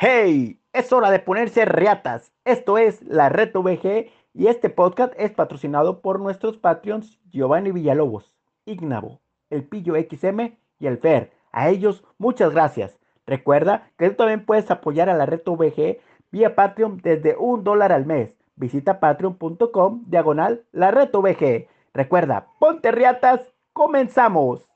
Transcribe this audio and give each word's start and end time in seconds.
Hey, 0.00 0.60
es 0.72 0.92
hora 0.92 1.10
de 1.10 1.18
ponerse 1.18 1.64
reatas. 1.64 2.30
Esto 2.44 2.78
es 2.78 3.02
la 3.02 3.30
Reto 3.30 3.64
VG 3.64 4.12
y 4.32 4.46
este 4.46 4.70
podcast 4.70 5.12
es 5.16 5.32
patrocinado 5.32 6.02
por 6.02 6.20
nuestros 6.20 6.56
Patreons 6.56 7.18
Giovanni 7.30 7.72
Villalobos, 7.72 8.32
Ignavo, 8.64 9.20
El 9.50 9.64
Pillo 9.64 9.94
XM 9.96 10.56
y 10.78 10.86
El 10.86 10.98
Fer. 10.98 11.32
A 11.50 11.68
ellos, 11.68 12.04
muchas 12.16 12.52
gracias. 12.52 12.96
Recuerda 13.26 13.90
que 13.98 14.08
tú 14.10 14.14
también 14.14 14.46
puedes 14.46 14.70
apoyar 14.70 15.08
a 15.08 15.16
la 15.16 15.26
Reto 15.26 15.56
VG 15.56 15.98
vía 16.30 16.54
Patreon 16.54 16.98
desde 16.98 17.36
un 17.36 17.64
dólar 17.64 17.90
al 17.90 18.06
mes. 18.06 18.38
Visita 18.54 19.00
patreon.com 19.00 20.04
diagonal 20.06 20.64
la 20.70 20.92
Reto 20.92 21.22
VG. 21.22 21.66
Recuerda, 21.92 22.46
ponte 22.60 22.92
riatas, 22.92 23.40
comenzamos. 23.72 24.67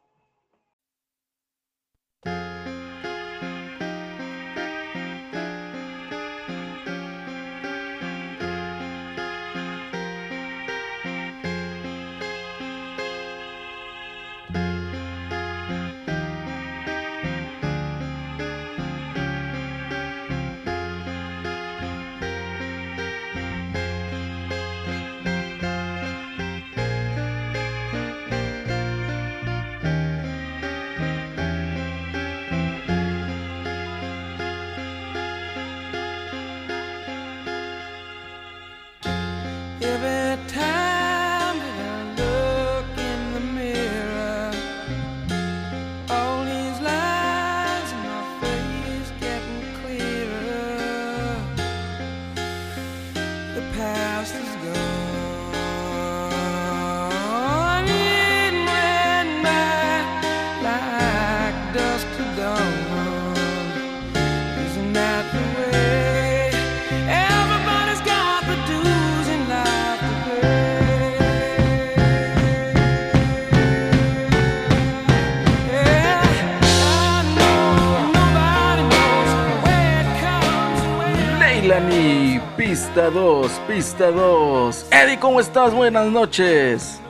Pista 83.74 84.10
2. 84.10 84.88
Eddie, 84.90 85.18
¿cómo 85.18 85.40
estás? 85.40 85.72
Buenas 85.72 86.06
noches. 86.08 87.00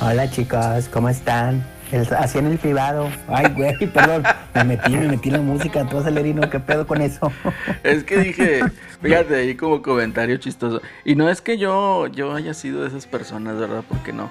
Hola 0.00 0.28
chicos, 0.28 0.88
¿cómo 0.92 1.08
están? 1.08 1.64
El, 1.92 2.12
así 2.12 2.38
en 2.38 2.46
el 2.46 2.58
privado. 2.58 3.08
Ay, 3.28 3.52
güey, 3.54 3.76
perdón. 3.94 4.24
Me 4.52 4.64
metí, 4.64 4.90
me 4.90 5.06
metí 5.06 5.28
en 5.28 5.34
la 5.34 5.42
música, 5.42 5.86
todo 5.86 6.00
acelerino. 6.00 6.50
¿Qué 6.50 6.58
pedo 6.58 6.88
con 6.88 7.00
eso? 7.02 7.30
Es 7.84 8.02
que 8.02 8.18
dije, 8.18 8.62
fíjate 9.00 9.36
ahí 9.36 9.54
como 9.54 9.80
comentario 9.80 10.36
chistoso. 10.38 10.82
Y 11.04 11.14
no 11.14 11.30
es 11.30 11.40
que 11.40 11.56
yo, 11.56 12.08
yo 12.08 12.34
haya 12.34 12.52
sido 12.52 12.82
de 12.82 12.88
esas 12.88 13.06
personas, 13.06 13.60
¿verdad? 13.60 13.84
Porque 13.88 14.12
no. 14.12 14.28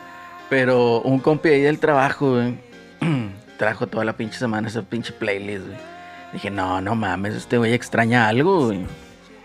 Pero 0.49 0.99
un 1.03 1.19
compi 1.19 1.49
ahí 1.49 1.61
del 1.61 1.79
trabajo, 1.79 2.33
güey, 2.33 2.57
trajo 3.57 3.87
toda 3.87 4.03
la 4.03 4.17
pinche 4.17 4.37
semana 4.37 4.67
esa 4.67 4.81
pinche 4.81 5.13
playlist, 5.13 5.67
güey. 5.67 5.77
Dije, 6.33 6.51
no, 6.51 6.81
no 6.81 6.95
mames, 6.95 7.33
este 7.33 7.57
güey 7.57 7.73
extraña 7.73 8.27
algo, 8.27 8.65
güey. 8.65 8.85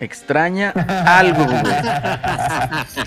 Extraña 0.01 0.71
algo, 1.07 1.45
güey. 1.45 1.75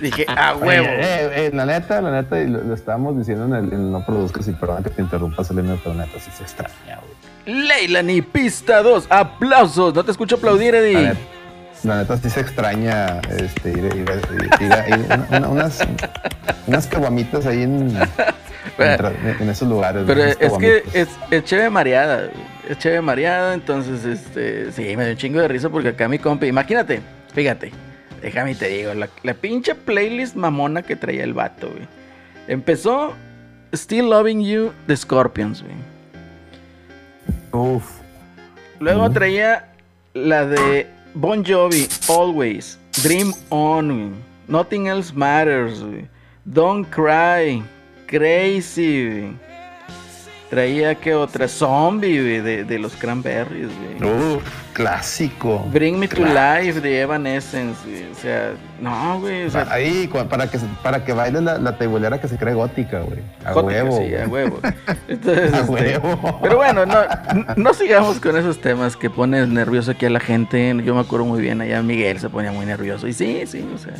Dije, 0.01 0.25
a 0.35 0.55
huevo. 0.55 0.87
Eh, 0.87 1.47
eh, 1.47 1.51
la 1.53 1.65
neta, 1.65 2.01
la 2.01 2.11
neta, 2.11 2.39
y 2.39 2.47
lo, 2.47 2.63
lo 2.63 2.73
estábamos 2.73 3.17
diciendo 3.17 3.45
en 3.45 3.53
el, 3.65 3.73
en 3.73 3.91
no 3.91 4.05
produzcas 4.05 4.47
y 4.47 4.53
perdón 4.53 4.83
que 4.83 4.89
te 4.89 5.01
interrumpa, 5.01 5.43
Selena, 5.43 5.77
pero 5.83 5.95
neta, 5.95 6.19
sí 6.19 6.31
se 6.35 6.43
extraña, 6.43 6.99
güey. 7.45 7.57
Leilani, 7.67 8.21
pista 8.21 8.81
2. 8.81 9.07
Aplausos. 9.09 9.93
No 9.93 10.03
te 10.03 10.11
escucho 10.11 10.35
aplaudir, 10.35 10.73
La 10.73 10.79
Eddie. 10.79 10.97
neta, 11.09 11.19
la 11.83 11.95
neta 11.97 12.17
sí 12.17 12.29
se 12.29 12.39
extraña 12.41 13.19
este, 13.37 13.69
ir, 13.71 13.77
ir, 13.85 14.05
ir- 14.05 14.61
ir 14.61 14.73
a- 14.73 14.87
ir- 14.89 15.05
una- 15.05 15.27
una- 15.37 15.47
unas, 15.49 15.79
unas 16.67 16.87
caguamitas 16.87 17.45
ahí 17.45 17.63
en, 17.63 17.97
en, 19.39 19.49
esos 19.49 19.67
lugares. 19.67 20.03
Pero 20.05 20.23
es 20.23 20.53
que 20.59 20.83
es, 20.93 21.09
es 21.31 21.43
chévere 21.43 21.69
mareada, 21.69 22.29
es 22.67 22.77
chévere 22.77 23.01
mareada, 23.01 23.53
entonces, 23.53 24.05
este, 24.05 24.71
sí, 24.71 24.95
me 24.95 25.03
dio 25.03 25.11
un 25.11 25.17
chingo 25.17 25.39
de 25.39 25.47
risa 25.47 25.69
porque 25.69 25.89
acá 25.89 26.07
mi 26.07 26.19
compi, 26.19 26.47
imagínate, 26.47 27.01
fíjate, 27.33 27.71
déjame 28.21 28.51
y 28.51 28.55
te 28.55 28.67
digo, 28.67 28.93
la, 28.93 29.09
la 29.23 29.33
pinche 29.33 29.75
playlist 29.75 30.35
mamona 30.35 30.81
que 30.81 30.95
traía 30.95 31.23
el 31.23 31.33
vato, 31.33 31.69
güey. 31.69 31.87
Empezó 32.47 33.13
Still 33.73 34.09
Loving 34.09 34.41
You 34.41 34.71
de 34.87 34.95
Scorpions, 34.95 35.63
güey. 35.63 35.75
Uf, 37.51 37.97
Luego 38.79 39.09
traía 39.09 39.69
la 40.13 40.45
de 40.45 40.87
Bon 41.13 41.43
Jovi, 41.43 41.87
Always, 42.09 42.77
Dream 43.03 43.33
On, 43.49 43.87
güey. 43.87 44.27
Nothing 44.47 44.87
Else 44.87 45.13
Matters, 45.13 45.81
güey. 45.81 46.07
Don't 46.45 46.87
Cry, 46.89 47.63
Crazy, 48.07 49.09
güey. 49.09 49.47
Traía 50.49 50.95
que 50.95 51.13
otra 51.13 51.45
Zombie, 51.49 52.21
güey, 52.21 52.39
de, 52.39 52.63
de 52.63 52.79
los 52.79 52.95
Cranberries, 52.95 53.67
güey. 53.99 54.35
uf, 54.37 54.43
clásico. 54.71 55.59
Bring 55.73 55.99
Me 55.99 56.07
to 56.07 56.15
Claro. 56.15 56.61
Life 56.63 56.79
de 56.79 57.01
Evanescence, 57.01 57.77
güey. 57.85 58.09
O 58.09 58.15
sea, 58.15 58.51
no, 58.79 59.19
güey. 59.19 59.43
O 59.43 59.49
sea, 59.49 59.67
Ahí, 59.69 60.07
para 60.29 60.49
que, 60.49 60.57
para 60.81 61.03
que 61.03 61.11
baile 61.11 61.41
la, 61.41 61.57
la 61.57 61.77
teibolera 61.77 62.21
que 62.21 62.29
se 62.29 62.37
cree 62.37 62.53
gótica, 62.53 63.01
güey. 63.01 63.19
A 63.43 63.51
Gótica, 63.51 63.83
huevo. 63.83 63.97
sí, 63.97 64.15
a 64.15 64.25
huevo. 64.25 64.59
Entonces, 65.09 65.53
A 65.53 65.57
este, 65.59 65.69
huevo. 65.97 66.39
Pero 66.41 66.55
bueno, 66.55 66.85
no, 66.85 66.95
no 67.57 67.73
sigamos 67.73 68.21
con 68.21 68.37
esos 68.37 68.61
temas 68.61 68.95
que 68.95 69.09
ponen 69.09 69.53
nervioso 69.53 69.91
aquí 69.91 70.05
a 70.05 70.09
la 70.09 70.21
gente. 70.21 70.73
Yo 70.85 70.95
me 70.95 71.01
acuerdo 71.01 71.25
muy 71.25 71.41
bien, 71.41 71.59
allá 71.59 71.83
Miguel 71.83 72.21
se 72.21 72.29
ponía 72.29 72.53
muy 72.53 72.65
nervioso. 72.65 73.05
Y 73.05 73.11
sí, 73.11 73.41
sí, 73.47 73.67
o 73.75 73.77
sea. 73.77 73.95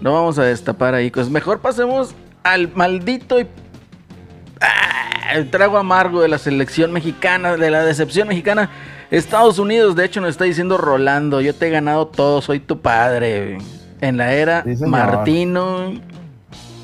No 0.00 0.12
vamos 0.14 0.36
a 0.40 0.42
destapar 0.42 0.94
ahí 0.94 1.12
cosas. 1.12 1.30
Mejor 1.30 1.60
pasemos 1.60 2.12
al 2.42 2.70
maldito 2.74 3.40
y. 3.40 3.46
¡Ah! 4.60 5.34
el 5.34 5.50
trago 5.50 5.76
amargo 5.76 6.22
de 6.22 6.28
la 6.28 6.38
selección 6.38 6.90
mexicana, 6.92 7.56
de 7.56 7.70
la 7.70 7.84
decepción 7.84 8.28
mexicana. 8.28 8.70
Estados 9.10 9.58
Unidos, 9.58 9.94
de 9.96 10.04
hecho, 10.04 10.20
nos 10.20 10.30
está 10.30 10.44
diciendo 10.44 10.76
Rolando: 10.78 11.40
Yo 11.40 11.54
te 11.54 11.68
he 11.68 11.70
ganado 11.70 12.06
todo, 12.08 12.40
soy 12.42 12.60
tu 12.60 12.80
padre. 12.80 13.54
güey". 13.56 13.66
En 14.00 14.16
la 14.16 14.32
era 14.32 14.62
Sí. 14.64 14.84
Martino, 14.86 15.92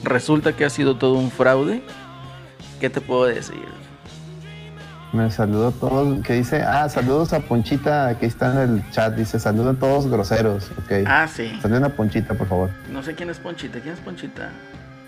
resulta 0.02 0.52
que 0.54 0.64
ha 0.64 0.70
sido 0.70 0.96
todo 0.96 1.14
un 1.14 1.30
fraude. 1.30 1.82
¿Qué 2.80 2.90
te 2.90 3.00
puedo 3.00 3.24
decir? 3.26 3.64
Me 5.12 5.30
saludo 5.30 5.68
a 5.68 5.70
todos. 5.70 6.20
que 6.24 6.32
dice? 6.34 6.62
Ah, 6.62 6.88
saludos 6.88 7.32
a 7.32 7.38
Ponchita, 7.40 8.18
que 8.18 8.26
está 8.26 8.50
en 8.52 8.58
el 8.78 8.90
chat. 8.90 9.14
Dice, 9.14 9.38
saludos 9.38 9.76
a 9.76 9.78
todos 9.78 10.08
groseros. 10.08 10.70
Ok. 10.72 11.06
Ah, 11.06 11.28
sí. 11.32 11.56
Saluden 11.62 11.84
a 11.84 11.88
Ponchita, 11.90 12.34
por 12.34 12.48
favor. 12.48 12.70
No 12.90 13.00
sé 13.02 13.14
quién 13.14 13.30
es 13.30 13.38
Ponchita. 13.38 13.78
¿Quién 13.78 13.94
es 13.94 14.00
Ponchita? 14.00 14.50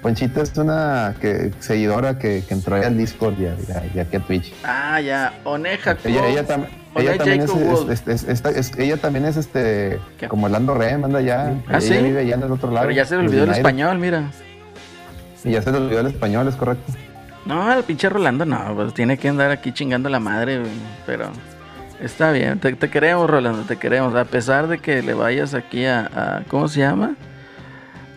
Ponchita 0.02 0.42
es 0.42 0.56
una 0.56 1.14
que, 1.20 1.52
seguidora 1.58 2.18
que, 2.18 2.44
que 2.46 2.54
entró 2.54 2.76
al 2.76 2.96
Discord 2.96 3.34
y, 3.40 3.46
a- 3.46 4.02
aquí 4.02 4.16
a 4.16 4.20
Twitch. 4.20 4.54
Ah, 4.64 5.00
ya. 5.00 5.32
Oneja. 5.44 5.96
Ella, 6.04 6.28
ella, 6.28 6.46
tam- 6.46 6.66
ella 6.94 7.16
también 7.16 7.40
es, 7.40 7.50
es- 7.90 8.06
es- 8.08 8.24
esta- 8.28 8.50
es- 8.50 8.78
ella 8.78 8.96
también 8.98 9.24
es 9.24 9.36
este 9.36 9.98
¿Qué? 10.18 10.28
como 10.28 10.46
Orlando 10.46 10.74
Rem, 10.74 11.04
anda 11.04 11.18
allá. 11.18 11.54
Ah, 11.66 11.78
ella 11.78 11.80
¿sí? 11.80 11.98
vive 12.02 12.20
allá 12.20 12.34
en 12.36 12.42
el 12.42 12.52
otro 12.52 12.70
lado. 12.70 12.86
Pero 12.86 12.96
ya 12.96 13.04
se 13.04 13.16
le 13.16 13.22
olvidó 13.26 13.44
el 13.44 13.50
español, 13.50 13.98
mira. 13.98 14.30
Y 15.44 15.52
ya 15.52 15.62
se 15.62 15.72
le 15.72 15.78
olvidó 15.78 16.00
el 16.00 16.06
español, 16.08 16.46
es 16.48 16.54
correcto. 16.56 16.92
No, 17.44 17.72
el 17.72 17.82
pinche 17.84 18.08
Rolando 18.08 18.44
no, 18.44 18.74
pues 18.74 18.94
tiene 18.94 19.16
que 19.18 19.28
andar 19.28 19.50
aquí 19.50 19.72
chingando 19.72 20.08
la 20.08 20.20
madre. 20.20 20.62
Pero 21.06 21.30
está 22.00 22.30
bien, 22.32 22.58
te, 22.60 22.72
te 22.74 22.90
queremos, 22.90 23.28
Rolando, 23.30 23.62
te 23.62 23.76
queremos. 23.76 24.14
A 24.14 24.24
pesar 24.24 24.66
de 24.68 24.78
que 24.78 25.02
le 25.02 25.14
vayas 25.14 25.54
aquí 25.54 25.84
a. 25.86 26.00
a- 26.14 26.42
¿Cómo 26.48 26.68
se 26.68 26.80
llama? 26.80 27.14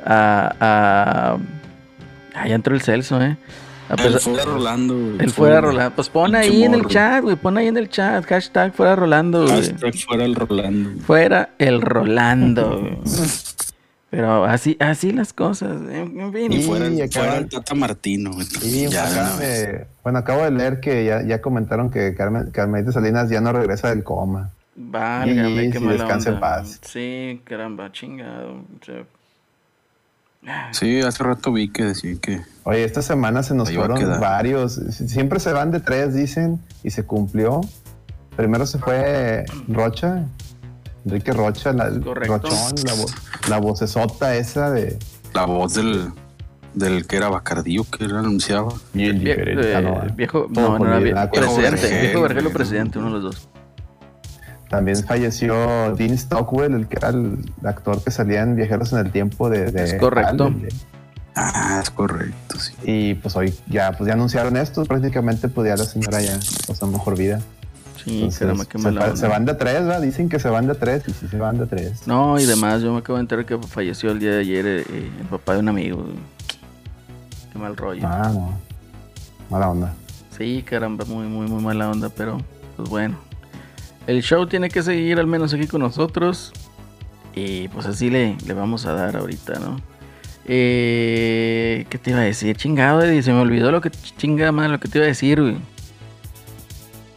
A. 0.06 0.54
a 0.60 1.38
ah, 2.36 2.48
ya 2.48 2.56
entró 2.56 2.74
el 2.76 2.82
Celso, 2.82 3.22
¿eh? 3.22 3.38
A 3.90 3.96
El 3.96 4.20
fuera 4.20 4.46
Rolando. 4.46 4.94
güey. 4.96 5.16
el 5.20 5.32
fuera 5.32 5.62
Rolando. 5.62 5.96
Pues 5.96 6.10
pon 6.10 6.36
ahí 6.36 6.64
en 6.64 6.76
el 6.76 6.86
chat, 6.86 7.24
güey. 7.24 7.36
Pon 7.36 7.58
ahí 7.58 7.68
en 7.68 7.78
el 7.78 7.90
chat. 7.90 8.24
Hashtag 8.26 8.72
fuera 8.74 8.96
Rolando, 8.96 9.44
güey. 9.44 9.56
Hashtag 9.56 9.96
fuera 10.06 10.26
el 10.26 10.36
Rolando. 10.36 10.90
Fuera 11.02 11.50
el 11.58 11.82
Rolando, 11.82 12.82
güey. 12.82 12.98
Pero 14.12 14.44
así, 14.46 14.76
así 14.80 15.12
las 15.12 15.34
cosas. 15.34 15.82
En, 15.92 16.20
en 16.20 16.34
fin. 16.34 16.52
Y 16.52 16.58
Y 16.58 16.64
fuera, 16.64 16.88
el- 16.88 16.94
acaban- 17.02 17.12
fuera 17.12 17.38
el 17.38 17.50
Tata 17.50 17.76
Martino, 17.76 18.32
güey. 18.34 18.48
Y 18.64 18.88
ya, 18.90 19.38
de- 19.38 19.88
bueno, 20.04 20.20
acabo 20.20 20.44
de 20.44 20.52
leer 20.52 20.80
que 20.80 21.06
ya, 21.06 21.22
ya 21.24 21.42
comentaron 21.42 21.92
que 21.92 22.16
Carmen, 22.16 22.50
Carmelita 22.52 22.92
Salinas 22.92 23.30
ya 23.30 23.40
no 23.42 23.52
regresa 23.54 23.90
del 23.90 24.04
coma. 24.04 24.52
Válgame, 24.76 25.66
Y 25.66 25.72
qué 25.72 25.78
si 25.80 25.84
mala 25.84 25.98
descansa 25.98 26.30
en 26.30 26.36
onda. 26.36 26.48
paz. 26.48 26.80
Sí, 26.84 27.42
caramba, 27.44 27.92
chingado. 27.92 28.52
O 28.54 28.86
sea, 28.86 29.04
Sí, 30.72 31.02
hace 31.02 31.24
rato 31.24 31.52
vi 31.52 31.70
que 31.70 31.84
decían 31.86 32.18
que. 32.18 32.42
Oye, 32.64 32.84
esta 32.84 33.02
semana 33.02 33.44
se 33.44 33.54
nos 33.56 33.72
fueron 33.72 34.20
varios. 34.20 34.74
Siempre 34.74 35.40
se 35.40 35.52
van 35.52 35.72
de 35.72 35.80
tres, 35.80 36.14
dicen, 36.14 36.60
y 36.84 36.92
se 36.92 37.04
cumplió. 37.04 37.62
Primero 38.36 38.66
se 38.66 38.78
fue 38.80 39.44
Rocha, 39.68 40.26
Enrique 41.06 41.34
Rocha, 41.34 41.74
la, 41.74 41.88
el. 41.88 42.04
Rochón, 42.04 42.76
la, 42.86 42.94
vo- 42.96 43.14
la 43.50 43.58
vocesota 43.60 44.36
esa 44.36 44.72
de. 44.72 44.98
La 45.34 45.46
voz 45.46 45.74
del, 45.74 46.10
del 46.74 47.06
que 47.06 47.18
era 47.18 47.28
Bacardío, 47.30 47.84
que 47.84 48.06
era 48.06 48.20
anunciaba. 48.20 48.74
Bien 48.94 49.18
vie- 49.18 49.36
diferente. 49.36 49.72
eh, 49.72 49.76
Ah, 49.76 49.82
no, 49.82 50.16
viejo, 50.16 50.48
no, 50.50 50.80
no 50.80 50.86
era 50.86 51.00
vie- 51.00 51.30
presidente, 51.32 52.02
viejo 52.02 52.22
Vergel 52.22 52.40
o 52.40 52.44
güey. 52.44 52.54
presidente, 52.54 52.98
uno 53.00 53.08
de 53.08 53.14
los 53.20 53.24
dos. 53.24 53.50
También 54.70 55.04
falleció 55.04 55.96
Dean 55.96 56.16
Stockwell, 56.18 56.74
el 56.76 56.88
que 56.88 56.98
era 56.98 57.10
el 57.10 57.40
actor 57.64 58.04
que 58.04 58.12
salía 58.12 58.42
en 58.44 58.56
Viajeros 58.56 58.94
en 58.94 59.00
el 59.00 59.12
Tiempo 59.12 59.50
de. 59.50 59.72
de 59.72 59.84
Es 59.84 59.94
correcto. 59.96 60.54
Ah, 61.36 61.80
es 61.82 61.90
correcto, 61.90 62.60
sí. 62.60 62.74
Y 62.84 63.14
pues 63.16 63.36
hoy 63.36 63.54
ya, 63.68 63.92
pues 63.94 64.08
ya 64.08 64.14
anunciaron 64.14 64.58
esto, 64.58 64.84
prácticamente 64.86 65.48
pues 65.48 65.68
ya 65.70 65.76
la 65.76 65.86
señora 65.86 66.22
ya 66.22 66.38
pasó 66.68 66.86
mejor 66.88 67.18
vida. 67.18 67.40
Sí, 68.04 68.16
Entonces, 68.16 68.40
caramba, 68.40 68.66
qué 68.66 68.78
se, 68.78 68.84
mala 68.84 69.02
fa- 69.02 69.08
onda. 69.08 69.18
se 69.20 69.28
van 69.28 69.46
de 69.46 69.54
tres, 69.56 69.74
¿verdad? 69.86 70.02
Dicen 70.02 70.30
que 70.30 70.40
se 70.40 70.50
van 70.50 70.68
de 70.68 70.76
tres 70.76 71.04
y 71.08 71.14
sí 71.14 71.28
se 71.28 71.38
van 71.38 71.58
de 71.58 71.66
tres. 71.66 72.08
No, 72.08 72.40
y 72.40 72.46
demás, 72.46 72.82
yo 72.82 72.92
me 72.94 73.00
acabo 73.00 73.18
de 73.18 73.22
enterar 73.22 73.46
que 73.46 73.58
falleció 73.58 74.12
el 74.12 74.20
día 74.20 74.32
de 74.32 74.40
ayer 74.40 74.66
eh, 74.68 74.82
eh, 74.90 75.12
el 75.22 75.28
papá 75.28 75.54
de 75.54 75.60
un 75.60 75.70
amigo. 75.70 76.06
Qué 77.52 77.60
mal 77.60 77.76
rollo. 77.76 78.02
Ah, 78.06 78.32
no. 78.34 78.54
Mala 79.50 79.70
onda. 79.70 79.94
Sí, 80.38 80.64
caramba, 80.66 81.06
muy, 81.06 81.28
muy, 81.28 81.48
muy 81.48 81.62
mala 81.64 81.90
onda, 81.90 82.10
pero 82.10 82.38
pues 82.78 82.88
bueno. 82.90 83.18
El 84.10 84.24
show 84.24 84.48
tiene 84.48 84.70
que 84.70 84.82
seguir 84.82 85.20
al 85.20 85.28
menos 85.28 85.54
aquí 85.54 85.68
con 85.68 85.82
nosotros. 85.82 86.52
Y 87.36 87.68
pues 87.68 87.86
así 87.86 88.10
le, 88.10 88.36
le 88.46 88.54
vamos 88.56 88.88
a 88.88 88.94
dar 88.94 89.16
ahorita, 89.16 89.60
¿no? 89.60 89.80
Eh, 90.46 91.86
¿Qué 91.90 91.98
te 92.00 92.10
iba 92.10 92.20
a 92.22 92.24
decir? 92.24 92.56
Chingado, 92.58 93.04
Eddie, 93.04 93.22
se 93.22 93.32
me 93.32 93.40
olvidó 93.40 93.72
lo 93.72 93.82
que 93.82 93.92
chinga 94.18 94.52
más 94.52 94.72
lo 94.72 94.80
que 94.80 94.88
te 94.88 94.98
iba 94.98 95.06
a 95.06 95.10
decir, 95.10 95.40
güey. 95.40 95.58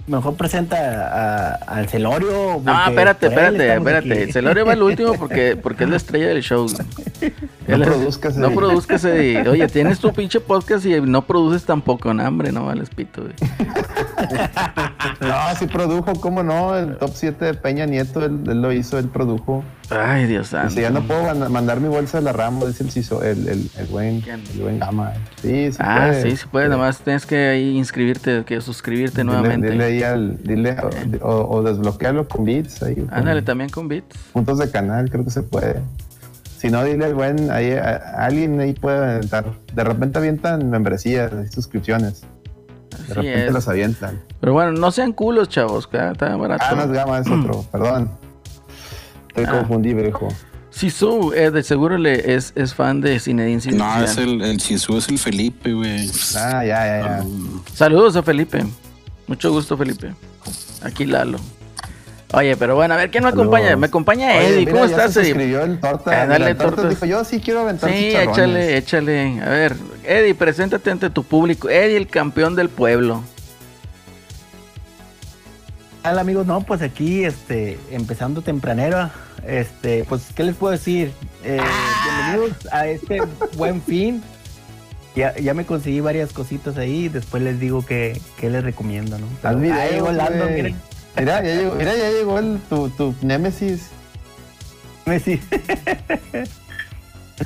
Mejor 0.06 0.34
presenta 0.36 0.76
a- 0.76 1.54
al 1.54 1.88
Celorio. 1.88 2.28
No, 2.30 2.62
porque 2.62 2.90
espérate, 2.90 3.26
espérate, 3.28 3.74
espérate. 3.74 4.22
aquí. 4.24 4.32
Celorio 4.32 4.66
va 4.66 4.72
al 4.74 4.82
último 4.82 5.14
porque, 5.14 5.56
porque 5.56 5.84
es 5.84 5.90
la 5.90 5.96
estrella 6.02 6.26
del 6.28 6.42
show. 6.42 6.66
güey. 6.68 7.32
No 7.68 7.74
Él 7.76 7.82
es- 7.82 7.88
produzcas, 7.88 8.36
No 8.36 8.50
produzcas. 8.50 9.04
Oye, 9.04 9.68
tienes 9.72 9.98
tu 10.00 10.12
pinche 10.12 10.40
podcast 10.40 10.84
y 10.86 11.00
no 11.00 11.22
produces 11.26 11.64
tampoco, 11.64 12.12
no, 12.14 12.26
hombre, 12.26 12.52
no 12.52 12.66
vales 12.66 12.90
pito, 12.90 13.22
güey. 13.22 13.34
No, 15.20 15.34
sí 15.58 15.66
produjo, 15.66 16.12
¿cómo 16.20 16.42
no? 16.42 16.76
El 16.76 16.96
top 16.96 17.10
7 17.14 17.44
de 17.44 17.54
Peña 17.54 17.86
Nieto, 17.86 18.24
él, 18.24 18.40
él 18.48 18.60
lo 18.62 18.72
hizo, 18.72 18.98
él 18.98 19.08
produjo. 19.08 19.62
Ay, 19.90 20.26
Dios 20.26 20.48
santo. 20.48 20.68
Dice, 20.70 20.82
ya 20.82 20.90
no 20.90 21.02
puedo 21.02 21.22
manda- 21.24 21.48
mandar 21.48 21.80
mi 21.80 21.88
bolsa 21.88 22.18
de 22.18 22.24
la 22.24 22.32
Ramos, 22.32 22.66
dice 22.68 22.84
el, 22.84 22.90
ciso- 22.90 23.22
el, 23.22 23.46
el, 23.48 23.70
el 23.78 23.86
buen, 23.86 24.22
el 24.28 24.60
buen 24.60 24.78
Gama. 24.78 25.12
Sí, 25.40 25.70
sí 25.72 25.78
Ah, 25.80 26.08
puede. 26.08 26.22
sí, 26.30 26.36
sí 26.36 26.46
puedes, 26.50 26.70
nada 26.70 26.80
más 26.82 26.98
tienes 27.00 27.26
que 27.26 27.36
ahí 27.48 27.76
inscribirte, 27.76 28.44
que 28.44 28.60
suscribirte 28.60 29.22
Dile, 29.22 29.24
nuevamente. 29.32 29.70
dile 29.70 29.84
ahí 29.84 30.02
al, 30.02 30.42
dile, 30.42 30.76
o, 31.20 31.28
o, 31.28 31.56
o 31.58 31.62
desbloquearlo 31.62 32.26
con 32.28 32.44
bits 32.44 32.82
ahí. 32.82 33.04
Ándale 33.10 33.42
también 33.42 33.70
con 33.70 33.88
bits. 33.88 34.16
Puntos 34.32 34.58
de 34.58 34.70
canal, 34.70 35.10
creo 35.10 35.24
que 35.24 35.30
se 35.30 35.42
puede. 35.42 35.80
Si 36.62 36.70
no, 36.70 36.84
dile 36.84 37.06
al 37.06 37.14
buen, 37.14 37.50
ahí, 37.50 37.72
a- 37.72 37.96
a 37.96 38.26
alguien 38.26 38.60
ahí 38.60 38.72
puede 38.72 38.96
aventar. 39.16 39.44
De 39.74 39.82
repente 39.82 40.18
avientan 40.20 40.70
membresías, 40.70 41.32
y 41.44 41.52
suscripciones. 41.52 42.20
De 42.20 42.96
Así 42.98 43.12
repente 43.14 43.46
es. 43.48 43.52
las 43.52 43.66
avientan. 43.66 44.20
Pero 44.40 44.52
bueno, 44.52 44.70
no 44.70 44.92
sean 44.92 45.12
culos, 45.12 45.48
chavos, 45.48 45.88
que 45.88 45.96
está 45.96 46.36
barato. 46.36 46.64
Ah, 46.64 46.74
no 46.76 46.82
es 46.84 46.90
Gama, 46.92 47.18
es 47.18 47.26
otro, 47.26 47.64
perdón. 47.72 48.12
Te 49.34 49.44
Ah. 49.44 49.50
confundí, 49.50 49.92
viejo. 49.92 50.28
Sisu, 50.70 51.32
eh, 51.34 51.50
de 51.50 51.64
seguro 51.64 51.98
le 51.98 52.34
es, 52.36 52.52
es 52.54 52.74
fan 52.74 53.00
de 53.00 53.18
Zinedine 53.18 53.60
Zidane. 53.60 53.78
No, 53.78 54.04
es 54.04 54.16
el, 54.16 54.40
el 54.40 54.60
Sisu 54.60 54.98
es 54.98 55.08
el 55.08 55.18
Felipe, 55.18 55.72
güey. 55.72 56.08
Ah, 56.36 56.64
ya, 56.64 56.86
ya, 56.86 57.00
ya. 57.00 57.24
Saludos 57.74 58.14
a 58.14 58.22
Felipe. 58.22 58.64
Mucho 59.26 59.50
gusto, 59.50 59.76
Felipe. 59.76 60.14
Aquí 60.82 61.06
Lalo. 61.06 61.38
Oye, 62.34 62.56
pero 62.56 62.74
bueno, 62.76 62.94
a 62.94 62.96
ver, 62.96 63.10
¿quién 63.10 63.24
me 63.24 63.30
Saludos. 63.30 63.46
acompaña? 63.46 63.76
Me 63.76 63.86
acompaña 63.88 64.28
Oye, 64.28 64.46
Eddie. 64.48 64.58
mira, 64.60 64.72
¿Cómo 64.72 64.84
estás, 64.86 65.12
se 65.12 65.20
Eddie? 65.20 65.30
suscribió 65.32 65.62
el 65.64 65.80
torta. 65.80 66.22
Ah, 66.22 66.26
dale, 66.26 66.50
el 66.50 66.56
torta 66.56 66.76
tortas. 66.76 66.90
dijo, 66.90 67.04
yo 67.06 67.24
sí 67.24 67.40
quiero 67.40 67.60
aventar 67.60 67.90
Sí, 67.90 68.14
échale, 68.16 68.76
échale. 68.78 69.40
A 69.42 69.48
ver, 69.50 69.76
Eddie, 70.04 70.34
preséntate 70.34 70.90
ante 70.90 71.10
tu 71.10 71.24
público. 71.24 71.68
Eddie, 71.68 71.96
el 71.98 72.06
campeón 72.06 72.56
del 72.56 72.70
pueblo. 72.70 73.22
Hola 76.04 76.22
amigos, 76.22 76.46
no, 76.46 76.62
pues 76.62 76.82
aquí, 76.82 77.24
este, 77.24 77.78
empezando 77.90 78.42
tempranero, 78.42 79.08
este, 79.46 80.04
pues, 80.08 80.22
¿qué 80.34 80.42
les 80.42 80.56
puedo 80.56 80.72
decir? 80.72 81.12
Eh, 81.44 81.60
bienvenidos 82.04 82.56
a 82.72 82.88
este 82.88 83.22
buen 83.56 83.80
fin. 83.82 84.20
Ya, 85.14 85.36
ya 85.36 85.52
me 85.54 85.64
conseguí 85.66 86.00
varias 86.00 86.32
cositas 86.32 86.76
ahí, 86.78 87.08
después 87.08 87.42
les 87.42 87.60
digo 87.60 87.84
que, 87.86 88.18
que 88.40 88.48
les 88.50 88.64
recomiendo, 88.64 89.16
¿no? 89.18 89.58
Videos, 89.58 90.00
volando, 90.00 90.46
miren. 90.46 90.74
Mira, 91.16 91.42
ya 91.42 91.54
llegó, 91.54 91.74
mira, 91.74 91.94
ya 91.96 92.10
llegó 92.10 92.38
el, 92.38 92.58
tu, 92.68 92.88
tu 92.90 93.14
Némesis. 93.22 93.88
Te 95.04 95.40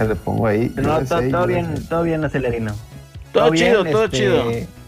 le 0.06 0.14
pongo 0.16 0.46
ahí. 0.46 0.72
No, 0.76 0.98
USA, 0.98 1.20
todo, 1.20 1.30
todo 1.30 1.40
USA. 1.40 1.46
bien, 1.46 1.86
todo 1.88 2.02
bien, 2.02 2.24
acelerino. 2.24 2.74
Todo 3.32 3.50
bien, 3.50 3.66
chido, 3.66 3.84
todo 3.84 4.04
este, 4.04 4.16
chido. 4.18 4.44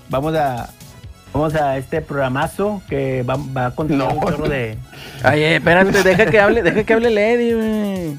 Vamos 0.08 0.34
a, 0.34 0.70
vamos 1.32 1.54
a 1.54 1.76
este 1.76 2.00
programazo 2.02 2.82
que 2.88 3.22
va, 3.22 3.36
va 3.36 3.66
a 3.66 3.70
continuar 3.72 4.14
No. 4.14 4.20
un 4.20 4.26
de... 4.48 4.76
Ay, 5.22 5.42
eh, 5.42 5.56
espérate, 5.56 6.02
deja 6.02 6.26
que 6.26 6.40
hable, 6.40 6.62
deja 6.62 6.84
que 6.84 6.92
hable 6.92 7.10
güey. 7.54 8.16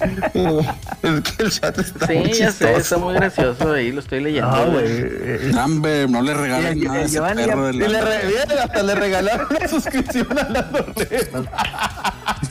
Es 0.00 1.20
que 1.22 1.42
el 1.42 1.50
chat 1.50 1.78
está 1.78 2.06
Sí, 2.06 2.14
muy 2.14 2.32
ya 2.32 2.50
sé, 2.52 2.74
está 2.76 2.98
muy 2.98 3.14
gracioso 3.14 3.72
ahí, 3.72 3.92
lo 3.92 4.00
estoy 4.00 4.20
leyendo. 4.20 4.50
No, 4.50 4.72
güey. 4.72 4.84
eh, 4.88 5.52
Hombre, 5.62 6.08
no 6.08 6.22
le 6.22 6.34
regalen 6.34 6.78
Mira, 6.78 6.88
nada 6.92 7.02
a 7.02 7.04
ese 7.04 7.14
Giovanni 7.14 7.40
ya- 7.42 7.48
perro 7.48 7.66
de 7.66 7.74
Y 7.74 7.88
le 7.88 8.00
re- 8.00 8.60
hasta 8.62 8.82
le 8.82 8.94
regalaron 8.94 9.48
la 9.60 9.68
suscripción 9.68 10.38
a 10.38 10.48
la 10.48 10.62
Dorrego. 10.62 11.44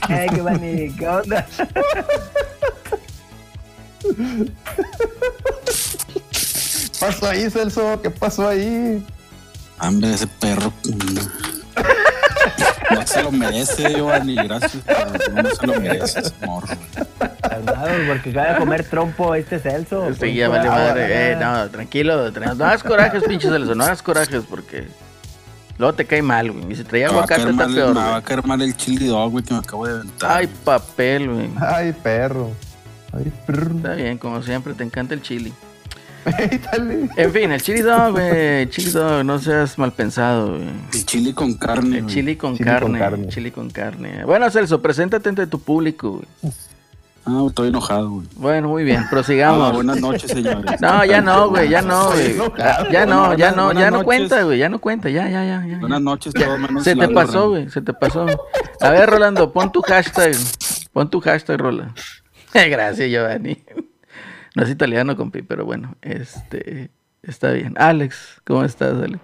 Ay, 0.01 0.28
qué 0.34 0.42
bonito, 0.42 0.96
¿qué 0.98 1.07
onda? 1.07 1.46
¿Qué 6.31 6.90
pasó 7.00 7.28
ahí, 7.30 7.50
Celso? 7.50 8.02
¿Qué 8.02 8.10
pasó 8.10 8.48
ahí? 8.48 9.06
Hombre, 9.81 10.13
ese 10.13 10.28
perro. 10.28 10.74
No 12.92 13.06
se 13.06 13.22
lo 13.24 13.32
merece, 13.32 13.94
Giovanni, 13.94 14.36
gracias. 14.36 14.78
pero 14.86 15.44
No 15.44 15.50
se 15.50 15.68
lo 15.68 15.80
merece 15.80 16.19
ese 16.19 16.34
morro. 16.46 16.68
Porque 18.08 18.30
acaba 18.31 18.54
de 18.54 18.60
comer 18.60 18.84
trompo 18.84 19.36
este 19.36 19.60
Celso. 19.60 20.12
Sí, 20.19 20.34
ya 20.34 20.50
vale 20.50 20.69
madre. 20.69 21.31
Eh, 21.31 21.36
no, 21.36 21.69
tranquilo, 21.69 22.31
tra- 22.34 22.56
no 22.56 22.66
hagas 22.66 22.84
corajes, 22.84 23.24
pinches 23.24 23.52
Celso, 23.52 23.76
no 23.76 23.84
hagas 23.84 24.02
corajes 24.02 24.44
porque 24.50 24.88
luego 25.78 25.94
te 25.94 26.06
cae 26.06 26.22
mal, 26.22 26.52
güey. 26.52 26.72
Y 26.72 26.76
si 26.76 26.84
traía 26.84 27.08
aguacate 27.08 27.42
está 27.42 27.54
mal, 27.54 27.74
peor, 27.74 27.90
me 27.94 28.02
va 28.02 28.16
a 28.18 28.22
caer 28.22 28.46
mal 28.46 28.62
el 28.62 28.76
chili 28.76 29.08
dog, 29.08 29.31
güey, 29.31 29.44
que 29.44 29.54
me 29.54 29.60
acabo 29.60 29.86
de 29.86 29.94
aventar. 29.94 30.31
Ay, 30.31 30.48
papel, 30.48 31.30
güey. 31.30 31.50
Ay, 31.60 31.94
perro. 31.94 32.52
Ay, 33.14 33.31
perro. 33.46 33.76
Está 33.76 33.94
bien, 33.94 34.18
como 34.18 34.42
siempre, 34.42 34.74
te 34.74 34.84
encanta 34.84 35.14
el 35.14 35.22
chili. 35.22 35.54
En 37.18 37.31
fin, 37.31 37.52
el 37.52 37.62
chili 37.62 37.81
dog, 37.81 38.12
güey. 38.14 38.69
Chili 38.69 38.92
dog, 38.92 39.24
no 39.26 39.40
seas 39.40 39.78
mal 39.78 39.92
pensado, 39.94 40.50
güey. 40.50 40.69
El 40.94 41.06
chili 41.06 41.33
con 41.33 41.54
carne. 41.56 41.98
El 41.98 42.04
güey. 42.04 42.14
chili 42.16 42.36
con 42.36 42.56
Chili 42.56 42.69
con 42.80 42.94
carne. 42.98 43.28
Chili 43.30 43.52
con 43.52 43.69
carne. 43.69 44.24
Bueno, 44.26 44.50
Celso, 44.50 44.81
preséntate 44.81 45.30
ante 45.30 45.48
tu 45.48 45.59
público, 45.59 46.12
güey. 46.12 46.54
Ah, 47.26 47.44
estoy 47.48 47.68
enojado, 47.68 48.09
güey. 48.09 48.28
Bueno, 48.36 48.69
muy 48.69 48.83
bien, 48.83 49.02
Ah, 49.02 49.07
prosigamos. 49.09 49.74
buenas 49.74 50.00
noches, 50.02 50.31
señores. 50.31 50.81
No, 50.81 51.06
ya 51.06 51.21
no, 51.21 51.50
güey, 51.50 51.69
ya 51.69 51.81
no, 51.81 52.12
güey. 52.12 52.36
Ya 52.92 53.06
no, 53.06 53.36
ya 53.36 53.52
no, 53.52 53.71
ya 53.74 53.92
no 53.92 54.04
cuenta, 54.04 54.42
güey, 54.44 54.57
ya 54.57 54.69
no 54.69 54.80
cuenta, 54.80 55.09
ya, 55.09 55.30
ya, 55.30 55.44
ya. 55.45 55.64
ya. 55.68 55.78
Buenas 55.80 56.02
noches, 56.02 56.33
todo 56.33 56.57
menos 56.57 56.83
Se 56.83 56.95
te 56.95 57.07
pasó, 57.09 57.50
güey, 57.50 57.69
se 57.69 57.81
te 57.81 57.94
pasó. 57.94 58.26
A 58.81 58.90
ver, 58.90 59.09
Rolando, 59.09 59.52
pon 59.52 59.71
tu 59.71 59.81
hashtag. 59.81 60.33
Pon 60.94 61.09
tu 61.09 61.19
hashtag, 61.19 61.59
Rola. 61.59 61.94
Gracias, 62.54 63.09
Giovanni. 63.12 63.64
No 64.56 64.64
es 64.64 64.70
italiano, 64.70 65.16
compi, 65.16 65.42
pero 65.42 65.66
bueno, 65.66 65.96
este, 66.02 66.90
está 67.24 67.52
bien. 67.52 67.76
Alex, 67.78 68.42
¿cómo 68.46 68.64
estás, 68.64 68.94
Alex? 69.02 69.22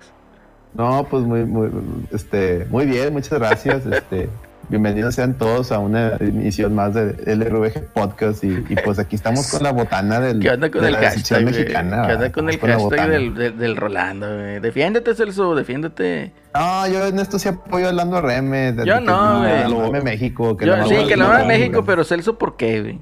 No, 0.74 1.08
pues 1.10 1.24
muy, 1.24 1.46
muy, 1.46 1.70
este, 2.12 2.65
muy 2.70 2.86
bien, 2.86 3.13
muchas 3.13 3.39
gracias. 3.39 3.86
Este, 3.91 4.29
bienvenidos 4.70 5.15
sean 5.15 5.36
todos 5.36 5.72
a 5.72 5.79
una 5.79 6.15
emisión 6.20 6.74
más 6.75 6.94
de 6.94 7.13
LRVG 7.36 7.94
Podcast 7.94 8.44
y, 8.44 8.50
y 8.67 8.75
pues 8.84 8.98
aquí 9.00 9.15
estamos 9.15 9.50
con 9.50 9.62
la 9.63 9.72
botana 9.72 10.20
del, 10.20 10.39
¿Qué 10.39 10.50
onda 10.50 10.70
con 10.72 10.82
de 10.82 10.88
el 10.88 10.94
la 10.94 11.00
hashtag, 11.01 11.44
mexicana. 11.46 12.08
¿Qué 12.08 12.13
onda 12.13 12.32
con 12.32 12.50
el 12.50 12.60
la 12.62 12.67
hashtag 12.74 13.10
del, 13.10 13.34
del, 13.36 13.58
del 13.58 13.75
Rolando, 13.77 14.27
güey? 14.27 14.60
Defiéndete, 14.60 15.15
Celso, 15.15 15.55
defiéndete. 15.55 16.34
No, 16.53 16.88
yo 16.88 17.05
en 17.08 17.17
esto 17.20 17.39
sí 17.39 17.48
apoyo 17.50 17.86
a 17.88 17.89
Orlando 17.89 18.22
Reme. 18.22 18.74
de- 18.74 18.86
Yo 18.86 18.96
que 19.00 19.01
no, 19.01 19.39
güey. 19.89 20.03
México. 20.03 20.58
Yo, 20.60 20.77
no 20.77 20.88
sí, 20.88 20.96
que 21.08 21.15
lo 21.17 21.25
haga 21.25 21.46
México, 21.46 21.84
pero 21.86 22.03
Celso, 22.03 22.38
¿por 22.38 22.58
qué, 22.58 22.82
güey? 22.82 23.01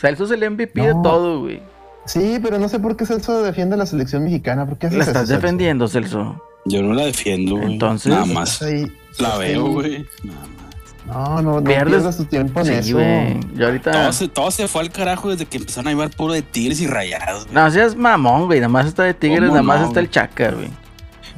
Celso 0.00 0.24
es 0.24 0.30
el 0.30 0.50
MVP 0.50 0.80
de 0.80 0.92
todo, 1.02 1.40
güey. 1.40 1.60
Sí, 2.06 2.38
pero 2.42 2.58
no 2.58 2.68
sé 2.68 2.78
por 2.78 2.96
qué 2.96 3.04
Celso 3.04 3.42
defiende 3.42 3.74
a 3.74 3.78
la 3.78 3.86
selección 3.86 4.24
mexicana. 4.24 4.66
¿Por 4.66 4.78
qué 4.78 4.86
haces 4.86 4.98
La 4.98 5.02
eso, 5.04 5.10
estás 5.12 5.28
defendiendo, 5.28 5.88
Celso. 5.88 6.42
Yo 6.64 6.82
no 6.82 6.94
la 6.94 7.04
defiendo, 7.04 7.56
güey. 7.56 7.72
Entonces- 7.74 8.12
Nada 8.12 8.24
más. 8.26 8.62
ahí- 8.62 8.90
La 9.18 9.36
veo, 9.36 9.66
ahí. 9.66 9.72
güey. 9.72 10.06
Nada 10.24 10.40
más. 10.40 10.58
No, 11.06 11.42
no, 11.42 11.60
no 11.60 12.10
tu 12.16 12.24
tiempo 12.26 12.60
en 12.60 12.66
Sí, 12.66 12.72
eso. 12.72 12.94
güey. 12.96 13.40
Yo 13.54 13.66
ahorita. 13.66 13.90
Todo 13.92 14.12
se, 14.12 14.28
todo 14.28 14.50
se 14.50 14.68
fue 14.68 14.82
al 14.82 14.90
carajo 14.90 15.30
desde 15.30 15.46
que 15.46 15.56
empezaron 15.56 15.88
a 15.88 15.90
llevar 15.90 16.10
puro 16.10 16.34
de 16.34 16.42
tigres 16.42 16.80
y 16.80 16.86
rayados. 16.86 17.44
güey. 17.44 17.54
No 17.54 17.70
seas 17.70 17.96
mamón, 17.96 18.46
güey. 18.46 18.60
Nada 18.60 18.68
más 18.68 18.86
está 18.86 19.04
de 19.04 19.14
Tigres, 19.14 19.40
¿Cómo 19.40 19.52
nada 19.52 19.62
más 19.62 19.80
no, 19.80 19.86
está 19.88 20.00
el? 20.00 20.10
Chaca, 20.10 20.50
güey. 20.50 20.68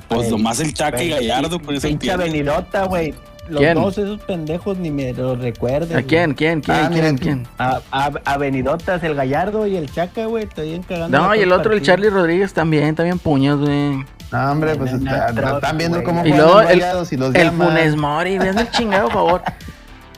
Pues 0.08 0.28
nomás 0.28 0.58
el 0.58 0.74
Chaca 0.74 1.00
y 1.02 1.10
Gallardo 1.10 1.60
con 1.60 1.74
ese 1.76 1.86
Pinche 1.88 2.10
avenidota, 2.10 2.84
güey. 2.86 3.14
Los 3.48 3.60
¿Quién? 3.60 3.74
dos 3.74 3.98
esos 3.98 4.20
pendejos 4.20 4.78
ni 4.78 4.90
me 4.90 5.12
lo 5.12 5.34
recuerden. 5.34 5.96
¿A 5.98 6.02
quién? 6.02 6.34
¿Quién? 6.34 6.60
¿Quién? 6.60 6.76
Ah, 6.76 6.88
¿Quién? 6.88 6.92
miren, 6.94 7.18
¿Quién? 7.18 7.46
A, 7.58 7.80
a, 7.90 8.10
Avenidotas, 8.24 9.02
el 9.02 9.14
Gallardo 9.14 9.66
y 9.66 9.76
el 9.76 9.90
Chaca, 9.92 10.26
güey. 10.26 10.46
Bien 10.56 10.82
cagando. 10.82 11.18
No, 11.18 11.34
y 11.34 11.40
el 11.40 11.50
otro, 11.52 11.72
el. 11.72 11.82
Charlie 11.82 12.10
Rodríguez 12.10 12.52
también, 12.52 12.94
también 12.94 13.18
puños, 13.18 13.58
güey. 13.60 14.04
No, 14.30 14.52
hombre, 14.52 14.76
pues 14.76 14.92
No, 14.92 14.98
no, 14.98 15.10
está- 15.10 15.32
no, 15.32 15.54
están 15.56 15.78
viendo 15.78 15.96
güey. 15.96 16.06
cómo 16.06 16.20
Y 16.24 16.30
juegan 16.30 16.46
luego 16.46 16.60
los 16.62 16.70
el, 16.70 17.18
y 17.18 17.20
los 17.20 17.34
el 17.34 17.44
llaman. 17.44 17.68
Funes 17.68 17.96
Mori, 17.96 18.38
vean 18.38 18.58
el 18.58 18.70
chingado 18.70 19.10
favor. 19.10 19.42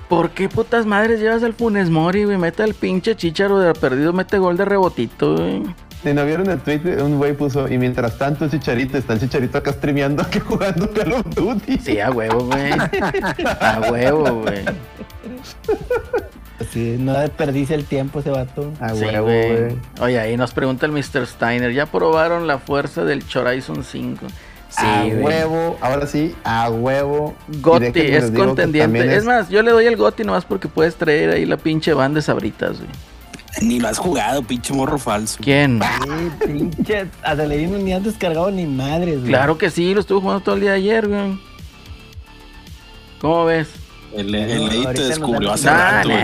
¿Por 0.09 0.31
qué 0.31 0.51
putas 0.51 0.85
madres 0.85 1.19
llevas 1.21 1.43
al 1.43 1.55
Funes 1.55 1.89
Mori, 1.89 2.25
güey? 2.25 2.37
Mete 2.37 2.63
al 2.63 2.75
pinche 2.75 3.17
chicharo 3.17 3.59
de 3.61 3.73
perdido, 3.73 4.13
mete 4.13 4.37
gol 4.37 4.59
de 4.59 4.67
rebotito, 4.67 5.37
güey. 5.37 5.63
Si 6.03 6.13
no 6.13 6.27
vieron 6.27 6.51
el 6.51 6.59
tweet, 6.59 7.01
un 7.01 7.17
güey 7.17 7.33
puso, 7.33 7.73
y 7.73 7.79
mientras 7.79 8.19
tanto 8.19 8.45
el 8.45 8.51
chicharito, 8.51 8.99
está 8.99 9.13
el 9.13 9.21
chicharito 9.21 9.59
acá 9.59 9.73
streameando, 9.73 10.25
que 10.31 10.41
jugando 10.41 10.91
Call 10.91 11.13
of 11.13 11.27
Duty. 11.35 11.79
Sí, 11.79 12.01
a 12.01 12.11
huevo, 12.11 12.45
güey. 12.47 12.73
A 13.61 13.81
huevo, 13.91 14.43
güey. 14.43 14.65
Sí, 16.71 16.97
no 16.99 17.13
desperdicia 17.19 17.77
el 17.77 17.85
tiempo 17.85 18.19
ese 18.19 18.31
vato. 18.31 18.73
A 18.81 18.95
Sí, 18.95 19.05
huevo, 19.05 19.27
güey. 19.27 19.77
Oye, 20.01 20.19
ahí 20.19 20.37
nos 20.37 20.53
pregunta 20.53 20.87
el 20.87 20.93
Mr. 20.93 21.27
Steiner. 21.27 21.73
¿Ya 21.73 21.87
probaron 21.87 22.49
la 22.49 22.59
fuerza 22.59 23.05
del 23.05 23.23
Horizon 23.33 23.85
5? 23.85 24.27
Sí, 24.71 24.85
a 24.85 25.03
güey. 25.03 25.23
huevo, 25.23 25.79
ahora 25.81 26.07
sí, 26.07 26.35
a 26.45 26.69
huevo. 26.71 27.37
Gotti 27.61 28.01
es 28.01 28.31
contendiente. 28.31 29.17
Es... 29.17 29.25
más, 29.25 29.51
yo 29.51 29.63
le 29.63 29.71
doy 29.71 29.87
el 29.87 29.97
Gotti 29.97 30.25
nomás 30.25 30.47
porque 30.47 30.67
puedes 30.67 30.97
traer 30.97 31.31
ahí 31.31 31.45
la 31.45 31.59
pinche 31.59 31.93
banda 31.93 32.19
de 32.19 32.23
sabritas, 32.23 32.79
güey. 32.79 32.91
Ni 33.61 33.79
lo 33.81 33.89
has 33.89 33.99
jugado, 33.99 34.43
pinche 34.43 34.73
morro 34.73 34.99
falso. 34.99 35.39
¿Quién? 35.43 35.81
Sí, 36.05 36.47
pinche. 36.47 37.07
Acelerino 37.23 37.79
ni 37.79 37.93
han 37.93 38.03
descargado 38.03 38.51
ni 38.51 38.67
madres, 38.67 39.19
güey. 39.21 39.29
Claro 39.29 39.59
que 39.59 39.71
sí, 39.71 39.93
lo 39.95 40.01
estuve 40.01 40.21
jugando 40.23 40.41
todo 40.43 40.55
el 40.55 40.63
día 40.63 40.71
de 40.71 40.77
ayer, 40.77 41.07
güey. 41.09 41.39
¿Cómo 43.21 43.45
ves? 43.45 43.69
El, 44.15 44.35
el 44.35 44.57
No, 44.59 44.65
ahorita 44.65 44.95
te 44.95 45.03
descubrió 45.05 45.53
hace 45.53 45.71
rato, 45.71 46.09
que. 46.09 46.15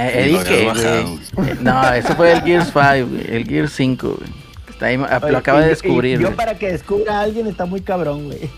Eh, 0.68 1.56
No, 1.61 1.92
ese 1.92 2.14
fue 2.14 2.32
el 2.32 2.42
Gears 2.42 2.66
5, 2.73 2.80
güey. 3.08 3.37
El 3.37 3.44
Gears 3.47 3.73
5, 3.73 4.08
güey. 4.18 4.30
Está 4.68 4.87
ahí, 4.87 4.99
ah, 5.08 5.20
Oye, 5.23 5.32
lo 5.32 5.38
acaba 5.38 5.58
y- 5.58 5.62
de 5.62 5.66
y 5.68 5.70
descubrir, 5.70 6.18
Yo 6.18 6.26
güey. 6.26 6.37
para 6.37 6.54
que 6.58 6.73
descubra 6.73 7.18
a 7.18 7.23
alguien 7.23 7.47
está 7.47 7.64
muy 7.66 7.80
cabrón, 7.80 8.25
güey. 8.26 8.50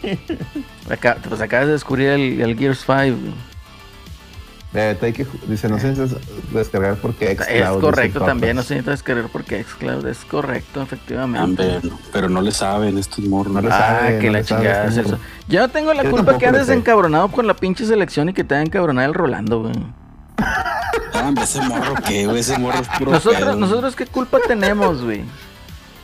Pues 1.29 1.41
acabas 1.41 1.67
de 1.67 1.73
descubrir 1.73 2.09
el, 2.09 2.41
el 2.41 2.59
Gears 2.59 2.81
5, 2.85 2.95
güey. 2.97 3.17
Eh, 4.73 4.97
te 5.01 5.07
hay 5.07 5.13
que, 5.13 5.27
dice, 5.49 5.69
no 5.69 5.81
si 5.81 5.89
es 5.89 5.99
descargar 6.53 6.95
porque 6.97 7.33
Es 7.33 7.69
correcto 7.81 8.21
también, 8.21 8.55
no 8.55 8.63
se 8.63 8.75
necesita 8.75 8.93
descargar 8.93 9.29
porque 9.33 9.65
Xcloud 9.65 10.07
es 10.07 10.19
correcto, 10.25 10.81
efectivamente. 10.81 11.81
No, 11.83 11.99
pero 12.13 12.29
no 12.29 12.41
le 12.41 12.53
saben 12.53 12.97
estos 12.97 13.25
morros. 13.25 13.53
No 13.53 13.61
le 13.63 13.69
Ah, 13.69 13.99
sabe, 14.01 14.19
que 14.21 14.27
no 14.29 14.33
la 14.35 14.45
chingada 14.45 14.85
es 14.85 14.97
es 14.97 15.07
eso. 15.07 15.19
Yo 15.49 15.59
no 15.61 15.69
tengo 15.71 15.93
la 15.93 16.05
Yo 16.05 16.11
culpa 16.13 16.39
que 16.39 16.47
andes 16.47 16.69
encabronado 16.69 17.29
con 17.33 17.49
la 17.49 17.55
pinche 17.55 17.85
selección 17.85 18.29
y 18.29 18.33
que 18.33 18.45
te 18.45 18.55
hagan 18.55 18.69
encabronar 18.69 19.07
el 19.09 19.15
Rolando, 19.15 19.63
güey. 19.63 19.73
Ah, 20.39 21.33
ese 21.43 21.61
morro 21.63 21.95
que, 22.07 22.27
güey, 22.27 22.39
ese 22.39 22.57
morro 22.59 22.79
es 22.79 22.89
puro 22.97 23.11
Nosotros, 23.11 23.41
pedo. 23.43 23.57
nosotros 23.57 23.97
qué 23.97 24.07
culpa 24.07 24.39
tenemos, 24.47 25.03
güey. 25.03 25.25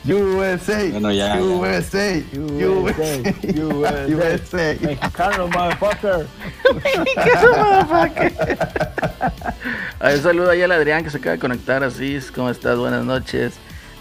USA, 0.08 0.90
Bueno, 0.90 1.10
ya, 1.12 1.36
ya. 1.36 1.42
USA, 1.42 2.22
USA, 2.32 3.32
USA. 3.56 4.06
USA. 4.08 4.76
Mexicano, 4.80 5.48
motherfucker. 5.48 6.26
A 9.98 10.08
ver, 10.08 10.18
saludo 10.20 10.50
ahí 10.50 10.62
al 10.62 10.72
Adrián 10.72 11.02
que 11.04 11.10
se 11.10 11.18
acaba 11.18 11.32
de 11.32 11.38
conectar 11.38 11.82
así. 11.82 12.18
¿Cómo 12.34 12.50
estás? 12.50 12.78
Buenas 12.78 13.04
noches. 13.04 13.54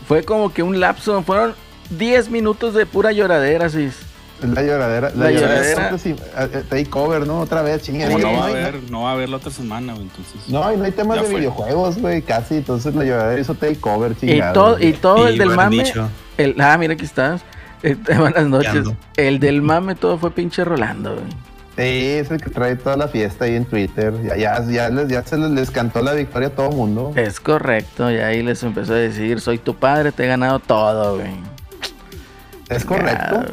Fue 0.07 0.24
como 0.24 0.53
que 0.53 0.62
un 0.62 0.79
lapso, 0.79 1.21
fueron 1.24 1.55
10 1.89 2.29
minutos 2.29 2.74
de 2.75 2.85
pura 2.85 3.12
lloradera, 3.12 3.65
así. 3.65 3.89
La 4.42 4.62
lloradera, 4.62 5.10
la, 5.15 5.25
La 5.25 5.32
lloradera. 5.32 5.70
lloradera. 5.92 5.98
sí, 5.98 6.15
eh, 6.38 6.63
Takeover, 6.70 7.25
¿no? 7.25 7.39
Otra 7.39 7.62
vez, 7.62 7.82
sí, 7.84 7.94
no 7.94 8.34
va 8.34 8.46
a 8.46 8.48
haber, 8.48 8.92
no 8.92 9.04
va 9.04 9.10
a 9.12 9.13
haber 9.13 9.30
la 9.30 9.38
otra 9.38 9.50
semana, 9.51 9.94
güey, 9.94 10.06
entonces. 10.08 10.36
No, 10.50 10.74
y 10.74 10.77
no 10.77 10.84
hay 10.84 10.92
temas 10.92 11.22
de 11.22 11.24
fue. 11.25 11.39
videojuegos, 11.39 11.98
güey, 12.00 12.22
casi. 12.22 12.56
Entonces 12.58 12.94
la 12.96 13.04
lloradera 13.06 13.39
hizo 13.42 13.56
takeover, 13.56 14.12
Y 14.12 14.15
chingado. 14.27 14.54
todo, 14.54 14.80
y 14.80 14.94
todo 14.94 15.27
el 15.27 15.36
Y 15.36 15.39
del 15.39 15.50
mame. 15.51 15.84
El, 16.38 16.56
ah, 16.60 16.77
mira, 16.77 16.94
aquí 16.94 17.06
estás. 17.06 17.42
Eh, 17.84 17.96
buenas 18.18 18.46
noches. 18.48 18.88
El 19.15 19.39
del 19.39 19.62
mame 19.62 19.96
todo 19.96 20.18
fue 20.18 20.32
pinche 20.32 20.63
Rolando, 20.65 21.13
güey. 21.15 21.25
Sí, 21.77 22.08
es 22.20 22.32
el 22.32 22.39
que 22.42 22.50
trae 22.50 22.75
toda 22.77 22.96
la 22.96 23.08
fiesta 23.10 23.46
ahí 23.46 23.56
en 23.56 23.65
Twitter. 23.65 24.13
Ya, 24.24 24.38
ya, 24.38 24.63
ya, 24.70 24.89
les, 24.89 25.10
ya 25.10 25.24
se 25.24 25.38
les, 25.38 25.51
les 25.51 25.72
cantó 25.72 26.01
la 26.01 26.13
victoria 26.13 26.48
a 26.48 26.51
todo 26.51 26.72
mundo. 26.72 27.12
Es 27.15 27.39
correcto, 27.42 28.10
y 28.12 28.15
ahí 28.18 28.42
les 28.44 28.63
empezó 28.63 28.94
a 28.94 28.98
decir, 28.98 29.42
soy 29.42 29.58
tu 29.58 29.75
padre, 29.75 30.13
te 30.13 30.24
he 30.24 30.27
ganado 30.27 30.60
todo, 30.60 31.15
güey. 31.18 31.32
Es 32.69 32.84
correcto. 32.86 33.43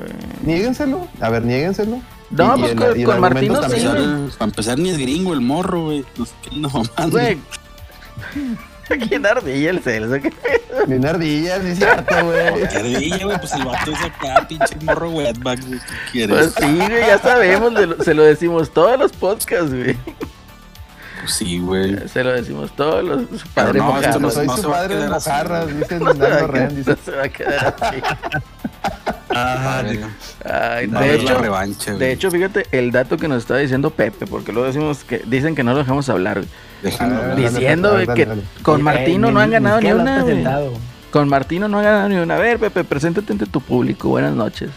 Niéguenselo. 0.42 1.06
A 1.20 1.28
ver, 1.30 1.44
niéguenselo. 1.44 2.00
No, 2.30 2.56
Y- 2.56 2.58
y 2.58 2.60
pues 2.60 2.72
el- 2.72 2.78
con, 2.78 2.96
y 2.98 3.00
el 3.02 3.06
con 3.06 3.20
Martino 3.20 3.54
Para 3.60 3.68
sí, 3.68 3.74
empezar, 3.86 4.30
para 4.38 4.44
empezar, 4.50 4.78
ni 4.78 4.90
es 4.90 4.98
gringo 4.98 5.32
el 5.34 5.40
morro, 5.42 5.84
güey. 5.84 6.04
No 6.16 6.24
sé 6.26 6.32
qué, 6.42 6.56
no 6.56 6.68
mamando. 6.70 7.10
Güey. 7.18 7.38
¿Quién 9.08 9.24
ardilla 9.24 9.70
el 9.70 9.80
Celso? 9.80 10.20
¿Qué? 10.20 10.32
Bien 10.86 11.06
ardillas, 11.06 11.60
sí 11.62 11.68
es 11.68 11.78
cierto, 11.78 12.14
güey. 12.24 12.68
Qué 12.68 12.76
ardilla, 12.76 13.24
güey, 13.24 13.38
pues 13.38 13.52
el 13.54 13.64
vato 13.64 13.90
es 13.90 14.00
acá, 14.02 14.46
pinche 14.48 14.76
morro 14.82 15.10
wetback, 15.10 15.60
güey. 15.66 15.78
¿Qué 15.80 16.10
quieres? 16.12 16.36
Pues 16.36 16.54
sí, 16.70 16.76
güey, 16.76 17.06
ya 17.06 17.18
sabemos, 17.18 17.74
de 17.74 17.86
lo- 17.86 18.02
se 18.04 18.12
lo 18.14 18.22
decimos 18.22 18.70
todos 18.72 18.98
los 18.98 19.12
podcasts, 19.12 19.70
güey. 19.72 19.96
Pues 21.20 21.34
sí, 21.34 21.58
güey. 21.60 22.06
Se 22.08 22.24
lo 22.24 22.32
decimos 22.32 22.74
todos 22.76 23.04
los 23.04 23.44
padres 23.54 23.76
no, 23.82 23.88
esto 24.00 24.18
mojados. 24.18 24.20
no 24.22 24.30
Soy 24.30 24.46
no 24.46 24.56
su 24.56 24.70
padre 24.70 24.96
de 24.96 25.08
mojarras, 25.08 25.64
güey. 25.64 25.76
dice 25.78 25.98
Leonardo 26.00 26.46
Ren. 26.48 26.76
Dice, 26.76 26.96
se 27.04 27.10
va 27.12 27.22
a 27.24 27.28
quedar 27.28 27.76
así. 27.80 27.96
Ah, 29.34 29.82
Ay, 30.44 30.86
de 30.86 31.14
hecho, 31.14 31.38
revancha, 31.38 31.94
de 31.94 32.12
hecho, 32.12 32.30
fíjate 32.30 32.66
el 32.72 32.90
dato 32.92 33.16
que 33.16 33.28
nos 33.28 33.38
estaba 33.42 33.60
diciendo 33.60 33.90
Pepe, 33.90 34.26
porque 34.26 34.52
luego 34.52 34.66
decimos 34.66 35.04
que 35.04 35.18
dicen 35.26 35.54
que 35.54 35.62
no 35.64 35.72
lo 35.72 35.78
dejamos 35.78 36.08
hablar, 36.08 36.38
güey. 36.38 36.48
Déjenlo 36.82 37.14
A 37.16 37.18
ver, 37.18 37.30
hablar. 37.30 37.36
dale, 37.44 37.58
Diciendo 37.58 37.88
dale, 37.92 38.04
güey, 38.04 38.06
dale, 38.06 38.20
que 38.20 38.26
dale. 38.28 38.42
con 38.62 38.82
Martino 38.82 39.30
no 39.30 39.40
han 39.40 39.50
ganado 39.50 39.80
ni 39.80 39.92
una. 39.92 40.24
Con 41.10 41.28
Martino 41.28 41.68
no 41.68 41.78
han 41.78 41.84
ganado 41.84 42.08
ni 42.08 42.16
una. 42.16 42.36
A 42.36 42.38
ver, 42.38 42.58
Pepe, 42.58 42.84
preséntate 42.84 43.32
ante 43.32 43.46
tu 43.46 43.60
público. 43.60 44.08
Buenas 44.08 44.34
noches. 44.34 44.70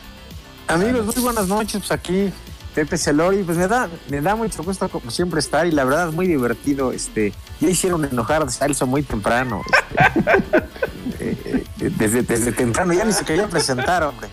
Amigos, 0.68 1.06
muy 1.16 1.24
buenas 1.24 1.48
noches. 1.48 1.78
Pues 1.80 1.92
aquí 1.92 2.30
Pepe 2.76 2.98
Celori, 2.98 3.44
pues 3.44 3.58
me 3.58 3.68
da, 3.68 3.88
me 4.10 4.22
da 4.22 4.36
mucho 4.36 4.62
gusto 4.64 4.88
como 4.90 5.10
siempre 5.10 5.40
estar 5.40 5.66
y 5.66 5.72
la 5.72 5.84
verdad 5.84 6.10
es 6.10 6.14
muy 6.14 6.28
divertido. 6.28 6.92
Este, 6.92 7.34
ya 7.60 7.70
hicieron 7.70 8.04
enojar 8.06 8.44
a 8.44 8.50
Celso 8.50 8.86
muy 8.86 9.02
temprano. 9.02 9.62
este, 10.00 10.60
eh, 11.20 11.64
eh, 11.80 11.92
desde, 11.98 12.22
desde 12.24 12.52
temprano 12.52 12.94
ya 12.94 13.06
ni 13.06 13.14
se 13.14 13.24
quería 13.26 13.48
presentar, 13.48 14.04
hombre. 14.04 14.28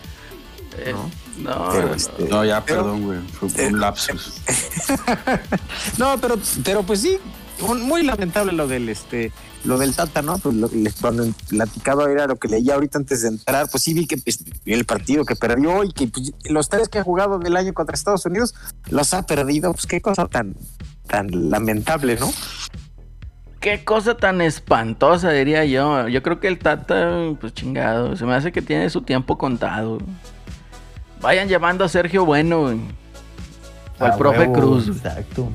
Eh, 0.77 0.93
¿No? 0.93 1.09
no, 1.43 1.69
Pero, 1.71 1.87
no, 1.89 1.93
este, 1.95 2.23
No, 2.29 2.45
ya, 2.45 2.63
pero- 2.65 2.81
perdón, 2.83 3.03
güey. 3.03 3.19
Fue 3.49 3.67
un 3.67 3.79
lapsus. 3.79 4.41
No, 5.97 6.17
pero, 6.19 6.35
pero 6.63 6.83
pues 6.83 7.01
sí, 7.01 7.17
un- 7.61 7.81
muy 7.83 8.03
lamentable 8.03 8.51
lo 8.53 8.67
del 8.67 8.89
este, 8.89 9.31
lo 9.63 9.77
del 9.77 9.95
Tata, 9.95 10.21
¿no? 10.21 10.37
Pues 10.37 10.55
lo, 10.55 10.67
les- 10.73 10.95
cuando 10.95 11.25
platicaba 11.49 12.11
era 12.11 12.27
lo 12.27 12.35
que 12.37 12.47
leía 12.47 12.75
ahorita 12.75 12.97
antes 12.97 13.21
de 13.21 13.29
entrar, 13.29 13.67
pues 13.69 13.83
sí 13.83 13.93
vi 13.93 14.07
que 14.07 14.17
pues, 14.17 14.43
el 14.65 14.85
partido 14.85 15.25
que 15.25 15.35
perdió 15.35 15.83
y 15.83 15.91
que 15.91 16.07
pues, 16.07 16.31
los 16.45 16.69
tres 16.69 16.89
que 16.89 16.99
ha 16.99 17.03
jugado 17.03 17.39
del 17.39 17.55
año 17.57 17.73
contra 17.73 17.93
Estados 17.95 18.25
Unidos 18.25 18.53
los 18.89 19.13
ha 19.13 19.23
perdido, 19.25 19.71
pues 19.73 19.85
qué 19.85 20.01
cosa 20.01 20.27
tan, 20.27 20.55
tan 21.07 21.49
lamentable, 21.49 22.17
¿no? 22.19 22.31
Qué 23.59 23.85
cosa 23.85 24.17
tan 24.17 24.41
espantosa, 24.41 25.29
diría 25.31 25.63
yo. 25.63 26.09
Yo 26.09 26.21
creo 26.21 26.41
que 26.41 26.49
el 26.49 26.59
Tata, 26.59 27.17
pues 27.39 27.53
chingado, 27.53 28.17
se 28.17 28.25
me 28.25 28.33
hace 28.35 28.51
que 28.51 28.61
tiene 28.61 28.89
su 28.89 29.03
tiempo 29.03 29.37
contado. 29.37 29.99
Vayan 31.23 31.47
llamando 31.47 31.83
a 31.85 31.89
Sergio 31.89 32.23
Bueno, 32.25 32.61
güey. 32.63 32.77
O 33.99 34.05
al 34.05 34.11
Ah, 34.11 34.17
profe 34.17 34.39
huevo. 34.41 34.53
Cruz. 34.53 34.85
güey. 34.87 34.97
Exacto. 34.97 35.49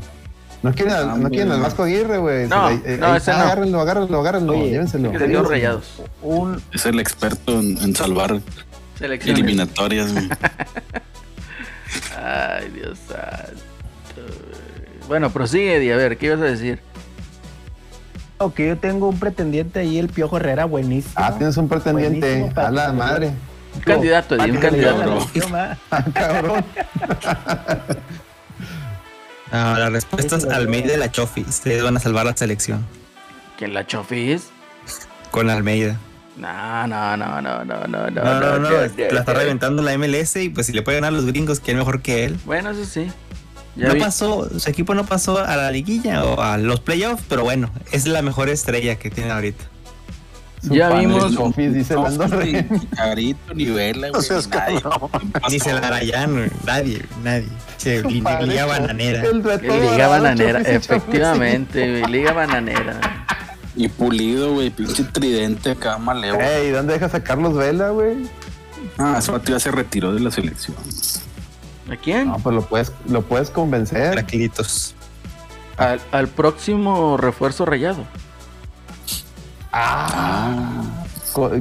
No 0.62 0.72
quieren, 0.74 0.92
al- 0.94 1.22
no 1.22 1.28
quieren 1.28 1.52
al 1.52 1.60
Vasco 1.60 1.84
Aguirre, 1.84 2.18
güey. 2.18 2.48
No, 2.48 2.70
no, 2.70 3.14
ese 3.14 3.30
no. 3.30 3.36
Agárrenlo, 3.36 3.80
agárrenlo, 3.80 4.18
agárrenlo. 4.20 4.52
Oye, 4.54 4.70
llévenselo. 4.70 5.12
Que 5.12 5.18
se 5.20 5.28
dio 5.28 5.44
rayados. 5.44 6.02
Un, 6.22 6.60
Es 6.72 6.84
el 6.86 6.98
experto 6.98 7.60
en, 7.60 7.78
en 7.78 7.94
salvar 7.94 8.40
Selecciones. 8.98 9.38
eliminatorias, 9.40 10.12
güey. 10.12 10.28
Ay, 12.20 12.68
Dios 12.74 12.98
santo. 13.06 14.34
Bueno, 15.06 15.30
prosigue, 15.30 15.76
Eddie. 15.76 15.92
A 15.92 15.96
ver, 15.96 16.18
¿qué 16.18 16.26
ibas 16.26 16.40
a 16.40 16.44
decir? 16.44 16.80
ok, 18.40 18.56
yo 18.60 18.78
tengo 18.78 19.08
un 19.08 19.18
pretendiente 19.18 19.80
ahí, 19.80 19.98
el 19.98 20.08
Piojo 20.08 20.36
Herrera, 20.36 20.64
buenísimo. 20.64 21.14
Ah, 21.16 21.34
tienes 21.36 21.56
un 21.56 21.68
pretendiente. 21.68 22.50
A 22.54 22.70
la 22.70 22.92
madre. 22.92 23.32
Un 23.78 23.82
candidato, 23.84 24.34
Eddie, 24.34 24.50
un 24.52 24.58
candidato. 24.58 25.26
Ah, 25.90 26.04
cabrón. 26.12 26.64
Ah, 29.50 29.76
la 29.78 29.88
respuesta 29.88 30.36
es 30.36 30.44
Almeida 30.44 30.92
y 30.92 30.96
la 30.98 31.10
Chofi. 31.10 31.40
Ustedes 31.40 31.82
van 31.82 31.96
a 31.96 32.00
salvar 32.00 32.26
la 32.26 32.36
selección. 32.36 32.84
¿Quién 33.56 33.72
la 33.74 33.86
chofis? 33.86 34.48
con 35.30 35.48
Almeida. 35.50 35.98
No, 36.36 36.86
no, 36.86 37.16
no, 37.16 37.40
no, 37.40 37.64
no, 37.64 37.86
no, 37.86 37.86
no. 37.86 38.10
No, 38.10 38.40
no, 38.40 38.58
no, 38.58 38.58
no, 38.58 38.70
la 39.10 39.20
está 39.20 39.34
reventando 39.34 39.82
la 39.82 39.96
MLS 39.98 40.36
y 40.36 40.48
pues 40.50 40.66
si 40.66 40.72
le 40.72 40.82
puede 40.82 40.98
ganar 40.98 41.08
a 41.12 41.16
los 41.16 41.26
gringos, 41.26 41.60
que 41.60 41.72
es 41.72 41.76
mejor 41.78 42.00
que 42.02 42.24
él. 42.24 42.38
Bueno, 42.44 42.70
eso 42.70 42.84
sí. 42.84 43.10
Ya 43.76 43.88
No 43.88 43.94
vi- 43.94 44.00
pasó, 44.00 44.48
su 44.58 44.68
equipo 44.70 44.94
no 44.94 45.04
pasó 45.06 45.38
a 45.38 45.56
la 45.56 45.70
liguilla 45.70 46.24
o 46.24 46.40
a 46.40 46.56
los 46.58 46.80
playoffs, 46.80 47.22
pero 47.28 47.42
bueno, 47.42 47.70
es 47.90 48.06
la 48.06 48.22
mejor 48.22 48.48
estrella 48.48 48.96
que 48.96 49.10
tiene 49.10 49.30
ahorita. 49.30 49.64
Su 50.62 50.74
Ya 50.74 50.90
vimos- 50.90 51.34
Confis, 51.36 51.72
dice 51.72 51.94
No, 51.94 52.02
Lando 52.04 52.26
ni 52.26 52.52
Rey. 52.52 52.66
Carito, 52.96 53.54
ni 53.54 53.66
Vela, 53.66 54.08
No 54.08 54.14
güey. 54.14 54.24
seas 54.24 54.48
nadie. 54.48 54.80
Dice 55.50 55.72
la 55.72 55.86
Arayano, 55.86 56.40
nadie, 56.66 57.04
nadie. 57.22 57.48
Padre, 58.22 58.46
liga 58.46 58.66
bananera. 58.66 59.22
Liga 59.32 60.08
bananera, 60.08 60.60
efectivamente, 60.62 62.00
güey, 62.00 62.12
Liga 62.12 62.32
bananera. 62.32 63.24
Y 63.76 63.88
pulido, 63.88 64.54
güey. 64.54 64.70
Pinche 64.70 65.04
tridente 65.04 65.70
acá, 65.70 65.96
maleo. 65.98 66.40
Ey, 66.40 66.70
¿dónde 66.70 66.94
dejas 66.94 67.14
a 67.14 67.22
Carlos 67.22 67.54
Vela, 67.54 67.90
güey? 67.90 68.28
Ah, 68.98 69.20
vato 69.30 69.52
ya 69.52 69.60
se 69.60 69.70
retiró 69.70 70.12
de 70.12 70.18
la 70.20 70.32
selección. 70.32 70.76
¿A 71.90 71.96
quién? 71.96 72.26
No, 72.28 72.38
pues 72.38 72.56
lo 72.56 72.62
puedes, 72.62 72.92
lo 73.08 73.22
puedes 73.22 73.50
convencer. 73.50 74.10
Tranquilitos. 74.10 74.94
Al, 75.76 76.00
al 76.10 76.26
próximo 76.26 77.16
refuerzo 77.16 77.64
rayado. 77.64 78.04
Ah, 79.72 80.82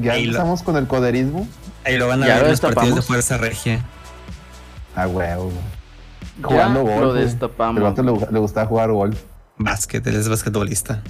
ya 0.02 0.14
Ahí 0.14 0.26
lo- 0.26 0.32
empezamos 0.32 0.64
con 0.64 0.78
el 0.78 0.88
coderismo. 0.88 1.48
Ahí 1.86 1.98
lo 1.98 2.08
van 2.08 2.24
a 2.24 2.28
Ya 2.28 2.36
ver 2.36 2.44
lo 2.44 2.50
los 2.52 2.62
partidos 2.62 2.96
de. 2.96 3.02
Fuerza 3.02 3.38
Regia. 3.38 3.84
Ah, 4.96 5.08
huevo. 5.08 5.52
Jugando 6.42 6.84
gol. 6.84 7.02
lo 7.02 7.14
destapamos. 7.14 7.98
El 8.00 8.06
le, 8.06 8.14
le 8.32 8.40
gustaba 8.40 8.66
jugar 8.68 8.92
gol. 8.92 9.16
Básquet, 9.58 10.06
él 10.08 10.16
es 10.16 10.30
basquetbolista. 10.30 11.02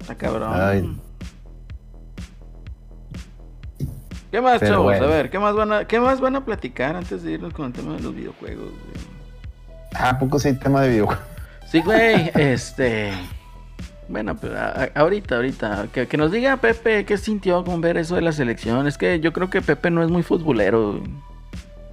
Está 0.00 0.14
cabrón. 0.16 0.50
Ay. 0.54 0.98
¿Qué 4.30 4.40
más, 4.40 4.60
Pero 4.60 4.72
chavos? 4.72 4.84
bueno. 4.84 5.04
A 5.04 5.08
ver, 5.08 5.30
¿qué 5.30 5.38
más, 5.38 5.54
van 5.54 5.72
a, 5.72 5.84
¿qué 5.86 6.00
más 6.00 6.20
van 6.20 6.36
a 6.36 6.44
platicar 6.44 6.96
antes 6.96 7.22
de 7.22 7.32
irnos 7.32 7.52
con 7.52 7.66
el 7.66 7.72
tema 7.72 7.94
de 7.94 8.00
los 8.00 8.14
videojuegos? 8.14 8.64
güey? 8.70 9.06
Ah, 9.94 10.10
¿a 10.10 10.18
poco 10.18 10.38
sí 10.38 10.48
hay 10.48 10.54
tema 10.54 10.80
de 10.80 10.88
videojuegos? 10.88 11.24
Sí, 11.70 11.80
güey, 11.82 12.30
este... 12.34 13.12
Bueno, 14.08 14.36
a- 14.56 14.82
a- 14.82 15.00
ahorita, 15.00 15.36
ahorita, 15.36 15.88
que, 15.92 16.06
que 16.08 16.16
nos 16.16 16.30
diga 16.32 16.56
Pepe 16.58 17.04
qué 17.04 17.16
sintió 17.18 17.64
con 17.64 17.80
ver 17.80 17.96
eso 17.96 18.14
de 18.16 18.22
la 18.22 18.32
selección. 18.32 18.86
Es 18.86 18.98
que 18.98 19.20
yo 19.20 19.32
creo 19.32 19.48
que 19.48 19.62
Pepe 19.62 19.90
no 19.90 20.02
es 20.02 20.10
muy 20.10 20.22
futbolero. 20.22 21.02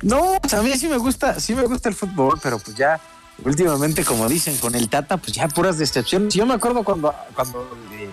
No, 0.01 0.37
pues 0.41 0.53
a 0.53 0.61
mí 0.63 0.71
sí 0.77 0.87
me 0.87 0.97
gusta, 0.97 1.39
sí 1.39 1.53
me 1.55 1.63
gusta 1.63 1.89
el 1.89 1.95
fútbol, 1.95 2.39
pero 2.41 2.57
pues 2.59 2.75
ya 2.75 2.99
últimamente, 3.43 4.03
como 4.03 4.27
dicen, 4.27 4.57
con 4.57 4.75
el 4.75 4.89
Tata, 4.89 5.17
pues 5.17 5.33
ya 5.33 5.47
puras 5.47 5.77
decepciones. 5.77 6.33
Yo 6.33 6.45
me 6.45 6.53
acuerdo 6.55 6.83
cuando, 6.83 7.13
cuando 7.35 7.69
eh, 7.93 8.09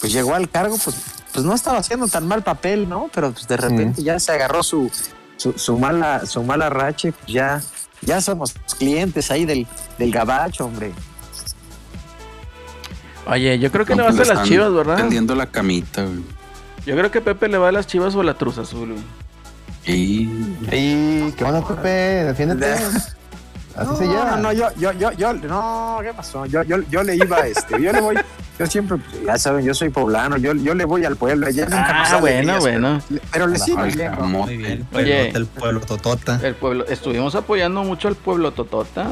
pues 0.00 0.12
llegó 0.12 0.34
al 0.34 0.48
cargo, 0.50 0.76
pues, 0.82 0.96
pues 1.32 1.44
no 1.44 1.54
estaba 1.54 1.78
haciendo 1.78 2.08
tan 2.08 2.26
mal 2.26 2.42
papel, 2.42 2.88
¿no? 2.88 3.10
Pero 3.14 3.32
pues 3.32 3.46
de 3.48 3.56
repente 3.56 4.02
ya 4.02 4.18
se 4.18 4.32
agarró 4.32 4.62
su, 4.62 4.90
su, 5.36 5.52
su 5.58 5.78
mala, 5.78 6.26
su 6.26 6.42
mala 6.42 6.68
racha, 6.70 7.08
y, 7.08 7.12
pues 7.12 7.26
ya, 7.26 7.62
ya 8.02 8.20
somos 8.20 8.54
clientes 8.78 9.30
ahí 9.30 9.44
del, 9.44 9.66
del 9.98 10.10
gabacho, 10.10 10.66
hombre. 10.66 10.92
Oye, 13.26 13.58
yo 13.58 13.70
creo 13.72 13.84
que 13.86 13.94
le 13.94 13.98
No, 13.98 14.04
vas 14.04 14.14
a 14.14 14.16
pues, 14.18 14.28
las 14.28 14.42
chivas, 14.46 14.72
¿verdad? 14.72 14.96
Tendiendo 14.96 15.34
la 15.34 15.46
camita, 15.46 16.02
güey. 16.04 16.22
Yo 16.86 16.94
creo 16.96 17.10
que 17.10 17.20
Pepe 17.20 17.48
le 17.48 17.56
va 17.58 17.68
a 17.70 17.72
las 17.72 17.86
chivas 17.86 18.14
o 18.14 18.20
a 18.20 18.24
la 18.24 18.34
Cruz 18.34 18.58
Azul. 18.58 18.90
güey. 18.92 19.02
Y 19.86 20.28
Ey, 20.70 21.34
¿qué 21.36 21.44
onda, 21.44 21.66
Pepe? 21.66 21.88
Defiéndete. 21.88 22.74
Así 23.76 23.90
no, 23.90 23.96
se 23.96 24.06
llama. 24.06 24.36
No, 24.36 24.42
no, 24.42 24.52
yo, 24.52 24.68
yo, 24.76 24.92
yo, 24.92 25.10
yo, 25.12 25.32
no, 25.32 25.98
¿qué 26.02 26.14
pasó? 26.14 26.46
Yo, 26.46 26.62
yo, 26.62 26.76
yo 26.90 27.02
le 27.02 27.16
iba, 27.16 27.40
este, 27.46 27.82
yo 27.82 27.92
le 27.92 28.00
voy, 28.00 28.16
yo 28.56 28.66
siempre, 28.66 28.98
ya 29.26 29.36
saben, 29.36 29.64
yo 29.64 29.74
soy 29.74 29.88
poblano, 29.88 30.36
yo, 30.36 30.54
yo 30.54 30.74
le 30.74 30.84
voy 30.84 31.04
al 31.04 31.16
pueblo, 31.16 31.50
ya 31.50 31.64
nunca 31.64 32.04
Ah, 32.04 32.18
bueno, 32.20 32.60
bueno. 32.60 33.02
Pero, 33.08 33.20
pero 33.32 33.46
le 33.48 33.58
sigo. 33.58 33.78
Muy 34.20 34.56
bien. 34.58 34.86
Oye. 34.92 35.30
El 35.30 35.46
pueblo 35.46 35.80
Totota. 35.80 36.38
El 36.40 36.54
pueblo, 36.54 36.86
estuvimos 36.86 37.34
apoyando 37.34 37.82
mucho 37.82 38.06
al 38.06 38.14
pueblo 38.14 38.52
Totota. 38.52 39.08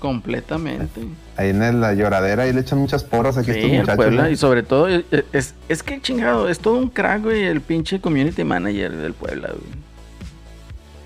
Completamente. 0.00 1.06
Ahí 1.36 1.50
en 1.50 1.80
la 1.80 1.94
lloradera, 1.94 2.44
ahí 2.44 2.52
le 2.52 2.62
echan 2.62 2.78
muchas 2.78 3.04
porras 3.04 3.36
aquí 3.36 3.50
a 3.50 3.54
estos 3.54 3.68
Sí, 3.68 3.74
el 3.76 3.80
muchachos. 3.82 3.96
Puebla. 3.96 4.22
¿no? 4.24 4.30
Y 4.30 4.36
sobre 4.36 4.62
todo, 4.62 4.88
eh, 4.88 5.04
eh, 5.12 5.24
es, 5.32 5.54
es 5.68 5.82
que 5.82 6.00
chingado, 6.00 6.48
es 6.48 6.58
todo 6.58 6.74
un 6.74 6.88
crack, 6.88 7.22
güey, 7.22 7.44
el 7.44 7.60
pinche 7.60 8.00
community 8.00 8.42
manager 8.42 8.96
del 8.96 9.12
Puebla, 9.12 9.48
güey. 9.48 9.90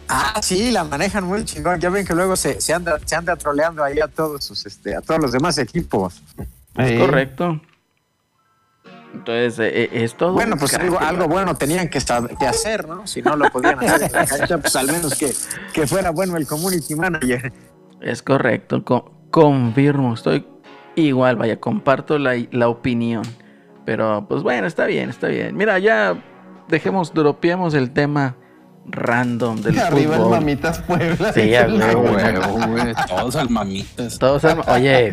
Ah, 0.09 0.41
sí, 0.43 0.71
la 0.71 0.85
manejan 0.85 1.25
muy 1.25 1.45
chingón. 1.45 1.81
Ya 1.81 1.91
ven 1.91 2.07
que 2.07 2.15
luego 2.15 2.37
se, 2.37 2.61
se 2.61 2.73
anda, 2.73 2.99
se 3.05 3.17
anda 3.17 3.35
troleando 3.37 3.83
ahí 3.83 3.99
a 4.01 4.07
todos 4.07 4.45
sus, 4.45 4.65
este, 4.65 4.95
a 4.95 5.01
todos 5.01 5.21
los 5.21 5.33
demás 5.33 5.59
equipos. 5.59 6.23
Es 6.77 7.01
correcto. 7.01 7.61
Entonces, 9.13 9.59
eh, 9.61 9.91
es 9.93 10.17
todo. 10.17 10.33
Bueno, 10.33 10.57
pues 10.57 10.75
algo, 10.75 11.29
bueno 11.29 11.57
tenían 11.57 11.89
que, 11.89 11.99
que 12.39 12.47
hacer, 12.47 12.87
¿no? 12.87 13.07
Si 13.07 13.23
no 13.23 13.37
lo 13.37 13.51
podían 13.51 13.79
hacer 13.79 14.03
en 14.03 14.13
la 14.13 14.27
cancha, 14.27 14.59
pues 14.59 14.77
al 14.77 14.87
menos 14.87 15.15
que, 15.15 15.33
que 15.73 15.87
fuera 15.87 16.11
bueno 16.11 16.37
el 16.37 16.47
community 16.47 16.95
manager. 16.95 17.53
Es 18.01 18.23
correcto, 18.23 18.85
co- 18.85 19.13
confirmo, 19.31 20.15
estoy 20.15 20.47
igual, 20.97 21.37
vaya, 21.37 21.59
comparto 21.61 22.19
la, 22.19 22.35
la 22.53 22.69
opinión. 22.69 23.23
Pero, 23.85 24.27
pues 24.29 24.43
bueno, 24.43 24.67
está 24.67 24.87
bien, 24.87 25.11
está 25.11 25.29
bien. 25.29 25.57
Mira, 25.57 25.79
ya 25.79 26.17
dejemos, 26.69 27.13
dropeemos 27.13 27.75
el 27.75 27.91
tema 27.93 28.37
random 28.87 29.61
del 29.63 29.79
Arriba 29.79 30.17
el 30.17 30.21
fútbol. 30.23 30.39
Mamitas 30.41 30.79
Puebla. 30.81 31.33
Sí, 31.33 31.55
a 31.55 31.63
el 31.65 31.75
huevo, 31.81 32.03
güey. 32.69 32.95
Todos 33.09 33.37
al 33.37 33.51
mamitas. 33.51 34.19
Todos 34.19 34.45
al- 34.45 34.61
oye, 34.69 35.13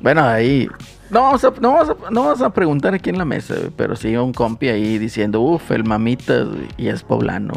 bueno, 0.00 0.24
ahí. 0.24 0.68
No 1.10 1.22
vamos, 1.22 1.44
a, 1.44 1.50
no, 1.60 1.72
vamos 1.74 1.90
a, 1.90 2.10
no 2.10 2.24
vamos 2.24 2.42
a 2.42 2.50
preguntar 2.52 2.92
aquí 2.94 3.10
en 3.10 3.18
la 3.18 3.24
mesa, 3.24 3.54
pero 3.76 3.94
sí 3.96 4.16
un 4.16 4.32
compi 4.32 4.68
ahí 4.68 4.98
diciendo, 4.98 5.40
uff, 5.40 5.70
el 5.70 5.84
mamitas, 5.84 6.48
y 6.76 6.88
es 6.88 7.02
poblano. 7.04 7.54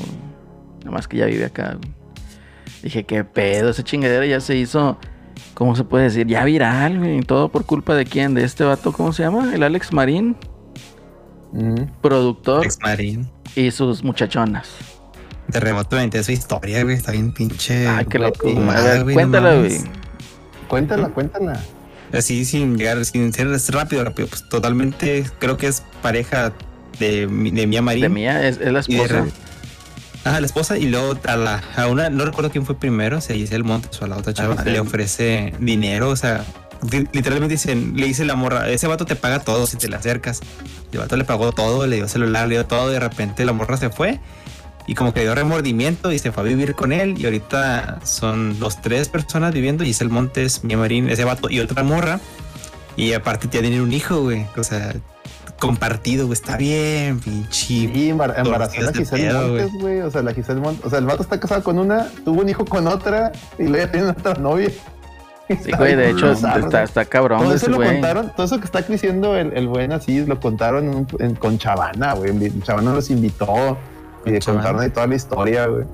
Nada 0.80 0.92
más 0.92 1.08
que 1.08 1.18
ya 1.18 1.26
vive 1.26 1.46
acá. 1.46 1.76
güey. 1.82 1.99
Dije, 2.84 3.04
qué 3.06 3.24
pedo, 3.24 3.70
esa 3.70 3.84
chingadera 3.84 4.26
ya 4.26 4.40
se 4.40 4.56
hizo, 4.56 4.98
¿cómo 5.54 5.76
se 5.76 5.84
puede 5.84 6.06
decir? 6.06 6.28
Ya 6.28 6.44
viral, 6.46 7.00
güey. 7.00 7.22
Todo 7.22 7.50
por 7.50 7.66
culpa 7.66 7.96
de 7.96 8.06
quién, 8.06 8.34
de 8.34 8.44
este 8.44 8.64
vato, 8.64 8.92
¿cómo 8.94 9.12
se 9.14 9.24
llama? 9.24 9.54
El 9.54 9.64
Alex 9.64 9.92
Marín, 9.94 10.38
Ujú. 11.52 11.88
productor 12.02 12.66
Ex 12.66 12.78
Marín. 12.82 13.28
y 13.56 13.72
sus 13.72 14.04
muchachonas. 14.04 14.70
De 15.48 15.60
rebote 15.60 15.96
me 15.96 16.04
enteré 16.04 16.24
su 16.24 16.32
historia, 16.32 16.84
güey. 16.84 16.96
Está 16.96 17.12
bien 17.12 17.34
pinche. 17.34 17.88
Ay, 17.88 18.06
qué 18.06 18.20
loco. 18.20 18.38
güey, 18.52 19.02
güey. 19.04 19.14
Cuéntala, 19.16 19.56
güey. 19.56 19.78
Cuéntala, 20.68 21.10
cuéntala. 21.10 21.60
Así 22.14 22.46
sin 22.46 22.78
llegar, 22.78 23.04
sin 23.06 23.34
ser 23.34 23.48
rápido, 23.74 24.04
rápido. 24.04 24.28
Pues 24.28 24.48
totalmente 24.48 25.26
creo 25.40 25.58
que 25.58 25.68
es 25.68 25.84
pareja 26.04 26.54
de, 27.00 27.28
mi- 27.28 27.50
de 27.52 27.66
Mía 27.66 27.82
Marín. 27.82 28.02
De 28.04 28.10
mía, 28.10 28.48
es, 28.48 28.60
es 28.60 28.72
la 28.72 28.80
esposa. 28.82 29.26
Ah, 30.26 30.40
la 30.40 30.46
esposa 30.46 30.78
y 30.78 30.88
luego 30.90 31.18
a 31.28 31.36
la 31.38 31.64
a 31.78 31.88
una, 31.88 32.10
no 32.10 32.26
recuerdo 32.26 32.52
quién 32.52 32.66
fue 32.66 32.76
primero, 32.78 33.22
si 33.22 33.34
Giselle 33.36 33.64
Montes 33.64 34.02
o 34.02 34.06
a 34.06 34.08
la 34.10 34.18
otra 34.18 34.34
chava, 34.34 34.56
Ah, 34.58 34.64
le 34.66 34.80
ofrece 34.80 35.54
dinero, 35.60 36.10
o 36.10 36.16
sea, 36.16 36.44
li- 36.92 37.08
literalmente 37.14 37.54
dicen, 37.56 37.94
le 37.96 38.06
dice 38.06 38.26
la 38.26 38.36
morra, 38.36 38.70
ese 38.70 38.88
vato 38.88 39.06
te 39.06 39.16
paga 39.16 39.40
todo 39.40 39.66
si 39.66 39.78
te 39.78 39.88
le 39.88 39.96
acercas. 39.96 40.42
El 40.92 41.00
vato 41.00 41.16
le 41.16 41.24
pagó 41.24 41.52
todo, 41.54 41.88
le 41.88 41.96
dio 41.98 42.08
celular, 42.08 42.48
le 42.48 42.56
dio 42.56 42.66
todo, 42.66 42.90
y 42.90 42.94
de 42.94 43.00
repente 43.00 43.46
la 43.46 43.54
morra 43.54 43.78
se 43.78 43.90
fue 43.90 44.20
y 44.88 44.96
como 44.96 45.14
que 45.14 45.22
dio 45.22 45.36
remordimiento 45.36 46.12
y 46.12 46.18
se 46.20 46.32
fue 46.32 46.42
a 46.42 46.46
vivir 46.48 46.74
con 46.76 46.92
él 46.92 47.16
y 47.20 47.26
ahorita 47.26 48.00
son 48.04 48.60
los 48.60 48.82
tres 48.82 49.08
personas 49.08 49.54
viviendo, 49.54 49.84
Giselle 49.86 50.10
Montes, 50.12 50.64
Mía 50.64 50.78
Marín, 50.78 51.10
ese 51.10 51.24
vato 51.24 51.50
y 51.50 51.60
otra 51.60 51.84
morra. 51.84 52.20
Y 52.98 53.14
aparte 53.14 53.48
ya 53.50 53.62
tienen 53.62 53.80
un 53.82 53.94
hijo, 53.94 54.20
güey, 54.22 54.46
o 54.58 54.64
sea, 54.64 54.94
compartido, 55.60 56.26
güey, 56.26 56.34
está 56.34 56.58
bien, 56.58 57.20
pinche. 57.20 57.74
Y 57.74 58.10
embar- 58.12 58.34
embarazó 58.38 58.82
a 58.82 58.92
de 58.92 58.94
Giselle. 59.00 59.34
Montes, 59.34 59.72
güey. 59.80 60.00
O 60.02 60.10
sea, 60.12 60.22
la 60.24 60.34
Giselle 60.34 60.60
Montes. 60.62 60.86
O 60.86 60.90
sea, 60.90 61.00
el 61.00 61.06
vato 61.06 61.22
está 61.24 61.40
casado 61.40 61.64
con 61.64 61.78
una, 61.80 62.08
tuvo 62.26 62.42
un 62.42 62.50
hijo 62.50 62.66
con 62.66 62.88
otra 62.88 63.32
y 63.58 63.64
luego 63.64 63.86
ya 63.86 63.92
tiene 63.92 64.08
otra 64.10 64.34
novia. 64.36 64.70
Sí, 65.50 65.72
güey, 65.78 65.96
de 65.96 66.12
hecho, 66.12 66.30
Bizarro. 66.32 66.66
está, 66.66 66.84
está 66.84 67.06
cabrón 67.06 67.40
Todo 67.42 67.54
ese 67.54 67.66
eso 67.66 67.72
lo 67.72 67.78
güey. 67.78 67.90
contaron, 67.92 68.32
todo 68.36 68.46
eso 68.46 68.60
que 68.60 68.66
está 68.66 68.84
creciendo 68.86 69.36
el, 69.36 69.56
el 69.58 69.68
buen 69.68 69.92
así, 69.92 70.26
lo 70.26 70.40
contaron 70.40 71.08
en 71.20 71.36
con 71.36 71.58
Chavana, 71.58 72.14
güey. 72.14 72.32
Chavana 72.62 72.94
los 72.94 73.10
invitó 73.10 73.78
y 74.26 74.32
le 74.32 74.40
Chavana. 74.40 74.64
contaron 74.64 74.82
ahí 74.84 74.90
toda 74.92 75.08
la 75.08 75.16
historia, 75.16 75.66
güey. 75.68 75.86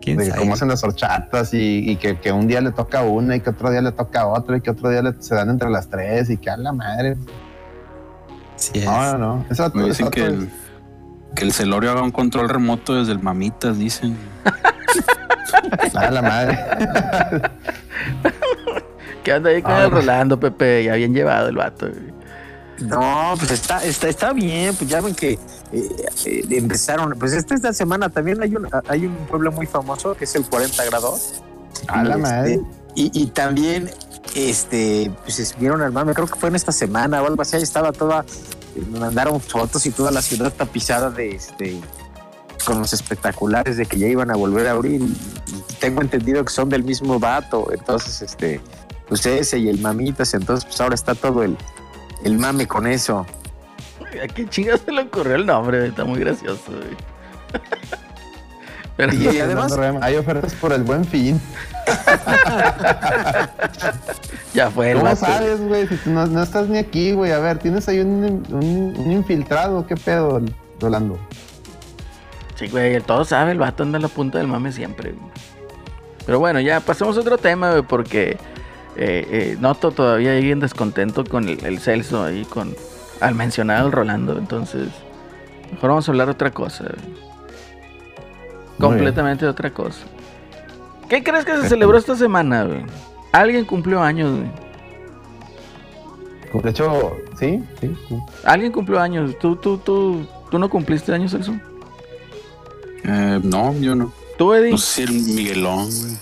¿Quién 0.00 0.18
De 0.18 0.26
sabe? 0.26 0.40
cómo 0.40 0.54
hacen 0.54 0.66
las 0.68 0.82
horchatas 0.82 1.54
y, 1.54 1.88
y 1.90 1.96
que, 1.96 2.18
que 2.18 2.32
un 2.32 2.48
día 2.48 2.60
le 2.60 2.72
toca 2.72 2.98
a 3.00 3.02
una 3.04 3.36
y 3.36 3.40
que 3.40 3.50
otro 3.50 3.70
día 3.70 3.80
le 3.80 3.92
toca 3.92 4.22
a 4.22 4.26
otra 4.26 4.56
y 4.56 4.60
que 4.60 4.70
otro 4.70 4.90
día 4.90 5.00
le- 5.00 5.14
se 5.20 5.34
dan 5.36 5.48
entre 5.48 5.70
las 5.70 5.88
tres 5.88 6.28
y 6.28 6.36
que 6.38 6.50
a 6.50 6.56
la 6.56 6.72
madre. 6.72 7.16
Es. 8.74 8.84
No, 8.84 9.18
no, 9.18 9.18
no. 9.18 9.44
Me 9.74 9.84
dicen 9.84 10.10
que 10.10 10.20
es- 10.22 10.28
el, 10.28 10.50
que 11.34 11.44
el 11.44 11.52
celorio 11.52 11.90
haga 11.92 12.02
un 12.02 12.10
control 12.12 12.48
remoto 12.48 12.94
desde 12.94 13.12
el 13.12 13.20
mamitas, 13.22 13.78
dicen. 13.78 14.16
A 15.94 16.10
la 16.10 16.22
madre. 16.22 16.58
¿Qué 19.22 19.32
anda 19.32 19.50
ahí 19.50 19.62
con 19.62 19.72
Ah, 19.72 19.84
el. 19.84 19.90
Rolando, 19.90 20.38
Pepe? 20.40 20.84
Ya 20.84 20.94
bien 20.94 21.14
llevado 21.14 21.48
el 21.48 21.56
vato. 21.56 21.86
güey. 21.88 22.12
No, 22.88 23.34
pues 23.38 23.52
está, 23.52 23.84
está, 23.84 24.08
está 24.08 24.32
bien, 24.32 24.74
pues 24.74 24.90
ya 24.90 25.00
ven 25.00 25.14
que 25.14 25.32
eh, 25.34 25.38
eh, 26.26 26.42
empezaron, 26.50 27.16
pues 27.16 27.32
esta, 27.32 27.54
esta 27.54 27.72
semana 27.72 28.08
también 28.08 28.42
hay 28.42 28.56
un, 28.56 28.66
hay 28.88 29.06
un 29.06 29.14
pueblo 29.28 29.52
muy 29.52 29.66
famoso 29.66 30.14
que 30.16 30.24
es 30.24 30.34
el 30.34 30.44
40 30.44 30.84
grados. 30.86 31.42
A 31.86 32.02
la 32.02 32.10
Este, 32.16 32.22
madre. 32.22 32.60
Y, 32.96 33.22
y 33.22 33.26
también 33.26 33.88
este, 34.34 35.10
pues 35.24 35.54
al 35.60 35.92
mame, 35.92 36.14
creo 36.14 36.26
que 36.26 36.38
fue 36.38 36.48
en 36.48 36.56
esta 36.56 36.72
semana 36.72 37.22
o 37.22 37.26
algo 37.26 37.42
así, 37.42 37.56
estaba 37.56 37.92
toda, 37.92 38.24
me 38.90 39.00
mandaron 39.00 39.40
fotos 39.40 39.84
y 39.86 39.90
toda 39.90 40.10
la 40.10 40.22
ciudad 40.22 40.52
tapizada 40.52 41.10
de 41.10 41.36
este 41.36 41.80
con 42.64 42.78
los 42.78 42.92
espectaculares 42.92 43.76
de 43.76 43.86
que 43.86 43.98
ya 43.98 44.06
iban 44.06 44.30
a 44.30 44.36
volver 44.36 44.68
a 44.68 44.70
abrir 44.70 45.02
tengo 45.82 46.00
entendido 46.00 46.44
que 46.44 46.52
son 46.52 46.68
del 46.68 46.84
mismo 46.84 47.18
vato, 47.18 47.72
entonces 47.72 48.22
este, 48.22 48.60
pues 49.08 49.26
ese 49.26 49.58
y 49.58 49.68
el 49.68 49.80
mamitas, 49.80 50.32
entonces 50.32 50.64
pues 50.64 50.80
ahora 50.80 50.94
está 50.94 51.16
todo 51.16 51.42
el, 51.42 51.56
el 52.24 52.38
mame 52.38 52.68
con 52.68 52.86
eso. 52.86 53.26
¿A 54.22 54.28
qué 54.28 54.46
chingas 54.46 54.82
se 54.82 54.92
le 54.92 55.02
ocurrió 55.02 55.34
el 55.34 55.46
nombre? 55.46 55.88
Está 55.88 56.04
muy 56.04 56.20
gracioso, 56.20 56.62
güey. 56.68 56.96
Pero, 58.96 59.14
Y 59.14 59.38
además, 59.40 59.72
hay 60.02 60.16
ofertas 60.16 60.54
por 60.54 60.72
el 60.72 60.82
buen 60.82 61.04
fin. 61.04 61.40
ya 64.54 64.70
fue 64.70 64.92
el 64.92 64.98
¿Cómo 64.98 65.16
sabes, 65.16 65.60
güey? 65.60 65.86
Si 65.88 65.96
tú 65.96 66.10
no, 66.10 66.26
no 66.26 66.42
estás 66.42 66.68
ni 66.68 66.78
aquí, 66.78 67.12
güey. 67.12 67.32
A 67.32 67.38
ver, 67.38 67.58
tienes 67.58 67.88
ahí 67.88 68.00
un, 68.00 68.44
un- 68.50 68.94
un 68.96 69.12
infiltrado. 69.12 69.86
¿Qué 69.86 69.96
pedo, 69.96 70.40
Rolando? 70.80 71.18
Sí, 72.56 72.68
güey, 72.68 72.94
el 72.94 73.02
todo 73.02 73.24
sabe, 73.24 73.52
el 73.52 73.58
vato 73.58 73.82
anda 73.82 73.96
en 73.96 74.02
la 74.02 74.08
punta 74.08 74.38
del 74.38 74.46
mame 74.46 74.72
siempre. 74.72 75.14
Pero 76.26 76.38
bueno, 76.38 76.60
ya 76.60 76.80
pasemos 76.80 77.16
a 77.16 77.20
otro 77.20 77.38
tema, 77.38 77.70
güey, 77.70 77.82
porque 77.82 78.36
eh, 78.96 79.26
eh, 79.30 79.56
noto 79.58 79.90
todavía 79.90 80.32
ahí 80.32 80.52
en 80.52 80.60
descontento 80.60 81.24
con 81.24 81.48
el, 81.48 81.64
el 81.64 81.80
Celso 81.80 82.22
ahí, 82.22 82.44
con 82.44 82.74
al 83.20 83.34
mencionar 83.34 83.78
al 83.78 83.90
Rolando. 83.90 84.38
Entonces, 84.38 84.88
mejor 85.72 85.90
vamos 85.90 86.08
a 86.08 86.12
hablar 86.12 86.26
de 86.28 86.32
otra 86.32 86.50
cosa. 86.50 86.84
güey. 86.84 87.21
Completamente 88.88 89.46
otra 89.46 89.72
cosa. 89.72 90.00
¿Qué 91.08 91.22
crees 91.22 91.44
que 91.44 91.56
se 91.56 91.68
celebró 91.68 91.96
esta 91.98 92.16
semana, 92.16 92.64
güey? 92.64 92.84
Alguien 93.32 93.64
cumplió 93.64 94.02
años, 94.02 94.36
güey. 94.36 94.50
De 96.62 96.70
hecho, 96.70 97.16
sí, 97.38 97.62
sí. 97.80 97.96
sí. 98.08 98.18
Alguien 98.44 98.72
cumplió 98.72 99.00
años. 99.00 99.38
¿Tú, 99.38 99.56
tú, 99.56 99.78
tú, 99.78 100.26
tú 100.50 100.58
no 100.58 100.68
cumpliste 100.68 101.12
años, 101.12 101.30
Celso? 101.30 101.54
Eh, 103.04 103.40
no, 103.42 103.74
yo 103.80 103.94
no. 103.94 104.12
¿Tú, 104.36 104.52
Eddie? 104.52 104.72
No 104.72 104.78
sé 104.78 105.06
si 105.06 105.14
el 105.14 105.34
Miguelón, 105.34 105.88
güey. 105.88 106.16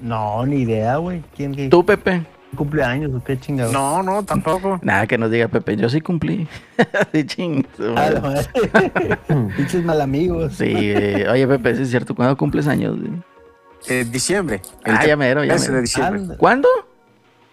No, 0.00 0.44
ni 0.46 0.62
idea, 0.62 0.96
güey. 0.96 1.22
¿Quién 1.36 1.54
qué 1.54 1.68
¿Tú, 1.68 1.84
Pepe? 1.84 2.24
Cumpleaños 2.56 3.12
o 3.14 3.22
qué 3.24 3.38
chingado? 3.38 3.72
no, 3.72 4.02
no, 4.02 4.22
tampoco. 4.24 4.78
Nada, 4.82 5.06
que 5.06 5.18
nos 5.18 5.30
diga 5.30 5.48
Pepe. 5.48 5.76
Yo 5.76 5.88
sí 5.88 6.00
cumplí. 6.00 6.46
sí, 7.12 7.24
ching. 7.24 7.66
Ah. 7.96 8.42
Pinches 9.56 9.84
mal 9.84 10.00
amigos. 10.00 10.54
Sí, 10.54 10.72
eh, 10.74 11.26
oye 11.30 11.46
Pepe, 11.46 11.76
sí 11.76 11.82
es 11.82 11.90
cierto, 11.90 12.14
¿cuándo 12.14 12.36
cumples 12.36 12.66
años? 12.66 12.96
Eh, 13.88 14.04
diciembre. 14.10 14.60
El 14.84 14.94
Ah, 14.96 15.06
ya 15.06 15.16
mero, 15.16 15.42
ya 15.44 15.54
13 15.54 15.64
de 15.66 15.70
mero. 15.72 15.82
diciembre. 15.82 16.36
¿Cuándo? 16.36 16.68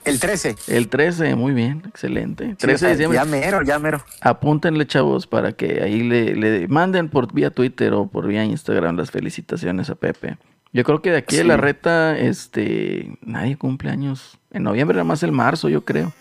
El 0.05 0.19
13. 0.19 0.55
El 0.67 0.87
13, 0.87 1.35
muy 1.35 1.53
bien, 1.53 1.83
excelente. 1.87 2.51
Sí, 2.51 2.55
13 2.55 2.73
o 2.73 2.77
sea, 2.77 2.87
de 2.89 2.93
diciembre. 2.95 3.17
Ya 3.17 3.25
mero, 3.25 3.61
ya 3.63 3.79
mero. 3.79 4.03
Apúntenle, 4.21 4.87
chavos, 4.87 5.27
para 5.27 5.51
que 5.51 5.81
ahí 5.83 6.03
le, 6.03 6.35
le 6.35 6.67
manden 6.67 7.09
por 7.09 7.31
vía 7.33 7.51
Twitter 7.51 7.93
o 7.93 8.07
por 8.07 8.25
vía 8.27 8.43
Instagram 8.45 8.95
las 8.95 9.11
felicitaciones 9.11 9.89
a 9.89 9.95
Pepe. 9.95 10.37
Yo 10.71 10.83
creo 10.83 11.01
que 11.01 11.11
de 11.11 11.17
aquí 11.17 11.35
de 11.35 11.43
la 11.43 11.57
reta, 11.57 12.17
este, 12.17 13.17
nadie 13.21 13.57
cumple 13.57 13.89
años. 13.89 14.37
En 14.51 14.63
noviembre, 14.63 14.95
nada 14.95 15.03
más 15.03 15.23
el 15.23 15.31
marzo, 15.31 15.67
yo 15.67 15.83
creo. 15.83 16.13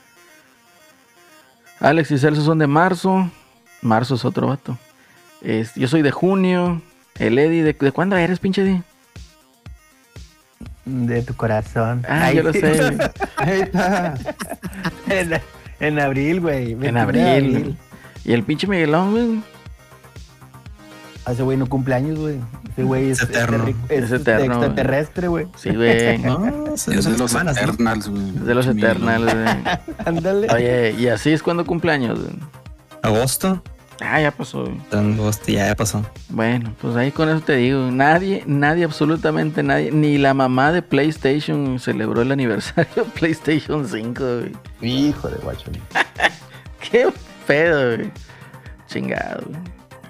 Alex 1.81 2.11
y 2.11 2.19
Celso 2.19 2.43
son 2.43 2.59
de 2.59 2.67
marzo. 2.67 3.31
Marzo 3.83 4.15
es 4.15 4.25
otro 4.25 4.49
vato. 4.49 4.79
Este, 5.43 5.81
yo 5.81 5.89
soy 5.89 6.03
de 6.03 6.11
junio. 6.11 6.81
El 7.19 7.39
Eddie, 7.39 7.63
¿de, 7.63 7.73
de 7.75 7.93
cuándo 7.93 8.17
eres, 8.17 8.39
pinche 8.39 8.63
Eddie? 8.63 8.83
De 10.85 11.23
tu 11.23 11.35
corazón. 11.35 12.05
Ah, 12.09 12.27
Ay, 12.27 12.37
yo 12.37 12.43
lo 12.45 12.53
sé. 12.53 12.97
Ahí 13.37 13.61
está. 13.61 14.15
en, 15.11 15.41
en 15.81 16.01
abril, 16.01 16.41
güey. 16.41 16.75
29 16.75 16.89
En 16.89 16.95
de 16.95 17.01
abril. 17.31 17.77
Y 18.25 18.33
el 18.33 18.43
pinche 18.45 18.67
Miguelón, 18.67 19.11
güey. 19.13 19.43
Ese 21.31 21.43
güey 21.43 21.57
no 21.57 21.67
cumple 21.67 21.95
años, 21.95 22.19
güey. 22.19 22.41
Ese 22.73 22.83
güey 22.85 23.11
es, 23.11 23.21
Es 23.23 23.29
eterno. 23.31 23.65
es, 23.89 24.05
Es 24.05 24.13
eterno, 24.13 24.45
güey. 24.57 24.67
extraterrestre, 24.69 25.29
güey. 25.29 25.47
Sí, 25.57 25.71
güey. 25.75 26.19
No, 26.23 26.75
Es 26.75 26.87
de 26.87 27.19
los. 27.19 27.35
Eternals, 27.35 28.09
güey. 28.09 28.29
Es 28.29 28.45
de 28.45 28.55
los. 28.55 28.67
Eternals, 28.67 29.25
güey. 29.35 29.77
Ándale. 30.07 30.47
Oye, 30.53 30.95
y 30.99 31.09
así 31.09 31.31
es 31.31 31.43
cuando 31.43 31.65
cumpleaños. 31.67 32.19
güey. 32.21 32.33
Agosto. 33.03 33.63
Ah, 34.01 34.21
ya 34.21 34.31
pasó. 34.31 34.65
güey. 34.65 34.81
Agosto, 34.93 35.51
ya, 35.51 35.67
ya 35.67 35.75
pasó. 35.75 36.05
Bueno, 36.29 36.73
pues 36.81 36.95
ahí 36.97 37.11
con 37.11 37.29
eso 37.29 37.41
te 37.41 37.57
digo. 37.57 37.91
Nadie, 37.91 38.45
nadie, 38.47 38.85
absolutamente 38.85 39.63
nadie, 39.65 39.91
ni 39.91 40.19
la 40.19 40.35
mamá 40.35 40.71
de 40.73 40.83
PlayStation 40.83 41.81
celebró 41.81 42.23
el 42.23 42.31
aniversario 42.31 42.93
de 42.95 43.03
PlayStation 43.11 43.89
5, 43.89 44.25
güey. 44.25 44.53
Hijo 44.83 45.29
de 45.29 45.37
guacho. 45.39 45.71
Qué 46.91 47.09
pedo, 47.47 47.97
güey. 47.97 48.11
Chingado, 48.87 49.43
güey. 49.47 49.61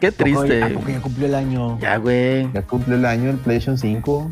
Qué 0.00 0.08
¿A 0.08 0.12
poco- 0.12 0.22
triste. 0.44 0.62
¿A 0.62 0.68
poco 0.74 0.88
ya 0.88 1.00
cumplió 1.00 1.26
el 1.26 1.34
año? 1.34 1.78
Ya, 1.80 1.96
güey. 1.96 2.50
Ya 2.52 2.62
cumple 2.62 2.94
el 2.96 3.04
año 3.04 3.30
el 3.30 3.36
PlayStation 3.36 3.76
5. 3.78 4.30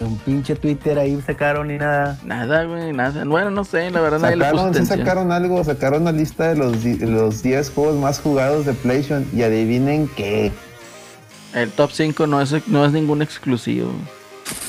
Un 0.00 0.16
pinche 0.18 0.54
Twitter 0.54 0.96
ahí 0.98 1.20
sacaron 1.26 1.70
y 1.72 1.76
nada. 1.78 2.18
Nada, 2.24 2.64
güey, 2.64 2.92
nada. 2.92 3.24
Bueno, 3.24 3.50
no 3.50 3.64
sé, 3.64 3.90
la 3.90 4.00
verdad 4.00 4.20
nadie 4.20 4.36
le 4.36 4.44
puso 4.44 4.56
Sacaron, 4.66 4.74
sí 4.74 4.86
sacaron 4.86 5.32
algo, 5.32 5.64
sacaron 5.64 6.02
una 6.02 6.12
lista 6.12 6.48
de 6.48 6.56
los, 6.56 6.84
los 6.84 7.42
10 7.42 7.70
juegos 7.70 7.96
más 7.96 8.20
jugados 8.20 8.64
de 8.64 8.74
PlayStation 8.74 9.26
y 9.34 9.42
adivinen 9.42 10.08
qué. 10.16 10.52
El 11.52 11.70
top 11.72 11.90
5 11.92 12.26
no 12.28 12.40
es, 12.40 12.68
no 12.68 12.84
es 12.84 12.92
ningún 12.92 13.22
exclusivo. 13.22 13.90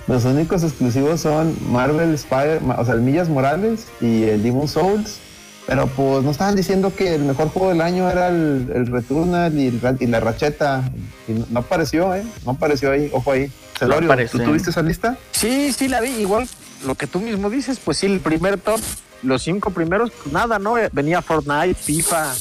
Los 0.08 0.26
únicos 0.26 0.64
exclusivos 0.64 1.22
son 1.22 1.56
Marvel 1.72 2.12
Spider, 2.16 2.60
o 2.78 2.84
sea, 2.84 2.96
el 2.96 3.02
Millas 3.02 3.30
Morales 3.30 3.88
y 4.02 4.24
el 4.24 4.42
Demon 4.42 4.68
Souls. 4.68 5.20
Pero 5.70 5.86
pues 5.86 6.24
no 6.24 6.32
estaban 6.32 6.56
diciendo 6.56 6.92
que 6.96 7.14
el 7.14 7.22
mejor 7.26 7.50
juego 7.50 7.70
del 7.70 7.82
año 7.82 8.10
era 8.10 8.30
el, 8.30 8.72
el 8.74 8.88
Returnal 8.88 9.56
y, 9.56 9.68
el 9.68 9.98
y 10.00 10.08
la 10.08 10.20
Racheta. 10.20 10.90
Y 11.28 11.34
no- 11.34 11.46
no 11.52 11.60
apareció, 11.60 12.16
¿eh? 12.16 12.24
No 12.44 12.54
apareció 12.54 12.92
ahí, 12.92 13.08
ojo 13.14 13.32
ahí. 13.32 13.52
Celorio, 13.78 14.10
aparece. 14.10 14.40
¿tú 14.40 14.44
tuviste 14.46 14.72
esa 14.72 14.82
lista? 14.82 15.16
Sí, 15.32 15.72
sí, 15.72 15.88
la 15.88 16.02
vi. 16.02 16.10
Igual 16.10 16.50
lo 16.86 16.96
que 16.96 17.06
tú 17.06 17.20
mismo 17.20 17.52
dices, 17.52 17.80
pues 17.86 18.00
sí, 18.00 18.08
el 18.08 18.20
primer 18.20 18.58
top, 18.60 18.80
los 19.22 19.44
cinco 19.44 19.70
primeros, 19.70 20.10
pues 20.10 20.34
nada, 20.34 20.58
¿no? 20.58 20.76
Eh, 20.80 20.90
Venía 20.92 21.22
Fortnite, 21.22 21.76
FIFA, 21.76 22.34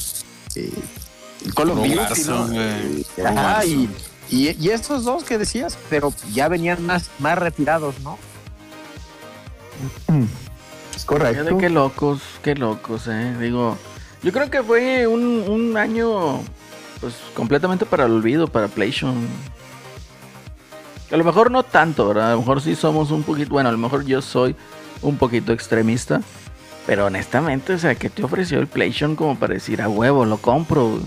eh, 0.55 0.71
Call 1.55 1.69
of 1.69 1.77
Duty, 1.77 3.21
Ajá, 3.23 3.63
y, 3.63 3.87
y, 4.31 4.49
y 4.59 4.69
estos 4.71 5.03
dos 5.03 5.23
que 5.23 5.37
decías, 5.37 5.77
pero 5.91 6.11
ya 6.33 6.47
venían 6.47 6.83
más, 6.83 7.11
más 7.19 7.37
retirados, 7.37 7.99
¿no? 7.99 8.17
Correcto. 11.09 11.57
Qué 11.57 11.69
locos, 11.71 12.21
qué 12.43 12.53
locos, 12.53 13.07
eh. 13.07 13.35
Digo, 13.39 13.75
yo 14.21 14.31
creo 14.31 14.51
que 14.51 14.61
fue 14.61 15.07
un, 15.07 15.43
un 15.47 15.75
año, 15.75 16.39
pues, 17.01 17.15
completamente 17.33 17.83
para 17.87 18.05
el 18.05 18.11
olvido, 18.11 18.47
para 18.47 18.67
PlayStation. 18.67 19.27
A 21.11 21.17
lo 21.17 21.23
mejor 21.23 21.49
no 21.49 21.63
tanto, 21.63 22.07
¿verdad? 22.07 22.27
A 22.27 22.31
lo 22.33 22.41
mejor 22.41 22.61
sí 22.61 22.75
somos 22.75 23.09
un 23.09 23.23
poquito, 23.23 23.49
bueno, 23.49 23.69
a 23.69 23.71
lo 23.71 23.79
mejor 23.79 24.05
yo 24.05 24.21
soy 24.21 24.55
un 25.01 25.17
poquito 25.17 25.51
extremista. 25.51 26.21
Pero 26.85 27.07
honestamente, 27.07 27.73
o 27.73 27.79
sea, 27.79 27.95
¿qué 27.95 28.11
te 28.11 28.23
ofreció 28.23 28.59
el 28.59 28.67
PlayStation 28.67 29.15
como 29.15 29.35
para 29.37 29.55
decir, 29.55 29.81
a 29.81 29.89
huevo, 29.89 30.25
lo 30.25 30.37
compro? 30.37 30.89
güey"? 30.89 31.01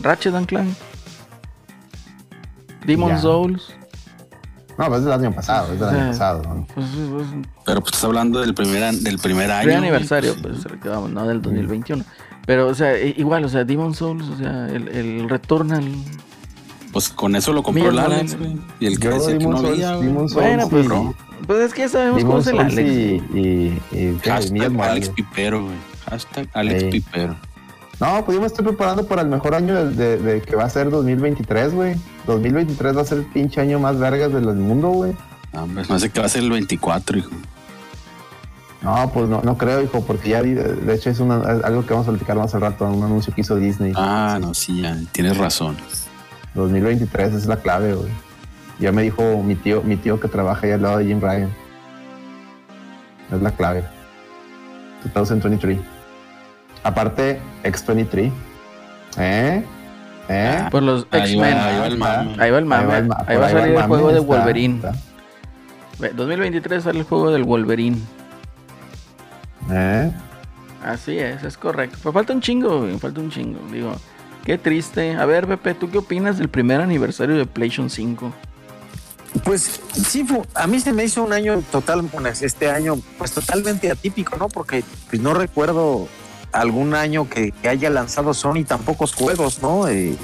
Ratchet 0.00 0.34
and 0.34 0.46
Clank. 0.46 0.76
Demon. 2.84 3.20
Souls. 3.20 3.74
No, 4.78 4.86
pues 4.88 4.98
es 5.00 5.04
del 5.04 5.12
año 5.14 5.32
pasado, 5.32 5.72
es 5.72 5.80
del 5.80 5.88
año 5.88 6.02
Sí. 6.04 6.08
pasado. 6.10 6.42
¿no? 6.42 6.66
Pues, 6.74 6.86
pues, 7.10 7.26
Pero 7.64 7.80
pues 7.80 7.92
estás 7.94 8.04
hablando 8.04 8.40
del 8.40 8.54
primer, 8.54 8.84
an- 8.84 9.02
del 9.02 9.18
primer 9.18 9.50
año. 9.50 9.62
Primer 9.64 9.78
aniversario, 9.78 10.34
pues, 10.42 10.58
pues, 10.68 10.80
vamos, 10.84 11.10
¿no? 11.10 11.26
Del 11.26 11.40
2021. 11.42 12.04
Pero, 12.46 12.68
o 12.68 12.74
sea, 12.74 12.96
igual, 13.02 13.44
o 13.44 13.48
sea, 13.48 13.64
Demon 13.64 13.94
Souls, 13.94 14.28
o 14.28 14.36
sea, 14.36 14.68
el, 14.68 14.88
el 14.88 15.28
Returnal. 15.28 15.84
Pues 16.92 17.08
con 17.08 17.34
eso 17.36 17.52
lo 17.52 17.62
compró 17.62 17.86
el 17.86 17.90
Millas 17.92 18.06
Alex, 18.06 18.36
Morales. 18.36 18.56
güey. 18.58 18.66
Y 18.80 18.86
el 18.86 18.98
que 19.00 19.08
decía 19.08 19.26
que 19.32 19.38
Demon 19.38 19.52
no 19.54 19.60
Souls, 19.60 19.72
había, 19.72 19.94
güey. 19.96 20.06
Demon 20.06 20.28
Souls 20.28 20.44
Bueno, 20.46 20.68
pues, 20.68 20.86
y- 20.86 21.44
pues 21.46 21.58
es 21.60 21.74
que 21.74 21.80
ya 21.82 21.88
sabemos 21.88 22.24
cómo 22.24 22.38
el 22.38 22.44
Souls 22.44 22.60
Alex. 22.60 22.78
y, 22.78 23.38
y, 23.38 23.80
y. 23.98 24.18
Hashtag 24.24 24.80
Alex. 24.80 25.08
Pipero, 25.10 25.62
güey. 25.64 25.76
Hashtag 26.08 26.48
Alex 26.54 26.80
Sí. 26.82 26.88
Pipero. 26.90 27.36
No, 28.00 28.24
pues 28.24 28.34
yo 28.34 28.40
me 28.42 28.46
estoy 28.46 28.64
preparando 28.64 29.06
para 29.06 29.22
el 29.22 29.28
mejor 29.28 29.54
año 29.54 29.74
de, 29.74 29.90
de- 29.94 30.18
de 30.18 30.42
que 30.42 30.54
va 30.54 30.64
a 30.64 30.70
ser 30.70 30.90
2023, 30.90 31.72
güey. 31.72 31.96
2023 32.26 32.96
va 32.96 33.00
a 33.00 33.04
ser 33.04 33.18
el 33.18 33.24
pinche 33.26 33.60
año 33.60 33.78
más 33.78 33.98
vergas 33.98 34.32
del 34.32 34.44
mundo, 34.56 34.88
güey. 34.90 35.14
No, 35.52 35.66
no 35.66 35.98
sé 35.98 36.10
qué 36.10 36.20
va 36.20 36.26
a 36.26 36.28
ser 36.28 36.42
el 36.42 36.50
24, 36.50 37.18
hijo. 37.18 37.30
No, 38.82 39.10
pues 39.12 39.28
no, 39.28 39.40
no 39.42 39.56
creo, 39.56 39.82
hijo, 39.82 40.02
porque 40.04 40.28
ya, 40.30 40.42
vi- 40.42 40.52
de 40.52 40.94
hecho, 40.94 41.08
es 41.08 41.18
una- 41.20 41.40
algo 41.40 41.86
que 41.86 41.94
vamos 41.94 42.06
a 42.06 42.10
platicar 42.10 42.36
más 42.36 42.54
al 42.54 42.60
rato, 42.60 42.84
un 42.86 43.02
anuncio 43.02 43.34
que 43.34 43.40
hizo 43.40 43.56
Disney. 43.56 43.92
Ah, 43.96 44.38
no, 44.40 44.52
sí, 44.52 44.82
ya, 44.82 44.94
tienes 45.12 45.38
razón. 45.38 45.76
2023 46.54 47.32
es 47.32 47.46
la 47.46 47.56
clave, 47.56 47.94
güey. 47.94 48.10
Ya 48.78 48.92
me 48.92 49.02
dijo 49.02 49.42
mi 49.42 49.54
tío, 49.54 49.82
mi 49.82 49.96
tío 49.96 50.20
que 50.20 50.28
trabaja 50.28 50.66
ahí 50.66 50.72
al 50.72 50.82
lado 50.82 50.98
de 50.98 51.06
Jim 51.06 51.20
Ryan. 51.20 51.50
Es 53.32 53.40
la 53.42 53.50
clave. 53.52 53.84
2023. 55.14 55.78
Aparte, 56.86 57.40
X23. 57.64 58.30
¿Eh? 59.18 59.64
¿Eh? 60.28 60.58
Ah, 60.60 60.68
Por 60.70 60.84
los 60.84 61.04
X-Men. 61.10 61.56
ahí 61.56 61.78
va 61.80 61.86
el 61.88 61.98
mame. 61.98 62.36
Ahí 62.38 62.50
va 62.52 62.58
el 62.58 62.64
mame. 62.64 62.94
Ahí 63.26 63.36
va 63.36 63.46
a 63.46 63.50
salir 63.50 63.74
el 63.74 63.82
juego 63.82 64.12
de 64.12 64.20
Wolverine. 64.20 64.76
está. 64.76 64.92
Ve, 65.98 66.10
2023 66.14 66.84
sale 66.84 67.00
el 67.00 67.04
juego 67.04 67.32
del 67.32 67.42
Wolverine. 67.42 67.98
¿Eh? 69.68 70.12
Así 70.84 71.18
es, 71.18 71.42
es 71.42 71.58
correcto. 71.58 71.98
Pero 72.00 72.12
falta 72.12 72.32
un 72.32 72.40
chingo, 72.40 72.82
güey, 72.82 72.96
falta 73.00 73.20
un 73.20 73.30
chingo. 73.30 73.58
Digo, 73.72 73.92
qué 74.44 74.56
triste. 74.56 75.16
A 75.16 75.26
ver, 75.26 75.48
Pepe, 75.48 75.74
¿tú 75.74 75.90
qué 75.90 75.98
opinas 75.98 76.38
del 76.38 76.48
primer 76.48 76.80
aniversario 76.80 77.34
de 77.34 77.46
PlayStation 77.46 77.90
5? 77.90 78.32
Pues 79.42 79.80
sí, 79.92 80.24
a 80.54 80.68
mí 80.68 80.78
se 80.78 80.92
me 80.92 81.02
hizo 81.02 81.24
un 81.24 81.32
año 81.32 81.60
total, 81.72 82.02
bueno, 82.02 82.28
este 82.28 82.70
año, 82.70 82.94
pues 83.18 83.32
totalmente 83.32 83.90
atípico, 83.90 84.36
¿no? 84.36 84.48
Porque 84.48 84.84
pues, 85.10 85.20
no 85.20 85.34
recuerdo 85.34 86.06
algún 86.52 86.94
año 86.94 87.28
que, 87.28 87.52
que 87.52 87.68
haya 87.68 87.90
lanzado 87.90 88.34
Sony 88.34 88.64
tan 88.66 88.80
pocos 88.80 89.14
juegos, 89.14 89.60
¿no? 89.62 89.88
Eh, 89.88 90.16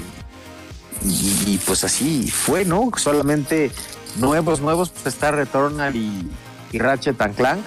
y, 1.03 1.43
y, 1.45 1.61
pues 1.65 1.83
así 1.83 2.29
fue, 2.29 2.65
¿no? 2.65 2.89
Solamente 2.95 3.71
nuevos, 4.17 4.61
nuevos, 4.61 4.89
pues 4.89 5.07
está 5.07 5.31
Returnal 5.31 5.95
y, 5.95 6.29
y 6.71 6.79
Ratchet 6.79 7.19
and 7.21 7.35
Clank, 7.35 7.61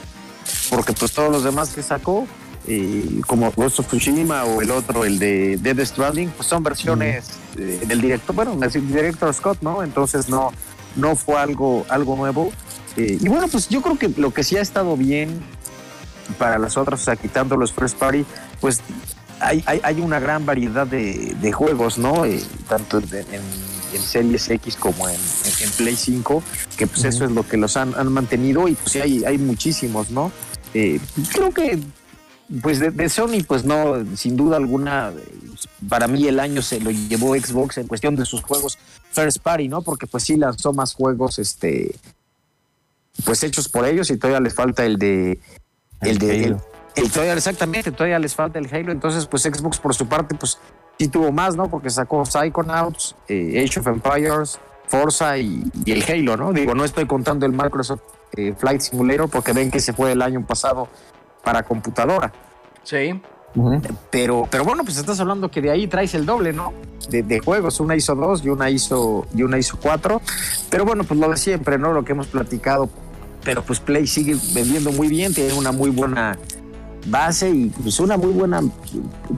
porque 0.71 0.93
pues 0.93 1.13
todos 1.13 1.31
los 1.31 1.45
demás 1.45 1.71
que 1.71 1.83
sacó, 1.83 2.27
eh, 2.67 3.21
como 3.27 3.53
Ghost 3.53 3.81
of 3.81 3.87
Tsushima 3.87 4.45
o 4.45 4.61
el 4.61 4.71
otro, 4.71 5.05
el 5.05 5.19
de 5.19 5.57
Dead 5.59 5.85
Stranding, 5.85 6.31
pues 6.31 6.49
son 6.49 6.63
versiones 6.63 7.31
eh, 7.57 7.81
del 7.87 8.01
director, 8.01 8.35
bueno, 8.35 8.57
del 8.57 8.89
director 8.89 9.33
Scott, 9.33 9.59
¿no? 9.61 9.83
Entonces 9.83 10.29
no, 10.29 10.53
no 10.97 11.15
fue 11.15 11.37
algo, 11.37 11.87
algo 11.89 12.17
nuevo. 12.17 12.51
Eh, 12.97 13.19
y 13.21 13.29
bueno, 13.29 13.47
pues 13.49 13.69
yo 13.69 13.83
creo 13.83 13.99
que 13.99 14.09
lo 14.09 14.35
que 14.35 14.43
sí 14.43 14.57
ha 14.57 14.63
estado 14.63 14.97
bien 14.97 15.41
para 16.39 16.59
las 16.59 16.77
otras, 16.77 17.03
o 17.03 17.05
sea, 17.05 17.15
quitando 17.15 17.57
los 17.57 17.73
first 17.73 17.97
party, 17.99 18.25
pues 18.61 18.81
hay, 19.41 19.63
hay, 19.67 19.81
hay 19.83 20.01
una 20.01 20.19
gran 20.19 20.47
variedad 20.47 20.87
de, 20.87 21.35
de 21.41 21.53
juegos, 21.53 21.99
¿no? 21.99 22.25
Eh, 22.25 22.43
tanto 22.69 22.99
en, 22.99 23.05
en- 23.15 23.67
en 23.95 24.03
Series 24.03 24.51
X 24.51 24.77
como 24.77 25.09
en, 25.09 25.15
en- 25.15 25.71
Play 25.77 25.97
5, 25.97 26.43
que 26.77 26.87
pues 26.87 27.05
eso 27.05 27.25
es 27.25 27.31
lo 27.31 27.47
que 27.49 27.57
los 27.57 27.77
han, 27.77 27.95
han 27.95 28.13
mantenido 28.13 28.67
y 28.69 28.75
pues 28.75 28.97
hay, 28.97 29.25
hay 29.25 29.39
muchísimos, 29.39 30.11
¿no? 30.11 30.33
Eh, 30.75 30.99
creo 31.33 31.51
que 31.53 31.79
pues 32.63 32.79
de, 32.81 32.91
de 32.91 33.09
Sony, 33.09 33.43
pues 33.47 33.65
no, 33.65 34.05
sin 34.17 34.37
duda 34.37 34.57
alguna, 34.57 35.11
eh, 35.17 35.25
para 35.89 36.09
mí 36.09 36.27
el 36.27 36.41
año 36.41 36.63
se 36.63 36.81
lo 36.81 36.91
llevó 36.91 37.35
Xbox 37.35 37.79
en 37.79 37.87
cuestión 37.87 38.17
de 38.17 38.25
sus 38.25 38.43
juegos 38.43 38.77
first 39.13 39.39
party, 39.39 39.69
¿no? 39.69 39.83
Porque 39.83 40.07
pues 40.07 40.25
sí 40.25 40.37
lanzó 40.37 40.73
más 40.73 40.93
juegos, 40.95 41.39
este, 41.39 41.95
pues 43.25 43.43
hechos 43.43 43.69
por 43.69 43.87
ellos 43.87 44.11
y 44.11 44.17
todavía 44.17 44.41
les 44.41 44.55
falta 44.55 44.85
el 44.85 44.99
de, 44.99 45.33
el, 46.03 46.09
El 46.11 46.19
de, 46.19 46.45
Halo. 46.47 46.65
El- 46.97 47.11
todavía 47.11 47.35
exactamente, 47.35 47.93
todavía 47.93 48.19
les 48.19 48.35
falta 48.35 48.59
el 48.59 48.69
Halo, 48.75 48.93
entonces 48.93 49.27
pues 49.27 49.43
Xbox 49.43 49.79
por 49.79 49.95
su 49.95 50.07
parte, 50.07 50.35
pues 50.35 50.59
sí 50.99 51.09
tuvo 51.09 51.31
más, 51.33 51.57
¿no? 51.57 51.69
Porque 51.69 51.91
sacó 51.91 52.25
Psychonauts, 52.25 53.15
eh, 53.29 53.65
Age 53.65 53.81
of 53.81 53.87
Empires, 53.89 54.59
Forza 54.89 55.37
y, 55.39 55.63
y 55.85 55.93
el 55.93 56.03
Halo, 56.09 56.37
¿no? 56.37 56.53
Digo, 56.53 56.75
no 56.75 56.85
estoy 56.85 57.07
contando 57.07 57.45
el 57.47 57.53
Microsoft 57.53 58.01
eh, 58.37 58.55
Flight 58.57 58.81
Simulator 58.81 59.29
porque 59.29 59.53
ven 59.53 59.71
que 59.71 59.81
se 59.81 59.93
fue 59.93 60.13
el 60.13 60.23
año 60.23 60.45
pasado 60.47 60.89
para 61.45 61.63
computadora. 61.63 62.33
Sí. 62.83 63.21
Pero, 64.11 64.47
pero 64.51 64.65
bueno, 64.65 64.85
pues 64.85 64.99
estás 64.99 65.19
hablando 65.21 65.51
que 65.51 65.63
de 65.63 65.71
ahí 65.71 65.87
traes 65.87 66.15
el 66.15 66.27
doble, 66.27 66.53
¿no? 66.53 66.73
De, 67.09 67.23
de 67.23 67.41
juegos, 67.41 67.81
una 67.81 67.97
ISO 67.97 68.15
2 68.15 68.45
y 68.45 68.49
una 68.51 68.69
ISO, 68.69 69.27
y 69.35 69.43
una 69.45 69.59
ISO 69.59 69.79
4. 69.81 70.21
Pero 70.69 70.85
bueno, 70.85 71.05
pues 71.05 71.19
lo 71.19 71.29
de 71.31 71.37
siempre, 71.39 71.79
¿no? 71.79 71.93
Lo 71.93 72.05
que 72.05 72.13
hemos 72.13 72.27
platicado. 72.27 72.91
Pero 73.45 73.63
pues 73.63 73.81
Play 73.81 74.07
sigue 74.07 74.37
vendiendo 74.53 74.93
muy 74.93 75.09
bien, 75.09 75.33
tiene 75.33 75.55
una 75.55 75.73
muy 75.73 75.89
buena 75.91 76.37
base 77.07 77.51
y 77.51 77.67
pues 77.67 78.01
una 78.01 78.17
muy 78.17 78.33
buena 78.33 78.61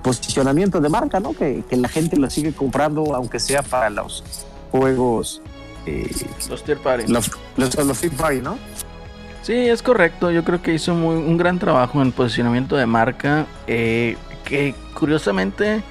posicionamiento 0.02 0.80
de 0.80 0.88
marca, 0.88 1.20
¿no? 1.20 1.32
Que, 1.32 1.62
que 1.68 1.76
la 1.76 1.88
gente 1.88 2.16
lo 2.16 2.30
sigue 2.30 2.52
comprando, 2.52 3.14
aunque 3.14 3.38
sea 3.38 3.62
para 3.62 3.90
los 3.90 4.24
juegos, 4.70 5.42
eh, 5.86 6.10
Los 6.48 6.62
tier 6.64 6.78
party. 6.78 7.06
los, 7.10 7.30
los, 7.56 7.74
los 7.76 8.00
party, 8.16 8.40
¿no? 8.40 8.58
Sí, 9.42 9.54
es 9.54 9.82
correcto. 9.82 10.30
Yo 10.30 10.44
creo 10.44 10.60
que 10.60 10.74
hizo 10.74 10.94
muy, 10.94 11.14
un 11.16 11.36
gran 11.36 11.58
trabajo 11.58 12.02
en 12.02 12.12
posicionamiento 12.12 12.76
de 12.76 12.86
marca. 12.86 13.46
eh, 13.66 14.16
que 14.44 14.74
curiosamente, 14.94 15.82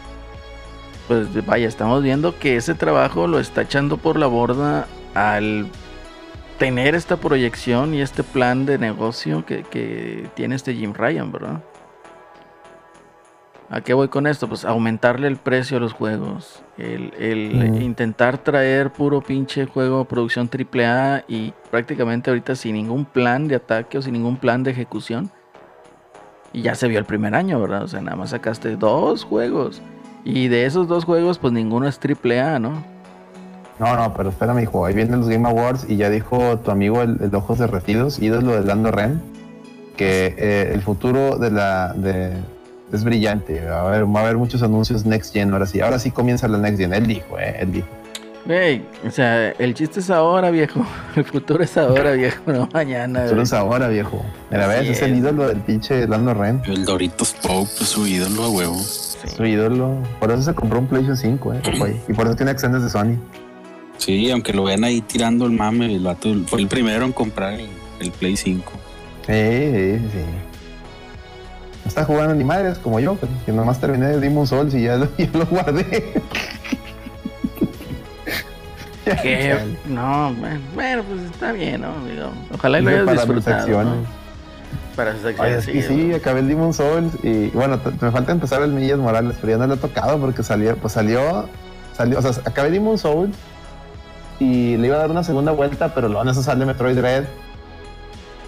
pues 1.07 1.45
vaya, 1.45 1.67
estamos 1.67 2.01
viendo 2.01 2.37
que 2.39 2.55
ese 2.55 2.73
trabajo 2.73 3.27
lo 3.27 3.39
está 3.39 3.61
echando 3.61 3.97
por 3.97 4.17
la 4.17 4.25
borda 4.25 4.87
al 5.13 5.69
tener 6.57 6.95
esta 6.95 7.17
proyección 7.17 7.93
y 7.93 8.01
este 8.01 8.23
plan 8.23 8.65
de 8.65 8.79
negocio 8.79 9.45
que, 9.45 9.63
que 9.63 10.27
tiene 10.35 10.55
este 10.55 10.73
Jim 10.73 10.93
Ryan, 10.93 11.31
¿verdad? 11.31 11.63
¿A 13.69 13.81
qué 13.81 13.93
voy 13.93 14.07
con 14.07 14.27
esto? 14.27 14.47
Pues 14.47 14.63
aumentarle 14.63 15.27
el 15.27 15.35
precio 15.35 15.77
a 15.77 15.79
los 15.81 15.91
juegos. 15.91 16.63
El, 16.77 17.13
el 17.19 17.71
Ujú. 17.71 17.81
intentar 17.81 18.37
traer 18.37 18.91
puro 18.91 19.21
pinche 19.21 19.65
juego 19.65 20.05
producción 20.05 20.49
AAA 20.49 21.25
y 21.27 21.53
prácticamente 21.69 22.29
ahorita 22.29 22.55
sin 22.55 22.75
ningún 22.75 23.03
plan 23.03 23.49
de 23.49 23.55
ataque 23.55 23.97
o 23.97 24.01
sin 24.01 24.13
ningún 24.13 24.37
plan 24.37 24.63
de 24.63 24.71
ejecución. 24.71 25.29
Y 26.53 26.61
ya 26.61 26.75
se 26.75 26.87
vio 26.87 26.97
el 26.97 27.05
primer 27.05 27.35
año, 27.35 27.59
¿verdad? 27.59 27.83
O 27.83 27.87
sea, 27.89 27.99
nada 27.99 28.15
más 28.15 28.29
sacaste 28.29 28.77
dos 28.77 29.25
juegos. 29.25 29.81
Y 30.23 30.47
de 30.47 30.65
esos 30.65 30.87
dos 30.87 31.03
juegos, 31.03 31.37
pues 31.37 31.51
ninguno 31.51 31.87
es 31.87 31.99
AAA, 31.99 32.59
¿no? 32.59 32.83
No, 33.79 33.95
no, 33.95 34.13
pero 34.13 34.29
espérame, 34.29 34.59
hijo. 34.61 34.85
Ahí 34.85 34.95
vienen 34.95 35.19
los 35.19 35.29
Game 35.29 35.47
Awards 35.47 35.85
y 35.89 35.97
ya 35.97 36.09
dijo 36.09 36.57
tu 36.59 36.71
amigo 36.71 37.01
el, 37.01 37.17
el 37.21 37.35
Ojos 37.35 37.59
Derretidos, 37.59 38.19
ídolo 38.19 38.53
de 38.53 38.65
Lando 38.65 38.91
Ren, 38.91 39.21
que 39.97 40.33
eh, 40.37 40.71
el 40.73 40.81
futuro 40.81 41.37
de 41.37 41.51
la 41.51 41.93
de, 41.93 42.33
es 42.91 43.03
brillante. 43.03 43.63
Va 43.65 43.81
a, 43.81 43.87
haber, 43.87 44.05
va 44.05 44.19
a 44.19 44.23
haber 44.23 44.37
muchos 44.37 44.63
anuncios 44.63 45.05
Next 45.05 45.33
Gen 45.33 45.53
ahora 45.53 45.65
sí. 45.65 45.79
Ahora 45.81 45.99
sí 45.99 46.11
comienza 46.11 46.47
la 46.47 46.57
Next 46.57 46.79
Gen. 46.79 46.93
Él 46.93 47.07
dijo, 47.07 47.39
eh, 47.39 47.57
él 47.59 47.71
dijo. 47.71 47.87
Güey, 48.45 48.81
o 49.05 49.11
sea, 49.11 49.49
el 49.49 49.73
chiste 49.73 49.99
es 49.99 50.09
ahora, 50.09 50.51
viejo. 50.51 50.85
El 51.17 51.25
futuro 51.25 51.61
es 51.63 51.77
ahora, 51.77 52.13
viejo, 52.13 52.41
no 52.45 52.69
mañana. 52.71 53.23
Solo 53.23 53.31
güey. 53.31 53.43
es 53.43 53.53
ahora, 53.53 53.87
viejo. 53.89 54.25
Mira, 54.49 54.67
ves, 54.67 54.87
es 54.87 55.01
el 55.01 55.17
ídolo 55.17 55.49
del 55.49 55.59
pinche 55.59 56.07
Lando 56.07 56.33
Ren. 56.33 56.61
El 56.65 56.85
Doritos 56.85 57.33
Pope 57.33 57.69
es 57.81 57.89
su 57.89 58.07
ídolo 58.07 58.43
a 58.43 58.49
huevo. 58.49 58.79
Sí. 58.79 59.35
Su 59.35 59.45
ídolo. 59.45 59.97
Por 60.21 60.31
eso 60.31 60.43
se 60.43 60.53
compró 60.53 60.79
un 60.79 60.87
PlayStation 60.87 61.17
5, 61.39 61.53
eh, 61.55 61.61
güey. 61.77 61.95
Y 62.07 62.13
por 62.13 62.27
eso 62.27 62.37
tiene 62.37 62.51
acciones 62.51 62.83
de 62.83 62.89
Sony. 62.89 63.17
Sí, 63.97 64.31
aunque 64.31 64.53
lo 64.53 64.63
vean 64.63 64.85
ahí 64.85 65.01
tirando 65.01 65.45
el 65.45 65.51
mame, 65.51 65.93
el 65.93 66.03
vato 66.03 66.33
fue 66.45 66.61
el 66.61 66.67
primero 66.67 67.03
en 67.03 67.11
comprar 67.11 67.53
el, 67.53 67.67
el 67.99 68.11
Play 68.11 68.37
5. 68.37 68.71
Sí, 69.25 69.33
sí, 69.33 69.99
sí. 70.13 70.46
No 71.87 71.89
está 71.89 72.03
jugando 72.03 72.35
ni 72.35 72.43
madres 72.43 72.79
como 72.79 72.99
yo, 72.99 73.15
pues, 73.15 73.31
que 73.45 73.53
nomás 73.53 73.79
terminé 73.79 74.07
de 74.07 74.19
Demon 74.19 74.45
Souls 74.45 74.73
y 74.73 74.83
ya 74.83 74.97
lo, 74.97 75.07
ya 75.17 75.29
lo 75.31 75.45
guardé. 75.45 76.21
Que, 79.05 79.57
no, 79.87 80.33
bueno, 80.33 80.59
bueno, 80.75 81.03
pues 81.03 81.21
está 81.31 81.53
bien, 81.53 81.79
¿no? 81.79 81.93
Digo, 82.05 82.29
ojalá 82.53 82.81
lo 82.81 82.89
hayas 82.89 83.09
disfrutado. 83.09 83.55
acciones. 83.55 83.93
¿no? 83.93 84.97
Para 84.97 85.15
sus 85.15 85.25
acciones, 85.27 85.63
sí, 85.63 85.81
güey. 85.93 86.13
acabé 86.15 86.41
el 86.41 86.49
Demon 86.49 86.73
Souls 86.73 87.13
y 87.23 87.51
bueno, 87.51 87.79
me 88.01 88.11
falta 88.11 88.33
empezar 88.33 88.61
el 88.63 88.73
Millas 88.73 88.99
Morales, 88.99 89.37
pero 89.39 89.53
ya 89.53 89.57
no 89.57 89.67
lo 89.67 89.75
he 89.75 89.77
tocado 89.77 90.19
porque 90.19 90.43
salió, 90.43 90.75
pues 90.75 90.91
salió, 90.91 91.47
salió, 91.95 92.19
o 92.19 92.21
sea, 92.21 92.33
acabé 92.43 92.69
Demon 92.69 92.97
Souls 92.97 93.33
y 94.41 94.75
le 94.75 94.87
iba 94.87 94.97
a 94.97 94.99
dar 94.99 95.11
una 95.11 95.23
segunda 95.23 95.53
vuelta, 95.53 95.93
pero 95.93 96.09
luego 96.09 96.23
en 96.23 96.27
eso 96.31 96.43
sale 96.43 96.65
Metroid 96.65 96.99
Red 96.99 97.23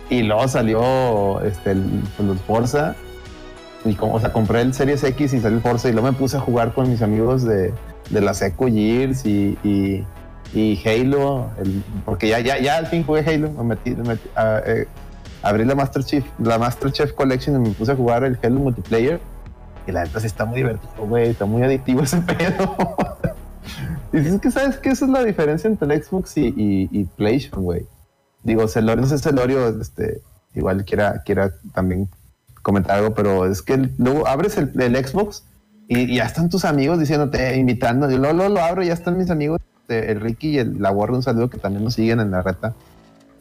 y 0.10 0.24
luego 0.24 0.46
salió 0.50 1.42
este, 1.42 1.72
el, 1.72 2.04
pues, 2.18 2.28
los 2.28 2.42
Forza 2.42 2.98
y 3.86 3.96
como, 3.96 4.16
o 4.16 4.20
sea, 4.20 4.34
compré 4.34 4.62
el 4.62 4.74
Series 4.74 5.04
X 5.04 5.34
y 5.34 5.40
salió 5.40 5.58
el 5.58 5.64
Forza 5.64 5.90
y 5.90 5.94
luego 5.94 6.12
me 6.12 6.18
puse 6.18 6.38
a 6.38 6.40
jugar 6.40 6.74
con 6.74 6.90
mis 6.90 7.02
amigos 7.02 7.44
de, 7.44 7.74
de 8.10 8.22
la 8.22 8.34
Seco 8.34 8.68
Gears 8.68 9.26
y, 9.26 9.58
y, 9.64 10.06
Halo, 10.86 11.50
porque 12.06 12.28
ya, 12.28 12.40
ya, 12.40 12.58
ya 12.60 12.78
al 12.78 12.88
fin 12.88 13.04
jugué 13.04 13.20
Halo, 13.20 13.52
me 13.64 13.78
ah, 14.36 14.62
eh, 14.66 14.88
abrí 15.44 15.64
la 15.64 15.76
Master 15.76 16.04
Chief, 16.04 16.26
la 16.40 16.58
Master 16.58 16.92
Chief 16.92 17.14
Collection 17.14 17.56
y 17.56 17.70
me 17.70 17.76
puse 17.76 17.92
a 17.92 17.96
jugar 17.96 18.24
el 18.24 18.38
Halo 18.42 18.60
multiplayer. 18.60 19.20
Y 19.88 19.92
la 19.92 20.04
neta 20.04 20.20
sí 20.20 20.28
está 20.28 20.46
muy 20.46 20.58
divertido, 20.58 20.92
güey. 21.08 21.30
Está 21.30 21.46
muy 21.46 21.64
adictivo 21.64 22.04
ese 22.04 22.18
pedo. 22.22 22.76
y 24.14 24.18
es 24.18 24.40
que 24.40 24.52
sabes 24.52 24.78
que 24.78 24.90
esa 24.90 25.06
es 25.06 25.12
la 25.12 25.24
diferencia 25.24 25.68
entre 25.68 25.94
el 25.94 26.04
Xbox 26.04 26.38
y, 26.38 26.48
y, 26.48 26.90
y 26.92 27.06
PlayStation, 27.06 27.64
güey. 27.64 27.88
Digo, 28.44 28.68
Celorio, 28.68 29.02
no 29.02 29.08
sé, 29.08 29.18
Celorio, 29.18 29.68
este, 29.82 30.22
igual 30.54 30.86
quiera, 30.86 31.22
quiera 31.24 31.52
también 31.74 32.10
comentar 32.62 32.98
algo, 32.98 33.14
pero 33.14 33.46
es 33.46 33.62
que 33.62 33.90
luego 33.98 34.28
abres 34.28 34.58
el, 34.58 34.72
Xbox 34.74 35.44
y, 35.88 36.16
ya 36.16 36.26
están 36.26 36.50
tus 36.50 36.66
amigos 36.66 37.00
diciéndote, 37.00 37.58
invitando. 37.58 38.10
Yo 38.10 38.18
luego, 38.18 38.34
luego 38.36 38.54
lo 38.56 38.62
abro 38.62 38.84
ya 38.84 38.94
están 38.94 39.18
mis 39.18 39.30
amigos, 39.30 39.60
este, 39.82 40.12
el 40.12 40.22
Ricky 40.22 40.50
y 40.50 40.58
el, 40.60 40.82
la 40.82 40.92
Warren, 40.92 41.18
un 41.18 41.24
saludo 41.24 41.50
que 41.50 41.58
también 41.58 41.84
nos 41.84 41.96
siguen 41.96 42.20
en 42.20 42.32
la 42.32 42.42
reta. 42.42 42.74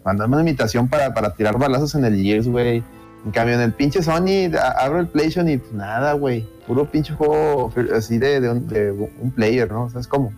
Mandame 0.05 0.37
una 0.37 0.49
invitación 0.49 0.89
para, 0.89 1.13
para 1.13 1.35
tirar 1.35 1.59
balazos 1.59 1.95
en 1.95 2.05
el 2.05 2.17
Gears, 2.17 2.49
güey. 2.49 2.83
En 3.25 3.33
cambio, 3.33 3.57
en 3.57 3.61
el 3.61 3.73
pinche 3.73 4.03
Sony, 4.03 4.51
abro 4.79 5.01
el 5.01 5.09
PlayStation 5.09 5.49
y 5.49 5.61
nada, 5.73 6.13
güey. 6.15 6.49
Puro 6.67 6.91
pinche 6.91 7.13
juego 7.13 7.73
así 7.95 8.17
de, 8.17 8.41
de 8.41 8.51
un, 8.51 8.69
de 8.69 8.93
un 8.93 9.31
player, 9.33 9.71
¿no? 9.71 9.91
¿Sabes 9.91 10.07
cómo? 10.07 10.33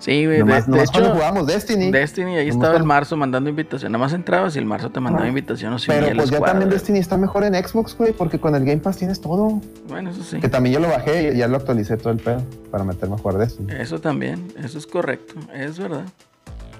Sí, 0.00 0.24
güey. 0.24 0.38
De, 0.38 0.44
Nomás, 0.44 0.64
de 0.66 0.72
nomás 0.72 0.88
hecho, 0.90 1.12
jugamos 1.12 1.46
Destiny. 1.46 1.90
Destiny, 1.92 2.36
ahí 2.36 2.48
Nomás 2.48 2.62
estaba 2.64 2.76
el 2.78 2.84
marzo 2.84 3.16
mandando 3.16 3.48
invitación. 3.50 3.92
Nada 3.92 4.02
más 4.04 4.12
entrabas 4.14 4.56
y 4.56 4.58
el 4.58 4.64
marzo 4.64 4.90
te 4.90 4.98
mandaba 4.98 5.24
Ajá. 5.24 5.28
invitación. 5.28 5.74
O 5.74 5.76
pero 5.86 6.06
pues 6.16 6.30
ya 6.30 6.40
también. 6.40 6.70
Destiny 6.70 6.98
está 6.98 7.16
mejor 7.18 7.44
en 7.44 7.54
Xbox, 7.54 7.94
güey, 7.96 8.12
porque 8.12 8.40
con 8.40 8.54
el 8.54 8.64
Game 8.64 8.78
Pass 8.78 8.96
tienes 8.96 9.20
todo. 9.20 9.60
Bueno, 9.88 10.10
eso 10.10 10.22
sí. 10.24 10.40
Que 10.40 10.48
también 10.48 10.74
yo 10.74 10.80
lo 10.80 10.88
bajé 10.88 11.32
y 11.34 11.36
ya 11.38 11.46
lo 11.48 11.58
actualicé 11.58 11.96
todo 11.98 12.12
el 12.14 12.18
pedo 12.18 12.42
para 12.70 12.82
meterme 12.82 13.14
a 13.16 13.18
jugar 13.18 13.36
Destiny. 13.38 13.72
Eso 13.78 14.00
también, 14.00 14.50
eso 14.58 14.78
es 14.78 14.86
correcto, 14.86 15.34
es 15.54 15.78
verdad. 15.78 16.04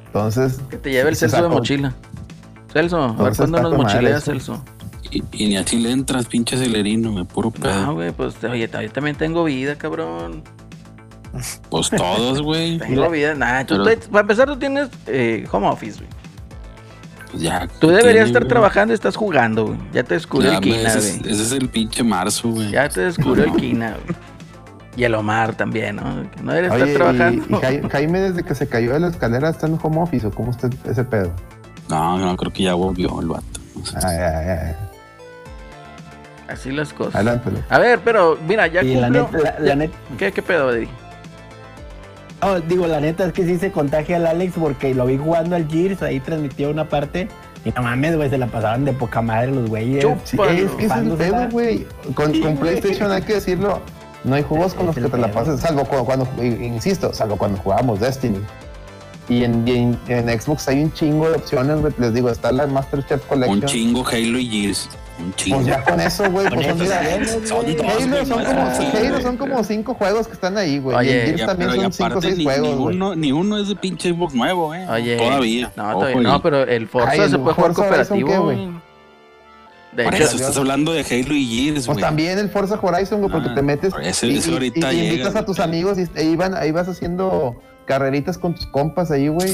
Entonces, 0.07 0.59
Que 0.71 0.77
te 0.79 0.91
lleve 0.91 1.11
el 1.11 1.15
Sí, 1.17 1.21
censo 1.29 1.43
de 1.43 1.49
mochila. 1.51 1.95
Celso, 2.73 2.97
a 2.99 3.07
ver 3.09 3.11
Entonces 3.13 3.37
cuándo 3.51 3.63
nos 3.63 3.77
mochileas. 3.77 4.25
Celso. 4.25 4.65
Y, 5.11 5.23
y 5.33 5.49
ni 5.49 5.57
así 5.57 5.79
le 5.79 5.91
entras, 5.91 6.27
pinche 6.27 6.57
celerino, 6.57 7.13
me 7.13 7.25
puro 7.25 7.53
No, 7.57 7.61
pedo. 7.63 7.95
güey, 7.95 8.13
pues 8.13 8.43
oye, 8.45 8.69
yo 8.73 8.91
también 8.93 9.17
tengo 9.17 9.45
vida, 9.45 9.77
cabrón. 9.77 10.43
Pues 11.71 11.91
todos, 11.91 12.43
güey. 12.43 12.79
Tengo 12.79 13.09
vida. 13.11 13.35
Pero- 13.69 13.85
tú- 13.85 14.11
para 14.11 14.21
empezar, 14.23 14.47
tú 14.49 14.57
tienes 14.59 14.89
eh, 15.07 15.47
home 15.51 15.69
office, 15.69 15.99
güey. 15.99 16.09
Pues 17.31 17.43
ya. 17.45 17.69
Tú 17.79 17.89
¿qué 17.89 17.95
deberías 17.95 18.05
tiene, 18.13 18.27
estar 18.27 18.43
güey? 18.43 18.49
trabajando 18.49 18.93
y 18.93 18.95
estás 18.97 19.15
jugando, 19.17 19.67
güey. 19.67 19.79
Ya 19.93 20.03
te 20.03 20.15
descubrió 20.15 20.51
Ya, 20.51 20.59
el 20.59 20.65
güey, 20.65 20.77
Kina, 20.79 20.89
ese, 20.89 20.99
es, 20.99 21.19
güey. 21.21 21.33
ese 21.33 21.43
es 21.43 21.53
el 21.53 21.69
pinche 21.69 22.03
marzo, 22.03 22.49
güey. 22.51 22.71
Ya 22.73 22.89
te 22.89 23.03
descubrió 23.03 23.45
el 23.45 23.53
Kina, 23.57 23.91
güey. 24.05 24.17
Y 24.97 25.05
el 25.05 25.15
Omar 25.15 25.55
también, 25.55 25.97
¿no? 25.97 26.29
Que 26.33 26.43
no 26.43 26.53
debería 26.53 26.75
Oye, 26.77 26.93
estar 26.93 27.13
trabajando. 27.13 27.45
y, 27.49 27.53
y 27.53 27.57
Jai- 27.61 27.91
Jaime 27.91 28.21
desde 28.21 28.43
que 28.43 28.55
se 28.57 28.67
cayó 28.69 28.93
de 28.93 28.99
la 29.01 29.09
escalera 29.09 29.49
está 29.49 29.69
en 29.69 29.79
home 29.81 30.01
office 30.01 30.27
o 30.27 30.31
cómo 30.33 30.51
está 30.51 30.69
ese 30.85 31.05
pedo. 31.05 31.31
No, 31.89 32.19
no, 32.19 32.37
creo 32.37 32.53
que 32.53 32.65
ya 32.65 32.75
volvió 32.75 33.21
el 33.21 33.29
vato. 33.29 33.45
Ay, 34.03 34.17
ay, 34.17 34.49
ay. 34.49 34.75
Así 36.49 36.73
las 36.73 36.93
cosas. 36.93 37.15
Adelántalo. 37.15 37.59
A 37.69 37.79
ver, 37.79 38.01
pero 38.05 38.37
mira, 38.47 38.67
ya 38.67 38.83
la 38.83 39.07
cumplió. 39.07 39.29
la, 39.61 39.75
la 39.77 39.89
¿Qué, 40.19 40.33
qué 40.33 40.43
pedo, 40.43 40.75
Eddie? 40.75 40.89
Oh, 42.43 42.61
digo, 42.61 42.87
la 42.87 43.01
neta 43.01 43.27
es 43.27 43.33
que 43.33 43.45
sí 43.47 43.59
se 43.59 43.71
contagia 43.73 44.17
al 44.17 44.27
Alex 44.27 44.55
porque 44.59 44.95
lo 44.95 45.07
vi 45.07 45.17
jugando 45.19 45.57
al 45.57 45.69
Gears, 45.69 46.03
ahí 46.03 46.21
transmitió 46.21 46.71
una 46.71 46.89
parte. 46.89 47.29
Y 47.65 47.71
no 47.73 47.83
mames, 47.83 48.17
güey, 48.17 48.31
se 48.31 48.39
la 48.39 48.47
pasaban 48.47 48.85
de 48.87 48.93
poca 48.95 49.21
madre 49.21 49.51
los 49.53 49.69
güeyes. 49.69 50.05
Sí, 50.25 50.37
es 50.41 50.71
que 50.73 50.87
es 50.87 50.93
el 50.93 51.11
pedo, 51.11 51.49
güey. 51.51 51.87
Con, 52.15 52.33
Sí, 52.33 52.41
con 52.41 52.57
güey. 52.57 52.71
PlayStation 52.81 53.13
hay 53.13 53.23
que 53.23 53.35
decirlo. 53.35 53.81
No 54.25 54.35
hay 54.35 54.43
juegos 54.43 54.75
con 54.75 54.87
los 54.87 54.95
que 54.95 55.03
te 55.03 55.17
la 55.19 55.31
pases, 55.31 55.61
salvo 55.61 55.85
cuando, 55.85 56.25
cuando- 56.27 56.43
insisto, 56.45 57.13
salvo 57.13 57.37
cuando 57.37 57.59
jugábamos 57.59 58.01
Destiny. 58.01 58.39
Y 59.29 59.45
en, 59.45 59.67
y 59.69 59.73
en- 59.77 59.99
en 60.09 60.41
Xbox 60.41 60.69
hay 60.69 60.83
un 60.83 60.93
chingo 60.93 61.29
de 61.29 61.37
opciones, 61.37 61.81
güey. 61.81 61.93
Les 61.99 62.13
digo, 62.15 62.31
está 62.31 62.51
la 62.51 62.67
Master 62.67 63.05
Chef 63.07 63.25
Collection. 63.27 63.61
Un 63.61 63.67
chingo 63.67 64.07
Halo 64.07 64.39
y 64.39 64.47
Gears. 64.49 64.89
Un 65.23 65.35
chingo. 65.35 65.57
Pues 65.59 65.67
ya 65.69 65.85
con 65.85 66.01
eso, 66.01 66.31
güey, 66.31 66.49
pues 66.49 66.67
son, 66.67 66.83
eso 66.83 67.47
son 67.47 67.67
son 69.13 69.23
son 69.23 69.37
como 69.37 69.63
cinco 69.65 69.95
juegos 69.95 70.27
que 70.27 70.33
están 70.35 70.57
ahí, 70.57 70.79
güey. 70.79 70.97
Oye, 70.97 71.11
y 71.11 71.13
en 71.19 71.25
Gears 71.27 71.39
Ya, 71.41 71.47
también 71.47 71.71
son 71.73 71.93
cinco 71.93 72.19
o 72.19 72.23
seis 72.23 72.39
ni, 72.39 72.45
juegos, 72.45 72.69
ni 72.69 72.75
uno, 72.97 73.15
ni 73.17 73.33
uno 73.33 73.59
es 73.59 73.69
de 73.69 73.77
pinche 73.77 74.11
Xbox 74.13 74.35
nuevo, 74.35 74.75
eh. 74.75 74.87
Oye. 74.89 75.17
Todavía. 75.17 75.73
No, 75.77 75.85
Ojo, 75.91 75.93
todavía 76.01 76.21
y- 76.21 76.25
no, 76.25 76.43
pero 76.43 76.63
el 76.63 76.89
Forza 76.89 77.11
Ay, 77.11 77.21
el 77.21 77.31
se 77.31 77.39
puede 77.39 77.55
jugar 77.55 77.73
cooperativo, 77.75 78.29
¿qué, 78.29 78.39
güey. 78.39 78.69
De 79.93 80.05
Por 80.05 80.15
hecho, 80.15 80.25
eso 80.25 80.37
estás 80.37 80.57
hablando 80.57 80.93
de 80.93 81.01
Halo 81.01 81.35
y 81.35 81.47
Gears, 81.47 81.87
Pues 81.87 81.99
también 81.99 82.39
el 82.39 82.49
Forza 82.49 82.79
Horizon, 82.81 83.21
güey, 83.21 83.33
porque 83.33 83.49
Ah, 83.51 83.55
te 83.57 83.63
metes 83.63 83.93
ese- 84.03 84.29
y, 84.29 84.37
ese 84.37 84.51
y- 84.51 84.53
ahorita 84.53 84.93
y 84.93 84.97
llega, 84.97 85.09
invitas 85.13 85.35
a 85.37 85.45
tus 85.45 85.57
güey. 85.57 85.69
amigos 85.69 85.99
y 85.99 86.09
ahí, 86.19 86.37
van, 86.37 86.55
ahí 86.55 86.71
vas 86.71 86.89
haciendo 86.89 87.57
carreritas 87.87 88.39
con 88.39 88.55
tus 88.55 88.67
compas 88.67 89.11
ahí, 89.11 89.27
güey. 89.27 89.53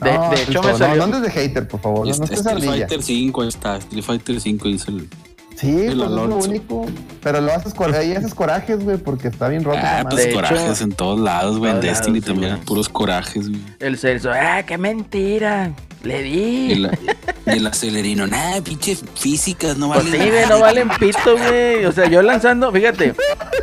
De- 0.00 0.12
No, 0.12 0.30
de 0.30 0.42
hecho, 0.42 0.62
me 0.62 0.72
salió- 0.76 0.88
No, 0.88 1.06
no 1.06 1.16
andes 1.16 1.22
de 1.22 1.30
hater, 1.30 1.68
por 1.68 1.80
favor. 1.80 2.00
No, 2.00 2.04
no 2.06 2.10
Este- 2.10 2.24
estés 2.24 2.38
Street 2.40 2.56
ardilla. 2.56 2.86
Fighter 2.88 3.02
5, 3.02 3.42
ahí 3.42 3.48
está. 3.48 3.76
Street 3.76 4.02
Fighter 4.04 4.40
5 4.40 4.68
dice 4.68 4.90
el. 4.90 5.08
Sí, 5.56 5.68
el 5.70 5.96
pues 5.96 6.08
es 6.10 6.14
lo 6.16 6.36
único. 6.38 6.86
Pero 7.22 7.40
lo 7.40 7.52
haces, 7.52 7.72
cor- 7.74 7.94
ahí 7.94 8.12
haces 8.12 8.34
corajes, 8.34 8.82
güey, 8.82 8.96
porque 8.96 9.28
está 9.28 9.48
bien 9.48 9.62
roto. 9.62 9.78
Ah, 9.80 10.00
pues 10.02 10.16
de 10.26 10.32
madre. 10.32 10.48
hecho- 10.48 10.54
corajes 10.56 10.80
en 10.80 10.92
todos 10.92 11.20
lados, 11.20 11.58
güey. 11.58 11.70
En 11.70 11.80
Destiny 11.80 12.18
lados, 12.18 12.24
sí, 12.26 12.32
también, 12.32 12.52
güey. 12.54 12.64
puros 12.66 12.88
corajes, 12.88 13.48
güey. 13.48 13.62
el 13.78 13.96
Celso, 13.96 14.30
ah, 14.32 14.64
qué 14.66 14.76
mentira. 14.78 15.72
Le 16.04 16.20
Y, 16.28 16.68
di. 16.68 16.74
la- 16.76 16.98
y 17.46 17.50
el 17.58 17.66
acelerino, 17.66 18.26
nada, 18.26 18.60
pinche 18.62 18.96
físicas, 19.14 19.76
no 19.76 19.88
Pues 19.92 20.04
vale 20.04 20.22
sí, 20.24 20.30
güey, 20.30 20.46
no 20.48 20.60
valen 20.60 20.88
pito, 21.00 21.36
güey. 21.36 21.84
O 21.84 21.92
sea, 21.92 22.08
yo 22.08 22.22
lanzando, 22.22 22.70
fíjate, 22.72 23.14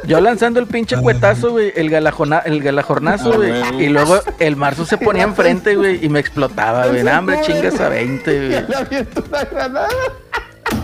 yo 0.05 0.19
lanzando 0.21 0.59
el 0.59 0.67
pinche 0.67 0.97
cuetazo, 0.97 1.51
güey, 1.51 1.71
el, 1.75 1.89
galajona, 1.89 2.39
el 2.39 2.61
galajornazo, 2.61 3.33
güey. 3.33 3.51
Y 3.83 3.89
luego 3.89 4.19
el 4.39 4.55
marzo 4.55 4.85
se 4.85 4.97
ponía 4.97 5.23
enfrente, 5.23 5.75
güey, 5.75 6.03
y 6.03 6.09
me 6.09 6.19
explotaba, 6.19 6.87
güey. 6.87 7.03
Nah, 7.03 7.19
hombre, 7.19 7.39
chingas 7.43 7.79
a 7.79 7.89
20, 7.89 8.33
Y 8.33 8.49
güey. 8.49 8.65
una 9.29 9.43
granada. 9.45 9.87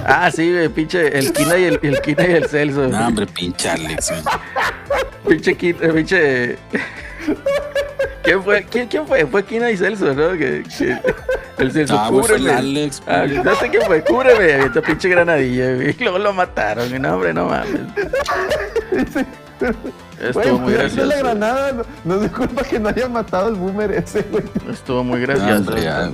Ah, 0.05 0.29
sí, 0.31 0.51
güey, 0.51 0.69
pinche, 0.69 1.17
el 1.17 1.31
Kina 1.33 1.57
y 1.57 1.63
el, 1.65 1.79
el 1.81 2.01
Kina 2.01 2.23
y 2.27 2.31
el 2.33 2.47
Celso. 2.47 2.79
güey. 2.79 2.91
No, 2.91 3.07
hombre, 3.07 3.25
pinche 3.27 3.69
Alex, 3.69 4.09
güey. 4.11 4.21
Pinche 5.27 5.55
Kina, 5.55 5.77
eh, 5.81 5.89
pinche. 5.93 6.57
¿Quién 8.23 8.43
fue? 8.43 8.63
¿Quién, 8.69 8.87
quién 8.87 9.07
fue? 9.07 9.25
Fue 9.25 9.43
Kina 9.45 9.71
y 9.71 9.77
Celso, 9.77 10.13
¿no? 10.13 10.31
Que, 10.31 10.63
que- 10.77 10.97
el 11.59 11.71
Celso, 11.71 11.97
Ah, 11.97 12.07
el 12.07 12.13
cúbreme. 12.13 12.51
Alex, 12.51 13.01
Ah, 13.07 13.23
güey. 13.25 13.37
no 13.43 13.55
sé 13.55 13.69
quién 13.69 13.83
fue, 13.83 14.03
cúbreme. 14.03 14.53
Avienta 14.53 14.81
pinche 14.81 15.09
granadilla. 15.09 15.71
Y 15.89 15.95
luego 15.99 16.19
lo 16.19 16.33
mataron. 16.33 17.01
No, 17.01 17.13
hombre, 17.15 17.33
no 17.33 17.45
mames. 17.45 17.81
Estuvo 20.19 20.57
muy 20.59 20.73
pues, 20.73 20.95
la 20.95 21.03
gracioso. 21.03 21.19
granada. 21.23 21.71
No, 22.03 22.15
no 22.15 22.23
es 22.23 22.31
culpa 22.31 22.63
que 22.63 22.79
no 22.79 22.89
haya 22.89 23.07
matado 23.07 23.47
al 23.47 23.55
boomer 23.55 23.91
ese, 23.91 24.23
güey. 24.31 24.43
Estuvo 24.69 25.03
muy 25.03 25.21
gracioso. 25.21 25.73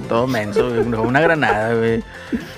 Todo 0.09 0.27
menso, 0.27 0.69
güey. 0.69 0.79
Una- 0.81 1.21
granada, 1.21 1.73
güey. 1.73 2.03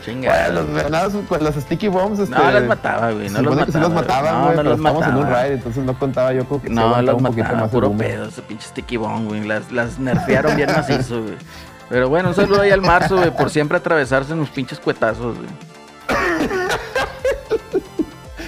Chingada. 0.03 0.49
Las 0.49 0.67
granadas, 0.69 1.13
las 1.41 1.55
sticky 1.55 1.87
bombs. 1.87 2.19
Este, 2.19 2.35
No 2.35 2.51
las 2.51 2.63
mataba, 2.63 3.11
güey. 3.11 3.29
No 3.29 3.41
los 3.41 3.57
que 3.65 3.71
sí 3.71 3.77
mataba. 3.77 3.83
los 3.87 3.93
mataban, 3.93 4.33
No, 4.33 4.39
güey. 4.41 4.49
no 4.49 4.55
pero 4.57 4.69
los 4.69 4.77
estamos 4.79 5.03
en 5.03 5.09
un 5.09 5.15
mataba. 5.21 5.41
raid, 5.41 5.51
entonces 5.53 5.83
no 5.83 5.99
contaba 5.99 6.33
yo 6.33 6.45
con 6.45 6.59
que 6.61 6.69
No, 6.69 7.01
los 7.01 7.21
mataba, 7.21 7.53
más 7.53 7.63
el 7.65 7.69
puro 7.69 7.91
pedo, 7.91 8.25
ese 8.25 8.41
pinche 8.41 8.67
sticky 8.67 8.97
bomb, 8.97 9.27
güey. 9.27 9.45
Las, 9.45 9.71
las 9.71 9.99
nerfearon 9.99 10.55
bien 10.55 10.71
macizo, 10.71 11.21
güey. 11.21 11.35
Pero 11.89 12.09
bueno, 12.09 12.29
un 12.29 12.35
saludo 12.35 12.61
ahí 12.61 12.71
al 12.71 12.81
marzo, 12.81 13.17
güey, 13.17 13.29
por 13.29 13.51
siempre 13.51 13.77
atravesarse 13.77 14.33
en 14.33 14.39
los 14.39 14.49
pinches 14.49 14.79
cuetazos, 14.79 15.35
güey. 15.37 15.49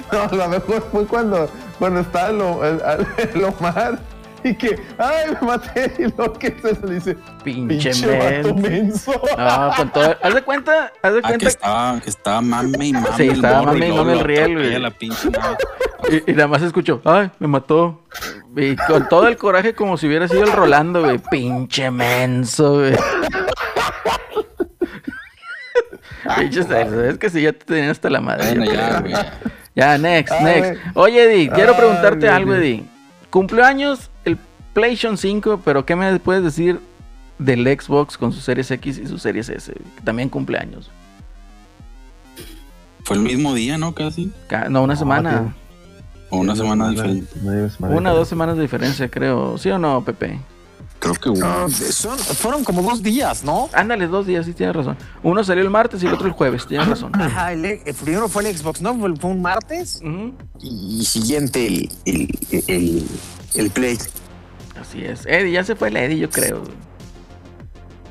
No, 0.12 0.22
a 0.24 0.36
lo 0.36 0.50
mejor 0.50 0.88
fue 0.91 1.06
cuando, 1.06 1.50
cuando 1.80 2.00
estaba 2.02 2.30
el, 2.30 2.41
O- 2.41 2.65
el, 2.65 2.82
el 3.34 3.43
Omar 3.43 4.00
y 4.43 4.54
que, 4.56 4.80
ay, 4.98 5.36
me 5.41 5.48
maté. 5.48 5.93
Y 5.98 6.04
luego 6.15 6.34
que 6.34 6.56
se 6.62 6.86
le 6.88 6.93
dice, 6.96 7.17
Pinche, 7.43 7.91
pinche 7.91 8.17
vato 8.41 8.56
men. 8.56 8.88
menso. 8.88 9.12
No, 9.38 9.72
con 9.76 9.91
todo. 9.91 10.15
Haz 10.22 10.34
de 10.36 10.41
cuenta, 10.43 10.91
haz 11.02 11.13
de 11.13 11.20
Ah, 11.20 11.22
que 11.24 11.28
cuenta. 11.28 11.48
estaba, 11.48 12.00
que 12.00 12.10
estaba 12.10 12.41
mame 12.41 12.86
y 12.88 12.93
mame. 12.93 13.08
Sí, 13.17 13.24
el 13.24 13.32
estaba 13.36 13.63
mame 13.63 13.88
y 13.88 13.91
mame 13.91 14.12
el 14.13 14.17
lo 14.20 14.24
riel, 14.24 14.54
güey. 14.56 14.80
la 14.80 14.91
pinche. 14.91 15.30
Y, 16.10 16.32
y 16.32 16.36
nada 16.36 16.48
más 16.48 16.62
escucho, 16.62 17.02
ay, 17.04 17.32
me 17.39 17.48
mató. 17.48 18.02
Y 18.56 18.76
con 18.78 19.10
todo 19.10 19.28
el 19.28 19.36
coraje 19.36 19.74
como 19.74 19.98
si 19.98 20.08
hubiera 20.08 20.28
sido 20.28 20.43
el 20.43 20.54
Rolando, 20.54 21.04
güey. 21.04 21.17
Pinche 21.17 21.89
menso, 21.91 22.76
güey. 22.76 22.96
Pinche 26.38 26.63
Celso, 26.63 27.04
es 27.04 27.17
que 27.17 27.30
si 27.30 27.41
ya 27.41 27.52
te 27.54 27.65
tenían 27.65 27.89
hasta 27.89 28.10
la 28.10 28.22
madre. 28.22 28.54
Bueno, 28.56 28.72
ya, 28.72 29.00
güey. 29.02 29.13
Ya, 29.78 29.98
next, 29.98 30.34
Ay, 30.34 30.44
next. 30.62 30.82
Oye, 30.96 31.24
Eddie, 31.24 31.50
quiero 31.52 31.74
Ay, 31.74 31.78
preguntarte 31.78 32.28
algo. 32.28 32.56
Eddie. 32.56 32.84
Cumpleaños 33.30 34.10
el 34.26 34.38
PlayStation 34.74 35.18
5, 35.18 35.62
pero 35.63 35.86
¿qué 35.86 35.96
me 35.96 36.18
puedes 36.20 36.44
decir 36.44 36.80
del 37.38 37.63
Xbox 37.80 38.18
con 38.18 38.34
sus 38.34 38.44
Series 38.44 38.72
X 38.72 38.98
y 38.98 39.06
sus 39.08 39.22
Series 39.22 39.50
S? 39.50 39.72
Que 39.72 40.02
también 40.04 40.30
cumpleaños. 40.30 40.90
Fue 43.04 43.18
el 43.18 43.22
mismo 43.22 43.54
día, 43.54 43.78
¿no? 43.78 43.94
Casi. 43.94 44.32
Ca- 44.48 44.68
No, 44.70 44.82
una 44.84 44.96
semana. 44.96 45.30
tío. 45.42 45.54
O 46.32 46.40
una 46.40 46.56
semana 46.56 46.90
diferente. 46.90 47.28
Semana 47.70 47.96
Una 47.96 48.12
o 48.12 48.16
dos 48.16 48.26
diferente. 48.26 48.30
semanas 48.30 48.56
de 48.58 48.62
diferencia, 48.63 49.10
creo. 49.10 49.58
¿Sí 49.60 49.70
o 49.70 49.78
no, 49.78 50.04
Pepe? 50.04 50.40
Creo 51.00 51.14
que 51.14 51.30
hubo. 51.30 51.46
Ah, 51.46 51.68
son- 51.92 52.18
fueron 52.18 52.64
como 52.64 52.82
dos 52.82 53.04
días, 53.04 53.44
¿no? 53.44 53.70
Ándale, 53.74 54.08
dos 54.08 54.26
días, 54.26 54.46
sí 54.48 54.54
tienes 54.54 54.76
razón. 54.76 54.98
Uno 55.22 55.44
salió 55.44 55.64
el 55.64 55.70
martes 55.70 56.02
y 56.02 56.08
el 56.08 56.14
otro 56.14 56.26
el 56.28 56.34
jueves, 56.34 56.66
tienes 56.66 56.88
razón. 56.88 57.12
Ajá, 57.16 57.54
el, 57.54 57.64
el 57.66 57.94
primero 57.94 58.28
fue 58.28 58.50
el 58.50 58.58
Xbox, 58.58 58.82
¿no? 58.82 58.98
Fue, 58.98 59.16
fue 59.16 59.30
un 59.30 59.42
martes 59.42 60.02
y, 60.60 61.00
y 61.02 61.06
siguiente 61.06 61.68
el, 61.68 61.90
el, 62.06 62.40
el, 62.68 63.04
el 63.56 63.70
Play. 63.70 63.98
Así 64.82 65.04
es. 65.06 65.26
Eddie, 65.28 65.52
ya 65.52 65.64
se 65.64 65.76
fue 65.76 65.90
el 65.90 65.98
Eddie, 65.98 66.18
yo 66.20 66.30
creo. 66.30 66.64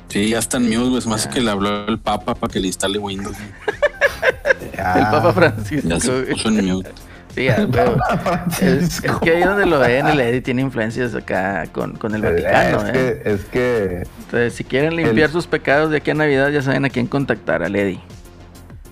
Sí, 0.09 0.29
ya 0.29 0.39
está 0.39 0.55
en 0.57 0.69
mute, 0.69 1.05
me 1.07 1.15
hace 1.15 1.29
que 1.29 1.41
le 1.41 1.51
habló 1.51 1.87
el 1.87 1.99
Papa 1.99 2.33
para 2.35 2.51
que 2.51 2.59
le 2.61 2.67
instale 2.67 2.97
Windows. 2.97 3.35
Ah, 4.79 4.93
El 4.99 5.03
Papa 5.11 5.33
Francisco. 5.33 5.89
Ya 5.89 5.99
se 5.99 6.11
puso 6.21 6.47
en 6.47 6.65
mute. 6.65 6.91
Sí, 7.37 7.47
es, 8.65 9.03
es 9.03 9.11
que 9.21 9.29
ahí 9.29 9.43
donde 9.43 9.65
lo 9.67 9.79
ven, 9.79 10.07
el 10.07 10.19
Eddie 10.19 10.41
tiene 10.41 10.61
influencias 10.63 11.13
acá 11.13 11.65
con, 11.71 11.93
con 11.95 12.15
el 12.15 12.21
Vaticano. 12.21 12.81
es, 12.81 12.89
¿eh? 12.89 12.91
que, 13.23 13.31
es 13.31 13.45
que 13.45 14.03
Entonces, 14.19 14.53
si 14.53 14.63
quieren 14.63 14.95
limpiar 14.95 15.27
el- 15.27 15.31
sus 15.31 15.45
pecados 15.47 15.91
de 15.91 15.97
aquí 15.97 16.11
a 16.11 16.15
Navidad, 16.15 16.49
ya 16.49 16.61
saben 16.61 16.85
a 16.85 16.89
quién 16.89 17.05
contactar, 17.07 17.61
al 17.63 17.75
Eddie. 17.75 17.99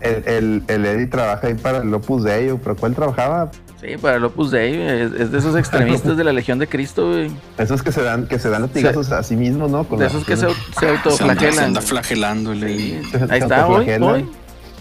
el, 0.02 0.24
el, 0.28 0.64
el 0.68 0.86
Eddie 0.86 1.08
trabaja 1.08 1.48
ahí 1.48 1.56
para 1.56 1.80
el 1.80 1.92
Opus 1.94 2.24
Dei, 2.24 2.54
pero 2.64 2.76
¿cuál 2.76 2.94
trabajaba? 2.94 3.50
Sí, 3.82 3.98
para 3.98 4.18
el 4.18 4.24
Opus 4.26 4.52
Dei, 4.52 4.80
es, 4.80 5.12
es 5.14 5.32
de 5.32 5.38
esos 5.40 5.56
extremistas 5.58 6.16
de 6.16 6.24
la 6.24 6.32
Legión 6.32 6.60
de 6.60 6.68
Cristo, 6.68 7.10
güey. 7.10 7.32
Esos 7.58 7.82
que 7.82 7.92
se 7.92 8.04
dan, 8.04 8.28
que 8.28 8.38
se 8.38 8.50
dan 8.50 8.62
latigazos 8.62 9.12
a 9.12 9.24
sí 9.24 9.36
mismos, 9.36 9.72
¿no? 9.72 9.84
Con 9.86 9.98
De 10.00 10.06
esos 10.06 10.24
que 10.24 10.38
se, 10.38 10.48
se 10.48 10.54
Se 10.80 10.88
anda, 10.88 11.02
se 11.02 11.10
autoflagelan. 11.10 11.64
anda 11.66 11.82
flagelando 11.82 12.52
el 12.52 12.64
Eddie. 12.64 13.02
Se- 13.10 13.18
Ahí 13.24 13.28
se 13.30 13.38
está, 13.40 13.66
hoy, 13.68 13.74
autoflagelan. 13.90 14.10
hoy, 14.10 14.30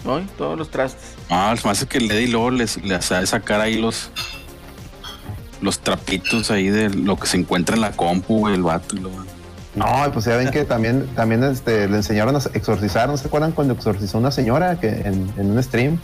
hoy, 0.05 0.27
todos 0.37 0.57
los 0.57 0.69
trastes. 0.69 1.14
Ah, 1.29 1.55
se 1.59 1.65
me 1.67 1.71
hace 1.71 1.87
que 1.87 1.97
el 1.97 2.09
Eddie 2.11 2.27
luego 2.27 2.51
les, 2.51 2.77
le 2.83 2.95
hace 2.95 3.25
sacar 3.25 3.59
ahí 3.61 3.75
los 3.79 4.09
los 5.61 5.79
trapitos 5.79 6.51
ahí 6.51 6.67
de 6.69 6.89
lo 6.89 7.15
que 7.17 7.25
se 7.27 7.37
encuentra 7.37 7.75
en 7.75 7.81
la 7.81 7.91
compu, 7.91 8.47
el 8.49 8.61
vato. 8.61 8.95
y 8.95 8.99
luego- 8.99 9.23
No, 9.73 9.87
pues 10.13 10.25
ya 10.25 10.35
ven 10.37 10.51
que 10.51 10.63
también, 10.65 11.07
también 11.15 11.43
este, 11.43 11.87
le 11.87 11.97
enseñaron 11.97 12.35
a 12.35 12.39
exorcizar. 12.53 13.09
¿No 13.09 13.17
se 13.17 13.27
acuerdan 13.27 13.51
cuando 13.51 13.73
exorcizó 13.73 14.17
una 14.19 14.31
señora 14.31 14.79
que 14.79 14.89
en, 14.89 15.33
en 15.37 15.51
un 15.51 15.63
stream? 15.63 15.99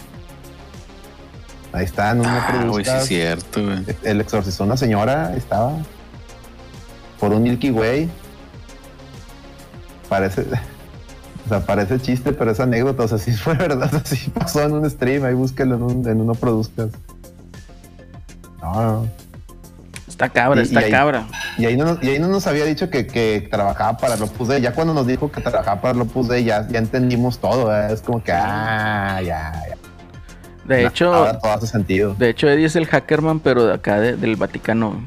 Ahí 1.73 1.85
está, 1.85 2.13
no 2.15 2.23
me 2.23 2.29
Ah, 2.29 2.65
güey, 2.67 2.83
sí 2.83 2.91
es 2.91 3.05
cierto, 3.05 3.63
güey. 3.63 3.85
Él 4.03 4.19
exorcizó 4.21 4.63
una 4.63 4.75
señora, 4.77 5.27
ahí 5.27 5.37
estaba. 5.37 5.73
Por 7.19 7.31
un 7.31 7.43
Milky 7.43 7.69
Way. 7.71 8.09
Parece. 10.09 10.45
O 11.45 11.49
sea, 11.49 11.59
parece 11.61 11.99
chiste, 11.99 12.31
pero 12.33 12.51
es 12.51 12.59
anécdota. 12.59 13.03
O 13.03 13.07
sea, 13.07 13.17
sí 13.17 13.31
fue 13.33 13.53
verdad. 13.55 13.89
Así 13.95 14.29
pasó 14.29 14.61
en 14.63 14.73
un 14.73 14.89
stream. 14.89 15.23
Ahí 15.25 15.33
búsquelo 15.33 15.75
en, 15.75 15.83
un, 15.83 16.07
en 16.07 16.21
uno 16.21 16.33
produzcas. 16.35 16.89
No, 18.61 18.73
no. 18.81 19.07
Está 20.07 20.29
cabra, 20.29 20.61
Y- 20.61 20.65
está 20.65 20.81
y 20.81 20.83
ahí- 20.85 20.91
cabra. 20.91 21.25
Y 21.57 21.65
ahí, 21.65 21.75
no, 21.77 21.85
nos- 21.85 22.03
y 22.03 22.09
ahí 22.09 22.19
no 22.19 22.27
nos 22.27 22.45
había 22.47 22.65
dicho 22.65 22.89
que, 22.89 23.07
que 23.07 23.47
trabajaba 23.49 23.97
para 23.97 24.15
el 24.15 24.21
Opus 24.23 24.47
Dei. 24.49 24.61
Ya 24.61 24.73
cuando 24.73 24.93
nos 24.93 25.07
dijo 25.07 25.31
que 25.31 25.41
trabajaba 25.41 25.81
para 25.81 25.93
el 25.95 26.01
Opus 26.01 26.27
Dei, 26.27 26.43
ya, 26.43 26.67
ya 26.67 26.79
entendimos 26.79 27.39
todo. 27.39 27.67
¿verdad? 27.67 27.91
Es 27.91 28.01
como 28.01 28.23
que, 28.23 28.31
ah, 28.31 29.19
ya, 29.23 29.51
ya. 29.69 29.77
De 30.67 30.85
hecho, 30.85 31.11
Ahora 31.13 31.39
todo 31.39 31.51
hace 31.53 31.65
sentido. 31.67 32.13
de 32.13 32.29
hecho 32.29 32.47
Eddie 32.47 32.65
es 32.65 32.75
el 32.75 32.85
hackerman, 32.85 33.39
pero 33.39 33.65
de 33.65 33.73
acá 33.73 33.99
de- 33.99 34.15
del 34.15 34.35
Vaticano. 34.35 35.01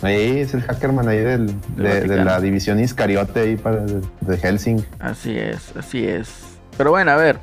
Sí, 0.00 0.06
es 0.40 0.54
el 0.54 0.62
hackerman 0.62 1.08
ahí 1.08 1.18
del, 1.18 1.54
de, 1.76 2.06
la 2.24 2.40
división 2.40 2.80
Iscariote 2.80 3.40
ahí 3.40 3.56
para 3.56 3.76
de, 3.84 4.00
de 4.20 4.36
Helsing. 4.38 4.82
Así 4.98 5.36
es, 5.36 5.76
así 5.76 6.04
es. 6.06 6.30
Pero 6.76 6.90
bueno, 6.90 7.10
a 7.10 7.16
ver. 7.16 7.38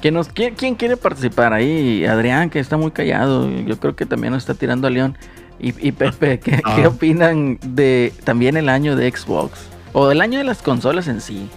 ¿Quién, 0.00 0.14
nos, 0.14 0.28
quién, 0.28 0.54
quién 0.54 0.74
quiere 0.74 0.96
participar 0.96 1.52
ahí? 1.52 2.04
Adrián, 2.04 2.50
que 2.50 2.60
está 2.60 2.76
muy 2.76 2.90
callado. 2.90 3.50
Yo 3.50 3.78
creo 3.80 3.96
que 3.96 4.04
también 4.06 4.32
nos 4.34 4.42
está 4.42 4.54
tirando 4.54 4.86
a 4.86 4.90
León. 4.90 5.16
Y, 5.58 5.68
y 5.88 5.92
Pepe, 5.92 6.38
¿qué, 6.40 6.60
Ah. 6.62 6.76
qué 6.76 6.86
opinan 6.86 7.58
de 7.64 8.12
también 8.22 8.56
el 8.56 8.68
año 8.68 8.96
de 8.96 9.10
Xbox? 9.10 9.60
O 9.94 10.08
del 10.08 10.20
año 10.20 10.38
de 10.38 10.44
las 10.44 10.60
consolas 10.62 11.08
en 11.08 11.20
sí. 11.20 11.48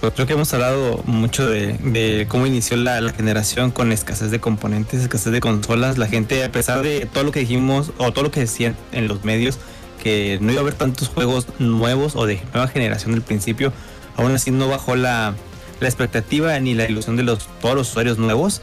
Pues 0.00 0.14
creo 0.14 0.26
que 0.26 0.32
hemos 0.32 0.52
hablado 0.54 1.02
mucho 1.04 1.46
de, 1.46 1.74
de 1.74 2.26
cómo 2.26 2.46
inició 2.46 2.78
la, 2.78 3.02
la 3.02 3.12
generación 3.12 3.70
con 3.70 3.92
escasez 3.92 4.30
de 4.30 4.40
componentes, 4.40 5.02
escasez 5.02 5.30
de 5.30 5.40
consolas. 5.40 5.98
La 5.98 6.06
gente, 6.06 6.42
a 6.42 6.50
pesar 6.50 6.82
de 6.82 7.04
todo 7.04 7.22
lo 7.24 7.32
que 7.32 7.40
dijimos 7.40 7.92
o 7.98 8.10
todo 8.10 8.24
lo 8.24 8.30
que 8.30 8.40
decían 8.40 8.76
en 8.92 9.08
los 9.08 9.24
medios, 9.24 9.58
que 10.02 10.38
no 10.40 10.52
iba 10.52 10.60
a 10.60 10.62
haber 10.62 10.72
tantos 10.72 11.08
juegos 11.08 11.48
nuevos 11.58 12.16
o 12.16 12.24
de 12.24 12.40
nueva 12.54 12.68
generación 12.68 13.12
del 13.12 13.20
principio, 13.20 13.74
aún 14.16 14.32
así 14.32 14.50
no 14.50 14.68
bajó 14.68 14.96
la, 14.96 15.34
la 15.80 15.88
expectativa 15.88 16.58
ni 16.60 16.74
la 16.74 16.88
ilusión 16.88 17.16
de 17.16 17.22
los, 17.22 17.48
todos 17.60 17.74
los 17.74 17.90
usuarios 17.90 18.16
nuevos. 18.16 18.62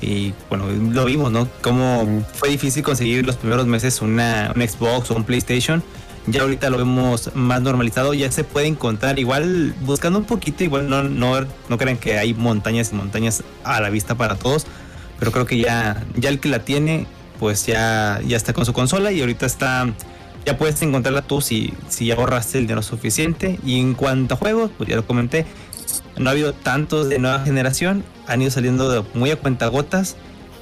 Y 0.00 0.34
bueno, 0.48 0.66
lo 0.66 1.04
vimos, 1.04 1.30
¿no? 1.30 1.48
Cómo 1.60 2.24
fue 2.34 2.48
difícil 2.48 2.82
conseguir 2.82 3.24
los 3.24 3.36
primeros 3.36 3.68
meses 3.68 4.02
una, 4.02 4.52
un 4.56 4.68
Xbox 4.68 5.12
o 5.12 5.14
un 5.14 5.22
PlayStation. 5.22 5.80
Ya 6.28 6.42
ahorita 6.42 6.70
lo 6.70 6.78
vemos 6.78 7.30
más 7.34 7.60
normalizado, 7.62 8.14
ya 8.14 8.30
se 8.30 8.44
puede 8.44 8.68
encontrar 8.68 9.18
igual 9.18 9.74
buscando 9.80 10.20
un 10.20 10.24
poquito, 10.24 10.62
igual 10.62 10.88
no, 10.88 11.02
no, 11.02 11.44
no 11.68 11.78
crean 11.78 11.96
que 11.96 12.16
hay 12.16 12.32
montañas 12.32 12.92
y 12.92 12.94
montañas 12.94 13.42
a 13.64 13.80
la 13.80 13.90
vista 13.90 14.14
para 14.14 14.36
todos, 14.36 14.66
pero 15.18 15.32
creo 15.32 15.46
que 15.46 15.58
ya, 15.58 16.04
ya 16.14 16.28
el 16.28 16.38
que 16.38 16.48
la 16.48 16.60
tiene, 16.60 17.06
pues 17.40 17.66
ya, 17.66 18.20
ya 18.24 18.36
está 18.36 18.52
con 18.52 18.64
su 18.64 18.72
consola 18.72 19.10
y 19.10 19.20
ahorita 19.20 19.46
está, 19.46 19.92
ya 20.46 20.56
puedes 20.56 20.80
encontrarla 20.82 21.22
tú 21.22 21.40
si, 21.40 21.74
si 21.88 22.06
ya 22.06 22.14
ahorraste 22.14 22.58
el 22.58 22.64
dinero 22.64 22.82
suficiente. 22.82 23.58
Y 23.64 23.80
en 23.80 23.94
cuanto 23.94 24.34
a 24.34 24.36
juegos, 24.36 24.70
pues 24.78 24.88
ya 24.88 24.94
lo 24.94 25.04
comenté, 25.04 25.44
no 26.16 26.30
ha 26.30 26.32
habido 26.32 26.52
tantos 26.52 27.08
de 27.08 27.18
nueva 27.18 27.40
generación, 27.40 28.04
han 28.28 28.42
ido 28.42 28.50
saliendo 28.52 29.06
muy 29.14 29.30
a 29.30 29.36
cuentagotas. 29.36 30.16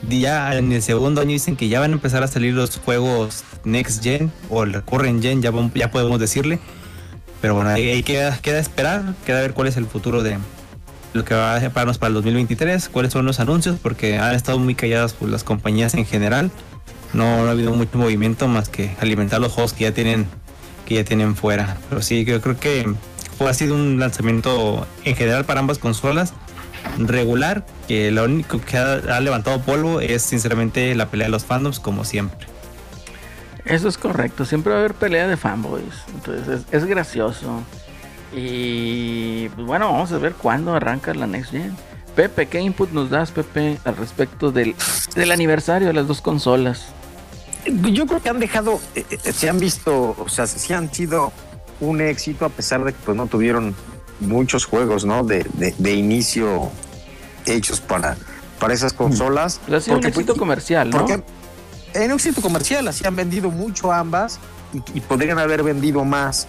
Ya 0.09 0.57
en 0.57 0.73
el 0.73 0.83
segundo 0.83 1.21
año 1.21 1.31
dicen 1.31 1.57
que 1.57 1.69
ya 1.69 1.81
van 1.81 1.91
a 1.91 1.95
empezar 1.95 2.23
a 2.23 2.27
salir 2.27 2.55
los 2.55 2.79
juegos 2.79 3.45
Next 3.65 4.03
Gen 4.03 4.33
o 4.49 4.65
el 4.65 4.83
Current 4.83 5.23
Gen, 5.23 5.43
ya, 5.43 5.53
ya 5.75 5.91
podemos 5.91 6.19
decirle. 6.19 6.59
Pero 7.41 7.55
bueno, 7.55 7.71
ahí, 7.71 7.89
ahí 7.89 8.03
queda, 8.03 8.39
queda 8.39 8.59
esperar, 8.59 9.15
queda 9.25 9.41
ver 9.41 9.55
cuál 9.55 9.69
es 9.69 9.77
el 9.77 9.87
futuro 9.87 10.23
de 10.23 10.39
lo 11.13 11.25
que 11.25 11.35
va 11.35 11.55
a 11.55 11.61
separarnos 11.61 11.99
para 11.99 12.09
el 12.09 12.15
2023, 12.15 12.89
cuáles 12.89 13.13
son 13.13 13.27
los 13.27 13.41
anuncios, 13.41 13.77
porque 13.83 14.19
han 14.19 14.35
estado 14.35 14.59
muy 14.59 14.75
calladas 14.75 15.15
pues, 15.15 15.31
las 15.31 15.45
compañías 15.45 15.95
en 15.95 16.07
general. 16.07 16.51
No, 17.13 17.43
no 17.43 17.49
ha 17.49 17.51
habido 17.51 17.73
mucho 17.73 17.99
movimiento 17.99 18.47
más 18.47 18.69
que 18.69 18.95
alimentar 19.01 19.41
los 19.41 19.53
juegos 19.53 19.73
que 19.73 19.85
ya 19.85 19.93
tienen 19.93 20.27
que 20.87 20.97
ya 20.97 21.05
tienen 21.05 21.37
fuera. 21.37 21.77
Pero 21.89 22.03
sí, 22.03 22.25
yo 22.25 22.41
creo 22.41 22.59
que 22.59 22.93
fue, 23.39 23.49
ha 23.49 23.55
sido 23.55 23.75
un 23.75 23.99
lanzamiento 23.99 24.87
en 25.05 25.17
general 25.17 25.45
para 25.45 25.61
ambas 25.61 25.79
consolas 25.79 26.35
regular, 26.99 27.65
que 27.89 28.11
lo 28.11 28.25
único 28.25 28.61
que 28.61 28.77
ha, 28.77 28.95
ha 28.95 29.21
levantado 29.21 29.61
polvo 29.61 30.01
es 30.01 30.23
sinceramente 30.23 30.95
la 30.95 31.07
pelea 31.07 31.27
de 31.27 31.33
los 31.33 31.45
fandoms, 31.45 31.81
como 31.81 32.05
siempre. 32.05 32.47
Eso 33.65 33.89
es 33.89 33.99
correcto, 33.99 34.45
siempre 34.45 34.73
va 34.73 34.79
a 34.79 34.81
haber 34.81 34.95
pelea 34.95 35.29
de 35.29 35.37
fanboys. 35.37 36.05
Entonces 36.15 36.49
es, 36.49 36.75
es 36.75 36.85
gracioso. 36.87 37.63
Y 38.33 39.49
pues 39.51 39.67
bueno, 39.67 39.93
vamos 39.93 40.13
a 40.13 40.19
ver 40.19 40.35
cuándo 40.35 40.75
arranca 40.75 41.13
la 41.15 41.27
Next 41.27 41.51
Gen. 41.53 41.77
Pepe, 42.15 42.47
¿qué 42.47 42.61
input 42.61 42.91
nos 42.93 43.11
das, 43.11 43.31
Pepe, 43.31 43.79
al 43.85 43.97
respecto 43.97 44.51
del, 44.51 44.75
del 45.15 45.31
aniversario 45.31 45.89
de 45.89 45.95
las 45.95 46.07
dos 46.07 46.21
consolas? 46.21 46.89
Yo 47.67 48.07
creo 48.07 48.21
que 48.21 48.29
han 48.29 48.41
dejado, 48.41 48.81
eh, 48.95 49.05
eh, 49.11 49.33
se 49.33 49.49
han 49.49 49.59
visto, 49.59 50.17
o 50.19 50.29
sea, 50.29 50.47
sí 50.47 50.73
han 50.73 50.93
sido 50.93 51.33
un 51.81 52.01
éxito 52.01 52.45
a 52.45 52.49
pesar 52.49 52.85
de 52.85 52.93
que 52.93 52.99
pues, 53.05 53.17
no 53.17 53.27
tuvieron 53.27 53.75
muchos 54.21 54.65
juegos, 54.65 55.05
¿no? 55.05 55.25
De, 55.25 55.45
de- 55.55 55.75
de 55.79 55.93
inicio 55.95 56.71
hechos 57.47 57.81
para, 57.81 58.17
para 58.59 58.75
esas 58.75 58.93
consolas. 58.93 59.61
Pues 59.67 59.83
ha 59.83 59.85
sido 59.85 59.99
un 59.99 60.07
éxito 60.07 60.37
comercial, 60.37 60.91
¿no? 60.91 60.99
Porque 60.99 61.23
en 61.95 62.05
un 62.05 62.13
éxito 62.13 62.41
comercial 62.41 62.87
así 62.89 63.07
han 63.07 63.17
vendido 63.17 63.51
mucho 63.51 63.93
ambas 63.93 64.39
y, 64.73 64.99
y 64.99 65.01
podrían 65.01 65.39
haber 65.39 65.63
vendido 65.63 66.05
más 66.05 66.47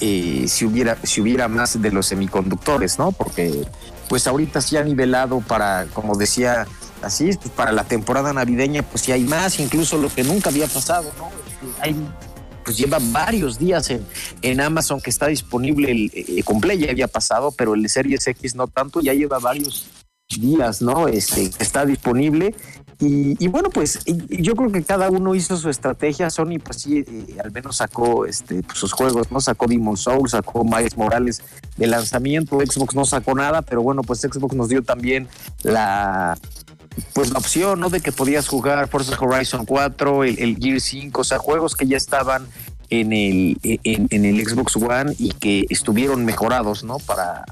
eh, 0.00 0.44
si 0.48 0.64
hubiera 0.64 0.98
si 1.04 1.20
hubiera 1.20 1.48
más 1.48 1.80
de 1.80 1.90
los 1.92 2.06
semiconductores, 2.06 2.98
¿no? 2.98 3.12
Porque 3.12 3.64
pues 4.08 4.26
ahorita 4.26 4.60
sí 4.60 4.76
ha 4.76 4.82
nivelado 4.84 5.40
para, 5.40 5.86
como 5.94 6.16
decía, 6.16 6.66
así 7.00 7.28
es, 7.30 7.38
pues 7.38 7.50
para 7.50 7.72
la 7.72 7.84
temporada 7.84 8.32
navideña 8.32 8.82
pues 8.82 9.02
sí 9.04 9.12
hay 9.12 9.24
más, 9.24 9.58
incluso 9.60 9.96
lo 9.96 10.08
que 10.12 10.24
nunca 10.24 10.50
había 10.50 10.66
pasado, 10.66 11.10
¿no? 11.16 11.30
Hay 11.80 11.96
pues 12.64 12.76
lleva 12.76 12.98
varios 13.00 13.58
días 13.58 13.90
en, 13.90 14.04
en 14.42 14.60
Amazon 14.60 15.00
que 15.00 15.10
está 15.10 15.26
disponible 15.26 15.90
el, 15.90 16.10
eh, 16.14 16.42
con 16.42 16.60
Play 16.60 16.78
ya 16.78 16.90
había 16.90 17.08
pasado, 17.08 17.52
pero 17.52 17.74
el 17.74 17.88
Series 17.88 18.26
X 18.26 18.54
no 18.54 18.66
tanto, 18.66 19.00
ya 19.00 19.12
lleva 19.12 19.38
varios 19.38 19.86
días, 20.38 20.82
¿no? 20.82 21.08
Este, 21.08 21.50
está 21.58 21.84
disponible. 21.84 22.54
Y, 23.00 23.48
bueno, 23.48 23.68
pues 23.70 24.00
yo 24.06 24.54
creo 24.54 24.72
que 24.72 24.82
cada 24.82 25.10
uno 25.10 25.34
hizo 25.34 25.56
su 25.56 25.68
estrategia. 25.68 26.30
Sony, 26.30 26.58
pues 26.62 26.80
sí, 26.80 27.04
eh, 27.06 27.36
al 27.42 27.52
menos 27.52 27.76
sacó 27.76 28.24
este, 28.24 28.62
pues, 28.62 28.78
sus 28.78 28.92
juegos, 28.92 29.30
¿no? 29.30 29.40
Sacó 29.40 29.66
Demon 29.66 29.96
Souls, 29.96 30.30
sacó 30.30 30.64
Miles 30.64 30.96
Morales 30.96 31.42
de 31.76 31.86
lanzamiento. 31.86 32.58
Xbox 32.60 32.94
no 32.94 33.04
sacó 33.04 33.34
nada, 33.34 33.60
pero 33.62 33.82
bueno, 33.82 34.02
pues 34.02 34.20
Xbox 34.20 34.54
nos 34.54 34.68
dio 34.68 34.82
también 34.82 35.28
la 35.62 36.38
pues 37.12 37.30
la 37.30 37.38
opción, 37.38 37.80
¿no? 37.80 37.90
De 37.90 38.00
que 38.00 38.12
podías 38.12 38.48
jugar 38.48 38.88
Forza 38.88 39.16
Horizon 39.18 39.64
4, 39.64 40.24
el, 40.24 40.38
el 40.38 40.56
Gear 40.56 40.80
5, 40.80 41.20
o 41.20 41.24
sea, 41.24 41.38
juegos 41.38 41.74
que 41.74 41.86
ya 41.86 41.96
estaban 41.96 42.46
en 42.90 43.12
el, 43.12 43.58
en, 43.62 44.24
el 44.24 44.46
Xbox 44.46 44.76
One 44.76 45.14
y 45.18 45.30
que 45.32 45.66
estuvieron 45.70 46.24
mejorados, 46.24 46.84
¿no? 46.84 46.98
Para, 46.98 47.44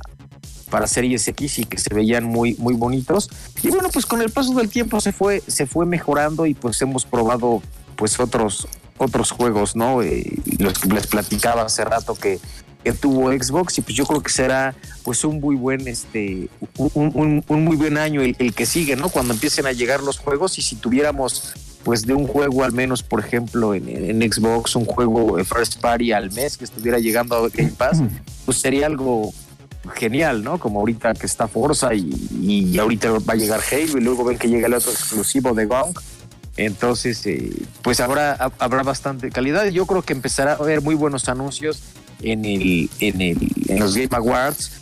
para 0.71 0.87
Series 0.87 1.27
X 1.29 1.61
y 1.61 1.65
que 1.65 1.79
se 1.79 1.93
veían 1.95 2.25
muy, 2.25 2.55
muy 2.55 2.75
bonitos. 2.75 3.29
Y 3.63 3.69
bueno, 3.71 3.89
pues 3.93 4.07
con 4.07 4.21
el 4.21 4.31
paso 4.31 4.55
del 4.55 4.69
tiempo 4.69 5.01
se 5.01 5.13
fue, 5.13 5.43
se 5.47 5.67
fue 5.67 5.87
mejorando 5.87 6.47
y 6.47 6.55
pues 6.55 6.81
hemos 6.83 7.05
probado 7.05 7.63
pues 7.97 8.19
otros, 8.21 8.69
otros 8.99 9.31
juegos, 9.31 9.77
¿no? 9.77 10.03
Eh, 10.03 10.25
les 10.89 11.07
platicaba 11.07 11.63
hace 11.63 11.85
rato 11.85 12.15
que, 12.15 12.39
que 12.85 12.93
tuvo 12.93 13.31
Xbox 13.33 13.79
y 13.79 13.83
pues 13.83 13.95
yo 13.97 14.05
creo 14.07 14.23
que 14.23 14.31
será 14.31 14.75
pues 15.05 15.25
un 15.25 15.41
muy 15.41 15.57
buen 15.57 15.87
este 15.89 16.49
un, 16.77 16.91
un- 17.15 17.45
un 17.47 17.65
muy 17.65 17.77
buen 17.77 17.97
año 17.99 18.23
el, 18.23 18.35
el 18.39 18.53
que 18.55 18.67
sigue, 18.67 18.97
¿no? 18.97 19.09
Cuando 19.09 19.33
empiecen 19.35 19.67
a 19.67 19.73
llegar 19.73 20.03
los 20.03 20.19
juegos 20.19 20.59
y 20.59 20.63
si 20.63 20.77
tuviéramos 20.77 21.55
pues 21.85 22.07
de 22.07 22.15
un 22.15 22.27
juego 22.29 22.63
al 22.63 22.73
menos, 22.73 23.03
por 23.03 23.19
ejemplo, 23.21 23.75
en, 23.75 23.89
en 23.89 24.33
Xbox, 24.33 24.77
un 24.77 24.85
juego 24.85 25.39
eh, 25.39 25.45
first 25.45 25.81
party 25.81 26.13
al 26.13 26.31
mes 26.31 26.57
que 26.57 26.65
estuviera 26.65 26.99
llegando 27.01 27.35
a 27.37 27.49
Game 27.49 27.73
Pass, 27.77 28.01
pues 28.45 28.59
sería 28.59 28.87
algo 28.87 29.33
genial, 29.97 30.45
¿no? 30.45 30.59
Como 30.61 30.79
ahorita 30.79 31.13
que 31.15 31.27
está 31.27 31.49
Forza 31.49 31.93
y, 31.93 32.09
y 32.41 32.79
ahorita 32.79 33.11
va 33.11 33.33
a 33.33 33.37
llegar 33.37 33.61
Halo 33.69 33.99
y 33.99 34.01
luego 34.01 34.23
ven 34.25 34.39
que 34.39 34.47
llega 34.49 34.69
el 34.69 34.75
otro 34.75 34.93
exclusivo 34.93 35.55
de 35.55 35.67
Gong. 35.67 35.99
Entonces, 36.57 37.25
eh, 37.27 37.51
pues 37.83 37.99
habrá, 38.01 38.33
ha- 38.35 38.53
habrá 38.59 38.83
bastante 38.83 39.31
calidad. 39.31 39.67
Yo 39.69 39.87
creo 39.87 40.03
que 40.03 40.13
empezará 40.13 40.53
a 40.53 40.57
haber 40.57 40.83
muy 40.83 40.95
buenos 40.95 41.29
anuncios 41.29 41.83
en, 42.23 42.45
el, 42.45 42.91
en, 43.01 43.21
el, 43.21 43.39
en 43.69 43.79
los 43.79 43.95
Game 43.95 44.09
Awards. 44.13 44.73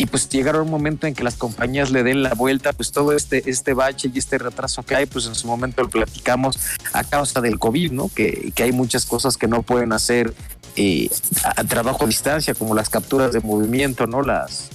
Y 0.00 0.06
pues 0.06 0.28
llegará 0.28 0.62
un 0.62 0.70
momento 0.70 1.08
en 1.08 1.14
que 1.14 1.24
las 1.24 1.34
compañías 1.34 1.90
le 1.90 2.04
den 2.04 2.22
la 2.22 2.34
vuelta, 2.34 2.72
pues 2.72 2.92
todo 2.92 3.12
este, 3.12 3.50
este 3.50 3.74
bache 3.74 4.08
y 4.14 4.18
este 4.18 4.38
retraso 4.38 4.84
que 4.84 4.94
hay, 4.94 5.06
pues 5.06 5.26
en 5.26 5.34
su 5.34 5.48
momento 5.48 5.82
lo 5.82 5.88
platicamos 5.88 6.56
a 6.92 7.02
causa 7.02 7.40
del 7.40 7.58
COVID, 7.58 7.90
¿no? 7.90 8.08
Que, 8.14 8.52
que 8.54 8.62
hay 8.62 8.70
muchas 8.70 9.06
cosas 9.06 9.36
que 9.36 9.48
no 9.48 9.62
pueden 9.62 9.92
hacer 9.92 10.34
eh, 10.76 11.10
a, 11.42 11.64
trabajo 11.64 12.04
a 12.04 12.06
distancia, 12.06 12.54
como 12.54 12.76
las 12.76 12.90
capturas 12.90 13.32
de 13.32 13.40
movimiento, 13.40 14.06
¿no? 14.06 14.22
Las, 14.22 14.68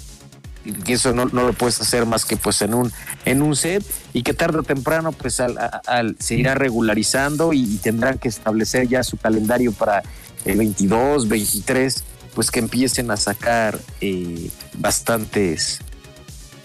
que 0.83 0.93
eso 0.93 1.13
no, 1.13 1.25
no 1.25 1.47
lo 1.47 1.53
puedes 1.53 1.79
hacer 1.79 2.05
más 2.05 2.25
que 2.25 2.35
pues 2.37 2.61
en 2.61 2.73
un 2.73 2.91
en 3.25 3.41
un 3.41 3.55
set 3.55 3.83
y 4.13 4.23
que 4.23 4.33
tarde 4.33 4.59
o 4.59 4.63
temprano 4.63 5.11
pues 5.11 5.39
al, 5.41 5.57
al- 5.87 6.15
se 6.19 6.35
irá 6.35 6.55
regularizando 6.55 7.53
y, 7.53 7.77
tendrán 7.77 8.17
que 8.17 8.27
establecer 8.29 8.87
ya 8.87 9.03
su 9.03 9.17
calendario 9.17 9.71
para 9.73 10.03
el 10.45 10.57
22, 10.57 11.27
23 11.29 12.03
pues 12.35 12.51
que 12.51 12.59
empiecen 12.59 13.11
a 13.11 13.17
sacar 13.17 13.79
eh, 14.01 14.49
bastantes 14.75 15.79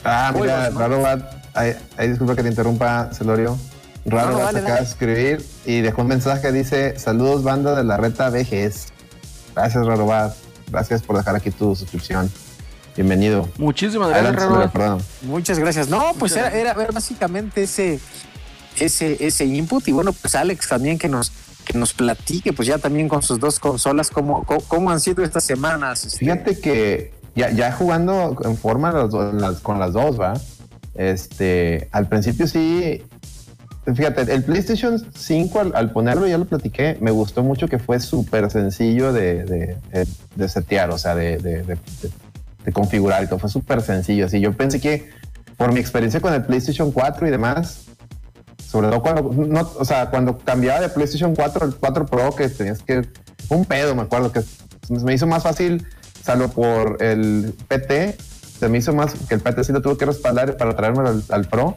Ah, 0.04 0.32
mira, 0.34 0.70
¿no? 0.70 0.78
Raro 0.78 1.00
Bat, 1.02 1.22
ay, 1.54 1.74
ay, 1.96 2.08
disculpa 2.08 2.36
que 2.36 2.42
te 2.42 2.48
interrumpa, 2.48 3.10
Celorio. 3.12 3.58
Raro 4.06 4.32
No, 4.32 4.38
dale, 4.38 4.62
de 4.62 4.68
dale. 4.70 4.82
escribir 4.86 5.44
y 5.66 5.80
dejó 5.80 6.02
un 6.02 6.08
mensaje, 6.08 6.50
dice, 6.52 6.98
saludos 6.98 7.42
banda 7.42 7.74
de 7.74 7.84
la 7.84 7.96
reta 7.96 8.30
VGS. 8.30 8.86
Gracias, 9.54 9.84
Raro 9.84 10.06
Bat. 10.06 10.34
Gracias 10.70 11.02
por 11.02 11.16
dejar 11.16 11.34
aquí 11.36 11.50
tu 11.50 11.74
suscripción. 11.74 12.30
Bienvenido. 12.94 13.48
Muchísimas 13.58 14.08
gracias, 14.10 14.36
Adelante, 14.36 14.68
perdón. 14.72 15.02
Muchas 15.22 15.58
gracias. 15.58 15.88
No, 15.88 16.12
pues 16.18 16.32
era, 16.36 16.48
era, 16.50 16.72
era 16.72 16.90
básicamente 16.92 17.64
ese, 17.64 18.00
ese, 18.78 19.16
ese 19.24 19.44
input. 19.44 19.86
Y 19.88 19.92
bueno, 19.92 20.12
pues 20.12 20.34
Alex 20.36 20.68
también 20.68 20.96
que 20.98 21.08
nos, 21.08 21.32
que 21.68 21.78
nos 21.78 21.92
platique, 21.92 22.52
pues 22.52 22.66
ya 22.66 22.78
también 22.78 23.08
con 23.08 23.22
sus 23.22 23.38
dos 23.38 23.60
consolas, 23.60 24.10
cómo, 24.10 24.44
cómo, 24.44 24.90
han 24.90 25.00
sido 25.00 25.22
estas 25.22 25.44
semanas. 25.44 26.04
este, 26.04 26.18
Fíjate 26.18 26.58
que 26.58 27.12
ya, 27.36 27.50
ya 27.50 27.70
jugando 27.72 28.36
en 28.44 28.56
forma 28.56 28.92
con 29.62 29.78
las 29.78 29.92
dos, 29.92 30.18
¿va? 30.18 30.34
Este, 30.94 31.88
al 31.92 32.08
principio 32.08 32.46
sí. 32.46 33.02
Fíjate, 33.94 34.22
el 34.34 34.42
PlayStation 34.44 35.02
5 35.14 35.72
al, 35.72 35.92
ponerlo, 35.92 36.26
ya 36.26 36.36
lo 36.36 36.44
platiqué, 36.44 36.98
me 37.00 37.10
gustó 37.10 37.42
mucho 37.42 37.68
que 37.68 37.78
fue 37.78 38.00
súper 38.00 38.50
sencillo 38.50 39.12
de, 39.14 39.44
de, 39.44 39.76
de- 40.36 40.48
setear, 40.48 40.90
o 40.90 40.98
sea, 40.98 41.14
de 41.14 41.78
configurar 42.72 43.24
y 43.24 43.28
todo. 43.28 43.38
Fue 43.38 43.48
súper 43.48 43.80
sencillo. 43.80 44.26
Así 44.26 44.40
yo 44.40 44.52
pensé 44.52 44.78
que 44.80 45.08
por 45.56 45.72
mi 45.72 45.80
experiencia 45.80 46.20
con 46.20 46.34
el 46.34 46.44
PlayStation 46.44 46.92
4 46.92 47.26
y 47.28 47.30
demás, 47.30 47.87
sobre 48.70 48.88
todo 48.88 49.00
cuando, 49.00 49.30
o 49.78 49.84
sea, 49.84 50.10
cuando 50.10 50.36
cambiaba 50.38 50.80
de 50.80 50.90
PlayStation 50.90 51.34
4 51.34 51.64
al 51.64 51.74
4 51.76 52.06
Pro, 52.06 52.36
que 52.36 52.48
tenías 52.50 52.82
que, 52.82 53.08
un 53.48 53.64
pedo, 53.64 53.94
me 53.94 54.02
acuerdo 54.02 54.30
que 54.30 54.42
me 54.90 55.14
hizo 55.14 55.26
más 55.26 55.42
fácil, 55.42 55.86
salvo 56.22 56.48
por 56.48 57.02
el 57.02 57.54
PT, 57.66 58.18
se 58.60 58.68
me 58.68 58.76
hizo 58.76 58.92
más, 58.92 59.14
que 59.26 59.34
el 59.34 59.40
PT 59.40 59.64
sí 59.64 59.72
lo 59.72 59.80
tuve 59.80 59.96
que 59.96 60.04
respaldar 60.04 60.58
para 60.58 60.76
traerme 60.76 61.22
al, 61.30 61.46
Pro, 61.46 61.76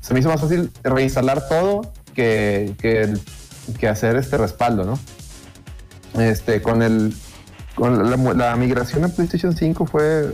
se 0.00 0.14
me 0.14 0.20
hizo 0.20 0.30
más 0.30 0.40
fácil 0.40 0.70
reinstalar 0.82 1.46
todo 1.46 1.92
que, 2.14 2.74
que, 2.80 3.12
que 3.78 3.88
hacer 3.88 4.16
este 4.16 4.38
respaldo, 4.38 4.84
¿no? 4.84 4.98
Este, 6.22 6.62
con 6.62 6.82
el, 6.82 7.14
con 7.74 8.10
la, 8.10 8.16
la 8.32 8.56
migración 8.56 9.04
a 9.04 9.08
PlayStation 9.08 9.54
5 9.54 9.84
fue, 9.84 10.32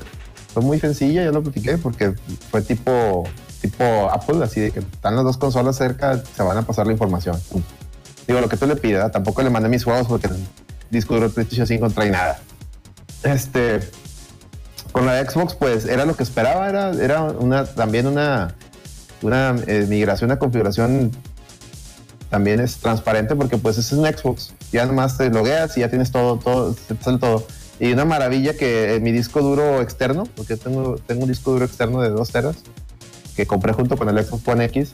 fue 0.53 0.63
muy 0.63 0.79
sencilla, 0.79 1.25
ya 1.25 1.33
lo 1.33 1.43
platiqué, 1.43 1.79
porque 1.79 2.15
fue 2.53 2.63
tipo, 2.63 3.25
tipo 3.65 4.11
Apple, 4.11 4.45
así 4.45 4.61
de 4.61 4.71
que 4.73 4.81
están 4.81 5.17
las 5.17 5.25
dos 5.25 5.39
consolas 5.39 5.77
cerca, 5.77 6.23
se 6.37 6.43
van 6.43 6.59
a 6.59 6.63
pasar 6.63 6.87
la 6.87 6.93
información. 6.93 7.41
Digo, 8.27 8.39
lo 8.39 8.49
que 8.51 8.59
tú 8.59 8.67
le 8.67 8.77
pidas, 8.77 9.11
tampoco 9.11 9.43
le 9.43 9.49
mandé 9.49 9.71
mis 9.71 9.85
juegos 9.85 10.07
porque 10.07 10.27
el 10.27 10.37
disco 10.91 11.15
duro 11.15 11.31
PlayStation 11.31 11.67
5 11.67 11.89
no 11.89 11.91
trae 11.91 12.11
nada. 12.11 12.39
Este, 13.23 13.81
con 14.93 15.07
la 15.07 15.25
Xbox, 15.25 15.55
pues 15.55 15.87
era 15.87 16.05
lo 16.05 16.15
que 16.15 16.25
esperaba, 16.25 16.69
era, 16.69 16.91
era 16.91 17.23
una, 17.23 17.65
también 17.65 18.07
una, 18.07 18.55
una 19.23 19.57
eh, 19.67 19.87
migración 19.89 20.31
a 20.31 20.39
configuración 20.39 21.11
también 22.29 22.61
es 22.61 22.77
transparente 22.77 23.35
porque 23.35 23.57
pues 23.57 23.79
es 23.79 23.93
un 23.93 24.05
Xbox. 24.05 24.53
Ya 24.73 24.85
nomás 24.85 25.17
te 25.17 25.31
logueas 25.31 25.75
y 25.79 25.81
ya 25.81 25.89
tienes 25.89 26.13
todo, 26.13 26.37
todo, 26.37 26.77
todo. 27.19 27.47
Y 27.81 27.93
una 27.93 28.05
maravilla 28.05 28.55
que 28.59 28.99
mi 29.01 29.11
disco 29.11 29.41
duro 29.41 29.81
externo, 29.81 30.29
porque 30.37 30.59
tengo, 30.59 30.97
tengo 31.07 31.23
un 31.23 31.29
disco 31.29 31.53
duro 31.53 31.65
externo 31.65 32.03
de 32.03 32.11
2 32.11 32.31
teras 32.31 32.57
que 33.37 33.47
compré 33.47 33.73
junto 33.73 33.97
con 33.97 34.09
el 34.09 34.25
Xbox 34.25 34.47
One 34.49 34.65
X. 34.67 34.93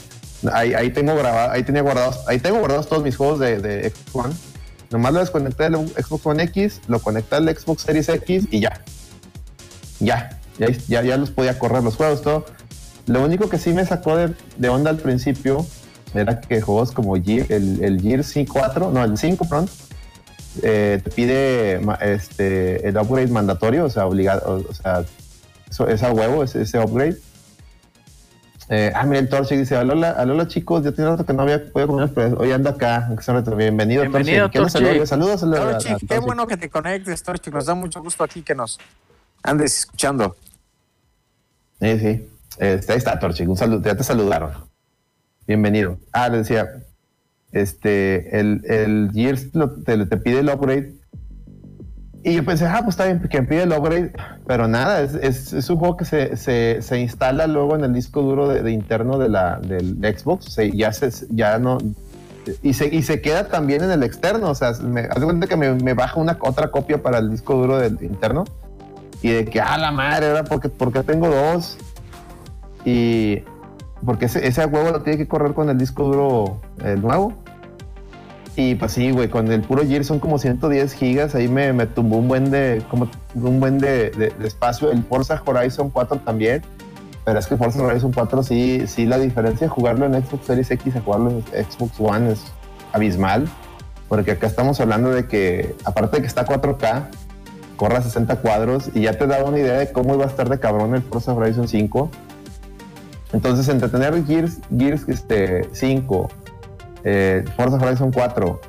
Ahí, 0.52 0.90
tengo 0.90 1.14
grabado, 1.14 1.52
ahí 1.52 1.62
tenía 1.62 1.82
guardados, 1.82 2.20
ahí 2.26 2.38
tengo 2.38 2.58
guardados 2.58 2.88
todos 2.88 3.02
mis 3.02 3.16
juegos 3.16 3.38
de, 3.40 3.90
Xbox 3.90 4.26
One. 4.26 4.34
Nomás 4.90 5.12
lo 5.12 5.20
desconecté 5.20 5.64
del 5.64 5.88
Xbox 5.88 6.26
One 6.26 6.42
X, 6.44 6.80
lo 6.88 6.98
conecté 7.00 7.36
al 7.36 7.56
Xbox 7.56 7.82
Series 7.82 8.08
X 8.08 8.48
y 8.50 8.60
ya. 8.60 8.80
Ya, 10.00 10.40
ya, 10.58 10.68
ya, 10.88 11.02
ya 11.02 11.16
los 11.16 11.30
podía 11.30 11.58
correr 11.58 11.82
los 11.82 11.96
juegos, 11.96 12.22
todo. 12.22 12.46
Lo 13.06 13.24
único 13.24 13.48
que 13.48 13.58
sí 13.58 13.72
me 13.72 13.84
sacó 13.84 14.16
de, 14.16 14.68
onda 14.68 14.90
al 14.90 14.98
principio 14.98 15.66
era 16.14 16.40
que 16.40 16.60
juegos 16.60 16.92
como 16.92 17.16
el, 17.16 17.78
el 17.82 18.00
Gear 18.00 18.24
5 18.24 18.52
4, 18.52 18.90
no, 18.90 19.04
el 19.04 19.18
5, 19.18 19.44
pronto, 19.48 19.72
eh, 20.62 21.00
te 21.02 21.10
pide 21.10 21.80
este, 22.00 22.88
el 22.88 22.96
upgrade 22.96 23.28
mandatorio, 23.28 23.84
o 23.84 23.90
sea, 23.90 24.06
obligado, 24.06 24.64
o, 24.68 24.74
sea, 24.74 25.04
eso, 25.70 25.88
es 25.88 26.02
a 26.02 26.12
huevo 26.12 26.42
ese 26.42 26.78
upgrade. 26.78 27.16
Eh, 28.72 28.92
ah, 28.94 29.04
mira, 29.04 29.18
el 29.18 29.28
Torchic 29.28 29.58
dice, 29.58 29.74
alola, 29.74 30.10
alola 30.12 30.46
chicos, 30.46 30.84
ya 30.84 30.92
tiene 30.92 31.10
rato 31.10 31.26
que 31.26 31.32
no 31.32 31.42
había 31.42 31.72
podido 31.72 31.88
comer, 31.88 32.10
pero 32.14 32.38
hoy 32.38 32.52
anda 32.52 32.70
acá, 32.70 33.06
aunque 33.08 33.24
sea 33.24 33.34
reto- 33.34 33.56
bienvenido, 33.56 34.02
Bienvenido. 34.02 34.48
Saludos, 34.68 35.08
saludos 35.10 35.42
a- 35.42 35.46
a 35.70 35.78
Torchic, 35.78 36.08
qué 36.08 36.18
bueno 36.20 36.46
que 36.46 36.56
te 36.56 36.70
conectes, 36.70 37.20
Torchic. 37.24 37.52
Nos 37.52 37.66
da 37.66 37.74
mucho 37.74 38.00
gusto 38.00 38.22
aquí 38.22 38.42
que 38.42 38.54
nos 38.54 38.78
andes 39.42 39.76
escuchando. 39.80 40.36
Sí, 41.80 41.98
sí. 41.98 42.28
Este, 42.58 42.92
ahí 42.92 42.98
está, 42.98 43.18
Torchic. 43.18 43.48
Un 43.48 43.56
saludo. 43.56 43.82
Ya 43.82 43.96
te 43.96 44.04
saludaron. 44.04 44.52
Bienvenido. 45.48 45.98
Ah, 46.12 46.28
le 46.28 46.38
decía, 46.38 46.68
este, 47.50 48.38
el, 48.38 48.62
el 48.66 49.10
Gears 49.12 49.52
lo- 49.52 49.82
te, 49.82 50.06
te 50.06 50.16
pide 50.16 50.40
el 50.40 50.48
upgrade. 50.48 50.92
Y 52.22 52.34
yo 52.34 52.44
pensé, 52.44 52.66
ah, 52.66 52.80
pues 52.84 52.90
está 52.94 53.06
bien, 53.06 53.20
que 53.30 53.40
me 53.40 53.46
pide 53.46 53.62
el 53.62 53.72
upgrade. 53.72 54.12
Pero 54.46 54.68
nada, 54.68 55.00
es, 55.00 55.14
es- 55.14 55.52
es 55.54 55.70
un 55.70 55.76
juego 55.78 55.96
que 55.96 56.04
se, 56.04 56.36
se- 56.36 56.82
se 56.82 56.98
instala 57.00 57.46
luego 57.46 57.74
en 57.76 57.84
el 57.84 57.94
disco 57.94 58.20
duro 58.22 58.46
de, 58.48 58.62
de 58.62 58.72
interno 58.72 59.16
de 59.18 59.28
la, 59.30 59.58
del 59.58 59.96
Xbox. 59.96 60.52
Se- 60.52 60.70
ya, 60.76 60.92
se, 60.92 61.10
ya 61.30 61.58
no. 61.58 61.78
Y 62.62 62.74
se, 62.74 62.94
y 62.94 63.02
se 63.02 63.20
queda 63.22 63.48
también 63.48 63.82
en 63.84 63.90
el 63.90 64.02
externo. 64.02 64.50
O 64.50 64.54
sea, 64.54 64.72
me, 64.82 65.02
haz 65.02 65.18
de 65.20 65.24
cuenta 65.24 65.46
que 65.46 65.56
me, 65.56 65.72
me 65.74 65.94
baja 65.94 66.20
una 66.20 66.36
otra 66.40 66.70
copia 66.70 67.02
para 67.02 67.18
el 67.18 67.30
disco 67.30 67.54
duro 67.54 67.78
del 67.78 67.96
interno. 68.02 68.44
Y 69.22 69.30
de 69.30 69.44
que, 69.46 69.60
ah, 69.60 69.78
la 69.78 69.90
madre, 69.92 70.28
ahora 70.28 70.44
porque, 70.44 70.68
porque 70.68 71.02
tengo 71.02 71.28
dos. 71.28 71.78
Y 72.84 73.42
porque 74.04 74.26
ese, 74.26 74.46
ese 74.46 74.64
huevo 74.66 74.90
lo 74.90 75.02
tiene 75.02 75.18
que 75.18 75.28
correr 75.28 75.52
con 75.54 75.68
el 75.68 75.78
disco 75.78 76.04
duro 76.04 76.60
el 76.84 77.00
nuevo. 77.02 77.34
Y 78.60 78.74
pues 78.74 78.92
sí, 78.92 79.10
güey, 79.10 79.30
con 79.30 79.50
el 79.50 79.62
puro 79.62 79.86
Gear 79.86 80.04
son 80.04 80.20
como 80.20 80.38
110 80.38 80.92
gigas. 80.92 81.34
Ahí 81.34 81.48
me, 81.48 81.72
me 81.72 81.86
tumbó 81.86 82.18
un 82.18 82.28
buen 82.28 82.50
de, 82.50 82.82
como 82.90 83.08
un 83.34 83.58
buen 83.58 83.78
de, 83.78 84.34
espacio. 84.44 84.90
El 84.90 85.02
Forza 85.02 85.40
Horizon 85.42 85.88
4 85.88 86.18
también. 86.18 86.62
Pero 87.24 87.38
es 87.38 87.46
que 87.46 87.56
Forza 87.56 87.82
Horizon 87.82 88.12
4 88.12 88.42
sí, 88.42 88.86
sí, 88.86 89.06
la 89.06 89.16
diferencia 89.16 89.66
de 89.66 89.70
jugarlo 89.70 90.04
en 90.04 90.12
Xbox 90.12 90.44
Series 90.44 90.70
X 90.72 90.94
a 90.94 91.00
jugarlo 91.00 91.30
en 91.30 91.64
Xbox 91.64 91.98
One 91.98 92.32
es 92.32 92.44
abismal. 92.92 93.48
Porque 94.10 94.32
acá 94.32 94.46
estamos 94.46 94.78
hablando 94.78 95.10
de 95.10 95.26
que, 95.26 95.74
aparte 95.84 96.16
de 96.16 96.20
que 96.20 96.28
está 96.28 96.44
4K, 96.44 97.04
corre 97.76 97.96
a 97.96 98.02
60 98.02 98.36
cuadros 98.36 98.90
y 98.92 99.02
ya 99.02 99.14
te 99.14 99.26
da 99.26 99.42
una 99.42 99.58
idea 99.58 99.78
de 99.78 99.90
cómo 99.90 100.14
iba 100.14 100.24
a 100.24 100.28
estar 100.28 100.50
de 100.50 100.60
cabrón 100.60 100.94
el 100.94 101.00
Forza 101.00 101.32
Horizon 101.32 101.66
5. 101.66 102.10
Entonces, 103.32 103.68
entre 103.68 103.88
tener 103.88 104.22
Gears, 104.26 104.58
Gears 104.76 105.08
este, 105.08 105.66
5, 105.72 106.28
eh, 107.04 107.44
Forza 107.56 107.76
Horizon 107.76 108.12
4 108.12 108.60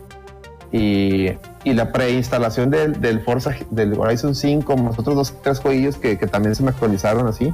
y, 0.71 1.29
y 1.63 1.73
la 1.73 1.91
preinstalación 1.91 2.69
del, 2.69 3.01
del 3.01 3.21
Forza 3.21 3.53
del 3.69 3.93
Horizon 3.99 4.35
5, 4.35 4.77
más 4.77 4.97
otros 4.97 5.15
dos, 5.15 5.33
tres 5.41 5.59
jueguillos 5.59 5.97
que, 5.97 6.17
que 6.17 6.27
también 6.27 6.55
se 6.55 6.63
me 6.63 6.69
actualizaron 6.69 7.27
así, 7.27 7.53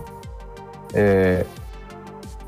eh, 0.93 1.45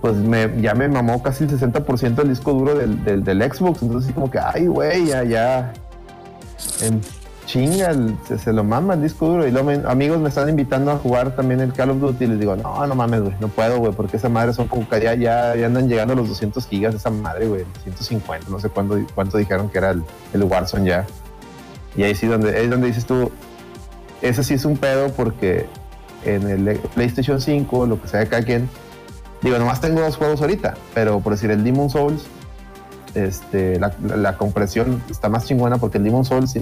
pues 0.02 0.16
me, 0.16 0.62
ya 0.62 0.74
me 0.76 0.88
mamó 0.88 1.22
casi 1.22 1.44
el 1.44 1.50
60% 1.50 2.16
del 2.16 2.30
disco 2.30 2.54
duro 2.54 2.76
del, 2.76 3.24
del, 3.24 3.52
Xbox. 3.52 3.82
Entonces, 3.82 4.14
como 4.14 4.32
que, 4.32 4.40
ay, 4.40 4.68
güey, 4.68 5.08
ya, 5.08 5.24
ya. 5.24 5.74
En 6.82 7.02
chinga, 7.50 7.96
se, 8.38 8.54
lo 8.54 8.64
mama 8.64 8.94
el 8.94 9.02
disco 9.02 9.28
duro. 9.28 9.48
Y 9.48 9.52
me- 9.52 9.82
amigos 9.88 10.20
me 10.20 10.30
están 10.30 10.48
invitando 10.50 10.92
a 10.92 10.98
jugar 10.98 11.36
también 11.36 11.60
el 11.62 11.74
Call 11.74 11.90
of 11.90 12.00
Duty. 12.00 12.26
Y 12.26 12.28
les 12.28 12.40
digo, 12.40 12.56
no, 12.56 12.86
no 12.86 12.96
mames, 12.96 13.22
güey, 13.22 13.34
no 13.40 13.48
puedo, 13.48 13.80
güey, 13.80 13.92
porque 13.92 14.18
esa 14.18 14.30
madre 14.30 14.54
son 14.54 14.68
como 14.68 14.88
ya, 14.92 15.16
ya, 15.16 15.56
ya 15.56 15.66
andan 15.66 15.90
llegando 15.90 16.14
a 16.14 16.18
los 16.18 16.30
200 16.30 16.68
gigas 16.68 16.94
esa 16.94 17.10
madre, 17.10 17.48
güey, 17.48 17.66
150, 17.84 18.50
no 18.50 18.60
sé 18.60 18.70
cuánto 18.70 19.38
dijeron 19.38 19.70
que 19.70 19.80
era 19.80 19.92
el, 19.92 20.04
el 20.34 20.44
Warzone 20.44 20.88
ya. 20.88 21.08
Y 21.96 22.04
ahí 22.04 22.14
sí, 22.14 22.28
donde, 22.28 22.64
es 22.64 22.70
donde 22.70 22.88
dices 22.88 23.06
tú, 23.06 23.32
ese 24.22 24.44
sí 24.44 24.54
es 24.54 24.66
un 24.66 24.78
pedo 24.78 25.10
porque 25.10 25.66
en 26.26 26.48
el 26.48 26.80
PlayStation 26.94 27.42
5, 27.42 27.88
lo 27.88 28.00
que 28.00 28.08
sea 28.08 28.28
cada 28.28 28.44
quien, 28.44 28.70
digo, 29.42 29.58
nomás 29.58 29.82
tengo 29.82 30.02
dos 30.02 30.18
juegos 30.18 30.42
ahorita, 30.42 30.76
pero 30.94 31.20
por 31.20 31.34
decir 31.34 31.50
el 31.50 31.64
Demon 31.64 31.90
Souls, 31.90 32.28
este, 33.16 33.80
la, 33.80 34.38
compresión 34.38 35.02
está 35.10 35.30
más 35.30 35.46
chingona 35.46 35.80
porque 35.80 35.98
el 35.98 36.04
Demon 36.04 36.26
Souls 36.26 36.54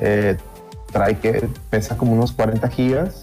eh, 0.00 0.36
trae 0.92 1.18
que 1.18 1.48
pesa 1.70 1.96
como 1.96 2.12
unos 2.12 2.32
40 2.32 2.68
gigas 2.68 3.20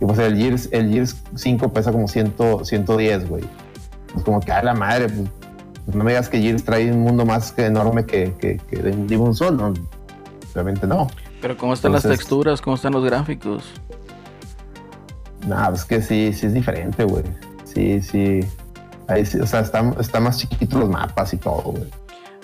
y 0.00 0.04
pues 0.04 0.18
el 0.18 0.36
Gears, 0.36 0.68
el 0.72 0.92
Gears 0.92 1.16
5 1.34 1.72
pesa 1.72 1.92
como 1.92 2.08
100, 2.08 2.34
110, 2.62 3.28
güey. 3.28 3.44
Pues 4.12 4.24
como 4.24 4.40
que 4.40 4.52
a 4.52 4.62
la 4.62 4.74
madre, 4.74 5.08
pues, 5.08 5.28
pues 5.84 5.96
no 5.96 6.04
me 6.04 6.10
digas 6.10 6.28
que 6.28 6.40
Gears 6.40 6.64
trae 6.64 6.92
un 6.92 7.00
mundo 7.00 7.24
más 7.24 7.52
que 7.52 7.66
enorme 7.66 8.04
que, 8.04 8.34
que, 8.38 8.58
que 8.58 8.76
Demon 8.76 9.32
no, 9.52 9.74
realmente 10.54 10.86
no. 10.86 11.06
Pero 11.40 11.56
¿cómo 11.56 11.74
están 11.74 11.92
las 11.92 12.02
texturas? 12.02 12.60
¿Cómo 12.60 12.76
están 12.76 12.92
los 12.92 13.04
gráficos? 13.04 13.64
Nah, 15.46 15.68
pues 15.68 15.84
que 15.84 16.02
sí, 16.02 16.32
sí 16.32 16.46
es 16.46 16.54
diferente, 16.54 17.04
güey. 17.04 17.24
Sí, 17.64 18.02
sí. 18.02 18.40
Ahí 19.06 19.24
sí, 19.24 19.38
o 19.38 19.46
sea, 19.46 19.60
está, 19.60 19.94
está 20.00 20.18
más 20.18 20.38
chiquito 20.38 20.78
los 20.78 20.90
mapas 20.90 21.32
y 21.32 21.36
todo, 21.36 21.62
güey. 21.62 21.84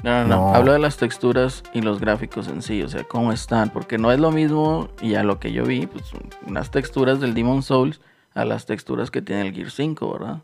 No, 0.03 0.23
no, 0.25 0.29
no. 0.29 0.55
Hablo 0.55 0.73
de 0.73 0.79
las 0.81 0.97
texturas 0.97 1.63
y 1.73 1.81
los 1.81 2.01
gráficos 2.01 2.49
en 2.49 2.61
sí, 2.63 2.83
o 2.83 2.89
sea, 2.89 3.05
cómo 3.05 3.33
están, 3.33 3.71
porque 3.71 3.99
no 3.99 4.11
es 4.11 4.19
lo 4.19 4.33
mismo, 4.33 4.89
y 5.01 5.15
a 5.15 5.23
lo 5.23 5.39
que 5.39 5.53
yo 5.53 5.65
vi, 5.65 5.87
pues 5.87 6.05
unas 6.47 6.71
texturas 6.71 7.21
del 7.21 7.35
Demon 7.35 7.63
Souls 7.63 8.01
a 8.35 8.45
las 8.45 8.67
texturas 8.67 9.11
que 9.11 9.23
tiene 9.23 9.43
el 9.49 9.55
Gear 9.55 9.71
5, 9.71 10.13
¿verdad? 10.13 10.39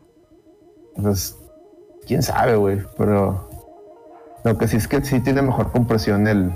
Pues, 0.95 1.37
quién 2.07 2.23
sabe, 2.23 2.55
güey. 2.55 2.79
Pero 2.97 3.49
lo 4.45 4.57
que 4.57 4.67
sí 4.67 4.77
es 4.77 4.87
que 4.87 5.03
sí 5.03 5.19
tiene 5.19 5.41
mejor 5.41 5.71
compresión 5.71 6.27
el, 6.27 6.51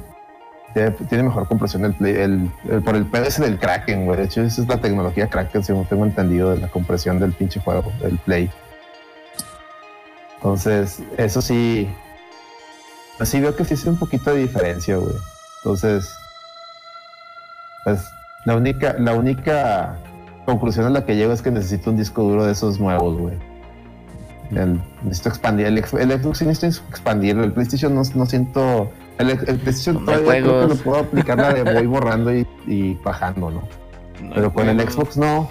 tiene, 1.09 1.23
mejor 1.23 1.47
compresión 1.47 1.83
el, 1.85 1.93
Play- 1.95 2.15
el, 2.15 2.49
el- 2.69 2.81
por 2.83 2.95
el 2.95 3.05
ese 3.25 3.43
del 3.43 3.59
Kraken, 3.59 4.05
güey. 4.05 4.17
De 4.17 4.23
hecho, 4.25 4.41
esa 4.41 4.61
es 4.61 4.67
la 4.67 4.79
tecnología 4.79 5.27
Kraken, 5.29 5.63
según 5.63 5.85
tengo 5.85 6.05
entendido, 6.05 6.51
de 6.51 6.57
la 6.59 6.67
compresión 6.69 7.19
del 7.19 7.33
pinche 7.33 7.59
juego, 7.59 7.91
del 8.01 8.17
Play. 8.19 8.49
Entonces, 10.37 11.01
eso 11.17 11.41
sí. 11.41 11.89
Pues 13.17 13.29
sí 13.29 13.39
veo 13.39 13.55
que 13.55 13.63
sí 13.65 13.73
es 13.75 13.85
un 13.85 13.97
poquito 13.97 14.31
de 14.33 14.41
diferencia, 14.41 14.97
güey. 14.97 15.15
Entonces, 15.63 16.13
pues 17.83 18.05
la 18.45 18.55
única, 18.55 18.95
la 18.99 19.13
única 19.13 19.97
conclusión 20.45 20.85
a 20.85 20.89
la 20.89 21.05
que 21.05 21.15
llego 21.15 21.31
es 21.33 21.41
que 21.41 21.51
necesito 21.51 21.91
un 21.91 21.97
disco 21.97 22.23
duro 22.23 22.45
de 22.45 22.51
esos 22.51 22.79
nuevos, 22.79 23.17
güey. 23.17 23.35
El- 24.51 24.81
necesito 25.03 25.29
expandir. 25.29 25.67
El, 25.67 25.77
el 25.77 26.21
Xbox 26.21 26.37
sí 26.39 26.45
necesito 26.45 26.83
expandirlo. 26.89 27.43
El 27.43 27.53
PlayStation 27.53 27.95
no, 27.95 28.01
no 28.15 28.25
siento. 28.25 28.91
El, 29.17 29.29
el 29.31 29.37
PlayStation 29.37 29.95
No 30.05 30.11
todavía 30.11 30.41
creo 30.41 30.61
que 30.67 30.75
lo 30.75 30.81
puedo 30.81 30.99
aplicar 31.01 31.37
la 31.37 31.53
de 31.53 31.63
voy 31.63 31.85
borrando 31.87 32.35
y, 32.35 32.47
y 32.67 32.95
bajando, 32.95 33.49
¿no? 33.51 33.61
No 34.21 34.33
Pero 34.35 34.53
con 34.53 34.67
el. 34.69 34.79
Xbox 34.89 35.17
no. 35.17 35.49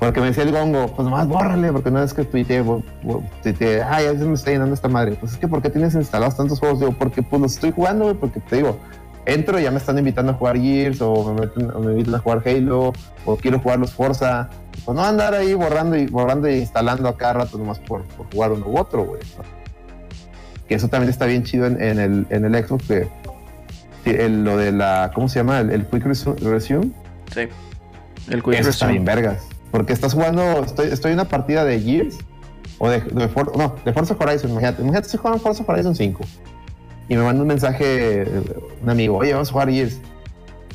Porque 0.00 0.18
me 0.20 0.26
decía 0.28 0.44
el 0.44 0.50
gongo, 0.52 0.86
pues 0.88 1.04
nomás 1.06 1.28
bórrale, 1.28 1.70
porque 1.72 1.90
una 1.90 2.00
vez 2.00 2.14
que 2.14 2.24
tuiteé, 2.24 2.64
tuiteé, 3.42 3.82
ah, 3.82 4.00
ya 4.02 4.10
se 4.18 4.24
me 4.24 4.32
está 4.34 4.50
llenando 4.50 4.74
esta 4.74 4.88
madre. 4.88 5.12
Pues 5.20 5.32
es 5.32 5.38
que, 5.38 5.46
¿por 5.46 5.60
qué 5.60 5.68
tienes 5.70 5.94
instalados 5.94 6.36
tantos 6.36 6.58
juegos? 6.58 6.80
Digo, 6.80 6.92
porque 6.92 7.22
pues 7.22 7.40
los 7.42 7.52
estoy 7.52 7.70
jugando, 7.72 8.04
güey, 8.04 8.16
porque 8.16 8.40
te 8.40 8.56
digo, 8.56 8.78
entro 9.26 9.60
y 9.60 9.64
ya 9.64 9.70
me 9.70 9.76
están 9.76 9.98
invitando 9.98 10.32
a 10.32 10.34
jugar 10.36 10.56
Gears, 10.56 11.02
o 11.02 11.34
me, 11.34 11.42
meten- 11.42 11.70
o 11.76 11.80
me 11.80 11.92
invitan 11.92 12.14
a 12.14 12.18
jugar 12.18 12.42
Halo, 12.46 12.94
o 13.26 13.36
quiero 13.36 13.58
jugar 13.60 13.78
los 13.78 13.92
Forza. 13.92 14.48
Pues 14.86 14.96
no 14.96 15.04
andar 15.04 15.34
ahí 15.34 15.52
borrando 15.52 15.94
y 15.96 16.06
borrando 16.06 16.48
y 16.48 16.54
instalando 16.54 17.06
a 17.06 17.16
cada 17.18 17.34
rato 17.34 17.58
nomás 17.58 17.78
por, 17.78 18.02
por 18.04 18.32
jugar 18.32 18.52
uno 18.52 18.66
u 18.66 18.78
otro, 18.78 19.04
güey. 19.04 19.20
Que 20.66 20.76
eso 20.76 20.88
también 20.88 21.10
está 21.10 21.26
bien 21.26 21.42
chido 21.44 21.66
en, 21.66 21.80
en 21.82 21.98
el, 21.98 22.26
en 22.30 22.46
el 22.46 22.64
Xbox, 22.66 22.86
que 22.86 24.24
el- 24.24 24.44
lo 24.44 24.56
de 24.56 24.72
la, 24.72 25.10
¿cómo 25.14 25.28
se 25.28 25.40
llama? 25.40 25.60
El, 25.60 25.70
el 25.72 25.84
Quick 25.84 26.04
Resu- 26.04 26.38
Resume. 26.38 26.90
Sí. 27.34 27.42
El 28.30 28.42
Quick 28.42 28.54
Eso 28.54 28.70
está 28.70 28.86
Resume. 28.86 28.92
bien 28.92 29.04
vergas. 29.04 29.42
Porque 29.70 29.92
estás 29.92 30.14
jugando, 30.14 30.64
estoy, 30.64 30.88
estoy 30.88 31.12
en 31.12 31.18
una 31.20 31.28
partida 31.28 31.64
de 31.64 31.80
Gears 31.80 32.16
o 32.78 32.88
de, 32.88 33.00
de 33.00 33.28
For- 33.28 33.56
no, 33.56 33.76
de 33.84 33.92
Forza 33.92 34.16
Horizon, 34.18 34.50
imagínate. 34.50 34.82
Imagínate 34.82 35.08
si 35.08 35.16
juegan 35.16 35.38
Forza 35.40 35.64
Horizon 35.66 35.94
5 35.94 36.20
y 37.08 37.16
me 37.16 37.22
manda 37.22 37.42
un 37.42 37.48
mensaje 37.48 38.22
eh, 38.22 38.26
un 38.82 38.90
amigo, 38.90 39.16
oye, 39.18 39.32
vamos 39.32 39.48
a 39.48 39.52
jugar 39.52 39.70
Gears. 39.70 39.98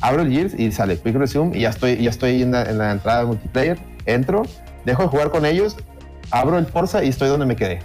Abro 0.00 0.22
el 0.22 0.30
Gears 0.30 0.54
y 0.58 0.70
sale 0.72 0.98
Quick 0.98 1.14
Resume 1.16 1.56
y 1.56 1.62
ya 1.62 1.70
estoy, 1.70 1.96
ya 2.02 2.10
estoy 2.10 2.42
en 2.42 2.52
la, 2.52 2.62
en 2.64 2.78
la 2.78 2.92
entrada 2.92 3.20
de 3.20 3.26
multiplayer. 3.26 3.78
Entro, 4.04 4.42
dejo 4.84 5.02
de 5.02 5.08
jugar 5.08 5.30
con 5.30 5.44
ellos, 5.46 5.76
abro 6.30 6.58
el 6.58 6.66
Forza 6.66 7.02
y 7.02 7.08
estoy 7.08 7.28
donde 7.28 7.46
me 7.46 7.56
quedé. 7.56 7.80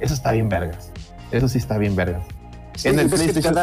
Eso 0.00 0.14
está 0.14 0.32
bien 0.32 0.48
vergas. 0.48 0.90
Eso 1.30 1.48
sí 1.48 1.58
está 1.58 1.78
bien 1.78 1.94
vergas. 1.96 2.22
Sí, 2.74 2.88
en 2.88 2.98
el 2.98 3.08
PlayStation. 3.08 3.54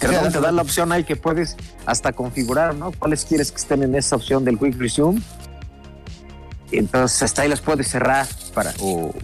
Sí, 0.00 0.32
te 0.32 0.40
da 0.40 0.52
la 0.52 0.62
opción 0.62 0.92
ahí 0.92 1.04
que 1.04 1.16
puedes 1.16 1.56
hasta 1.86 2.12
configurar, 2.12 2.74
¿no? 2.74 2.92
¿Cuáles 2.92 3.24
quieres 3.24 3.50
que 3.50 3.58
estén 3.58 3.82
en 3.82 3.94
esa 3.94 4.16
opción 4.16 4.44
del 4.44 4.58
Quick 4.58 4.78
Resume? 4.78 5.20
Entonces 6.72 7.22
hasta 7.22 7.42
ahí 7.42 7.48
las 7.48 7.60
puedes 7.60 7.88
cerrar 7.88 8.26
para 8.54 8.72
o 8.80 9.14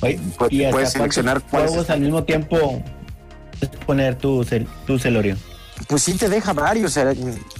Oye, 0.00 0.18
pu- 0.38 0.48
y 0.50 0.64
hasta 0.64 0.72
puedes 0.72 0.92
seleccionar 0.92 1.42
juegos 1.42 1.90
al 1.90 2.00
mismo 2.00 2.24
tiempo 2.24 2.82
puedes 3.60 3.76
poner 3.86 4.14
tu, 4.16 4.44
cel- 4.44 4.66
tu 4.86 4.98
celorio. 4.98 5.36
Pues 5.88 6.02
sí 6.02 6.14
te 6.14 6.28
deja 6.28 6.52
varios. 6.54 6.96
eh, 6.96 7.14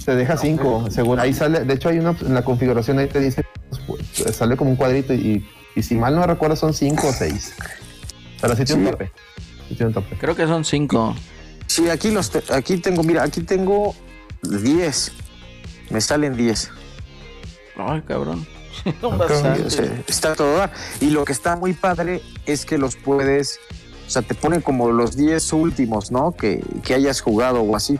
Te 0.05 0.15
deja 0.15 0.37
cinco, 0.37 0.87
según 0.89 1.19
ahí 1.19 1.33
sale. 1.33 1.63
De 1.65 1.73
hecho, 1.75 1.89
hay 1.89 1.99
una 1.99 2.15
en 2.21 2.33
la 2.33 2.43
configuración 2.43 2.97
ahí 2.99 3.07
te 3.07 3.19
dice, 3.19 3.45
pues, 3.85 4.35
sale 4.35 4.57
como 4.57 4.71
un 4.71 4.75
cuadrito 4.75 5.13
y, 5.13 5.47
y 5.75 5.83
si 5.83 5.93
mal 5.95 6.15
no 6.15 6.25
recuerdo 6.25 6.55
son 6.55 6.73
cinco 6.73 7.07
o 7.09 7.13
seis. 7.13 7.53
Pero 8.41 8.55
sí 8.55 8.65
tiene 8.65 8.81
un 8.81 8.87
Sí. 8.87 8.91
tope. 8.91 9.11
Sí 9.69 9.75
tiene 9.75 9.85
un 9.87 9.93
tope. 9.93 10.15
Creo 10.17 10.35
que 10.35 10.47
son 10.47 10.65
cinco. 10.65 11.15
Sí, 11.67 11.89
aquí 11.89 12.11
los 12.11 12.31
te- 12.31 12.43
aquí 12.53 12.77
tengo, 12.77 13.03
mira, 13.03 13.23
aquí 13.23 13.41
tengo 13.41 13.95
10. 14.41 15.11
Me 15.89 16.01
salen 16.01 16.35
10. 16.35 16.69
Ay, 17.77 18.01
cabrón. 18.01 18.45
O 19.01 19.27
sea, 19.69 20.03
está 20.07 20.35
todo 20.35 20.57
dar. 20.57 20.71
Y 21.01 21.09
lo 21.09 21.25
que 21.25 21.33
está 21.33 21.55
muy 21.55 21.73
padre 21.73 22.21
es 22.45 22.63
que 22.65 22.77
los 22.77 22.95
puedes, 22.95 23.59
o 24.05 24.09
sea, 24.09 24.21
te 24.21 24.33
ponen 24.35 24.61
como 24.61 24.91
los 24.91 25.17
10 25.17 25.51
últimos, 25.53 26.11
¿no? 26.11 26.31
Que, 26.31 26.63
que 26.83 26.93
hayas 26.93 27.21
jugado 27.21 27.61
o 27.61 27.75
así. 27.75 27.99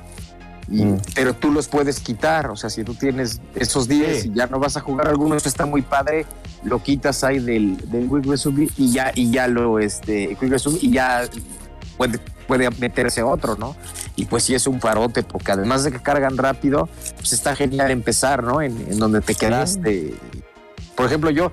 Y- 0.70 0.84
Mm. 0.86 0.98
Pero 1.16 1.34
tú 1.34 1.52
los 1.52 1.68
puedes 1.70 2.00
quitar, 2.02 2.50
o 2.52 2.56
sea, 2.58 2.70
si 2.70 2.84
tú 2.84 2.94
tienes 2.94 3.40
esos 3.56 3.88
10 3.88 4.24
Sí. 4.24 4.30
y 4.34 4.38
ya 4.38 4.48
no 4.48 4.60
vas 4.60 4.76
a 4.78 4.82
jugar 4.82 5.08
alguno, 5.08 5.36
eso 5.36 5.48
está 5.50 5.66
muy 5.66 5.82
padre, 5.82 6.26
lo 6.64 6.84
quitas 6.84 7.24
ahí 7.24 7.40
del, 7.40 7.78
del 7.90 8.10
Quick 8.10 8.26
Resume 8.26 8.68
y 8.78 8.92
ya, 8.92 9.12
y 9.16 9.32
ya 9.32 9.48
lo, 9.48 9.80
este, 9.80 10.36
Quick 10.40 10.50
Resume 10.50 10.78
y 10.82 10.92
ya 10.92 11.24
puede, 12.48 12.70
meterse 12.80 13.24
otro, 13.24 13.56
¿no? 13.56 13.76
Y 14.16 14.26
pues 14.26 14.44
sí 14.44 14.56
es 14.56 14.68
un 14.68 14.80
parote, 14.80 15.24
porque 15.24 15.52
además 15.52 15.84
de 15.84 15.92
que 15.92 16.00
cargan 16.00 16.38
rápido, 16.38 16.90
pues 17.18 17.34
está 17.34 17.56
genial 17.56 17.92
empezar, 17.92 18.44
¿no? 18.44 18.62
En, 18.62 18.76
en 18.90 18.98
donde 18.98 19.22
te 19.22 19.36
quedaste. 19.36 20.16
Por 20.96 21.06
ejemplo, 21.06 21.30
yo, 21.30 21.52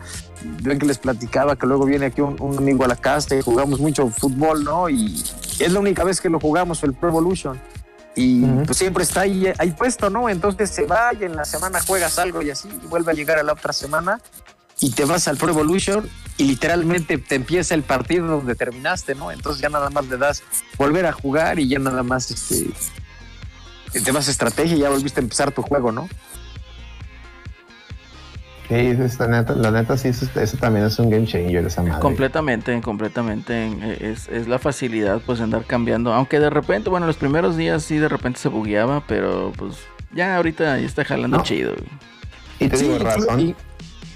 ven 0.62 0.78
que 0.78 0.86
les 0.86 0.98
platicaba 0.98 1.56
que 1.56 1.66
luego 1.66 1.84
viene 1.84 2.06
aquí 2.06 2.20
un, 2.20 2.40
un 2.40 2.56
amigo 2.56 2.84
a 2.84 2.88
la 2.88 2.96
casa 2.96 3.34
y 3.34 3.42
jugamos 3.42 3.80
mucho 3.80 4.08
fútbol, 4.08 4.64
¿no? 4.64 4.88
Y 4.88 5.22
es 5.58 5.72
la 5.72 5.80
única 5.80 6.04
vez 6.04 6.20
que 6.20 6.30
lo 6.30 6.40
jugamos, 6.40 6.82
el 6.82 6.94
Pro 6.94 7.10
Evolution. 7.10 7.60
Y 8.16 8.44
pues 8.64 8.78
siempre 8.78 9.02
está 9.02 9.22
ahí, 9.22 9.52
ahí 9.58 9.72
puesto, 9.72 10.08
¿no? 10.08 10.28
Entonces 10.28 10.70
se 10.70 10.86
va 10.86 11.12
y 11.18 11.24
en 11.24 11.34
la 11.34 11.44
semana 11.44 11.80
juegas 11.80 12.18
algo 12.18 12.42
y 12.42 12.50
así, 12.50 12.68
y 12.68 12.86
vuelve 12.86 13.10
a 13.10 13.14
llegar 13.14 13.38
a 13.38 13.42
la 13.42 13.54
otra 13.54 13.72
semana 13.72 14.20
y 14.80 14.90
te 14.92 15.04
vas 15.04 15.28
al 15.28 15.36
Pro 15.36 15.50
Evolution 15.50 16.08
y 16.36 16.44
literalmente 16.44 17.16
te 17.18 17.36
empieza 17.36 17.74
el 17.74 17.82
partido 17.82 18.26
donde 18.26 18.54
terminaste, 18.54 19.14
¿no? 19.14 19.30
Entonces 19.30 19.62
ya 19.62 19.68
nada 19.68 19.88
más 19.90 20.06
le 20.08 20.16
das 20.18 20.42
volver 20.76 21.06
a 21.06 21.12
jugar 21.12 21.58
y 21.58 21.68
ya 21.68 21.78
nada 21.78 22.02
más 22.02 22.30
este 22.30 22.70
te 24.02 24.10
vas 24.12 24.26
a 24.26 24.32
estrategia 24.32 24.76
y 24.76 24.80
ya 24.80 24.90
volviste 24.90 25.20
a 25.20 25.22
empezar 25.22 25.52
tu 25.52 25.62
juego, 25.62 25.92
¿no? 25.92 26.08
Sí, 28.68 28.94
la 29.18 29.26
neta, 29.28 29.54
la 29.54 29.70
neta 29.70 29.96
sí, 29.98 30.08
eso, 30.08 30.26
eso 30.40 30.56
también 30.56 30.86
es 30.86 30.98
un 30.98 31.10
game 31.10 31.26
changer 31.26 31.66
esa 31.66 31.82
madre. 31.82 32.00
Completamente, 32.00 32.80
completamente. 32.80 33.66
eh, 33.66 33.98
Es, 34.00 34.26
es 34.28 34.48
la 34.48 34.58
facilidad, 34.58 35.20
pues, 35.20 35.38
de 35.38 35.44
andar 35.44 35.66
cambiando. 35.66 36.14
Aunque 36.14 36.40
de 36.40 36.48
repente, 36.48 36.88
bueno, 36.88 37.06
los 37.06 37.16
primeros 37.18 37.58
días 37.58 37.84
sí 37.84 37.98
de 37.98 38.08
repente 38.08 38.40
se 38.40 38.48
bugueaba, 38.48 39.04
pero 39.06 39.52
pues 39.56 39.76
ya 40.12 40.34
ahorita 40.36 40.78
ya 40.78 40.86
está 40.86 41.04
jalando 41.04 41.36
No. 41.36 41.42
chido. 41.42 41.74
Y 42.58 42.68
te 42.68 42.78
digo, 42.78 42.96
inclu- 42.96 43.02
razón. 43.04 43.40
y- 43.40 43.54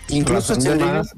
incluso 0.09 0.55
razón 0.55 0.79
de 0.79 0.85
más. 0.85 1.15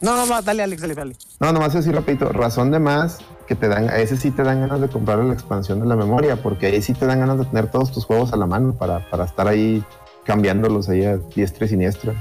No, 0.00 0.16
no, 0.16 0.26
va, 0.28 0.42
dale 0.42 0.64
Alex, 0.64 0.82
dale, 0.82 0.94
dale. 0.94 1.16
no, 1.38 1.52
nomás 1.52 1.76
así 1.76 1.92
rapidito, 1.92 2.28
razón 2.30 2.72
de 2.72 2.80
más 2.80 3.18
que 3.46 3.54
te 3.54 3.68
dan, 3.68 3.88
a 3.88 3.98
ese 3.98 4.16
sí 4.16 4.32
te 4.32 4.42
dan 4.42 4.60
ganas 4.60 4.80
de 4.80 4.88
comprar 4.88 5.18
la 5.18 5.32
expansión 5.32 5.80
de 5.80 5.86
la 5.86 5.94
memoria, 5.94 6.42
porque 6.42 6.66
ahí 6.66 6.82
sí 6.82 6.92
te 6.92 7.06
dan 7.06 7.20
ganas 7.20 7.38
de 7.38 7.44
tener 7.44 7.70
todos 7.70 7.92
tus 7.92 8.04
juegos 8.04 8.32
a 8.32 8.36
la 8.36 8.46
mano 8.46 8.74
para, 8.74 9.08
para 9.10 9.24
estar 9.24 9.46
ahí 9.46 9.84
cambiándolos 10.24 10.88
ahí 10.88 11.04
a 11.04 11.18
diestra 11.18 11.66
y 11.66 11.68
siniestra. 11.68 12.14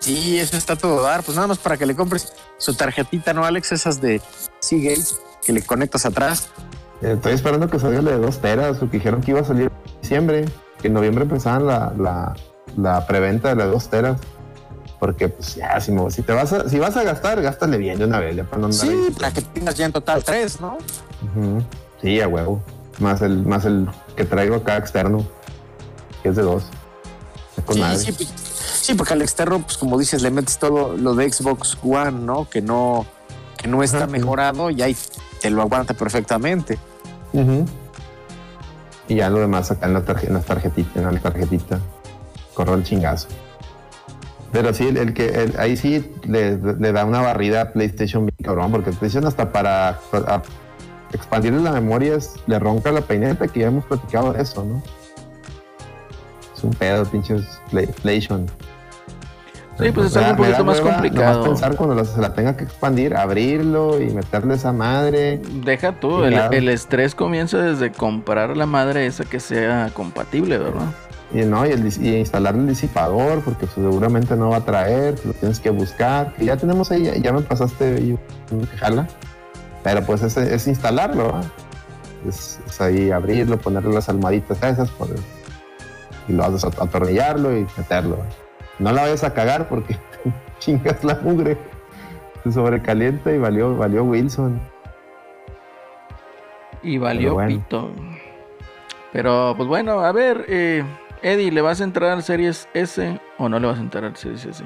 Sí, 0.00 0.38
eso 0.38 0.56
está 0.56 0.76
todo 0.76 1.02
dar. 1.02 1.22
Pues 1.22 1.36
nada 1.36 1.46
más 1.46 1.58
para 1.58 1.76
que 1.76 1.86
le 1.86 1.94
compres 1.94 2.32
su 2.56 2.74
tarjetita, 2.74 3.34
¿no, 3.34 3.44
Alex? 3.44 3.72
Esas 3.72 4.00
de 4.00 4.20
Seagate 4.58 5.02
que 5.44 5.52
le 5.52 5.62
conectas 5.62 6.06
atrás. 6.06 6.48
Estoy 7.02 7.32
esperando 7.32 7.68
que 7.68 7.78
salga 7.78 8.02
la 8.02 8.12
de 8.12 8.18
2 8.18 8.38
teras, 8.40 8.78
porque 8.78 8.98
dijeron 8.98 9.20
que 9.20 9.30
iba 9.30 9.40
a 9.40 9.44
salir 9.44 9.70
en 9.70 10.00
diciembre, 10.00 10.44
que 10.44 10.50
en 10.88 10.94
noviembre 10.94 11.24
empezaban 11.24 11.66
la, 11.66 11.92
la, 11.98 12.34
la 12.76 13.06
preventa 13.06 13.48
de 13.50 13.56
la 13.56 13.64
de 13.66 13.70
2 13.72 13.88
teras. 13.90 14.20
Porque 14.98 15.28
pues 15.30 15.54
ya, 15.54 15.80
si, 15.80 15.92
me- 15.92 16.10
si 16.10 16.20
te 16.22 16.32
vas 16.34 16.52
a, 16.52 16.68
si 16.68 16.78
vas 16.78 16.94
a 16.96 17.02
gastar, 17.02 17.40
gástale 17.40 17.78
bien 17.78 17.98
de 17.98 18.04
una 18.04 18.20
vez, 18.20 18.36
ya 18.36 18.44
para 18.44 18.58
no 18.60 18.66
andar 18.66 18.80
Sí, 18.80 18.88
ahí. 18.90 19.10
para 19.18 19.32
que 19.32 19.40
tengas 19.40 19.74
ya 19.74 19.86
en 19.86 19.92
total 19.92 20.22
tres, 20.22 20.60
¿no? 20.60 20.76
Sí, 22.02 22.20
a 22.20 22.28
huevo. 22.28 22.62
Más 22.98 23.22
el, 23.22 23.44
más 23.46 23.64
el 23.64 23.88
que 24.14 24.24
traigo 24.26 24.56
acá 24.56 24.76
externo, 24.76 25.24
que 26.22 26.28
es 26.28 26.36
de 26.36 26.42
2. 26.42 26.62
Con 27.64 27.76
Sí, 27.96 28.12
pues, 28.12 28.28
sí, 28.82 28.94
porque 28.94 29.14
al 29.14 29.22
externo, 29.22 29.60
pues 29.62 29.78
como 29.78 29.98
dices, 29.98 30.20
le 30.20 30.30
metes 30.30 30.58
todo 30.58 30.94
lo 30.96 31.14
de 31.14 31.32
Xbox 31.32 31.78
One, 31.82 32.12
¿no? 32.12 32.46
Que 32.50 32.60
no, 32.60 33.06
que 33.56 33.68
no 33.68 33.82
está 33.82 34.06
mejorado 34.06 34.68
y 34.70 34.82
ahí 34.82 34.94
te 35.40 35.48
lo 35.48 35.62
aguanta 35.62 35.94
perfectamente. 35.94 36.78
Ujú. 37.32 37.64
Y 39.10 39.16
ya 39.16 39.28
lo 39.28 39.40
demás 39.40 39.70
acá 39.72 39.86
en 39.86 39.94
la, 39.94 40.04
tarje- 40.04 40.28
en 40.28 40.34
la 40.34 40.40
tarjetita, 40.40 41.00
en 41.00 41.12
la 41.14 41.20
tarjetita. 41.20 41.80
Corro 42.54 42.74
el 42.74 42.84
chingazo. 42.84 43.26
Pero 44.52 44.72
sí, 44.72 44.86
el, 44.88 45.14
que 45.14 45.52
ahí 45.58 45.76
sí 45.76 46.12
le, 46.24 46.56
da 46.56 47.04
una 47.04 47.20
barrida 47.20 47.60
a 47.62 47.72
PlayStation 47.72 48.28
cabrón, 48.42 48.70
porque 48.70 48.90
PlayStation 48.92 49.26
hasta 49.26 49.50
para, 49.52 49.98
para 50.12 50.42
expandirle 51.12 51.60
la 51.60 51.72
memoria 51.72 52.14
es- 52.14 52.34
le 52.46 52.58
ronca 52.60 52.92
la 52.92 53.00
peineta, 53.00 53.48
que 53.48 53.60
ya 53.60 53.66
hemos 53.66 53.84
platicado 53.84 54.32
de 54.32 54.42
eso, 54.42 54.64
¿no? 54.64 54.80
Es 56.56 56.62
un 56.64 56.70
pedo, 56.72 57.04
pinches 57.04 57.42
Play- 57.70 57.86
PlayStation. 58.02 58.46
Sí, 59.86 59.92
pues 59.92 60.06
es 60.08 60.14
Me 60.16 60.20
da- 60.22 60.28
algo 60.30 60.42
un 60.42 60.48
poquito 60.48 60.64
más 60.64 60.80
complicado. 60.80 61.44
pensar 61.44 61.76
cuando 61.76 62.04
se 62.04 62.20
la 62.20 62.34
tenga 62.34 62.56
que 62.56 62.64
expandir, 62.64 63.14
abrirlo 63.16 64.00
y 64.00 64.10
meterle 64.10 64.54
esa 64.54 64.72
madre. 64.72 65.40
Deja 65.64 65.92
tú, 65.98 66.24
el, 66.24 66.34
el 66.34 66.68
estrés 66.68 67.14
comienza 67.14 67.58
desde 67.58 67.90
comprar 67.92 68.56
la 68.56 68.66
madre 68.66 69.06
esa 69.06 69.24
que 69.24 69.40
sea 69.40 69.90
compatible, 69.94 70.58
¿verdad? 70.58 70.86
Y, 71.32 71.42
no, 71.44 71.64
y, 71.64 71.70
el 71.70 71.86
y 72.02 72.16
instalar 72.16 72.56
el 72.56 72.66
disipador, 72.66 73.40
porque 73.42 73.66
seguramente 73.68 74.34
no 74.36 74.50
va 74.50 74.56
a 74.56 74.64
traer, 74.64 75.14
lo 75.24 75.32
tienes 75.32 75.60
que 75.60 75.70
buscar. 75.70 76.34
Que 76.34 76.44
ya 76.46 76.56
tenemos 76.56 76.90
ahí, 76.90 77.04
ya, 77.04 77.14
ya 77.16 77.32
me 77.32 77.40
pasaste 77.42 78.16
jala. 78.78 79.06
Pero 79.84 80.02
pues 80.04 80.22
es, 80.22 80.36
es 80.36 80.66
instalarlo, 80.66 81.24
¿verdad? 81.26 81.44
es, 82.28 82.58
es 82.66 82.80
ahí 82.80 83.10
abrirlo, 83.12 83.56
ponerle 83.58 83.94
las 83.94 84.08
almohaditas 84.08 84.58
esas, 84.62 84.90
poner- 84.90 85.20
y 86.28 86.32
lo 86.32 86.44
haces 86.44 86.64
atornillarlo 86.64 87.56
y 87.56 87.66
meterlo. 87.78 88.18
No 88.80 88.92
la 88.92 89.02
vayas 89.02 89.22
a 89.24 89.34
cagar 89.34 89.68
porque 89.68 89.96
chingas 90.58 91.04
la 91.04 91.14
mugre. 91.22 91.56
Se 92.42 92.50
sobrecalienta 92.52 93.30
y 93.30 93.38
valió, 93.38 93.76
valió 93.76 94.02
Wilson. 94.02 94.58
Y 96.82 96.96
valió 96.96 97.20
Pero 97.20 97.34
bueno. 97.34 97.48
pito. 97.48 97.90
Pero 99.12 99.54
pues 99.56 99.68
bueno, 99.68 100.00
a 100.00 100.12
ver, 100.12 100.46
eh, 100.48 100.82
Eddie, 101.22 101.52
¿le 101.52 101.60
vas 101.60 101.82
a 101.82 101.84
entrar 101.84 102.10
al 102.10 102.22
Series 102.22 102.68
S 102.72 103.20
o 103.36 103.48
no 103.50 103.58
le 103.60 103.66
vas 103.66 103.78
a 103.78 103.82
entrar 103.82 104.04
al 104.04 104.16
Series 104.16 104.46
S? 104.46 104.64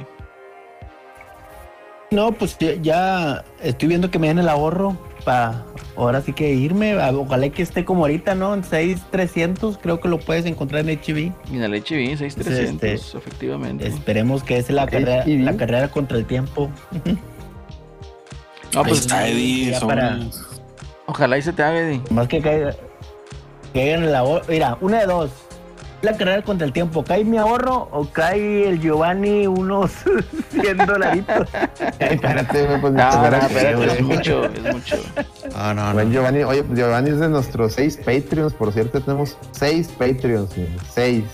No, 2.14 2.30
pues 2.32 2.56
ya, 2.82 3.44
estoy 3.62 3.88
viendo 3.88 4.10
que 4.10 4.18
me 4.20 4.28
den 4.28 4.38
el 4.38 4.48
ahorro 4.48 4.96
para 5.24 5.64
ahora 5.96 6.20
sí 6.20 6.32
que 6.32 6.52
irme. 6.54 6.94
Ojalá 6.96 7.48
que 7.48 7.62
esté 7.62 7.84
como 7.84 8.02
ahorita, 8.02 8.34
¿no? 8.36 8.54
En 8.54 8.62
6300, 8.62 9.78
creo 9.78 9.98
que 10.00 10.08
lo 10.08 10.18
puedes 10.20 10.46
encontrar 10.46 10.88
en 10.88 10.96
HB. 11.00 11.32
En 11.52 11.62
el 11.62 11.72
HB 11.74 12.16
6300, 12.18 12.88
Este, 12.90 13.18
efectivamente. 13.18 13.86
Esperemos 13.88 14.44
que 14.44 14.58
es 14.58 14.70
la 14.70 14.86
carrera, 14.86 15.24
la 15.26 15.56
carrera 15.56 15.88
contra 15.90 16.16
el 16.18 16.24
tiempo. 16.24 16.70
No, 18.72 18.82
pues 18.84 19.00
está 19.00 19.26
Eddie. 19.28 19.70
ya 19.72 19.80
son- 19.80 19.88
para- 19.88 20.18
ojalá 21.06 21.38
y 21.38 21.42
se 21.42 21.52
te 21.52 21.62
haga, 21.62 21.78
Eddie. 21.80 22.00
Más 22.10 22.28
que 22.28 22.40
caiga, 22.40 22.72
que 23.72 23.80
caiga 23.80 23.94
en 23.96 24.04
el 24.04 24.14
ahorro. 24.14 24.44
Mira, 24.48 24.78
una 24.80 25.00
de 25.00 25.06
dos. 25.06 25.30
La 26.04 26.14
carrera 26.18 26.42
contra 26.42 26.66
el 26.66 26.72
tiempo. 26.74 27.02
¿Cae 27.02 27.24
mi 27.24 27.38
ahorro 27.38 27.88
o 27.90 28.06
cae 28.10 28.68
el 28.68 28.78
Giovanni 28.78 29.46
unos 29.46 29.90
100 30.50 30.76
dolaritos? 30.76 31.48
Espérate, 31.98 32.78
pues 32.78 32.92
No, 32.92 33.08
espérate, 33.08 33.84
es 33.86 34.02
mucho, 34.02 34.44
es 34.44 34.74
mucho. 34.74 34.96
No, 35.56 35.72
no, 35.72 35.94
Buen 35.94 36.08
no. 36.08 36.12
Giovanni, 36.12 36.42
oye, 36.42 36.62
pues 36.62 36.78
Giovanni 36.78 37.08
es 37.08 37.20
de 37.20 37.30
nuestros 37.30 37.72
seis 37.72 37.96
Patreons, 37.96 38.52
por 38.52 38.70
cierto, 38.74 39.00
tenemos 39.00 39.38
seis 39.52 39.88
Patreons, 39.98 40.50
seis. 40.92 41.24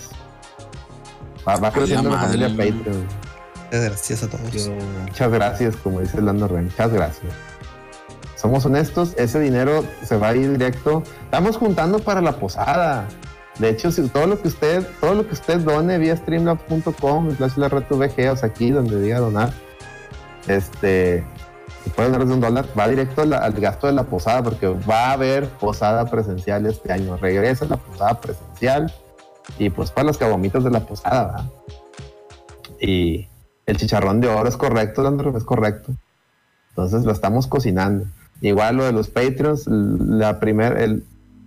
Va, 1.45 1.57
va 1.57 1.69
creciendo 1.69 2.09
la 2.09 2.19
familia. 2.19 2.47
Patreon. 2.47 3.05
Muchas 3.65 3.83
gracias 3.83 4.23
a 4.23 4.29
todos. 4.29 4.69
Muchas 5.05 5.31
gracias, 5.31 5.75
como 5.75 5.99
dice 5.99 6.21
Lando 6.21 6.47
Ren, 6.47 6.65
muchas 6.65 6.93
gracias. 6.93 7.33
Somos 8.37 8.65
honestos, 8.65 9.15
ese 9.17 9.41
dinero 9.41 9.83
se 10.01 10.15
va 10.15 10.29
a 10.29 10.35
ir 10.35 10.49
directo. 10.49 11.03
Estamos 11.25 11.57
juntando 11.57 11.99
para 11.99 12.21
la 12.21 12.31
posada. 12.37 13.09
De 13.59 13.69
hecho, 13.69 13.89
todo 14.11 14.27
lo 14.27 14.41
que 14.41 14.47
usted, 14.47 14.87
todo 14.99 15.13
lo 15.13 15.27
que 15.27 15.33
usted 15.33 15.59
done 15.59 15.97
vía 15.97 16.15
streamlabs.com, 16.15 17.35
slash 17.35 17.57
la 17.57 17.69
red 17.69 17.83
o 17.91 18.35
sea, 18.35 18.49
aquí 18.49 18.71
donde 18.71 18.99
diga 19.01 19.19
donar, 19.19 19.53
este, 20.47 21.23
si 21.83 21.89
puede 21.89 22.09
donar 22.09 22.27
de 22.27 22.33
un 22.33 22.41
dólar, 22.41 22.65
va 22.77 22.87
directo 22.87 23.21
al 23.21 23.53
gasto 23.53 23.87
de 23.87 23.93
la 23.93 24.03
posada, 24.03 24.43
porque 24.43 24.67
va 24.67 25.09
a 25.09 25.11
haber 25.13 25.47
posada 25.47 26.05
presencial 26.05 26.65
este 26.65 26.91
año. 26.91 27.17
Regresa 27.17 27.65
la 27.65 27.77
posada 27.77 28.19
presencial 28.19 28.93
y 29.57 29.69
pues 29.69 29.91
para 29.91 30.07
las 30.07 30.17
cabomitas 30.17 30.63
de 30.63 30.71
la 30.71 30.81
posada, 30.81 31.25
¿verdad? 31.25 31.45
Y 32.79 33.27
el 33.65 33.77
chicharrón 33.77 34.21
de 34.21 34.27
oro 34.27 34.47
es 34.47 34.57
correcto, 34.57 35.03
Landro, 35.03 35.35
es 35.37 35.43
correcto. 35.43 35.93
Entonces 36.69 37.03
lo 37.03 37.11
estamos 37.11 37.47
cocinando. 37.47 38.05
Igual 38.41 38.77
lo 38.77 38.85
de 38.85 38.91
los 38.91 39.09
Patreons, 39.09 39.67
la 39.67 40.39
primera, 40.39 40.83
el, 40.83 41.03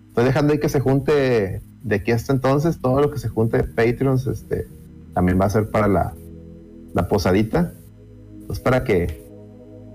estoy 0.08 0.24
dejando 0.24 0.52
ahí 0.52 0.60
que 0.60 0.68
se 0.68 0.80
junte 0.80 1.60
de 1.84 1.94
aquí 1.96 2.10
hasta 2.12 2.32
entonces, 2.32 2.80
todo 2.80 3.00
lo 3.00 3.10
que 3.12 3.18
se 3.18 3.28
junte 3.28 3.58
de 3.58 3.64
Patreons, 3.64 4.26
este, 4.26 4.66
también 5.14 5.40
va 5.40 5.44
a 5.44 5.50
ser 5.50 5.70
para 5.70 5.86
la, 5.86 6.12
la 6.94 7.06
posadita. 7.08 7.72
Pues 8.46 8.58
para 8.58 8.82
que, 8.84 9.22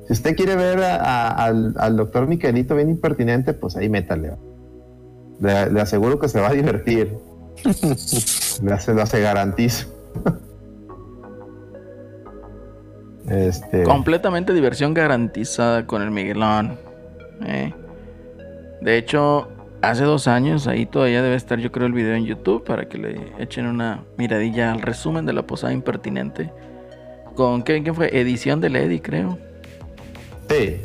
si 0.07 0.13
usted 0.13 0.35
quiere 0.35 0.55
ver 0.55 0.79
a- 0.83 0.95
a- 1.03 1.45
al, 1.45 1.75
al 1.77 1.97
doctor 1.97 2.27
Miquelito 2.27 2.75
bien 2.75 2.89
impertinente, 2.89 3.53
pues 3.53 3.75
ahí 3.75 3.89
métale. 3.89 4.31
Le, 5.41 5.71
le 5.71 5.81
aseguro 5.81 6.19
que 6.19 6.27
se 6.29 6.39
va 6.39 6.49
a 6.49 6.53
divertir. 6.53 7.17
le 8.63 8.71
hace, 8.73 8.93
lo 8.93 9.01
hace 9.01 9.19
garantizo. 9.21 9.87
este, 13.27 13.83
Completamente 13.83 14.53
diversión 14.53 14.93
garantizada 14.93 15.85
con 15.85 16.01
el 16.01 16.11
Miguelón. 16.11 16.77
eh. 17.45 17.73
De 18.81 18.97
hecho, 18.97 19.49
hace 19.81 20.03
dos 20.03 20.27
años, 20.27 20.67
ahí 20.67 20.85
todavía 20.85 21.21
debe 21.21 21.35
estar 21.35 21.59
yo 21.59 21.71
creo 21.71 21.87
el 21.87 21.93
video 21.93 22.15
en 22.15 22.25
YouTube 22.25 22.63
para 22.63 22.87
que 22.89 22.97
le 22.97 23.31
echen 23.39 23.65
una 23.65 24.03
miradilla 24.17 24.71
al 24.71 24.81
resumen 24.81 25.25
de 25.25 25.33
la 25.33 25.43
posada 25.43 25.73
impertinente. 25.73 26.51
Con, 27.35 27.63
¿qué, 27.63 27.83
qué 27.83 27.93
fue? 27.93 28.09
Edición 28.19 28.59
de 28.61 28.69
Lady, 28.69 28.99
creo. 28.99 29.37
sí, 30.49 30.77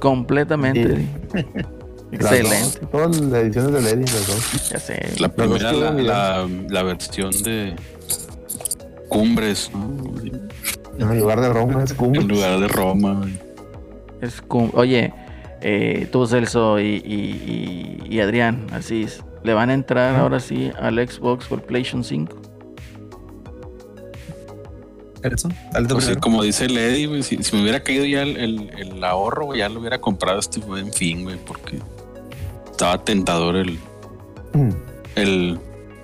Completamente. 0.00 0.96
Sí. 0.96 1.08
Excelente. 2.12 2.86
todas 2.90 3.20
las 3.20 3.42
ediciones 3.42 3.72
de 3.72 3.82
Lady, 3.82 4.04
las 4.04 4.26
dos. 4.26 4.70
Ya 4.70 4.78
sé. 4.78 5.10
La 5.18 5.28
primera, 5.28 5.72
la, 5.72 5.90
la, 5.92 6.48
la 6.70 6.82
versión 6.82 7.30
de 7.42 7.74
Cumbres, 9.08 9.70
en 10.98 11.18
lugar 11.20 11.40
de 11.40 11.48
Roma 11.52 11.82
es 11.84 11.92
Cumbres. 11.94 12.22
En 12.22 12.28
lugar 12.28 12.60
de 12.60 12.68
Roma. 12.68 13.28
Es 14.22 14.40
cum- 14.40 14.70
Oye, 14.74 15.12
eh, 15.60 16.08
tú, 16.12 16.26
Celso 16.26 16.78
y, 16.80 17.02
y- 17.04 18.02
y- 18.08 18.14
y 18.14 18.20
Adrián, 18.20 18.66
así 18.72 19.02
es. 19.04 19.22
¿Le 19.44 19.54
van 19.54 19.70
a 19.70 19.74
entrar 19.74 20.16
ahora 20.16 20.40
sí 20.40 20.70
al 20.80 20.96
Xbox 20.96 21.46
por 21.46 21.62
PlayStation 21.62 22.02
5? 22.04 22.36
Edson, 25.22 25.52
dale 25.72 25.88
tu 25.88 25.94
Pues 25.94 26.16
como 26.18 26.42
dice 26.42 26.68
Lady, 26.68 27.06
güey, 27.06 27.22
si, 27.24 27.42
si 27.42 27.56
me 27.56 27.62
hubiera 27.62 27.82
caído 27.82 28.04
ya 28.04 28.22
el, 28.22 28.36
el- 28.36 28.70
el 28.78 29.04
ahorro, 29.04 29.46
güey, 29.46 29.58
ya 29.60 29.68
lo 29.68 29.80
hubiera 29.80 30.00
comprado 30.00 30.38
este 30.38 30.60
buen 30.60 30.92
fin, 30.92 31.24
güey, 31.24 31.36
porque 31.44 31.78
estaba 32.70 33.02
tentador 33.04 33.56
el, 33.56 33.78
el 35.16 35.58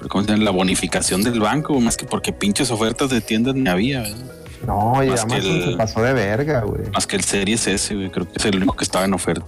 ¿cómo 0.09 0.25
se 0.25 0.31
llama? 0.33 0.43
la 0.45 0.51
bonificación 0.51 1.23
del 1.23 1.39
banco, 1.39 1.79
más 1.81 1.97
que 1.97 2.07
porque 2.07 2.33
pinches 2.33 2.71
ofertas 2.73 3.11
de 3.11 3.21
tiendas 3.21 3.55
ni 3.55 3.69
había, 3.69 4.01
¿verdad? 4.03 4.34
No, 4.67 5.03
y 5.03 5.09
Más 5.11 5.25
que 5.25 5.35
Amazon 5.35 5.53
el- 5.53 5.65
se 5.71 5.77
pasó 5.77 6.03
de 6.03 6.13
verga, 6.13 6.61
güey. 6.63 6.91
más 6.93 7.07
que 7.07 7.17
el 7.17 7.25
Series 7.25 7.67
S, 7.67 7.95
güey, 7.95 8.11
creo 8.11 8.27
que 8.27 8.33
es 8.37 8.45
el 8.45 8.57
único 8.57 8.75
que 8.75 8.85
estaba 8.85 9.05
en 9.05 9.15
oferta. 9.15 9.45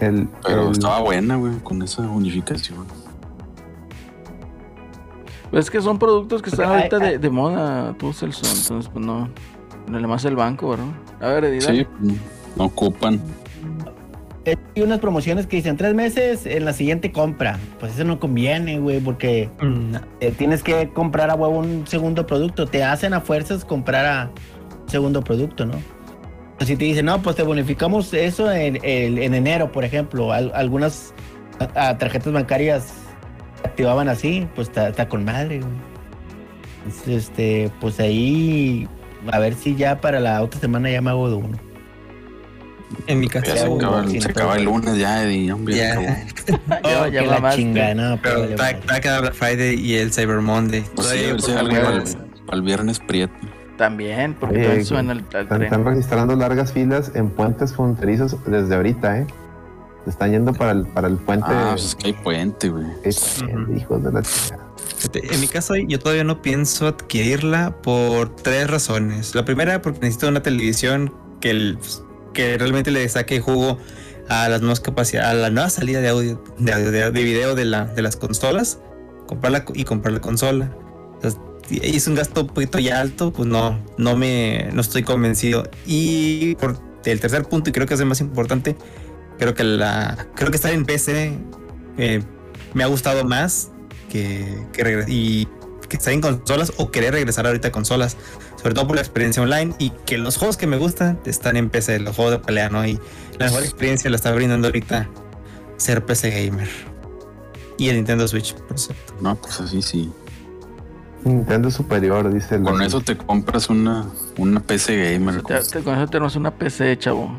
El, 0.00 0.28
Pero 0.44 0.66
el- 0.66 0.72
estaba 0.72 1.00
buena, 1.00 1.36
güey, 1.36 1.58
con 1.58 1.82
esa 1.82 2.02
bonificación. 2.06 2.86
Pues 5.50 5.64
es 5.64 5.70
que 5.70 5.80
son 5.80 5.98
productos 5.98 6.42
que 6.42 6.50
están 6.50 6.70
ahorita 6.70 6.98
de, 6.98 7.18
de 7.18 7.30
moda, 7.30 7.94
tú, 7.98 8.12
Celso. 8.12 8.46
Entonces, 8.46 8.90
pues 8.92 9.04
no. 9.04 9.28
No 9.88 9.98
le 9.98 10.06
más 10.06 10.22
el 10.26 10.36
banco, 10.36 10.68
¿verdad? 10.68 10.86
A 11.20 11.28
ver, 11.28 11.42
dale. 11.44 11.60
Sí, 11.62 11.86
no 12.56 12.64
ocupan. 12.66 13.18
Hay 14.76 14.82
unas 14.82 14.98
promociones 15.00 15.46
que 15.46 15.56
dicen 15.56 15.76
tres 15.76 15.94
meses 15.94 16.46
en 16.46 16.64
la 16.64 16.72
siguiente 16.72 17.10
compra. 17.12 17.58
Pues 17.80 17.94
eso 17.94 18.04
no 18.04 18.20
conviene, 18.20 18.78
güey, 18.78 19.00
porque 19.00 19.50
Mm, 19.60 19.94
eh, 20.20 20.32
tienes 20.36 20.62
que 20.62 20.88
comprar 20.90 21.30
a 21.30 21.34
huevo 21.34 21.58
un 21.58 21.86
segundo 21.86 22.26
producto. 22.26 22.66
Te 22.66 22.84
hacen 22.84 23.12
a 23.14 23.20
fuerzas 23.20 23.64
comprar 23.64 24.06
a 24.06 24.30
un 24.82 24.88
segundo 24.88 25.22
producto, 25.22 25.66
¿no? 25.66 25.74
Si 26.60 26.76
te 26.76 26.84
dicen, 26.84 27.06
no, 27.06 27.22
pues 27.22 27.36
te 27.36 27.42
bonificamos 27.44 28.12
eso 28.14 28.50
en, 28.52 28.78
en- 28.82 29.18
en 29.18 29.34
enero, 29.34 29.70
por 29.72 29.84
ejemplo. 29.84 30.32
Al- 30.32 30.50
algunas 30.54 31.14
a- 31.74 31.88
a 31.90 31.98
tarjetas 31.98 32.32
bancarias 32.32 32.92
activaban 33.64 34.08
así, 34.08 34.46
pues 34.54 34.68
está, 34.68 34.88
está 34.88 35.08
con 35.08 35.24
madre, 35.24 35.60
güey. 35.60 35.72
Entonces, 36.84 37.08
este, 37.28 37.70
pues 37.80 38.00
ahí, 38.00 38.88
a 39.30 39.38
ver 39.38 39.54
si 39.54 39.74
ya 39.76 40.00
para 40.00 40.20
la 40.20 40.42
otra 40.42 40.58
semana 40.60 40.90
ya 40.90 41.00
me 41.00 41.10
hago 41.10 41.28
de 41.28 41.36
uno. 41.36 41.58
En 43.06 43.20
mi 43.20 43.28
Ya 43.28 43.40
caso, 43.42 43.56
se 43.56 43.74
acaba, 43.74 44.00
el- 44.04 44.22
se 44.22 44.30
acaba 44.30 44.56
el 44.56 44.64
lunes 44.64 44.96
ya, 44.98 45.22
Eddie, 45.24 45.52
hombre, 45.52 45.76
Ya. 45.76 46.00
Ya, 46.00 46.24
Oh, 47.02 47.06
ya 47.06 47.22
la 47.22 47.34
mamaste. 47.34 47.60
chingada, 47.62 47.94
no, 47.94 48.18
pero 48.22 48.40
vale 48.40 48.56
va 48.56 48.62
madre. 48.64 48.80
va 48.90 48.94
a 48.96 49.00
quedar 49.00 49.20
Black 49.22 49.34
Friday 49.34 49.74
y 49.80 49.94
el 49.96 50.12
Cyber 50.12 50.40
Monday. 50.40 50.84
Pues 50.94 51.08
sí, 51.08 51.16
Todavía 51.16 51.28
a 51.28 51.32
ver 51.32 51.40
si 51.42 51.50
por 51.50 51.58
algo 51.58 51.76
algunas- 51.76 52.14
para 52.14 52.24
el- 52.24 52.42
para 52.44 52.56
el 52.56 52.62
viernes 52.62 52.98
prieto. 53.00 53.34
También, 53.76 54.34
porque 54.34 54.66
Oye, 54.68 54.84
suena 54.84 55.12
el, 55.12 55.18
al 55.18 55.24
están, 55.24 55.46
tren. 55.48 55.62
están 55.62 55.84
registrando 55.84 56.34
largas 56.34 56.72
filas 56.72 57.12
en 57.14 57.30
puentes 57.30 57.74
fronterizos 57.74 58.36
desde 58.46 58.74
ahorita, 58.74 59.18
¿eh? 59.20 59.26
Se 60.04 60.10
están 60.10 60.30
yendo 60.32 60.52
para 60.54 60.72
el, 60.72 60.86
para 60.86 61.06
el 61.08 61.16
puente. 61.16 61.46
Ah, 61.48 61.68
pues 61.72 61.84
es 61.86 61.94
que 61.94 62.06
hay 62.08 62.12
puente, 62.14 62.70
güey. 62.70 62.86
Qué 63.04 63.10
puente, 63.44 63.76
hijos 63.78 64.02
de 64.02 64.12
la 64.12 64.22
chingada. 64.22 64.64
Fíjate, 64.96 65.34
En 65.34 65.40
mi 65.40 65.46
caso, 65.46 65.76
yo 65.76 65.98
todavía 66.00 66.24
no 66.24 66.42
pienso 66.42 66.88
adquirirla 66.88 67.76
por 67.82 68.34
tres 68.34 68.68
razones. 68.68 69.34
La 69.36 69.44
primera, 69.44 69.80
porque 69.82 70.00
necesito 70.00 70.26
una 70.28 70.42
televisión 70.42 71.14
que, 71.40 71.50
el- 71.50 71.78
que 72.38 72.56
realmente 72.56 72.92
le 72.92 73.08
saque 73.08 73.40
jugo 73.40 73.78
a 74.28 74.48
las 74.48 74.60
nuevas 74.60 74.78
capacidades, 74.78 75.28
a 75.28 75.34
la 75.34 75.50
nueva 75.50 75.70
salida 75.70 76.00
de 76.00 76.08
audio, 76.08 76.40
de, 76.56 76.72
audio- 76.72 76.90
de, 76.92 77.10
de 77.10 77.22
video 77.24 77.56
de, 77.56 77.64
la, 77.64 77.86
de 77.86 78.00
las 78.00 78.14
consolas, 78.14 78.78
comprarla 79.26 79.64
y 79.74 79.82
comprar 79.82 80.12
la 80.14 80.20
consola. 80.20 80.70
Entonces, 81.16 81.40
es 81.68 82.06
un 82.06 82.14
gasto 82.14 82.42
un 82.42 82.46
poquito 82.46 82.78
ya 82.78 83.00
alto, 83.00 83.32
pues 83.32 83.48
no, 83.48 83.84
no 83.96 84.16
me, 84.16 84.68
no 84.72 84.80
estoy 84.82 85.02
convencido. 85.02 85.68
Y 85.84 86.54
por 86.60 86.78
el 87.04 87.18
tercer 87.18 87.42
punto, 87.42 87.70
y 87.70 87.72
creo 87.72 87.88
que 87.88 87.94
es 87.94 88.00
el 88.00 88.06
más 88.06 88.20
importante, 88.20 88.76
creo 89.36 89.54
que 89.54 89.64
la, 89.64 90.28
creo 90.36 90.50
que 90.50 90.56
estar 90.58 90.72
en 90.72 90.84
PC 90.86 91.36
eh, 91.98 92.22
me 92.72 92.84
ha 92.84 92.86
gustado 92.86 93.24
más 93.24 93.70
que, 94.10 94.46
que 94.72 95.04
y 95.08 95.48
que 95.88 95.96
estar 95.96 96.12
en 96.12 96.20
consolas 96.20 96.72
o 96.76 96.92
querer 96.92 97.14
regresar 97.14 97.48
ahorita 97.48 97.66
a 97.66 97.72
consolas. 97.72 98.16
Sobre 98.60 98.74
todo 98.74 98.86
por 98.86 98.96
la 98.96 99.02
experiencia 99.02 99.42
online 99.42 99.74
y 99.78 99.90
que 100.04 100.18
los 100.18 100.36
juegos 100.36 100.56
que 100.56 100.66
me 100.66 100.76
gustan 100.76 101.18
están 101.24 101.56
en 101.56 101.70
PC, 101.70 102.00
los 102.00 102.16
juegos 102.16 102.32
de 102.34 102.38
pelea, 102.40 102.68
¿no? 102.70 102.84
Y 102.86 102.98
la 103.38 103.46
mejor 103.46 103.62
experiencia 103.62 104.10
la 104.10 104.16
está 104.16 104.32
brindando 104.32 104.68
ahorita 104.68 105.08
ser 105.76 106.04
PC 106.04 106.30
gamer. 106.46 106.68
Y 107.78 107.88
el 107.88 107.96
Nintendo 107.96 108.26
Switch, 108.26 108.54
por 108.54 108.78
cierto. 108.78 109.14
No, 109.20 109.36
pues 109.36 109.60
así 109.60 109.80
sí. 109.82 110.12
Nintendo 111.24 111.70
superior, 111.70 112.32
dice 112.32 112.56
el 112.56 112.62
Con 112.62 112.82
eso 112.82 113.00
te 113.00 113.16
compras 113.16 113.68
una, 113.70 114.06
una 114.36 114.60
PC 114.60 115.12
gamer. 115.14 115.42
Te- 115.42 115.60
te- 115.60 115.82
con 115.82 115.96
eso 115.96 116.06
tenemos 116.08 116.34
una 116.36 116.52
PC, 116.52 116.98
chavo. 116.98 117.30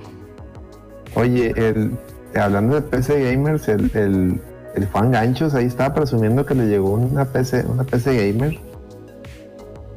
Oye, 1.16 1.54
el, 1.56 1.92
hablando 2.40 2.76
de 2.76 2.82
PC 2.84 3.24
gamers, 3.32 3.68
el, 3.68 3.90
el, 3.96 4.42
el 4.76 4.86
Juan 4.88 5.12
Ganchos 5.12 5.54
ahí 5.56 5.66
estaba 5.66 5.94
presumiendo 5.94 6.46
que 6.46 6.56
le 6.56 6.68
llegó 6.68 6.92
una 6.92 7.26
PC, 7.26 7.66
una 7.68 7.84
PC 7.84 8.32
gamer. 8.32 8.60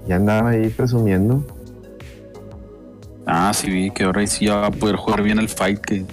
Ya 0.07 0.16
andaba 0.16 0.50
ahí 0.50 0.68
presumiendo. 0.68 1.44
Ah, 3.26 3.53
sí, 3.55 3.70
vi 3.70 3.90
que 3.90 4.05
ahora 4.05 4.26
sí 4.26 4.46
ya 4.46 4.57
va 4.57 4.66
a 4.66 4.70
poder 4.70 4.96
jugar 4.96 5.22
bien 5.22 5.38
el 5.38 5.48
fight 5.48 5.80
que 5.80 6.05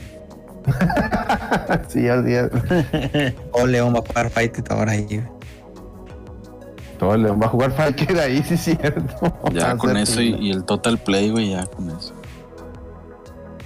sí, 1.87 2.03
ya, 2.03 2.23
ya, 2.25 2.49
O 3.51 3.65
León 3.65 3.93
va 3.93 3.99
a 3.99 4.01
jugar 4.01 4.29
Fight 4.29 4.57
It 4.57 4.71
ahora 4.71 4.91
ahí. 4.91 5.23
todo 6.97 7.15
el 7.15 7.23
León 7.23 7.39
va 7.41 7.45
a 7.45 7.49
jugar 7.49 7.71
Falker 7.71 8.19
ahí, 8.19 8.43
sí 8.43 8.55
es 8.55 8.61
cierto. 8.61 9.33
Ya 9.53 9.77
con 9.77 9.95
eso 9.97 10.21
y, 10.21 10.51
el 10.51 10.63
Total 10.63 10.97
Play, 10.97 11.31
güey, 11.31 11.51
ya 11.51 11.65
con 11.65 11.89
eso. 11.89 12.13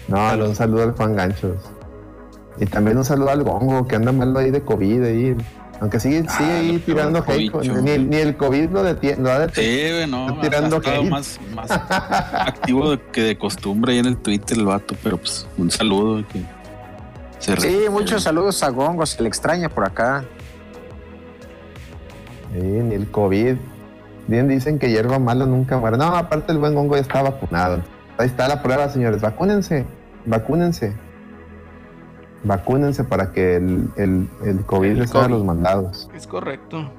No, 0.08 0.34
un 0.46 0.56
saludo 0.56 0.84
al 0.84 0.92
Juan 0.92 1.16
Ganchos. 1.16 1.58
Y 2.60 2.66
también 2.66 2.98
un 2.98 3.06
saludo 3.06 3.30
al 3.30 3.44
Gongo, 3.44 3.88
que 3.88 3.96
anda 3.96 4.12
mal 4.12 4.36
ahí 4.38 4.52
de 4.52 4.62
COVID 4.62 5.04
ahí. 5.04 5.36
Aunque 5.84 6.00
sigue, 6.00 6.24
Ah, 6.26 6.38
sigue 6.38 6.52
ahí 6.54 6.80
tirando 6.80 7.20
hate. 7.28 7.52
Ni, 7.82 7.92
el- 7.92 8.10
ni 8.10 8.16
el 8.16 8.38
COVID 8.38 8.70
lo, 8.70 8.84
detiene, 8.84 9.22
lo 9.22 9.32
ha 9.34 9.40
detenido. 9.40 9.74
Sí, 9.74 9.92
güey, 9.94 10.08
no. 10.10 10.40
Tirando 10.40 10.78
hate. 10.78 11.10
más, 11.10 11.38
más 11.54 11.70
activo 11.70 12.92
de- 12.92 13.02
que 13.12 13.20
de 13.22 13.38
costumbre 13.38 13.92
ahí 13.92 14.00
en 14.00 14.06
el 14.06 14.16
Twitter 14.16 14.58
el 14.58 14.66
vato, 14.66 14.96
pero 15.04 15.18
pues 15.18 15.46
un 15.58 15.70
saludo. 15.70 16.22
y 16.22 16.24
Que 16.24 16.42
se 17.40 17.58
Sí, 17.58 17.68
re- 17.84 17.90
muchos 17.90 18.24
saludos 18.24 18.64
a 18.64 18.70
Gongo, 18.70 19.06
se 19.06 19.22
le 19.22 19.28
extraña 19.28 19.68
por 19.68 19.84
acá. 19.84 20.24
Sí, 22.54 22.60
ni 22.62 22.96
el 22.96 23.12
COVID. 23.12 23.56
Bien 24.28 24.48
dicen 24.48 24.80
que 24.80 24.90
hierba 24.90 25.20
mala 25.20 25.46
nunca 25.46 25.78
muere. 25.78 25.98
No, 25.98 26.06
aparte 26.16 26.54
el 26.54 26.60
buen 26.60 26.76
Gongo 26.76 26.96
ya 26.96 27.02
está 27.02 27.22
vacunado. 27.22 27.82
Ahí 28.18 28.28
está 28.28 28.48
la 28.48 28.64
prueba, 28.64 28.88
señores. 28.88 29.20
Vacúnense. 29.20 29.86
Vacúnense. 30.26 30.94
Vacúnense 32.44 33.04
para 33.04 33.32
que 33.32 33.56
el, 33.56 33.88
el, 33.96 34.28
el 34.46 34.66
COVID 34.66 34.92
El 34.92 35.00
les 35.00 35.16
haga 35.16 35.30
los 35.30 35.46
mandados. 35.46 36.10
Es 36.16 36.28
correcto. 36.28 36.92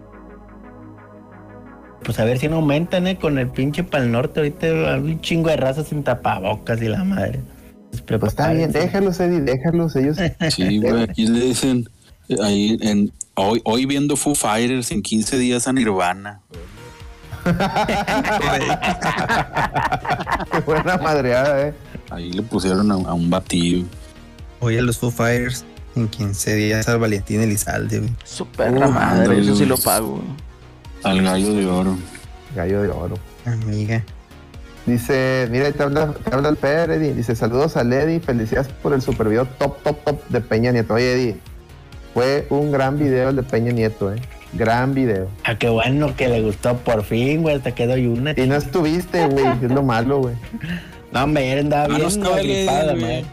Pues 2.03 2.19
a 2.19 2.25
ver 2.25 2.39
si 2.39 2.49
no 2.49 2.57
aumentan, 2.57 3.07
¿eh? 3.07 3.19
Con 3.19 3.39
el 3.39 3.49
pinche 3.49 3.85
pal 3.85 4.11
norte. 4.11 4.41
Ahorita 4.41 4.67
hay 4.67 5.01
un 5.01 5.21
chingo 5.21 5.51
de 5.51 5.57
razas 5.57 5.89
sin 5.89 6.03
tapabocas 6.03 6.81
y 6.83 6.89
la 6.89 7.05
madre. 7.05 7.41
Pues, 7.91 8.03
Pues 8.03 8.33
está 8.33 8.53
bien, 8.53 8.73
déjalos, 8.73 9.21
Eddie, 9.21 9.41
déjalos. 9.41 9.95
Ellos 9.97 10.19
Sí, 10.51 10.81
güey, 10.81 11.03
aquí 11.03 11.27
le 11.27 11.47
dicen 11.47 11.89
eh, 12.29 12.37
ahí 12.43 12.79
en 12.81 13.13
hoy, 13.35 13.61
hoy 13.65 13.87
viendo 13.87 14.17
Foo 14.17 14.35
Fighters 14.35 14.91
en 14.91 15.03
15 15.03 15.39
días 15.39 15.69
a 15.69 15.73
Nirvana. 15.73 16.41
Qué 20.51 20.61
buena 20.61 20.97
madreada, 20.97 21.69
eh. 21.69 21.75
Ahí 22.11 22.33
le 22.33 22.43
pusieron 22.43 22.91
a, 22.91 22.95
a 22.95 23.15
un 23.15 23.29
batido. 23.29 23.85
Oye, 24.61 24.81
los 24.83 24.99
Foo 24.99 25.11
Fighters 25.11 25.65
en 25.97 26.09
15 26.09 26.55
días 26.55 26.89
al 26.89 26.99
Valentín 26.99 27.41
Elizalde, 27.41 27.99
güey. 28.01 28.11
Su 28.25 28.47
perra 28.47 28.89
Uh, 28.89 28.91
madre, 28.93 29.39
eso 29.41 29.55
sí 29.55 29.67
lo 29.67 29.77
pago. 29.77 30.23
Al 31.03 31.23
gallo 31.23 31.53
de 31.55 31.67
oro. 31.67 31.97
Gallo 32.57 32.83
de 32.83 32.89
oro. 32.89 33.17
Amiga. 33.45 34.03
Dice, 34.87 35.49
mira, 35.51 35.67
ahí 35.67 35.73
te 35.73 35.83
habla, 35.83 36.13
te 36.13 36.35
habla 36.35 36.49
el 36.51 36.57
Per, 36.57 36.91
Eddie. 36.91 37.15
Dice, 37.15 37.35
saludos 37.35 37.77
a 37.77 37.83
Eddie, 37.83 38.21
felicidades 38.21 38.69
por 38.83 38.93
el 38.93 39.03
super 39.03 39.29
video 39.29 39.47
top, 39.59 39.83
top, 39.83 40.05
top 40.05 40.29
de 40.29 40.41
Peña 40.41 40.73
Nieto. 40.73 40.95
Oye, 40.95 41.13
Eddie, 41.15 41.37
fue 42.13 42.47
un 42.51 42.71
gran 42.71 42.99
video 42.99 43.31
el 43.31 43.37
de 43.37 43.43
Peña 43.43 43.73
Nieto, 43.73 44.13
eh. 44.13 44.21
Gran 44.53 44.95
video. 44.95 45.29
Ah, 45.45 45.59
qué 45.59 45.69
bueno 45.69 46.15
que 46.17 46.29
le 46.29 46.41
gustó 46.43 46.77
por 46.77 47.03
fin, 47.03 47.43
güey. 47.43 47.57
Hasta 47.57 47.75
quedó 47.75 47.97
y 47.97 48.07
una. 48.07 48.33
Y 48.37 48.47
no 48.47 48.55
estuviste, 48.55 49.27
güey, 49.27 49.47
es 49.63 49.71
lo 49.71 49.83
malo, 49.83 50.19
güey. 50.21 50.35
No, 51.13 51.27
me 51.27 51.59
andaba 51.59 51.85
Ah, 51.95 51.99
no 51.99 52.35
bien 52.37 53.25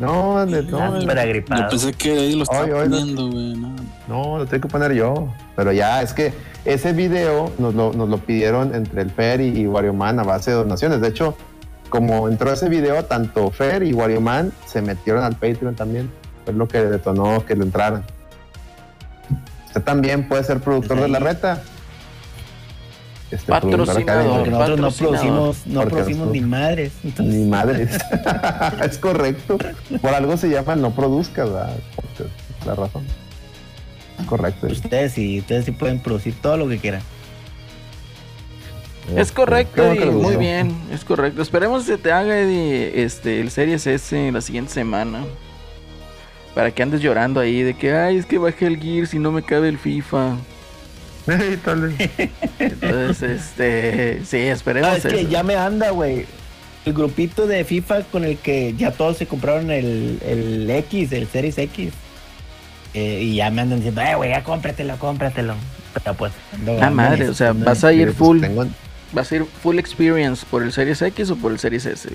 No, 0.00 0.46
de- 0.46 0.62
No, 0.62 0.78
no, 0.92 1.00
Yo 1.00 1.68
pensé 1.68 1.92
que 1.92 2.10
ahí 2.10 2.34
lo 2.34 2.44
estaba 2.44 2.66
poniendo, 2.66 3.30
güey. 3.30 3.54
No. 3.54 3.74
no, 4.08 4.38
lo 4.38 4.46
tengo 4.46 4.62
que 4.62 4.68
poner 4.68 4.92
yo. 4.94 5.28
Pero 5.56 5.72
ya, 5.72 6.00
es 6.00 6.14
que 6.14 6.32
ese 6.64 6.92
video 6.94 7.52
nos 7.58 7.74
lo, 7.74 7.92
nos 7.92 8.08
lo 8.08 8.16
pidieron 8.18 8.74
entre 8.74 9.02
el 9.02 9.10
Fer 9.10 9.40
y, 9.42 9.60
y 9.60 9.66
Wario 9.66 9.92
Man 9.92 10.18
a 10.18 10.22
base 10.22 10.50
de 10.52 10.56
donaciones. 10.56 11.00
De 11.02 11.08
hecho, 11.08 11.36
como 11.90 12.28
entró 12.28 12.50
ese 12.50 12.68
video, 12.70 13.04
tanto 13.04 13.50
Fer 13.50 13.82
y 13.82 13.92
Wario 13.92 14.20
Man 14.22 14.52
se 14.66 14.80
metieron 14.80 15.22
al 15.22 15.34
Patreon 15.34 15.74
también. 15.74 16.10
Fue 16.44 16.54
lo 16.54 16.66
que 16.66 16.78
detonó 16.80 17.44
que 17.44 17.54
le 17.54 17.64
entraran. 17.64 18.02
Usted 19.66 19.82
también 19.82 20.26
puede 20.26 20.42
ser 20.44 20.60
productor 20.60 20.96
Pues 20.98 21.02
de 21.02 21.08
la 21.08 21.18
reta. 21.18 21.62
Este, 23.30 23.46
Patrocinador. 23.52 24.38
Porque 24.38 24.50
nosotros 24.50 24.78
no 24.80 24.90
producimos, 24.90 25.66
no 25.66 25.80
Porque 25.80 25.90
producimos 25.94 26.18
nosotros- 26.26 26.42
ni 26.42 26.48
madres. 26.48 26.92
Entonces, 27.04 27.34
Ni 27.34 27.44
madres. 27.48 27.98
es 28.84 28.98
correcto. 28.98 29.58
Por 30.02 30.14
algo 30.14 30.36
se 30.36 30.48
llama 30.50 30.74
no 30.76 30.90
produzca, 30.92 31.44
¿verdad? 31.44 31.76
Porque 31.94 32.24
es 32.24 32.66
la 32.66 32.74
razón. 32.74 33.04
Es 34.18 34.26
correcto. 34.26 34.66
ustedes 34.66 35.12
sí, 35.12 35.38
ustedes 35.38 35.64
sí 35.64 35.70
pueden 35.70 36.00
producir 36.00 36.34
todo 36.42 36.56
lo 36.56 36.68
que 36.68 36.78
quieran. 36.78 37.02
Es 39.16 39.32
correcto, 39.32 39.82
Eddie, 39.82 40.06
muy 40.10 40.36
bien, 40.36 40.72
es 40.92 41.04
correcto. 41.04 41.42
Esperemos 41.42 41.84
que 41.84 41.92
se 41.92 41.98
te 41.98 42.12
haga 42.12 42.38
Eddie, 42.38 43.02
este, 43.02 43.40
el 43.40 43.50
Series 43.50 43.84
S 43.86 44.30
la 44.30 44.40
siguiente 44.40 44.72
semana. 44.72 45.24
Para 46.54 46.70
que 46.72 46.82
andes 46.82 47.00
llorando 47.00 47.40
ahí 47.40 47.62
de 47.62 47.74
que, 47.74 47.92
ay, 47.92 48.18
es 48.18 48.26
que 48.26 48.38
bajé 48.38 48.66
el 48.66 48.78
Gears 48.80 49.14
y 49.14 49.18
no 49.18 49.32
me 49.32 49.42
cabe 49.42 49.68
el 49.68 49.78
FIFA. 49.78 50.34
Entonces, 52.58 53.22
este, 53.22 54.20
sí, 54.24 54.36
esperemos 54.38 54.90
Ah, 54.90 54.96
es 54.96 55.04
que 55.04 55.26
ya 55.26 55.42
me 55.42 55.56
anda, 55.56 55.90
güey. 55.90 56.26
El 56.86 56.94
grupito 56.94 57.46
de 57.46 57.64
FIFA 57.64 58.02
con 58.04 58.24
el 58.24 58.38
que 58.38 58.74
ya 58.76 58.90
todos 58.92 59.18
se 59.18 59.26
compraron 59.26 59.70
el, 59.70 60.18
el 60.26 60.70
X, 60.70 61.12
el 61.12 61.26
Series 61.28 61.58
X. 61.58 61.92
Eh, 62.94 63.20
y 63.22 63.36
ya 63.36 63.50
me 63.50 63.60
andan 63.62 63.78
diciendo, 63.78 64.00
eh, 64.00 64.14
güey, 64.16 64.30
ya 64.30 64.42
cómpratelo, 64.42 64.96
cómpratelo. 64.98 65.54
Pero 65.94 66.14
pues, 66.14 66.32
ando- 66.56 66.78
Ah, 66.80 66.90
madre, 66.90 67.28
o 67.28 67.34
sea, 67.34 67.52
vas 67.52 67.82
¿no? 67.82 67.88
a 67.88 67.92
ir 67.92 68.06
pues, 68.06 68.16
full, 68.18 68.40
tengo- 68.40 68.66
vas 69.12 69.30
a 69.30 69.36
ir 69.36 69.44
full 69.62 69.78
experience 69.78 70.44
por 70.50 70.62
el 70.62 70.72
Series 70.72 71.00
X 71.02 71.30
o 71.30 71.36
por 71.36 71.52
el 71.52 71.58
Series 71.58 71.84
S. 71.86 72.08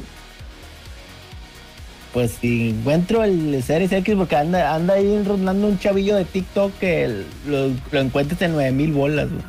Pues 2.16 2.32
si 2.40 2.70
encuentro 2.70 3.26
el 3.26 3.62
Series 3.62 3.92
X, 3.92 4.16
porque 4.16 4.38
anda, 4.38 4.74
anda 4.74 4.94
ahí 4.94 5.22
rondando 5.26 5.68
un 5.68 5.78
chavillo 5.78 6.16
de 6.16 6.24
TikTok 6.24 6.72
que 6.80 7.04
el- 7.04 7.26
lo, 7.46 7.68
lo 7.92 8.00
encuentras 8.00 8.42
en 8.42 8.54
9000 8.54 8.94
bolas, 8.94 9.30
güey. 9.30 9.42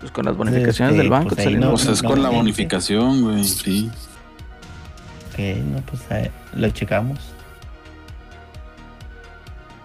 Pues 0.00 0.10
con 0.10 0.24
las 0.24 0.34
bonificaciones 0.34 0.92
Este, 0.94 1.02
del 1.02 1.10
banco 1.10 1.34
pues 1.34 1.46
ahí 1.46 1.54
no- 1.56 1.70
Pues 1.72 1.84
es 1.86 2.02
no, 2.02 2.08
con 2.08 2.22
la 2.22 2.30
bonificación, 2.30 3.20
güey. 3.22 3.44
Sí. 3.44 3.90
Ok, 5.30 5.38
no, 5.72 5.82
pues 5.82 6.00
a 6.10 6.14
ver, 6.14 6.30
lo 6.54 6.70
checamos. 6.70 7.18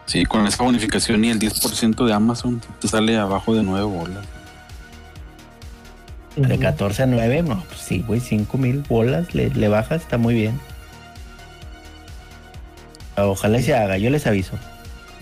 Sí, 0.06 0.24
con 0.24 0.48
esa 0.48 0.64
bonificación 0.64 1.26
y 1.26 1.32
el 1.32 1.38
10% 1.40 2.06
de 2.06 2.14
Amazon 2.14 2.62
te 2.80 2.88
sale 2.88 3.18
abajo 3.18 3.54
de 3.54 3.62
9 3.64 3.86
bolas. 3.86 4.26
De 6.38 6.58
14 6.58 7.04
a 7.04 7.06
9, 7.08 7.44
no, 7.44 7.62
pues 7.68 7.82
sí, 7.82 8.06
güey, 8.08 8.22
5000 8.22 8.84
bolas 8.88 9.36
le, 9.36 9.50
le 9.50 9.68
bajas, 9.68 10.02
está 10.02 10.18
muy 10.18 10.34
bien. 10.34 10.58
Ojalá 13.28 13.60
y 13.60 13.64
se 13.64 13.76
haga, 13.76 13.98
yo 13.98 14.10
les 14.10 14.26
aviso. 14.28 14.54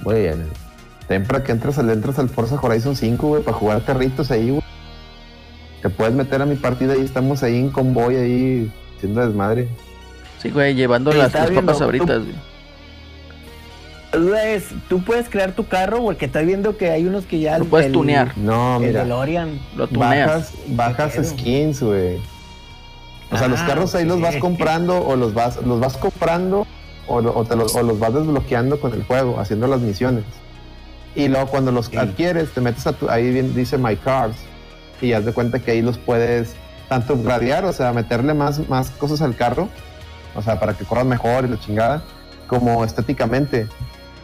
Muy 0.03 0.21
bien. 0.21 0.45
Tempra 1.07 1.43
que 1.43 1.51
entras 1.53 1.77
al, 1.77 1.89
entras 1.89 2.19
al 2.19 2.29
Forza 2.29 2.59
Horizon 2.61 2.95
5, 2.95 3.27
güey, 3.27 3.43
para 3.43 3.55
jugar 3.57 3.83
carritos 3.83 4.29
ahí, 4.31 4.49
güey. 4.49 4.61
Te 5.81 5.89
puedes 5.89 6.13
meter 6.13 6.41
a 6.41 6.45
mi 6.45 6.55
partida 6.55 6.95
y 6.97 7.01
estamos 7.01 7.43
ahí 7.43 7.57
en 7.57 7.69
convoy 7.69 8.15
ahí 8.15 8.71
haciendo 8.97 9.25
desmadre. 9.25 9.67
Sí, 10.41 10.49
güey, 10.49 10.75
llevando 10.75 11.11
Sí, 11.11 11.17
las, 11.17 11.33
las 11.33 11.49
bien, 11.49 11.65
papas 11.65 11.81
güey. 11.81 11.99
Duda 14.13 14.47
es, 14.49 14.65
tú 14.89 15.01
puedes 15.03 15.29
crear 15.29 15.51
tu 15.51 15.67
carro 15.67 16.01
porque 16.01 16.25
estás 16.25 16.45
viendo 16.45 16.77
que 16.77 16.89
hay 16.91 17.05
unos 17.05 17.25
que 17.25 17.39
ya... 17.39 17.59
Lo 17.59 17.65
puedes 17.65 17.87
el- 17.87 17.93
tunear. 17.93 18.37
No, 18.37 18.77
El 18.77 18.87
mira. 18.87 19.03
DeLorean. 19.03 19.59
Lo 19.75 19.87
tuneas. 19.87 20.27
Bajas, 20.27 20.53
bajas 21.15 21.29
skins, 21.29 21.81
güey. 21.81 22.17
O 23.29 23.37
sea, 23.37 23.47
los 23.49 23.59
Ah, 23.59 23.67
carros 23.67 23.93
ahí 23.95 24.05
los 24.05 24.21
vas 24.21 24.37
comprando 24.37 25.05
o 25.05 25.15
los 25.17 25.33
vas, 25.33 25.57
los 25.65 25.79
vas 25.81 25.97
comprando 25.97 26.65
o, 27.08 27.16
o 27.18 27.45
te 27.45 27.55
los, 27.55 27.76
o 27.76 27.84
los 27.84 27.99
vas 27.99 28.14
desbloqueando 28.14 28.80
con 28.80 28.93
el 28.93 29.03
juego, 29.03 29.39
haciendo 29.39 29.68
las 29.68 29.82
misiones. 29.82 30.24
Y 31.16 31.28
luego 31.30 31.47
cuando 31.47 31.72
los 31.72 31.88
Sí. 31.88 31.97
adquieres, 31.97 32.51
te 32.53 32.62
metes 32.62 32.86
a 32.88 32.93
tu, 32.93 33.10
ahí 33.10 33.32
dice 33.32 33.78
My 33.78 33.95
Cars 33.95 34.36
y 35.01 35.14
haz 35.14 35.26
de 35.26 35.34
cuenta 35.34 35.60
que 35.60 35.72
ahí 35.72 35.82
los 35.82 35.97
puedes 35.97 36.53
tanto 36.89 37.14
upgradear, 37.16 37.66
o 37.66 37.74
sea, 37.74 37.91
meterle 37.93 38.34
más, 38.34 38.68
más 38.70 38.91
cosas 38.91 39.22
al 39.22 39.36
carro, 39.36 39.68
o 40.36 40.41
sea, 40.41 40.60
para 40.60 40.74
que 40.74 40.86
corras 40.86 41.05
mejor 41.05 41.45
y 41.45 41.49
la 41.49 41.60
chingada, 41.60 42.03
como 42.47 42.84
estéticamente. 42.86 43.68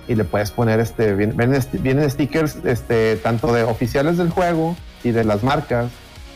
Y 0.08 0.16
le 0.16 0.24
puedes 0.26 0.52
poner 0.52 0.80
este, 0.82 1.14
vienen, 1.16 1.60
vienen 1.82 2.10
stickers 2.12 2.58
este, 2.66 3.16
tanto 3.18 3.54
de 3.54 3.64
oficiales 3.64 4.18
del 4.18 4.30
juego 4.30 4.76
y 5.04 5.12
de 5.12 5.24
las 5.24 5.44
marcas 5.44 5.88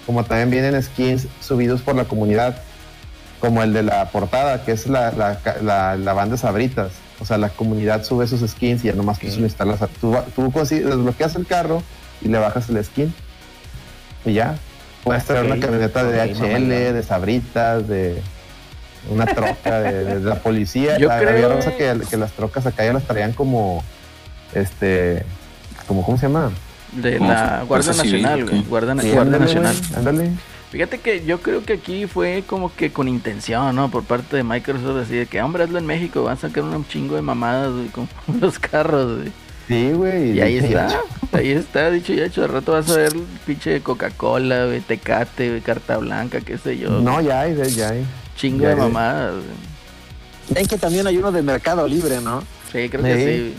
como 0.06 0.24
también 0.24 0.50
vienen 0.50 0.82
skins 0.82 1.28
subidos 1.41 1.82
por 1.82 1.93
la 1.95 2.06
comunidad, 2.06 2.62
como 3.39 3.61
el 3.63 3.73
de 3.73 3.83
la 3.83 4.09
portada, 4.09 4.63
que 4.63 4.71
es 4.71 4.88
la, 4.88 5.11
la, 5.11 5.39
la, 5.61 5.95
la 5.95 6.13
banda 6.13 6.38
Sabritas. 6.38 6.91
O 7.19 7.25
sea, 7.25 7.38
la 7.38 7.49
comunidad 7.49 8.03
sube 8.03 8.25
esos 8.25 8.47
skins 8.49 8.83
y 8.83 8.88
ya 8.88 8.93
nomás 8.93 9.19
tú 9.19 9.27
instalas. 9.27 9.79
Tú, 9.99 10.15
tú 10.35 10.51
desbloqueas 10.69 11.35
el 11.35 11.45
carro 11.47 11.81
y 12.21 12.27
le 12.29 12.38
bajas 12.38 12.69
el 12.69 12.83
skin. 12.83 13.13
Y 14.25 14.33
ya. 14.33 14.55
Puedes 15.03 15.23
traer 15.25 15.45
Ok. 15.45 15.51
una 15.53 15.59
camioneta 15.65 16.03
de 16.03 16.19
Ok, 16.21 16.27
DHL, 16.38 16.41
mamalón. 16.43 16.69
de 16.69 17.03
Sabritas, 17.03 17.88
de 17.88 18.21
una 19.09 19.25
troca 19.25 19.79
de, 19.81 20.03
de 20.03 20.19
la 20.19 20.35
policía. 20.35 20.97
Yo 20.97 21.11
Había 21.11 21.27
creo- 21.29 21.59
que, 21.77 22.05
que 22.09 22.17
las 22.17 22.31
trocas 22.33 22.65
acá 22.65 22.83
ya 22.85 22.93
las 22.93 23.03
traían 23.03 23.31
como, 23.33 23.83
este, 24.53 25.23
como, 25.88 26.03
¿cómo 26.05 26.17
se 26.17 26.27
llama? 26.27 26.51
De 26.91 27.17
¿Cómo 27.17 27.31
la? 27.31 27.63
Guardia 27.67 27.93
Nacional. 27.93 28.63
Guardia, 28.67 28.93
Nacional. 28.95 29.75
Ándale. 29.95 30.31
Fíjate 30.72 30.99
que 30.99 31.24
yo 31.26 31.39
creo 31.39 31.63
que 31.63 31.74
aquí 31.74 32.07
fue 32.07 32.43
como 32.45 32.74
que 32.76 32.91
con 32.91 33.07
intención, 33.07 33.74
¿no? 33.76 33.89
Por 33.89 34.03
parte 34.03 34.36
de 34.36 34.43
Microsoft, 34.43 35.03
así 35.03 35.15
de 35.15 35.26
que, 35.26 35.41
hombre, 35.41 35.63
hazlo 35.63 35.80
en 35.80 35.86
México, 35.86 36.24
van 36.24 36.34
a 36.38 36.39
sacar 36.39 36.63
un 36.63 36.86
chingo 36.88 37.15
de 37.15 37.22
mamadas, 37.22 37.72
güey, 37.72 37.88
con 37.88 38.09
los 38.41 38.59
carros, 38.59 39.20
güey. 39.20 39.32
Sí, 39.68 39.91
güey. 39.91 40.32
Y 40.32 40.41
ahí 40.41 40.57
está, 40.57 40.88
hecho. 40.88 41.03
ahí 41.34 41.51
está, 41.51 41.91
dicho 41.91 42.13
y 42.13 42.22
hecho. 42.22 42.41
De 42.41 42.47
rato 42.47 42.74
vas 42.74 42.89
a 42.89 42.97
ver 42.97 43.13
el 43.13 43.22
pinche 43.45 43.82
Coca-Cola, 43.82 44.65
güey, 44.65 44.82
Tecate, 44.82 45.49
güey, 45.49 45.61
Carta 45.61 45.97
Blanca, 45.97 46.41
qué 46.41 46.57
sé 46.57 46.78
yo. 46.78 46.89
No, 46.89 47.22
ya 47.22 47.41
hay, 47.41 47.55
güey, 47.55 47.70
ya 47.72 47.89
hay. 47.89 48.05
Chingo 48.36 48.63
ya 48.63 48.70
de 48.70 48.76
mamadas, 48.76 49.34
güey. 49.34 50.61
Es 50.61 50.68
que 50.68 50.78
también 50.78 51.07
hay 51.07 51.18
uno 51.18 51.32
de 51.32 51.41
Mercado 51.41 51.88
Libre, 51.88 52.22
¿no? 52.22 52.41
Sí, 52.72 52.89
creo 52.89 53.03
que 53.03 53.53
Sí. 53.53 53.55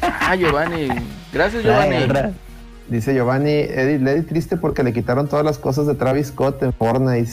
Ah, 0.00 0.34
Giovanni. 0.34 0.88
Gracias, 1.32 1.62
Giovanni. 1.62 2.06
Dice 2.88 3.14
Giovanni, 3.14 3.50
Eddie, 3.50 3.96
Eddie 3.96 4.22
triste 4.22 4.56
porque 4.56 4.82
le 4.82 4.92
quitaron 4.92 5.26
todas 5.28 5.44
las 5.44 5.58
cosas 5.58 5.86
de 5.86 5.94
Travis 5.94 6.28
Scott 6.28 6.62
en 6.62 6.72
Fortnite. 6.72 7.30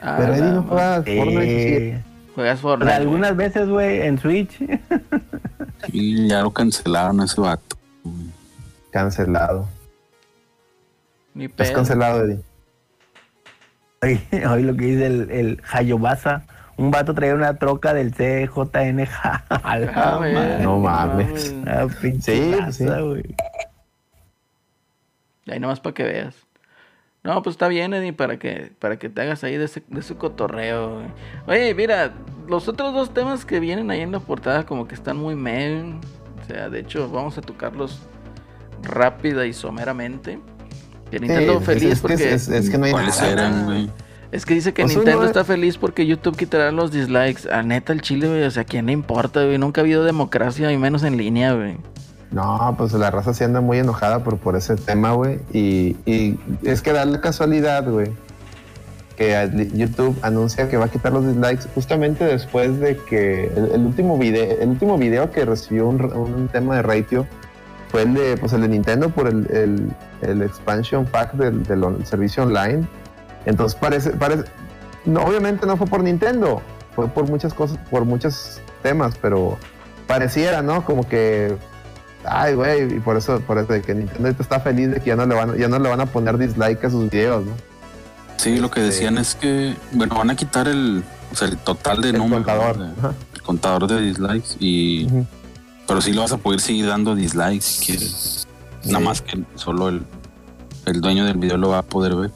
Ah, 0.00 0.16
Pero 0.18 0.34
Eddie 0.34 0.50
no 0.52 0.62
juega 0.62 0.94
Fortnite. 1.02 1.42
sí. 1.44 1.84
Eh, 1.84 2.02
Juegas 2.34 2.58
pero 2.60 2.68
Fortnite. 2.70 2.92
algunas 2.94 3.36
veces, 3.36 3.68
güey, 3.68 4.02
en 4.02 4.18
Switch. 4.18 4.58
Y 5.92 6.28
ya 6.28 6.40
lo 6.40 6.50
cancelaron 6.50 7.20
a 7.20 7.26
ese 7.26 7.38
vato. 7.40 7.76
Cancelado. 8.90 9.68
Ni 11.34 11.46
pedo. 11.48 11.72
cancelado, 11.74 12.24
Eddie. 12.24 12.40
Hoy, 14.02 14.20
hoy 14.48 14.62
lo 14.62 14.74
que 14.76 14.84
dice 14.86 15.06
el, 15.06 15.30
el 15.30 15.62
Hayobasa. 15.70 16.44
Un 16.78 16.90
vato 16.90 17.12
traía 17.14 17.34
una 17.34 17.58
troca 17.58 17.92
del 17.92 18.12
CJNJ. 18.14 19.10
Ah. 19.50 20.58
No 20.62 20.78
mames. 20.78 21.54
Ah, 21.66 21.86
pinche 22.00 22.34
Sí, 22.34 22.54
raza, 22.54 22.72
sí. 22.72 22.84
Ahí 25.48 25.60
nomás 25.60 25.80
para 25.80 25.94
que 25.94 26.02
veas. 26.02 26.34
No, 27.22 27.42
pues 27.42 27.54
está 27.54 27.68
bien, 27.68 27.94
Eddie, 27.94 28.12
para 28.12 28.38
que, 28.38 28.72
para 28.78 28.98
que 28.98 29.08
te 29.08 29.22
hagas 29.22 29.42
ahí 29.44 29.56
de 29.56 29.64
ese, 29.64 29.82
de 29.88 30.00
ese 30.00 30.14
cotorreo. 30.14 30.96
güey. 30.96 31.06
Oye, 31.46 31.74
mira, 31.74 32.12
los 32.48 32.68
otros 32.68 32.92
dos 32.92 33.14
temas 33.14 33.46
que 33.46 33.60
vienen 33.60 33.90
ahí 33.90 34.00
en 34.02 34.12
la 34.12 34.20
portada 34.20 34.66
como 34.66 34.86
que 34.86 34.94
están 34.94 35.16
muy 35.16 35.34
meh. 35.34 35.94
O 36.42 36.46
sea, 36.46 36.68
de 36.68 36.80
hecho, 36.80 37.08
vamos 37.10 37.38
a 37.38 37.40
tocarlos 37.40 38.00
rápida 38.82 39.46
y 39.46 39.54
someramente. 39.54 40.38
Que 41.10 41.18
Nintendo 41.18 41.60
Sí, 41.60 41.64
feliz 41.64 41.84
es, 41.92 42.00
porque... 42.00 42.14
es, 42.14 42.20
que, 42.22 42.34
es, 42.34 42.48
es 42.48 42.70
que 42.70 42.76
no 42.76 42.84
hay 42.86 42.92
¿Cuáles 42.92 43.18
nada. 43.20 43.32
eran, 43.32 43.64
güey? 43.64 43.90
Es 44.30 44.44
que 44.44 44.54
dice 44.54 44.74
que 44.74 44.82
Pues 44.82 44.96
Nintendo 44.96 45.24
está 45.24 45.44
feliz 45.44 45.78
porque 45.78 46.04
YouTube 46.06 46.36
quitará 46.36 46.72
los 46.72 46.90
dislikes. 46.92 47.48
A 47.50 47.62
neta, 47.62 47.92
el 47.94 48.02
chile, 48.02 48.28
güey. 48.28 48.42
O 48.42 48.50
sea, 48.50 48.62
¿a 48.62 48.66
quién 48.66 48.86
le 48.86 48.92
importa, 48.92 49.44
güey? 49.44 49.56
Nunca 49.58 49.80
ha 49.80 49.84
habido 49.84 50.04
democracia 50.04 50.70
y 50.72 50.76
menos 50.76 51.04
en 51.04 51.16
línea, 51.16 51.54
güey. 51.54 51.76
No, 52.34 52.74
pues 52.76 52.92
la 52.94 53.12
raza 53.12 53.32
sí 53.32 53.44
anda 53.44 53.60
muy 53.60 53.78
enojada 53.78 54.24
por, 54.24 54.38
por 54.38 54.56
ese 54.56 54.74
tema, 54.74 55.12
güey. 55.12 55.38
Y, 55.52 55.96
es 56.64 56.82
que 56.82 56.92
da 56.92 57.04
la 57.04 57.20
casualidad, 57.20 57.88
güey, 57.88 58.10
que 59.16 59.70
YouTube 59.72 60.18
anuncia 60.20 60.68
que 60.68 60.76
va 60.76 60.86
a 60.86 60.88
quitar 60.88 61.12
los 61.12 61.24
dislikes 61.24 61.68
justamente 61.76 62.24
después 62.24 62.80
de 62.80 62.96
que 62.96 63.52
el, 63.54 63.86
último 63.86 64.18
video, 64.18 64.58
el 64.60 64.70
último 64.70 64.98
video 64.98 65.30
que 65.30 65.44
recibió 65.44 65.86
un, 65.86 66.48
tema 66.50 66.74
de 66.74 66.82
ratio 66.82 67.24
fue 67.92 68.02
el 68.02 68.14
de, 68.14 68.36
pues 68.36 68.52
el 68.52 68.62
de 68.62 68.68
Nintendo 68.68 69.10
por 69.10 69.28
el, 69.28 69.94
el, 70.20 70.42
expansion 70.42 71.04
pack 71.04 71.34
del, 71.34 71.62
del 71.62 72.04
servicio 72.04 72.42
online. 72.42 72.84
Entonces 73.46 73.78
parece, 73.78 74.10
parece, 74.10 74.42
no, 75.04 75.22
obviamente 75.22 75.66
no 75.66 75.76
fue 75.76 75.86
por 75.86 76.02
Nintendo, 76.02 76.62
fue 76.96 77.06
por 77.06 77.30
muchas 77.30 77.54
cosas, 77.54 77.78
por 77.92 78.04
muchos 78.04 78.60
temas, 78.82 79.16
pero 79.22 79.56
pareciera, 80.08 80.62
¿no? 80.62 80.84
Como 80.84 81.06
que 81.08 81.56
Ay, 82.26 82.54
güey, 82.54 82.96
y 82.96 83.00
por 83.00 83.16
eso, 83.16 83.40
por 83.40 83.58
eso 83.58 83.72
de 83.72 83.82
que 83.82 83.94
Nintendo 83.94 84.28
está 84.28 84.60
feliz 84.60 84.90
de 84.90 85.00
que 85.00 85.06
ya 85.08 85.16
no 85.16 85.26
le 85.26 85.34
van, 85.34 85.56
ya 85.56 85.68
no 85.68 85.78
le 85.78 85.88
van 85.88 86.00
a 86.00 86.06
poner 86.06 86.38
dislike 86.38 86.84
a 86.84 86.90
sus 86.90 87.10
videos, 87.10 87.44
¿no? 87.44 87.52
Sí, 88.36 88.58
lo 88.58 88.70
que 88.70 88.80
decían 88.80 89.16
es 89.18 89.34
que, 89.34 89.76
bueno, 89.92 90.16
van 90.16 90.30
a 90.30 90.36
quitar 90.36 90.66
el, 90.68 91.04
o 91.32 91.36
sea, 91.36 91.48
el 91.48 91.56
total 91.58 92.00
de 92.02 92.10
El 92.10 92.18
números. 92.18 92.44
contador. 92.46 92.78
de- 92.78 93.08
el 93.34 93.42
contador 93.42 93.86
de 93.86 94.00
dislikes 94.00 94.56
y 94.58 95.06
pero 95.86 96.00
sí 96.00 96.12
lo 96.14 96.22
vas 96.22 96.32
a 96.32 96.38
poder 96.38 96.60
seguir 96.60 96.86
dando 96.86 97.14
dislikes 97.14 97.60
si 97.60 97.84
quieres 97.86 98.46
nada 98.84 98.98
Sí. 99.00 99.04
más 99.04 99.20
que 99.22 99.44
solo 99.54 99.90
el, 99.90 100.02
el 100.86 101.00
dueño 101.02 101.24
del 101.26 101.36
video 101.36 101.58
lo 101.58 101.68
va 101.70 101.78
a 101.78 101.82
poder 101.82 102.14
ver 102.16 102.30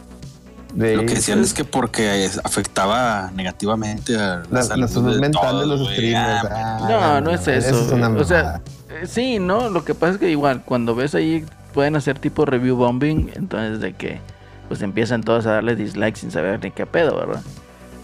De- 0.74 0.96
lo 0.96 1.06
que 1.06 1.14
decían 1.14 1.40
es 1.40 1.54
que 1.54 1.64
porque 1.64 2.28
afectaba 2.44 3.30
negativamente 3.34 4.16
a 4.16 4.42
la, 4.50 4.62
la 4.76 4.86
salud 4.88 5.18
mental 5.18 5.60
de 5.60 5.64
todos, 5.64 5.66
los 5.80 5.88
streamers. 5.92 6.44
Ah, 6.50 6.78
Ah, 6.82 7.20
No, 7.20 7.20
no 7.22 7.30
es 7.30 7.48
eso. 7.48 7.80
es 7.86 7.90
una 7.90 8.08
o 8.10 8.24
sea, 8.24 8.60
sí, 9.04 9.38
no, 9.38 9.70
lo 9.70 9.84
que 9.84 9.94
pasa 9.94 10.14
es 10.14 10.18
que 10.18 10.30
igual, 10.30 10.62
cuando 10.64 10.94
ves 10.94 11.14
ahí, 11.14 11.44
pueden 11.72 11.96
hacer 11.96 12.18
tipo 12.18 12.44
review 12.44 12.76
bombing, 12.76 13.30
entonces 13.34 13.80
de 13.80 13.92
que 13.92 14.20
pues 14.68 14.82
empiezan 14.82 15.22
todos 15.22 15.46
a 15.46 15.52
darle 15.52 15.76
dislikes 15.76 16.20
sin 16.20 16.30
saber 16.30 16.62
ni 16.62 16.70
qué 16.70 16.86
pedo, 16.86 17.16
¿verdad? 17.16 17.42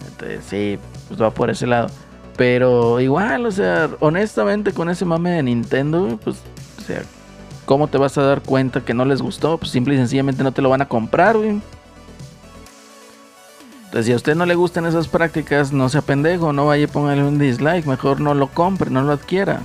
Entonces 0.07 0.43
sí, 0.45 0.79
pues 1.07 1.21
va 1.21 1.31
por 1.31 1.49
ese 1.49 1.67
lado. 1.67 1.89
Pero 2.37 2.99
igual, 2.99 3.45
o 3.45 3.51
sea, 3.51 3.89
honestamente 3.99 4.73
con 4.73 4.89
ese 4.89 5.05
mame 5.05 5.31
de 5.31 5.43
Nintendo, 5.43 6.19
pues, 6.23 6.37
o 6.79 6.81
sea, 6.81 7.03
¿cómo 7.65 7.87
te 7.87 7.97
vas 7.97 8.17
a 8.17 8.23
dar 8.23 8.41
cuenta 8.41 8.81
que 8.81 8.93
no 8.93 9.05
les 9.05 9.21
gustó? 9.21 9.57
Pues 9.57 9.71
simple 9.71 9.95
y 9.95 9.97
sencillamente 9.97 10.43
no 10.43 10.51
te 10.51 10.61
lo 10.61 10.69
van 10.69 10.81
a 10.81 10.87
comprar, 10.87 11.37
güey. 11.37 11.61
Entonces, 13.85 14.07
si 14.07 14.11
a 14.11 14.17
usted 14.17 14.35
no 14.35 14.45
le 14.45 14.55
gustan 14.55 14.85
esas 14.85 15.07
prácticas, 15.07 15.71
no 15.71 15.87
sea 15.87 16.01
pendejo, 16.01 16.51
no 16.51 16.65
vaya 16.65 16.83
y 16.83 16.87
póngale 16.87 17.23
un 17.23 17.39
dislike, 17.39 17.85
mejor 17.85 18.19
no 18.19 18.33
lo 18.33 18.47
compre, 18.47 18.89
no 18.89 19.01
lo 19.03 19.13
adquiera. 19.13 19.61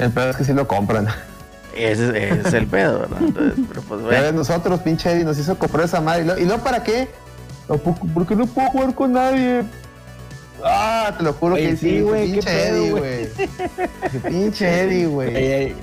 El 0.00 0.10
peor 0.10 0.30
es 0.30 0.36
que 0.36 0.44
sí 0.44 0.52
lo 0.52 0.66
compran. 0.66 1.06
Ese, 1.76 2.08
ese 2.08 2.40
es 2.48 2.52
el 2.54 2.66
pedo, 2.66 3.00
¿verdad? 3.00 3.18
Entonces, 3.20 3.64
pero 3.68 3.82
pues 3.82 4.00
Ya 4.02 4.06
bueno. 4.22 4.32
nosotros, 4.32 4.80
pinche 4.80 5.12
Eddie, 5.12 5.24
nos 5.24 5.38
hizo 5.38 5.56
comprar 5.56 5.84
esa 5.84 6.00
madre. 6.00 6.22
¿Y 6.22 6.24
luego, 6.26 6.40
¿y 6.40 6.44
luego 6.46 6.62
para 6.64 6.82
qué? 6.82 7.08
No, 7.68 7.76
¿por- 7.78 7.94
¿Por 8.12 8.26
qué 8.26 8.34
no 8.34 8.46
puedo 8.46 8.68
jugar 8.70 8.94
con 8.94 9.12
nadie? 9.12 9.62
Ah, 10.64 11.14
te 11.16 11.22
lo 11.22 11.32
juro 11.32 11.54
Oye, 11.54 11.70
que 11.70 11.76
sí, 11.76 11.90
sí, 11.90 12.00
güey, 12.00 12.32
pinche 12.32 12.46
pedo, 12.50 12.76
Eddie, 12.76 12.90
güey. 12.90 13.28
pinche 14.28 14.80
Eddie, 14.82 15.06
güey. 15.06 15.74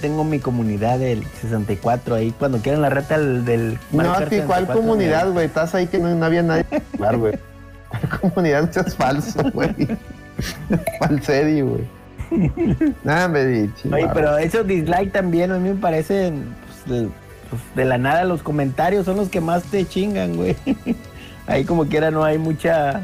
Tengo 0.00 0.22
mi 0.22 0.38
comunidad 0.38 1.00
del 1.00 1.24
64 1.40 2.14
ahí. 2.14 2.32
Cuando 2.38 2.58
quieran 2.58 2.80
la 2.82 2.88
reta 2.88 3.18
del. 3.18 3.44
del 3.44 3.78
No, 3.90 4.02
que 4.02 4.42
¿cuál 4.44 4.64
64, 4.66 4.74
comunidad, 4.74 5.30
güey? 5.32 5.46
Estás 5.46 5.74
ahí 5.74 5.88
que 5.88 5.98
no, 5.98 6.14
no 6.14 6.24
había 6.24 6.42
nadie 6.44 6.64
jugar, 6.96 7.16
güey. 7.16 7.38
¿Cuál 7.88 8.20
comunidad? 8.20 8.70
Seas 8.70 8.94
falso, 8.94 9.42
güey. 9.52 9.74
Falsedi, 11.00 11.62
güey. 11.62 11.97
Nada, 13.04 13.28
me 13.28 13.44
di, 13.46 13.70
Oye, 13.92 14.08
pero 14.14 14.36
esos 14.38 14.66
dislike 14.66 15.12
también 15.12 15.50
a 15.52 15.58
mí 15.58 15.68
me 15.70 15.74
parecen 15.76 16.54
pues, 16.66 16.84
de, 17.02 17.08
pues, 17.50 17.62
de 17.74 17.84
la 17.84 17.98
nada 17.98 18.24
los 18.24 18.42
comentarios 18.42 19.04
son 19.06 19.16
los 19.16 19.28
que 19.28 19.40
más 19.40 19.62
te 19.64 19.86
chingan, 19.86 20.36
güey. 20.36 20.56
Ahí 21.46 21.64
como 21.64 21.86
quiera 21.86 22.10
no 22.10 22.24
hay 22.24 22.36
mucha 22.38 23.00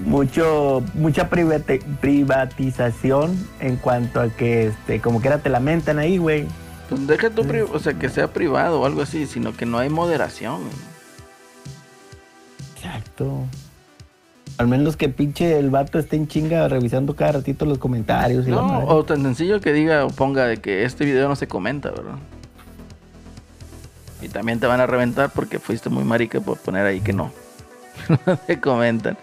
mucho 0.00 0.82
mucha 0.94 1.30
private- 1.30 1.80
privatización 2.02 3.34
en 3.60 3.76
cuanto 3.76 4.20
a 4.20 4.28
que 4.28 4.66
este 4.66 5.00
como 5.00 5.20
quiera 5.22 5.38
te 5.38 5.48
lamentan 5.48 5.98
ahí, 5.98 6.18
güey. 6.18 6.46
Pues 6.90 7.06
deja 7.06 7.30
tu, 7.30 7.44
pri- 7.44 7.62
o 7.62 7.78
sea, 7.78 7.94
que 7.94 8.08
sea 8.10 8.28
privado 8.32 8.82
o 8.82 8.86
algo 8.86 9.02
así, 9.02 9.26
sino 9.26 9.56
que 9.56 9.64
no 9.66 9.78
hay 9.78 9.88
moderación. 9.88 10.58
güey. 10.60 10.72
Exacto. 12.76 13.44
Al 14.58 14.68
menos 14.68 14.96
que 14.96 15.08
pinche 15.10 15.58
el 15.58 15.68
vato 15.70 15.98
esté 15.98 16.16
en 16.16 16.28
chinga 16.28 16.66
revisando 16.68 17.14
cada 17.14 17.32
ratito 17.32 17.66
los 17.66 17.76
comentarios 17.78 18.46
y 18.46 18.50
la 18.50 18.56
No, 18.56 18.62
madre. 18.68 18.86
o 18.88 19.04
tan 19.04 19.22
sencillo 19.22 19.60
que 19.60 19.72
diga 19.72 20.04
o 20.06 20.08
ponga 20.08 20.46
de 20.46 20.56
que 20.58 20.84
este 20.84 21.04
video 21.04 21.28
no 21.28 21.36
se 21.36 21.46
comenta, 21.46 21.90
¿verdad? 21.90 22.14
Y 24.22 24.28
también 24.28 24.58
te 24.58 24.66
van 24.66 24.80
a 24.80 24.86
reventar 24.86 25.30
porque 25.34 25.58
fuiste 25.58 25.90
muy 25.90 26.04
marica 26.04 26.40
por 26.40 26.56
poner 26.58 26.86
ahí 26.86 27.00
que 27.00 27.12
no. 27.12 27.30
no 28.26 28.36
te 28.38 28.58
comentan. 28.58 29.18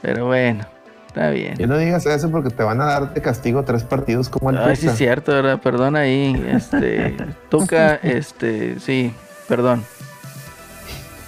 Pero 0.00 0.26
bueno, 0.26 0.64
está 1.08 1.30
bien. 1.30 1.54
Y 1.58 1.66
no 1.66 1.76
digas 1.76 2.06
eso 2.06 2.30
porque 2.30 2.50
te 2.50 2.62
van 2.62 2.80
a 2.80 2.84
dar 2.84 3.14
de 3.14 3.20
castigo 3.20 3.64
tres 3.64 3.82
partidos 3.82 4.28
como 4.28 4.50
el 4.50 4.58
Ay, 4.58 4.76
sí 4.76 4.86
es 4.86 4.96
cierto, 4.96 5.32
¿verdad? 5.32 5.60
Perdón 5.60 5.96
ahí, 5.96 6.40
este, 6.52 7.16
Tuca, 7.50 7.96
este, 7.96 8.78
sí, 8.78 9.12
perdón. 9.48 9.84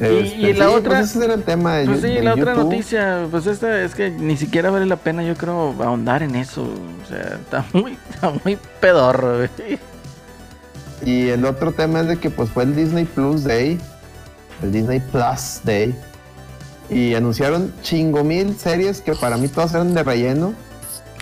Este, 0.00 0.36
Y- 0.38 0.46
y 0.46 0.52
la 0.54 0.70
otra- 0.70 0.98
Pues 0.98 1.10
ese 1.14 1.24
era 1.24 1.34
el 1.34 1.42
tema 1.42 1.76
de, 1.76 1.84
Pues 1.86 2.00
sí, 2.00 2.06
de 2.08 2.22
la 2.22 2.32
otra 2.34 2.54
noticia, 2.54 3.26
pues 3.30 3.46
esta 3.46 3.82
es 3.82 3.94
que 3.94 4.10
ni 4.10 4.36
siquiera 4.36 4.70
vale 4.70 4.86
la 4.86 4.96
pena, 4.96 5.22
yo 5.22 5.34
creo, 5.36 5.74
ahondar 5.82 6.22
en 6.22 6.36
eso. 6.36 6.62
O 6.62 7.06
sea, 7.06 7.38
está 7.42 7.64
muy, 7.74 7.98
está 8.10 8.32
muy 8.42 8.56
pedorro, 8.80 9.36
güey. 9.36 9.78
Y 11.04 11.28
el 11.28 11.44
otro 11.44 11.72
tema 11.72 12.00
es 12.00 12.08
de 12.08 12.16
que 12.18 12.30
pues 12.30 12.50
fue 12.50 12.64
el 12.64 12.74
Disney 12.74 13.04
Plus 13.04 13.44
Day, 13.44 13.78
el 14.62 14.72
Disney 14.72 15.00
Plus 15.00 15.60
Day, 15.64 15.94
y 16.90 17.14
anunciaron 17.14 17.72
chingo 17.82 18.24
mil 18.24 18.56
series 18.58 19.00
que 19.00 19.14
para 19.14 19.36
mí 19.36 19.48
todas 19.48 19.72
eran 19.74 19.94
de 19.94 20.02
relleno. 20.02 20.54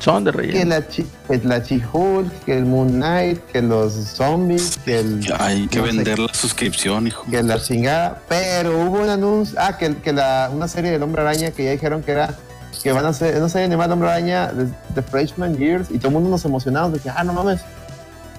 Son 0.00 0.22
de 0.24 0.30
Que 0.30 0.36
relleno. 0.38 0.70
la, 0.70 0.86
chi, 0.88 1.06
que 1.26 1.38
la 1.38 1.58
She-Hulk, 1.58 2.44
que 2.44 2.56
el 2.56 2.64
Moon 2.66 2.88
Knight, 2.92 3.40
que 3.52 3.60
los 3.62 3.92
zombies, 3.94 4.78
que 4.84 5.00
el... 5.00 5.20
Hay 5.38 5.66
que 5.66 5.78
no 5.80 5.86
sé 5.86 5.92
vender 5.92 6.18
la 6.18 6.32
suscripción, 6.32 7.06
hijo. 7.08 7.24
que 7.30 7.42
la 7.42 7.60
chingada, 7.60 8.20
pero 8.28 8.78
hubo 8.80 9.00
un 9.02 9.08
anuncio, 9.08 9.58
ah, 9.60 9.76
que, 9.76 9.96
que 9.96 10.12
la, 10.12 10.50
una 10.52 10.68
serie 10.68 10.92
del 10.92 11.02
Hombre 11.02 11.22
Araña 11.22 11.50
que 11.50 11.64
ya 11.64 11.70
dijeron 11.72 12.02
que 12.02 12.12
era, 12.12 12.34
que 12.82 12.92
van 12.92 13.06
a 13.06 13.08
hacer, 13.08 13.36
una 13.38 13.48
serie 13.48 13.66
animada 13.66 13.88
del 13.88 13.92
Hombre 13.94 14.10
Araña 14.10 14.52
de, 14.52 14.66
de 14.94 15.02
Freshman 15.02 15.56
Years, 15.56 15.90
y 15.90 15.98
todo 15.98 16.08
el 16.08 16.14
mundo 16.14 16.30
nos 16.30 16.44
emocionamos 16.44 16.92
de 16.92 17.00
que, 17.00 17.10
ah, 17.10 17.24
no 17.24 17.32
mames, 17.32 17.60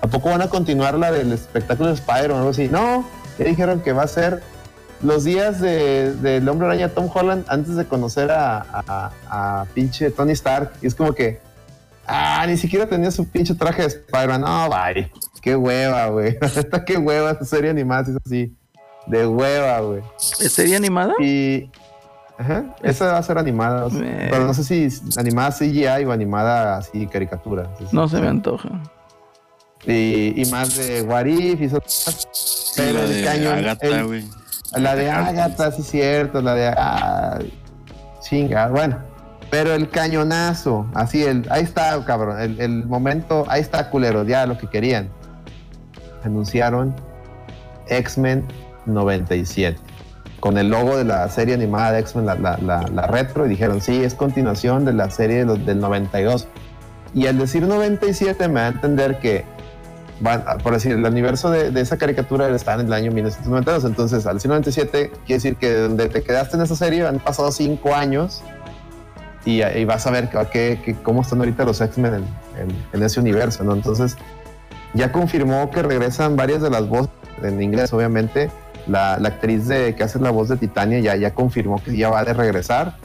¿a 0.01 0.07
poco 0.07 0.29
van 0.29 0.41
a 0.41 0.47
continuar 0.47 0.97
la 0.97 1.11
del 1.11 1.33
espectáculo 1.33 1.89
de 1.89 1.95
Spider 1.95 2.31
o 2.31 2.37
algo 2.37 2.49
así? 2.51 2.69
No, 2.69 3.05
ya 3.37 3.45
dijeron 3.45 3.81
que 3.81 3.91
va 3.91 4.03
a 4.03 4.07
ser 4.07 4.41
los 5.03 5.25
días 5.25 5.59
de- 5.59 6.13
del 6.13 6.47
Hombre 6.47 6.67
Araña 6.67 6.89
Tom 6.89 7.09
Holland 7.13 7.43
antes 7.49 7.75
de 7.75 7.85
conocer 7.85 8.31
a, 8.31 8.65
a, 8.71 9.11
a 9.61 9.65
pinche 9.73 10.09
Tony 10.09 10.31
Stark, 10.31 10.71
y 10.81 10.87
es 10.87 10.95
como 10.95 11.13
que, 11.13 11.41
ah, 12.09 12.45
ni 12.47 12.57
siquiera 12.57 12.85
tenía 12.87 13.11
su 13.11 13.27
pinche 13.29 13.53
traje 13.55 13.83
de 13.83 13.87
Spider-Man, 13.87 14.41
no, 14.41 14.69
bye. 14.69 15.11
Qué 15.41 15.55
hueva, 15.55 16.07
güey. 16.07 16.37
Esta 16.41 16.83
qué 16.83 16.97
hueva 16.97 17.31
esta 17.31 17.45
serie 17.45 17.69
animada, 17.69 18.05
si 18.05 18.11
es 18.11 18.17
así. 18.25 18.55
De 19.07 19.25
hueva, 19.25 19.79
güey. 19.79 20.01
¿Es 20.41 20.51
serie 20.53 20.75
animada? 20.75 21.13
Y. 21.19 21.69
Ajá, 22.37 22.75
esa 22.83 23.11
va 23.13 23.17
a 23.17 23.23
ser 23.23 23.37
animada. 23.37 23.85
o 23.85 23.89
sea, 23.89 24.01
Eh. 24.01 24.27
Pero 24.29 24.45
no 24.45 24.53
sé 24.53 24.63
si 24.63 24.87
animada 25.17 25.51
CGI 25.51 26.05
o 26.05 26.11
animada 26.11 26.77
así 26.77 27.05
caricatura. 27.07 27.69
No 27.91 28.07
se 28.07 28.19
me 28.21 28.27
antoja. 28.27 28.69
Y, 29.85 30.41
y 30.41 30.45
más 30.51 30.75
de 30.75 31.01
What 31.03 31.25
If 31.25 31.61
y 31.61 31.69
cosas. 31.69 32.27
Sí, 32.31 32.73
Pero 32.77 32.99
la 32.99 33.03
el 33.05 33.13
de 33.13 33.23
cañón. 33.23 33.57
Agatha, 33.59 33.87
el- 33.87 34.29
la 34.83 34.95
de 34.95 35.09
Agatha, 35.09 35.71
sí, 35.71 35.83
cierto. 35.83 36.41
La 36.41 36.53
de. 36.55 36.67
Ah, 36.77 37.39
chinga, 38.21 38.67
bueno. 38.67 39.08
Pero 39.51 39.73
el 39.73 39.89
cañonazo, 39.89 40.85
así, 40.93 41.23
el, 41.23 41.47
ahí 41.49 41.63
está, 41.63 42.03
cabrón. 42.05 42.39
El, 42.39 42.59
el 42.61 42.85
momento, 42.85 43.45
ahí 43.49 43.61
está, 43.61 43.89
culero, 43.89 44.23
ya 44.23 44.45
lo 44.45 44.57
que 44.57 44.67
querían. 44.67 45.09
Anunciaron 46.23 46.95
X-Men 47.87 48.45
97. 48.85 49.77
Con 50.39 50.57
el 50.57 50.69
logo 50.69 50.97
de 50.97 51.03
la 51.03 51.27
serie 51.29 51.53
animada 51.55 51.91
de 51.93 51.99
X-Men, 52.01 52.25
la, 52.25 52.35
la- 52.35 52.57
la- 52.57 52.87
la 52.93 53.07
retro, 53.07 53.45
y 53.45 53.49
dijeron, 53.49 53.81
sí, 53.81 54.03
es 54.03 54.13
continuación 54.13 54.85
de 54.85 54.93
la 54.93 55.09
serie 55.09 55.39
de 55.39 55.45
los- 55.45 55.65
del 55.65 55.79
92. 55.79 56.47
Y 57.13 57.25
al 57.27 57.37
decir 57.39 57.63
97 57.63 58.47
me 58.47 58.59
da 58.59 58.67
a 58.67 58.69
entender 58.69 59.19
que, 59.19 59.43
van, 60.21 60.43
por 60.63 60.73
decir, 60.73 60.91
el 60.93 61.03
universo 61.03 61.49
de, 61.49 61.71
de 61.71 61.81
esa 61.81 61.97
caricatura 61.97 62.47
está 62.49 62.75
en 62.75 62.81
el 62.81 62.93
año 62.93 63.11
1992. 63.11 63.83
Entonces, 63.85 64.25
al 64.27 64.35
decir 64.35 64.49
97, 64.49 65.09
quiere 65.25 65.33
decir 65.33 65.55
que 65.55 65.73
donde 65.73 66.07
te 66.07 66.21
quedaste 66.21 66.55
en 66.55 66.61
esa 66.61 66.75
serie 66.75 67.05
han 67.07 67.19
pasado 67.19 67.51
cinco 67.51 67.93
años 67.95 68.43
y, 69.57 69.63
y 69.63 69.85
vas 69.85 70.05
a 70.07 70.11
ver 70.11 70.29
qué- 70.51 70.79
qué- 70.83 70.95
cómo 71.03 71.21
están 71.21 71.39
ahorita 71.39 71.63
los 71.65 71.79
X-Men 71.81 72.13
en, 72.15 72.23
en- 72.61 72.75
en 72.93 73.03
ese 73.03 73.19
universo, 73.19 73.63
¿no? 73.63 73.73
Entonces, 73.73 74.15
ya 74.93 75.11
confirmó 75.11 75.69
que 75.71 75.81
regresan 75.81 76.35
varias 76.35 76.61
de 76.61 76.69
las 76.69 76.87
voces 76.87 77.11
en 77.43 77.61
inglés, 77.61 77.93
obviamente. 77.93 78.49
La, 78.87 79.17
la 79.19 79.29
actriz 79.29 79.67
de, 79.67 79.93
que 79.95 80.03
hace 80.03 80.19
la 80.19 80.31
voz 80.31 80.49
de 80.49 80.57
Titania 80.57 80.99
ya, 80.99 81.15
ya 81.15 81.33
confirmó 81.33 81.81
que 81.83 81.95
ya 81.95 82.09
va 82.09 82.23
de 82.23 82.33
regresar. 82.33 82.95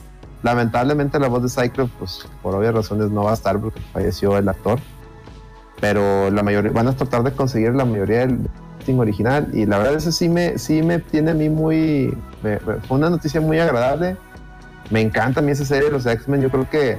Lamentablemente 0.42 1.18
la 1.18 1.28
voz 1.28 1.42
de 1.42 1.48
Cyclops, 1.62 1.92
pues 1.98 2.26
por 2.42 2.54
obvias 2.54 2.74
razones 2.74 3.10
no 3.10 3.24
va 3.24 3.32
a 3.32 3.34
estar 3.34 3.58
porque 3.58 3.80
falleció 3.92 4.36
el 4.38 4.48
actor. 4.48 4.78
Pero 5.80 6.30
la 6.30 6.42
mayoría 6.42 6.70
van 6.72 6.88
a 6.88 6.92
tratar 6.96 7.22
de 7.22 7.32
conseguir 7.32 7.74
la 7.74 7.84
mayoría 7.84 8.20
del 8.20 8.38
casting 8.78 8.98
original 8.98 9.48
y 9.52 9.66
la 9.66 9.78
verdad 9.78 9.94
eso 9.96 10.12
sí 10.12 10.28
me, 10.28 10.56
sí 10.58 10.82
me 10.82 10.98
tiene 11.00 11.32
a 11.32 11.34
mí 11.34 11.48
muy... 11.48 12.16
me- 12.42 12.58
fue 12.58 12.96
una 12.96 13.10
noticia 13.10 13.40
muy 13.40 13.58
agradable. 13.58 14.16
Me 14.90 15.00
encanta 15.00 15.40
a 15.40 15.42
mí 15.42 15.52
esa 15.52 15.64
serie, 15.64 15.90
los 15.90 16.06
X-Men. 16.06 16.40
Yo 16.42 16.50
creo 16.50 16.68
que 16.68 16.98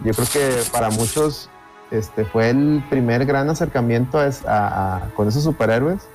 yo 0.00 0.12
creo 0.12 0.26
que 0.32 0.62
para 0.72 0.90
muchos 0.90 1.48
este 1.90 2.24
fue 2.24 2.50
el 2.50 2.82
primer 2.90 3.24
gran 3.26 3.48
acercamiento 3.50 4.18
a, 4.18 4.24
a- 4.46 4.96
a- 4.96 5.00
con 5.14 5.28
esos 5.28 5.44
superhéroes. 5.44 6.08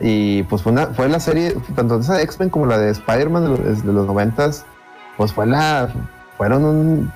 Y 0.00 0.42
pues 0.44 0.62
fue, 0.62 0.72
una, 0.72 0.86
fue 0.88 1.08
la 1.08 1.20
serie, 1.20 1.54
tanto 1.74 2.00
esa 2.00 2.14
de 2.16 2.22
X-Men 2.22 2.48
como 2.50 2.66
la 2.66 2.78
de 2.78 2.90
Spider-Man 2.90 3.42
de 3.44 3.48
los, 3.50 3.84
de 3.84 3.92
los 3.92 4.06
90 4.06 4.50
pues 5.16 5.32
fue 5.32 5.46
la, 5.46 5.90
fueron 6.38 6.64
un, 6.64 7.12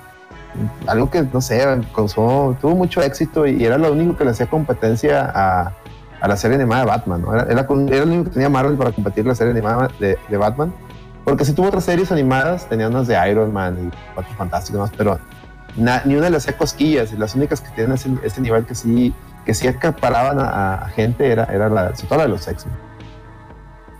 algo 0.85 1.09
que 1.09 1.23
no 1.23 1.41
sé, 1.41 1.65
causó, 1.95 2.55
tuvo 2.61 2.75
mucho 2.75 3.01
éxito 3.01 3.47
y 3.47 3.65
era 3.65 3.77
lo 3.79 3.91
único 3.91 4.15
que 4.15 4.25
le 4.25 4.31
hacía 4.31 4.45
competencia 4.47 5.31
a, 5.33 5.73
a 6.21 6.27
la 6.27 6.37
serie 6.37 6.55
animada 6.57 6.81
de 6.81 6.87
Batman. 6.87 7.21
¿no? 7.23 7.33
Era, 7.33 7.43
era, 7.51 7.61
era 7.61 8.05
lo 8.05 8.11
único 8.11 8.23
que 8.25 8.29
tenía 8.31 8.49
Marvel 8.49 8.77
para 8.77 8.91
competir 8.91 9.25
la 9.25 9.33
serie 9.33 9.51
animada 9.53 9.89
de, 9.99 10.19
de 10.29 10.37
Batman. 10.37 10.71
Porque 11.25 11.43
si 11.43 11.53
tuvo 11.53 11.67
otras 11.67 11.83
series 11.83 12.11
animadas, 12.11 12.69
tenía 12.69 12.87
unas 12.87 13.07
de 13.07 13.29
Iron 13.29 13.51
Man 13.51 13.87
y 13.87 14.13
Cuatro 14.13 14.33
Fantásticos, 14.35 14.91
pero 14.95 15.19
ni 15.75 16.15
una 16.15 16.29
le 16.29 16.37
hacía 16.37 16.55
cosquillas. 16.55 17.11
Y 17.11 17.17
las 17.17 17.33
únicas 17.35 17.61
que 17.61 17.69
tienen 17.71 17.97
ese, 18.23 18.41
nivel 18.41 18.65
que 18.65 18.75
sí, 18.75 19.13
que 19.43 19.55
sí 19.55 19.67
acaparaban 19.67 20.37
a, 20.39 20.87
gente 20.95 21.29
era, 21.29 21.45
era 21.45 21.67
la, 21.67 21.95
sobre 21.95 22.21
de 22.21 22.27
los 22.29 22.47
X-Men. 22.47 22.77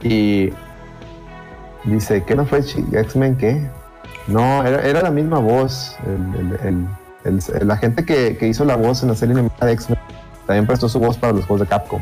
Y 0.03 0.53
dice, 1.85 2.23
¿qué 2.23 2.35
no 2.35 2.45
fue 2.45 2.59
X-Men? 2.59 3.35
¿Qué? 3.37 3.69
No, 4.27 4.63
era, 4.63 5.01
la 5.01 5.11
misma 5.11 5.39
voz. 5.39 5.97
El, 6.63 7.67
la 7.67 7.77
gente 7.77 8.05
que, 8.05 8.37
hizo 8.47 8.65
la 8.65 8.75
voz 8.75 9.01
en 9.01 9.09
la 9.09 9.15
serie 9.15 9.33
animada 9.33 9.65
de 9.65 9.73
X-Men 9.73 9.97
también 10.45 10.67
prestó 10.67 10.87
su 10.87 10.99
voz 10.99 11.17
para 11.17 11.33
los 11.33 11.45
juegos 11.47 11.61
de 11.61 11.67
Capcom. 11.67 12.01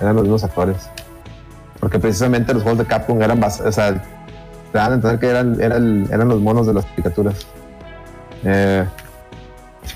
Eran 0.00 0.14
los 0.14 0.22
mismos 0.22 0.44
actores. 0.44 0.88
Porque 1.80 1.98
precisamente 1.98 2.54
los 2.54 2.62
juegos 2.62 2.78
de 2.78 2.86
Capcom 2.86 3.20
eran 3.20 3.42
o 3.42 3.72
que 4.72 5.26
eran, 5.26 5.60
eran, 5.60 6.08
eran 6.10 6.28
los 6.28 6.40
monos 6.40 6.66
de 6.66 6.74
las 6.74 6.84
caricaturas. 6.86 7.46
Eh, 8.44 8.84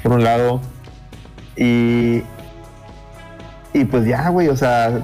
por 0.03 0.13
un 0.13 0.25
lado. 0.25 0.61
Y. 1.57 2.23
Y 3.75 3.85
pues 3.87 4.05
ya, 4.05 4.29
güey, 4.29 4.49
o 4.49 4.57
sea, 4.57 5.03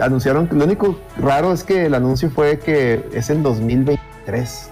anunciaron. 0.00 0.48
Lo 0.52 0.64
único 0.64 0.98
raro 1.16 1.52
es 1.52 1.64
que 1.64 1.86
el 1.86 1.94
anuncio 1.94 2.30
fue 2.30 2.58
que 2.58 3.04
es 3.12 3.30
en 3.30 3.42
2023. 3.42 4.70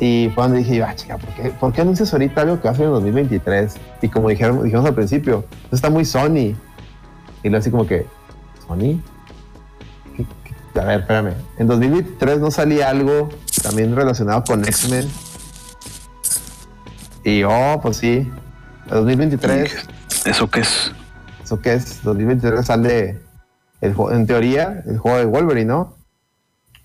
Y 0.00 0.30
fue 0.32 0.44
donde 0.44 0.58
dije, 0.58 0.80
ah, 0.80 0.94
chica, 0.94 1.18
¿por 1.18 1.30
qué, 1.30 1.50
¿por 1.50 1.72
qué 1.72 1.80
anuncias 1.80 2.12
ahorita 2.12 2.42
algo 2.42 2.60
que 2.60 2.68
va 2.68 2.70
a 2.70 2.74
ser 2.76 2.84
en 2.86 2.92
2023? 2.92 3.74
Y 4.02 4.08
como 4.08 4.28
dijeron, 4.28 4.62
dijimos 4.62 4.86
al 4.86 4.94
principio, 4.94 5.44
está 5.72 5.90
muy 5.90 6.04
Sony. 6.04 6.54
Y 7.42 7.48
luego 7.48 7.58
así 7.58 7.70
como 7.72 7.84
que, 7.84 8.06
¿Sony? 8.66 9.00
A 10.78 10.84
ver, 10.84 11.00
espérame. 11.00 11.34
En 11.58 11.66
2023 11.66 12.38
no 12.38 12.50
salía 12.50 12.88
algo 12.88 13.28
también 13.62 13.94
relacionado 13.96 14.44
con 14.44 14.64
X-Men. 14.64 15.08
Y 17.24 17.42
oh, 17.42 17.80
pues 17.82 17.96
sí. 17.98 18.30
En 18.86 18.90
2023, 18.90 19.88
¿Eso 20.24 20.48
qué 20.50 20.60
es? 20.60 20.92
¿eso 21.44 21.60
qué 21.60 21.74
es? 21.74 22.02
2023 22.02 22.64
sale, 22.64 23.20
el, 23.80 23.94
en 24.12 24.26
teoría, 24.26 24.82
el 24.86 24.98
juego 24.98 25.18
de 25.18 25.24
Wolverine, 25.26 25.66
¿no? 25.66 25.94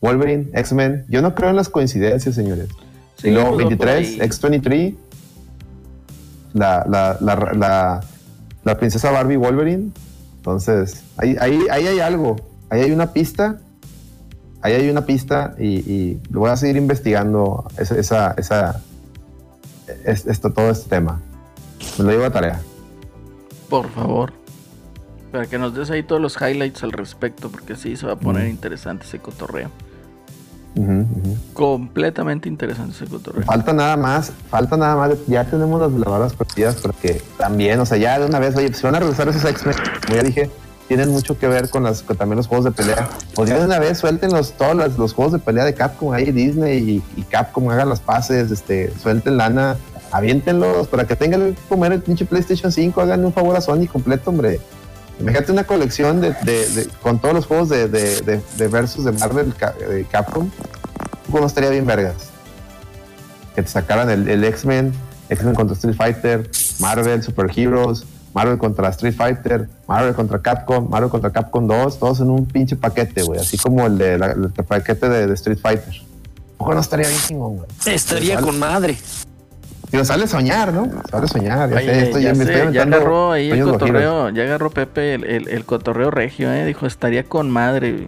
Wolverine, 0.01 0.49
X-Men. 0.53 1.05
Yo 1.07 1.21
no 1.21 1.33
creo 1.33 1.49
en 1.49 1.55
las 1.55 1.69
coincidencias, 1.69 2.35
señores. 2.35 2.69
Sí, 3.15 3.29
y 3.29 3.31
luego 3.31 3.53
pues, 3.53 3.65
va 3.65 3.69
por 3.69 3.87
23, 3.87 4.09
ahí. 4.09 4.25
X-23, 4.25 4.95
la, 6.53 6.85
la, 6.89 7.17
la, 7.21 7.35
la, 7.53 8.01
la 8.63 8.77
princesa 8.77 9.11
Barbie 9.11 9.37
Wolverine. 9.37 9.91
Entonces, 10.37 11.03
ahí, 11.17 11.37
ahí, 11.39 11.61
ahí 11.71 11.87
hay 11.87 11.99
algo. 11.99 12.35
Ahí 12.69 12.81
hay 12.81 12.91
una 12.91 13.13
pista. 13.13 13.59
Ahí 14.63 14.73
hay 14.73 14.89
una 14.89 15.05
pista 15.05 15.53
y, 15.59 16.13
voy 16.29 16.49
a 16.49 16.55
seguir 16.55 16.77
investigando 16.77 17.65
esa, 17.77 17.95
esa, 17.97 18.31
esa- 18.37 18.81
es- 20.05 20.25
esto, 20.25 20.51
todo 20.51 20.69
este 20.71 20.89
tema. 20.89 21.19
Me 21.97 22.05
lo 22.05 22.11
llevo 22.11 22.23
a 22.25 22.29
tarea. 22.31 22.61
Por 23.69 23.89
favor. 23.91 24.31
Para 25.33 25.47
que 25.47 25.57
nos 25.57 25.75
des 25.75 25.89
ahí 25.91 26.01
todos 26.03 26.21
los 26.21 26.37
highlights 26.41 26.81
al 26.83 26.91
respecto, 26.93 27.49
porque 27.49 27.75
sí 27.75 27.97
se 27.97 28.05
va 28.05 28.13
a 28.13 28.15
poner 28.15 28.47
interesante 28.47 29.05
ese 29.05 29.19
cotorreo. 29.19 29.69
Completamente 31.53 32.49
interesante 32.49 32.93
ese 32.95 33.05
cotorreo. 33.05 33.43
Falta 33.43 33.73
nada 33.73 33.97
más, 33.97 34.31
falta 34.49 34.77
nada 34.77 34.95
más. 34.95 35.11
Ya 35.27 35.43
tenemos 35.43 35.79
las 35.81 35.91
lavadoras 35.91 36.33
perdidas 36.33 36.75
porque 36.75 37.21
también, 37.37 37.79
o 37.79 37.85
sea, 37.85 37.97
ya 37.97 38.17
de 38.19 38.25
una 38.25 38.39
vez, 38.39 38.55
oye, 38.55 38.73
si 38.73 38.81
van 38.83 38.95
a 38.95 38.99
regresar 38.99 39.27
esos 39.27 39.43
X-Men, 39.45 39.75
como 40.05 40.15
ya 40.15 40.23
dije, 40.23 40.49
tienen 40.95 41.09
mucho 41.09 41.39
que 41.39 41.47
ver 41.47 41.71
con, 41.71 41.81
las, 41.81 42.03
con 42.03 42.15
también 42.17 42.37
los 42.37 42.45
juegos 42.45 42.65
de 42.65 42.71
pelea. 42.71 43.09
Pues 43.33 43.49
de 43.49 43.59
una 43.59 43.79
vez 43.79 43.97
suelten 43.97 44.31
los, 44.31 44.51
todos 44.51 44.75
los, 44.75 44.95
los 44.95 45.11
juegos 45.11 45.33
de 45.33 45.39
pelea 45.39 45.65
de 45.65 45.73
Capcom 45.73 46.13
ahí, 46.13 46.31
Disney 46.31 47.03
y, 47.17 47.21
Capcom 47.23 47.67
hagan 47.71 47.89
las 47.89 47.99
pases, 47.99 48.51
este, 48.51 48.93
suelten 49.01 49.37
lana, 49.37 49.75
aviéntenlos 50.11 50.87
para 50.87 51.07
que 51.07 51.15
tengan 51.15 51.55
que 51.55 51.61
comer 51.67 51.93
el 51.93 52.01
pinche 52.03 52.25
PlayStation 52.25 52.71
5, 52.71 53.01
hagan 53.01 53.25
un 53.25 53.33
favor 53.33 53.55
a 53.55 53.61
Sony 53.61 53.87
completo, 53.91 54.29
hombre. 54.29 54.59
Imagínate 55.19 55.51
una 55.51 55.63
colección 55.63 56.21
de, 56.21 56.87
con 57.01 57.19
todos 57.19 57.33
los 57.33 57.47
juegos 57.47 57.69
de, 57.69 57.87
versus 58.69 59.05
de 59.05 59.13
Marvel, 59.13 59.51
de 59.89 60.05
Capcom. 60.05 60.51
¿Cómo 61.31 61.47
estaría 61.47 61.71
bien 61.71 61.87
vergas? 61.87 62.29
Que 63.55 63.63
te 63.63 63.67
sacaran 63.67 64.11
el, 64.11 64.29
el 64.29 64.43
X-Men, 64.43 64.93
X-Men 65.29 65.55
contra 65.55 65.73
Street 65.73 65.95
Fighter, 65.95 66.51
Marvel, 66.79 67.23
Super 67.23 67.47
Heroes, 67.49 68.05
Marvel 68.33 68.57
contra 68.57 68.89
Street 68.89 69.13
Fighter, 69.15 69.67
Marvel 69.87 70.13
contra 70.15 70.41
Capcom, 70.41 70.89
Marvel 70.89 71.09
contra 71.09 71.31
Capcom 71.31 71.67
2, 71.67 71.99
todos 71.99 72.19
en 72.19 72.29
un 72.29 72.45
pinche 72.45 72.75
paquete, 72.75 73.21
güey, 73.23 73.39
así 73.39 73.57
como 73.57 73.85
el 73.85 73.97
de 73.97 74.17
la- 74.17 74.31
el 74.31 74.49
paquete 74.51 75.07
de, 75.09 75.27
de 75.27 75.33
Street 75.35 75.59
Fighter. 75.61 75.93
Ojo, 76.57 76.73
no 76.73 76.79
estaría 76.81 77.07
bien 77.07 77.19
chingón, 77.21 77.57
güey. 77.57 77.67
Estaría 77.85 78.39
con 78.41 78.57
madre. 78.57 78.97
Digo, 79.91 80.03
sale 80.05 80.25
soñar, 80.27 80.73
¿no? 80.73 80.89
Sale 81.11 81.27
soñar. 81.27 81.69
Ya, 81.69 81.75
Oye, 81.75 81.85
sé, 81.85 82.03
esto 82.05 82.19
ya 82.19 82.29
me 82.29 82.35
sé, 82.37 82.41
estoy 82.43 82.55
ya 82.55 82.61
aventando 82.81 82.95
agarró 82.97 83.31
ahí 83.33 83.51
el 83.51 83.63
cotorreo, 83.63 84.29
ya 84.29 84.43
agarró 84.43 84.69
Pepe 84.71 85.13
el, 85.13 85.23
el- 85.25 85.47
el 85.49 85.65
cotorreo 85.65 86.09
regio, 86.09 86.51
eh. 86.51 86.65
Dijo, 86.65 86.87
estaría 86.87 87.23
con 87.25 87.51
madre. 87.51 88.07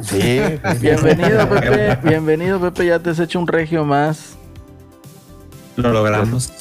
Sí, 0.00 0.40
sí. 0.40 0.78
Bienvenido, 0.80 1.48
Pepe. 1.48 1.98
Bienvenido, 2.02 2.60
Pepe. 2.60 2.86
Ya 2.86 2.98
te 2.98 3.10
has 3.10 3.18
hecho 3.20 3.38
un 3.38 3.46
regio 3.46 3.84
más. 3.84 4.34
Lo 5.76 5.92
logramos. 5.92 6.52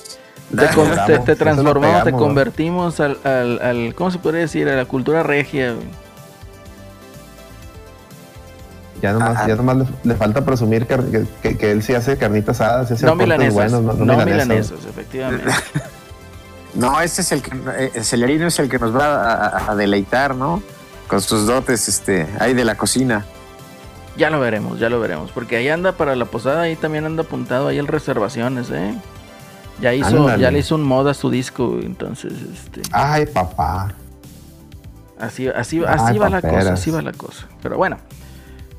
Te, 0.56 0.68
con- 0.76 1.38
transformamos, 1.38 2.04
te 2.04 2.12
convertimos 2.12 3.00
al, 3.00 3.18
al, 3.24 3.62
al- 3.62 3.96
¿Cómo 3.96 4.12
se 4.12 4.20
podría 4.20 4.42
decir? 4.42 4.68
A 4.70 4.76
la 4.76 4.86
cultura 4.86 5.24
regia. 5.24 5.74
güey. 5.74 5.88
Ya 9.02 9.14
nomás, 9.14 9.38
Ah, 9.38 9.48
ya 9.48 9.56
nomás 9.56 9.78
le, 9.78 9.86
le 10.04 10.16
falta 10.16 10.46
presumir 10.46 10.86
que, 10.86 11.26
que- 11.42 11.58
que 11.58 11.72
él 11.72 11.82
sí 11.82 11.96
hace 11.96 12.18
carnitas 12.18 12.62
asadas, 12.62 12.88
sí 12.90 12.94
hace 12.94 13.06
No 13.06 13.16
milanesas. 13.16 13.54
buenos, 13.54 13.82
no, 13.82 13.94
milanesas. 13.94 14.26
milanesas, 14.48 14.86
efectivamente. 14.90 15.52
No, 16.74 17.02
este 17.02 17.20
es 17.20 17.34
el 17.34 17.42
que 17.42 17.52
eh, 17.78 17.92
el 17.96 18.06
Celerino 18.06 18.48
es 18.48 18.58
el 18.60 18.70
que 18.70 18.80
nos 18.80 18.96
va 18.96 19.06
a, 19.06 19.34
a- 19.48 19.72
a 19.72 19.76
deleitar, 19.76 20.36
¿no? 20.36 20.64
Con 21.10 21.20
sus 21.20 21.46
dotes, 21.46 21.90
este, 21.90 22.26
ahí 22.40 22.54
de 22.54 22.64
la 22.64 22.76
cocina. 22.76 23.26
Ya 24.16 24.30
lo 24.30 24.40
veremos, 24.40 24.80
ya 24.80 24.88
lo 24.88 24.98
veremos. 25.02 25.32
Porque 25.32 25.58
ahí 25.58 25.68
anda 25.68 25.92
para 25.92 26.16
la 26.16 26.24
posada, 26.24 26.62
ahí 26.62 26.78
también 26.78 27.04
anda 27.06 27.24
apuntado 27.24 27.68
ahí 27.68 27.78
el 27.78 27.88
reservaciones, 27.88 28.70
¿eh? 28.72 28.96
Ya 29.82 29.94
hizo, 29.94 30.08
Ándale. 30.28 30.42
ya 30.44 30.52
le 30.52 30.60
hizo 30.60 30.76
un 30.76 30.84
mod 30.84 31.08
a 31.08 31.14
su 31.14 31.30
disco, 31.30 31.80
entonces, 31.82 32.34
este, 32.54 32.82
Ay, 32.92 33.26
papá. 33.26 33.94
así, 35.20 35.48
así, 35.48 35.80
Ay, 35.80 35.86
así 35.88 36.18
va 36.20 36.30
la 36.30 36.42
cosa, 36.42 36.74
así 36.74 36.92
va 36.92 37.02
la 37.02 37.14
cosa. 37.14 37.48
Pero 37.64 37.78
bueno, 37.78 37.98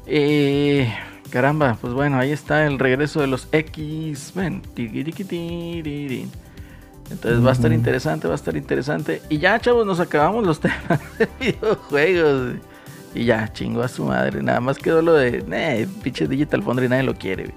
eh, 0.07 0.93
caramba, 1.31 1.77
pues 1.81 1.93
bueno, 1.93 2.19
ahí 2.19 2.31
está 2.31 2.67
el 2.67 2.79
regreso 2.79 3.21
de 3.21 3.27
los 3.27 3.49
X-Men. 3.53 4.63
Entonces 7.11 7.45
va 7.45 7.51
a 7.51 7.53
estar 7.53 7.73
interesante, 7.73 8.27
va 8.29 8.35
a 8.35 8.37
estar 8.37 8.57
interesante. 8.57 9.23
Y 9.29 9.39
ya, 9.39 9.59
chavos, 9.59 9.85
nos 9.87 10.01
acabamos 10.01 10.47
los 10.47 10.61
temas 10.61 11.01
de 11.19 11.29
videojuegos. 11.41 12.55
Y 13.15 13.25
ya, 13.27 13.53
chingó 13.53 13.83
a 13.83 13.89
su 13.89 14.05
madre. 14.05 14.43
Nada 14.43 14.61
más 14.61 14.79
quedó 14.79 15.03
lo 15.03 15.13
de, 15.15 15.45
eh, 15.51 15.87
pinche 16.03 16.27
Digital 16.27 16.63
Foundry, 16.63 16.89
nadie 16.89 17.03
lo 17.03 17.15
quiere. 17.15 17.45
güey. 17.45 17.55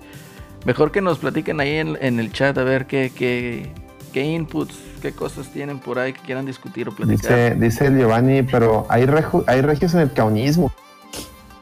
Mejor 0.65 0.91
que 0.91 1.01
nos 1.01 1.19
platiquen 1.19 1.59
ahí 1.59 1.75
en, 1.75 1.97
en 2.01 2.19
el 2.19 2.31
chat 2.31 2.57
a 2.57 2.63
ver 2.63 2.87
qué, 2.87 3.11
qué, 3.15 3.71
qué 4.11 4.23
inputs, 4.23 4.75
qué 5.01 5.11
cosas 5.11 5.47
tienen 5.53 5.79
por 5.79 5.99
ahí 5.99 6.13
que 6.13 6.21
quieran 6.21 6.45
discutir 6.45 6.89
o 6.89 6.91
platicar. 6.95 7.55
Dice, 7.59 7.85
dice 7.87 7.97
Giovanni, 7.97 8.41
pero 8.43 8.85
hay, 8.89 9.05
reju- 9.05 9.43
hay 9.47 9.61
regios 9.61 9.93
en 9.93 9.99
el 10.01 10.11
caunismo. 10.11 10.71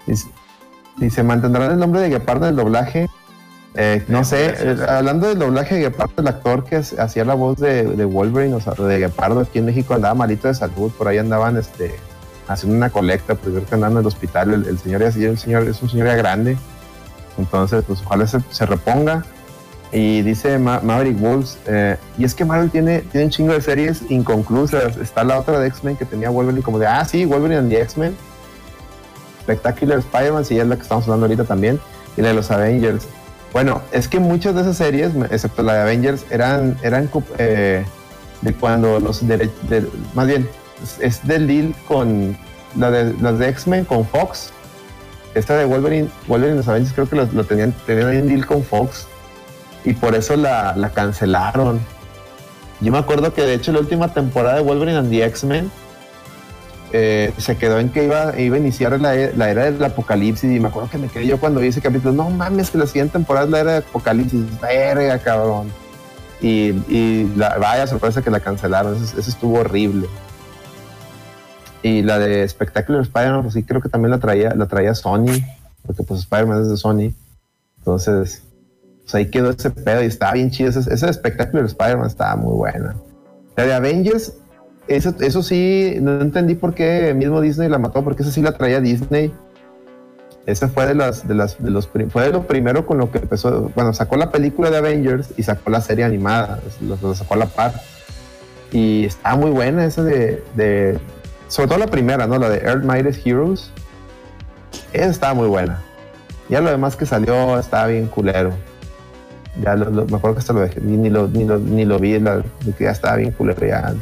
Dice, 0.08 0.28
dice, 0.98 1.22
¿mantendrán 1.24 1.72
el 1.72 1.80
nombre 1.80 2.02
de 2.02 2.10
Guepardo 2.10 2.46
en 2.46 2.52
el 2.52 2.56
doblaje? 2.56 3.10
Eh, 3.76 4.04
no 4.08 4.22
Eh, 4.22 4.24
sé, 4.26 4.48
gracias. 4.50 4.80
eh, 4.80 4.86
hablando 4.88 5.28
del 5.28 5.40
doblaje 5.40 5.76
de 5.76 5.82
Guepardo, 5.82 6.14
el 6.18 6.28
actor 6.28 6.64
que 6.64 6.76
hacía 6.78 7.26
la 7.26 7.34
voz 7.34 7.58
de, 7.58 7.84
de 7.84 8.06
Wolverine, 8.06 8.54
o 8.54 8.62
sea, 8.62 8.74
de 8.74 9.00
Guepardo 9.00 9.42
aquí 9.42 9.60
en 9.60 9.66
México 9.66 9.96
andaba 9.96 10.14
malito 10.14 10.48
de 10.48 10.54
salud, 10.54 10.92
por 10.92 11.08
ahí 11.08 11.18
andaban 11.18 11.58
este, 11.58 11.96
haciendo 12.48 12.78
una 12.78 12.90
colecta, 12.92 13.36
pues 13.36 13.54
creo 13.54 13.66
que 13.66 13.76
andaban 13.76 13.94
en 13.98 14.02
el 14.02 14.06
hospital, 14.06 14.54
el, 14.54 14.66
el 14.68 14.78
señor, 14.78 15.02
el 15.02 15.38
señor 15.38 15.68
es 15.68 15.82
un 15.82 15.90
señor 15.90 16.08
ya 16.08 16.16
grande, 16.16 16.56
entonces 17.38 17.84
pues 17.88 18.02
ojalá 18.06 18.28
se, 18.28 18.40
se 18.52 18.66
reponga. 18.66 19.24
Y 19.92 20.24
dice 20.24 20.58
Ma- 20.58 20.80
Maverick 20.82 21.20
Wolves, 21.20 21.60
eh, 21.68 21.98
y 22.18 22.24
es 22.26 22.34
que 22.34 22.46
Marvel 22.46 22.72
tiene, 22.72 23.02
tiene 23.02 23.26
un 23.26 23.32
chingo 23.32 23.54
de 23.54 23.62
series 23.62 24.02
inconclusas. 24.10 24.98
Está 24.98 25.24
la 25.24 25.40
otra 25.40 25.60
de 25.60 25.68
X-Men 25.68 25.98
que 25.98 26.06
tenía 26.06 26.32
Wolverine 26.32 26.64
como 26.64 26.80
de, 26.80 26.88
ah, 26.88 27.06
sí, 27.06 27.26
Wolverine 27.26 27.60
and 27.60 27.70
the 27.70 27.80
X-Men. 27.82 28.16
Spectacular 29.44 30.00
Spider-Man, 30.00 30.46
sí, 30.46 30.58
es 30.60 30.66
la 30.66 30.76
que 30.78 30.82
estamos 30.82 31.04
hablando 31.06 31.26
ahorita 31.26 31.44
también. 31.44 31.80
Y 32.18 32.22
la 32.22 32.30
de 32.30 32.34
los 32.34 32.50
Avengers. 32.50 33.06
Bueno, 33.52 33.82
es 33.92 34.08
que 34.08 34.20
muchas 34.20 34.56
de 34.56 34.62
esas 34.62 34.78
series, 34.78 35.12
excepto 35.30 35.62
la 35.62 35.74
de 35.76 35.82
Avengers, 35.82 36.26
eran, 36.32 36.76
eran 36.82 37.08
eh, 37.38 37.86
de 38.42 38.54
cuando 38.54 39.00
los 39.00 39.22
dere- 39.24 39.52
de- 39.70 39.88
más 40.16 40.26
bien, 40.26 40.50
es, 40.82 40.98
es 41.00 41.28
del 41.28 41.46
deal 41.46 41.76
con 41.88 42.36
la 42.78 42.90
de, 42.90 43.14
las 43.22 43.38
de 43.38 43.50
X-Men 43.50 43.86
con 43.86 44.08
Fox. 44.08 44.52
Esta 45.36 45.58
de 45.58 45.66
Wolverine, 45.66 46.10
Wolverine 46.28 46.58
los 46.58 46.68
Avengers 46.68 46.94
creo 46.94 47.10
que 47.10 47.16
lo, 47.16 47.44
tenían, 47.44 47.74
tenían 47.86 48.08
ahí 48.08 48.18
un 48.18 48.28
deal 48.28 48.46
con 48.46 48.64
Fox 48.64 49.08
y 49.84 49.94
por 49.94 50.16
eso 50.16 50.36
la, 50.36 50.76
la 50.76 50.90
cancelaron. 50.90 51.80
Yo 52.82 52.92
me 52.92 52.98
acuerdo 52.98 53.34
que 53.34 53.42
de 53.42 53.54
hecho 53.54 53.72
la 53.72 53.80
última 53.80 54.14
temporada 54.14 54.56
de 54.56 54.62
Wolverine 54.62 54.98
and 54.98 55.10
the 55.10 55.24
X-Men 55.26 55.72
eh, 56.96 57.34
se 57.38 57.58
quedó 57.58 57.80
en 57.80 57.90
que 57.90 58.04
iba, 58.04 58.40
iba 58.40 58.56
a 58.56 58.60
iniciar 58.60 59.00
la, 59.02 59.16
la 59.16 59.50
era 59.50 59.72
del 59.72 59.84
apocalipsis 59.84 60.52
y 60.52 60.60
me 60.60 60.68
acuerdo 60.68 60.92
que 60.92 61.00
me 61.00 61.08
quedé 61.08 61.26
yo 61.26 61.40
cuando 61.40 61.60
vi 61.60 61.70
ese 61.70 61.82
capítulo, 61.82 62.14
no 62.14 62.30
mames 62.30 62.70
que 62.70 62.78
la 62.78 62.86
siguiente 62.86 63.14
temporada 63.14 63.46
es 63.46 63.52
la 63.52 63.60
era 63.60 63.74
del 63.74 63.84
apocalipsis, 63.84 64.42
verga 64.62 65.18
cabrón. 65.18 65.72
Y, 66.40 67.26
la, 67.36 67.58
vaya 67.58 67.88
sorpresa 67.88 68.22
que 68.22 68.30
la 68.30 68.42
cancelaron, 68.42 68.96
eso 68.96 69.18
estuvo 69.18 69.60
horrible. 69.60 70.08
Y 71.84 72.02
la 72.02 72.18
de 72.18 72.48
Spectacular 72.48 73.02
Spider-Man, 73.02 73.44
pues 73.44 73.54
sí 73.54 73.64
creo 73.64 73.82
que 73.82 73.90
también 73.90 74.12
la 74.12 74.18
traía, 74.18 74.56
la 74.56 74.68
traía 74.68 74.96
Sony, 74.96 75.44
porque 75.86 76.04
pues 76.04 76.22
Spider-Man 76.22 76.62
es 76.62 76.70
de 76.70 76.78
Sony. 76.78 77.14
Entonces, 77.80 78.42
pues 79.02 79.16
ahí 79.16 79.30
quedó 79.30 79.52
ese 79.52 79.70
pedo 79.70 80.02
y 80.02 80.06
estaba 80.06 80.32
bien 80.32 80.50
chido. 80.50 80.70
Ese, 80.70 80.94
ese 80.94 81.14
Spectacular 81.14 81.66
Spider-Man 81.66 82.08
estaba 82.08 82.36
muy 82.38 82.56
buena. 82.56 82.96
La 83.58 83.66
de 83.66 83.74
Avengers, 83.74 84.34
eso, 84.88 85.14
eso 85.20 85.44
sí, 85.44 85.98
no 86.02 86.22
entendí 86.22 86.56
por 86.56 86.74
qué 86.74 87.14
mismo 87.14 87.42
Disney 87.42 87.70
la 87.70 87.78
mató, 87.78 88.04
porque 88.04 88.24
esa 88.24 88.32
sí 88.32 88.42
la 88.42 88.54
traía 88.54 88.80
Disney. 88.80 89.34
Esa 90.46 90.68
fue 90.68 90.86
de 90.86 90.96
las, 90.96 91.26
de 91.26 91.36
las, 91.36 91.60
los, 91.62 91.88
fue 91.88 92.24
de 92.24 92.32
lo 92.32 92.48
primero 92.48 92.86
con 92.86 92.98
lo 92.98 93.12
que 93.12 93.20
empezó. 93.20 93.72
Bueno, 93.76 93.94
sacó 93.94 94.18
la 94.18 94.32
película 94.32 94.70
de 94.70 94.78
Avengers 94.78 95.30
y 95.38 95.44
sacó 95.44 95.70
la 95.70 95.80
serie 95.80 96.04
animada, 96.04 96.60
lo 96.82 97.16
sacó 97.16 97.36
a 97.36 97.38
la 97.38 97.46
par. 97.46 97.74
Y 98.72 99.06
estaba 99.06 99.36
muy 99.36 99.52
buena 99.52 99.86
esa 99.86 100.04
de, 100.04 101.00
sobre 101.54 101.68
todo 101.68 101.78
la 101.78 101.86
primera, 101.86 102.26
¿no? 102.26 102.40
La 102.40 102.50
de 102.50 102.58
Earth 102.58 102.84
Mightiest 102.84 103.28
Heroes. 103.28 103.70
Esa 104.92 105.06
estaba 105.06 105.36
muy 105.36 105.48
buena. 105.48 105.80
Ya 106.50 106.62
lo 106.62 106.72
demás 106.72 106.96
que 106.96 107.06
salió 107.06 107.60
estaba 107.60 107.86
bien 107.86 108.08
culero. 108.08 108.54
Ya 109.62 109.76
lo, 109.76 109.92
me 109.92 110.18
acuerdo 110.18 110.34
que 110.34 110.40
hasta 110.40 110.54
lo 110.54 110.62
dejé, 110.62 110.82
ni, 110.82 111.12
lo, 111.12 111.28
ni, 111.28 111.46
lo, 111.46 111.60
ni 111.60 111.86
lo 111.86 112.00
vi, 112.00 112.20
ya 112.80 112.90
estaba 112.90 113.18
bien 113.18 113.34
culero. 113.34 113.68
Ya, 113.68 113.94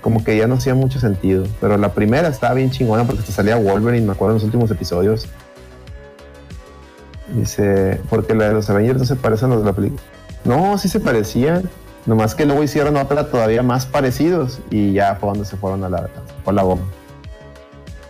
como 0.00 0.24
que 0.24 0.36
ya 0.36 0.48
no 0.48 0.56
hacía 0.56 0.74
mucho 0.74 0.98
sentido. 0.98 1.46
Pero 1.60 1.76
la 1.76 1.94
primera 1.94 2.26
estaba 2.26 2.54
bien 2.54 2.72
chingona 2.72 3.04
porque 3.04 3.22
te 3.22 3.30
salía 3.30 3.54
Wolverine, 3.54 4.04
me 4.04 4.12
acuerdo 4.14 4.32
en 4.32 4.38
los 4.38 4.44
últimos 4.44 4.68
episodios. 4.72 5.28
Dice, 7.36 8.00
porque 8.10 8.34
la 8.34 8.48
de 8.48 8.54
los 8.54 8.68
Avengers 8.68 8.98
no 8.98 9.04
se 9.04 9.14
parecen 9.14 9.52
a 9.52 9.54
los 9.54 9.60
de 9.62 9.70
la 9.70 9.76
película. 9.76 10.02
No, 10.44 10.76
sí 10.76 10.88
se 10.88 10.98
parecían. 10.98 11.70
Nomás 12.06 12.34
que 12.34 12.46
luego 12.46 12.62
hicieron 12.62 12.96
otra 12.96 13.28
todavía 13.28 13.62
más 13.62 13.84
parecidos 13.86 14.60
y 14.70 14.92
ya 14.92 15.16
fue 15.16 15.30
donde 15.30 15.44
se 15.44 15.56
fueron 15.56 15.84
a 15.84 15.88
la, 15.88 16.08
fue 16.44 16.54
la 16.54 16.62
bomba. 16.62 16.84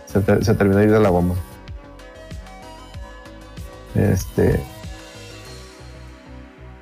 Se, 0.05 0.21
ter- 0.21 0.43
se 0.43 0.53
terminó 0.55 0.79
de 0.79 0.85
ir 0.85 0.93
a 0.93 0.99
la 0.99 1.09
bomba. 1.09 1.35
Este. 3.95 4.59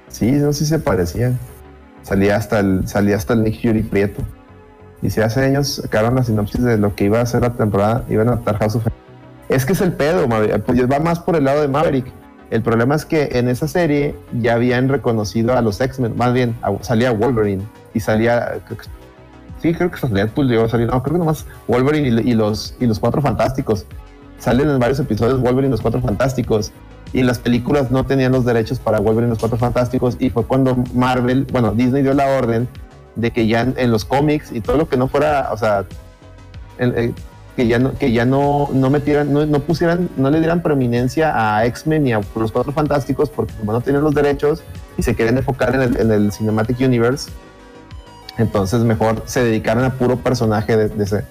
Sí, 0.09 0.31
no 0.31 0.53
sí 0.53 0.65
se 0.65 0.79
parecían. 0.79 1.39
Salía 2.03 2.35
hasta 2.37 2.59
el, 2.59 2.87
salía 2.87 3.15
hasta 3.17 3.33
el 3.33 3.43
Nick 3.43 3.61
Fury 3.61 3.83
Prieto. 3.83 4.21
Y 5.01 5.09
si 5.09 5.21
hace 5.21 5.43
años 5.43 5.81
sacaron 5.81 6.15
la 6.15 6.23
sinopsis 6.23 6.63
de 6.63 6.77
lo 6.77 6.95
que 6.95 7.05
iba 7.05 7.21
a 7.21 7.25
ser 7.25 7.41
la 7.41 7.53
temporada, 7.53 8.03
iban 8.09 8.29
a 8.29 8.33
adaptar 8.33 8.57
House 8.59 8.75
of 8.75 8.87
Es 9.49 9.65
que 9.65 9.73
es 9.73 9.81
el 9.81 9.93
pedo. 9.93 10.27
Pues 10.65 10.89
va 10.89 10.99
más 10.99 11.19
por 11.19 11.35
el 11.35 11.43
lado 11.43 11.61
de 11.61 11.67
Maverick. 11.67 12.11
El 12.49 12.61
problema 12.61 12.95
es 12.95 13.05
que 13.05 13.29
en 13.33 13.49
esa 13.49 13.67
serie 13.67 14.15
ya 14.39 14.53
habían 14.53 14.87
reconocido 14.87 15.57
a 15.57 15.61
los 15.61 15.81
X-Men, 15.81 16.15
más 16.15 16.33
bien 16.33 16.55
a- 16.61 16.81
salía 16.81 17.11
Wolverine 17.11 17.63
y 17.93 17.99
salía. 17.99 18.59
creo 18.65 18.77
que- 18.77 18.85
Sí, 19.61 19.73
creo 19.73 19.89
que 19.91 20.07
Deadpool, 20.07 20.47
llegó 20.47 20.65
a 20.65 20.69
salir. 20.69 20.87
No, 20.87 21.01
creo 21.01 21.13
que 21.13 21.19
nomás 21.19 21.45
Wolverine 21.67 22.21
y, 22.23 22.33
los, 22.35 22.75
y 22.79 22.85
los 22.85 22.99
Cuatro 22.99 23.21
Fantásticos. 23.21 23.85
Salen 24.39 24.69
en 24.69 24.79
varios 24.79 24.99
episodios 24.99 25.41
Wolverine 25.41 25.67
y 25.67 25.71
los 25.71 25.81
Cuatro 25.81 25.99
Fantásticos. 25.99 26.71
Y 27.11 27.23
las 27.23 27.39
películas 27.39 27.89
no 27.89 28.05
tenían 28.05 28.33
los 28.33 28.45
derechos 28.45 28.79
para 28.79 28.99
Wolverine 28.99 29.27
y 29.27 29.29
los 29.31 29.39
Cuatro 29.39 29.57
Fantásticos. 29.57 30.15
Y 30.19 30.29
fue 30.29 30.45
cuando 30.45 30.77
Marvel, 30.93 31.47
bueno, 31.51 31.71
Disney 31.71 32.03
dio 32.03 32.13
la 32.13 32.27
orden 32.37 32.67
de 33.15 33.31
que 33.31 33.47
ya 33.47 33.61
en, 33.75 33.91
los 33.91 34.05
cómics 34.05 34.51
y 34.51 34.61
todo 34.61 34.77
lo 34.77 34.87
que 34.87 34.95
no 34.95 35.07
fuera, 35.07 35.49
o 35.51 35.57
sea, 35.57 35.85
que 37.57 37.67
ya 37.67 37.79
no, 37.79 37.97
que 37.97 38.11
ya 38.11 38.23
no, 38.23 38.69
no 38.71 38.91
metieran, 38.91 39.33
no, 39.33 39.59
pusieran, 39.61 40.09
no 40.15 40.29
le 40.29 40.37
dieran 40.37 40.61
preeminencia 40.61 41.33
a 41.57 41.65
X-Men 41.65 42.03
ni 42.03 42.13
a 42.13 42.21
los 42.35 42.51
Cuatro 42.51 42.71
Fantásticos 42.71 43.31
porque 43.31 43.51
como 43.55 43.73
no 43.73 43.81
tenían 43.81 44.03
los 44.03 44.13
derechos 44.13 44.61
y 44.95 45.01
se 45.01 45.15
querían 45.15 45.39
enfocar 45.39 45.73
en 45.73 45.81
el, 45.81 45.99
en 45.99 46.11
el 46.11 46.31
Cinematic 46.31 46.79
Universe, 46.79 47.31
entonces 48.37 48.81
mejor 48.81 49.23
se 49.25 49.43
dedicaron 49.43 49.83
a 49.85 49.93
puro 49.95 50.17
personaje 50.17 50.77
de, 50.77 51.03
ese, 51.03 51.23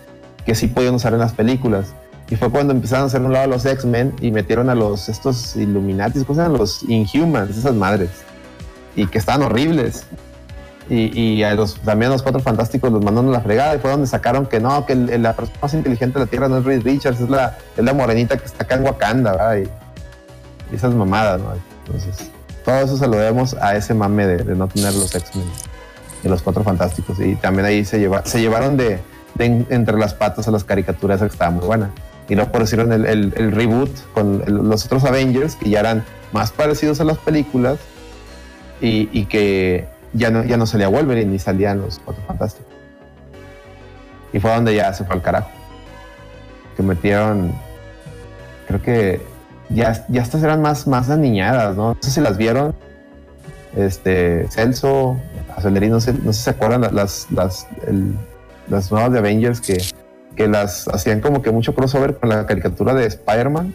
que 0.45 0.57
sí 0.57 0.67
podían 0.67 0.97
usar 0.97 1.13
en 1.13 1.21
las 1.21 1.33
películas. 1.33 1.95
Y 2.29 2.35
fue 2.35 2.51
cuando 2.51 2.73
empezaron 2.73 3.05
a 3.05 3.07
hacer 3.07 3.21
un 3.23 3.33
lado 3.33 3.45
a 3.45 3.49
los 3.49 3.65
X-Men 3.65 4.13
y 4.21 4.33
metieron 4.33 4.69
a 4.69 4.75
los 4.75 5.09
estos 5.09 5.55
Illuminatis, 5.55 6.25
¿cómo 6.25 6.43
se? 6.43 6.49
Los 6.49 6.83
Inhumans, 6.89 7.57
esas 7.57 7.77
madres. 7.77 8.11
Y 8.97 9.07
que 9.07 9.19
estaban 9.19 9.43
horribles. 9.43 10.07
Y, 10.89 11.19
y 11.21 11.43
a 11.43 11.53
los, 11.55 11.81
también 11.81 12.11
a 12.11 12.15
los 12.15 12.23
cuatro 12.23 12.41
fantásticos 12.41 12.93
los 12.93 13.03
mandaron 13.03 13.31
a 13.31 13.33
la 13.33 13.41
fregada 13.41 13.75
y 13.75 13.79
fue 13.81 13.91
donde 13.91 14.07
sacaron 14.07 14.47
que 14.47 14.61
no, 14.61 14.87
que 14.87 14.93
el- 14.93 15.21
la 15.23 15.35
persona 15.35 15.59
más 15.61 15.75
inteligente 15.75 16.19
de 16.19 16.25
la 16.27 16.31
Tierra 16.31 16.49
no 16.49 16.59
es 16.59 16.65
Reed 16.65 16.83
Richards, 16.85 17.21
es 17.21 17.29
la, 17.29 17.59
es 17.77 17.85
la 17.85 17.93
morenita 17.93 18.37
que 18.37 18.45
está 18.45 18.63
acá 18.63 18.77
en 18.77 18.85
Wakanda, 18.85 19.33
¿verdad? 19.33 19.57
Y, 19.57 20.73
y 20.73 20.77
esas 20.77 20.95
mamadas, 20.95 21.41
¿no? 21.41 21.49
Entonces, 21.87 22.31
todo 22.65 22.77
eso 22.77 22.97
se 22.97 23.07
lo 23.09 23.17
debemos 23.17 23.55
a 23.55 23.75
ese 23.77 23.95
mame 23.95 24.27
de, 24.27 24.37
de 24.45 24.55
no 24.55 24.69
tener 24.69 24.95
los 24.95 25.13
X-Men 25.13 25.47
y 26.23 26.29
los 26.29 26.43
cuatro 26.43 26.63
fantásticos. 26.63 27.19
Y 27.19 27.35
también 27.35 27.67
ahí 27.67 27.85
se, 27.85 27.99
lleva, 27.99 28.25
se 28.25 28.41
llevaron 28.41 28.77
de, 28.77 29.01
de 29.35 29.45
en- 29.45 29.67
entre 29.71 29.99
las 29.99 30.15
patas 30.15 30.47
a 30.47 30.53
las 30.53 30.63
caricaturas 30.63 31.19
que 31.21 31.27
estaba 31.27 31.51
muy 31.51 31.67
buena. 31.67 31.91
Y 32.29 32.37
luego 32.37 32.53
por 32.53 32.63
el, 32.63 33.07
el- 33.07 33.35
el 33.37 33.53
reboot 33.53 33.91
con 34.15 34.43
el- 34.47 34.55
los 34.55 34.85
otros 34.87 35.05
Avengers 35.05 35.57
que 35.57 35.69
ya 35.71 35.81
eran 35.81 36.05
más 36.33 36.53
parecidos 36.53 37.01
a 37.01 37.05
las 37.05 37.19
películas 37.19 37.79
y, 38.81 39.09
y 39.13 39.25
que 39.27 39.87
ya 40.17 40.31
no, 40.31 40.45
ya 40.45 40.57
no 40.57 40.67
salía 40.67 40.89
Wolverine 40.89 41.31
ni 41.31 41.39
salían 41.39 41.81
los 41.81 41.99
cuatro 41.99 42.23
fantásticos. 42.27 42.73
Y 44.33 44.41
fue 44.41 44.53
donde 44.53 44.75
ya 44.75 44.93
se 44.93 45.05
fue 45.05 45.15
al 45.15 45.23
carajo. 45.23 45.51
Que 46.77 46.83
metieron, 46.83 47.53
creo 48.67 48.83
que 48.83 49.21
ya, 49.69 50.05
ya 50.09 50.23
estas 50.23 50.43
eran 50.43 50.61
más, 50.63 50.87
más 50.87 51.11
aniñadas, 51.11 51.77
¿no? 51.77 51.95
No 51.95 51.99
sé 52.01 52.11
si 52.11 52.21
las 52.21 52.37
vieron. 52.37 52.75
Este, 53.77 54.47
Celso, 54.49 55.17
Aceleri, 55.55 55.89
no 55.89 56.01
sé, 56.01 56.15
no 56.15 56.33
sé 56.33 56.39
si 56.39 56.45
se 56.45 56.51
acuerdan 56.51 56.83
las, 56.95 57.31
las, 57.31 57.67
las 58.69 58.91
nuevas 58.91 59.13
de 59.13 59.19
Avengers 59.19 59.61
que, 59.61 59.79
que 60.35 60.49
las 60.49 60.89
hacían 60.89 61.21
como 61.21 61.43
que 61.43 61.51
mucho 61.51 61.75
crossover 61.75 62.17
con 62.17 62.31
la 62.31 62.47
caricatura 62.47 62.95
de 62.95 63.07
Spider-Man 63.07 63.75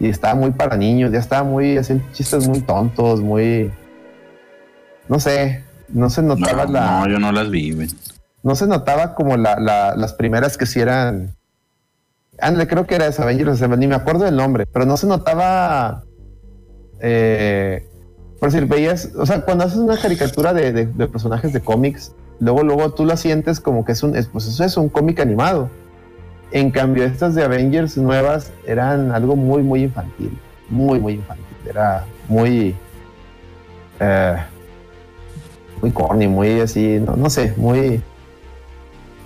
y 0.00 0.08
estaba 0.08 0.34
muy 0.34 0.50
para 0.52 0.76
niños, 0.76 1.12
ya 1.12 1.18
estaba 1.18 1.44
muy, 1.44 1.76
hacían 1.76 2.02
chistes 2.12 2.48
muy 2.48 2.60
tontos, 2.60 3.20
muy, 3.20 3.70
no 5.08 5.20
sé, 5.20 5.62
no 5.88 6.10
se 6.10 6.22
No, 6.22 6.34
notaba 6.36 6.64
la, 6.66 7.00
no, 7.00 7.08
yo 7.08 7.18
no 7.18 7.32
las 7.32 7.50
vi, 7.50 7.72
güey. 7.72 7.88
no 8.42 8.54
se 8.54 8.66
notaba 8.66 9.14
como 9.14 9.36
la, 9.36 9.58
la- 9.60 9.94
las 9.96 10.12
primeras 10.14 10.56
que 10.56 10.66
sí 10.66 10.80
eran. 10.80 11.34
Ándale, 12.40 12.66
creo 12.66 12.86
que 12.86 12.94
era 12.96 13.06
esa 13.06 13.22
Avengers 13.24 13.60
ni 13.78 13.86
me 13.86 13.94
acuerdo 13.94 14.24
del 14.24 14.36
nombre, 14.36 14.66
pero 14.66 14.84
no 14.86 14.96
se 14.96 15.06
notaba. 15.06 16.02
eh, 17.00 17.86
por 18.40 18.50
decir, 18.50 18.66
veías, 18.68 19.10
o 19.16 19.24
sea, 19.26 19.42
cuando 19.42 19.64
haces 19.64 19.78
una 19.78 19.96
caricatura 19.96 20.52
de, 20.52 20.72
de- 20.72 20.86
de 20.86 21.06
personajes 21.06 21.52
de 21.52 21.60
cómics, 21.60 22.12
luego, 22.40 22.62
luego 22.64 22.92
tú 22.92 23.04
la 23.04 23.16
sientes 23.16 23.60
como 23.60 23.84
que 23.84 23.92
es 23.92 24.02
un, 24.02 24.16
es, 24.16 24.26
pues 24.26 24.46
eso 24.48 24.64
es 24.64 24.76
un 24.76 24.88
cómic 24.88 25.20
animado. 25.20 25.68
En 26.50 26.70
cambio, 26.72 27.04
estas 27.04 27.34
de 27.36 27.44
Avengers 27.44 27.96
nuevas 27.96 28.50
eran 28.66 29.12
algo 29.12 29.36
muy, 29.36 29.62
muy 29.62 29.84
infantil, 29.84 30.36
muy, 30.68 30.98
muy 31.00 31.14
infantil. 31.14 31.46
Era 31.68 32.04
muy, 32.28 32.74
eh, 34.00 34.36
muy 35.82 35.90
corny, 35.90 36.28
muy 36.28 36.60
así, 36.60 36.98
no, 37.00 37.16
no 37.16 37.28
sé, 37.28 37.52
muy, 37.56 38.00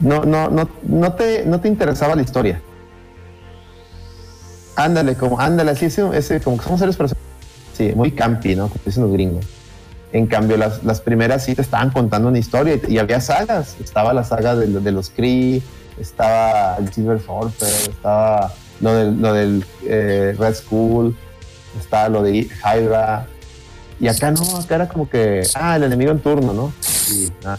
no, 0.01 0.25
no, 0.25 0.49
no, 0.49 0.69
no 0.83 1.13
te, 1.13 1.45
no 1.45 1.61
te 1.61 1.69
interesaba 1.69 2.17
la 2.17 2.23
historia. 2.23 2.61
Ándale, 4.75 5.15
como, 5.15 5.39
ándale, 5.39 5.71
así, 5.71 5.87
ese, 5.87 6.05
ese, 6.17 6.41
como 6.41 6.57
que 6.57 6.65
somos 6.65 6.81
seres 6.81 6.97
personas. 6.97 7.23
Sí, 7.75 7.93
muy 7.95 8.13
campi, 8.13 8.57
¿no? 8.57 8.69
Como 8.69 8.81
dicen 8.85 9.03
los 9.05 9.13
gringos. 9.13 9.47
En 10.13 10.27
cambio, 10.27 10.57
las, 10.57 10.83
las 10.83 11.01
primeras 11.01 11.45
sí 11.45 11.55
te 11.55 11.63
estaban 11.63 11.91
contando 11.91 12.29
una 12.29 12.39
historia 12.39 12.75
y, 12.89 12.95
y 12.95 12.99
había 12.99 13.21
sagas. 13.21 13.77
Estaba 13.83 14.13
la 14.13 14.25
saga 14.25 14.55
de, 14.55 14.67
de 14.67 14.93
los 14.93 15.11
Kree, 15.11 15.63
estaba 15.99 16.77
el 16.77 16.93
Silver 16.93 17.21
Surfer, 17.21 17.91
estaba 17.91 18.53
lo 18.81 18.95
del, 18.95 19.21
lo 19.21 19.33
del 19.33 19.65
eh, 19.85 20.35
Red 20.39 20.55
School, 20.55 21.17
estaba 21.79 22.09
lo 22.09 22.23
de 22.23 22.49
Hydra. 22.65 23.27
Y 23.99 24.09
acá 24.09 24.31
no, 24.31 24.43
acá 24.59 24.75
era 24.75 24.89
como 24.89 25.09
que, 25.09 25.43
ah, 25.55 25.77
el 25.77 25.85
enemigo 25.85 26.11
en 26.13 26.19
turno, 26.21 26.53
¿no? 26.53 26.73
Y, 27.13 27.31
ah, 27.45 27.57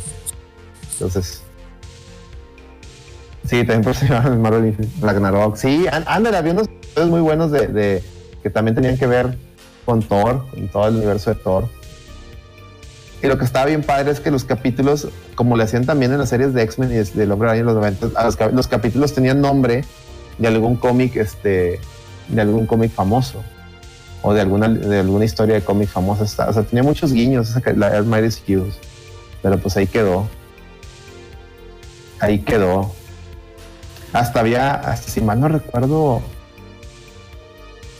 entonces, 0.94 1.42
Sí, 3.50 3.64
también 3.64 3.82
por 3.82 4.36
Marvel 4.38 4.76
Ragnarok. 5.00 5.56
Sí, 5.56 5.86
án- 5.90 6.04
ándale, 6.08 6.36
había 6.38 6.52
unos 6.52 6.68
muy 7.10 7.22
buenos 7.22 7.50
de, 7.50 8.04
que 8.44 8.50
también 8.50 8.76
tenían 8.76 8.98
que 8.98 9.08
ver 9.08 9.38
con 9.86 10.02
Thor, 10.04 10.46
con 10.52 10.68
todo 10.68 10.88
el 10.90 10.96
universo 10.98 11.30
de 11.34 11.38
Thor. 11.40 11.70
Y 13.24 13.28
lo 13.28 13.38
que 13.38 13.46
estaba 13.46 13.66
bien 13.66 13.84
padre 13.84 14.12
es 14.12 14.20
que 14.20 14.32
los 14.32 14.44
capítulos, 14.44 15.08
como 15.36 15.56
le 15.56 15.64
hacían 15.64 15.86
también 15.86 16.12
en 16.12 16.18
las 16.20 16.28
series 16.30 16.54
de 16.54 16.62
X-Men 16.64 16.92
y 16.92 16.96
de- 16.96 17.04
del 17.06 17.32
Hombre 17.32 17.48
Araña 17.48 17.62
en 17.62 17.66
los 17.68 17.76
90, 17.76 18.08
a 18.20 18.26
los, 18.26 18.38
los 18.54 18.68
capítulos 18.68 19.14
tenían 19.14 19.40
nombre 19.40 19.86
de 20.38 20.48
algún 20.50 20.76
cómic, 20.76 21.16
este, 21.16 21.80
de 22.28 22.42
algún 22.42 22.66
cómic 22.66 22.92
famoso. 22.92 23.44
O 24.28 24.34
de 24.34 24.42
alguna, 24.42 24.68
de 24.68 25.00
alguna 25.00 25.24
historia 25.24 25.56
de 25.56 25.62
cómic 25.62 25.88
famosa. 25.88 26.50
O 26.50 26.54
sea, 26.54 26.64
tenía 26.64 26.84
muchos 26.84 27.14
guiños, 27.14 27.50
esa, 27.50 27.62
la 27.78 28.02
Mighty 28.02 28.36
Heroes. 28.46 28.76
Pero 29.42 29.58
pues 29.58 29.78
ahí 29.78 29.88
quedó. 29.88 30.28
Ahí 32.20 32.40
quedó. 32.40 32.92
Hasta 34.12 34.42
había, 34.42 34.74
hasta 34.74 35.10
si 35.10 35.22
mal 35.22 35.40
no 35.40 35.48
recuerdo, 35.48 36.22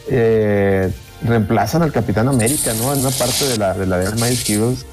eh, 0.10 0.92
reemplazan 1.24 1.84
al 1.84 1.94
Capitán 1.94 2.28
América, 2.28 2.74
¿no? 2.74 2.94
En 2.94 3.00
una 3.00 3.12
parte 3.12 3.46
de 3.46 3.58
la 3.58 3.74
de 3.74 3.86
la 3.86 3.98
de 3.98 4.12
Mighty 4.20 4.52
Heroes 4.52 4.86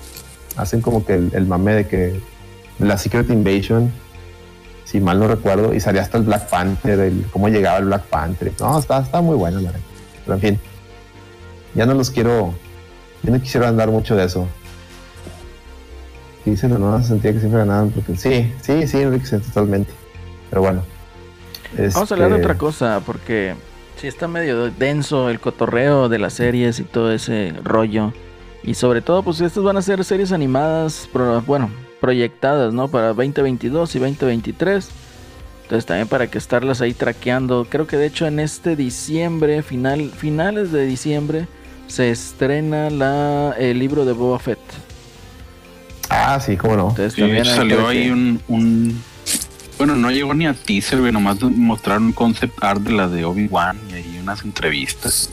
hacen 0.55 0.83
como 0.83 1.05
que 1.05 1.15
el, 1.15 1.47
mame 1.47 1.75
de 1.75 1.89
que 1.89 2.21
la 2.79 2.97
Secret 2.97 3.29
Invasion, 3.29 3.93
si 4.85 5.01
mal 5.01 5.19
no 5.19 5.27
recuerdo, 5.27 5.75
y 5.75 5.81
salía 5.81 6.03
hasta 6.03 6.17
el 6.17 6.23
Black 6.23 6.49
Panther, 6.49 7.01
el 7.01 7.27
cómo 7.33 7.49
llegaba 7.49 7.79
el 7.79 7.87
Black 7.87 8.05
Panther. 8.05 8.53
No, 8.61 8.79
está, 8.79 9.01
está 9.01 9.21
muy 9.21 9.35
bueno, 9.35 9.59
la. 9.59 9.73
Pero 10.25 10.37
en 10.37 10.41
fin, 10.41 10.61
ya 11.75 11.87
no 11.87 11.95
los 11.95 12.11
quiero, 12.11 12.55
yo 13.23 13.33
no 13.33 13.41
quisiera 13.41 13.69
andar 13.69 13.91
mucho 13.91 14.17
de 14.17 14.25
eso. 14.25 14.49
Sí, 16.45 16.51
Dice 16.51 16.69
la 16.69 16.79
nueva 16.79 17.03
sentía 17.03 17.33
que 17.33 17.39
siempre 17.41 17.59
ganaban 17.61 17.91
porque 17.91 18.17
sí, 18.17 18.53
sí, 18.61 18.87
sí, 18.87 18.99
Enrique, 18.99 19.27
sí, 19.27 19.39
totalmente. 19.39 19.93
Pero 20.51 20.63
bueno. 20.63 20.83
Vamos 21.95 22.11
a 22.11 22.15
hablar 22.15 22.29
de 22.31 22.37
este, 22.37 22.47
otra 22.47 22.59
cosa, 22.59 23.01
porque 23.05 23.55
sí 24.01 24.07
está 24.07 24.29
medio 24.29 24.71
denso 24.71 25.31
el 25.31 25.41
cotorreo 25.41 26.09
de 26.09 26.19
las 26.19 26.35
series 26.35 26.79
y 26.79 26.85
todo 26.85 27.13
ese 27.13 27.53
rollo. 27.65 28.13
Y 28.63 28.75
sobre 28.75 29.01
todo, 29.03 29.23
pues 29.23 29.41
estas 29.41 29.63
van 29.65 29.77
a 29.77 29.83
ser 29.83 30.05
series 30.05 30.33
animadas, 30.33 31.09
pro- 31.13 31.43
bueno, 31.43 31.71
proyectadas, 32.01 32.73
¿no? 32.73 32.89
Para 32.89 33.09
2022 33.09 33.95
y 33.97 33.99
2023. 33.99 34.89
Entonces 35.63 35.87
también 35.87 36.09
para 36.09 36.27
que 36.29 36.37
estarlas 36.39 36.81
ahí 36.83 36.93
traqueando. 36.93 37.67
Creo 37.69 37.87
que 37.87 37.97
de 37.97 38.07
hecho 38.07 38.27
en 38.27 38.39
este 38.39 38.77
diciembre, 38.77 39.63
final, 39.63 40.11
finales 40.15 40.71
de 40.73 40.85
diciembre, 40.85 41.49
se 41.87 42.11
estrena 42.11 42.91
la, 42.91 43.55
el 43.59 43.79
libro 43.79 44.05
de 44.05 44.13
Boba 44.13 44.39
Fett. 44.39 44.59
Ah, 46.11 46.39
sí, 46.41 46.57
cómo 46.57 46.77
no. 46.77 46.89
Entonces 46.91 47.15
Sí, 47.15 47.21
también 47.23 47.47
hay 47.47 47.55
salió 47.57 47.89
ahí 47.89 48.05
que- 48.05 48.13
un, 48.13 48.41
un- 48.49 49.03
Bueno, 49.79 49.97
no 49.97 50.11
llegó 50.11 50.35
ni 50.35 50.47
a 50.47 50.55
teaser, 50.55 51.01
güey. 51.01 51.13
Nomás 51.13 51.41
mostraron 51.43 52.05
un 52.07 52.13
concept 52.13 52.63
art 52.63 52.81
de 52.83 52.93
la 52.93 53.09
de 53.09 53.25
Obi-Wan 53.25 53.79
y 53.91 53.95
ahí 53.95 54.19
unas 54.23 54.43
entrevistas. 54.45 55.31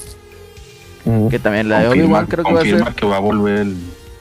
Mm. 1.03 1.29
que 1.29 1.39
también 1.39 1.67
la 1.67 1.79
de 1.79 1.87
Obi-Wan 1.87 2.27
creo 2.27 2.43
que 2.45 2.51
va 2.53 2.59
a 2.59 2.61
confirma 2.61 2.85
ser. 2.85 2.95
que 2.95 3.05
va 3.07 3.17
a 3.17 3.19
volver 3.19 3.57
el, 3.59 3.75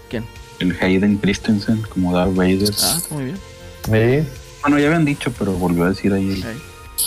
¿Quién? 0.09 0.25
el 0.61 0.75
Hayden 0.81 1.19
Christensen 1.19 1.83
como 1.91 2.15
Darth 2.17 2.35
Vader. 2.35 2.71
Ah, 2.83 2.95
está 2.97 3.15
muy 3.15 3.25
bien. 3.25 3.37
Sí. 3.85 4.29
Bueno, 4.63 4.79
ya 4.79 4.87
habían 4.87 5.05
dicho, 5.05 5.31
pero 5.39 5.53
volvió 5.53 5.85
a 5.85 5.89
decir 5.91 6.11
ahí 6.15 6.31
el, 6.33 6.43
Ahí. 6.43 6.57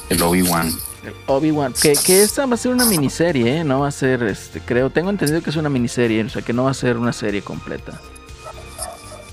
el 0.10 0.22
Obi-Wan. 0.22 0.72
El 1.06 1.14
Obi-Wan. 1.28 1.74
Que, 1.74 1.94
que 1.94 2.24
esta 2.24 2.46
va 2.46 2.54
a 2.54 2.58
ser 2.58 2.72
una 2.72 2.86
miniserie, 2.86 3.58
¿eh? 3.60 3.64
No 3.64 3.82
va 3.82 3.90
a 3.90 3.92
ser, 3.92 4.24
este, 4.24 4.60
creo, 4.62 4.90
tengo 4.90 5.10
entendido 5.10 5.42
que 5.42 5.50
es 5.50 5.56
una 5.56 5.70
miniserie, 5.70 6.24
o 6.24 6.30
sea 6.30 6.42
que 6.42 6.54
no 6.54 6.64
va 6.64 6.72
a 6.72 6.74
ser 6.74 6.98
una 6.98 7.12
serie 7.14 7.42
completa. 7.42 8.00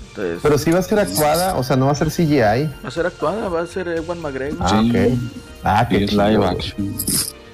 Entonces, 0.09 0.39
Pero 0.43 0.57
sí 0.57 0.71
va 0.71 0.79
a 0.79 0.81
ser 0.81 0.99
actuada, 0.99 1.55
o 1.55 1.63
sea, 1.63 1.77
no 1.77 1.85
va 1.85 1.93
a 1.93 1.95
ser 1.95 2.09
CGI. 2.09 2.41
va 2.83 2.87
a 2.87 2.91
ser 2.91 3.05
actuada, 3.05 3.47
va 3.47 3.61
a 3.61 3.67
ser 3.67 3.87
Ewan 3.87 4.19
McGregor. 4.19 4.57
Ah, 4.59 4.83
ok. 4.85 5.19
Ah, 5.63 5.87
qué 5.89 6.03
es 6.03 6.11
live 6.11 6.29
chido. 6.31 6.45
action. 6.45 6.95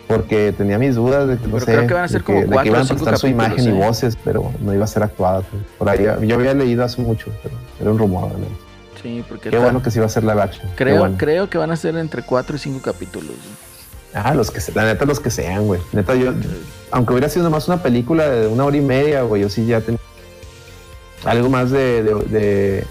Porque 0.08 0.54
tenía 0.54 0.80
mis 0.80 0.96
dudas 0.96 1.28
de 1.28 1.38
que 1.38 1.46
no 1.48 1.58
Pero 1.58 1.66
sé, 1.66 1.72
creo 1.76 1.88
que 1.88 1.94
van 1.94 2.04
a 2.06 2.08
ser 2.08 2.22
de 2.22 2.26
como 2.26 2.40
de 2.40 2.48
cuatro 2.48 2.68
iban 2.68 2.80
o 2.80 2.84
a 2.84 2.88
cinco 2.88 3.04
prestar 3.04 3.20
su 3.20 3.28
imagen 3.28 3.64
y 3.64 3.68
¿eh? 3.68 3.72
voces, 3.86 4.18
pero 4.24 4.52
no 4.62 4.74
iba 4.74 4.86
a 4.86 4.88
ser 4.88 5.04
actuada. 5.04 5.44
Por 5.78 5.90
ahí, 5.90 6.08
yo 6.26 6.36
había 6.36 6.54
leído 6.54 6.84
hace 6.84 7.02
mucho, 7.02 7.30
pero 7.44 7.56
era 7.80 7.92
un 7.92 8.00
rumor. 8.00 8.32
¿no? 8.32 8.48
Sí, 9.04 9.24
porque 9.28 9.50
Qué 9.50 9.58
bueno 9.60 9.84
que 9.84 9.92
sí 9.92 10.00
va 10.00 10.06
a 10.06 10.10
ser 10.10 10.24
live 10.24 10.42
action. 10.42 10.68
Creo, 10.76 11.00
bueno. 11.00 11.16
creo 11.18 11.50
que 11.50 11.58
van 11.58 11.72
a 11.72 11.76
ser 11.76 11.96
entre 11.98 12.24
4 12.24 12.56
y 12.56 12.60
5 12.60 12.82
capítulos. 12.82 13.36
Ah, 14.24 14.34
los 14.34 14.52
que 14.52 14.60
la 14.74 14.86
neta, 14.86 15.06
los 15.06 15.20
que 15.20 15.30
sean, 15.32 15.66
güey. 15.68 15.80
Neta, 15.94 16.16
yo, 16.16 16.34
aunque 16.92 17.14
hubiera 17.14 17.30
sido 17.30 17.44
nomás 17.44 17.68
una 17.68 17.82
película 17.84 18.28
de 18.30 18.48
una 18.48 18.66
hora 18.66 18.78
y 18.78 18.82
media, 18.82 19.22
güey, 19.24 19.42
yo 19.44 19.50
sí 19.50 19.66
ya 19.66 19.82
tenía 19.82 20.00
algo 21.26 21.50
más 21.50 21.72
de, 21.72 22.04
de, 22.04 22.14
de, 22.30 22.86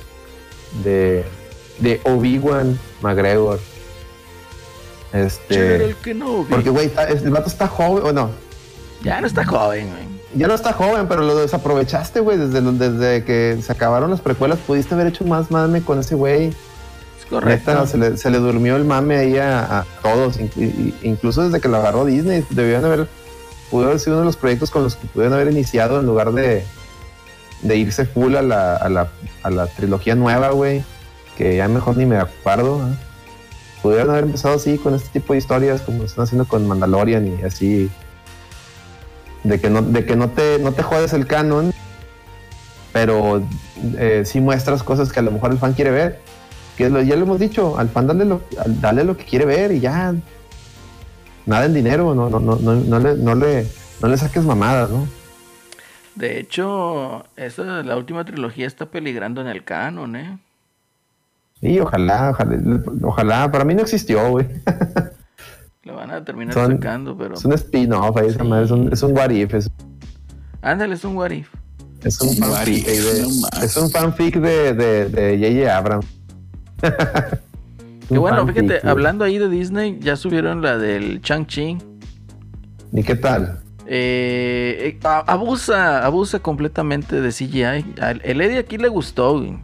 de, 0.85 1.25
de 1.79 2.01
Obi-Wan 2.05 2.79
McGregor. 3.03 3.59
Este, 5.13 5.77
el 5.87 5.95
que 5.97 6.15
no 6.15 6.43
vi. 6.45 6.51
porque, 6.51 6.71
güey, 6.71 6.87
está- 6.87 7.09
el 7.09 7.31
vato 7.31 7.49
está 7.49 7.67
joven, 7.69 8.05
o 8.05 8.13
no, 8.13 8.31
Ya 9.03 9.21
no 9.21 9.27
está 9.27 9.45
joven, 9.45 9.89
güey. 9.91 10.05
ya 10.35 10.47
no 10.49 10.55
está 10.55 10.73
joven, 10.73 11.07
pero 11.09 11.23
lo 11.23 11.37
desaprovechaste, 11.37 12.21
güey, 12.21 12.37
desde, 12.39 12.61
desde 12.61 13.25
que 13.25 13.59
se 13.63 13.73
acabaron 13.73 14.11
las 14.11 14.21
precuelas, 14.21 14.59
pudiste 14.67 14.95
haber 14.95 15.07
hecho 15.07 15.25
más 15.25 15.51
mame 15.51 15.83
con 15.83 16.01
ese 16.01 16.15
güey. 16.17 16.53
Correcto. 17.29 17.73
Neta, 17.73 17.87
se 17.87 17.99
le, 17.99 18.17
se 18.17 18.31
le 18.31 18.39
durmió 18.39 18.77
el 18.77 18.85
mame 18.85 19.17
ahí 19.17 19.37
a, 19.37 19.81
a 19.81 19.85
todos, 20.03 20.39
incluso 21.03 21.43
desde 21.43 21.61
que 21.61 21.69
lo 21.69 21.79
agarró 21.79 22.05
Disney. 22.05 22.45
Debían 22.51 22.85
haber, 22.85 23.09
pudo 23.71 23.87
haber 23.87 23.99
sido 23.99 24.15
uno 24.15 24.21
de 24.21 24.27
los 24.27 24.37
proyectos 24.37 24.71
con 24.71 24.85
los 24.85 24.95
que 24.97 25.09
pudieron 25.09 25.35
haber 25.35 25.51
iniciado 25.51 25.99
en 25.99 26.07
lugar 26.07 26.33
de, 26.33 26.65
de 27.63 27.77
irse 27.77 28.07
full 28.07 28.37
a 28.37 28.43
la, 28.43 28.77
a 28.77 28.89
la, 28.89 29.09
a 29.43 29.51
la 29.51 29.67
trilogía 29.67 30.15
nueva, 30.15 30.51
güey, 30.51 30.85
que 31.37 31.57
ya 31.57 31.67
mejor 31.67 31.97
ni 31.97 32.07
me 32.07 32.17
acuerdo. 32.17 32.79
¿eh? 32.87 32.95
Pudieron 33.83 34.11
haber 34.11 34.25
empezado 34.25 34.55
así 34.55 34.79
con 34.79 34.95
este 34.95 35.09
tipo 35.09 35.33
de 35.33 35.41
historias, 35.41 35.81
como 35.81 36.05
están 36.05 36.25
haciendo 36.25 36.45
con 36.45 36.67
Mandalorian 36.67 37.27
y 37.27 37.43
así. 37.43 37.91
De 39.43 39.61
que 39.61 39.69
no, 39.69 39.83
de 39.83 40.05
que 40.05 40.17
no 40.17 40.31
te, 40.31 40.59
no 40.59 40.73
te 40.73 40.83
jodes 40.83 41.13
el 41.13 41.27
canon, 41.27 41.73
pero 42.93 43.43
eh, 43.99 44.23
sí 44.25 44.41
muestras 44.41 44.83
cosas 44.83 45.13
que 45.13 45.21
a 45.21 45.23
lo 45.23 45.31
mejor 45.31 45.53
el 45.53 45.59
fan 45.59 45.73
quiere 45.73 45.91
ver. 45.91 46.26
Que 46.77 46.91
lo- 46.91 47.03
ya 47.03 47.17
lo 47.17 47.23
hemos 47.23 47.39
dicho, 47.41 47.79
al 47.79 47.89
fan 47.89 48.07
dale 48.07 48.25
lo, 48.25 48.43
dale 48.81 49.05
lo 49.05 49.17
que 49.17 49.25
quiere 49.25 49.45
ver 49.47 49.73
y 49.73 49.81
ya. 49.81 50.15
Nada 51.47 51.65
en 51.67 51.75
dinero, 51.75 52.15
no, 52.15 52.29
no, 52.29 52.41
no, 52.41 52.57
no, 52.57 52.75
no 52.75 52.99
le, 52.99 53.15
no, 53.15 53.35
le, 53.35 53.67
no 54.03 54.09
le 54.09 54.17
saques 54.17 54.43
mamadas, 54.45 54.91
¿no? 54.91 55.07
De 56.17 56.39
hecho, 56.41 57.25
esa, 57.37 57.63
la 57.83 57.97
última 57.97 58.25
trilogía 58.25 58.67
está 58.67 58.87
peligrando 58.87 59.41
en 59.41 59.47
el 59.49 59.65
canon, 59.65 60.17
¿eh? 60.17 60.39
Sí, 61.61 61.79
ojalá, 61.81 62.31
ojalá, 62.31 62.59
ojalá. 63.03 63.51
Para 63.53 63.65
mí 63.65 63.75
no 63.75 63.83
existió, 63.83 64.31
güey. 64.31 64.47
Lo 65.85 65.95
van 65.95 66.11
a 66.11 66.25
terminar 66.25 66.53
Son- 66.53 66.73
sacando, 66.73 67.17
pero... 67.17 67.35
Es 67.35 67.45
un 67.45 67.53
spin-off 67.53 68.17
ahí, 68.17 68.27
esa 68.29 68.41
Sí. 68.43 68.49
madre, 68.49 68.65
es 68.65 68.71
un, 68.71 68.93
es 68.93 69.03
un 69.03 69.17
what 69.17 69.31
if, 69.31 69.55
es, 69.55 69.71
Ándale, 70.63 70.95
es 70.95 71.05
un 71.05 71.17
what 71.17 71.31
if. 71.31 71.49
es 72.03 72.21
un 72.21 72.29
what 72.43 72.57
fanfic, 72.65 72.87
de, 72.87 73.21
es 73.65 73.77
un 73.77 73.91
fanfic 73.91 74.37
de, 74.37 74.75
de, 74.75 75.09
de 75.09 75.39
J.J. 75.39 75.77
Abrams. 75.77 76.07
Que 78.09 78.19
bueno, 78.19 78.47
fíjate, 78.47 78.87
hablando 78.87 79.25
ahí 79.25 79.37
de 79.37 79.49
Disney, 79.49 79.99
ya 80.01 80.15
subieron 80.15 80.63
la 80.63 80.79
del 80.79 81.21
Chang-Chi. 81.23 81.79
¿Y 82.93 83.03
qué 83.03 83.17
tal? 83.17 83.59
Eh, 83.87 84.99
eh, 85.03 85.09
abusa, 85.27 86.05
abusa 86.05 86.39
completamente 86.39 87.21
de 87.21 87.31
CGI. 87.31 87.95
El 88.23 88.41
Eddie 88.41 88.59
aquí 88.59 88.79
le 88.79 88.89
gustó, 88.89 89.39
güey. 89.39 89.59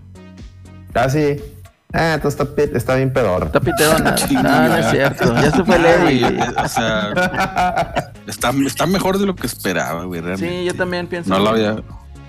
Ah, 0.95 1.09
sí. 1.09 1.37
Ah, 1.93 2.15
entonces 2.15 2.41
está, 2.41 2.63
está 2.77 2.95
bien 2.97 3.13
pedor. 3.13 3.45
Está 3.45 3.61
piterona. 3.61 4.17
Sí, 4.17 4.35
no, 4.35 4.43
no 4.43 4.77
es 4.77 4.91
cierto. 4.91 5.35
Ya 5.35 5.51
se 5.51 5.65
fue 5.65 5.77
el 5.77 5.85
Eddie. 5.85 6.41
o 6.57 6.69
sea, 6.69 8.13
está, 8.27 8.51
está 8.67 8.87
mejor 8.87 9.19
de 9.19 9.27
lo 9.27 9.37
que 9.37 9.47
esperaba, 9.47 10.05
güey, 10.05 10.21
realmente. 10.21 10.59
Sí, 10.59 10.65
yo 10.65 10.75
también 10.75 11.07
pienso. 11.07 11.31
No 11.31 11.39
lo 11.39 11.51
había, 11.51 11.77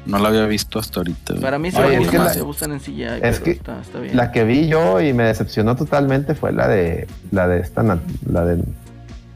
no 0.06 0.20
lo 0.20 0.28
había 0.28 0.46
visto 0.46 0.80
hasta 0.80 1.00
ahorita. 1.00 1.36
Para 1.36 1.58
mí 1.60 1.72
se, 1.72 1.82
Oye, 1.84 1.98
es 2.02 2.08
que 2.10 2.18
la- 2.18 2.30
se 2.34 2.40
abusan 2.42 2.72
en 2.74 2.80
CGI. 2.80 3.04
es 3.04 3.20
pero 3.22 3.44
que 3.44 3.52
está, 3.52 3.80
está 3.82 4.00
bien. 4.00 4.16
La 4.18 4.32
que 4.32 4.44
vi 4.44 4.68
yo 4.68 5.00
y 5.02 5.14
me 5.14 5.24
decepcionó 5.24 5.76
totalmente 5.76 6.36
fue 6.36 6.52
la 6.52 6.68
de 6.68 7.08
la 7.32 7.48
de 7.48 7.60
esta 7.60 7.84
la 7.84 8.46
de 8.46 8.64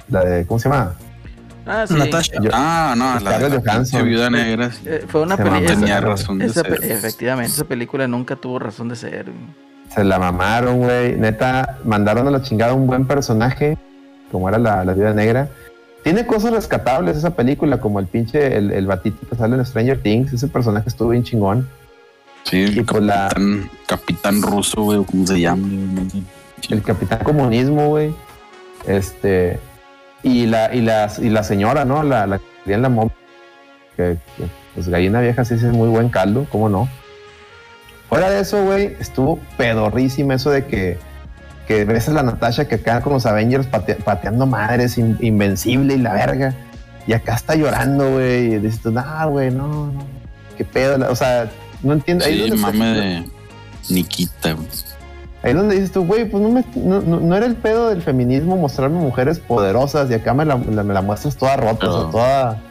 la 0.09 0.23
de 0.25 0.45
¿cómo 0.45 0.59
se 0.59 0.69
llama? 0.69 0.93
Ah, 1.65 1.85
sí. 1.85 1.95
Natasha. 1.95 2.33
Yo- 2.41 2.49
Ah, 2.53 2.95
no, 2.97 3.05
la 3.19 3.31
de 3.31 3.35
Scarlett 3.37 3.65
la 3.65 3.71
Johansson. 3.73 4.05
viuda 4.05 4.29
negra. 4.29 4.71
sí. 4.71 4.81
Eh, 4.85 5.05
fue 5.07 5.21
una 5.21 5.35
película. 5.35 5.65
tenía 5.65 5.97
esa- 5.97 6.07
razón 6.07 6.37
de 6.39 6.45
esa 6.45 6.61
ser. 6.61 6.79
efectivamente, 6.83 7.51
esa 7.51 7.65
película 7.65 8.07
nunca 8.07 8.35
tuvo 8.37 8.57
razón 8.59 8.87
de 8.89 8.95
ser. 8.95 9.25
Se 9.93 10.03
la 10.03 10.17
mamaron, 10.19 10.77
güey. 10.79 11.15
Neta, 11.17 11.77
mandaron 11.83 12.27
a 12.27 12.31
la 12.31 12.41
chingada 12.41 12.73
un 12.73 12.87
buen 12.87 13.05
personaje, 13.05 13.77
como 14.31 14.47
era 14.49 14.57
la, 14.59 14.83
la 14.85 14.93
Viuda 14.93 15.13
Negra. 15.13 15.49
Tiene 16.07 16.25
cosas 16.25 16.53
rescatables 16.53 17.17
esa 17.17 17.31
película, 17.35 17.81
como 17.81 17.99
el 17.99 18.05
pinche, 18.07 18.55
el, 18.55 18.71
el 18.71 18.87
batito 18.87 19.27
que 19.27 19.35
sale 19.35 19.57
en 19.57 19.65
Stranger 19.65 20.01
Things. 20.01 20.31
Ese 20.31 20.47
personaje 20.47 20.87
estuvo 20.87 21.09
bien 21.09 21.25
chingón. 21.25 21.67
Sí, 22.43 22.61
el 22.63 22.85
pues 22.85 23.03
la- 23.03 23.27
capitán, 23.27 23.69
capitán 23.87 24.41
ruso, 24.41 24.83
güey, 24.83 25.03
¿cómo 25.03 25.27
se 25.27 25.41
llama? 25.41 25.67
El 26.69 26.81
Capitán 26.81 27.19
Comunismo, 27.25 27.89
güey. 27.89 28.15
Este. 28.87 29.59
Y 30.23 30.45
la, 30.45 30.73
y 30.73 30.79
la, 30.79 31.11
y 31.21 31.27
la 31.27 31.43
señora, 31.43 31.83
¿no? 31.83 32.03
La, 32.03 32.25
la 32.25 32.39
que 32.63 32.71
en 32.71 32.83
la 32.83 32.87
mom. 32.87 33.09
Que, 33.97 34.15
que, 34.37 34.43
pues 34.75 34.87
gallina 34.87 35.19
vieja 35.19 35.43
sí 35.43 35.55
es 35.55 35.63
muy 35.63 35.89
buen 35.89 36.07
caldo, 36.07 36.47
¿cómo 36.49 36.69
no? 36.69 36.87
Fuera 38.07 38.29
de 38.29 38.39
eso, 38.39 38.63
güey, 38.63 38.95
estuvo 39.01 39.39
pedorrísima 39.57 40.35
eso 40.35 40.51
de 40.51 40.65
que, 40.67 40.99
que 41.67 41.83
ves 41.85 42.07
a 42.07 42.13
la 42.13 42.23
Natasha 42.23 42.67
que 42.67 42.75
acá 42.75 43.01
con 43.01 43.13
los 43.13 43.25
Avengers 43.25 43.67
pate- 43.67 43.95
pateando 43.95 44.45
madres, 44.45 44.97
in- 44.97 45.17
invencible 45.21 45.95
y 45.95 45.97
la 45.97 46.13
verga. 46.13 46.53
Y 47.05 47.13
acá 47.13 47.35
está 47.35 47.55
llorando, 47.55 48.11
güey. 48.11 48.53
Y 48.53 48.59
dices 48.59 48.81
tú, 48.81 48.91
no, 48.91 49.03
güey, 49.29 49.51
no, 49.51 49.67
no. 49.87 50.03
Qué 50.57 50.63
pedo. 50.65 50.97
la- 50.97 51.09
O 51.09 51.15
sea, 51.15 51.49
no 51.83 51.93
entiendo. 51.93 52.25
ahí 52.25 52.35
Sí, 52.35 52.39
donde- 52.41 52.57
mame 52.57 52.85
de 52.93 53.25
Nikita, 53.89 54.53
güey. 54.53 54.67
Ahí 55.43 55.53
donde 55.53 55.75
dices 55.75 55.91
tú, 55.91 56.03
güey, 56.05 56.25
pues 56.29 56.41
no, 56.41 56.49
me- 56.49 56.65
no, 56.75 56.99
no- 57.01 57.19
no 57.19 57.35
era 57.35 57.45
el 57.45 57.55
pedo 57.55 57.89
del 57.89 58.01
feminismo 58.01 58.57
mostrarme 58.57 58.99
mujeres 58.99 59.39
poderosas 59.39 60.09
y 60.09 60.13
acá 60.15 60.33
me 60.33 60.45
la, 60.45 60.55
la- 60.57 60.83
me 60.83 60.93
la 60.93 61.01
muestras 61.01 61.37
toda 61.37 61.55
rota, 61.57 61.89
o 61.89 62.01
sea, 62.03 62.11
toda 62.11 62.61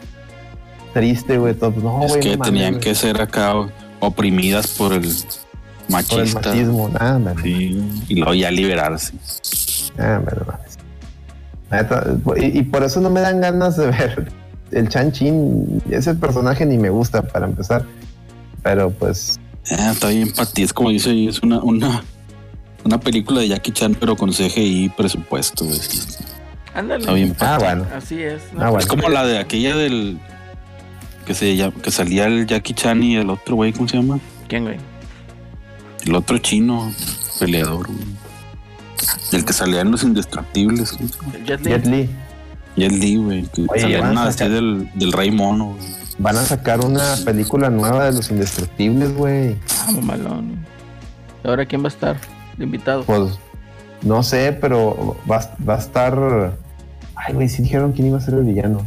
triste, 0.92 1.38
güey. 1.38 1.54
Todo, 1.54 1.72
no, 1.82 2.02
es 2.04 2.16
que 2.16 2.36
tenían 2.36 2.80
que 2.80 2.94
ser 2.94 3.20
acá 3.20 3.52
oprimidas 4.00 4.66
por 4.68 4.92
el 4.92 5.14
por 5.86 6.20
el 6.20 6.26
machista. 6.26 6.40
machismo, 6.50 6.88
nada, 6.88 7.18
man, 7.18 7.36
Sí, 7.42 7.78
y 8.08 8.14
luego 8.16 8.34
ya 8.34 8.50
liberarse. 8.50 9.12
mames. 9.96 10.78
Neta, 11.70 12.04
y, 12.36 12.58
y 12.58 12.62
por 12.62 12.82
eso 12.84 13.00
no 13.00 13.10
me 13.10 13.20
dan 13.20 13.40
ganas 13.40 13.76
de 13.76 13.86
ver 13.88 14.32
el 14.72 14.88
Chan 14.88 15.12
Chin. 15.12 15.82
Ese 15.90 16.14
personaje 16.14 16.64
ni 16.64 16.78
me 16.78 16.90
gusta 16.90 17.22
para 17.22 17.46
empezar. 17.46 17.84
Pero 18.62 18.90
pues, 18.90 19.38
Ah, 19.70 19.90
está 19.92 20.08
bien 20.08 20.32
para 20.32 20.48
ti, 20.48 20.62
es 20.62 20.72
como 20.72 20.90
dice 20.90 21.10
ahí, 21.10 21.26
es 21.26 21.40
una, 21.42 21.58
una, 21.60 22.02
una 22.84 23.00
película 23.00 23.40
de 23.40 23.48
Jackie 23.48 23.72
Chan, 23.72 23.96
pero 23.98 24.16
con 24.16 24.30
CGI 24.32 24.84
y 24.84 24.88
presupuesto. 24.90 25.66
Ándale. 26.72 27.00
Está 27.00 27.12
bien 27.14 27.36
ah, 27.40 27.56
bueno. 27.58 27.86
Así 27.96 28.22
es. 28.22 28.42
Ah, 28.52 28.70
bueno. 28.70 28.78
Es 28.78 28.86
como 28.86 29.08
la 29.08 29.24
de 29.26 29.38
aquella 29.38 29.74
del 29.76 30.18
que 31.26 31.34
se 31.34 31.56
llama- 31.56 31.74
que 31.82 31.90
salía 31.90 32.26
el 32.26 32.46
Jackie 32.46 32.74
Chan 32.74 33.02
y 33.02 33.16
el 33.16 33.28
otro 33.30 33.56
güey, 33.56 33.72
¿cómo 33.72 33.88
se 33.88 33.96
llama? 33.96 34.20
¿Quién, 34.46 34.62
güey? 34.64 34.76
El 36.06 36.14
otro 36.14 36.38
chino 36.38 36.92
peleador, 37.40 37.88
güey. 37.88 37.98
El 39.32 39.44
que 39.44 39.52
salía 39.52 39.80
en 39.80 39.90
Los 39.90 40.04
Indestructibles. 40.04 40.96
El 41.34 41.44
Jet 41.44 41.60
Li. 41.64 41.70
Jet 41.70 41.86
Li, 41.86 42.10
el 42.76 43.00
Lee, 43.00 43.16
güey, 43.16 43.42
que 43.46 43.66
Oye, 43.68 43.80
salía 43.80 44.22
así 44.22 44.48
del, 44.48 44.88
del 44.94 45.12
Rey 45.12 45.30
Mono, 45.30 45.74
güey. 45.74 45.80
van 46.18 46.36
a 46.36 46.42
sacar 46.44 46.84
una 46.84 47.16
película 47.24 47.70
nueva 47.70 48.04
de 48.04 48.12
los 48.12 48.30
indestructibles, 48.30 49.14
güey. 49.16 49.56
Ah, 49.80 49.92
mamalón. 49.92 50.64
¿Y 51.44 51.48
ahora 51.48 51.66
quién 51.66 51.82
va 51.82 51.86
a 51.86 51.88
estar? 51.88 52.16
De 52.56 52.64
invitado. 52.64 53.04
Pues 53.04 53.32
no 54.02 54.22
sé, 54.22 54.56
pero 54.60 55.16
va, 55.30 55.50
va 55.68 55.74
a 55.74 55.78
estar. 55.78 56.56
Ay, 57.14 57.34
güey, 57.34 57.48
sí 57.48 57.62
dijeron 57.62 57.92
quién 57.92 58.08
iba 58.08 58.18
a 58.18 58.20
ser 58.20 58.34
el 58.34 58.44
villano. 58.44 58.86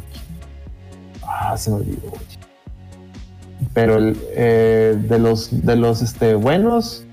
Ah, 1.23 1.57
se 1.57 1.69
me 1.71 1.77
olvidó. 1.77 2.09
güey. 2.09 2.21
Pero 3.73 3.97
el, 3.97 4.17
eh, 4.35 4.97
de 4.97 5.19
los 5.19 5.49
de 5.65 5.75
los 5.75 6.01
este, 6.01 6.35
buenos 6.35 7.05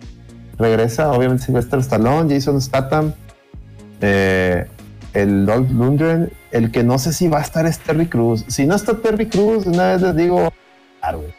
regresa 0.59 1.11
obviamente 1.13 1.45
Sylvester 1.45 1.79
Stallone, 1.81 2.35
Jason 2.35 2.61
Statham, 2.61 3.13
eh, 4.01 4.67
el 5.13 5.47
Dolph 5.47 5.71
Lundgren. 5.71 6.33
El 6.51 6.71
que 6.71 6.83
no 6.83 6.99
sé 6.99 7.13
si 7.13 7.29
va 7.29 7.39
a 7.39 7.43
estar 7.43 7.67
es 7.67 7.79
Terry 7.79 8.07
Cruz. 8.07 8.45
Si 8.49 8.67
no 8.67 8.75
está 8.75 8.95
Terry 8.95 9.27
Cruz, 9.27 9.67
una 9.67 9.93
vez 9.93 10.03
les 10.03 10.17
digo, 10.17 10.53
ah, 11.03 11.13
güey, 11.13 11.35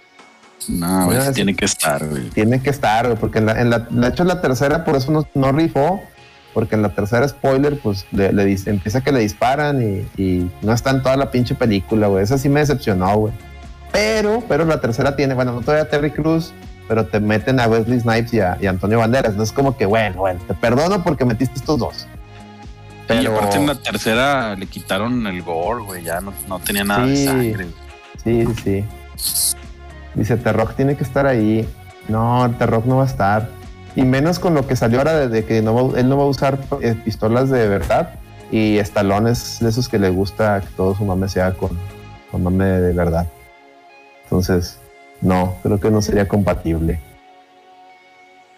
No, 0.69 1.09
tiene 1.33 1.55
que 1.55 1.65
estar, 1.65 2.05
güey. 2.05 2.29
tiene 2.29 2.61
que 2.61 2.69
estar, 2.69 3.05
güey, 3.07 3.17
porque 3.17 3.39
en 3.39 3.47
la, 3.47 3.59
en 3.59 3.69
la, 3.69 3.79
de 3.79 4.07
hecho 4.07 4.23
la 4.23 4.41
tercera 4.41 4.83
por 4.83 4.95
eso 4.95 5.11
no, 5.11 5.27
no 5.33 5.51
rifó, 5.51 6.01
porque 6.53 6.75
en 6.75 6.83
la 6.83 6.89
tercera 6.89 7.27
spoiler, 7.27 7.79
pues 7.79 8.05
le, 8.11 8.31
le 8.31 8.57
empieza 8.65 9.01
que 9.01 9.11
le 9.11 9.19
disparan 9.19 9.81
y, 9.81 10.21
y 10.21 10.51
no 10.61 10.73
está 10.73 10.91
en 10.91 11.01
toda 11.01 11.17
la 11.17 11.31
pinche 11.31 11.55
película, 11.55 12.07
güey. 12.07 12.23
Esa 12.23 12.37
sí 12.37 12.49
me 12.49 12.59
decepcionó, 12.59 13.15
güey. 13.17 13.33
Pero, 13.91 14.43
pero 14.47 14.65
la 14.65 14.81
tercera 14.81 15.15
tiene, 15.15 15.33
bueno, 15.33 15.53
no 15.53 15.61
todavía 15.61 15.89
Terry 15.89 16.11
Cruz, 16.11 16.53
pero 16.87 17.05
te 17.05 17.19
meten 17.19 17.59
a 17.59 17.67
Wesley 17.67 17.99
Snipes 17.99 18.33
y 18.33 18.39
a, 18.39 18.57
y 18.61 18.67
a 18.67 18.69
Antonio 18.69 18.99
Banderas. 18.99 19.35
No 19.35 19.43
es 19.43 19.51
como 19.51 19.75
que, 19.77 19.85
bueno, 19.85 20.17
bueno, 20.17 20.39
te 20.47 20.53
perdono 20.53 21.03
porque 21.03 21.25
metiste 21.25 21.55
estos 21.55 21.79
dos. 21.79 22.07
Y 23.03 23.07
Pero 23.07 23.35
aparte 23.37 23.57
en 23.57 23.67
la 23.67 23.75
tercera 23.75 24.55
le 24.55 24.65
quitaron 24.67 25.25
el 25.27 25.41
gore, 25.41 25.83
güey, 25.83 26.03
ya 26.03 26.19
no, 26.21 26.33
no 26.47 26.59
tenía 26.59 26.83
nada 26.83 27.05
Sí. 27.05 27.11
de 27.11 27.25
sangre. 27.25 27.67
sí, 28.23 28.45
sí, 28.45 28.53
sí. 28.63 28.85
Dice, 30.15 30.37
T-Rock 30.37 30.75
tiene 30.75 30.95
que 30.95 31.03
estar 31.03 31.25
ahí. 31.27 31.67
No, 32.07 32.49
T-Rock 32.57 32.85
no 32.85 32.97
va 32.97 33.03
a 33.03 33.07
estar. 33.07 33.49
Y 33.95 34.03
menos 34.03 34.39
con 34.39 34.53
lo 34.53 34.65
que 34.67 34.75
salió 34.75 34.99
ahora 34.99 35.15
de, 35.15 35.27
de 35.29 35.45
que 35.45 35.61
no 35.61 35.73
va- 35.73 35.99
él 35.99 36.07
no 36.09 36.17
va 36.17 36.23
a 36.23 36.27
usar 36.27 36.57
eh, 36.81 36.95
pistolas 37.03 37.49
de 37.49 37.67
verdad. 37.67 38.15
Y 38.51 38.77
Stallone 38.77 39.31
es 39.31 39.59
de 39.59 39.69
esos 39.69 39.89
que 39.89 39.99
le 39.99 40.09
gusta 40.09 40.61
que 40.61 40.67
todo 40.75 40.95
su 40.95 41.03
mame 41.03 41.27
sea 41.29 41.51
con, 41.53 41.71
con 42.31 42.43
mame 42.43 42.65
de 42.65 42.93
verdad. 42.93 43.27
Entonces, 44.23 44.79
no, 45.21 45.55
creo 45.63 45.79
que 45.79 45.89
no 45.91 46.01
sería 46.01 46.27
compatible. 46.27 46.99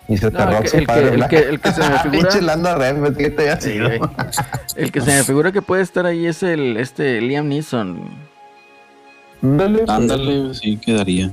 Dice 0.08 0.32
No, 0.32 0.38
T-Rock, 0.40 0.64
el 0.66 0.72
que- 0.72 0.78
el 0.80 0.86
padre 0.88 1.04
que- 1.10 1.16
el 1.16 1.28
que- 1.28 1.50
el 1.50 1.60
que 1.60 1.72
se 1.72 1.82
me 1.82 1.88
figura- 2.00 2.12
Pinche 2.12 2.42
Lando 2.42 2.76
Red, 2.76 3.16
¿qué 3.16 3.30
te 3.30 3.42
había 3.44 3.62
Sí, 3.62 3.72
sido? 3.74 3.88
güey. 3.88 4.00
El 4.76 4.92
que 4.92 5.02
se 5.02 5.12
me 5.12 5.24
figura 5.24 5.52
que 5.52 5.62
puede 5.62 5.84
estar 5.84 6.06
ahí 6.06 6.26
es 6.26 6.42
el 6.44 6.78
este 6.78 7.22
Liam 7.22 7.48
Neeson. 7.48 8.00
Ándale, 9.44 9.86
Ándale, 9.88 10.54
sí 10.56 10.78
quedaría. 10.78 11.32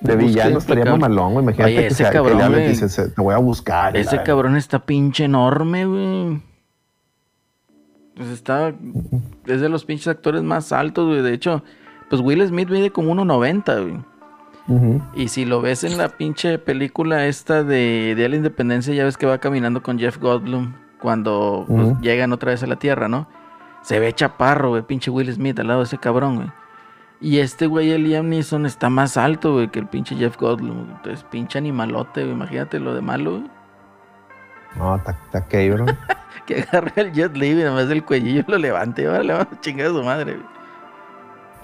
De 0.00 0.16
villano 0.16 0.58
estaría 0.58 0.84
mamalón, 0.86 1.32
güey. 1.34 1.44
Imagínate 1.44 1.70
Oye, 1.72 1.80
que, 1.82 1.86
ese 1.86 1.96
sea- 1.96 2.10
que 2.10 2.16
cabrón, 2.16 2.38
le 2.38 2.44
hables 2.44 2.58
y 2.58 2.62
güey. 2.62 2.72
dices, 2.72 2.92
"Se- 2.92 3.08
te 3.10 3.22
voy 3.22 3.34
a 3.34 3.38
buscar. 3.38 3.96
y 3.96 4.00
Ese 4.00 4.16
la- 4.16 4.24
cabrón 4.24 4.56
está 4.56 4.78
pinche 4.80 5.24
enorme, 5.24 5.86
güey. 5.86 6.42
Pues 8.16 8.28
está. 8.28 8.72
Es 9.46 9.60
de 9.60 9.68
los 9.68 9.84
pinches 9.84 10.08
actores 10.08 10.42
más 10.42 10.72
altos, 10.72 11.06
güey. 11.06 11.22
De 11.22 11.32
hecho, 11.32 11.62
pues 12.10 12.20
Will 12.22 12.46
Smith 12.46 12.68
mide 12.70 12.90
como 12.90 13.10
1.90, 13.12 13.80
güey. 13.80 13.98
Y 15.14 15.28
si 15.28 15.44
lo 15.44 15.60
ves 15.60 15.84
en 15.84 15.98
la 15.98 16.08
pinche 16.08 16.58
película 16.58 17.26
esta 17.26 17.62
de 17.62 18.14
Día 18.14 18.24
de 18.24 18.28
la 18.30 18.36
Independencia, 18.36 18.94
ya 18.94 19.04
ves 19.04 19.18
que 19.18 19.26
va 19.26 19.38
caminando 19.38 19.82
con 19.82 19.98
Jeff 19.98 20.18
Goldblum 20.18 20.72
cuando 20.98 21.66
pues, 21.68 22.00
llegan 22.00 22.32
otra 22.32 22.52
vez 22.52 22.62
a 22.62 22.66
la 22.66 22.76
Tierra, 22.76 23.08
¿no? 23.08 23.28
Se 23.82 24.00
ve 24.00 24.14
chaparro, 24.14 24.70
güey, 24.70 24.82
pinche 24.82 25.10
Will 25.10 25.30
Smith 25.32 25.58
al 25.58 25.66
lado 25.66 25.80
de 25.80 25.84
ese 25.84 25.98
cabrón, 25.98 26.36
güey. 26.36 26.48
Y 27.20 27.38
este 27.38 27.66
güey, 27.66 27.90
el 27.90 28.04
Liam 28.04 28.28
Neeson, 28.28 28.64
está 28.64 28.88
más 28.88 29.16
alto, 29.16 29.54
güey, 29.54 29.68
que 29.68 29.78
el 29.78 29.86
pinche 29.86 30.16
Jeff 30.16 30.38
Goldblum. 30.38 30.90
Entonces, 30.96 31.24
pinche 31.30 31.58
animalote, 31.58 32.22
güey. 32.22 32.34
Imagínate 32.34 32.80
lo 32.80 32.94
de 32.94 33.02
malo, 33.02 33.32
güey. 33.32 33.50
No, 34.76 34.96
está 34.96 35.12
está 35.12 35.46
cabrón. 35.46 35.96
Que 36.46 36.60
agarre 36.60 36.92
al 37.00 37.12
Jet 37.12 37.34
Li 37.36 37.52
y 37.52 37.54
nada 37.54 37.72
más 37.72 37.88
del 37.88 38.04
cuellillo 38.04 38.44
lo 38.46 38.58
levante. 38.58 39.06
Ahora 39.06 39.22
le 39.22 39.32
vamos 39.32 39.48
a 39.50 39.60
chingar 39.60 39.86
a 39.86 39.90
su 39.90 40.02
madre, 40.02 40.34
güey. 40.34 40.46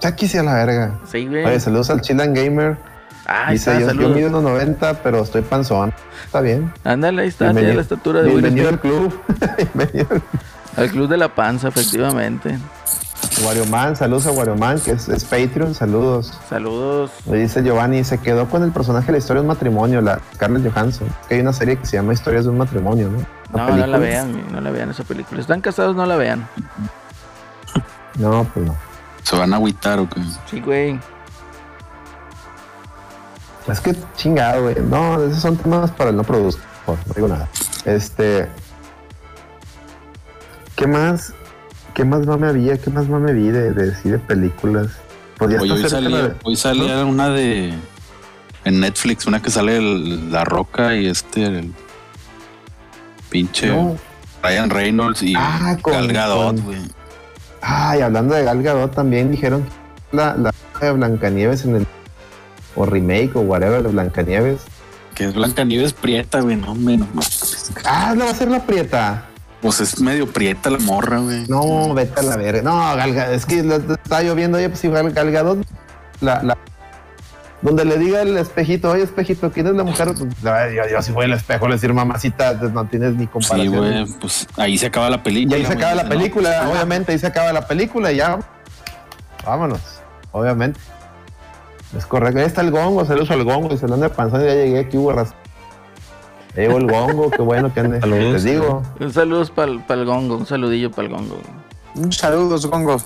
Ya 0.01 0.15
quise 0.15 0.39
a 0.39 0.43
la 0.43 0.53
verga. 0.55 0.99
Sí, 1.09 1.27
güey. 1.27 1.45
Oye, 1.45 1.59
saludos 1.59 1.89
al 1.89 2.01
Chilan 2.01 2.33
Gamer. 2.33 2.77
Ah, 3.27 3.51
Dice, 3.51 3.77
está, 3.77 3.93
yo, 3.93 4.01
yo 4.01 4.09
mido 4.09 4.29
1.90, 4.29 4.97
pero 5.03 5.21
estoy 5.21 5.41
panzón. 5.43 5.93
Está 6.25 6.41
bien. 6.41 6.73
Ándale, 6.83 7.21
ahí 7.21 7.27
está, 7.27 7.53
tiene 7.53 7.73
la 7.73 7.81
estatura 7.81 8.21
de 8.23 8.29
Bienvenido 8.31 8.69
al 8.69 8.79
club. 8.79 9.13
Bienvenido 9.57 10.07
al 10.75 10.89
club 10.89 11.07
de 11.07 11.17
la 11.17 11.33
panza, 11.33 11.67
efectivamente. 11.67 12.57
Wario 13.45 13.65
Man, 13.67 13.95
saludos 13.95 14.25
a 14.25 14.31
Wario 14.31 14.55
Man, 14.55 14.79
que 14.79 14.91
es, 14.91 15.07
es 15.07 15.23
Patreon, 15.23 15.75
saludos. 15.75 16.33
Saludos. 16.49 17.11
Me 17.27 17.37
dice 17.37 17.63
Giovanni, 17.63 18.03
se 18.03 18.17
quedó 18.17 18.49
con 18.49 18.63
el 18.63 18.71
personaje 18.71 19.05
de 19.07 19.11
la 19.13 19.17
historia 19.19 19.41
de 19.41 19.47
un 19.47 19.47
matrimonio, 19.47 20.01
la 20.01 20.19
Scarlett 20.33 20.73
Johansson. 20.73 21.07
Que 21.29 21.35
hay 21.35 21.41
una 21.41 21.53
serie 21.53 21.77
que 21.77 21.85
se 21.85 21.97
llama 21.97 22.13
Historias 22.13 22.45
de 22.45 22.49
un 22.49 22.57
matrimonio, 22.57 23.09
¿no? 23.09 23.19
Una 23.53 23.67
No, 23.69 23.77
no 23.77 23.87
la 23.87 23.97
vean, 23.99 24.51
no 24.51 24.59
la 24.61 24.71
vean 24.71 24.89
esa 24.89 25.03
película. 25.03 25.39
Están 25.39 25.61
casados, 25.61 25.95
no 25.95 26.05
la 26.07 26.15
vean. 26.15 26.47
No, 28.17 28.43
pues 28.53 28.65
no. 28.65 28.75
¿Se 29.23 29.35
van 29.37 29.53
a 29.53 29.57
agüitar 29.57 29.99
o 29.99 30.09
qué? 30.09 30.21
Sí, 30.49 30.59
güey. 30.61 30.99
Es 33.67 33.79
que 33.79 33.95
chingado, 34.17 34.63
güey. 34.63 34.75
No, 34.89 35.23
esos 35.23 35.39
son 35.41 35.55
temas 35.57 35.91
para 35.91 36.09
el 36.09 36.15
no 36.17 36.23
produzco. 36.23 36.61
No 36.87 37.13
digo 37.15 37.27
nada. 37.27 37.47
Este. 37.85 38.47
¿Qué 40.75 40.87
más? 40.87 41.33
¿Qué 41.93 42.03
más 42.05 42.25
mame 42.25 42.47
había? 42.47 42.77
¿Qué 42.79 42.89
más 42.89 43.07
mame 43.07 43.33
vi 43.33 43.49
de, 43.49 43.71
de, 43.71 43.95
sí, 43.95 44.09
de 44.09 44.17
películas? 44.19 44.87
Hoy 45.39 45.57
cerca 45.69 45.89
salía, 45.89 46.21
de- 46.29 46.35
hoy 46.43 46.55
salía 46.55 47.05
una 47.05 47.29
de. 47.29 47.73
En 48.63 48.79
Netflix, 48.79 49.25
una 49.25 49.41
que 49.41 49.49
sale 49.49 49.77
el- 49.77 50.31
La 50.31 50.43
Roca 50.43 50.95
y 50.95 51.07
este. 51.07 51.43
El 51.45 51.73
pinche. 53.29 53.67
No. 53.67 53.95
Ryan 54.43 54.69
Reynolds 54.71 55.21
y 55.21 55.35
Ah, 55.37 55.77
con- 55.81 55.93
Gal 55.93 56.11
Gadot, 56.11 56.55
con- 56.55 56.65
güey. 56.65 56.79
Ay, 57.61 58.01
hablando 58.01 58.33
de 58.35 58.43
Gal 58.43 58.61
Gadot, 58.63 58.93
también 58.93 59.31
dijeron 59.31 59.63
que 59.63 60.17
la, 60.17 60.35
la 60.35 60.51
de 60.79 60.91
Blancanieves 60.91 61.65
en 61.65 61.75
el. 61.77 61.87
O 62.75 62.85
remake 62.85 63.31
o 63.35 63.41
whatever 63.41 63.83
de 63.83 63.89
Blancanieves. 63.89 64.61
Que 65.15 65.25
es 65.25 65.33
Blancanieves 65.33 65.93
prieta, 65.93 66.39
güey, 66.39 66.55
no 66.55 66.73
menos. 66.73 67.07
Ah, 67.85 68.13
la 68.17 68.25
va 68.25 68.31
a 68.31 68.35
ser 68.35 68.49
la 68.49 68.65
prieta. 68.65 69.25
Pues 69.61 69.79
es 69.81 69.99
medio 70.01 70.25
prieta 70.31 70.69
la 70.69 70.79
morra, 70.79 71.19
güey. 71.19 71.45
No, 71.47 71.93
vete 71.93 72.19
a 72.21 72.23
la 72.23 72.37
verga. 72.37 72.61
No, 72.63 72.95
Gal 72.95 73.13
Gadot, 73.13 73.35
es 73.35 73.45
que 73.45 73.61
la- 73.61 73.75
estaba 73.75 74.23
lloviendo, 74.23 74.57
oye, 74.57 74.69
pues 74.69 74.79
si 74.79 74.87
Gal, 74.89 75.11
Gal 75.11 75.31
Gadot, 75.31 75.65
la, 76.21 76.41
la- 76.41 76.57
donde 77.61 77.85
le 77.85 77.97
diga 77.97 78.21
el 78.23 78.37
espejito, 78.37 78.89
oye, 78.91 79.03
espejito, 79.03 79.51
¿quién 79.51 79.67
es 79.67 79.73
la 79.75 79.83
mujer? 79.83 80.07
Pues, 80.17 80.41
yo, 80.41 80.51
yo 80.91 81.01
si 81.01 81.11
voy 81.11 81.25
al 81.25 81.33
espejo 81.33 81.67
le 81.67 81.75
decir, 81.75 81.93
mamacita, 81.93 82.57
pues, 82.59 82.71
no 82.71 82.85
tienes 82.85 83.13
ni 83.15 83.23
Sí, 83.25 83.27
comparación. 83.27 83.75
güey, 83.77 84.05
pues 84.19 84.47
ahí 84.57 84.77
se 84.77 84.87
acaba 84.87 85.09
la 85.09 85.17
y 85.17 85.19
película. 85.19 85.57
ahí 85.57 85.65
se 85.65 85.73
acaba 85.73 85.95
la 85.95 86.09
película, 86.09 86.69
obviamente, 86.69 87.11
ahí 87.11 87.19
se 87.19 87.27
acaba 87.27 87.53
la 87.53 87.67
película 87.67 88.11
y 88.11 88.17
ya. 88.17 88.39
Vámonos, 89.45 89.79
obviamente. 90.31 90.79
Es 91.97 92.05
correcto. 92.05 92.39
Ahí 92.39 92.45
está 92.45 92.61
el 92.61 92.71
gongo, 92.71 93.03
saludos 93.05 93.31
al 93.31 93.43
gongo, 93.43 93.69
dice 93.69 93.85
el 93.85 93.99
de 93.99 94.09
panzón, 94.09 94.41
ya 94.41 94.53
llegué 94.53 94.79
aquí, 94.79 94.97
hubo 94.97 95.11
raz- 95.13 95.33
Ya 96.55 96.63
llegó 96.63 96.77
el 96.77 96.87
gongo, 96.89 97.29
qué 97.31 97.41
bueno 97.41 97.73
que 97.73 97.79
ande. 97.81 97.99
Saludos. 97.99 98.33
Les 98.33 98.43
digo. 98.43 98.81
Un 98.99 99.13
saludo 99.13 99.45
para 99.53 99.71
el 100.01 100.05
gongo, 100.05 100.37
un 100.37 100.45
saludillo 100.45 100.89
para 100.91 101.07
el 101.07 101.13
gongo. 101.13 101.39
Un 101.95 102.11
saludos, 102.13 102.65
Gongo. 102.67 103.01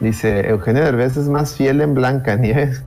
Dice, 0.00 0.48
Eugenio 0.48 0.82
Derbez 0.82 1.16
es 1.16 1.28
más 1.28 1.54
fiel 1.54 1.80
en 1.80 1.94
Blanca 1.94 2.36
Nieves. 2.36 2.84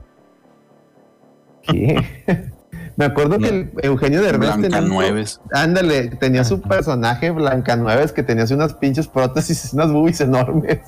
¿Qué? 1.62 2.52
Me 2.96 3.04
acuerdo 3.06 3.38
que 3.38 3.48
el 3.48 3.72
Eugenio 3.82 4.22
Derbez 4.22 4.52
tenía 4.52 4.68
Blancanueves. 4.68 5.40
Ándale, 5.52 6.08
tenía 6.10 6.44
su 6.44 6.60
personaje 6.60 7.30
Blancanueves 7.30 8.12
que 8.12 8.22
tenía 8.22 8.44
unas 8.52 8.74
pinches 8.74 9.08
prótesis, 9.08 9.72
unas 9.72 9.90
boobies 9.90 10.20
enormes. 10.20 10.80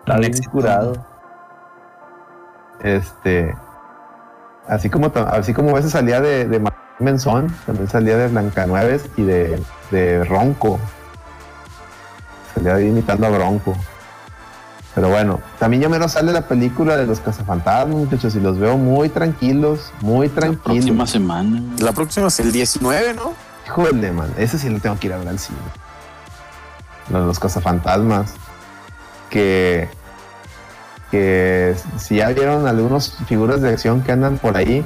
Está 0.00 0.18
bien 0.18 0.32
curado. 0.50 1.06
Este, 2.82 3.54
así 4.66 4.88
como 4.88 5.12
así 5.14 5.52
como 5.52 5.70
a 5.70 5.74
veces 5.74 5.92
salía 5.92 6.20
de, 6.20 6.46
de 6.46 6.62
Menzón, 7.00 7.54
también 7.66 7.88
salía 7.88 8.16
de 8.16 8.28
Blancanueves 8.28 9.08
y 9.16 9.22
de, 9.22 9.60
de 9.90 10.24
Ronco. 10.24 10.78
Salía 12.54 12.80
imitando 12.80 13.26
a 13.26 13.30
Bronco. 13.30 13.76
Pero 14.98 15.10
bueno, 15.10 15.40
también 15.60 15.84
ya 15.84 15.88
menos 15.88 16.10
sale 16.10 16.32
la 16.32 16.48
película 16.48 16.96
de 16.96 17.06
los 17.06 17.20
cazafantasmas, 17.20 17.96
muchachos, 17.96 18.34
y 18.34 18.40
los 18.40 18.58
veo 18.58 18.76
muy 18.76 19.08
tranquilos, 19.08 19.92
muy 20.00 20.26
La 20.26 20.34
tranquilos. 20.34 20.64
próxima 20.64 21.06
semana. 21.06 21.62
La 21.78 21.92
próxima 21.92 22.26
es 22.26 22.40
el 22.40 22.50
19, 22.50 23.14
¿no? 23.14 23.32
Híjole, 23.64 24.10
man, 24.10 24.34
ese 24.36 24.58
sí 24.58 24.68
lo 24.68 24.80
tengo 24.80 24.98
que 24.98 25.06
ir 25.06 25.12
a 25.12 25.18
ver 25.18 25.28
al 25.28 25.38
cine. 25.38 25.60
Los, 27.10 27.24
los 27.28 27.38
cazafantasmas. 27.38 28.32
Que, 29.30 29.88
que 31.12 31.76
si 31.96 32.16
ya 32.16 32.30
vieron 32.30 32.66
algunas 32.66 33.18
figuras 33.28 33.62
de 33.62 33.68
acción 33.68 34.02
que 34.02 34.10
andan 34.10 34.38
por 34.38 34.56
ahí, 34.56 34.84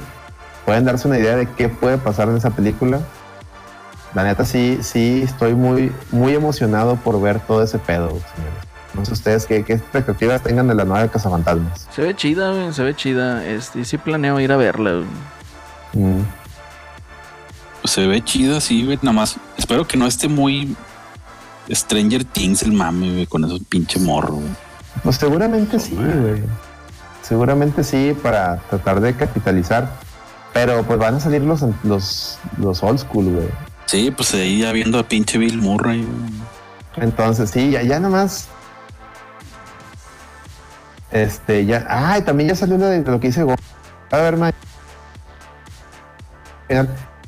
pueden 0.66 0.84
darse 0.84 1.08
una 1.08 1.18
idea 1.18 1.36
de 1.36 1.48
qué 1.48 1.70
puede 1.70 1.96
pasar 1.96 2.28
en 2.28 2.36
esa 2.36 2.50
película. 2.50 3.00
La 4.12 4.24
neta 4.24 4.44
sí, 4.44 4.78
sí 4.82 5.22
estoy 5.24 5.54
muy, 5.54 5.90
muy 6.10 6.34
emocionado 6.34 6.96
por 6.96 7.18
ver 7.18 7.40
todo 7.40 7.62
ese 7.62 7.78
pedo, 7.78 8.08
señores. 8.08 8.71
No 8.94 9.04
sé 9.04 9.12
ustedes 9.12 9.46
qué, 9.46 9.64
qué 9.64 9.74
expectativas 9.74 10.42
tengan 10.42 10.68
de 10.68 10.74
la 10.74 10.84
nueva 10.84 11.02
de 11.02 11.08
Cazafantasmas. 11.08 11.88
Se 11.94 12.02
ve 12.02 12.14
chida, 12.14 12.52
güey, 12.52 12.72
se 12.72 12.82
ve 12.82 12.94
chida. 12.94 13.46
Este, 13.46 13.80
y 13.80 13.84
sí 13.84 13.98
planeo 13.98 14.38
ir 14.40 14.52
a 14.52 14.56
verla. 14.56 14.92
güey. 14.92 15.06
Mm. 15.94 16.24
Pues 17.80 17.92
se 17.92 18.06
ve 18.06 18.22
chida, 18.22 18.60
sí, 18.60 18.84
güey. 18.84 18.98
Nada 19.02 19.12
más. 19.12 19.36
Espero 19.56 19.86
que 19.86 19.96
no 19.96 20.06
esté 20.06 20.28
muy 20.28 20.76
Stranger 21.70 22.24
Things 22.24 22.62
el 22.62 22.72
mame, 22.72 23.12
güey, 23.12 23.26
con 23.26 23.44
esos 23.44 23.60
pinche 23.68 23.98
morro, 23.98 24.34
güey. 24.34 24.50
Pues 25.02 25.16
seguramente 25.16 25.80
sí, 25.80 25.94
güey. 25.94 26.42
Seguramente 27.22 27.82
sí, 27.84 28.14
para 28.22 28.58
tratar 28.68 29.00
de 29.00 29.14
capitalizar. 29.14 29.90
Pero 30.52 30.82
pues 30.82 30.98
van 30.98 31.14
a 31.14 31.20
salir 31.20 31.40
los, 31.42 31.64
los, 31.82 32.38
los 32.58 32.82
old 32.82 32.98
school, 32.98 33.24
güey. 33.24 33.48
Sí, 33.86 34.10
pues 34.10 34.34
ahí 34.34 34.60
ya 34.60 34.72
viendo 34.72 34.98
a 34.98 35.02
pinche 35.02 35.38
Bill 35.38 35.58
Murray, 35.58 36.04
güey. 36.04 36.32
Entonces, 36.96 37.50
sí, 37.50 37.70
ya, 37.70 37.82
ya 37.82 37.98
nomás. 37.98 38.48
Este, 41.12 41.64
ya. 41.66 41.84
Ay, 41.88 42.22
también 42.22 42.48
ya 42.48 42.54
salió 42.56 42.78
lo 42.78 42.86
de 42.86 43.02
lo 43.02 43.20
que 43.20 43.28
dice 43.28 43.42
Go. 43.42 43.54
A 44.10 44.16
ver, 44.16 44.36
man. 44.36 44.52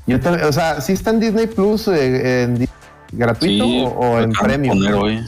Yo 0.06 0.20
también, 0.20 0.47
o 0.47 0.52
sea, 0.52 0.81
sí 0.81 0.93
está 0.93 1.11
en 1.11 1.20
Disney 1.20 1.47
Plus 1.47 1.89
eh, 1.89 2.43
en 2.44 2.69
gratuito 3.12 3.65
Sí, 3.65 3.85
o, 3.86 3.89
o 3.89 4.20
en 4.20 4.32
premium. 4.32 4.78
poner 4.78 4.94
hoy. 4.94 5.27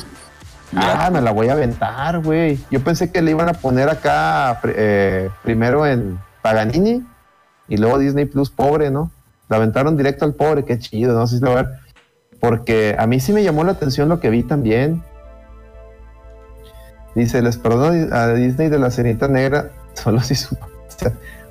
Ah, 0.74 1.10
me 1.12 1.20
la 1.20 1.30
voy 1.32 1.48
a 1.48 1.52
aventar, 1.52 2.18
güey. 2.20 2.58
Yo 2.70 2.80
pensé 2.82 3.10
que 3.10 3.22
le 3.22 3.30
iban 3.30 3.48
a 3.48 3.52
poner 3.54 3.88
acá 3.88 4.60
eh, 4.64 5.30
primero 5.42 5.86
en 5.86 6.18
Paganini 6.42 7.04
y 7.68 7.76
luego 7.76 7.98
Disney 7.98 8.24
Plus 8.26 8.50
pobre, 8.50 8.90
¿no? 8.90 9.10
La 9.48 9.56
aventaron 9.58 9.96
directo 9.96 10.24
al 10.24 10.34
pobre, 10.34 10.64
qué 10.64 10.78
chido, 10.78 11.14
no 11.14 11.26
sé 11.26 11.38
si 11.38 11.44
lo 11.44 11.52
va 11.54 11.60
a 11.60 11.62
ver. 11.62 11.72
Porque 12.40 12.96
a 12.98 13.06
mí 13.06 13.20
sí 13.20 13.32
me 13.32 13.42
llamó 13.44 13.64
la 13.64 13.72
atención 13.72 14.08
lo 14.08 14.20
que 14.20 14.28
vi 14.30 14.42
también. 14.42 15.02
Dice, 17.16 17.42
les 17.42 17.56
perdono 17.56 18.14
a 18.14 18.28
Disney 18.34 18.68
de 18.68 18.78
la 18.78 18.90
Sirenita 18.92 19.26
Negra, 19.26 19.70
solo 19.94 20.20
si 20.20 20.36
su... 20.36 20.56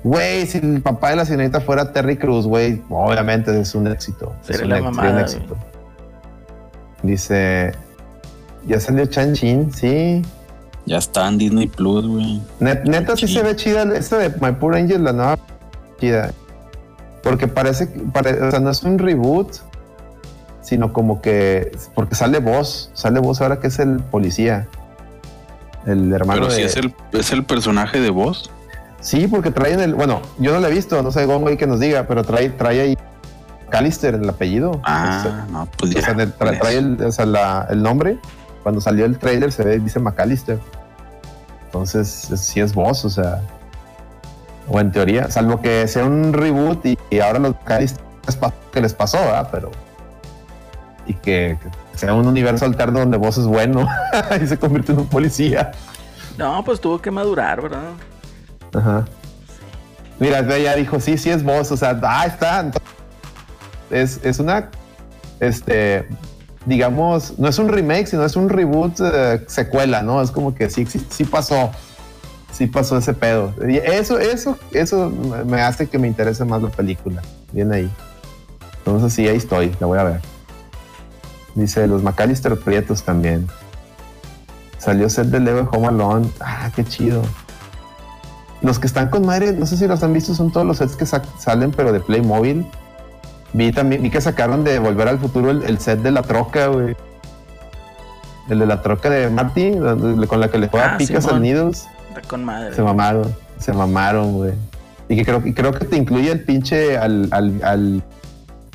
Güey, 0.04 0.46
si 0.46 0.58
el 0.58 0.80
papá 0.80 1.10
de 1.10 1.16
la 1.16 1.24
Sirenita 1.26 1.60
fuera 1.60 1.92
Terry 1.92 2.16
Cruz, 2.16 2.46
güey, 2.46 2.80
obviamente 2.88 3.60
es 3.60 3.74
un 3.74 3.86
éxito. 3.88 4.32
Sería 4.42 4.56
Es 4.58 4.62
un 4.62 4.68
la 4.70 4.76
ex- 4.76 4.84
mamada, 4.84 5.08
un 5.08 5.14
güey. 5.14 5.24
éxito. 5.24 5.56
Dice, 7.02 7.72
ya 8.66 8.80
salió 8.80 9.06
Chan 9.06 9.34
Chin, 9.34 9.72
sí. 9.72 10.22
Ya 10.86 10.98
está 10.98 11.28
en 11.28 11.38
Disney 11.38 11.66
Plus, 11.66 12.06
güey. 12.06 12.40
Net- 12.60 12.84
neta 12.84 13.16
sí 13.16 13.26
se 13.28 13.42
ve 13.42 13.56
chida 13.56 13.82
esta 13.96 14.18
de 14.18 14.28
My 14.40 14.52
Poor 14.52 14.76
Angel, 14.76 15.02
la 15.02 15.12
nueva 15.12 15.38
chida. 16.00 16.30
Porque 17.22 17.48
parece, 17.48 17.92
que- 17.92 17.98
pare- 18.00 18.40
o 18.40 18.50
sea, 18.50 18.60
no 18.60 18.70
es 18.70 18.82
un 18.84 18.98
reboot, 18.98 19.56
sino 20.62 20.92
como 20.92 21.20
que, 21.20 21.72
porque 21.94 22.14
sale 22.14 22.38
voz, 22.38 22.90
sale 22.94 23.18
voz 23.20 23.40
ahora 23.40 23.58
que 23.58 23.66
es 23.66 23.78
el 23.80 23.98
policía. 23.98 24.68
El 25.86 26.12
hermano 26.12 26.40
Pero 26.42 26.52
de... 26.52 26.56
si 26.56 26.62
es 26.62 26.76
el, 26.76 26.94
es 27.12 27.32
el 27.32 27.44
personaje 27.44 28.00
de 28.00 28.10
voz. 28.10 28.50
Sí, 29.00 29.28
porque 29.28 29.50
traen 29.52 29.78
el, 29.80 29.94
bueno, 29.94 30.20
yo 30.38 30.52
no 30.52 30.58
lo 30.60 30.66
he 30.66 30.70
visto, 30.72 31.00
no 31.02 31.12
sé 31.12 31.24
Gongo 31.26 31.48
ahí 31.48 31.56
que 31.56 31.66
nos 31.66 31.78
diga, 31.80 32.06
pero 32.08 32.24
trae, 32.24 32.48
trae 32.50 32.80
ahí 32.80 32.98
Callister 33.70 34.14
el 34.14 34.28
apellido. 34.28 34.80
Ah, 34.84 35.44
no, 35.50 35.66
pues 35.78 35.92
O 35.92 35.94
ya. 35.94 36.02
sea, 36.02 36.12
en 36.14 36.20
el- 36.20 36.36
tra- 36.36 36.58
trae 36.58 36.78
el, 36.78 37.00
o 37.02 37.12
sea, 37.12 37.26
la- 37.26 37.66
el 37.70 37.82
nombre. 37.82 38.18
Cuando 38.62 38.80
salió 38.80 39.04
el 39.04 39.18
trailer 39.18 39.52
se 39.52 39.62
ve, 39.64 39.78
dice 39.78 40.00
McAllister. 40.00 40.58
Entonces, 41.66 42.30
es- 42.30 42.40
sí 42.40 42.60
es 42.60 42.74
voz, 42.74 43.04
o 43.04 43.10
sea. 43.10 43.40
O 44.68 44.80
en 44.80 44.90
teoría, 44.90 45.30
salvo 45.30 45.60
que 45.60 45.86
sea 45.86 46.04
un 46.04 46.32
reboot 46.32 46.84
y, 46.86 46.98
y 47.10 47.20
ahora 47.20 47.38
los 47.38 47.52
McAllister 47.52 48.02
que 48.72 48.80
les 48.80 48.92
pasó, 48.94 49.18
¿verdad? 49.18 49.48
Pero. 49.52 49.70
Y 51.06 51.14
que, 51.14 51.56
que 51.62 51.68
sea 51.96 52.14
un 52.14 52.26
universo 52.26 52.64
alterno 52.64 53.00
donde 53.00 53.16
vos 53.16 53.38
es 53.38 53.46
bueno 53.46 53.86
y 54.42 54.46
se 54.46 54.58
convierte 54.58 54.92
en 54.92 54.98
un 54.98 55.06
policía. 55.06 55.72
No, 56.38 56.62
pues 56.64 56.80
tuvo 56.80 57.00
que 57.00 57.10
madurar, 57.10 57.62
¿verdad? 57.62 57.92
Ajá. 58.74 59.04
Mira, 60.18 60.40
ya 60.58 60.74
dijo, 60.74 61.00
sí, 61.00 61.18
sí 61.18 61.30
es 61.30 61.42
vos, 61.42 61.70
o 61.72 61.76
sea, 61.76 61.98
ah, 62.02 62.26
está. 62.26 62.60
Entonces, 62.60 62.82
Es, 63.90 64.20
es 64.24 64.38
una, 64.38 64.70
este, 65.40 66.08
digamos, 66.64 67.38
no 67.38 67.48
es 67.48 67.58
un 67.58 67.68
remake, 67.68 68.06
sino 68.06 68.24
es 68.24 68.36
un 68.36 68.48
reboot 68.48 69.00
eh, 69.00 69.44
secuela, 69.46 70.02
¿no? 70.02 70.22
Es 70.22 70.30
como 70.30 70.54
que 70.54 70.70
sí, 70.70 70.86
sí, 70.86 71.04
sí 71.08 71.24
pasó, 71.24 71.70
sí 72.50 72.66
pasó 72.66 72.98
ese 72.98 73.12
pedo. 73.14 73.54
Y 73.66 73.76
eso, 73.76 74.18
eso, 74.18 74.58
eso 74.72 75.10
me 75.46 75.60
hace 75.60 75.86
que 75.86 75.98
me 75.98 76.08
interese 76.08 76.44
más 76.44 76.62
la 76.62 76.70
película. 76.70 77.22
Viene 77.52 77.76
ahí. 77.76 77.90
Entonces 78.78 79.12
sí, 79.12 79.28
ahí 79.28 79.36
estoy, 79.36 79.74
la 79.80 79.86
voy 79.86 79.98
a 79.98 80.04
ver. 80.04 80.35
Dice, 81.56 81.86
los 81.88 82.02
McAllister 82.04 82.56
Prietos 82.60 83.02
también. 83.02 83.48
Salió 84.78 85.10
set 85.10 85.26
de 85.26 85.40
Lego 85.40 85.68
Home 85.72 85.88
Alone. 85.88 86.30
Ah, 86.40 86.70
qué 86.76 86.84
chido. 86.84 87.22
Los 88.62 88.78
que 88.78 88.86
están 88.86 89.08
con 89.10 89.26
madre, 89.26 89.52
no 89.52 89.66
sé 89.66 89.76
si 89.76 89.86
los 89.88 90.02
han 90.02 90.12
visto, 90.12 90.34
son 90.34 90.52
todos 90.52 90.66
los 90.66 90.76
sets 90.78 90.96
que 90.96 91.06
sa- 91.06 91.22
salen, 91.38 91.72
pero 91.72 91.92
de 91.92 92.00
Playmobil. 92.00 92.64
Vi 93.52 93.72
también, 93.72 94.02
vi 94.02 94.10
que 94.10 94.20
sacaron 94.20 94.64
de 94.64 94.78
Volver 94.78 95.08
al 95.08 95.18
Futuro 95.18 95.50
el, 95.50 95.62
el 95.62 95.78
set 95.78 96.00
de 96.02 96.10
la 96.10 96.22
troca, 96.22 96.66
güey. 96.68 96.96
El 98.48 98.58
de 98.60 98.66
la 98.66 98.80
troca 98.82 99.10
de 99.10 99.28
Marty, 99.28 99.72
con 100.28 100.40
la 100.40 100.48
que 100.50 100.58
le 100.58 100.68
juega 100.68 100.94
Ah, 100.94 100.98
picas 100.98 101.24
Simón. 101.24 101.38
al. 101.40 101.88
Está 102.08 102.22
con 102.28 102.44
madre. 102.44 102.74
Se 102.74 102.82
mamaron, 102.82 103.34
se 103.58 103.72
mamaron, 103.72 104.32
güey. 104.34 104.52
Y 105.08 105.16
que 105.16 105.24
creo, 105.24 105.42
y 105.44 105.52
creo 105.52 105.72
que 105.72 105.84
te 105.84 105.96
incluye 105.96 106.30
el 106.30 106.44
pinche 106.44 106.96
al, 106.98 107.28
al, 107.32 107.60
al, 107.64 108.02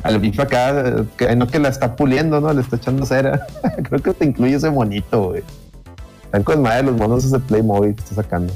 al 0.04 0.20
bicho 0.20 0.42
acá, 0.42 1.06
que 1.18 1.36
no 1.36 1.48
que 1.48 1.60
la 1.60 1.70
está 1.70 1.96
puliendo, 1.96 2.42
¿no? 2.42 2.54
Le 2.54 2.62
está 2.62 2.76
echando 2.76 3.06
cera. 3.06 3.46
creo 3.84 4.02
que 4.02 4.14
te 4.14 4.26
incluye 4.26 4.56
ese 4.56 4.70
monito, 4.70 5.30
güey. 5.30 5.44
Están 6.26 6.44
con 6.44 6.62
madre 6.62 6.84
los 6.84 6.96
monos 6.96 7.26
ese 7.26 7.40
Playmobil 7.40 7.94
que 7.94 8.02
está 8.02 8.16
sacando. 8.16 8.54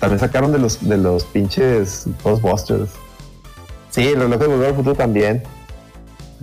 También 0.00 0.18
sacaron 0.18 0.50
de 0.50 0.58
los, 0.58 0.86
de 0.86 0.98
los 0.98 1.24
pinches 1.24 2.06
Ghostbusters. 2.24 2.90
Sí, 3.90 4.08
el 4.08 4.18
reloj 4.18 4.40
de 4.40 4.46
volver 4.48 4.68
al 4.70 4.74
futuro 4.74 4.96
también. 4.96 5.42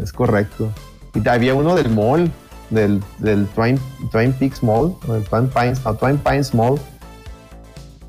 Es 0.01 0.13
correcto. 0.13 0.71
Y 1.13 1.27
había 1.27 1.55
uno 1.55 1.75
del 1.75 1.89
mall, 1.89 2.31
del, 2.69 3.03
del 3.17 3.47
Twin, 3.47 3.77
Twin 4.11 4.31
Peaks 4.33 4.63
Mall, 4.63 4.95
o 5.07 5.13
del 5.13 5.23
Twin 5.25 5.49
Pines, 5.49 5.83
no, 5.83 5.93
Twin 5.95 6.17
Pines 6.17 6.53
Mall. 6.53 6.79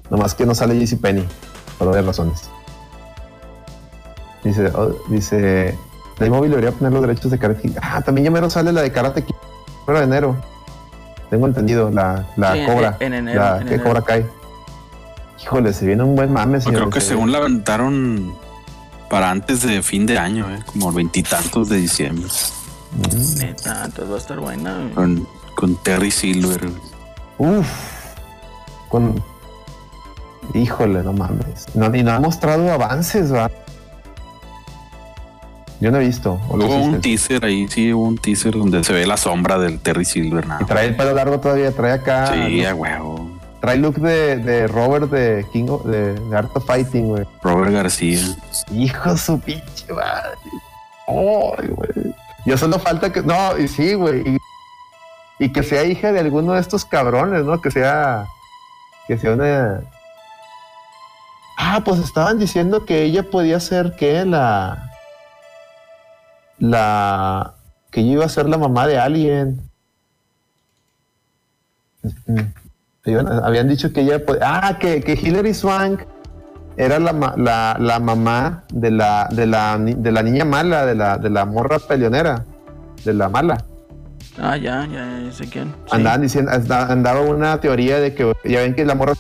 Nomás 0.09 0.35
que 0.35 0.47
no 0.47 0.55
sale 0.55 0.79
JC 0.79 1.01
Penny, 1.01 1.27
por 1.79 1.89
varias 1.89 2.07
razones. 2.07 2.51
Dice, 4.45 4.69
oh, 4.75 4.95
dice, 5.09 5.77
Playmobil 6.17 6.51
debería 6.51 6.73
poner 6.73 6.93
los 6.93 7.03
derechos 7.03 7.31
de 7.31 7.39
Karate 7.39 7.63
Kid. 7.63 7.77
Ah, 7.83 8.01
también 8.01 8.25
ya 8.27 8.31
mero 8.31 8.49
sale 8.51 8.73
la 8.73 8.83
de 8.83 8.91
Karate 8.93 9.23
Kid, 9.23 9.35
fuera 9.85 10.01
de 10.01 10.07
enero. 10.07 10.37
Tengo 11.29 11.47
entendido, 11.47 11.91
la, 11.91 12.27
la 12.37 12.55
Sí, 12.55 12.61
Cobra. 12.67 12.97
en 13.01 13.15
enero, 13.15 13.41
la 13.41 13.59
en 13.61 13.67
que 13.69 13.75
enero. 13.75 13.85
Cobra 13.85 14.03
cae. 14.03 14.27
Híjole, 15.43 15.73
se 15.73 15.87
viene 15.87 16.03
un 16.03 16.17
buen 16.17 16.33
mame, 16.33 16.59
Yo 16.59 16.63
señor. 16.63 16.81
creo 16.81 16.91
que 16.91 17.01
según 17.01 17.33
la 17.33 17.39
aventaron 17.39 18.35
para 19.09 19.31
antes 19.31 19.63
de 19.63 19.83
fin 19.83 20.07
de 20.07 20.19
año, 20.19 20.51
¿eh? 20.55 20.61
como 20.67 20.93
veintitantos 20.93 21.69
de 21.69 21.77
diciembre, 21.79 22.27
Neta, 23.39 23.85
entonces 23.85 24.11
va 24.11 24.15
a 24.15 24.19
estar 24.19 24.41
buena. 24.41 24.91
con, 24.95 25.27
con 25.55 25.77
Terry 25.77 26.11
Silver. 26.11 26.69
Uf. 27.39 27.67
Con. 28.89 29.23
Híjole, 30.55 31.03
no 31.05 31.13
mames. 31.13 31.67
No, 31.75 31.95
y 31.95 32.03
no 32.03 32.11
ha 32.13 32.19
mostrado 32.21 32.71
avances, 32.73 33.33
va. 33.33 33.49
Yo 35.81 35.91
no 35.91 35.99
he 35.99 36.05
visto. 36.07 36.39
¿o 36.49 36.57
lo 36.57 36.67
Hubo 36.67 36.77
un 36.77 37.01
teaser 37.01 37.45
ahí, 37.45 37.67
sí, 37.69 37.93
hubo 37.93 38.05
un 38.05 38.19
teaser 38.19 38.53
donde 38.53 38.85
se 38.85 38.93
ve 38.93 39.07
la 39.07 39.17
sombra 39.17 39.59
del 39.59 39.81
Terry 39.81 40.05
Silver. 40.05 40.47
nada 40.47 40.61
Y 40.63 40.67
trae 40.67 40.87
el 40.89 40.97
pelo 40.97 41.15
largo 41.15 41.41
todavía, 41.41 41.73
trae 41.73 41.93
acá. 41.93 42.27
Sí, 42.35 42.61
¿no? 42.63 42.69
a 42.69 42.75
huevo. 42.75 43.31
Trae 43.63 43.77
look 43.79 43.95
de, 43.97 44.37
de 44.37 44.67
Robert 44.67 45.11
de 45.11 45.47
King 45.53 45.69
of- 45.69 45.85
de, 45.87 46.15
de 46.15 46.37
Art 46.37 46.51
of 46.55 46.67
Fighting, 46.67 47.09
güey. 47.09 47.25
Robert 47.43 47.73
García. 47.73 48.21
Hijo 48.73 49.13
de 49.13 49.19
su 49.19 49.41
pinche 49.41 49.93
madre. 49.93 50.31
Ay, 51.09 51.69
güey. 51.69 52.15
Ya 52.47 52.57
solo 52.57 52.79
falta 52.79 53.13
que. 53.13 53.23
No, 53.23 53.59
y 53.59 53.69
sí, 53.69 53.95
güey. 53.95 54.21
Y, 54.29 55.45
y 55.45 55.53
que 55.53 55.63
sea 55.63 55.85
hija 55.85 56.13
de 56.13 56.21
alguno 56.21 56.53
de 56.55 56.61
estos 56.61 56.85
cabrones, 56.85 57.45
¿no? 57.45 57.61
Que 57.61 57.71
sea. 57.71 58.27
Que 59.07 59.19
sea 59.19 59.33
una. 59.33 59.81
Ah, 61.59 61.83
pues 61.85 62.01
estaban 62.01 62.39
diciendo 62.39 62.85
que 62.87 63.03
ella 63.03 63.23
podía 63.31 63.61
ser 63.61 63.95
que 63.97 64.25
la. 64.25 64.90
La. 66.61 67.55
Que 67.91 68.01
ella 68.03 68.13
iba 68.13 68.25
a 68.25 68.29
ser 68.29 68.49
la 68.49 68.57
mamá 68.59 68.87
de 68.87 68.99
alguien. 68.99 69.61
Habían 73.43 73.69
dicho 73.69 73.93
que 73.93 74.03
ella. 74.03 74.21
Ah, 74.43 74.79
que, 74.79 75.01
que 75.03 75.13
Hilary 75.15 75.55
Swank 75.55 76.03
era 76.77 76.99
la, 76.99 77.13
la, 77.37 77.77
la 77.79 77.99
mamá 77.99 78.65
de 78.73 78.91
la, 78.91 79.29
de, 79.31 79.47
la, 79.47 79.77
de 79.79 80.13
la 80.13 80.23
niña 80.23 80.45
mala, 80.45 80.87
de 80.87 80.95
la, 80.95 81.19
de 81.19 81.29
la 81.31 81.45
morra 81.45 81.79
peleonera, 81.79 82.45
de 83.05 83.13
la 83.15 83.29
mala. 83.29 83.65
Ah, 84.41 84.57
ya, 84.57 84.87
ya, 84.87 85.21
ya 85.25 85.33
sé 85.33 85.49
quién. 85.49 85.69
Sí. 85.87 85.91
Andaban 85.97 86.23
diciendo, 86.23 86.53
anda- 86.53 86.87
andaba 86.91 87.21
una 87.23 87.61
teoría 87.61 87.99
de 87.99 88.15
que 88.15 88.33
ya 88.45 88.61
ven 88.61 88.75
que 88.75 88.85
la 88.85 88.95
morra, 88.95 89.15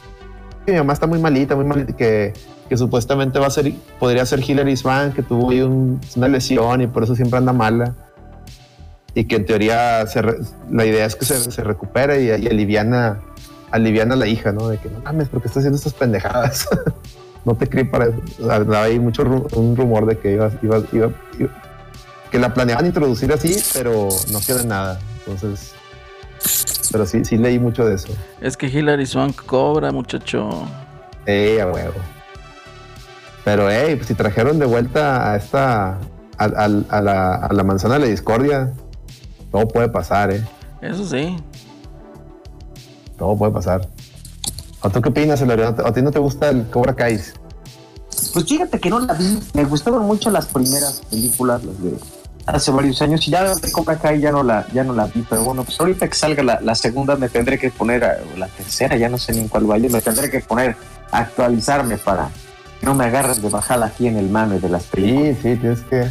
que 0.64 0.72
mi 0.72 0.78
mamá 0.78 0.92
está 0.92 1.06
muy 1.06 1.18
malita, 1.18 1.56
muy 1.56 1.64
malita, 1.64 1.94
que, 1.96 2.32
que 2.68 2.76
supuestamente 2.76 3.38
va 3.38 3.46
a 3.46 3.50
ser, 3.50 3.72
podría 3.98 4.24
ser 4.26 4.40
Hilary 4.48 4.76
Swank, 4.76 5.14
que 5.14 5.22
tuvo 5.22 5.50
ahí 5.50 5.60
un- 5.62 6.00
una 6.16 6.28
lesión 6.28 6.80
y 6.82 6.86
por 6.86 7.02
eso 7.04 7.14
siempre 7.16 7.38
anda 7.38 7.52
mala. 7.52 7.94
Y 9.14 9.24
que 9.24 9.36
en 9.36 9.46
teoría 9.46 10.06
se 10.06 10.22
re- 10.22 10.38
la 10.70 10.84
idea 10.86 11.04
es 11.06 11.16
que 11.16 11.24
se, 11.24 11.50
se 11.50 11.64
recupere 11.64 12.22
y, 12.22 12.26
y 12.44 12.46
aliviana, 12.46 13.20
aliviana 13.72 14.14
a 14.14 14.16
la 14.16 14.26
hija, 14.28 14.52
¿no? 14.52 14.68
De 14.68 14.78
que 14.78 14.88
no 14.88 15.00
mames, 15.00 15.28
porque 15.28 15.48
está 15.48 15.58
haciendo 15.60 15.76
estas 15.78 15.94
pendejadas. 15.94 16.68
no 17.44 17.54
te 17.56 17.66
creí 17.66 17.84
para 17.84 18.06
eso. 18.06 18.76
Ahí 18.76 19.00
mucho 19.00 19.24
ru- 19.24 19.52
un 19.56 19.76
rumor 19.76 20.06
de 20.06 20.18
que 20.18 20.32
iba, 20.34 20.50
iba, 20.62 20.78
iba- 20.92 21.12
iba- 21.38 21.62
que 22.30 22.38
la 22.38 22.54
planeaban 22.54 22.86
introducir 22.86 23.32
así, 23.32 23.56
pero 23.72 24.08
no 24.30 24.38
queda 24.46 24.62
nada. 24.62 25.00
Entonces, 25.26 25.72
pero 26.90 27.06
sí, 27.06 27.24
sí 27.24 27.36
leí 27.36 27.58
mucho 27.58 27.84
de 27.84 27.94
eso. 27.94 28.08
Es 28.40 28.56
que 28.56 28.66
Hilary 28.66 29.06
Swank 29.06 29.44
cobra, 29.44 29.92
muchacho. 29.92 30.48
Eh, 31.26 31.60
a 31.60 31.66
huevo. 31.66 31.94
Pero, 33.44 33.70
hey, 33.70 33.96
pues 33.96 34.08
si 34.08 34.14
trajeron 34.14 34.58
de 34.58 34.66
vuelta 34.66 35.30
a 35.32 35.36
esta, 35.36 35.92
a, 35.92 36.44
a- 36.44 36.64
a 36.88 37.00
la, 37.00 37.34
a 37.34 37.52
la 37.52 37.64
manzana 37.64 37.94
de 37.94 38.00
la 38.00 38.06
discordia, 38.06 38.72
todo 39.50 39.66
puede 39.68 39.88
pasar, 39.88 40.30
eh. 40.32 40.44
Eso 40.82 41.06
sí. 41.06 41.36
Todo 43.18 43.36
puede 43.36 43.52
pasar. 43.52 43.86
¿O 44.82 44.88
tú 44.90 45.00
qué 45.02 45.10
opinas, 45.10 45.40
Eloriano? 45.42 45.76
¿A 45.84 45.92
ti 45.92 46.00
no 46.02 46.10
te 46.10 46.18
gusta 46.18 46.48
el 46.50 46.66
Cobra 46.70 46.94
Kai? 46.94 47.18
Pues 48.32 48.46
fíjate 48.46 48.78
que 48.78 48.88
no 48.90 49.00
la 49.00 49.12
vi. 49.14 49.38
Me 49.54 49.64
gustaron 49.64 50.04
mucho 50.06 50.30
las 50.30 50.46
primeras 50.46 51.02
películas, 51.10 51.62
las 51.64 51.82
de 51.82 51.90
hace 52.50 52.70
varios 52.70 53.00
años. 53.02 53.26
Y 53.26 53.30
ya 53.30 53.54
de 53.54 53.72
Cobra 53.72 53.96
Kai 53.98 54.20
ya 54.20 54.30
no 54.32 54.42
la, 54.42 54.66
ya 54.72 54.84
no 54.84 54.92
la 54.92 55.06
vi. 55.06 55.24
Pero 55.28 55.42
bueno, 55.44 55.64
pues 55.64 55.78
ahorita 55.80 56.08
que 56.08 56.14
salga 56.14 56.42
la, 56.42 56.60
la 56.60 56.74
segunda 56.74 57.16
me 57.16 57.28
tendré 57.28 57.58
que 57.58 57.70
poner, 57.70 58.04
a- 58.04 58.18
o 58.34 58.36
la 58.38 58.46
tercera, 58.48 58.96
ya 58.96 59.08
no 59.08 59.18
sé 59.18 59.32
ni 59.32 59.40
en 59.40 59.48
cuál 59.48 59.64
vaya, 59.64 59.88
me 59.90 60.00
tendré 60.00 60.30
que 60.30 60.40
poner 60.40 60.76
a 61.10 61.18
actualizarme 61.18 61.96
para 61.98 62.28
que 62.80 62.86
no 62.86 62.94
me 62.94 63.04
agarren 63.04 63.40
de 63.42 63.48
bajada 63.48 63.86
aquí 63.86 64.06
en 64.06 64.16
el 64.16 64.28
mame 64.30 64.58
de 64.60 64.68
las 64.68 64.84
películas. 64.84 65.36
Sí, 65.42 65.54
sí, 65.54 65.56
tienes 65.56 65.80
que. 65.82 66.10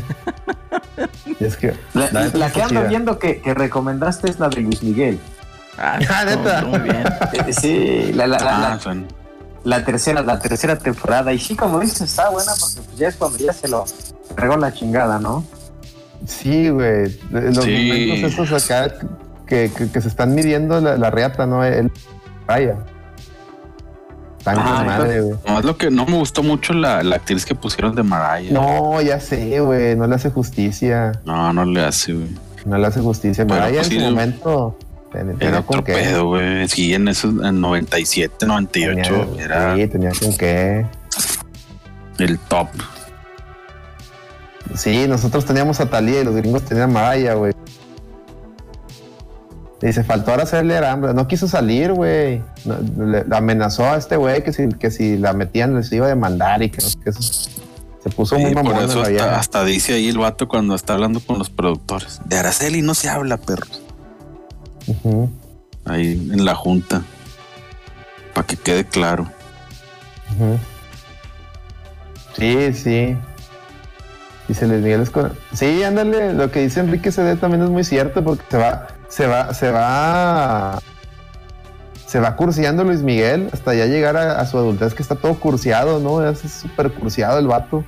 tienes 1.37 1.57
que. 1.57 1.73
La, 1.93 2.51
que 2.51 2.61
ando 2.61 2.83
viendo 2.87 3.17
que, 3.19 3.41
que 3.41 3.53
recomendaste 3.53 4.29
es 4.29 4.39
la 4.39 4.49
de 4.49 4.61
Luis 4.61 4.83
Miguel. 4.83 5.19
Ah, 5.77 5.97
Ah, 6.09 6.25
neta. 6.25 6.65
Muy 6.65 6.79
bien. 6.79 7.03
Eh, 7.33 7.53
Sí, 7.53 8.11
la, 8.13 8.27
la, 8.27 8.37
la- 8.39 8.73
Ah, 8.85 8.93
la- 9.63 9.83
tercera, 9.85 10.21
la 10.21 10.39
tercera 10.39 10.77
temporada. 10.77 11.31
Y 11.33 11.39
sí, 11.39 11.55
como 11.55 11.79
dices, 11.79 12.01
está 12.01 12.29
buena 12.29 12.51
porque 12.59 12.81
pues, 12.81 12.97
ya 12.97 13.07
es 13.07 13.15
cuando 13.15 13.37
ya 13.37 13.53
se 13.53 13.67
lo 13.67 13.85
regó 14.35 14.57
la 14.57 14.73
chingada, 14.73 15.19
¿no? 15.19 15.43
Sí, 16.25 16.69
güey. 16.69 17.17
Los 17.31 17.63
Sí. 17.63 17.71
momentos 17.87 18.33
esos 18.39 18.63
acá 18.71 18.93
que, 19.47 19.71
que, 19.75 19.89
que 19.89 20.01
se 20.01 20.07
están 20.07 20.35
midiendo 20.35 20.79
la, 20.81 20.97
la 20.97 21.09
reata, 21.09 21.45
¿no? 21.45 21.63
El 21.63 21.91
vaya. 22.45 22.75
Tan 24.43 24.57
Ah, 24.57 24.83
madre, 24.85 25.21
güey. 25.21 25.35
Nomás 25.45 25.65
lo 25.65 25.77
que 25.77 25.89
no 25.91 26.05
me 26.05 26.13
gustó 26.17 26.43
mucho 26.43 26.73
la, 26.73 27.03
la 27.03 27.17
actriz 27.17 27.45
que 27.45 27.55
pusieron 27.55 27.93
de 27.95 28.03
Mariah. 28.03 28.51
No, 28.53 29.01
ya 29.01 29.19
sé, 29.19 29.59
güey. 29.59 29.95
No 29.95 30.07
le 30.07 30.15
hace 30.15 30.29
justicia. 30.29 31.11
No, 31.25 31.51
no 31.51 31.65
le 31.65 31.81
hace, 31.83 32.13
güey. 32.13 32.29
No 32.65 32.77
le 32.77 32.87
hace 32.87 33.01
justicia. 33.01 33.45
Pero, 33.45 33.59
Mariah 33.59 33.79
pues, 33.81 33.87
en 33.91 33.93
sí, 33.93 33.99
su 33.99 34.05
momento. 34.11 34.77
Era 35.39 35.59
otro 35.59 35.83
qué. 35.83 35.93
pedo, 35.93 36.27
güey. 36.27 36.67
Sí, 36.69 36.93
en 36.93 37.07
esos, 37.07 37.33
en 37.43 37.59
97, 37.59 38.45
98, 38.45 39.25
Tenía- 39.31 39.43
era 39.45 39.75
Sí, 39.75 39.87
tenía 39.87 40.11
con 40.11 40.37
qué. 40.37 40.85
el 42.19 42.37
top. 42.39 42.67
Sí, 44.75 45.07
nosotros 45.07 45.45
teníamos 45.45 45.79
a 45.79 45.89
Talía 45.89 46.21
y 46.21 46.23
los 46.23 46.35
gringos 46.35 46.63
tenían 46.63 46.89
a 46.91 46.93
Mariah, 46.93 47.33
güey. 47.33 47.53
Dice, 49.81 50.03
faltó 50.03 50.31
ahora 50.31 50.43
hacerle 50.43 50.77
hambre. 50.77 51.13
No 51.13 51.27
quiso 51.27 51.47
salir, 51.47 51.93
güey. 51.93 52.41
No, 52.65 52.77
le, 53.05 53.23
le 53.23 53.35
amenazó 53.35 53.85
a 53.85 53.97
este 53.97 54.17
güey 54.17 54.43
que 54.43 54.51
si, 54.51 54.67
que 54.69 54.91
si 54.91 55.17
la 55.17 55.33
metían 55.33 55.75
les 55.75 55.91
iba 55.91 56.05
a 56.05 56.09
demandar 56.09 56.61
y 56.61 56.69
que, 56.69 56.79
qué. 57.03 57.09
Eso- 57.09 57.49
Se 58.03 58.09
puso 58.09 58.35
Sí, 58.37 58.41
muy 58.43 58.53
por 58.53 58.63
mamón 58.63 58.83
eso 58.89 59.03
la 59.09 59.37
hasta, 59.37 59.63
dice 59.65 59.93
ahí 59.93 60.07
el 60.07 60.17
vato 60.17 60.47
cuando 60.47 60.73
está 60.75 60.93
hablando 60.93 61.19
con 61.21 61.37
los 61.37 61.49
productores. 61.49 62.21
De 62.25 62.37
Araceli 62.37 62.81
no 62.81 62.93
se 62.93 63.09
habla, 63.09 63.37
perros. 63.37 63.81
Ahí 65.85 66.11
en 66.31 66.45
la 66.45 66.55
junta. 66.55 67.01
Para 68.33 68.47
que 68.47 68.55
quede 68.57 68.85
claro. 68.85 69.27
Sí, 72.37 72.73
sí. 72.73 73.17
Dice 74.49 74.67
Luis 74.67 74.81
Miguel 74.81 75.01
es 75.01 75.11
con- 75.11 75.31
Sí, 75.53 75.83
ándale, 75.83 76.33
lo 76.33 76.49
que 76.51 76.61
dice 76.61 76.79
Enrique 76.79 77.11
CD 77.11 77.35
también 77.35 77.63
es 77.63 77.69
muy 77.69 77.83
cierto 77.83 78.23
porque 78.23 78.43
se 78.49 78.57
va, 78.57 78.87
se 79.07 79.27
va, 79.27 79.53
se 79.53 79.71
va, 79.71 80.81
se 82.07 82.19
va 82.19 82.35
curseando 82.35 82.83
Luis 82.83 83.01
Miguel 83.03 83.49
hasta 83.53 83.75
ya 83.75 83.85
llegar 83.85 84.17
a, 84.17 84.41
a 84.41 84.45
su 84.47 84.57
adultez 84.57 84.95
que 84.95 85.03
está 85.03 85.13
todo 85.15 85.35
curseado, 85.39 85.99
¿no? 85.99 86.27
Es 86.27 86.39
súper 86.39 86.91
curseado 86.91 87.37
el 87.37 87.45
vato. 87.45 87.85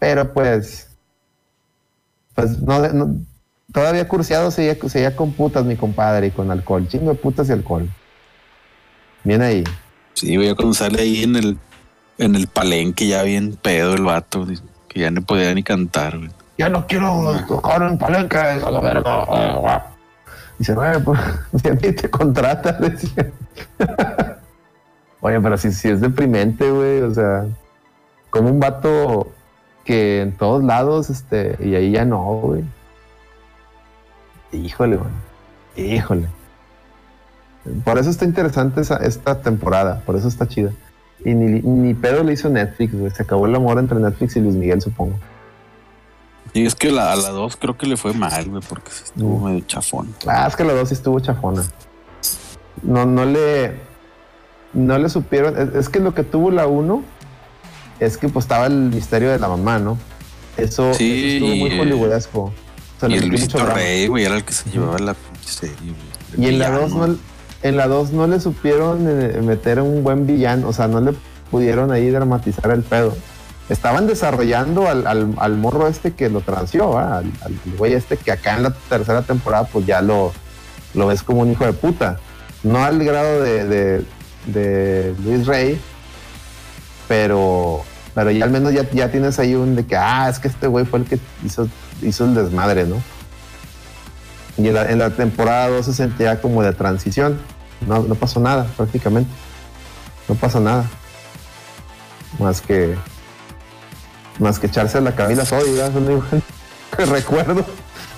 Pero 0.00 0.32
pues, 0.34 0.88
pues 2.34 2.60
no, 2.60 3.14
todavía 3.72 4.08
curseado 4.08 4.50
seguía, 4.50 4.76
seguía 4.88 5.14
con 5.14 5.32
putas 5.32 5.64
mi 5.64 5.76
compadre 5.76 6.26
y 6.26 6.30
con 6.32 6.50
alcohol, 6.50 6.88
chingo 6.88 7.12
de 7.12 7.16
putas 7.16 7.48
y 7.48 7.52
alcohol. 7.52 7.88
Bien 9.22 9.40
ahí. 9.40 9.62
Sí, 10.14 10.34
güey, 10.34 10.52
cuando 10.56 10.74
sale 10.74 11.00
ahí 11.00 11.22
en 11.22 11.36
el, 11.36 11.58
en 12.18 12.34
el 12.34 12.48
palenque 12.48 13.06
ya 13.06 13.22
bien 13.22 13.54
pedo 13.54 13.94
el 13.94 14.02
vato. 14.02 14.44
dice 14.44 14.64
Que 14.96 15.02
ya 15.02 15.10
no 15.10 15.20
podía 15.20 15.52
ni 15.52 15.62
cantar, 15.62 16.16
güey. 16.16 16.30
ya 16.56 16.70
no 16.70 16.86
quiero 16.86 17.34
tocar 17.46 17.82
en 17.82 17.98
palenque, 17.98 18.38
a 18.38 18.70
la 18.70 18.80
verga. 18.80 19.86
Dice, 20.58 20.72
güey, 20.72 20.98
pues, 21.04 21.20
si 21.62 21.68
a 21.68 21.72
mí 21.74 21.92
te 21.92 22.08
contrata, 22.08 22.72
decía. 22.80 23.30
Oye, 25.20 25.38
pero 25.38 25.58
si, 25.58 25.70
si 25.70 25.90
es 25.90 26.00
deprimente, 26.00 26.70
güey, 26.70 27.02
o 27.02 27.12
sea, 27.12 27.44
como 28.30 28.48
un 28.48 28.58
vato 28.58 29.30
que 29.84 30.22
en 30.22 30.32
todos 30.34 30.64
lados, 30.64 31.10
este, 31.10 31.58
y 31.62 31.74
ahí 31.74 31.92
ya 31.92 32.06
no, 32.06 32.22
güey. 32.22 32.64
Híjole, 34.52 34.96
güey. 34.96 35.10
Híjole. 35.94 36.26
Por 37.84 37.98
eso 37.98 38.08
está 38.08 38.24
interesante 38.24 38.80
esa- 38.80 38.96
esta 39.04 39.42
temporada, 39.42 40.00
por 40.06 40.16
eso 40.16 40.28
está 40.28 40.46
chida. 40.48 40.70
Y 41.28 41.34
ni, 41.34 41.60
ni 41.60 41.92
pedo 41.94 42.22
le 42.22 42.34
hizo 42.34 42.48
Netflix, 42.48 42.94
güey. 42.94 43.10
Se 43.10 43.22
acabó 43.24 43.46
el 43.46 43.54
amor 43.54 43.78
entre 43.78 43.98
Netflix 43.98 44.36
y 44.36 44.40
Luis 44.40 44.54
Miguel, 44.54 44.80
supongo. 44.80 45.18
Y 46.52 46.64
es 46.64 46.74
que 46.76 46.90
la, 46.92 47.12
a 47.12 47.16
la 47.16 47.30
2 47.30 47.56
creo 47.56 47.76
que 47.76 47.86
le 47.86 47.96
fue 47.96 48.12
mal, 48.12 48.48
güey, 48.48 48.62
porque 48.68 48.90
sí 48.92 49.02
estuvo 49.04 49.38
Mm. 49.40 49.44
medio 49.44 49.60
chafón. 49.66 50.14
Ah, 50.26 50.46
es 50.48 50.54
que 50.54 50.62
la 50.64 50.72
dos 50.74 50.88
sí 50.88 50.94
estuvo 50.94 51.18
chafona. 51.20 51.64
No, 52.82 53.04
no 53.06 53.24
le. 53.24 53.74
No 54.72 54.96
le 54.98 55.08
supieron. 55.08 55.58
Es, 55.58 55.74
es 55.74 55.88
que 55.88 55.98
lo 56.00 56.14
que 56.14 56.22
tuvo 56.22 56.50
la 56.50 56.66
uno 56.66 57.02
es 57.98 58.16
que 58.18 58.28
pues 58.28 58.44
estaba 58.44 58.66
el 58.66 58.74
misterio 58.90 59.30
de 59.30 59.38
la 59.38 59.48
mamá, 59.48 59.78
¿no? 59.78 59.98
Eso, 60.56 60.94
Sí, 60.94 61.36
eso 61.36 61.46
estuvo 61.46 61.56
muy 61.56 61.78
hollywoodesco. 61.78 62.40
O 62.42 62.52
sea, 63.00 63.08
Y 63.10 63.14
el 63.14 63.28
Luisito. 63.28 63.64
Rey, 63.66 64.06
güey, 64.06 64.24
era 64.24 64.36
el 64.36 64.44
que 64.44 64.52
se 64.52 64.70
llevaba 64.70 64.98
la 64.98 65.16
serie, 65.44 65.74
güey. 66.36 66.46
Y 66.46 66.52
en 66.52 66.58
la 66.58 66.70
Villano. 66.70 66.88
2 66.88 67.08
no, 67.08 67.16
en 67.62 67.76
la 67.76 67.86
dos 67.88 68.12
no 68.12 68.26
le 68.26 68.40
supieron 68.40 69.06
eh, 69.08 69.40
meter 69.42 69.80
un 69.80 70.02
buen 70.02 70.26
villano, 70.26 70.68
o 70.68 70.72
sea, 70.72 70.88
no 70.88 71.00
le 71.00 71.12
pudieron 71.50 71.90
ahí 71.92 72.10
dramatizar 72.10 72.70
el 72.70 72.82
pedo. 72.82 73.16
Estaban 73.68 74.06
desarrollando 74.06 74.88
al, 74.88 75.06
al- 75.06 75.34
al 75.38 75.56
morro 75.56 75.88
este 75.88 76.12
que 76.12 76.28
lo 76.30 76.40
transió, 76.40 76.98
al, 76.98 77.32
güey 77.78 77.94
este 77.94 78.16
que 78.16 78.30
acá 78.32 78.56
en 78.56 78.62
la 78.62 78.70
tercera 78.88 79.22
temporada 79.22 79.64
pues 79.72 79.84
ya 79.86 80.00
lo, 80.02 80.32
lo 80.94 81.06
ves 81.08 81.22
como 81.22 81.40
un 81.42 81.50
hijo 81.50 81.64
de 81.66 81.72
puta. 81.72 82.18
No 82.62 82.84
al 82.84 83.02
grado 83.04 83.42
de, 83.42 83.64
de- 83.64 84.04
de 84.46 85.14
Luis 85.24 85.46
Rey, 85.46 85.80
pero, 87.08 87.82
pero 88.14 88.30
ya 88.30 88.44
al 88.44 88.50
menos 88.50 88.72
ya, 88.72 88.88
ya 88.90 89.10
tienes 89.10 89.38
ahí 89.38 89.54
un 89.54 89.76
de 89.76 89.84
que, 89.84 89.96
ah, 89.96 90.28
es 90.28 90.38
que 90.38 90.48
este 90.48 90.66
güey 90.66 90.84
fue 90.84 91.00
el 91.00 91.04
que 91.04 91.18
hizo, 91.44 91.68
hizo 92.02 92.24
el 92.24 92.34
desmadre, 92.34 92.84
¿no? 92.84 92.96
Y 94.58 94.68
en 94.68 94.74
la, 94.74 94.90
en 94.90 94.98
la 94.98 95.10
temporada 95.10 95.68
2 95.68 95.86
se 95.86 95.92
sentía 95.92 96.40
como 96.40 96.62
de 96.62 96.72
transición. 96.72 97.38
No, 97.86 98.02
no 98.02 98.14
pasó 98.14 98.40
nada, 98.40 98.66
prácticamente. 98.76 99.30
No 100.28 100.34
pasó 100.34 100.60
nada. 100.60 100.84
Más 102.38 102.60
que. 102.60 102.96
Más 104.38 104.58
que 104.58 104.66
echarse 104.66 104.98
a 104.98 105.00
la 105.00 105.14
Camila 105.14 105.44
Sodi, 105.44 105.70
que 106.96 107.06
recuerdo. 107.06 107.64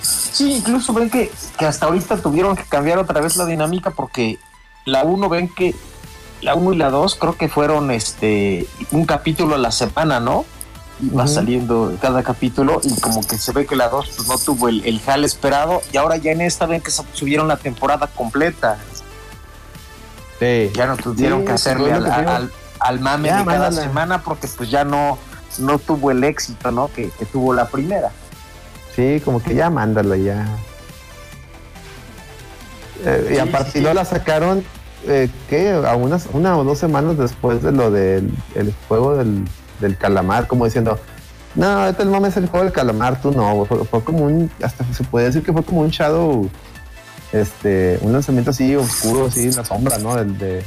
Sí, 0.01 0.53
incluso 0.57 0.93
ven 0.93 1.09
que, 1.09 1.31
que 1.57 1.65
hasta 1.65 1.85
ahorita 1.85 2.17
tuvieron 2.17 2.55
que 2.55 2.63
cambiar 2.63 2.97
otra 2.97 3.21
vez 3.21 3.35
la 3.35 3.45
dinámica 3.45 3.91
porque 3.91 4.37
la 4.85 5.03
1 5.03 5.29
ven 5.29 5.49
que 5.49 5.75
la 6.41 6.55
1 6.55 6.73
y 6.73 6.77
la 6.77 6.89
2 6.89 7.15
creo 7.15 7.37
que 7.37 7.49
fueron 7.49 7.91
este 7.91 8.65
un 8.91 9.05
capítulo 9.05 9.55
a 9.55 9.57
la 9.57 9.71
semana, 9.71 10.19
¿no? 10.19 10.45
Iba 11.01 11.23
Ujú. 11.23 11.33
saliendo 11.33 11.97
cada 12.01 12.23
capítulo 12.23 12.81
y 12.83 12.99
como 12.99 13.25
que 13.25 13.37
se 13.37 13.53
ve 13.53 13.65
que 13.65 13.75
la 13.77 13.87
2 13.87 14.09
pues, 14.17 14.27
no 14.27 14.37
tuvo 14.37 14.67
el, 14.67 14.83
el 14.85 14.99
jale 14.99 15.25
esperado 15.25 15.81
y 15.93 15.97
ahora 15.97 16.17
ya 16.17 16.31
en 16.31 16.41
esta 16.41 16.65
ven 16.65 16.81
que 16.81 16.91
subieron 16.91 17.47
la 17.47 17.55
temporada 17.57 18.07
completa. 18.07 18.77
Sí. 20.39 20.71
Ya 20.73 20.87
no 20.87 20.97
tuvieron 20.97 21.39
Sí, 21.41 21.45
que 21.45 21.51
hacerle 21.53 21.93
al, 21.93 22.99
mame 22.99 23.27
Ya, 23.29 23.39
de 23.39 23.45
cada 23.45 23.71
semana 23.71 24.23
porque 24.23 24.47
pues 24.57 24.69
ya 24.69 24.83
no, 24.83 25.17
no 25.57 25.79
tuvo 25.79 26.11
el 26.11 26.23
éxito, 26.23 26.71
¿no? 26.71 26.89
Que, 26.93 27.09
que 27.09 27.25
tuvo 27.25 27.53
la 27.53 27.67
primera. 27.67 28.11
Sí, 28.95 29.21
como 29.23 29.41
que 29.41 29.55
ya 29.55 29.69
mándalo 29.69 30.15
ya. 30.15 30.47
Eh, 33.05 33.29
y 33.31 33.33
Sí, 33.35 33.39
aparte, 33.39 33.71
sí, 33.71 33.77
y 33.79 33.81
luego 33.81 33.93
sí. 33.93 34.03
la 34.03 34.05
sacaron, 34.05 34.63
eh, 35.07 35.29
¿qué? 35.49 35.71
A 35.71 35.95
unas, 35.95 36.27
una 36.33 36.57
o 36.57 36.63
dos 36.65 36.79
semanas 36.79 37.17
después 37.17 37.63
de 37.63 37.71
lo 37.71 37.91
del 37.91 38.31
el 38.55 38.73
juego 38.87 39.15
del, 39.15 39.45
del 39.79 39.97
calamar, 39.97 40.47
como 40.47 40.65
diciendo, 40.65 40.99
no, 41.55 41.87
el 41.87 42.09
mame 42.09 42.27
es 42.27 42.37
el 42.37 42.47
juego 42.47 42.65
del 42.65 42.73
calamar, 42.73 43.21
tú 43.21 43.31
no, 43.31 43.53
güey". 43.53 43.67
fue, 43.67 43.85
fue 43.85 44.03
como 44.03 44.25
un, 44.25 44.51
hasta 44.63 44.85
se 44.93 45.03
puede 45.03 45.27
decir 45.27 45.43
que 45.43 45.51
fue 45.51 45.63
como 45.63 45.81
un 45.81 45.89
shadow, 45.89 46.49
este, 47.31 47.99
un 48.01 48.13
lanzamiento 48.13 48.51
así 48.51 48.75
oscuro, 48.75 49.27
así 49.27 49.47
en 49.47 49.55
la 49.55 49.65
sombra, 49.65 49.97
¿no? 49.97 50.15
Del, 50.15 50.37
de 50.37 50.63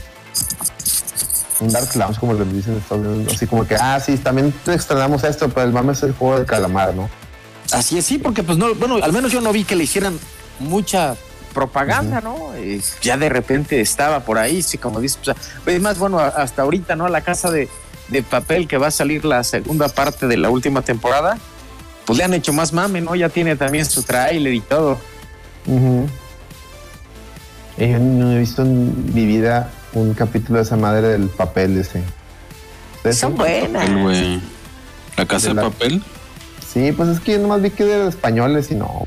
un 1.61 1.71
Dark 1.71 1.95
Lounge, 1.95 2.19
como 2.19 2.35
le 2.35 2.45
dicen 2.45 2.73
en 2.73 2.79
Estados 2.79 3.07
Unidos, 3.07 3.35
así 3.35 3.47
como 3.47 3.67
que, 3.67 3.77
ah, 3.77 4.01
sí, 4.01 4.19
también 4.19 4.53
extrañamos 4.67 5.23
esto, 5.25 5.49
pero 5.49 5.67
el 5.67 5.73
mame 5.73 5.93
es 5.93 6.03
el 6.03 6.13
juego 6.13 6.37
del 6.37 6.47
calamar, 6.47 6.95
¿no? 6.95 7.09
Así 7.71 7.99
es, 7.99 8.05
sí, 8.05 8.19
porque 8.19 8.43
pues 8.43 8.59
no, 8.59 8.75
bueno, 8.75 8.99
al 9.03 9.13
menos 9.13 9.33
yo 9.33 9.41
no 9.41 9.53
vi 9.53 9.65
que 9.65 9.77
le 9.77 9.85
hicieran 9.85 10.19
mucha 10.59 11.15
propaganda, 11.55 12.21
¿no? 12.21 12.55
Eh, 12.57 12.81
ya 13.01 13.17
de 13.17 13.29
repente 13.29 13.81
estaba 13.81 14.21
por 14.21 14.39
ahí, 14.39 14.63
sí, 14.63 14.79
como 14.79 15.01
dices, 15.01 15.19
pues, 15.23 15.77
es 15.77 15.81
más, 15.81 15.99
bueno, 15.99 16.19
hasta 16.19 16.63
ahorita, 16.63 16.97
¿no? 16.97 17.09
La 17.09 17.21
casa 17.21 17.51
de, 17.51 17.69
de 18.13 18.23
papel 18.23 18.69
que 18.69 18.79
va 18.79 18.89
a 18.89 18.91
salir 18.91 19.25
la 19.25 19.43
segunda 19.45 19.89
parte 19.89 20.27
de 20.27 20.37
la 20.37 20.51
última 20.51 20.83
temporada, 20.83 21.39
pues 22.05 22.19
le 22.19 22.25
han 22.25 22.35
hecho 22.35 22.53
más 22.53 22.73
mame, 22.73 23.01
¿no? 23.01 23.15
Ya 23.15 23.29
tiene 23.29 23.57
también 23.57 23.85
su 23.87 24.03
trailer 24.03 24.53
y 24.55 24.61
todo. 24.61 24.99
Ujú. 25.67 26.07
Eh, 27.79 27.91
Yo 27.93 27.99
no 27.99 28.33
he 28.33 28.39
visto 28.39 28.63
en 28.63 29.15
mi 29.15 29.25
vida 29.27 29.71
un 29.95 30.15
capítulo 30.15 30.59
de 30.59 30.65
esa 30.65 30.77
madre 30.77 31.09
del 31.09 31.29
papel 31.29 31.79
ese. 31.79 32.03
¿Ustedes 32.97 33.19
Son 33.19 33.35
buenas. 33.37 33.89
El 33.89 33.99
güey. 34.03 34.41
La 35.17 35.27
casa 35.27 35.49
De 35.49 35.55
de, 35.55 35.63
la- 35.63 35.71
papel. 35.71 36.03
Sí, 36.73 36.93
pues 36.93 37.09
es 37.11 37.21
que 37.21 37.33
yo 37.33 37.39
nomás 37.39 37.61
vi 37.63 37.71
que 37.71 37.85
de 37.85 38.09
españoles 38.09 38.71
y 38.71 38.75
no. 38.75 39.07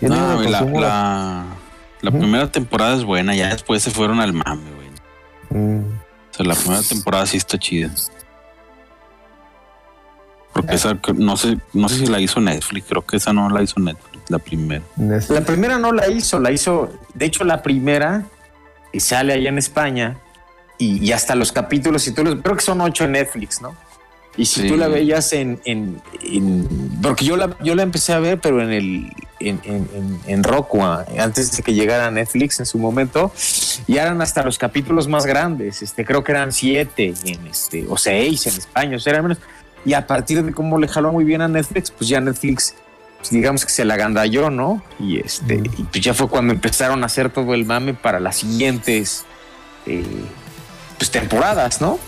Yo 0.00 0.08
No, 0.08 0.36
güey, 0.36 0.48
la, 0.48 1.44
primera 2.02 2.50
temporada 2.50 2.94
es 2.96 3.04
buena, 3.04 3.34
ya 3.34 3.48
después 3.50 3.82
se 3.82 3.90
fueron 3.90 4.20
al 4.20 4.32
mame, 4.32 4.62
güey. 4.74 5.60
Mm, 5.62 5.82
sea, 6.42 6.54
la 6.54 6.54
primera 6.54 6.82
temporada 6.82 7.26
sí 7.26 7.36
está 7.36 7.58
chida. 7.58 7.90
Porque 10.52 10.74
esa, 10.74 10.98
no 11.14 11.36
sé, 11.36 11.58
no 11.72 11.88
sé 11.88 11.98
si 11.98 12.06
la 12.06 12.20
hizo 12.20 12.40
Netflix, 12.40 12.86
creo 12.88 13.06
que 13.06 13.16
esa 13.16 13.32
no 13.32 13.48
la 13.48 13.62
hizo 13.62 13.78
Netflix, 13.78 14.30
la 14.30 14.38
primera. 14.38 14.82
Netflix. 14.96 15.30
La 15.30 15.46
primera 15.46 15.78
no 15.78 15.92
la 15.92 16.08
hizo, 16.08 16.40
la 16.40 16.50
hizo, 16.50 16.92
de 17.14 17.26
hecho 17.26 17.44
la 17.44 17.62
primera 17.62 18.24
y 18.92 19.00
sale 19.00 19.32
allá 19.32 19.48
en 19.48 19.58
España 19.58 20.18
y, 20.76 21.04
y 21.04 21.12
hasta 21.12 21.36
los 21.36 21.52
capítulos, 21.52 22.02
si 22.02 22.12
tú 22.12 22.24
los, 22.24 22.42
creo 22.42 22.56
que 22.56 22.62
son 22.62 22.80
ocho 22.80 23.04
en 23.04 23.12
Netflix, 23.12 23.62
¿no? 23.62 23.76
Y 24.36 24.46
si 24.46 24.62
Sí. 24.62 24.68
tú 24.68 24.76
la 24.76 24.88
veías 24.88 25.32
en, 25.32 25.60
en, 25.64 26.00
en- 26.22 26.98
porque 27.02 27.24
yo 27.24 27.36
la, 27.36 27.56
yo 27.62 27.74
la 27.74 27.82
empecé 27.82 28.12
a 28.12 28.20
ver, 28.20 28.40
pero 28.40 28.62
en 28.62 28.70
el, 28.70 29.12
en, 29.40 29.60
en, 29.64 30.20
en, 30.26 30.44
Roku, 30.44 30.82
antes 30.82 31.56
de 31.56 31.62
que 31.62 31.74
llegara 31.74 32.06
a 32.06 32.10
Netflix 32.10 32.60
en 32.60 32.66
su 32.66 32.78
momento, 32.78 33.32
y 33.86 33.96
eran 33.96 34.22
hasta 34.22 34.42
los 34.44 34.56
capítulos 34.56 35.08
más 35.08 35.26
grandes, 35.26 35.82
este, 35.82 36.04
creo 36.04 36.22
que 36.22 36.32
eran 36.32 36.52
siete 36.52 37.12
en 37.24 37.46
este, 37.48 37.86
o 37.88 37.96
seis 37.96 38.46
en 38.46 38.54
España, 38.56 38.96
o 38.96 39.00
sea, 39.00 39.12
eran 39.14 39.24
menos. 39.24 39.38
Y 39.84 39.94
a 39.94 40.06
partir 40.06 40.42
de 40.44 40.52
cómo 40.52 40.78
le 40.78 40.86
jaló 40.88 41.10
muy 41.12 41.24
bien 41.24 41.40
a 41.42 41.48
Netflix, 41.48 41.90
pues 41.90 42.08
ya 42.08 42.20
Netflix 42.20 42.74
pues 43.18 43.30
digamos 43.30 43.66
que 43.66 43.70
se 43.72 43.84
la 43.84 43.94
agandalló, 43.94 44.48
¿no? 44.48 44.82
Y 44.98 45.18
este, 45.20 45.56
y 45.56 45.82
pues 45.84 46.02
ya 46.02 46.14
fue 46.14 46.28
cuando 46.28 46.54
empezaron 46.54 47.02
a 47.02 47.06
hacer 47.06 47.28
todo 47.30 47.52
el 47.52 47.66
mame 47.66 47.92
para 47.92 48.18
las 48.20 48.36
siguientes 48.36 49.24
eh, 49.84 50.02
pues 50.96 51.10
temporadas, 51.10 51.80
¿no? 51.82 51.98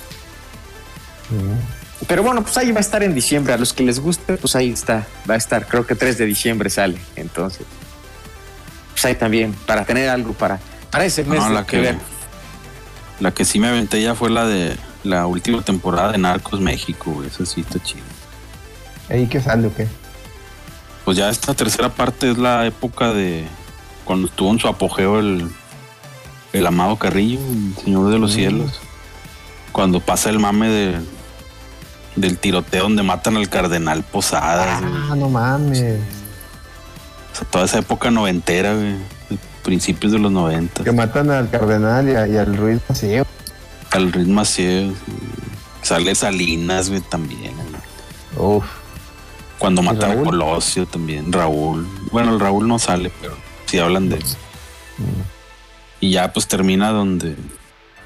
Mm. 1.31 1.82
Pero 2.09 2.23
bueno, 2.23 2.43
pues 2.43 2.57
ahí 2.59 2.73
va 2.73 2.79
a 2.79 2.81
estar 2.81 3.03
en 3.03 3.15
diciembre. 3.15 3.53
A 3.53 3.57
los 3.59 3.73
que 3.73 3.83
les 3.85 4.01
guste, 4.01 4.37
pues 4.37 4.57
ahí 4.57 4.70
está. 4.70 5.07
Va 5.29 5.35
a 5.35 5.37
estar. 5.37 5.66
Creo 5.66 5.87
que 5.87 5.95
3 5.95 6.19
de 6.19 6.27
diciembre 6.27 6.69
sale. 6.70 6.99
Entonces. 7.16 7.66
pues 8.93 9.05
ahí 9.05 9.15
también, 9.15 9.53
para 9.66 9.85
tener 9.85 10.09
algo 10.09 10.33
para, 10.33 10.59
para 10.91 11.05
ese 11.05 11.24
mes 11.24 11.41
No, 11.41 11.49
la 11.51 11.65
que 11.65 11.77
que, 11.77 11.83
ver. 11.83 11.99
la 13.20 13.33
que 13.33 13.45
sí 13.45 13.59
me 13.59 13.69
aventé 13.69 14.03
ya 14.03 14.15
fue 14.15 14.31
la 14.31 14.47
de 14.47 14.77
la 15.05 15.27
última 15.27 15.62
temporada 15.62 16.12
de 16.12 16.19
Narcos 16.19 16.61
México. 16.61 17.23
Esa 17.24 17.47
sí 17.47 17.61
está 17.62 17.83
chido. 17.83 18.05
¿Ahí 19.09 19.27
qué 19.27 19.41
sale 19.41 19.66
o 19.69 19.74
qué? 19.74 19.87
Pues 21.05 21.16
ya 21.16 21.29
esta 21.31 21.55
tercera 21.55 21.89
parte 21.89 22.31
es 22.31 22.39
la 22.39 22.66
época 22.66 23.12
de 23.12 23.45
cuando 24.05 24.29
estuvo 24.29 24.51
en 24.53 24.59
su 24.59 24.69
apogeo 24.69 25.19
el, 25.20 25.49
el 26.53 26.66
amado 26.66 26.97
Carrillo, 26.97 27.41
el 27.41 27.83
Señor 27.83 28.11
de 28.11 28.19
los 28.19 28.33
Mm. 28.33 28.35
Cielos. 28.35 28.81
Cuando 29.73 30.01
pasa 30.01 30.31
el 30.31 30.39
mame 30.39 30.69
de, 30.69 31.01
del 32.16 32.39
tiroteo 32.39 32.82
donde 32.84 33.02
matan 33.02 33.36
al 33.36 33.48
cardenal 33.48 34.02
Posadas. 34.02 34.80
güey. 34.82 34.93
Ah, 35.10 35.14
no 35.16 35.28
mames. 35.28 36.01
O 37.32 37.36
sea, 37.36 37.48
toda 37.51 37.64
esa 37.64 37.78
época 37.78 38.10
noventera, 38.10 38.74
güey. 38.74 38.97
Principios 39.62 40.12
de 40.12 40.18
los 40.18 40.32
noventas. 40.32 40.84
Que 40.84 40.93
matan 40.93 41.30
al 41.30 41.48
cardenal 41.48 42.09
y, 42.09 42.14
a- 42.14 42.26
y 42.26 42.36
al 42.36 42.56
Ruiz 42.56 42.80
Maceo. 42.89 43.24
Al 43.93 44.12
ritmo 44.12 44.40
así. 44.40 44.93
Sale 45.82 46.14
Salinas, 46.14 46.89
güey, 46.89 47.01
también. 47.01 47.52
güey. 47.55 48.56
Uf. 48.56 48.64
Cuando 49.59 49.80
matan 49.82 50.18
a? 50.18 50.22
Colosio 50.22 50.86
también. 50.86 51.32
Raúl. 51.32 51.86
Bueno, 52.10 52.32
el 52.34 52.40
Raúl 52.40 52.66
no 52.66 52.78
sale, 52.80 53.12
pero 53.20 53.36
sí 53.66 53.78
hablan 53.78 54.09
de 54.09 54.16
él. 54.16 54.24
Y 56.01 56.10
ya 56.10 56.32
pues 56.32 56.48
termina 56.48 56.90
donde. 56.90 57.36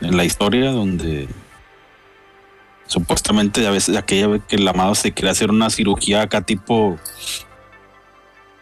En 0.02 0.16
la 0.16 0.24
historia 0.24 0.70
donde. 0.70 1.28
Supuestamente 2.86 3.66
a 3.66 3.70
veces 3.70 3.96
aquella 3.96 4.28
vez 4.28 4.42
que 4.46 4.56
el 4.56 4.66
amado 4.68 4.94
se 4.94 5.12
quiere 5.12 5.30
hacer 5.30 5.50
una 5.50 5.70
cirugía 5.70 6.22
acá 6.22 6.40
tipo. 6.42 6.96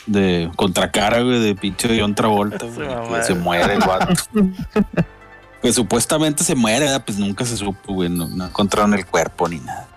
De 0.06 0.50
contracara, 0.56 1.22
güey, 1.22 1.40
de 1.40 1.54
pinche 1.54 1.98
John 1.98 2.14
Travolta, 2.14 2.66
güey, 2.66 2.88
que 3.14 3.22
se 3.22 3.34
muere 3.34 3.72
el 3.74 3.80
vato. 3.80 4.12
pues 5.62 5.74
supuestamente 5.74 6.44
se 6.44 6.54
muere, 6.54 6.80
¿verdad? 6.84 7.02
pues 7.06 7.18
nunca 7.18 7.46
se 7.46 7.56
supo, 7.56 7.94
güey, 7.94 8.10
no, 8.10 8.28
no 8.28 8.44
encontraron 8.44 8.92
el 8.92 9.06
cuerpo 9.06 9.48
ni 9.48 9.60
nada. 9.60 9.88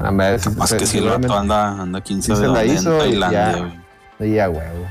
A 0.00 0.10
ver, 0.10 0.40
si- 0.40 0.50
Más 0.50 0.70
se- 0.70 0.78
que 0.78 0.86
si 0.86 0.98
el 0.98 1.04
vato 1.08 1.32
anda, 1.38 1.80
anda 1.80 2.00
quién 2.00 2.20
sí 2.22 2.28
sabe 2.32 2.40
se 2.40 2.46
la 2.48 2.58
dónde, 2.58 2.72
en 2.72 2.74
hizo 2.78 2.96
y 2.96 2.98
Tailandia, 2.98 3.52
ya. 3.52 3.58
güey. 4.18 4.32
Y 4.32 4.38
a 4.40 4.50
huevo. 4.50 4.86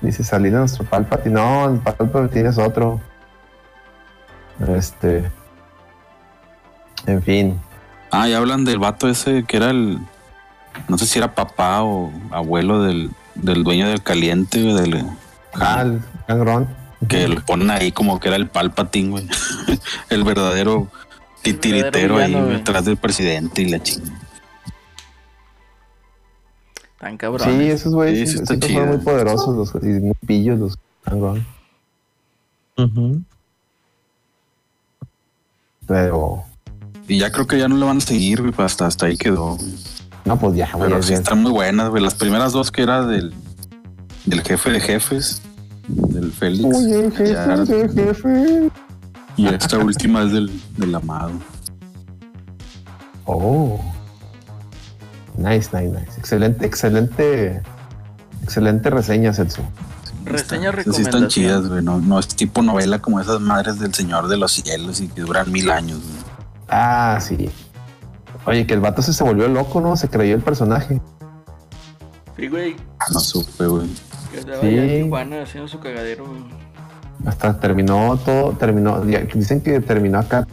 Dice 0.00 0.24
Salinas 0.24 0.60
nuestro 0.60 0.84
Palpatine. 0.86 1.34
No, 1.36 1.68
el 1.72 1.78
Palpatine 1.80 2.48
es 2.48 2.58
otro. 2.58 3.00
Este. 4.76 5.30
En 7.08 7.22
fin. 7.22 7.58
Ah, 8.10 8.28
y 8.28 8.34
hablan 8.34 8.66
del 8.66 8.78
vato 8.78 9.08
ese 9.08 9.44
que 9.44 9.56
era 9.56 9.70
el. 9.70 9.98
No 10.88 10.98
sé 10.98 11.06
si 11.06 11.18
era 11.18 11.34
papá 11.34 11.82
o 11.82 12.12
abuelo 12.30 12.82
del, 12.82 13.10
del 13.34 13.64
dueño 13.64 13.88
del 13.88 14.02
caliente, 14.02 14.62
güey, 14.62 14.74
del. 14.74 15.06
Ah, 15.54 15.82
el 15.82 16.02
Cangrón. 16.26 16.68
que 17.08 17.26
lo 17.26 17.40
ponen 17.46 17.70
ahí 17.70 17.92
como 17.92 18.20
que 18.20 18.28
era 18.28 18.36
el 18.36 18.48
Palpatine, 18.48 19.10
güey. 19.10 19.26
el 20.10 20.22
verdadero 20.22 20.88
titiritero 21.40 22.18
ahí 22.18 22.26
villano, 22.26 22.44
güey. 22.44 22.58
detrás 22.58 22.84
del 22.84 22.98
presidente 22.98 23.62
y 23.62 23.70
la 23.70 23.82
chingada. 23.82 24.20
Tan 26.98 27.16
cabrón. 27.16 27.48
Sí, 27.48 27.70
esos 27.70 27.94
güeyes 27.94 28.32
Sí, 28.32 28.38
sí 28.38 28.74
son 28.74 28.88
muy 28.88 28.98
poderosos 28.98 29.56
los, 29.56 29.82
y 29.82 29.86
muy 29.86 30.14
pillos 30.26 30.58
los 30.58 30.78
Cangrón. 31.02 31.46
Pero. 35.86 36.47
Y 37.08 37.18
ya 37.18 37.32
creo 37.32 37.46
que 37.46 37.58
ya 37.58 37.68
no 37.68 37.76
le 37.76 37.84
van 37.86 37.96
a 37.96 38.00
seguir, 38.00 38.42
güey, 38.42 38.54
hasta, 38.58 38.86
hasta 38.86 39.06
ahí 39.06 39.16
quedó. 39.16 39.56
No, 40.24 40.38
pues 40.38 40.54
ya, 40.56 40.70
güey. 40.74 40.90
Pero 40.90 41.02
sí 41.02 41.14
están 41.14 41.42
muy 41.42 41.50
buenas, 41.52 41.88
güey. 41.88 42.02
Las 42.02 42.14
primeras 42.14 42.52
dos 42.52 42.70
que 42.70 42.82
era 42.82 43.06
del, 43.06 43.32
del 44.26 44.42
jefe 44.42 44.70
de 44.70 44.80
jefes, 44.80 45.40
del 45.88 46.30
Félix. 46.32 46.76
Oye, 46.76 47.10
jefe, 47.10 47.32
ya- 47.32 47.64
jefe, 47.66 47.88
jefe. 47.94 48.70
y 49.36 49.46
esta 49.46 49.78
última 49.78 50.22
es 50.24 50.32
del, 50.32 50.60
del 50.76 50.94
amado. 50.94 51.32
Oh. 53.24 53.80
Nice, 55.36 55.70
nice, 55.72 55.88
nice. 55.88 56.18
Excelente, 56.18 56.66
excelente. 56.66 57.62
Excelente 58.42 58.90
reseña, 58.90 59.32
Celso. 59.32 59.62
Reseña 60.24 60.70
Esas 60.70 60.96
sí 60.96 61.02
están 61.02 61.28
chidas, 61.28 61.68
güey. 61.68 61.82
No, 61.82 61.98
no 62.00 62.18
es 62.18 62.28
tipo 62.28 62.60
novela 62.62 62.98
como 63.00 63.20
esas 63.20 63.40
madres 63.40 63.78
del 63.78 63.94
Señor 63.94 64.28
de 64.28 64.36
los 64.36 64.52
Cielos 64.52 65.00
y 65.00 65.08
que 65.08 65.22
duran 65.22 65.50
mil 65.52 65.70
años, 65.70 65.98
güey. 66.00 66.27
Ah, 66.68 67.18
sí. 67.20 67.50
Oye, 68.46 68.66
que 68.66 68.74
el 68.74 68.80
vato 68.80 69.02
se, 69.02 69.12
se 69.12 69.24
volvió 69.24 69.48
loco, 69.48 69.80
¿no? 69.80 69.96
Se 69.96 70.08
creyó 70.08 70.34
el 70.34 70.42
personaje. 70.42 71.00
Sí, 72.36 72.48
güey. 72.48 72.76
No 73.12 73.20
supe, 73.20 73.66
güey. 73.66 73.88
Que 74.32 74.40
andaba 74.40 74.60
Sí. 74.60 74.68
en 74.78 75.02
Tijuana 75.04 75.42
haciendo 75.42 75.68
su 75.68 75.80
cagadero, 75.80 76.26
güey. 76.26 76.44
Hasta 77.26 77.58
terminó 77.58 78.16
todo, 78.24 78.52
terminó. 78.52 79.00
Dicen 79.00 79.60
que 79.60 79.80
terminó 79.80 80.18
acá 80.20 80.46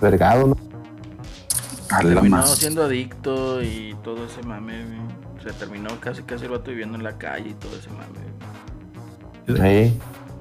vergado, 0.00 0.48
¿no? 0.48 0.56
Terminó 2.00 2.46
siendo 2.46 2.84
adicto 2.84 3.62
y 3.62 3.94
todo 4.04 4.24
ese 4.26 4.42
mame, 4.42 4.84
güey. 4.84 4.98
Se 5.44 5.52
terminó 5.52 5.88
casi 6.00 6.22
casi 6.22 6.44
el 6.44 6.50
vato 6.50 6.70
viviendo 6.70 6.96
en 6.96 7.04
la 7.04 7.16
calle 7.18 7.50
y 7.50 7.54
todo 7.54 7.72
ese 7.76 7.88
mame. 7.90 8.04
güey. 9.48 9.60
Ahí. 9.60 9.98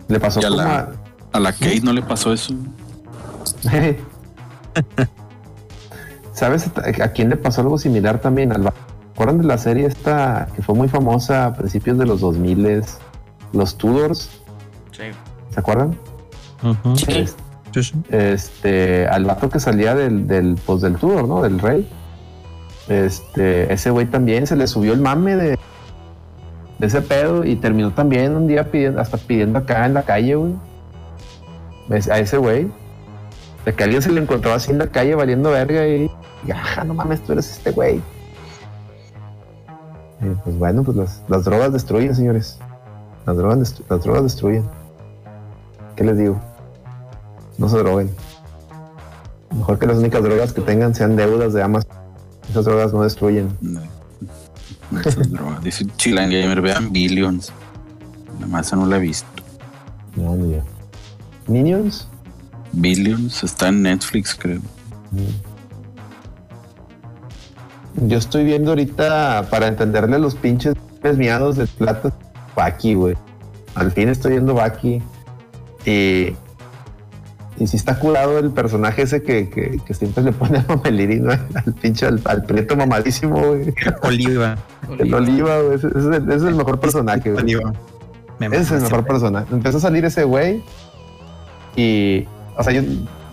Le 0.08 0.20
pasó 0.20 0.40
Y 0.42 0.46
a 0.46 0.50
como 0.50 0.62
la- 0.62 0.78
a- 0.80 0.90
A 1.34 1.40
la 1.40 1.52
Kate 1.52 1.82
no 1.84 1.92
le 1.94 2.02
pasó 2.02 2.32
eso. 2.34 2.54
¿Sabes 6.34 6.70
a 7.02 7.08
quién 7.14 7.30
le 7.30 7.38
pasó 7.38 7.62
algo 7.62 7.78
similar 7.78 8.20
también? 8.20 8.52
Al 8.52 8.72
¿Recuerdan 9.12 9.40
de 9.40 9.46
la 9.46 9.58
serie 9.58 9.88
esta 9.88 10.48
que 10.56 10.62
fue 10.62 10.76
muy 10.76 10.88
famosa 10.88 11.48
a 11.48 11.54
principios 11.56 11.98
de 11.98 12.06
los 12.06 12.22
2000 12.22 12.84
Los 13.54 13.76
Tudors? 13.78 14.30
Sí. 14.92 15.06
¿Se 15.50 15.60
acuerdan? 15.60 15.98
Sí. 16.96 17.12
Es- 17.12 17.36
Este, 18.10 19.08
al 19.08 19.26
vato 19.26 19.50
que 19.50 19.60
salía 19.60 19.94
del, 19.96 20.26
del, 20.28 20.56
pues 20.66 20.82
del 20.82 20.96
Tudor, 20.98 21.28
¿no? 21.28 21.42
Del 21.42 21.60
rey. 21.60 21.88
Este, 22.88 23.72
ese 23.74 23.90
güey 23.90 24.06
también 24.06 24.48
se 24.48 24.56
le 24.56 24.66
subió 24.68 24.94
el 24.94 25.02
mame 25.02 25.36
de, 25.36 25.60
de 26.80 26.88
ese 26.88 27.02
pedo 27.02 27.44
y 27.44 27.56
terminó 27.58 27.92
también 27.94 28.36
un 28.36 28.48
día 28.48 28.72
pidiendo, 28.72 29.02
hasta 29.02 29.18
pidiendo 29.18 29.60
acá 29.60 29.86
en 29.86 29.94
la 29.96 30.04
calle, 30.04 30.36
güey. 30.36 30.54
A 32.12 32.20
ese 32.20 32.38
güey. 32.38 32.68
De 33.68 33.74
que 33.76 33.84
alguien 33.84 34.02
se 34.02 34.10
le 34.14 34.22
encontró 34.22 34.54
así 34.54 34.72
en 34.72 34.78
la 34.78 34.88
calle 34.88 35.14
valiendo 35.14 35.50
verga 35.52 35.86
y, 35.86 36.10
y, 36.48 36.52
ajá, 36.52 36.86
no 36.86 36.94
mames, 36.94 37.22
tú 37.22 37.34
eres 37.34 37.52
este 37.52 37.72
güey. 37.72 38.02
Y, 40.22 40.30
pues 40.46 40.58
bueno, 40.58 40.84
pues 40.86 40.96
las, 40.96 41.22
las 41.28 41.44
drogas 41.44 41.74
destruyen, 41.74 42.16
señores. 42.16 42.60
Las 43.26 43.36
drogas, 43.36 43.58
destru- 43.60 43.84
las 43.90 44.04
drogas 44.04 44.24
destruyen. 44.24 44.64
¿Qué 45.98 46.06
les 46.06 46.18
digo? 46.18 46.40
No 47.58 47.68
se 47.68 47.78
droguen. 47.80 48.10
Mejor 49.54 49.78
que 49.80 49.86
las 49.86 49.98
únicas 49.98 50.24
drogas 50.24 50.54
que 50.54 50.62
tengan 50.62 50.96
sean 50.96 51.18
deudas 51.18 51.52
de 51.52 51.62
Amazon. 51.62 51.92
Esas 52.50 52.64
drogas 52.64 52.94
no 52.94 53.02
destruyen. 53.04 53.50
No, 53.60 53.82
esas 55.02 55.30
drogas. 55.30 55.62
Dice 55.62 55.86
Chilan 55.98 56.30
Gamer, 56.30 56.62
vean 56.62 56.94
Billions. 56.94 57.52
Nada 58.36 58.48
más 58.48 58.72
no 58.74 58.86
la 58.86 58.96
he 58.96 59.00
visto. 59.02 59.28
No, 60.16 60.38
ni 60.38 60.54
yo. 60.54 60.62
Minions. 61.48 62.08
Billions 62.74 63.44
está 63.44 63.70
en 63.70 63.84
Netflix, 63.84 64.36
creo. 64.36 64.62
Yo 67.96 68.18
estoy 68.18 68.44
viendo 68.44 68.72
ahorita 68.72 69.48
para 69.50 69.68
entenderle 69.68 70.20
los 70.20 70.36
pinches 70.36 70.76
miados 71.16 71.56
de 71.56 71.68
plata. 71.68 72.14
Baki, 72.56 72.96
güey. 72.96 73.16
Al 73.76 73.92
fin 73.92 74.10
estoy 74.10 74.34
viendo 74.34 74.54
Baki. 74.54 75.02
Y. 75.86 76.36
Y 77.60 77.66
si 77.66 77.76
está 77.76 77.98
curado 77.98 78.38
el 78.38 78.52
personaje 78.52 79.02
ese 79.02 79.24
que, 79.24 79.50
que, 79.50 79.80
que 79.84 79.94
siempre 79.96 80.24
le 80.24 80.32
pone 80.32 80.60
a 80.60 80.66
Mameliri, 80.68 81.20
¿no? 81.20 81.32
Al 81.32 81.74
pinche, 81.82 82.06
al, 82.06 82.22
al 82.26 82.44
prieto 82.44 82.76
mamadísimo, 82.76 83.36
güey. 83.40 83.74
Oliva. 84.04 84.58
El 85.00 85.12
oliva, 85.12 85.62
güey. 85.62 85.76
Ese, 85.76 85.88
ese 85.88 86.00
es 86.00 86.06
el, 86.06 86.24
ese 86.24 86.36
es 86.36 86.44
el 86.44 86.56
mejor 86.56 86.80
personaje, 86.80 87.32
güey. 87.32 87.44
Oliva. 87.44 87.74
Me 88.40 88.46
Ese 88.48 88.58
es 88.60 88.72
el 88.72 88.82
mejor 88.82 89.06
personaje. 89.06 89.48
Empezó 89.52 89.78
a 89.78 89.82
salir 89.82 90.06
ese 90.06 90.24
güey 90.24 90.62
y, 91.76 92.28
o 92.58 92.64
sea, 92.64 92.74
yo 92.74 92.82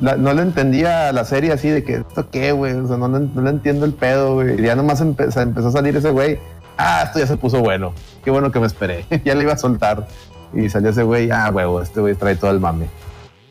la- 0.00 0.16
no 0.16 0.32
le 0.34 0.42
entendía 0.42 1.12
la 1.12 1.24
serie 1.24 1.52
así 1.52 1.68
de 1.68 1.82
que 1.84 1.94
esto 1.96 2.28
qué, 2.30 2.52
güey. 2.52 2.72
O 2.74 2.86
sea, 2.86 2.96
no, 2.96 3.08
le- 3.08 3.26
no 3.34 3.42
le 3.42 3.50
entiendo 3.50 3.84
el 3.86 3.92
pedo, 3.94 4.34
güey. 4.34 4.60
Y 4.60 4.62
ya 4.64 4.76
nomás 4.76 5.00
empe- 5.02 5.34
empezó 5.40 5.68
a 5.68 5.72
salir 5.72 5.96
ese 5.96 6.10
güey. 6.10 6.38
Ah, 6.76 7.02
esto 7.06 7.18
ya 7.20 7.26
se 7.26 7.36
puso 7.36 7.60
bueno. 7.60 7.94
Qué 8.24 8.30
bueno 8.30 8.50
que 8.52 8.60
me 8.60 8.66
esperé. 8.66 9.06
ya 9.24 9.34
le 9.34 9.42
iba 9.42 9.52
a 9.52 9.58
soltar. 9.58 10.06
Y 10.54 10.68
salió 10.68 10.90
ese 10.90 11.02
güey. 11.02 11.30
Ah, 11.30 11.50
huevo, 11.52 11.80
este 11.82 12.00
güey 12.00 12.14
trae 12.14 12.36
todo 12.36 12.50
el 12.50 12.60
mame. 12.60 12.86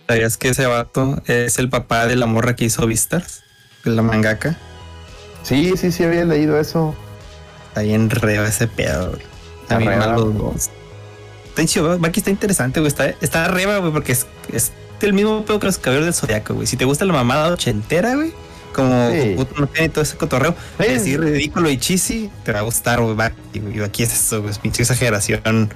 ¿Sabías 0.08 0.38
que 0.38 0.50
ese 0.50 0.66
vato 0.66 1.22
es 1.26 1.58
el 1.60 1.70
papá 1.70 2.08
de 2.08 2.16
la 2.18 2.26
morra 2.26 2.56
que 2.56 2.66
hizo 2.66 2.86
Vistas? 2.86 3.44
De 3.86 3.92
la 3.92 4.02
mangaka. 4.02 4.58
Sí, 5.44 5.74
sí, 5.78 5.92
sí, 5.92 6.04
había 6.04 6.26
leído 6.26 6.60
eso. 6.60 6.94
Está 7.70 7.82
bien 7.82 8.10
reo 8.10 8.46
ese 8.46 8.68
pedo, 8.68 9.10
güey. 9.12 9.22
Está 9.64 9.78
bien 9.78 9.92
reba, 9.92 10.08
mal 10.08 10.16
los 10.16 10.38
dos. 10.38 10.70
Está 11.50 11.66
chido, 11.66 11.98
Baki 12.00 12.20
está 12.20 12.30
interesante, 12.32 12.80
güey. 12.80 12.88
Está, 12.90 13.08
está 13.22 13.46
arriba, 13.46 13.78
güey, 13.80 13.92
porque 13.92 14.12
es, 14.12 14.26
es 14.52 14.72
el 15.08 15.14
mismo 15.14 15.44
pedo 15.46 15.60
que 15.60 15.66
los 15.68 15.78
caballeros 15.78 16.06
del 16.06 16.14
zodiaco, 16.14 16.54
güey. 16.54 16.68
Si 16.68 16.78
te 16.78 16.86
gusta 16.86 17.06
la 17.06 17.14
mamada 17.14 17.54
ochentera, 17.54 18.16
güey, 18.16 18.34
como 18.74 19.10
Sí. 19.12 19.34
Hokuto 19.34 19.62
no 19.62 19.68
tiene 19.68 19.90
todo 19.90 20.04
ese 20.04 20.18
cotorreo, 20.18 20.56
Sí. 20.80 20.86
decir 20.94 21.20
ridículo 21.20 21.70
y 21.70 21.78
cheesy, 21.78 22.30
te 22.44 22.52
va 22.52 22.60
a 22.60 22.64
gustar, 22.64 23.02
güey. 23.02 23.16
Y 23.54 23.80
Aquí 23.82 24.04
es 24.04 24.14
eso, 24.14 24.42
güey. 24.42 24.52
Es 24.52 24.60
pinche 24.60 24.84
exageración 24.84 25.74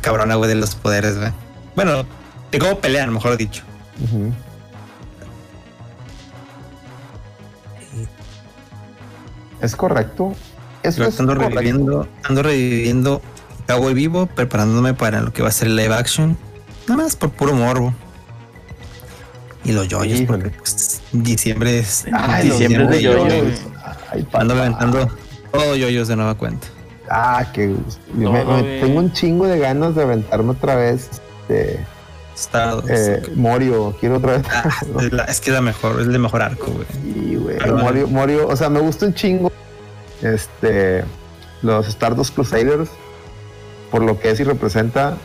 cabrona, 0.00 0.36
güey, 0.36 0.48
de 0.48 0.54
los 0.54 0.74
poderes, 0.74 1.18
güey. 1.18 1.30
Bueno, 1.76 2.04
de 2.50 2.58
cómo 2.58 2.78
pelean, 2.78 3.12
mejor 3.12 3.36
dicho. 3.36 3.62
Ujú. 4.02 4.32
Es 9.60 9.76
correcto. 9.76 10.34
Eso 10.82 11.04
es 11.04 11.20
ando 11.20 11.34
correcto. 11.34 11.54
reviviendo, 11.60 12.08
ando 12.24 12.42
reviviendo 12.42 13.22
Cowboy 13.68 13.94
Vivo, 13.94 14.26
preparándome 14.26 14.94
para 14.94 15.20
lo 15.20 15.32
que 15.32 15.42
va 15.42 15.48
a 15.48 15.52
ser 15.52 15.68
live 15.68 15.94
action. 15.94 16.36
Nada 16.88 17.02
más 17.04 17.14
por 17.16 17.30
puro 17.30 17.54
morbo. 17.54 17.94
Y 19.64 19.72
los 19.72 19.86
yoyos, 19.88 20.22
porque 20.22 20.50
pues, 20.50 21.00
diciembre 21.12 21.78
es. 21.78 22.04
Ay, 22.12 22.48
Diciembre 22.48 22.84
es 22.84 22.90
de 22.90 23.02
yoyos. 23.02 23.28
yoyos. 23.28 23.60
Ay, 24.10 24.20
Ando 24.20 24.30
papá. 24.30 24.44
levantando 24.44 25.08
todo 25.52 25.76
yoyos 25.76 26.08
de 26.08 26.16
nueva 26.16 26.34
cuenta. 26.34 26.66
Ah, 27.08 27.46
qué 27.52 27.68
gusto. 27.68 28.00
Me- 28.14 28.44
me- 28.44 28.80
tengo 28.80 28.98
un 28.98 29.12
chingo 29.12 29.46
de 29.46 29.58
ganas 29.58 29.94
de 29.94 30.02
aventarme 30.02 30.50
otra 30.52 30.74
vez. 30.76 31.08
este, 31.48 31.84
eh, 32.88 33.22
Morio, 33.36 33.94
quiero 34.00 34.16
otra 34.16 34.38
vez. 34.38 34.42
Ah, 34.50 34.68
es, 35.00 35.12
la- 35.12 35.24
es 35.24 35.40
que 35.40 35.50
es 35.50 35.54
la 35.54 35.60
mejor, 35.60 36.00
es 36.00 36.06
el 36.08 36.18
mejor 36.18 36.42
arco, 36.42 36.72
güey. 36.72 36.86
Sí, 37.02 37.36
güey. 37.36 37.58
Morio, 37.72 38.08
Morio, 38.08 38.48
o 38.48 38.56
sea, 38.56 38.68
me 38.68 38.80
gusta 38.80 39.06
un 39.06 39.14
chingo. 39.14 39.52
Este, 40.22 41.04
los 41.62 41.86
Stardust 41.88 42.34
Crusaders, 42.34 42.88
por 43.90 44.02
lo 44.02 44.18
que 44.18 44.30
es 44.30 44.40
y 44.40 44.44
representa, 44.44 45.16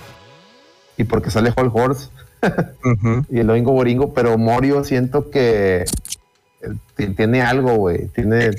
y 0.98 1.04
porque 1.06 1.30
sale 1.32 1.54
Whole 1.56 1.70
Horse 1.74 2.10
Y 3.30 3.40
el 3.40 3.50
Oingo 3.50 3.72
Boringo, 3.72 4.14
pero 4.14 4.38
Morio 4.38 4.84
siento 4.84 5.30
que 5.30 5.82
eh, 5.82 5.86
ti- 6.96 7.08
tiene 7.16 7.42
algo, 7.42 7.76
güey. 7.76 8.08
Tiene, 8.10 8.52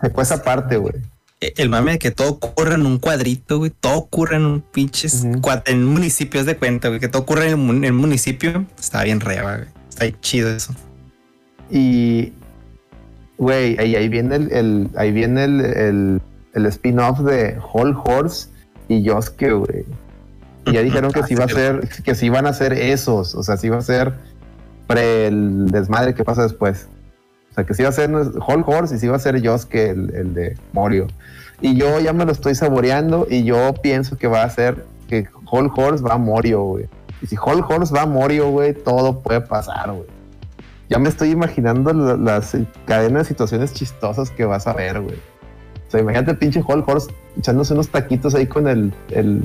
se 0.00 0.10
fue 0.10 0.22
esa 0.22 0.42
parte, 0.42 0.76
güey. 0.76 0.94
Eh, 1.40 1.52
El 1.58 1.68
mame 1.68 1.92
de 1.92 1.98
que 1.98 2.10
todo 2.10 2.30
ocurre 2.30 2.74
en 2.76 2.86
un 2.86 2.98
cuadrito, 2.98 3.58
güey. 3.58 3.70
Todo 3.70 3.98
ocurre 3.98 4.36
en 4.36 4.46
un 4.46 4.60
pinches 4.62 5.22
Ujú. 5.24 5.40
cua- 5.40 5.62
en 5.66 5.84
municipios 5.84 6.46
de 6.46 6.56
cuenta, 6.56 6.88
güey. 6.88 6.98
Que 7.00 7.08
todo 7.08 7.22
ocurre 7.22 7.50
en 7.50 7.84
el, 7.84 7.92
municipio. 7.92 8.64
Está 8.78 9.04
bien 9.04 9.20
reba, 9.20 9.56
güey. 9.56 9.68
Está 9.88 10.20
chido 10.20 10.50
eso. 10.50 10.74
Y, 11.70 12.32
güey, 13.38 13.76
ahí, 13.78 13.96
ahí 13.96 14.08
viene 14.08 14.36
el, 14.36 14.52
el- 14.52 14.90
ahí 14.96 15.12
viene 15.12 15.44
el, 15.44 15.60
el, 15.60 16.22
el 16.54 16.66
spin-off 16.66 17.20
de 17.20 17.58
Whole 17.72 17.94
Horse 18.04 18.48
y 18.88 19.02
Yosuke, 19.02 19.52
güey. 19.52 19.84
Y 20.66 20.72
ya 20.72 20.82
dijeron 20.82 21.12
que 21.12 21.20
Ah, 21.20 21.26
sí 21.26 21.34
va 21.34 21.44
a 21.44 21.48
ser, 21.48 21.88
que 22.04 22.14
sí 22.14 22.28
van 22.28 22.46
a 22.46 22.52
ser 22.52 22.72
esos, 22.74 23.34
o 23.34 23.42
sea, 23.42 23.56
sí 23.56 23.68
va 23.68 23.78
a 23.78 23.82
ser 23.82 24.12
pre 24.86 25.26
el 25.28 25.66
desmadre 25.70 26.14
que 26.14 26.24
pasa 26.24 26.42
después. 26.42 26.88
O 27.52 27.54
sea, 27.54 27.64
que 27.64 27.74
sí 27.74 27.82
va 27.82 27.88
a 27.88 27.92
ser 27.92 28.10
Whole 28.12 28.64
Horse 28.66 28.96
y 28.96 28.98
sí 28.98 29.08
va 29.08 29.16
a 29.16 29.20
ser 29.20 29.40
Yosuke 29.40 29.90
el, 29.90 30.14
el 30.14 30.34
de 30.34 30.56
Morio. 30.72 31.06
Y 31.60 31.76
yo 31.76 32.00
ya 32.00 32.12
me 32.12 32.24
lo 32.26 32.32
estoy 32.32 32.54
saboreando 32.54 33.26
y 33.30 33.44
yo 33.44 33.72
pienso 33.82 34.16
que 34.18 34.26
va 34.28 34.42
a 34.42 34.50
ser 34.50 34.84
que 35.08 35.26
Whole 35.50 35.70
Horse 35.74 36.04
va 36.04 36.14
a 36.14 36.18
Morio, 36.18 36.62
güey. 36.62 36.86
Y 37.22 37.26
si 37.28 37.36
Whole 37.36 37.62
Horse 37.66 37.94
va 37.94 38.02
a 38.02 38.06
Morio, 38.06 38.50
güey, 38.50 38.74
todo 38.74 39.20
puede 39.20 39.40
pasar, 39.40 39.90
güey. 39.92 40.06
Ya 40.90 40.98
me 40.98 41.08
estoy 41.08 41.30
imaginando 41.30 41.92
la- 41.92 42.16
las 42.16 42.56
cadenas 42.84 43.22
de 43.22 43.28
situaciones 43.28 43.72
chistosas 43.72 44.30
que 44.30 44.44
vas 44.44 44.66
a 44.66 44.72
ver, 44.74 45.00
güey. 45.00 45.16
O 45.16 45.90
sea, 45.90 46.00
imagínate 46.00 46.32
el 46.32 46.38
pinche 46.38 46.62
Hulk 46.66 46.86
Horse 46.86 47.10
echándose 47.38 47.72
unos 47.72 47.88
taquitos 47.88 48.34
ahí 48.34 48.46
con 48.46 48.68
el, 48.68 48.92
el, 49.10 49.42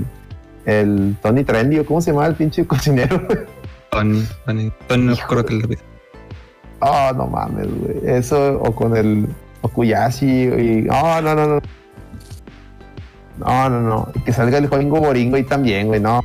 el 0.66 1.16
Tony 1.22 1.44
Trendy, 1.44 1.80
o 1.80 1.86
cómo 1.86 2.02
se 2.02 2.12
llamaba 2.12 2.28
el 2.28 2.36
pinche 2.36 2.66
cocinero. 2.66 3.28
Tony, 3.92 4.26
Tony, 4.46 4.72
Tony, 4.88 5.06
no 5.06 5.16
creo 5.28 5.46
que 5.46 5.56
le 5.56 5.78
Oh, 6.80 7.12
no 7.16 7.28
mames, 7.28 7.68
güey. 7.68 8.16
Eso, 8.16 8.60
o 8.62 8.74
con 8.74 8.96
el 8.96 9.28
Okuyashi, 9.62 10.26
y. 10.26 10.88
Oh, 10.90 11.22
no, 11.22 11.36
no, 11.36 11.48
no. 11.48 11.62
No, 13.38 13.70
no, 13.70 13.82
no. 13.82 14.08
Y 14.16 14.20
que 14.22 14.34
salga 14.34 14.58
el 14.58 14.68
Joingo 14.68 15.00
Boringo 15.00 15.36
ahí 15.36 15.44
también, 15.44 15.88
güey, 15.88 16.00
no. 16.00 16.22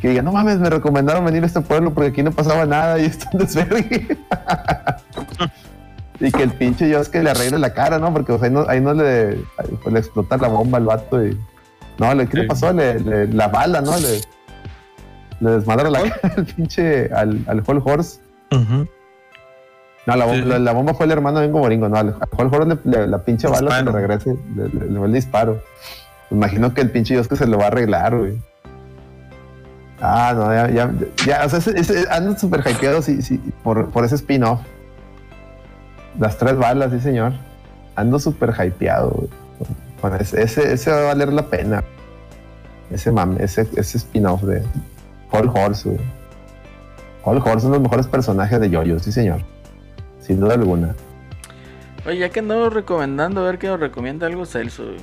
Que 0.00 0.08
diga, 0.08 0.22
no 0.22 0.32
mames, 0.32 0.58
me 0.58 0.70
recomendaron 0.70 1.24
venir 1.24 1.44
a 1.44 1.46
este 1.46 1.60
pueblo 1.60 1.94
porque 1.94 2.10
aquí 2.10 2.22
no 2.22 2.32
pasaba 2.32 2.66
nada 2.66 2.98
y 2.98 3.04
esto 3.04 3.26
es 3.32 3.38
desvergue. 3.38 4.16
y 6.20 6.30
que 6.30 6.42
el 6.42 6.52
pinche 6.52 6.88
Yosuke 6.88 7.22
le 7.22 7.30
arregle 7.30 7.58
la 7.58 7.72
cara, 7.72 7.98
¿no? 7.98 8.12
Porque 8.12 8.32
pues, 8.32 8.42
ahí, 8.42 8.50
no, 8.50 8.64
ahí 8.68 8.80
no 8.80 8.94
le, 8.94 9.38
ahí, 9.58 9.78
pues, 9.82 9.92
le 9.92 10.00
explota 10.00 10.36
la 10.36 10.48
bomba 10.48 10.78
al 10.78 10.84
vato 10.84 11.24
y. 11.24 11.38
No, 11.98 12.14
le, 12.14 12.26
¿qué 12.26 12.38
le 12.38 12.44
pasó? 12.44 12.72
Le, 12.72 12.98
le- 13.00 13.28
la 13.28 13.48
bala, 13.48 13.80
¿no? 13.80 13.96
Le, 13.98 14.20
le 15.40 15.50
desmadra 15.50 15.90
la 15.90 16.00
cara 16.02 16.34
al 16.36 16.44
pinche, 16.46 17.10
al, 17.12 17.40
al 17.46 17.62
Whole 17.66 17.80
Horse. 17.84 18.20
No, 20.04 20.16
la, 20.16 20.32
Sí, 20.34 20.40
la, 20.42 20.58
la 20.58 20.72
bomba 20.72 20.94
fue 20.94 21.06
el 21.06 21.12
hermano 21.12 21.38
de 21.40 21.46
Bingo 21.46 21.60
Boringo, 21.60 21.88
no, 21.88 21.96
al 21.96 22.08
al 22.20 22.28
Whole 22.36 22.50
Horse 22.56 22.78
le- 22.84 23.06
la 23.06 23.18
pinche 23.24 23.46
bala 23.48 23.78
que 23.78 23.84
le 23.84 23.92
regrese, 23.92 24.36
le, 24.56 24.98
va 24.98 25.06
el 25.06 25.12
disparo. 25.12 25.60
Me 26.30 26.38
imagino 26.38 26.74
que 26.74 26.80
el 26.80 26.90
pinche 26.90 27.14
Yosuke 27.14 27.36
se 27.36 27.46
lo 27.46 27.58
va 27.58 27.64
a 27.64 27.66
arreglar, 27.68 28.16
güey. 28.16 28.38
Ah, 30.00 30.32
no, 30.34 30.52
ya, 30.52 30.68
ya, 30.70 30.90
ya, 31.24 31.44
o 31.44 31.48
sea, 31.48 31.58
ese, 31.60 31.78
ese- 31.78 32.06
ando 32.10 32.36
súper 32.36 32.60
hypeado 32.68 33.02
sí, 33.02 33.22
sí, 33.22 33.40
por, 33.62 33.90
por 33.90 34.04
ese 34.04 34.16
spin-off. 34.16 34.60
Las 36.18 36.36
tres 36.38 36.56
balas, 36.56 36.90
sí, 36.90 36.98
señor. 37.00 37.32
Ando 37.94 38.18
súper 38.18 38.50
hypeado, 38.58 39.10
güey. 39.10 39.28
Con 40.02 40.14
ese, 40.20 40.42
ese, 40.42 40.72
ese 40.74 40.90
va 40.90 40.98
a 40.98 41.04
valer 41.04 41.32
la 41.32 41.46
pena. 41.48 41.82
Ese 42.90 43.10
mame, 43.10 43.42
ese, 43.42 43.66
ese 43.76 43.96
spin-off 43.96 44.42
de 44.42 44.62
Whole 45.32 45.48
Horse, 45.54 45.88
güey. 45.88 46.00
Whole 47.24 47.40
Horse 47.40 47.58
es 47.58 47.64
uno 47.64 47.72
de 47.74 47.78
los 47.78 47.82
mejores 47.84 48.06
personajes 48.08 48.60
de 48.60 48.68
Yoyo, 48.68 48.98
sí, 48.98 49.10
señor. 49.12 49.40
Sin 50.20 50.40
duda 50.40 50.54
alguna. 50.54 50.94
Oye, 52.04 52.18
ya 52.18 52.28
que 52.30 52.40
andamos 52.40 52.72
recomendando, 52.74 53.40
a 53.40 53.44
ver 53.44 53.58
que 53.58 53.68
nos 53.68 53.80
recomienda 53.80 54.26
algo 54.26 54.44
Celso. 54.44 54.82
güey. 54.84 54.96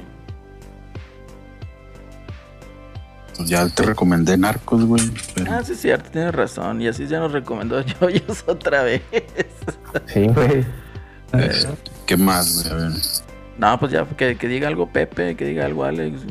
Pues 3.38 3.50
ya 3.50 3.68
te 3.70 3.84
recomendé 3.84 4.38
Narcos, 4.38 4.84
güey. 4.86 5.02
pero- 5.34 5.52
Ah, 5.54 5.64
sí, 5.64 5.72
es 5.72 5.80
cierto, 5.82 6.10
tienes 6.12 6.36
razón. 6.36 6.82
Y 6.82 6.90
así 6.90 7.08
ya 7.08 7.20
nos 7.20 7.32
recomendó 7.32 7.80
Yoyos 8.02 8.44
otra 8.48 8.84
vez. 8.84 9.02
Sí, 10.08 10.28
güey. 10.28 10.66
Este, 11.32 11.70
¿Qué 12.06 12.18
más, 12.18 12.64
güey? 12.70 12.74
A 12.74 12.76
ver. 12.90 12.92
No, 13.60 13.78
pues 13.80 13.92
ya, 13.92 14.06
que, 14.06 14.36
que 14.38 14.48
diga 14.48 14.68
algo 14.68 14.88
Pepe, 14.88 15.36
que 15.36 15.46
diga 15.46 15.66
algo 15.66 15.84
Alex. 15.84 16.22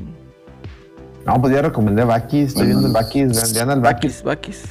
No, 1.26 1.40
pues 1.40 1.54
ya 1.54 1.60
recomendé 1.62 2.02
Bakis. 2.04 2.48
Estoy 2.48 2.66
viendo 2.68 2.86
el 2.86 2.92
Bakis. 2.92 3.52
Vean, 3.52 3.70
al 3.70 3.80
Bakis. 3.80 4.22
Bakis, 4.22 4.62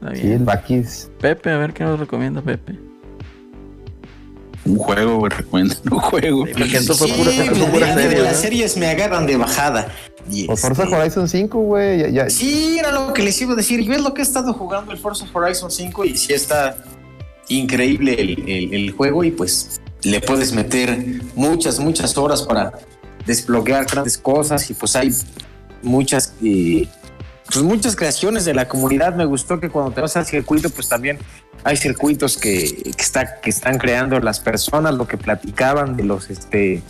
Bakis. 0.00 0.20
Sí, 0.20 0.32
el 0.32 0.44
Bakis. 0.44 1.10
Pepe, 1.20 1.50
a 1.50 1.58
ver 1.58 1.72
qué 1.74 1.84
nos 1.84 2.00
recomienda 2.00 2.40
Pepe. 2.40 2.78
Un 4.64 4.78
juego, 4.78 5.18
güey. 5.18 5.30
Recomiendan 5.30 5.76
un 5.90 5.98
juego. 5.98 6.46
Sí, 6.46 6.52
porque 6.56 6.76
esto 6.78 6.94
fue 6.94 7.08
Sí, 7.08 7.14
pura, 7.18 7.30
esto 7.32 7.54
fue 7.54 7.66
pura 7.70 7.94
de- 7.96 8.18
las 8.22 8.40
series 8.40 8.76
me 8.78 8.86
agarran 8.88 9.26
de 9.26 9.36
bajada. 9.36 9.88
Y 10.30 10.46
Pues 10.46 10.62
Forza 10.62 10.84
este, 10.84 10.96
Horizon 10.96 11.28
5, 11.28 11.58
güey. 11.60 11.98
Ya, 12.00 12.08
ya- 12.08 12.30
Sí, 12.30 12.78
era 12.78 12.90
lo 12.90 13.12
que 13.12 13.22
les 13.22 13.38
iba 13.42 13.52
a 13.52 13.56
decir. 13.56 13.82
Yo 13.82 13.92
es 13.92 14.00
lo 14.02 14.14
que 14.14 14.22
he 14.22 14.24
estado 14.24 14.54
jugando 14.54 14.90
el 14.92 14.96
Forza 14.96 15.26
Horizon 15.34 15.70
5 15.70 16.06
y 16.06 16.16
sí 16.16 16.32
está 16.32 16.76
increíble 17.48 18.14
el, 18.18 18.48
el- 18.48 18.72
el 18.74 18.90
juego 18.92 19.22
y 19.22 19.30
pues 19.32 19.82
le 20.04 20.20
puedes 20.20 20.52
meter 20.52 21.22
muchas, 21.34 21.78
muchas 21.78 22.16
horas 22.16 22.42
para 22.42 22.72
desbloquear 23.26 23.86
grandes 23.86 24.18
cosas 24.18 24.70
y 24.70 24.74
pues 24.74 24.94
hay 24.96 25.10
muchas, 25.82 26.34
eh, 26.42 26.86
pues 27.46 27.62
muchas 27.64 27.96
creaciones 27.96 28.44
de 28.44 28.54
la 28.54 28.68
comunidad. 28.68 29.14
Me 29.14 29.24
gustó 29.24 29.60
que 29.60 29.70
cuando 29.70 29.92
te 29.92 30.00
vas 30.00 30.16
al 30.16 30.26
circuito 30.26 30.70
pues 30.70 30.88
también 30.88 31.18
hay 31.64 31.76
circuitos 31.76 32.36
que, 32.36 32.92
que, 32.96 33.02
está, 33.02 33.40
que 33.40 33.50
están 33.50 33.78
creando 33.78 34.20
las 34.20 34.40
personas, 34.40 34.94
lo 34.94 35.08
que 35.08 35.16
platicaban 35.16 35.96
de 35.96 36.04
los, 36.04 36.28
este, 36.28 36.82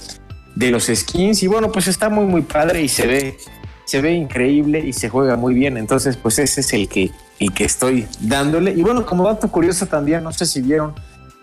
de 0.57 0.71
los 0.71 0.87
skins 0.93 1.43
y 1.43 1.47
bueno 1.47 1.71
pues 1.71 1.87
está 1.87 2.09
muy 2.09 2.27
muy 2.27 2.43
padre 2.43 2.83
y 2.83 2.89
se 2.89 3.07
ve 3.07 3.37
se 3.85 4.01
ve 4.01 4.13
increíble 4.13 4.81
y 4.81 4.93
se 4.93 5.09
juega 5.09 5.37
muy 5.37 5.55
bien. 5.55 5.77
Entonces, 5.77 6.17
pues 6.17 6.39
ese 6.39 6.63
es 6.63 6.73
el 6.73 6.89
que, 6.89 7.11
el 7.39 7.53
que 7.53 7.65
estoy 7.65 8.07
dándole. 8.21 8.73
Y 8.73 8.83
bueno, 8.83 9.05
como 9.05 9.25
dato 9.27 9.49
curioso 9.51 9.87
también, 9.87 10.25
no 10.25 10.33
sé 10.33 10.47
si 10.47 10.63
vieron, 10.63 10.95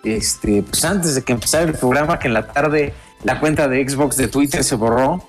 este, 0.03 0.63
pues 0.63 0.83
antes 0.85 1.15
de 1.15 1.21
que 1.23 1.33
empezara 1.33 1.63
el 1.63 1.73
programa, 1.73 2.19
que 2.19 2.27
en 2.27 2.33
la 2.33 2.47
tarde 2.47 2.93
la 3.23 3.39
cuenta 3.39 3.67
de 3.67 3.87
Xbox 3.87 4.17
de 4.17 4.27
Twitter 4.27 4.63
se 4.63 4.75
borró. 4.75 5.23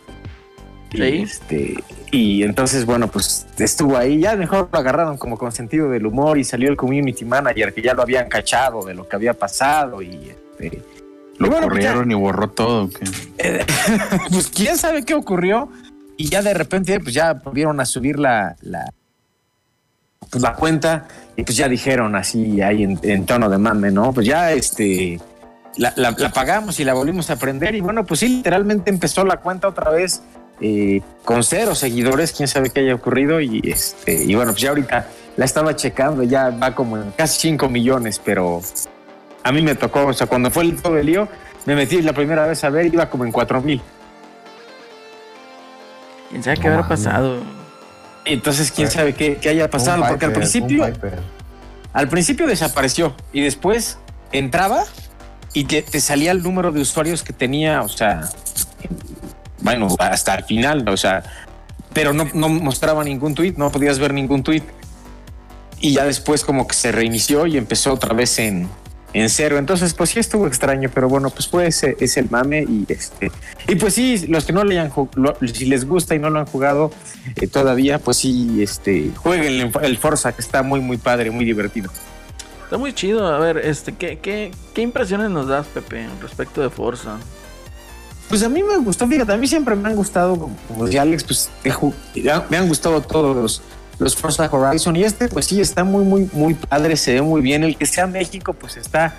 Sí. 0.93 1.03
Y, 1.03 1.23
este, 1.23 1.85
y 2.11 2.43
entonces, 2.43 2.85
bueno, 2.85 3.09
pues 3.09 3.47
estuvo 3.59 3.97
ahí. 3.97 4.21
Ya 4.21 4.37
mejor 4.37 4.69
lo 4.71 4.79
agarraron 4.79 5.17
como 5.17 5.39
con 5.39 5.51
sentido 5.53 5.89
del 5.91 6.07
humor 6.07 6.37
y 6.39 6.45
salió 6.45 6.69
el 6.69 6.77
community 6.77 7.25
manager 7.25 7.73
que 7.73 7.81
ya 7.83 7.95
lo 7.95 8.03
habían 8.03 8.29
cachado 8.29 8.85
de 8.85 8.95
lo 8.95 9.09
que 9.09 9.17
había 9.17 9.33
pasado. 9.35 10.03
Y 10.03 10.31
este, 10.61 10.83
Lo 11.39 11.47
y 11.47 11.51
bueno, 11.51 11.69
pues, 11.69 11.83
ya- 11.83 11.93
corrieron 11.93 12.11
y 12.11 12.15
borró 12.15 12.51
todo. 12.51 12.91
¿qué? 12.91 13.05
eh, 13.39 13.67
pues 14.31 14.49
quién 14.49 14.77
sabe 14.77 15.03
qué 15.05 15.15
ocurrió 15.15 15.71
y 16.19 16.29
ya 16.29 16.43
de 16.43 16.53
repente 16.53 17.01
pues 17.01 17.15
ya 17.15 17.33
volvieron 17.33 17.81
a 17.81 17.87
subir 17.87 18.19
la, 18.19 18.55
la, 18.61 18.93
pues, 20.31 20.43
la 20.43 20.55
cuenta 20.55 21.07
y 21.37 21.43
pues 21.45 21.57
ya 21.57 21.69
dijeron 21.69 22.15
así 22.17 22.61
ahí 22.61 22.83
en, 22.85 22.99
en 23.03 23.27
tono 23.27 23.49
de 23.49 23.59
mame, 23.59 23.91
¿no? 23.91 24.13
Pues 24.13 24.27
ya 24.27 24.53
este 24.53 25.21
la, 25.77 25.93
la- 25.97 26.15
la 26.19 26.31
pagamos 26.31 26.79
y 26.81 26.85
la 26.85 26.93
volvimos 26.95 27.31
a 27.31 27.37
prender 27.37 27.75
y 27.75 27.81
bueno, 27.81 28.05
pues 28.05 28.21
sí, 28.21 28.29
literalmente 28.29 28.91
empezó 28.91 29.25
la 29.25 29.39
cuenta 29.39 29.69
otra 29.69 29.91
vez 29.91 30.23
eh, 30.61 31.01
con 31.25 31.43
cero 31.43 31.75
seguidores, 31.75 32.33
quién 32.33 32.47
sabe 32.49 32.71
qué 32.71 32.81
haya 32.81 32.95
ocurrido 32.95 33.41
y 33.41 33.61
este 33.65 34.23
y 34.25 34.35
bueno, 34.35 34.53
pues 34.53 34.63
ya 34.63 34.69
ahorita 34.71 35.07
la 35.37 35.45
estaba 35.47 35.75
checando, 35.75 36.23
ya 36.23 36.51
va 36.51 36.75
como 36.75 36.99
en 36.99 37.11
casi 37.13 37.41
5 37.49 37.69
millones, 37.71 38.21
pero 38.23 38.61
a 39.43 39.51
mí 39.51 39.63
me 39.63 39.75
tocó, 39.75 40.07
o 40.07 40.13
sea, 40.13 40.27
cuando 40.27 40.51
fue 40.51 40.65
el 40.65 40.81
todo 40.81 40.99
el 40.99 41.07
lío, 41.07 41.27
me 41.65 41.75
metí 41.75 42.03
la 42.03 42.13
primera 42.13 42.47
vez 42.47 42.63
a 42.65 42.69
ver, 42.71 42.87
iba 42.93 43.09
como 43.09 43.25
en 43.25 43.33
4 43.33 43.63
mil. 43.63 43.81
¿Quién 46.31 46.43
sabe 46.43 46.57
qué 46.59 46.69
habrá 46.69 46.87
pasado? 46.89 47.39
Entonces, 48.25 48.71
quién 48.71 48.91
sabe 48.91 49.15
qué, 49.15 49.37
qué 49.37 49.49
haya 49.49 49.69
pasado, 49.71 50.05
porque 50.09 50.27
al 50.27 50.33
principio, 50.33 50.85
al 51.93 52.09
principio 52.09 52.47
desapareció 52.47 53.15
y 53.33 53.41
después 53.41 53.99
entraba 54.31 54.85
y 55.53 55.65
te, 55.65 55.83
te 55.83 56.01
salía 56.01 56.31
el 56.31 56.43
número 56.43 56.73
de 56.73 56.81
usuarios 56.81 57.23
que 57.23 57.33
tenía, 57.33 57.83
o 57.83 57.89
sea, 57.89 58.29
bueno, 59.61 59.89
hasta 59.99 60.35
el 60.37 60.45
final, 60.45 60.89
o 60.89 60.97
sea, 60.97 61.23
pero 61.93 62.13
no, 62.13 62.29
no 62.33 62.49
mostraba 62.49 63.05
ningún 63.05 63.35
tweet, 63.35 63.55
no 63.57 63.71
podías 63.71 63.99
ver 63.99 64.15
ningún 64.15 64.43
tweet. 64.43 64.63
Y 65.81 65.95
ya 65.95 66.05
después 66.05 66.45
como 66.45 66.69
que 66.69 66.75
se 66.75 66.93
reinició 66.93 67.47
y 67.47 67.57
empezó 67.57 67.93
otra 67.93 68.15
vez 68.15 68.39
en, 68.39 68.69
en 69.13 69.29
cero. 69.29 69.59
Entonces, 69.59 69.95
pues 69.95 70.11
sí 70.11 70.19
estuvo 70.19 70.47
extraño, 70.47 70.91
pero 70.93 71.09
bueno, 71.09 71.31
pues 71.31 71.49
fue 71.49 71.67
ese, 71.67 71.97
es 72.01 72.17
el 72.17 72.31
mame 72.31 72.63
y 72.63 72.85
este. 72.89 73.31
Y 73.69 73.77
pues 73.77 73.95
sí, 73.95 74.27
los 74.29 74.45
que 74.45 74.53
no 74.53 74.65
le 74.65 74.79
hayan 74.79 74.91
jugado, 74.91 75.37
si 75.47 75.67
les 75.67 75.87
gusta 75.87 76.15
y 76.15 76.19
no 76.19 76.31
lo 76.31 76.41
han 76.41 76.47
jugado 76.47 76.91
eh, 77.37 77.47
todavía, 77.47 77.99
pues 77.99 78.19
sí, 78.19 78.63
este, 78.63 79.11
jueguen 79.17 79.73
el, 79.83 79.99
Forza, 79.99 80.33
que 80.33 80.43
está 80.43 80.63
muy, 80.63 80.81
muy 80.81 80.97
padre, 80.97 81.31
muy 81.31 81.45
divertido. 81.45 81.91
Está 82.65 82.79
muy 82.79 82.93
chido. 82.93 83.27
A 83.27 83.39
ver, 83.39 83.59
este, 83.59 83.93
¿qué, 83.93 84.19
qué, 84.19 84.51
qué 84.75 84.83
impresiones 84.83 85.31
nos 85.31 85.47
das, 85.47 85.67
Pepe, 85.67 86.07
respecto 86.21 86.63
de 86.63 86.71
Forza? 86.71 87.19
Pues 88.29 88.43
a 88.43 88.49
mí 88.49 88.63
me 88.63 88.79
gustó, 88.79 89.07
fíjate, 89.07 89.33
a 89.33 89.37
mí 89.37 89.47
siempre 89.47 89.77
me 89.77 89.91
han 89.91 89.97
gustado, 89.97 90.39
como 90.39 90.87
decía 90.87 91.03
Alex, 91.03 91.25
pues 91.25 91.51
me 92.49 92.57
han 92.57 92.67
gustado 92.67 93.03
todos 93.03 93.37
los, 93.37 93.63
los 94.03 94.17
Forza 94.17 94.49
Horizon 94.51 94.97
y 94.97 95.05
este 95.05 95.29
pues 95.29 95.47
sí 95.47 95.61
está 95.61 95.85
muy, 95.85 96.05
muy, 96.05 96.29
muy 96.33 96.55
padre, 96.55 96.97
se 96.97 97.15
ve 97.15 97.23
muy 97.23 97.41
bien. 97.41 97.65
El 97.65 97.77
que 97.77 97.87
sea 97.87 98.07
México 98.07 98.53
pues 98.53 98.77
está 98.77 99.15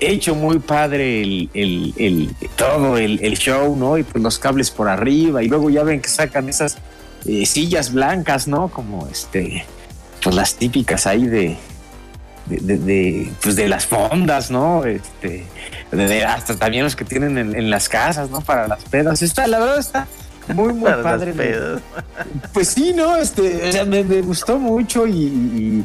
hecho 0.00 0.34
muy 0.34 0.58
padre 0.58 1.22
el, 1.22 1.50
el, 1.54 2.34
todo 2.56 2.98
el, 2.98 3.20
el 3.22 3.38
show, 3.38 3.76
¿no? 3.76 3.98
Y 3.98 4.02
pues 4.02 4.22
los 4.22 4.38
cables 4.38 4.70
por 4.70 4.88
arriba 4.88 5.42
y 5.42 5.48
luego 5.48 5.70
ya 5.70 5.82
ven 5.84 6.00
que 6.00 6.08
sacan 6.08 6.48
esas 6.48 6.76
eh, 7.26 7.46
sillas 7.46 7.92
blancas, 7.92 8.48
¿no? 8.48 8.68
Como 8.68 9.06
este, 9.08 9.64
pues 10.22 10.34
las 10.34 10.54
típicas 10.56 11.06
ahí 11.06 11.26
de... 11.26 11.56
De, 12.46 12.76
de- 12.76 13.30
pues 13.40 13.54
de 13.54 13.68
las 13.68 13.86
fondas, 13.86 14.50
¿no? 14.50 14.84
Este, 14.84 15.44
de- 15.92 16.08
de- 16.08 16.24
hasta 16.24 16.56
también 16.56 16.82
los 16.82 16.96
que 16.96 17.04
tienen 17.04 17.38
en, 17.38 17.54
en 17.54 17.70
las 17.70 17.88
casas, 17.88 18.30
¿no? 18.30 18.40
Para 18.40 18.66
las 18.66 18.82
pedas. 18.82 19.22
Está, 19.22 19.46
la 19.46 19.60
verdad 19.60 19.78
está 19.78 20.08
muy, 20.48 20.72
muy 20.72 20.90
Para 20.90 21.02
padre. 21.02 21.34
Pues 22.52 22.68
sí, 22.68 22.92
¿no? 22.94 23.16
Este, 23.16 23.68
o 23.68 23.72
sea, 23.72 23.84
me, 23.84 24.02
me 24.04 24.20
gustó 24.22 24.58
mucho 24.58 25.06
y, 25.06 25.84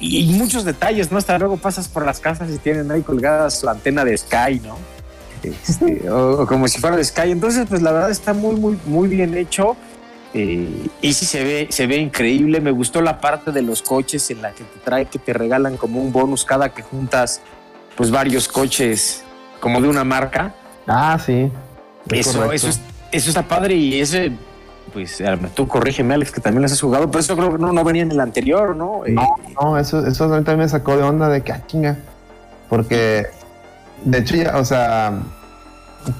y, 0.00 0.32
muchos 0.34 0.64
detalles, 0.64 1.10
¿no? 1.10 1.18
Hasta 1.18 1.38
luego 1.38 1.56
pasas 1.56 1.88
por 1.88 2.04
las 2.04 2.20
casas 2.20 2.50
y 2.50 2.58
tienen 2.58 2.90
ahí 2.90 3.02
colgadas 3.02 3.60
su 3.60 3.68
antena 3.68 4.04
de 4.04 4.16
Sky, 4.16 4.60
¿no? 4.64 4.76
Este, 5.42 6.08
o, 6.10 6.42
o 6.42 6.46
como 6.46 6.66
si 6.68 6.80
fuera 6.80 6.96
de 6.96 7.04
Sky. 7.04 7.30
Entonces, 7.30 7.66
pues 7.68 7.82
la 7.82 7.92
verdad 7.92 8.10
está 8.10 8.32
muy, 8.34 8.56
muy, 8.56 8.78
muy 8.86 9.08
bien 9.08 9.36
hecho. 9.36 9.76
Eh, 10.34 10.88
y 11.00 11.12
sí 11.14 11.24
se 11.24 11.42
ve, 11.44 11.66
se 11.70 11.86
ve 11.86 11.96
increíble. 11.96 12.60
Me 12.60 12.70
gustó 12.70 13.00
la 13.00 13.20
parte 13.20 13.52
de 13.52 13.62
los 13.62 13.80
coches 13.82 14.30
en 14.30 14.42
la 14.42 14.52
que 14.52 14.64
te 14.64 14.78
trae, 14.84 15.06
que 15.06 15.18
te 15.18 15.32
regalan 15.32 15.76
como 15.76 16.00
un 16.02 16.12
bonus 16.12 16.44
cada 16.44 16.74
que 16.74 16.82
juntas 16.82 17.40
pues 17.96 18.10
varios 18.10 18.46
coches 18.48 19.22
como 19.60 19.80
de 19.80 19.88
una 19.88 20.04
marca. 20.04 20.54
Ah, 20.86 21.18
sí. 21.24 21.50
es 22.10 22.26
Eso, 22.26 22.38
correcto. 22.38 22.54
eso, 22.54 22.68
es- 22.68 22.80
eso 23.12 23.28
está 23.30 23.42
padre 23.42 23.74
y 23.74 24.00
ese, 24.00 24.32
pues 24.92 25.22
tú 25.54 25.66
corrígeme, 25.68 26.14
Alex, 26.14 26.30
que 26.32 26.40
también 26.40 26.62
los 26.62 26.72
has 26.72 26.80
jugado, 26.80 27.06
pero 27.10 27.20
eso 27.20 27.36
creo 27.36 27.52
que 27.52 27.58
no, 27.58 27.72
no 27.72 27.84
venía 27.84 28.02
en 28.02 28.10
el 28.10 28.20
anterior, 28.20 28.74
¿no? 28.76 29.04
Eh, 29.06 29.12
No, 29.12 29.36
no, 29.60 29.78
eso, 29.78 30.06
eso 30.06 30.28
también 30.30 30.58
me 30.58 30.68
sacó 30.68 30.96
de 30.96 31.02
onda 31.02 31.28
de 31.28 31.42
que, 31.42 31.52
ah, 31.52 31.62
chinga. 31.66 31.96
Porque, 32.68 33.26
de 34.04 34.18
hecho, 34.18 34.36
ya, 34.36 34.56
o 34.56 34.64
sea, 34.64 35.20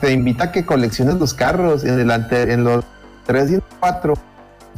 te 0.00 0.12
invita 0.12 0.44
a 0.44 0.52
que 0.52 0.64
colecciones 0.64 1.16
los 1.16 1.34
carros 1.34 1.84
en, 1.84 1.98
el 1.98 2.10
ante- 2.10 2.52
en 2.52 2.64
los 2.64 2.84
3 3.26 3.50
y 3.50 3.54
el 3.54 3.62
4, 3.80 4.14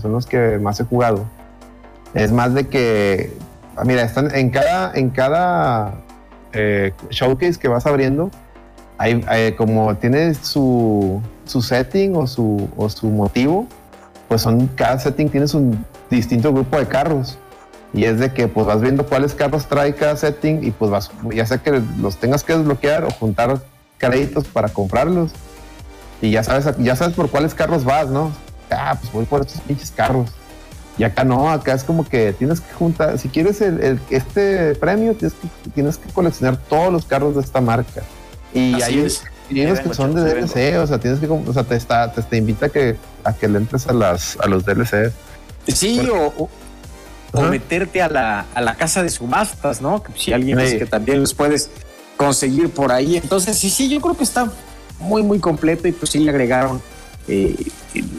son 0.01 0.13
los 0.13 0.27
que 0.27 0.59
más 0.59 0.81
he 0.81 0.85
jugado. 0.85 1.25
Es 2.15 2.33
más 2.33 2.55
de 2.55 2.69
que, 2.69 3.37
ah, 3.77 3.83
mira, 3.85 4.03
están 4.03 4.35
en 4.35 4.51
cada, 4.51 4.93
en 4.95 5.11
cada 5.11 5.95
eh, 6.53 6.93
showcase 7.11 7.59
que 7.59 7.69
vas 7.69 7.87
abriendo, 7.87 8.31
hay, 8.99 9.25
hay- 9.29 9.53
como 9.55 9.95
tiene 9.97 10.35
su, 10.35 11.23
su 11.47 11.63
setting 11.63 12.15
o 12.17 12.27
su, 12.27 12.69
su 12.95 13.07
motivo, 13.09 13.67
pues 14.29 14.43
son, 14.43 14.67
cada 14.69 14.99
setting 14.99 15.31
tiene 15.31 15.49
su 15.49 15.75
distinto 16.11 16.53
grupo 16.53 16.79
de 16.79 16.87
carros. 16.87 17.39
Y 17.95 18.05
es 18.05 18.19
de 18.19 18.33
que 18.35 18.49
pues 18.49 18.67
vas 18.67 18.83
viendo 18.83 19.07
cuáles 19.07 19.35
carros 19.35 19.67
trae 19.67 19.95
cada 19.95 20.15
setting 20.17 20.63
y 20.63 20.71
pues 20.73 20.91
vas, 20.91 21.11
ya 21.35 21.47
sea 21.47 21.57
que 21.59 21.81
los 21.99 22.17
tengas 22.19 22.45
que 22.45 22.55
desbloquear 22.55 23.05
o 23.05 23.11
juntar 23.11 23.59
créditos 23.97 24.45
para 24.45 24.69
comprarlos. 24.69 25.31
Y 26.21 26.31
ya 26.31 26.43
sabes, 26.43 26.69
ya 26.79 26.97
sabes 26.97 27.15
por 27.15 27.31
cuáles 27.31 27.55
carros 27.55 27.85
vas, 27.85 28.09
¿no? 28.09 28.31
Ah, 28.71 28.97
pues 29.01 29.11
voy 29.13 29.25
por 29.25 29.41
estos 29.41 29.61
pinches 29.63 29.91
carros. 29.91 30.31
Y 30.99 31.05
acá 31.05 31.25
no, 31.25 31.49
acá 31.51 31.73
es 31.73 31.85
como 31.85 32.05
que 32.07 32.33
tienes 32.35 32.61
que 32.61 32.75
juntar, 32.75 33.19
si 33.19 33.29
quieres 33.29 33.61
el- 33.63 34.01
este 34.11 34.75
premio, 34.75 35.15
tienes 35.15 35.35
que, 35.39 35.71
tienes 35.71 35.97
que 35.97 36.13
coleccionar 36.13 36.57
todos 36.57 36.93
los 36.93 37.07
carros 37.07 37.37
de 37.37 37.41
esta 37.41 37.61
marca. 37.63 38.03
Y 38.55 38.75
Así 38.75 38.83
hay, 38.85 38.99
es. 39.01 39.23
unos 39.51 39.81
que 39.81 39.95
son 39.95 40.15
de 40.15 40.23
DLC, 40.23 40.79
o 40.83 40.87
sea, 40.87 40.99
tienes 40.99 41.21
que, 41.21 41.27
o 41.27 41.53
sea, 41.53 41.65
te, 41.65 41.77
está, 41.77 42.13
te, 42.13 42.23
te 42.23 42.37
invita 42.37 42.67
a 42.67 42.69
que, 42.69 42.97
a 43.25 43.33
que 43.33 43.49
le 43.49 43.59
entres 43.59 43.87
a, 43.87 43.93
las, 43.93 44.37
a 44.41 44.47
los 44.47 44.65
DLC. 44.65 45.13
Sí, 45.67 46.01
o, 46.11 46.49
o- 47.33 47.43
meterte 47.51 48.01
a 48.03 48.09
la, 48.09 48.47
a 48.55 48.61
la 48.63 48.75
casa 48.75 49.03
de 49.03 49.11
subastas, 49.11 49.81
¿no? 49.83 50.03
Si 50.17 50.33
alguien 50.33 50.59
Sí. 50.59 50.65
dice 50.65 50.79
que 50.79 50.87
también 50.87 51.21
los 51.21 51.35
puedes 51.35 51.71
conseguir 52.17 52.71
por 52.71 52.91
ahí. 52.91 53.17
Entonces, 53.17 53.59
sí, 53.59 53.69
sí, 53.71 53.89
yo 53.89 54.01
creo 54.01 54.17
que 54.17 54.25
está 54.25 54.51
muy, 54.99 55.23
muy 55.23 55.39
completo 55.39 55.87
y 55.89 55.93
pues 55.93 56.11
sí 56.13 56.19
le 56.21 56.31
agregaron 56.31 56.81
eh, 57.29 57.55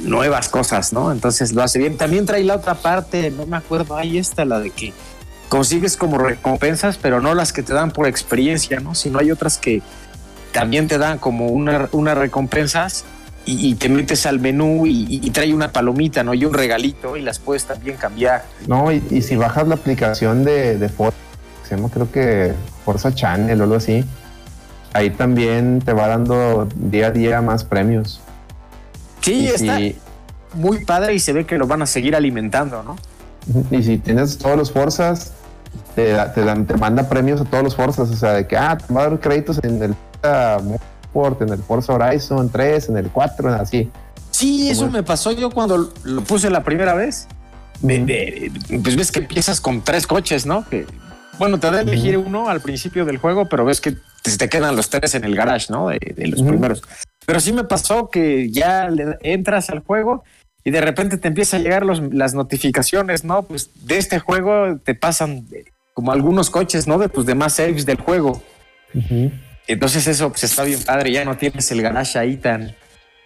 nuevas 0.03 0.47
cosas, 0.47 0.93
¿no? 0.93 1.11
Entonces 1.11 1.51
lo 1.53 1.63
hace 1.63 1.79
bien. 1.79 1.97
También 1.97 2.25
trae 2.27 2.43
la 2.43 2.55
otra 2.57 2.75
parte, 2.75 3.31
no 3.31 3.45
me 3.47 3.57
acuerdo, 3.57 3.97
ahí 3.97 4.17
está 4.19 4.45
la 4.45 4.59
de 4.59 4.69
que 4.69 4.93
consigues 5.49 5.97
como 5.97 6.19
recompensas, 6.19 6.97
pero 7.01 7.19
no 7.19 7.33
las 7.33 7.51
que 7.51 7.63
te 7.63 7.73
dan 7.73 7.89
por 7.91 8.07
experiencia, 8.07 8.79
¿no? 8.79 8.93
Sino 8.93 9.17
hay 9.19 9.31
otras 9.31 9.57
que 9.57 9.81
también 10.51 10.87
te 10.87 10.97
dan 10.97 11.17
como 11.19 11.47
una, 11.47 11.89
unas 11.91 12.17
recompensas 12.17 13.05
y, 13.45 13.69
y 13.69 13.75
te 13.75 13.89
metes 13.89 14.25
al 14.25 14.39
menú 14.39 14.85
y, 14.85 15.05
y- 15.09 15.19
y 15.23 15.29
trae 15.31 15.53
una 15.53 15.71
palomita, 15.71 16.23
¿no? 16.23 16.33
Y 16.33 16.45
un 16.45 16.53
regalito 16.53 17.17
y 17.17 17.21
las 17.21 17.39
puedes 17.39 17.65
también 17.65 17.97
cambiar. 17.97 18.43
No, 18.67 18.91
y, 18.91 19.21
si 19.21 19.35
bajas 19.35 19.67
la 19.67 19.75
aplicación 19.75 20.43
de, 20.43 20.77
de 20.77 20.89
Forza, 20.89 21.17
que 21.63 21.69
se 21.69 21.75
llama 21.75 21.89
creo 21.89 22.11
que 22.11 22.53
Forza 22.85 23.13
Channel 23.13 23.59
o 23.59 23.63
algo 23.63 23.75
así, 23.75 24.03
ahí 24.93 25.09
también 25.11 25.81
te 25.83 25.93
va 25.93 26.07
dando 26.07 26.67
día 26.75 27.07
a 27.07 27.11
día 27.11 27.41
más 27.41 27.63
premios. 27.63 28.21
Sí, 29.21 29.47
está 29.47 29.77
si, 29.77 29.95
muy 30.53 30.83
padre 30.85 31.13
y 31.13 31.19
se 31.19 31.33
ve 31.33 31.45
que 31.45 31.57
lo 31.57 31.67
van 31.67 31.81
a 31.81 31.85
seguir 31.85 32.15
alimentando, 32.15 32.83
¿no? 32.83 32.95
y 33.71 33.81
si 33.83 33.97
tienes 33.97 34.37
todos 34.37 34.57
los 34.57 34.71
Forzas, 34.71 35.31
te, 35.95 36.13
te, 36.35 36.43
te 36.43 36.77
manda 36.77 37.07
premios 37.09 37.41
a 37.41 37.45
todos 37.45 37.63
los 37.63 37.75
Forzas, 37.75 38.09
o 38.09 38.15
sea, 38.15 38.33
de 38.33 38.47
que, 38.47 38.57
ah, 38.57 38.77
te 38.77 38.93
va 38.93 39.01
a 39.05 39.09
dar 39.09 39.19
créditos 39.19 39.59
en 39.63 39.81
el 39.81 39.95
Motorsport, 40.23 41.41
en 41.41 41.49
el 41.49 41.59
Forza 41.63 41.93
Horizon 41.93 42.49
3, 42.49 42.89
en 42.89 42.97
el 42.97 43.09
4, 43.09 43.53
así. 43.55 43.89
Sí, 44.31 44.69
eso 44.69 44.89
me 44.89 45.03
pasó 45.03 45.31
yo 45.31 45.49
cuando 45.49 45.91
lo 46.03 46.21
puse 46.23 46.49
la 46.49 46.63
primera 46.63 46.93
vez. 46.93 47.27
De- 47.81 47.99
de- 48.05 48.79
pues 48.79 48.95
ves 48.95 49.11
que 49.11 49.19
empiezas 49.19 49.59
con 49.61 49.81
tres 49.81 50.05
coches, 50.05 50.45
¿no? 50.45 50.67
Que, 50.69 50.85
bueno, 51.37 51.59
te 51.59 51.71
da 51.71 51.77
a 51.79 51.81
elegir 51.81 52.17
uno 52.17 52.49
al 52.49 52.59
principio 52.61 53.05
del 53.05 53.17
juego, 53.17 53.47
pero 53.47 53.63
ves 53.65 53.79
que 53.81 53.93
te, 54.21 54.37
te 54.37 54.49
quedan 54.49 54.75
los 54.75 54.89
tres 54.89 55.15
en 55.15 55.23
el 55.23 55.35
garage, 55.35 55.67
¿no? 55.69 55.87
De, 55.87 55.97
de 56.15 56.27
los 56.27 56.41
primeros. 56.41 56.83
Pero 57.25 57.39
sí 57.39 57.53
me 57.53 57.63
pasó 57.63 58.09
que 58.09 58.51
ya 58.51 58.89
le- 58.89 59.17
entras 59.21 59.69
al 59.69 59.79
juego 59.79 60.23
y 60.63 60.71
de 60.71 60.81
repente 60.81 61.17
te 61.17 61.29
empieza 61.29 61.55
a 61.57 61.59
llegar 61.61 61.85
los- 61.85 62.01
las 62.13 62.33
notificaciones, 62.33 63.23
¿no? 63.23 63.43
Pues 63.43 63.69
de 63.85 63.97
este 63.97 64.19
juego 64.19 64.77
te 64.83 64.93
pasan 64.95 65.47
eh, 65.53 65.63
como 65.93 66.11
algunos 66.11 66.49
coches, 66.49 66.85
¿no? 66.87 66.97
De 66.97 67.07
tus 67.09 67.25
demás 67.25 67.53
saves 67.53 67.85
del 67.85 67.97
juego. 67.97 68.41
Ujú. 68.93 69.31
Entonces 69.69 70.07
eso 70.07 70.29
pues 70.29 70.43
está 70.43 70.63
bien 70.63 70.81
padre, 70.81 71.11
ya 71.11 71.23
no 71.23 71.37
tienes 71.37 71.71
el 71.71 71.83
garage 71.83 72.17
ahí 72.17 72.37
tan, 72.37 72.75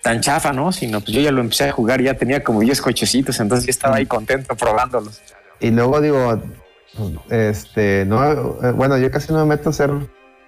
tan 0.02 0.20
chafa, 0.20 0.52
¿no? 0.52 0.74
Sino 0.74 1.00
pues 1.00 1.14
yo 1.14 1.22
ya 1.22 1.32
lo 1.32 1.40
empecé 1.40 1.70
a 1.70 1.72
jugar, 1.72 2.02
ya 2.02 2.16
tenía 2.16 2.44
como 2.44 2.60
10 2.60 2.82
cochecitos, 2.82 3.40
entonces 3.40 3.66
ya 3.66 3.72
estaba 3.72 3.96
ahí 3.96 4.06
contento 4.06 4.54
probándolos. 4.54 5.22
Y 5.62 5.72
luego 5.72 6.02
digo, 6.02 6.42
este, 7.30 8.04
no, 8.06 8.60
eh, 8.62 8.72
bueno, 8.76 8.98
yo 8.98 9.10
casi 9.10 9.32
no 9.32 9.40
me 9.40 9.56
meto 9.56 9.70
a 9.70 9.72
hacer 9.72 9.90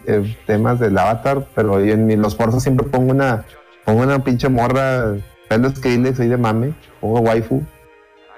eh, 0.06 0.36
temas 0.46 0.82
del 0.82 0.98
avatar, 0.98 1.48
pero 1.56 1.80
yo 1.80 1.94
en 1.94 2.22
los 2.22 2.36
forzos 2.36 2.62
siempre 2.62 2.86
pongo 2.88 3.12
una, 3.12 3.46
pongo 3.86 4.04
una 4.04 4.22
pinche 4.22 4.50
morra, 4.50 5.16
pelo 5.48 5.70
Skrillex 5.74 6.20
ahí 6.20 6.28
de 6.28 6.36
mame, 6.36 6.74
pongo 7.00 7.22
waifu. 7.22 7.64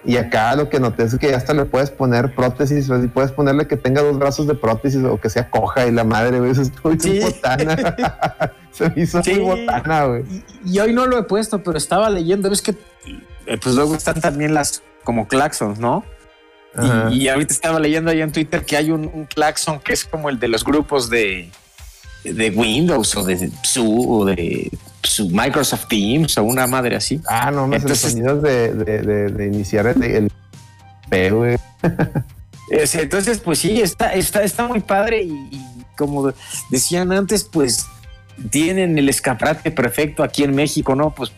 Y 0.07 0.17
acá 0.17 0.55
lo 0.55 0.69
que 0.69 0.79
noté 0.79 1.03
es 1.03 1.15
que 1.17 1.35
hasta 1.35 1.53
le 1.53 1.65
puedes 1.65 1.91
poner 1.91 2.33
prótesis, 2.33 2.89
o 2.89 2.99
puedes 3.09 3.31
ponerle 3.33 3.67
que 3.67 3.75
tenga 3.77 4.01
dos 4.01 4.17
brazos 4.17 4.47
de 4.47 4.55
prótesis 4.55 5.03
o 5.03 5.19
que 5.19 5.29
sea 5.29 5.49
coja 5.49 5.85
y 5.85 5.91
la 5.91 6.03
madre, 6.05 6.39
güey, 6.39 6.51
eso 6.51 6.61
estuvo 6.61 6.89
bien 6.89 6.99
Sí. 7.01 7.19
botana. 7.19 7.75
Se 8.71 8.89
me 8.89 9.01
hizo 9.03 9.21
Sí. 9.21 9.33
muy 9.35 9.59
botana, 9.59 10.05
güey. 10.05 10.23
Y, 10.65 10.71
y 10.75 10.79
hoy 10.79 10.93
no 10.93 11.05
lo 11.07 11.17
he 11.19 11.23
puesto, 11.23 11.61
pero 11.61 11.77
estaba 11.77 12.09
leyendo, 12.09 12.49
ves 12.49 12.61
que 12.61 12.71
eh, 13.45 13.57
pues 13.61 13.75
luego 13.75 13.95
están 13.95 14.19
también 14.21 14.53
las 14.53 14.81
como 15.03 15.27
claxons, 15.27 15.77
¿no? 15.79 16.03
Y, 17.11 17.23
y 17.23 17.29
ahorita 17.29 17.53
estaba 17.53 17.79
leyendo 17.79 18.11
ahí 18.11 18.21
en 18.21 18.31
Twitter 18.31 18.63
que 18.63 18.77
hay 18.77 18.91
un, 18.91 19.09
un 19.13 19.25
claxon 19.25 19.79
que 19.79 19.93
es 19.93 20.05
como 20.05 20.29
el 20.29 20.39
de 20.39 20.47
los 20.47 20.63
grupos 20.63 21.09
de 21.09 21.49
de 22.33 22.49
Windows 22.49 23.15
o 23.15 23.23
de 23.23 23.51
su 23.63 24.11
o 24.11 24.25
de 24.25 24.71
su 25.03 25.29
Microsoft 25.29 25.87
Teams 25.87 26.37
o 26.37 26.43
una 26.43 26.67
madre 26.67 26.95
así. 26.95 27.21
Ah, 27.27 27.51
no, 27.51 27.67
me 27.67 27.77
Entonces- 27.77 28.15
los 28.19 28.41
de, 28.41 28.73
de, 28.73 29.01
de, 29.01 29.29
de 29.29 29.45
iniciar 29.47 29.87
el, 29.87 30.03
el. 30.03 30.31
Es- 32.69 32.95
Entonces, 32.95 33.39
pues 33.39 33.59
sí, 33.59 33.81
está, 33.81 34.13
está, 34.13 34.43
está 34.43 34.67
muy 34.67 34.81
padre 34.81 35.23
y, 35.23 35.31
y 35.51 35.65
como 35.97 36.33
decían 36.69 37.11
antes, 37.11 37.43
pues 37.45 37.85
tienen 38.51 38.97
el 38.97 39.07
escaparate 39.09 39.71
perfecto 39.71 40.21
aquí 40.23 40.43
en 40.43 40.53
México, 40.53 40.93
¿no? 40.95 41.11
Pues 41.15 41.31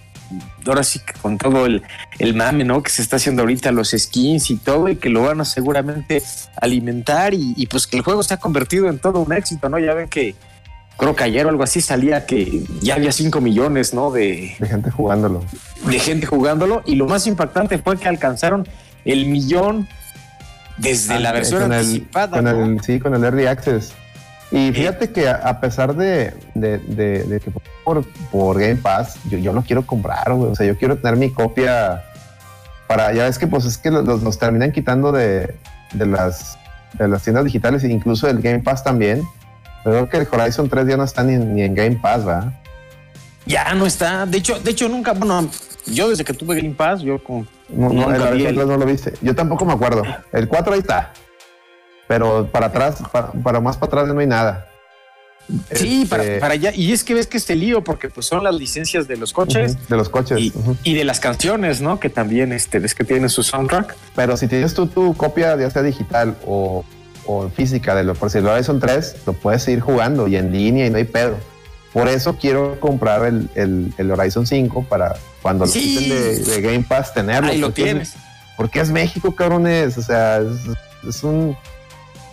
ahora 0.67 0.83
sí 0.83 0.99
que 0.99 1.13
con 1.21 1.37
todo 1.37 1.65
el, 1.65 1.81
el 2.19 2.33
mame, 2.35 2.63
¿no? 2.63 2.81
Que 2.83 2.89
se 2.89 3.01
está 3.01 3.15
haciendo 3.17 3.43
ahorita 3.43 3.71
los 3.71 3.91
skins 3.97 4.49
y 4.51 4.57
todo 4.57 4.89
y 4.89 4.95
que 4.95 5.09
lo 5.09 5.23
van 5.23 5.39
a 5.41 5.45
seguramente 5.45 6.21
alimentar 6.59 7.33
y, 7.33 7.53
y, 7.55 7.67
pues 7.67 7.87
que 7.87 7.97
el 7.97 8.03
juego 8.03 8.21
se 8.23 8.33
ha 8.33 8.37
convertido 8.37 8.89
en 8.89 8.99
todo 8.99 9.19
un 9.21 9.31
éxito, 9.33 9.69
¿no? 9.69 9.79
Ya 9.79 9.93
ven 9.93 10.09
que 10.09 10.35
creo 10.99 11.15
que 11.15 11.23
ayer 11.23 11.45
o 11.45 11.49
algo 11.49 11.63
así 11.63 11.81
salía 11.81 12.25
que 12.25 12.63
ya 12.81 12.95
había 12.95 13.11
5 13.11 13.41
millones, 13.41 13.93
¿no? 13.93 14.11
De, 14.11 14.55
De 14.59 14.67
gente 14.67 14.91
jugándolo. 14.91 15.43
de 15.85 15.99
gente 15.99 16.25
jugándolo 16.27 16.83
y 16.85 16.95
lo 16.95 17.07
más 17.07 17.25
impactante 17.25 17.77
fue 17.79 17.97
que 17.97 18.07
alcanzaron 18.07 18.67
el 19.05 19.25
millón 19.27 19.87
desde 20.77 21.19
la 21.19 21.29
Ah, 21.29 21.33
versión 21.33 21.61
con 21.63 21.73
el- 21.73 21.79
anticipada. 21.79 22.29
con 22.37 22.43
¿no? 22.45 22.65
el, 22.65 22.81
sí, 22.83 22.99
con 22.99 23.13
el 23.15 23.23
Early 23.23 23.45
Access. 23.47 23.93
Y 24.51 24.71
fíjate 24.71 25.11
que 25.11 25.29
a, 25.29 25.59
pesar 25.61 25.95
de, 25.95 26.33
de, 26.55 26.79
de- 26.79 27.23
de 27.23 27.39
que 27.39 27.51
por, 27.83 28.03
por 28.31 28.59
Game 28.59 28.77
Pass, 28.77 29.15
yo, 29.29 29.37
yo 29.37 29.53
lo 29.53 29.61
quiero 29.61 29.85
comprar, 29.85 30.33
güey. 30.33 30.51
O 30.51 30.55
sea, 30.55 30.65
yo 30.65 30.77
quiero 30.77 30.97
tener 30.97 31.17
mi 31.17 31.31
copia 31.31 32.03
para, 32.87 33.13
ya 33.13 33.25
ves 33.25 33.37
que 33.37 33.45
pues 33.47 33.65
es 33.65 33.77
que 33.77 33.91
los, 33.91 34.05
los- 34.23 34.39
terminan 34.39 34.71
quitando 34.71 35.11
de, 35.11 35.55
de 35.93 36.05
las, 36.07 36.57
de 36.93 37.07
las 37.07 37.21
tiendas 37.23 37.45
digitales 37.45 37.83
e 37.83 37.89
incluso 37.91 38.27
el 38.27 38.41
Game 38.41 38.59
Pass 38.59 38.83
también. 38.83 39.23
Pero 39.83 40.07
creo 40.07 40.09
que 40.09 40.17
el 40.17 40.41
Horizon 40.41 40.69
3 40.69 40.87
ya 40.87 40.97
no 40.97 41.03
está 41.03 41.23
ni, 41.23 41.37
ni 41.37 41.61
en 41.63 41.73
Game 41.75 41.97
Pass, 42.01 42.27
¿va? 42.27 42.53
Ya 43.45 43.73
no 43.73 43.85
está. 43.85 44.25
De 44.25 44.37
hecho, 44.37 44.59
de 44.59 44.71
hecho 44.71 44.87
nunca, 44.89 45.13
bueno, 45.13 45.49
yo 45.85 46.09
desde 46.09 46.23
que 46.23 46.33
tuve 46.33 46.55
Game 46.61 46.75
Pass, 46.75 47.01
yo 47.01 47.23
con 47.23 47.47
No, 47.69 47.89
no, 47.89 48.13
el 48.13 48.21
Horizon 48.21 48.47
el- 48.47 48.55
3 48.55 48.67
no 48.67 48.77
lo 48.77 48.85
viste. 48.85 49.13
Yo 49.21 49.33
tampoco 49.35 49.65
me 49.65 49.73
acuerdo. 49.73 50.03
El 50.33 50.47
4 50.47 50.73
ahí 50.73 50.79
está. 50.79 51.13
Pero 52.07 52.47
para 52.51 52.67
atrás, 52.67 52.97
para, 53.11 53.31
para 53.31 53.59
más 53.59 53.77
para 53.77 54.01
atrás 54.01 54.13
no 54.13 54.19
hay 54.19 54.27
nada. 54.27 54.65
Sí, 55.73 56.03
Este, 56.03 56.05
para, 56.07 56.39
para 56.39 56.53
allá. 56.53 56.71
Y 56.75 56.91
es 56.91 57.03
que 57.03 57.15
ves 57.15 57.25
que 57.25 57.37
este 57.37 57.55
lío, 57.55 57.83
porque 57.83 58.09
pues 58.09 58.27
son 58.27 58.43
las 58.43 58.53
licencias 58.53 59.07
de 59.07 59.17
los 59.17 59.33
coches 59.33 59.71
ujú, 59.73 59.81
de 59.89 59.97
los 59.97 60.09
coches. 60.09 60.51
y 60.83 60.93
de 60.93 61.03
las 61.03 61.19
canciones, 61.19 61.81
¿no? 61.81 61.99
Que 61.99 62.09
también 62.09 62.51
este, 62.53 62.77
ves 62.79 62.93
que 62.93 63.03
tienen 63.03 63.29
su 63.29 63.41
soundtrack. 63.41 63.95
Pero 64.15 64.37
si 64.37 64.47
tienes 64.47 64.75
tú 64.75 64.85
tu 64.87 65.15
copia, 65.15 65.55
ya 65.57 65.69
sea 65.71 65.81
digital 65.81 66.35
o, 66.45 66.85
o 67.31 67.47
física 67.49 67.93
de 67.93 68.03
lo, 68.03 68.15
por 68.15 68.31
si 68.31 68.39
lo 68.41 68.51
Horizon 68.51 68.79
3, 68.79 69.17
lo 69.27 69.33
puedes 69.33 69.61
seguir 69.61 69.81
jugando 69.81 70.27
y 70.27 70.35
en 70.35 70.51
línea 70.51 70.87
y 70.87 70.89
no 70.89 70.97
hay 70.97 71.03
pedo. 71.03 71.37
Por 71.93 72.07
eso 72.07 72.37
quiero 72.39 72.79
comprar 72.79 73.23
el, 73.25 73.49
el, 73.55 73.93
el 73.99 74.11
Horizon 74.11 74.47
5 74.47 74.85
para 74.89 75.15
cuando 75.43 75.65
lo 75.65 75.71
Sí. 75.71 75.79
quiten 75.79 76.09
de, 76.09 76.39
de 76.39 76.61
Game 76.61 76.85
Pass 76.87 77.13
tenerlo. 77.13 77.49
Ahí 77.51 77.59
lo 77.59 77.67
es- 77.67 77.73
tienes. 77.75 78.13
porque 78.57 78.79
es 78.79 78.89
México, 78.89 79.35
cabrones. 79.35 79.97
O 79.97 80.01
sea, 80.01 80.39
es, 80.39 81.07
es 81.07 81.23
un. 81.23 81.55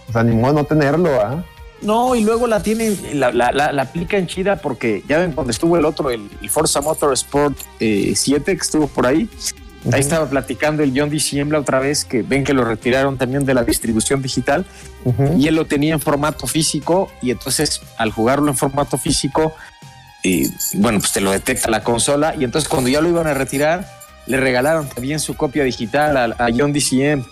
O 0.09 0.13
sea, 0.13 0.23
ni 0.23 0.35
modo 0.35 0.53
no 0.55 0.65
tenerlo, 0.65 1.21
¿ah? 1.21 1.45
No, 1.83 2.15
y 2.15 2.25
luego 2.25 2.47
la 2.47 2.63
tienen, 2.63 2.97
la, 3.21 3.31
la, 3.33 3.53
la, 3.53 3.71
la 3.73 3.83
aplican 3.83 4.27
chida 4.27 4.57
porque 4.57 5.03
ya 5.07 5.19
ven 5.19 5.33
cuando 5.33 5.51
estuvo 5.51 5.77
el 5.77 5.85
otro, 5.85 6.11
el, 6.11 6.31
el 6.41 6.49
Forza 6.49 6.81
Motorsport 6.81 7.55
eh, 7.81 8.13
7 8.17 8.57
que 8.57 8.63
estuvo 8.63 8.87
por 8.87 9.07
ahí. 9.07 9.29
Ahí 9.93 10.01
estaba 10.01 10.27
platicando 10.29 10.83
el 10.83 10.93
John 10.97 11.11
DCM 11.11 11.51
la 11.53 11.61
otra 11.61 11.79
vez 11.79 12.05
que 12.05 12.23
ven 12.23 12.45
que 12.45 12.53
lo 12.53 12.65
retiraron 12.65 13.17
también 13.19 13.45
de 13.45 13.55
la 13.55 13.63
distribución 13.65 14.21
digital 14.23 14.65
y 15.39 15.47
él 15.47 15.55
lo 15.55 15.65
tenía 15.67 15.95
en 15.95 16.01
formato 16.01 16.47
físico 16.47 17.11
y 17.23 17.31
entonces 17.31 17.81
al 17.97 18.11
jugarlo 18.11 18.49
en 18.51 18.57
formato 18.57 18.99
físico, 18.99 19.55
eh, 20.25 20.49
bueno, 20.75 20.99
pues 20.99 21.13
te 21.13 21.21
lo 21.21 21.31
detecta 21.31 21.71
la 21.71 21.85
consola 21.85 22.35
y 22.37 22.43
entonces 22.45 22.69
cuando 22.69 22.91
ya 22.91 23.01
lo 23.01 23.09
iban 23.09 23.27
a 23.29 23.35
retirar, 23.35 23.89
le 24.27 24.39
regalaron 24.39 24.89
también 24.89 25.21
su 25.21 25.35
copia 25.37 25.63
digital 25.63 26.17
a, 26.17 26.25
a 26.45 26.49
John 26.57 26.73
DCM. 26.73 27.25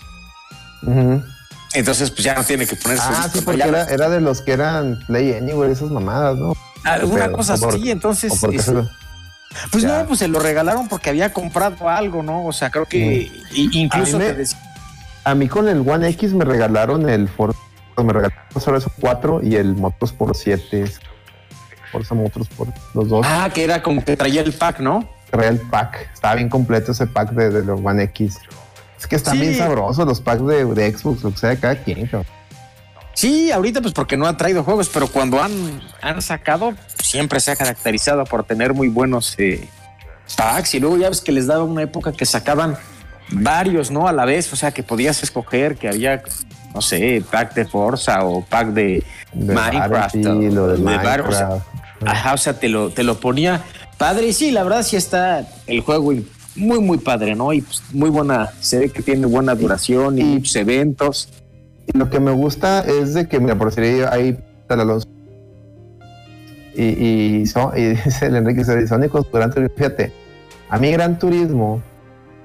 Ujú. 0.83 1.23
Entonces 1.73 2.09
pues 2.11 2.23
ya 2.23 2.35
no 2.35 2.43
tiene 2.45 2.65
que 2.65 2.77
ponerse... 2.77 3.03
Ah, 3.05 3.29
sí, 3.33 3.41
porque 3.41 3.63
era, 3.63 3.83
era 3.83 4.07
de 4.07 4.21
los 4.21 4.41
que 4.41 4.53
eran 4.53 4.99
Play 5.07 5.33
Anywhere, 5.33 5.73
esas 5.73 5.91
mamadas, 5.91 6.37
¿no? 6.37 6.53
Alguna 6.85 7.31
cosa 7.31 7.55
así, 7.55 7.91
entonces... 7.91 8.31
¿O 8.31 8.39
por 8.39 8.49
qué 8.51 8.55
es- 8.57 8.63
se 8.65 8.71
lo- 8.73 8.89
Pues 9.71 9.83
Ya. 9.83 9.99
no, 10.01 10.07
pues 10.07 10.19
se 10.19 10.27
lo 10.27 10.39
regalaron 10.39 10.87
porque 10.87 11.09
había 11.09 11.31
comprado 11.33 11.87
algo, 11.89 12.23
¿no? 12.23 12.45
O 12.45 12.53
sea, 12.53 12.69
creo 12.69 12.85
que 12.85 13.31
incluso 13.53 14.17
A 14.17 14.19
mí 14.19 14.25
me- 14.25 14.33
te 14.33 14.45
A 15.23 15.33
mí 15.35 15.47
con 15.47 15.67
el 15.67 15.87
One 15.87 16.07
X 16.09 16.33
me 16.33 16.45
regalaron 16.45 17.09
el 17.09 17.27
Forza, 17.27 17.57
me 17.97 18.13
regalaron 18.13 18.37
esos 18.55 18.91
4 18.99 19.41
y 19.43 19.55
el 19.55 19.75
Motorsport 19.75 20.35
7. 20.35 20.85
Forza 21.91 22.13
Motorsport, 22.15 22.75
los 22.93 23.07
dos. 23.09 23.25
Ah, 23.27 23.49
que 23.53 23.63
era 23.63 23.81
como 23.81 24.03
que 24.03 24.17
traía 24.17 24.41
el 24.41 24.53
pack, 24.53 24.79
¿no? 24.81 25.07
Traía 25.31 25.49
el 25.49 25.59
pack, 25.59 26.09
estaba 26.13 26.35
bien 26.35 26.49
completo 26.49 26.91
ese 26.91 27.07
pack 27.07 27.31
de, 27.31 27.49
de 27.49 27.63
los 27.65 27.79
One 27.83 28.03
X. 28.03 28.37
Es 28.99 29.07
que 29.07 29.15
están 29.15 29.35
Sí. 29.35 29.41
bien 29.41 29.57
sabrosos 29.57 30.05
los 30.05 30.21
packs 30.21 30.45
de, 30.45 30.65
de 30.65 30.91
Xbox, 30.97 31.23
lo 31.23 31.31
que 31.31 31.37
sea 31.37 31.49
de 31.51 31.59
cada 31.59 31.75
quien. 31.75 32.05
cabrón. 32.07 32.25
Sí, 33.15 33.49
ahorita 33.51 33.81
pues 33.81 33.93
porque 33.93 34.17
no 34.17 34.27
ha 34.27 34.35
traído 34.37 34.63
juegos, 34.63 34.89
pero 34.93 35.07
cuando 35.07 35.41
han, 35.41 35.81
han 36.01 36.21
sacado, 36.21 36.73
siempre 37.01 37.39
se 37.39 37.51
ha 37.51 37.55
caracterizado 37.55 38.23
por 38.25 38.43
tener 38.43 38.73
muy 38.73 38.89
buenos 38.89 39.35
eh, 39.37 39.67
packs. 40.37 40.75
Y 40.75 40.79
luego 40.79 40.97
ya 40.97 41.09
ves 41.09 41.21
que 41.21 41.31
les 41.31 41.47
daba 41.47 41.63
una 41.63 41.81
época 41.83 42.11
que 42.11 42.25
sacaban 42.25 42.77
varios, 43.31 43.89
¿no? 43.89 44.07
A 44.07 44.11
la 44.11 44.25
vez, 44.25 44.51
o 44.51 44.55
sea, 44.57 44.71
que 44.71 44.83
podías 44.83 45.23
escoger 45.23 45.77
que 45.77 45.87
había, 45.87 46.21
no 46.73 46.81
sé, 46.81 47.23
pack 47.31 47.53
de 47.55 47.65
Forza 47.65 48.23
o 48.25 48.43
pack 48.45 48.67
de, 48.67 49.03
De 49.33 49.53
Minecraft. 49.55 50.15
Battlefield, 50.15 50.57
o 50.57 50.67
de 50.67 50.77
de 50.77 50.83
Bar- 50.83 51.21
o 51.21 51.31
sea, 51.31 51.47
Minecraft. 51.47 51.67
Ajá, 52.05 52.33
o 52.33 52.37
sea, 52.37 52.59
te 52.59 52.67
lo, 52.67 52.89
te 52.89 53.03
lo 53.03 53.19
ponía 53.19 53.63
padre. 53.97 54.27
Y 54.27 54.33
sí, 54.33 54.51
la 54.51 54.63
verdad 54.63 54.83
sí 54.83 54.97
está 54.97 55.47
el 55.67 55.79
juego 55.79 56.13
muy, 56.57 56.79
muy 56.79 56.97
padre, 56.97 57.33
¿no? 57.35 57.53
Y 57.53 57.61
pues, 57.61 57.81
muy 57.93 58.09
buena, 58.09 58.51
se 58.59 58.77
ve 58.79 58.89
que 58.89 59.01
tiene 59.01 59.25
buena 59.25 59.55
duración 59.55 60.17
y, 60.17 60.21
Y- 60.21 60.23
muchos 60.25 60.55
eventos. 60.57 61.29
Y 61.87 61.97
lo 61.97 62.09
que 62.09 62.19
me 62.19 62.31
gusta 62.31 62.81
es 62.81 63.13
de 63.13 63.27
que, 63.27 63.39
mira, 63.39 63.55
por 63.55 63.73
decir 63.73 64.05
ahí 64.11 64.39
está 64.61 64.73
el 64.75 64.81
Alonso. 64.81 65.07
Y, 66.73 66.83
y, 66.83 67.39
dice 67.43 68.25
el 68.25 68.35
Enrique 68.35 68.63
Sonic 68.63 69.09
con 69.09 69.23
su 69.23 69.31
Gran 69.31 69.51
Turismo. 69.51 69.75
Fíjate, 69.77 70.11
a 70.69 70.77
mí 70.77 70.91
Gran 70.91 71.19
Turismo, 71.19 71.81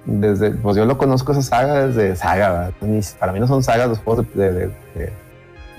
desde, 0.04 0.52
pues 0.52 0.76
yo 0.76 0.84
lo 0.84 0.98
conozco 0.98 1.32
esa 1.32 1.42
saga 1.42 1.86
desde 1.86 2.16
saga, 2.16 2.72
para 3.18 3.32
mí 3.32 3.40
no 3.40 3.46
son 3.46 3.62
sagas 3.62 3.88
los 3.88 3.98
juegos 3.98 4.26
de, 4.34 4.52
de, 4.52 4.66
de, 4.94 5.12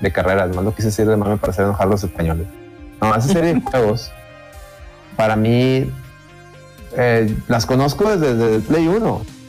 de 0.00 0.12
carreras, 0.12 0.54
más 0.54 0.64
lo 0.64 0.74
quise 0.74 0.88
decir 0.88 1.06
de 1.06 1.16
mame 1.16 1.36
para 1.36 1.52
hacer 1.52 1.64
enojar 1.64 1.86
a 1.86 1.90
los 1.90 2.04
españoles. 2.04 2.46
No, 3.00 3.14
esa 3.14 3.28
serie 3.28 3.54
de 3.54 3.60
juegos, 3.70 4.10
para 5.16 5.36
mí, 5.36 5.90
eh, 6.96 7.36
las 7.48 7.66
conozco 7.66 8.10
desde, 8.16 8.34
desde 8.34 8.60
Play 8.60 8.88
1 8.88 9.41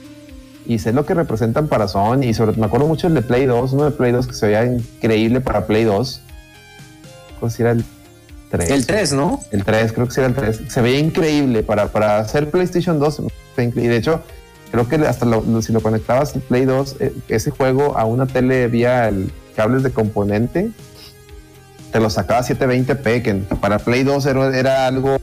y 0.65 0.79
sé 0.79 0.93
lo 0.93 1.05
que 1.05 1.13
representan 1.13 1.67
para 1.67 1.87
Sony 1.87 2.23
y 2.23 2.33
sobre 2.33 2.57
me 2.57 2.65
acuerdo 2.65 2.87
mucho 2.87 3.07
el 3.07 3.13
de 3.13 3.21
Play 3.21 3.45
2, 3.45 3.73
uno 3.73 3.85
de 3.85 3.91
Play 3.91 4.11
2 4.11 4.27
que 4.27 4.33
se 4.33 4.45
veía 4.47 4.65
increíble 4.65 5.41
para 5.41 5.65
Play 5.67 5.83
2. 5.83 6.21
¿Cómo 7.39 7.49
si 7.49 7.61
era 7.61 7.71
el 7.71 7.83
3? 8.51 8.69
El 8.69 8.85
3, 8.85 9.13
¿no? 9.13 9.41
El 9.51 9.63
3, 9.65 9.91
creo 9.93 10.07
que 10.07 10.13
sí 10.13 10.19
era 10.21 10.27
el 10.27 10.35
3. 10.35 10.61
Se 10.69 10.81
veía 10.81 10.99
increíble 10.99 11.63
para, 11.63 11.87
para 11.87 12.19
hacer 12.19 12.49
PlayStation 12.49 12.99
2. 12.99 13.23
fue 13.55 13.63
increíble. 13.65 13.83
Y 13.85 13.87
de 13.89 13.97
hecho, 13.97 14.21
creo 14.71 14.87
que 14.87 14.95
hasta 15.07 15.25
lo- 15.25 15.61
si 15.61 15.73
lo 15.73 15.81
conectabas 15.81 16.35
el 16.35 16.41
Play 16.41 16.65
2, 16.65 16.95
eh, 16.99 17.13
ese 17.27 17.51
juego 17.51 17.97
a 17.97 18.05
una 18.05 18.25
tele 18.27 18.67
vía 18.67 19.07
el 19.09 19.31
cables 19.55 19.83
de 19.83 19.91
componente, 19.91 20.71
te 21.91 21.99
lo 21.99 22.09
sacaba 22.09 22.39
a 22.39 22.43
720p, 22.43 23.21
que 23.21 23.33
para 23.57 23.79
Play 23.79 24.03
2 24.03 24.25
era, 24.25 24.57
era 24.57 24.87
algo. 24.87 25.17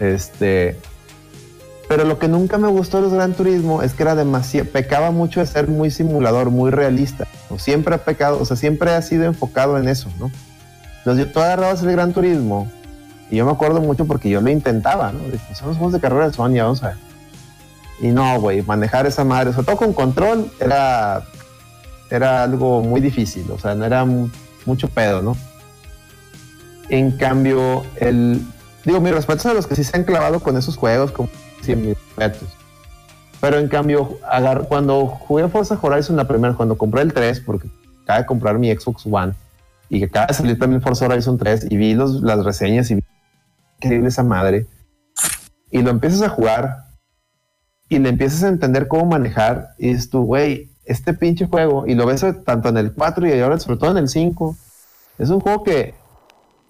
Este. 0.00 0.76
Pero 1.88 2.04
lo 2.04 2.18
que 2.18 2.28
nunca 2.28 2.58
me 2.58 2.68
gustó 2.68 2.98
de 2.98 3.04
los 3.04 3.12
Gran 3.14 3.32
Turismo 3.32 3.82
es 3.82 3.94
que 3.94 4.02
era 4.02 4.14
demasiado, 4.14 4.68
pecaba 4.68 5.10
mucho 5.10 5.40
de 5.40 5.46
ser 5.46 5.68
muy 5.68 5.90
simulador, 5.90 6.50
muy 6.50 6.70
realista. 6.70 7.26
O 7.48 7.58
siempre 7.58 7.94
ha 7.94 7.98
pecado, 8.04 8.38
o 8.40 8.44
sea, 8.44 8.56
siempre 8.58 8.90
ha 8.90 9.00
sido 9.00 9.24
enfocado 9.24 9.78
en 9.78 9.88
eso, 9.88 10.10
¿no? 10.18 10.30
Entonces 10.98 11.26
yo 11.26 11.32
tú 11.32 11.40
agarrabas 11.40 11.82
el 11.82 11.92
Gran 11.92 12.12
Turismo 12.12 12.70
y 13.30 13.36
yo 13.36 13.46
me 13.46 13.52
acuerdo 13.52 13.80
mucho 13.80 14.04
porque 14.04 14.28
yo 14.28 14.42
lo 14.42 14.50
intentaba, 14.50 15.12
¿no? 15.12 15.20
Dije, 15.30 15.54
son 15.54 15.68
los 15.68 15.76
juegos 15.78 15.94
de 15.94 16.00
carrera 16.00 16.28
de 16.28 16.34
Sony, 16.34 16.56
vamos 16.58 16.82
a. 16.82 16.96
Y 18.00 18.08
no, 18.08 18.38
güey, 18.38 18.60
manejar 18.62 19.06
esa 19.06 19.24
madre, 19.24 19.52
sobre 19.52 19.66
todo 19.66 19.76
con 19.78 19.92
control, 19.94 20.52
era, 20.60 21.22
era 22.10 22.42
algo 22.42 22.82
muy 22.82 23.00
difícil, 23.00 23.50
o 23.50 23.58
sea, 23.58 23.74
no 23.74 23.86
era 23.86 24.04
mu- 24.04 24.28
mucho 24.66 24.88
pedo, 24.88 25.22
¿no? 25.22 25.36
En 26.90 27.12
cambio, 27.12 27.84
el, 27.96 28.42
digo, 28.84 29.00
mis 29.00 29.12
respetos 29.12 29.46
a 29.46 29.54
los 29.54 29.66
que 29.66 29.74
sí 29.74 29.84
se 29.84 29.96
han 29.96 30.04
clavado 30.04 30.40
con 30.40 30.56
esos 30.56 30.76
juegos, 30.76 31.10
como 31.12 31.28
sí, 31.62 31.74
mis 31.76 31.96
respetos. 32.16 32.48
Pero 33.40 33.58
en 33.58 33.68
cambio, 33.68 34.18
agar- 34.28 34.66
cuando 34.68 35.06
jugué 35.06 35.48
Forza 35.48 35.78
Horizon 35.80 36.16
la 36.16 36.26
primera, 36.26 36.54
cuando 36.54 36.76
compré 36.76 37.02
el 37.02 37.12
3, 37.12 37.40
porque 37.40 37.68
acaba 38.02 38.20
de 38.20 38.26
comprar 38.26 38.58
mi 38.58 38.74
Xbox 38.74 39.06
One, 39.06 39.32
y 39.88 40.00
que 40.00 40.06
acaba 40.06 40.26
de 40.26 40.34
salir 40.34 40.58
también 40.58 40.82
Forza 40.82 41.06
Horizon 41.06 41.38
3, 41.38 41.66
y 41.70 41.76
vi 41.76 41.94
los, 41.94 42.20
las 42.22 42.44
reseñas 42.44 42.90
y 42.90 42.96
vi 42.96 43.04
increíble 43.76 44.08
esa 44.08 44.24
madre, 44.24 44.66
y 45.70 45.82
lo 45.82 45.90
empiezas 45.90 46.22
a 46.22 46.28
jugar, 46.28 46.84
y 47.88 47.98
le 48.00 48.08
empiezas 48.08 48.42
a 48.42 48.48
entender 48.48 48.88
cómo 48.88 49.06
manejar, 49.06 49.70
y 49.78 49.88
dices 49.88 50.10
tú, 50.10 50.24
güey, 50.24 50.70
este 50.84 51.14
pinche 51.14 51.46
juego, 51.46 51.86
y 51.86 51.94
lo 51.94 52.06
ves 52.06 52.24
tanto 52.44 52.70
en 52.70 52.76
el 52.78 52.92
4 52.92 53.26
y 53.28 53.38
ahora 53.40 53.58
sobre 53.60 53.78
todo 53.78 53.90
en 53.92 53.98
el 53.98 54.08
5, 54.08 54.56
Es 55.18 55.30
un 55.30 55.40
juego 55.40 55.64
que 55.64 55.94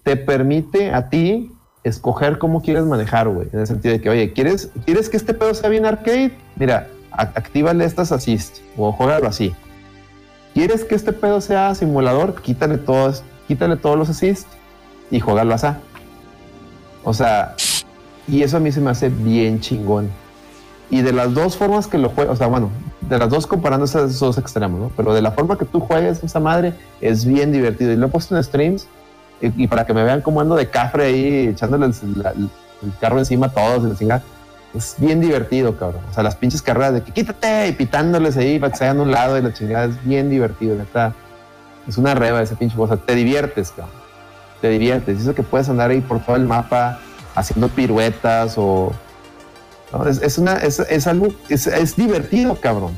te 0.03 0.17
permite 0.17 0.91
a 0.91 1.07
ti 1.09 1.51
escoger 1.83 2.37
cómo 2.37 2.61
quieres 2.61 2.83
manejar, 2.83 3.29
güey. 3.29 3.47
En 3.53 3.59
el 3.59 3.67
sentido 3.67 3.93
de 3.93 4.01
que, 4.01 4.09
oye, 4.09 4.33
¿quieres, 4.33 4.69
¿quieres 4.85 5.09
que 5.09 5.17
este 5.17 5.33
pedo 5.33 5.53
sea 5.53 5.69
bien 5.69 5.85
arcade? 5.85 6.31
Mira, 6.55 6.87
actívale 7.11 7.85
estas 7.85 8.11
assists 8.11 8.61
o 8.77 8.91
juégalo 8.91 9.27
así. 9.27 9.53
¿Quieres 10.53 10.83
que 10.83 10.95
este 10.95 11.13
pedo 11.13 11.41
sea 11.41 11.73
simulador? 11.75 12.41
Quítale 12.41 12.77
todos, 12.77 13.23
quítale 13.47 13.77
todos 13.77 13.97
los 13.97 14.09
assists 14.09 14.47
y 15.11 15.19
juégalo 15.19 15.53
así. 15.53 15.67
O 17.03 17.13
sea, 17.13 17.55
y 18.27 18.43
eso 18.43 18.57
a 18.57 18.59
mí 18.59 18.71
se 18.71 18.81
me 18.81 18.91
hace 18.91 19.09
bien 19.09 19.59
chingón. 19.59 20.09
Y 20.91 21.01
de 21.01 21.13
las 21.13 21.33
dos 21.33 21.55
formas 21.55 21.87
que 21.87 21.97
lo 21.97 22.09
juegas, 22.09 22.33
o 22.33 22.35
sea, 22.35 22.47
bueno, 22.47 22.71
de 23.01 23.17
las 23.17 23.29
dos 23.29 23.47
comparando 23.47 23.85
esos 23.85 24.19
dos 24.19 24.37
extremos, 24.37 24.79
¿no? 24.79 24.91
Pero 24.97 25.13
de 25.13 25.21
la 25.21 25.31
forma 25.31 25.57
que 25.57 25.65
tú 25.65 25.79
juegues 25.79 26.23
esa 26.23 26.39
madre 26.39 26.73
es 26.99 27.25
bien 27.25 27.51
divertido. 27.51 27.91
Y 27.91 27.95
lo 27.95 28.07
he 28.07 28.09
puesto 28.09 28.35
en 28.35 28.43
streams 28.43 28.87
y, 29.41 29.67
para 29.67 29.85
que 29.85 29.93
me 29.93 30.03
vean 30.03 30.21
cómo 30.21 30.41
ando 30.41 30.55
de 30.55 30.69
cafre 30.69 31.05
ahí 31.05 31.47
echándole 31.47 31.85
el, 31.85 32.49
carro 32.99 33.19
encima 33.19 33.47
a 33.47 33.49
todos 33.49 33.85
y 33.85 33.89
la 33.89 33.95
chingada. 33.95 34.23
Es 34.75 34.95
bien 34.99 35.19
divertido, 35.19 35.77
cabrón. 35.77 36.01
O 36.09 36.13
sea, 36.13 36.23
las 36.23 36.35
pinches 36.35 36.61
carreras 36.61 36.93
de 36.93 37.01
que 37.01 37.11
quítate 37.11 37.67
y 37.69 37.71
pitándoles 37.71 38.37
ahí 38.37 38.59
para 38.59 38.71
que 38.71 38.77
se 38.77 38.83
hagan 38.85 38.99
un 38.99 39.11
lado 39.11 39.37
y 39.37 39.41
la 39.41 39.53
chingada 39.53 39.85
es 39.85 40.03
bien 40.05 40.29
divertido, 40.29 40.75
neta. 40.75 41.13
Es 41.87 41.97
una 41.97 42.13
reba 42.13 42.41
ese 42.41 42.55
pinche 42.55 42.75
cosa. 42.75 42.97
Te 42.97 43.15
diviertes, 43.15 43.71
cabrón. 43.71 43.95
Te 44.61 44.69
diviertes. 44.69 45.21
Eso 45.21 45.33
que 45.33 45.41
puedes 45.41 45.69
andar 45.69 45.89
ahí 45.89 46.01
por 46.01 46.19
todo 46.19 46.35
el 46.35 46.45
mapa 46.45 46.99
haciendo 47.35 47.67
piruetas 47.69 48.55
o. 48.57 48.93
es 50.07 50.37
una, 50.37 50.57
es, 50.57 50.79
es 50.79 51.07
algo, 51.07 51.29
es, 51.47 51.65
es 51.65 51.95
divertido, 51.95 52.55
cabrón. 52.55 52.93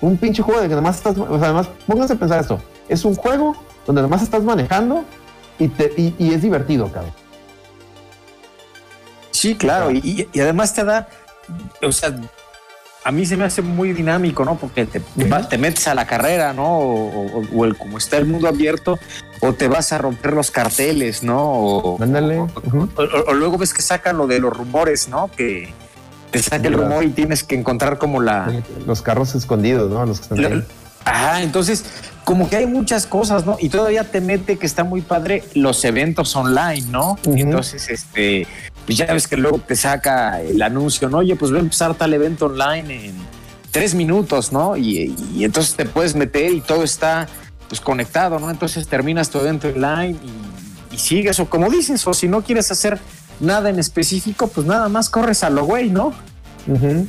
Un 0.00 0.16
pinche 0.16 0.42
juego 0.42 0.60
de 0.60 0.68
que 0.68 0.74
nomás 0.74 0.96
estás, 0.96 1.16
o 1.16 1.38
sea, 1.38 1.48
además, 1.48 1.68
pónganse 1.86 2.14
a 2.14 2.16
pensar 2.16 2.40
esto. 2.40 2.60
Es 2.88 3.04
un 3.04 3.14
juego 3.14 3.56
donde 3.86 4.02
nomás 4.02 4.22
estás 4.22 4.42
manejando 4.42 5.04
y, 5.58 5.68
te, 5.68 5.92
y, 5.96 6.14
y 6.18 6.34
es 6.34 6.42
divertido, 6.42 6.90
cabrón. 6.92 7.12
Sí, 9.30 9.56
claro, 9.56 9.90
y, 9.90 9.98
y- 9.98 10.28
y 10.32 10.40
además 10.40 10.74
te 10.74 10.84
da, 10.84 11.08
o 11.82 11.90
sea, 11.90 12.14
a 13.04 13.10
mí 13.10 13.26
se 13.26 13.36
me 13.36 13.44
hace 13.44 13.62
muy 13.62 13.92
dinámico, 13.92 14.44
¿no? 14.44 14.56
Porque 14.56 14.86
te, 14.86 15.02
metes 15.58 15.88
a 15.88 15.94
la 15.94 16.06
carrera, 16.06 16.52
¿no? 16.52 16.78
O, 16.78 17.38
o- 17.40 17.44
o 17.54 17.64
el, 17.64 17.76
como 17.76 17.98
está 17.98 18.18
el 18.18 18.26
mundo 18.26 18.46
abierto, 18.46 18.98
o 19.40 19.52
te 19.54 19.66
vas 19.68 19.92
a 19.92 19.98
romper 19.98 20.34
los 20.34 20.50
carteles, 20.50 21.22
¿no? 21.22 21.40
O, 21.42 21.98
Mándale. 21.98 22.38
o- 22.40 23.32
luego 23.34 23.58
ves 23.58 23.74
que 23.74 23.82
sacan 23.82 24.16
lo 24.18 24.26
de 24.26 24.38
los 24.38 24.56
rumores, 24.56 25.08
¿no? 25.08 25.30
Que 25.36 25.72
te 26.30 26.40
saca 26.42 26.68
el 26.68 26.74
rumor 26.74 27.02
y 27.04 27.10
tienes 27.10 27.42
que 27.42 27.54
encontrar 27.56 27.98
como 27.98 28.20
la... 28.20 28.62
Los 28.86 29.02
carros 29.02 29.34
escondidos, 29.34 29.90
¿no? 29.90 30.06
Los 30.06 30.20
que 30.20 30.34
están 30.34 30.52
ahí. 30.52 30.64
Ajá, 31.04 31.42
entonces, 31.42 31.84
como 32.24 32.48
que 32.48 32.56
hay 32.56 32.66
muchas 32.66 33.06
cosas, 33.06 33.44
¿no? 33.46 33.56
Y 33.60 33.68
todavía 33.68 34.04
te 34.04 34.20
mete 34.20 34.58
que 34.58 34.66
está 34.66 34.84
muy 34.84 35.00
padre 35.00 35.44
los 35.54 35.84
eventos 35.84 36.34
online, 36.36 36.86
¿no? 36.90 37.18
Entonces, 37.24 37.88
este, 37.88 38.46
pues 38.86 38.98
ya 38.98 39.12
ves 39.12 39.26
que 39.26 39.36
luego 39.36 39.58
te 39.58 39.76
saca 39.76 40.40
el 40.40 40.62
anuncio, 40.62 41.08
¿no? 41.08 41.18
Oye, 41.18 41.36
pues 41.36 41.52
va 41.52 41.56
a 41.56 41.60
empezar 41.60 41.94
tal 41.94 42.14
evento 42.14 42.46
online 42.46 43.06
en 43.06 43.14
tres 43.70 43.94
minutos, 43.94 44.52
¿no? 44.52 44.76
Y, 44.76 45.14
y 45.34 45.44
entonces 45.44 45.74
te 45.74 45.84
puedes 45.84 46.14
meter 46.14 46.52
y 46.52 46.60
todo 46.60 46.84
está 46.84 47.26
pues 47.68 47.80
conectado, 47.80 48.38
¿no? 48.38 48.50
Entonces 48.50 48.86
terminas 48.86 49.30
tu 49.30 49.38
evento 49.38 49.68
online 49.68 50.16
y, 50.22 50.94
y 50.94 50.98
sigues, 50.98 51.40
o 51.40 51.46
como 51.48 51.70
dices, 51.70 52.06
o 52.06 52.14
si 52.14 52.28
no 52.28 52.42
quieres 52.42 52.70
hacer 52.70 53.00
nada 53.40 53.70
en 53.70 53.78
específico, 53.78 54.46
pues 54.48 54.66
nada 54.66 54.88
más 54.88 55.08
corres 55.08 55.42
a 55.42 55.50
lo 55.50 55.64
güey, 55.64 55.90
¿no? 55.90 56.12
Ujú. 56.66 57.08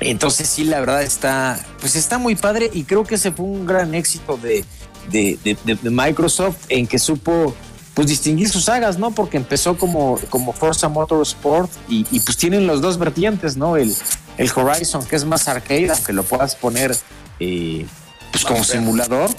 Entonces 0.00 0.48
sí, 0.48 0.64
la 0.64 0.80
verdad 0.80 1.02
está, 1.02 1.58
pues 1.80 1.96
está 1.96 2.18
muy 2.18 2.34
padre 2.34 2.70
y 2.72 2.84
creo 2.84 3.04
que 3.04 3.14
ese 3.14 3.32
fue 3.32 3.46
un 3.46 3.66
gran 3.66 3.94
éxito 3.94 4.36
de, 4.36 4.64
de, 5.10 5.38
de- 5.42 5.90
Microsoft 5.90 6.56
en 6.68 6.86
que 6.86 6.98
supo 6.98 7.54
pues 7.94 8.08
distinguir 8.08 8.50
sus 8.50 8.64
sagas, 8.64 8.98
¿no? 8.98 9.12
Porque 9.12 9.38
empezó 9.38 9.78
como, 9.78 10.18
como 10.28 10.52
Forza 10.52 10.90
Motorsport 10.90 11.70
y, 11.88 12.06
y, 12.10 12.20
pues 12.20 12.36
tienen 12.36 12.66
los 12.66 12.82
dos 12.82 12.98
vertientes, 12.98 13.56
¿no? 13.56 13.78
El, 13.78 13.94
el 14.36 14.50
Horizon 14.54 15.02
que 15.06 15.16
es 15.16 15.24
más 15.24 15.48
arcade, 15.48 15.90
aunque 15.90 16.12
lo 16.12 16.22
puedas 16.22 16.56
poner 16.56 16.94
eh, 17.40 17.86
pues 18.32 18.44
como 18.44 18.64
simulador 18.64 19.30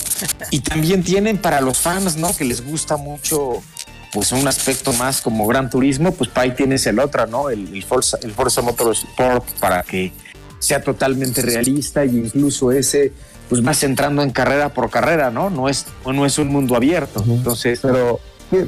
y 0.50 0.62
también 0.62 1.04
tienen 1.04 1.38
para 1.38 1.62
los 1.62 1.78
fans, 1.78 2.18
¿no? 2.18 2.36
Que 2.36 2.46
les 2.46 2.66
gusta 2.66 2.98
mucho 2.98 3.62
pues 4.12 4.32
un 4.32 4.48
aspecto 4.48 4.92
más 4.94 5.22
como 5.22 5.46
Gran 5.46 5.70
Turismo, 5.70 6.12
pues 6.14 6.30
para 6.32 6.46
ahí 6.46 6.52
tienes 6.56 6.88
el 6.88 6.98
otro, 6.98 7.28
¿no? 7.28 7.50
El, 7.52 7.68
el 7.76 7.84
Forza, 7.84 8.18
el 8.24 8.32
Forza 8.32 8.64
Motorsport 8.64 9.46
para 9.60 9.84
que 9.84 10.12
sea 10.60 10.82
totalmente 10.82 11.42
realista 11.42 12.04
y 12.06 12.18
incluso 12.18 12.72
ese 12.72 13.12
pues 13.50 13.62
vas 13.64 13.82
entrando 13.84 14.22
en 14.24 14.32
carrera 14.32 14.74
por 14.74 14.90
carrera, 14.90 15.32
¿no? 15.32 15.50
No 15.50 15.70
es, 15.70 15.86
no 16.06 16.26
es 16.26 16.38
un 16.38 16.50
mundo 16.50 16.76
abierto. 16.76 17.24
Entonces, 17.28 17.80
Pero 17.82 18.20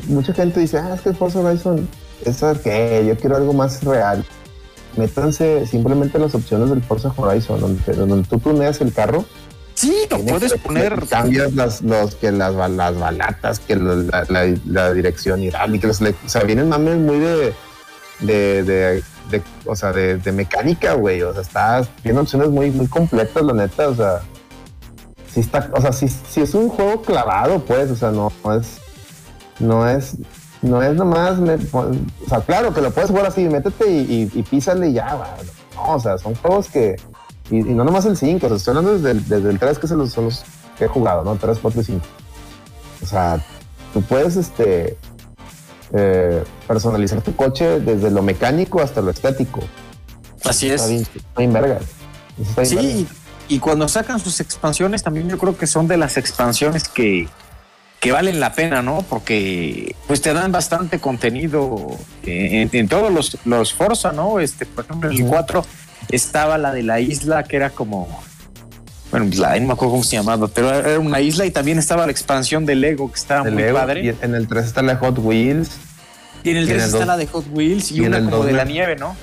mucha 0.07 0.34
gente 0.34 0.60
dice, 0.61 0.78
ah, 0.78 0.94
es 0.95 1.02
que 1.02 1.14
Forza 1.14 1.40
Horizon 1.40 1.88
es 2.26 2.41
que 2.64 3.06
yo 3.07 3.18
quiero 3.18 3.36
algo 3.36 3.52
más 3.53 3.84
real. 3.84 4.24
Métanse 4.98 5.66
simplemente 5.68 6.18
las 6.20 6.34
opciones 6.34 6.70
del 6.70 6.82
Forza 6.82 7.14
Horizon, 7.16 7.60
donde, 7.60 7.94
donde 7.94 8.28
tú 8.28 8.40
tuneas 8.40 8.82
el 8.82 8.91
carro. 8.94 9.26
sí, 9.76 9.94
lo 10.10 10.20
puedes 10.20 10.53
poner. 10.56 11.03
Cambias 11.10 11.53
las, 11.53 11.82
los, 11.82 12.16
que 12.16 12.32
las, 12.32 12.53
las 12.56 12.98
balatas, 12.98 13.60
que 13.60 13.76
la, 13.76 14.26
la- 14.30 14.57
la 14.66 14.94
dirección 14.94 15.41
hidráulica. 15.44 15.90
O 15.90 15.94
sea, 15.94 16.44
vienen 16.44 16.70
mames 16.70 16.98
muy 16.98 17.20
de, 17.20 17.53
de, 18.22 18.64
de, 18.64 19.03
de- 19.30 19.43
o 19.65 19.76
sea, 19.76 19.91
de, 19.93 20.18
de 20.18 20.31
mecánica, 20.31 20.93
güey. 20.93 21.22
O 21.22 21.31
sea, 21.34 21.41
está, 21.41 21.81
tiene 22.03 22.19
opciones 22.19 22.49
muy, 22.49 22.72
muy 22.72 22.88
completas, 22.88 23.43
la 23.43 23.53
neta. 23.53 23.88
O 23.89 23.95
sea, 23.95 24.22
sí 25.31 25.39
está, 25.41 25.69
o 25.73 25.81
sea, 25.81 25.91
sí, 25.93 26.07
sí 26.07 26.41
es 26.41 26.53
un 26.53 26.69
juego 26.69 27.01
clavado, 27.01 27.60
pues. 27.60 27.91
O 27.91 27.95
sea, 27.95 28.11
no, 28.11 28.31
es, 28.53 28.77
no 29.60 29.88
es, 29.88 30.15
no 30.61 30.81
es 30.84 30.95
nomás, 30.95 31.38
me- 31.39 31.56
o 31.73 31.93
sea, 32.27 32.41
claro 32.41 32.73
que 32.73 32.81
lo 32.81 32.91
puedes 32.91 33.10
jugar 33.10 33.26
así, 33.27 33.47
métete 33.47 33.89
y, 33.89 34.30
y, 34.34 34.39
y 34.39 34.43
písale 34.43 34.89
y 34.89 34.93
ya. 34.93 35.18
No, 35.76 35.93
o 35.95 35.99
sea, 35.99 36.18
son 36.18 36.35
juegos 36.35 36.68
que, 36.69 36.95
y, 37.49 37.61
no 37.64 37.84
nomás 37.84 38.06
el 38.06 38.18
5, 38.18 38.45
o 38.45 38.49
sea, 38.49 38.57
estoy 38.57 38.72
hablando 38.76 38.97
desde 38.99 39.19
desde 39.35 39.49
el 39.49 39.57
3 39.60 39.80
que 39.80 39.88
son 39.88 39.99
los, 39.99 40.15
los 40.18 40.43
que 40.77 40.85
he 40.85 40.88
jugado, 40.88 41.23
¿no? 41.23 41.35
3, 41.35 41.57
4 41.61 41.81
y 41.81 41.84
5. 41.84 42.06
O 43.01 43.06
sea, 43.06 43.43
tú 43.93 44.01
puedes, 44.01 44.35
este, 44.35 44.97
eh, 45.94 46.44
personalizar 46.68 47.22
tu 47.22 47.36
coche 47.36 47.80
desde 47.80 48.11
lo 48.11 48.22
mecánico 48.22 48.82
hasta 48.82 49.02
lo 49.02 49.11
estético. 49.11 49.61
Así 50.44 50.70
Está 50.70 50.84
es. 50.86 50.90
bien, 50.90 51.02
está 51.02 51.20
bien 51.38 51.53
verga. 51.53 51.80
Está 52.41 52.61
bien. 52.61 52.82
Sí, 52.82 53.07
y, 53.49 53.56
y 53.56 53.60
cuando 53.60 53.88
sacan 53.88 54.20
sus 54.20 54.40
expansiones, 54.40 55.03
también 55.03 55.28
yo 55.30 55.38
creo 55.38 55.57
que 55.57 55.68
son 55.68 55.88
de 55.88 55.98
las 55.98 56.18
expansiones 56.18 56.88
que, 56.88 57.28
que 57.99 58.11
valen 58.11 58.40
la 58.40 58.53
pena, 58.53 58.82
¿no? 58.82 59.03
Porque 59.10 59.95
pues 60.07 60.22
te 60.22 60.34
dan 60.34 60.52
bastante 60.52 60.99
contenido 60.99 61.88
eh, 62.24 62.61
en, 62.61 62.70
en 62.72 62.88
todos 62.88 63.11
los, 63.11 63.38
los 63.45 63.74
Forza, 63.74 64.11
¿no? 64.11 64.40
Este, 64.40 64.66
por 64.66 64.86
ejemplo, 64.86 65.10
en 65.10 65.16
el 65.18 65.22
Ujú. 65.24 65.32
4 65.32 65.66
estaba 66.11 66.57
la 66.57 66.72
de 66.72 66.84
la 66.84 66.99
isla 67.02 67.44
que 67.44 67.56
era 67.57 67.70
como. 67.72 68.07
Bueno, 69.11 69.26
pues 69.27 69.40
la, 69.40 69.60
no 69.60 69.68
me 69.68 69.73
acuerdo 69.73 69.91
cómo 69.94 70.03
se 70.03 70.18
llamaba, 70.18 70.48
pero 70.48 70.72
era 70.73 70.99
una 70.99 71.19
isla 71.19 71.45
y 71.45 71.52
también 71.52 71.80
estaba 71.80 72.06
la 72.06 72.11
expansión 72.11 72.65
de 72.65 72.76
Lego 72.76 73.11
que 73.11 73.18
estaba 73.19 73.44
De 73.44 73.52
muy 73.52 73.64
Lego, 73.64 73.77
padre. 73.80 74.06
y 74.06 74.15
en 74.23 74.36
el 74.36 74.48
3 74.48 74.65
está 74.65 74.81
la 74.84 74.98
Hot 74.98 75.18
Wheels. 75.18 75.72
Y 76.44 76.52
en 76.52 76.57
el 76.57 76.64
y 76.68 76.72
en 76.72 76.77
3 76.77 76.84
el 76.88 76.94
está 76.94 77.06
la 77.06 77.18
de 77.18 77.26
Hot 77.27 77.45
Wheels 77.52 77.91
y, 77.91 77.95
y 77.98 78.02
una 78.02 78.23
como 78.23 78.44
de 78.45 78.53
la 78.53 78.65
nieve, 78.65 78.95
¿no? 78.95 79.15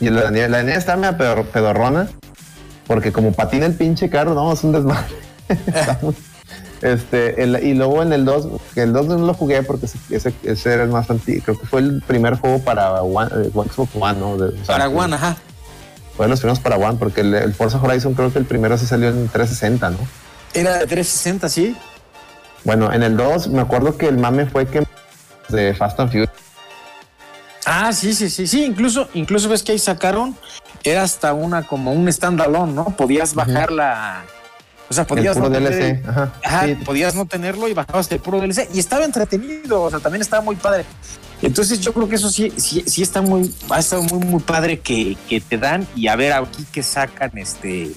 Y 0.00 0.08
la 0.10 0.30
nieve, 0.30 0.48
la 0.48 0.62
nieve 0.62 0.78
está 0.78 0.96
media 0.96 1.18
pedor- 1.18 1.46
pedorrona. 1.46 2.08
Porque 2.86 3.12
como 3.12 3.32
patina 3.32 3.64
el 3.66 3.74
pinche 3.74 4.08
carro, 4.10 4.34
no, 4.34 4.52
es 4.52 4.62
un 4.62 4.72
desmadre. 4.72 5.14
Este, 6.82 7.42
el- 7.42 7.64
y 7.64 7.72
luego 7.72 8.02
en 8.02 8.12
el 8.12 8.26
2, 8.26 8.46
que 8.74 8.82
el 8.82 8.92
2 8.92 9.06
no 9.06 9.16
lo 9.18 9.32
jugué 9.32 9.62
porque 9.62 9.86
ese, 10.10 10.34
era 10.70 10.82
el 10.82 10.90
más 10.90 11.08
antiguo. 11.08 11.42
Creo 11.42 11.58
que 11.58 11.66
fue 11.66 11.80
el 11.80 12.02
primer 12.06 12.34
juego 12.34 12.58
para 12.58 13.00
One, 13.00 13.30
eh, 13.46 13.50
Xbox 13.54 13.90
One, 13.98 14.18
¿no? 14.20 14.36
De- 14.36 14.48
o 14.48 14.64
sea, 14.64 14.76
Para 14.76 14.88
One, 14.90 15.14
ajá. 15.14 15.36
Fue 16.16 16.26
de 16.26 16.30
los 16.30 16.40
primeros 16.40 16.60
para 16.60 16.76
One, 16.76 16.98
porque 16.98 17.22
el, 17.22 17.34
el 17.34 17.54
Forza 17.54 17.80
Horizon 17.80 18.14
creo 18.14 18.32
que 18.32 18.38
el 18.38 18.44
primero 18.44 18.78
sí 18.78 18.86
salió 18.86 19.08
en 19.08 19.28
360, 19.28 19.90
¿no? 19.90 19.98
Era 20.52 20.78
de 20.78 20.86
360, 20.86 21.48
sí. 21.48 21.76
Bueno, 22.62 22.92
en 22.92 23.02
el 23.02 23.16
2 23.16 23.48
me 23.48 23.60
acuerdo 23.60 23.96
que 23.98 24.06
el 24.08 24.18
mame 24.18 24.46
fue 24.46 24.66
que 24.66 24.84
de 25.48 25.74
Fast 25.74 26.00
and 26.00 26.10
Furious. 26.10 26.30
Ah, 27.66 27.92
sí, 27.92 28.14
sí, 28.14 28.30
sí, 28.30 28.46
sí. 28.46 28.64
Incluso, 28.64 29.08
incluso 29.14 29.48
ves 29.48 29.62
que 29.62 29.72
ahí 29.72 29.78
sacaron, 29.78 30.36
era 30.82 31.02
hasta 31.02 31.32
una 31.32 31.62
como 31.62 31.92
un 31.92 32.10
standalone, 32.12 32.72
¿no? 32.72 32.84
Podías 32.96 33.34
bajar 33.34 33.72
la. 33.72 34.24
O 34.90 34.94
sea, 34.94 35.06
podías 35.06 35.36
no 35.36 35.50
tener 35.50 35.72
DLC. 35.72 35.90
el- 36.02 36.08
Ajá. 36.10 36.32
Ajá, 36.44 36.66
Sí, 36.66 36.74
podías 36.84 37.14
no 37.14 37.26
tenerlo 37.26 37.68
y 37.68 37.74
bajabas 37.74 38.10
el 38.12 38.20
puro 38.20 38.38
DLC. 38.40 38.68
Y 38.74 38.78
estaba 38.78 39.04
entretenido, 39.04 39.82
o 39.82 39.90
sea, 39.90 39.98
también 40.00 40.22
estaba 40.22 40.42
muy 40.42 40.56
padre. 40.56 40.84
Entonces 41.42 41.80
yo 41.80 41.92
creo 41.92 42.08
que 42.08 42.14
eso 42.16 42.30
sí, 42.30 42.52
sí, 42.56 42.84
sí 42.86 43.02
está 43.02 43.20
muy, 43.20 43.52
ha 43.70 43.78
estado 43.80 44.02
muy, 44.04 44.18
muy 44.26 44.40
padre 44.40 44.80
que, 44.80 45.16
que 45.28 45.40
te 45.40 45.58
dan 45.58 45.86
y 45.94 46.08
a 46.08 46.16
ver 46.16 46.32
aquí 46.32 46.64
que 46.72 46.82
sacan 46.82 47.32
este, 47.36 47.90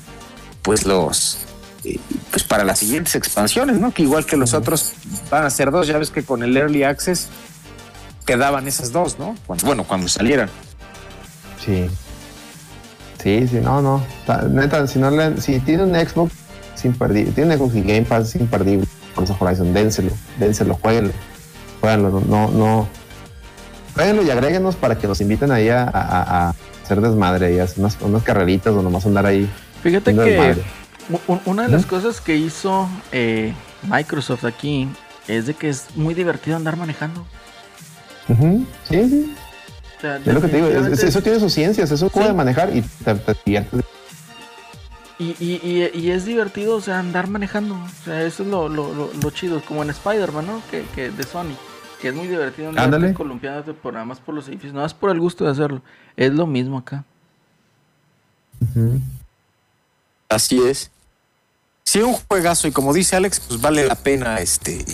pues 0.63 0.85
los, 0.85 1.37
eh, 1.85 1.97
pues 2.31 2.43
para 2.43 2.63
las 2.65 2.79
siguientes 2.79 3.15
expansiones, 3.15 3.79
¿no? 3.79 3.91
Que 3.93 4.03
igual 4.03 4.25
que 4.25 4.35
los 4.37 4.53
otros 4.53 4.93
van 5.29 5.45
a 5.45 5.49
ser 5.49 5.71
dos, 5.71 5.87
ya 5.87 5.97
ves 5.97 6.09
que 6.09 6.23
con 6.23 6.41
el 6.43 6.55
Early 6.57 6.83
Access 6.83 7.27
te 8.25 8.35
daban 8.35 8.67
esas 8.67 8.91
dos, 8.91 9.17
¿no? 9.19 9.35
Cuando- 9.45 9.65
bueno, 9.65 9.83
cuando 9.85 10.07
salieran. 10.09 10.49
Sí. 11.63 11.85
Sí, 13.23 13.47
sí, 13.47 13.57
no, 13.61 13.81
no. 13.81 14.05
Ta- 14.25 14.43
Neta, 14.43 14.87
si 14.87 14.99
no 14.99 15.09
le, 15.11 15.39
si 15.41 15.59
tiene 15.61 15.83
un 15.83 15.95
Xbox, 15.95 16.33
es 16.77 16.85
imperdible. 16.85 17.31
Tiene 17.31 17.55
y 17.55 17.81
Game 17.81 18.03
Pass, 18.03 18.29
es 18.29 18.41
imperdible. 18.41 18.85
Forza 19.15 19.35
Horizon, 19.39 19.73
dénselo, 19.73 20.11
dénselo, 20.39 20.77
jueguenlo, 20.81 21.11
jueguenlo, 21.81 22.21
no, 22.27 22.49
no. 22.51 22.87
Jueguenlo 23.95 24.21
y 24.23 24.29
agréguenos 24.29 24.75
para 24.75 24.95
que 24.97 25.07
nos 25.07 25.19
inviten 25.21 25.51
ahí 25.51 25.69
a, 25.69 25.83
a- 25.83 25.89
a- 26.49 26.53
hacer 26.83 27.01
desmadre 27.01 27.55
y 27.55 27.59
hacer 27.59 27.79
unas, 27.79 27.97
unas 28.01 28.21
carreritas 28.23 28.73
o 28.73 28.81
nomás 28.83 29.05
andar 29.07 29.25
ahí. 29.25 29.49
Fíjate 29.81 30.13
que 30.13 30.19
desmadre. 30.21 30.61
una 31.45 31.63
de 31.63 31.69
las 31.69 31.85
cosas 31.85 32.21
que 32.21 32.35
hizo 32.35 32.87
eh, 33.11 33.53
Microsoft 33.89 34.45
aquí 34.45 34.87
es 35.27 35.47
de 35.47 35.53
que 35.55 35.69
es 35.69 35.85
muy 35.95 36.13
divertido 36.13 36.55
andar 36.57 36.77
manejando. 36.77 37.25
Sí, 38.27 38.35
sí, 38.89 39.35
O 39.97 40.01
sea, 40.01 40.17
es 40.17 40.25
lo 40.27 40.41
que 40.41 40.47
te 40.47 40.57
digo, 40.57 40.67
es- 40.67 41.03
eso 41.03 41.21
tiene 41.21 41.39
sus 41.39 41.53
ciencias, 41.53 41.89
es 41.89 42.01
un 42.01 42.09
juego 42.09 42.27
Sí. 42.27 42.31
de 42.33 42.37
manejar 42.37 42.75
y 42.75 42.81
te, 42.81 43.15
te 43.15 43.35
diviertes. 43.45 43.83
Y, 45.19 45.35
y, 45.39 45.59
y, 45.63 45.99
y 45.99 46.11
es 46.11 46.25
divertido, 46.25 46.75
o 46.75 46.81
sea, 46.81 46.99
andar 46.99 47.27
manejando. 47.27 47.73
O 47.75 48.03
sea, 48.05 48.21
eso 48.21 48.43
es 48.43 48.49
lo, 48.49 48.69
lo, 48.69 48.93
lo, 48.93 49.11
lo 49.13 49.29
chido. 49.31 49.61
Como 49.65 49.81
en 49.83 49.89
Spider-Man, 49.89 50.45
¿no? 50.45 50.61
Que, 50.69 50.83
que 50.93 51.09
de 51.09 51.23
Sony. 51.23 51.55
Que 52.01 52.09
es 52.09 52.13
muy 52.13 52.27
divertido 52.27 52.69
andar 52.69 53.13
columpiándote 53.13 53.73
por 53.73 53.93
nada 53.93 54.05
más 54.05 54.19
por 54.19 54.35
los 54.35 54.47
edificios. 54.47 54.73
Nada 54.73 54.85
más 54.85 54.93
por 54.93 55.09
el 55.09 55.19
gusto 55.19 55.45
de 55.45 55.51
hacerlo. 55.51 55.81
Es 56.15 56.31
lo 56.31 56.45
mismo 56.45 56.77
acá. 56.77 57.03
Ujú. 58.61 58.99
Así 60.29 60.61
es. 60.61 60.91
Sí, 61.83 62.01
un 62.01 62.13
juegazo 62.13 62.67
y 62.67 62.71
como 62.71 62.93
dice 62.93 63.15
Alex, 63.15 63.39
pues 63.39 63.61
vale 63.61 63.87
la 63.87 63.95
pena 63.95 64.37
este. 64.39 64.85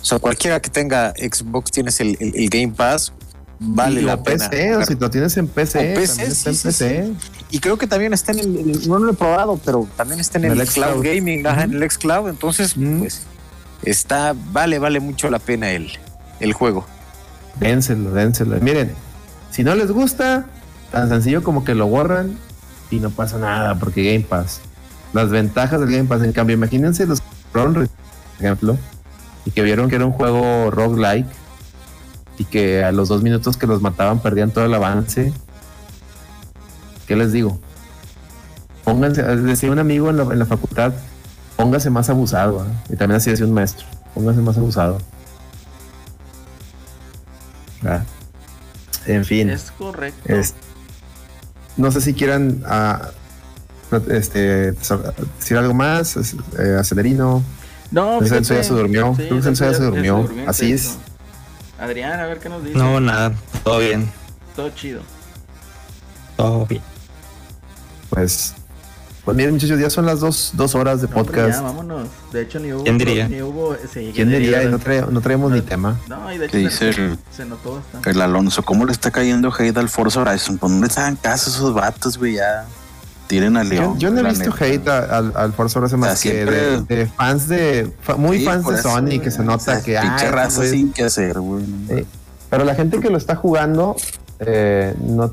O 0.00 0.04
sea, 0.04 0.18
cualquiera 0.18 0.60
que 0.60 0.68
tenga 0.68 1.12
Xbox 1.12 1.70
tienes 1.70 2.00
el, 2.00 2.16
el- 2.20 2.34
el 2.36 2.48
Game 2.50 2.74
Pass, 2.74 3.12
vale 3.58 4.00
Y 4.00 4.04
la 4.04 4.22
pena. 4.22 4.48
PC, 4.48 4.76
o 4.76 4.84
si 4.84 4.94
lo 4.94 5.10
tienes 5.10 5.36
en 5.36 5.48
PC, 5.48 5.78
O 5.78 6.00
en 6.00 6.08
sí, 6.08 6.34
sí, 6.34 6.58
PC. 6.62 7.12
Y 7.50 7.60
creo 7.60 7.78
que 7.78 7.86
también 7.86 8.12
está 8.12 8.32
en 8.32 8.38
el, 8.40 8.88
no 8.88 8.98
lo 8.98 9.12
he 9.12 9.14
probado, 9.14 9.60
pero 9.64 9.88
también 9.96 10.20
está 10.20 10.38
en 10.38 10.46
En 10.46 10.52
el, 10.52 10.60
el 10.60 10.68
Cloud. 10.68 11.02
Gaming, 11.02 11.46
en 11.46 11.74
el 11.74 11.90
Xcloud. 11.90 12.28
Entonces, 12.28 12.74
pues 12.74 13.22
está, 13.82 14.34
vale, 14.52 14.78
vale 14.78 15.00
mucho 15.00 15.30
la 15.30 15.38
pena 15.38 15.70
el, 15.70 15.90
el 16.40 16.52
juego. 16.52 16.86
Dénselo, 17.60 18.12
dénselo. 18.12 18.60
Miren, 18.60 18.92
si 19.50 19.64
no 19.64 19.74
les 19.74 19.90
gusta, 19.90 20.46
tan 20.92 21.08
sencillo 21.08 21.42
como 21.42 21.64
que 21.64 21.74
lo 21.74 21.86
borran 21.86 22.38
y 22.90 23.00
no 23.00 23.10
pasa 23.10 23.38
nada, 23.38 23.78
porque 23.78 24.04
Game 24.12 24.24
Pass. 24.24 24.60
Las 25.12 25.30
ventajas 25.30 25.80
del 25.80 25.90
Game 25.90 26.04
Pass, 26.04 26.22
en 26.22 26.32
cambio, 26.32 26.54
imagínense 26.54 27.06
los 27.06 27.22
por 27.52 27.88
ejemplo, 28.38 28.76
y 29.44 29.50
que 29.50 29.62
vieron 29.62 29.88
que 29.88 29.96
era 29.96 30.04
un 30.04 30.12
juego 30.12 30.70
roguelike 30.70 31.26
y 32.38 32.44
que 32.44 32.84
a 32.84 32.92
los 32.92 33.08
dos 33.08 33.22
minutos 33.22 33.56
que 33.56 33.66
los 33.66 33.82
mataban 33.82 34.20
perdían 34.20 34.50
todo 34.50 34.64
el 34.64 34.74
avance. 34.74 35.32
¿Qué 37.06 37.16
les 37.16 37.32
digo? 37.32 37.58
Pónganse, 38.84 39.22
decía 39.22 39.70
un 39.70 39.78
amigo 39.78 40.08
en 40.10 40.16
la, 40.18 40.22
en 40.24 40.38
la 40.38 40.46
facultad, 40.46 40.92
póngase 41.56 41.90
más 41.90 42.08
abusado. 42.10 42.64
¿eh? 42.64 42.92
Y 42.94 42.96
también 42.96 43.16
así 43.16 43.30
decía 43.30 43.46
un 43.46 43.52
maestro, 43.54 43.86
póngase 44.14 44.40
más 44.40 44.56
abusado. 44.56 44.98
Ah. 47.84 48.02
En 49.06 49.24
fin, 49.24 49.50
Es 49.50 49.70
correcto. 49.72 50.20
es- 50.32 50.54
no 51.76 51.90
sé 51.92 52.00
si 52.00 52.12
quieran 52.14 52.62
ah, 52.66 53.10
este, 54.10 54.74
so- 54.82 55.02
decir 55.38 55.56
algo 55.56 55.74
más, 55.74 56.16
eh, 56.58 56.76
Acelerino. 56.78 57.42
No, 57.90 58.16
Pues 58.18 58.30
Celso 58.30 58.54
ya 58.54 58.62
se 58.64 58.74
durmió. 58.74 59.14
Creo 59.14 59.36
que 59.36 59.42
Celso 59.42 59.64
ya 59.70 59.74
se 59.74 59.84
durmió. 59.84 60.28
Así 60.46 60.72
es. 60.72 60.98
Adrián, 61.78 62.18
a 62.20 62.26
ver 62.26 62.38
qué 62.40 62.48
nos 62.48 62.64
dice. 62.64 62.76
No, 62.76 63.00
nada, 63.00 63.32
todo 63.64 63.78
bien, 63.78 64.10
Todo 64.56 64.70
chido. 64.70 65.00
todo 66.36 66.66
bien. 66.66 66.82
Pues, 68.10 68.54
pues 69.24 69.36
miren 69.36 69.52
muchachos, 69.54 69.78
ya 69.78 69.90
son 69.90 70.06
las 70.06 70.20
dos, 70.20 70.52
dos 70.54 70.74
horas 70.74 71.00
de 71.02 71.08
No, 71.08 71.14
podcast. 71.14 71.50
ya, 71.58 71.60
vámonos. 71.60 72.08
De 72.32 72.42
hecho, 72.42 72.58
ni 72.58 72.72
hubo. 72.72 72.82
¿Quién 72.84 72.98
diría? 72.98 73.28
Ni 73.28 73.42
hubo 73.42 73.76
sí, 73.92 74.12
¿Quién 74.14 74.30
diría? 74.30 74.62
Y 74.62 74.68
no, 74.68 74.78
trae- 74.78 75.06
no 75.08 75.20
traemos 75.20 75.52
ni 75.52 75.60
tema. 75.60 75.98
No, 76.08 76.32
y 76.32 76.38
de 76.38 76.46
hecho 76.46 76.52
¿Qué 76.52 76.58
dice 76.58 76.92
se, 76.92 77.04
el, 77.04 77.18
se 77.30 77.44
notó 77.44 77.76
bastante. 77.76 78.10
el 78.10 78.20
Alonso? 78.22 78.62
¿Cómo 78.64 78.84
le 78.86 78.92
está 78.92 79.10
cayendo 79.10 79.52
hate 79.56 79.76
al 79.76 79.88
Forza 79.88 80.20
Horizon? 80.22 80.58
Pues 80.58 80.72
no 80.72 80.80
le 80.86 80.92
hagan 80.92 81.16
caso 81.16 81.50
a 81.50 81.52
esos 81.54 81.74
vatos, 81.74 82.16
güey, 82.18 82.34
ya. 82.36 82.64
Tiren 83.28 83.56
al 83.56 83.68
Yo, 83.68 83.74
león. 83.74 83.98
yo 83.98 84.10
no 84.10 84.20
he 84.20 84.24
visto 84.24 84.50
neta. 84.50 84.64
hate 84.64 84.88
a- 84.88 85.18
al, 85.18 85.32
al 85.36 85.52
Forza 85.52 85.78
Horizon 85.78 86.00
más 86.00 86.14
O 86.14 86.16
sea, 86.16 86.32
que 86.32 86.36
siempre- 86.38 86.96
de, 86.96 86.96
de 86.96 87.06
fans 87.06 87.46
de 87.48 87.92
muy 88.16 88.38
Sí, 88.38 88.44
fans 88.46 88.66
de 88.66 88.74
eso, 88.74 88.90
Sony 88.90 89.20
que 89.22 89.30
se 89.30 89.42
O 89.42 89.44
nota 89.44 89.64
sea, 89.64 89.82
que 89.82 89.98
Pinche 90.00 90.26
ah, 90.26 90.30
raza 90.30 90.56
güey. 90.58 90.70
sin 90.70 90.92
que 90.92 91.04
hacer, 91.04 91.38
güey. 91.38 91.64
Sí. 91.88 92.06
Pero 92.50 92.64
la 92.64 92.74
gente 92.74 92.98
que 93.00 93.10
lo 93.10 93.18
está 93.18 93.36
jugando, 93.36 93.94
eh, 94.40 94.94
no, 95.00 95.32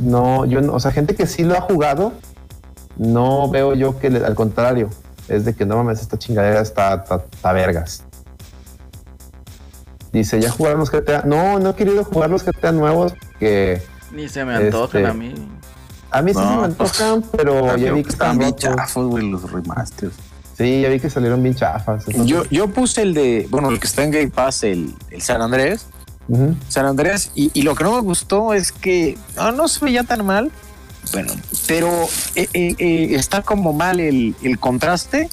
no, 0.00 0.44
yo 0.46 0.60
no, 0.60 0.72
o 0.74 0.80
sea, 0.80 0.90
gente 0.90 1.14
que 1.14 1.26
sí 1.28 1.44
lo 1.44 1.56
ha 1.56 1.60
jugado, 1.60 2.12
no 2.96 3.48
veo 3.48 3.74
yo 3.74 3.98
que 4.00 4.10
le- 4.10 4.24
al 4.26 4.34
contrario, 4.34 4.90
es 5.28 5.44
de 5.44 5.54
que 5.54 5.64
no 5.64 5.76
mames, 5.76 6.00
esta 6.00 6.18
chingadera 6.18 6.60
está, 6.60 6.94
está, 6.94 7.22
está 7.32 7.52
vergas. 7.52 8.02
Dice, 10.12 10.40
¿ya 10.40 10.50
jugaron 10.50 10.80
los 10.80 10.90
GTA? 10.90 11.22
No, 11.24 11.58
no 11.58 11.70
he 11.70 11.74
querido 11.74 12.04
jugar 12.04 12.28
los 12.30 12.44
GTA 12.44 12.72
nuevos 12.72 13.14
que 13.38 13.80
Ni 14.12 14.28
se 14.28 14.44
me 14.44 14.54
antojan 14.56 15.02
Este, 15.02 15.10
a 15.10 15.14
mí. 15.14 15.34
A 16.12 16.22
mí 16.22 16.32
sí 16.32 16.38
No, 16.40 16.62
se 16.62 16.68
me 16.68 16.74
pues, 16.74 17.00
antojan, 17.00 17.30
pero 17.36 17.76
ya 17.76 17.92
vi 17.92 18.02
que 18.02 18.10
están 18.10 18.38
bien 18.38 18.54
chafos, 18.54 19.06
güey, 19.06 19.28
los 19.30 19.50
remasters. 19.50 20.14
Sí, 20.56 20.82
ya 20.82 20.88
vi 20.90 21.00
que 21.00 21.08
salieron 21.10 21.42
bien 21.42 21.54
chafas. 21.54 22.04
entonces- 22.06 22.26
Yo, 22.26 22.44
yo 22.50 22.68
puse 22.68 23.02
el 23.02 23.14
de, 23.14 23.46
bueno, 23.50 23.70
el 23.70 23.80
que 23.80 23.86
está 23.86 24.04
en 24.04 24.10
Game 24.10 24.28
Pass, 24.28 24.62
el, 24.64 24.94
el 25.10 25.22
San 25.22 25.40
Andrés. 25.42 25.86
San 26.68 26.86
Andrés, 26.86 27.30
y, 27.34 27.50
y 27.52 27.62
lo 27.62 27.74
que 27.74 27.84
no 27.84 27.92
me 27.94 28.00
gustó 28.00 28.54
es 28.54 28.72
que 28.72 29.18
no, 29.36 29.52
no 29.52 29.68
se 29.68 29.84
veía 29.84 30.02
tan 30.04 30.24
mal, 30.24 30.50
bueno, 31.12 31.32
pero 31.66 31.88
eh, 32.36 32.48
eh, 32.54 32.74
eh, 32.78 33.08
está 33.16 33.42
como 33.42 33.72
mal 33.72 34.00
el, 34.00 34.34
el 34.42 34.58
contraste, 34.58 35.28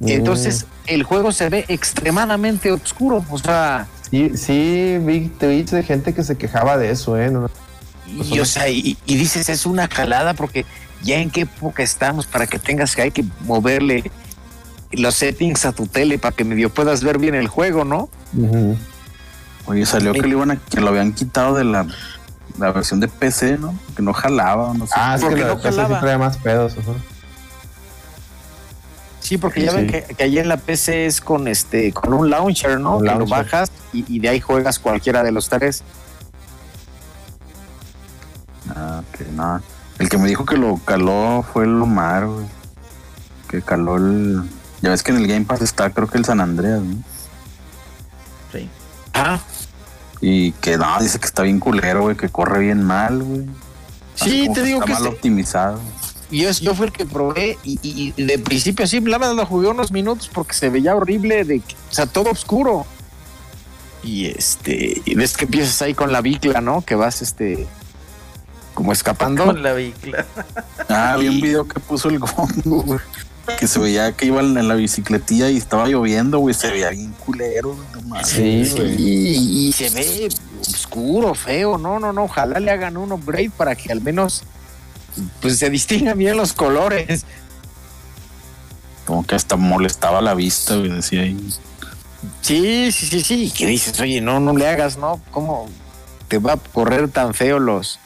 Mm. 0.00 0.08
entonces 0.10 0.66
el 0.86 1.02
juego 1.02 1.32
se 1.32 1.48
ve 1.48 1.64
extremadamente 1.66 2.70
oscuro, 2.70 3.24
o 3.30 3.38
sea, 3.38 3.88
Sí, 4.10 4.30
sí, 4.36 4.96
vi 5.00 5.28
tweets 5.28 5.72
de 5.72 5.82
gente 5.82 6.14
que 6.14 6.22
se 6.22 6.36
quejaba 6.38 6.78
de 6.78 6.90
eso, 6.92 7.18
¿eh? 7.18 7.30
No- 7.32 7.50
y, 8.08 8.40
o 8.40 8.44
sea, 8.44 8.68
y, 8.68 8.96
y 9.06 9.16
dices, 9.16 9.48
es 9.48 9.66
una 9.66 9.88
jalada 9.88 10.34
porque 10.34 10.64
ya 11.02 11.18
en 11.18 11.30
qué 11.30 11.42
época 11.42 11.82
estamos 11.82 12.26
para 12.26 12.46
que 12.46 12.58
tengas 12.58 12.96
que 12.96 13.02
hay 13.02 13.10
que 13.10 13.24
moverle 13.40 14.10
los 14.92 15.14
settings 15.14 15.64
a 15.66 15.72
tu 15.72 15.86
tele 15.86 16.18
para 16.18 16.34
que 16.34 16.44
medio 16.44 16.70
puedas 16.70 17.04
ver 17.04 17.18
bien 17.18 17.34
el 17.34 17.46
juego, 17.48 17.84
¿no? 17.84 18.08
Oye, 19.66 19.84
salió 19.86 20.12
que, 20.14 20.22
le 20.22 20.28
iban 20.30 20.50
a, 20.50 20.56
que 20.56 20.80
lo 20.80 20.88
habían 20.88 21.12
quitado 21.12 21.54
de 21.54 21.64
la, 21.64 21.86
la 22.58 22.72
versión 22.72 22.98
de 23.00 23.08
PC, 23.08 23.58
¿no? 23.58 23.78
Que 23.94 24.02
no 24.02 24.12
jalaba, 24.14 24.72
no 24.74 24.86
sé. 24.86 24.94
Ah, 24.96 25.14
es 25.16 25.20
que 25.20 25.26
Porque 25.28 25.42
la 25.42 25.48
no 25.48 25.56
PC 25.56 25.70
sí 25.70 25.76
jalaba. 25.76 26.00
trae 26.00 26.18
más 26.18 26.36
pedos. 26.38 26.72
ajá. 26.78 26.92
Sí, 29.20 29.36
porque 29.36 29.60
Sí, 29.60 29.66
ya 29.66 29.72
ven 29.72 29.86
que, 29.88 30.02
que 30.04 30.22
ahí 30.24 30.38
en 30.38 30.48
la 30.48 30.56
PC 30.56 31.04
es 31.06 31.20
con 31.20 31.48
este 31.48 31.92
con 31.92 32.14
un 32.14 32.30
launcher, 32.30 32.80
¿no? 32.80 32.96
Un 32.96 33.04
que 33.06 33.14
lo 33.14 33.26
bajas 33.26 33.70
y, 33.92 34.04
y 34.08 34.20
de 34.20 34.30
ahí 34.30 34.40
juegas 34.40 34.78
cualquiera 34.78 35.22
de 35.22 35.32
los 35.32 35.48
tres. 35.50 35.82
Ah, 38.74 39.02
que 39.16 39.24
no. 39.24 39.60
El 39.98 40.08
que 40.08 40.18
me 40.18 40.28
dijo 40.28 40.44
que 40.44 40.56
lo 40.56 40.76
caló 40.84 41.44
fue 41.52 41.64
el 41.64 41.80
Omar, 41.80 42.26
güey. 42.26 42.46
Que 43.48 43.62
caló 43.62 43.96
el. 43.96 44.42
Ya 44.82 44.90
ves 44.90 45.02
que 45.02 45.10
en 45.10 45.18
el 45.18 45.26
Game 45.26 45.44
Pass 45.44 45.60
está, 45.62 45.90
creo 45.90 46.06
que 46.06 46.18
el 46.18 46.24
San 46.24 46.40
Andreas, 46.40 46.80
¿no? 46.80 47.02
Sí. 48.52 48.68
Ah, 49.14 49.40
Y 50.20 50.52
que 50.52 50.76
no, 50.76 51.00
dice 51.00 51.18
que 51.18 51.26
está 51.26 51.42
bien 51.42 51.58
culero, 51.60 52.02
güey, 52.02 52.16
que 52.16 52.28
corre 52.28 52.60
bien 52.60 52.82
mal, 52.84 53.22
güey. 53.22 53.46
Sí, 54.14 54.42
como 54.42 54.54
te 54.54 54.62
digo 54.62 54.78
está 54.80 54.86
que 54.86 54.92
mal 54.92 55.02
sí. 55.02 55.08
optimizado. 55.08 55.80
yo, 56.30 56.50
yo 56.50 56.74
fui 56.74 56.86
el 56.86 56.92
que 56.92 57.06
probé 57.06 57.56
y, 57.64 57.78
y- 57.82 58.12
y 58.16 58.22
de 58.24 58.38
principio 58.38 58.86
sí, 58.86 59.00
la 59.00 59.18
verdad 59.18 59.34
lo 59.34 59.46
jugué 59.46 59.68
unos 59.68 59.90
minutos 59.92 60.28
porque 60.32 60.54
se 60.54 60.68
veía 60.70 60.94
horrible, 60.94 61.44
de, 61.44 61.58
o 61.58 61.94
sea, 61.94 62.06
todo 62.06 62.30
oscuro. 62.30 62.84
Y 64.02 64.26
este, 64.26 65.02
y 65.04 65.14
ves 65.16 65.36
que 65.36 65.44
empiezas 65.46 65.80
ahí 65.82 65.94
con 65.94 66.12
la 66.12 66.20
bicla, 66.20 66.60
¿no? 66.60 66.82
Que 66.82 66.94
vas 66.94 67.20
este 67.22 67.66
como 68.78 68.92
escapando. 68.92 69.44
Con 69.44 69.60
la 69.60 69.72
bicla. 69.72 70.24
Ah, 70.90 71.16
vi 71.18 71.28
un 71.28 71.40
video 71.40 71.68
que 71.68 71.80
puso 71.80 72.08
el 72.08 72.18
Gongo, 72.18 72.82
güey. 72.86 73.00
Que 73.58 73.66
se 73.66 73.78
veía 73.78 74.12
que 74.12 74.26
iba 74.26 74.40
en 74.40 74.68
la 74.68 74.74
bicicletilla 74.74 75.50
y 75.50 75.56
estaba 75.56 75.86
lloviendo, 75.86 76.38
güey. 76.38 76.54
Se 76.54 76.70
veía 76.70 76.90
bien 76.90 77.12
culero, 77.12 77.74
güey, 77.74 78.04
no. 78.06 78.24
Sí, 78.24 78.70
güey. 78.74 78.94
Y, 78.96 79.68
y 79.68 79.72
se 79.72 79.90
ve 79.90 80.28
oscuro, 80.60 81.34
feo. 81.34 81.76
No, 81.76 81.98
no, 81.98 82.12
no. 82.12 82.24
Ojalá 82.24 82.60
le 82.60 82.70
hagan 82.70 82.96
un 82.96 83.12
upgrade 83.12 83.50
para 83.50 83.74
que 83.74 83.90
al 83.92 84.00
menos 84.00 84.44
pues 85.42 85.58
se 85.58 85.68
distingan 85.68 86.16
bien 86.16 86.36
los 86.36 86.52
colores. 86.52 87.26
Como 89.04 89.26
que 89.26 89.34
hasta 89.34 89.56
molestaba 89.56 90.22
la 90.22 90.34
vista, 90.34 90.76
güey, 90.76 90.90
decía 90.90 91.22
ahí. 91.22 91.36
Sí, 92.40 92.92
sí, 92.92 93.06
sí, 93.08 93.20
sí. 93.22 93.52
¿Qué 93.54 93.66
dices? 93.66 93.98
Oye, 94.00 94.20
no, 94.20 94.38
no 94.40 94.56
le 94.56 94.68
hagas, 94.68 94.96
¿no? 94.96 95.20
¿Cómo 95.32 95.68
te 96.28 96.38
va 96.38 96.52
a 96.54 96.56
correr 96.56 97.08
tan 97.08 97.34
feo 97.34 97.58
los... 97.58 97.98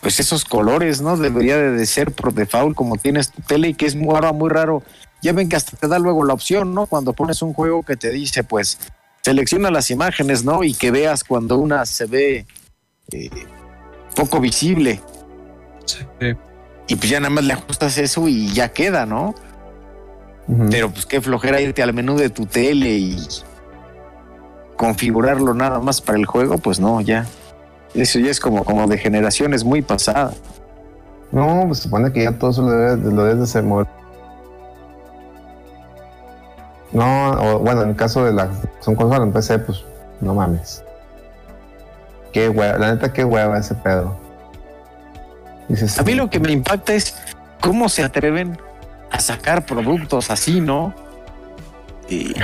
Pues 0.00 0.20
esos 0.20 0.44
colores, 0.44 1.00
¿no? 1.00 1.16
Debería 1.16 1.56
de 1.56 1.86
ser 1.86 2.12
por 2.12 2.32
default 2.32 2.76
como 2.76 2.96
tienes 2.96 3.30
tu 3.30 3.42
tele 3.42 3.68
y 3.68 3.74
que 3.74 3.86
es 3.86 3.96
muy 3.96 4.14
raro, 4.14 4.34
muy 4.34 4.50
raro. 4.50 4.82
Ya 5.22 5.32
ven 5.32 5.48
que 5.48 5.56
hasta 5.56 5.76
te 5.76 5.88
da 5.88 5.98
luego 5.98 6.24
la 6.24 6.34
opción, 6.34 6.74
¿no? 6.74 6.86
Cuando 6.86 7.12
pones 7.12 7.42
un 7.42 7.54
juego 7.54 7.82
que 7.82 7.96
te 7.96 8.10
dice, 8.10 8.44
pues, 8.44 8.78
selecciona 9.22 9.70
las 9.70 9.90
imágenes, 9.90 10.44
¿no? 10.44 10.62
Y 10.62 10.74
que 10.74 10.90
veas 10.90 11.24
cuando 11.24 11.58
una 11.58 11.84
se 11.86 12.06
ve 12.06 12.46
eh, 13.12 13.30
poco 14.14 14.40
visible. 14.40 15.00
Y 16.88 16.96
pues 16.96 17.10
ya 17.10 17.20
nada 17.20 17.30
más 17.30 17.44
le 17.44 17.52
ajustas 17.52 17.98
eso 17.98 18.28
y 18.28 18.52
ya 18.52 18.72
queda, 18.72 19.06
¿no? 19.06 19.34
Pero 20.70 20.92
pues 20.92 21.06
qué 21.06 21.20
flojera 21.20 21.60
irte 21.60 21.82
al 21.82 21.92
menú 21.92 22.16
de 22.16 22.30
tu 22.30 22.46
tele 22.46 22.90
y 22.90 23.16
configurarlo 24.76 25.54
nada 25.54 25.80
más 25.80 26.00
para 26.00 26.18
el 26.18 26.26
juego, 26.26 26.58
pues 26.58 26.78
no, 26.78 27.00
ya. 27.00 27.26
Eso 27.96 28.18
ya 28.18 28.30
es 28.30 28.38
como, 28.40 28.64
como 28.64 28.86
de 28.86 28.98
generaciones 28.98 29.64
muy 29.64 29.82
pasada. 29.82 30.32
No, 31.32 31.64
pues 31.66 31.78
se 31.78 31.84
supone 31.84 32.12
que 32.12 32.22
ya 32.24 32.32
todo 32.32 32.50
eso 32.50 32.62
lo 32.62 32.70
debes, 32.70 32.98
lo 33.12 33.24
debes 33.24 33.40
de 33.40 33.46
ser 33.46 33.62
mover. 33.64 33.86
No, 36.92 37.30
o, 37.32 37.58
bueno, 37.58 37.82
en 37.82 37.90
el 37.90 37.96
caso 37.96 38.24
de 38.24 38.32
la 38.32 38.48
son 38.80 38.94
consolas 38.94 39.22
en 39.26 39.32
PC, 39.32 39.58
pues 39.60 39.84
no 40.20 40.34
mames. 40.34 40.82
Qué 42.32 42.48
hueva, 42.48 42.78
la 42.78 42.94
neta, 42.94 43.12
qué 43.12 43.24
hueva 43.24 43.58
ese 43.58 43.74
pedo. 43.74 44.16
Dices, 45.68 45.98
A 45.98 46.02
mí 46.04 46.14
lo 46.14 46.30
que 46.30 46.38
me 46.38 46.52
impacta 46.52 46.94
es 46.94 47.16
cómo 47.60 47.88
se 47.88 48.04
atreven 48.04 48.56
a 49.10 49.20
sacar 49.20 49.66
productos 49.66 50.30
así, 50.30 50.60
¿no? 50.60 50.94
Y, 52.08 52.34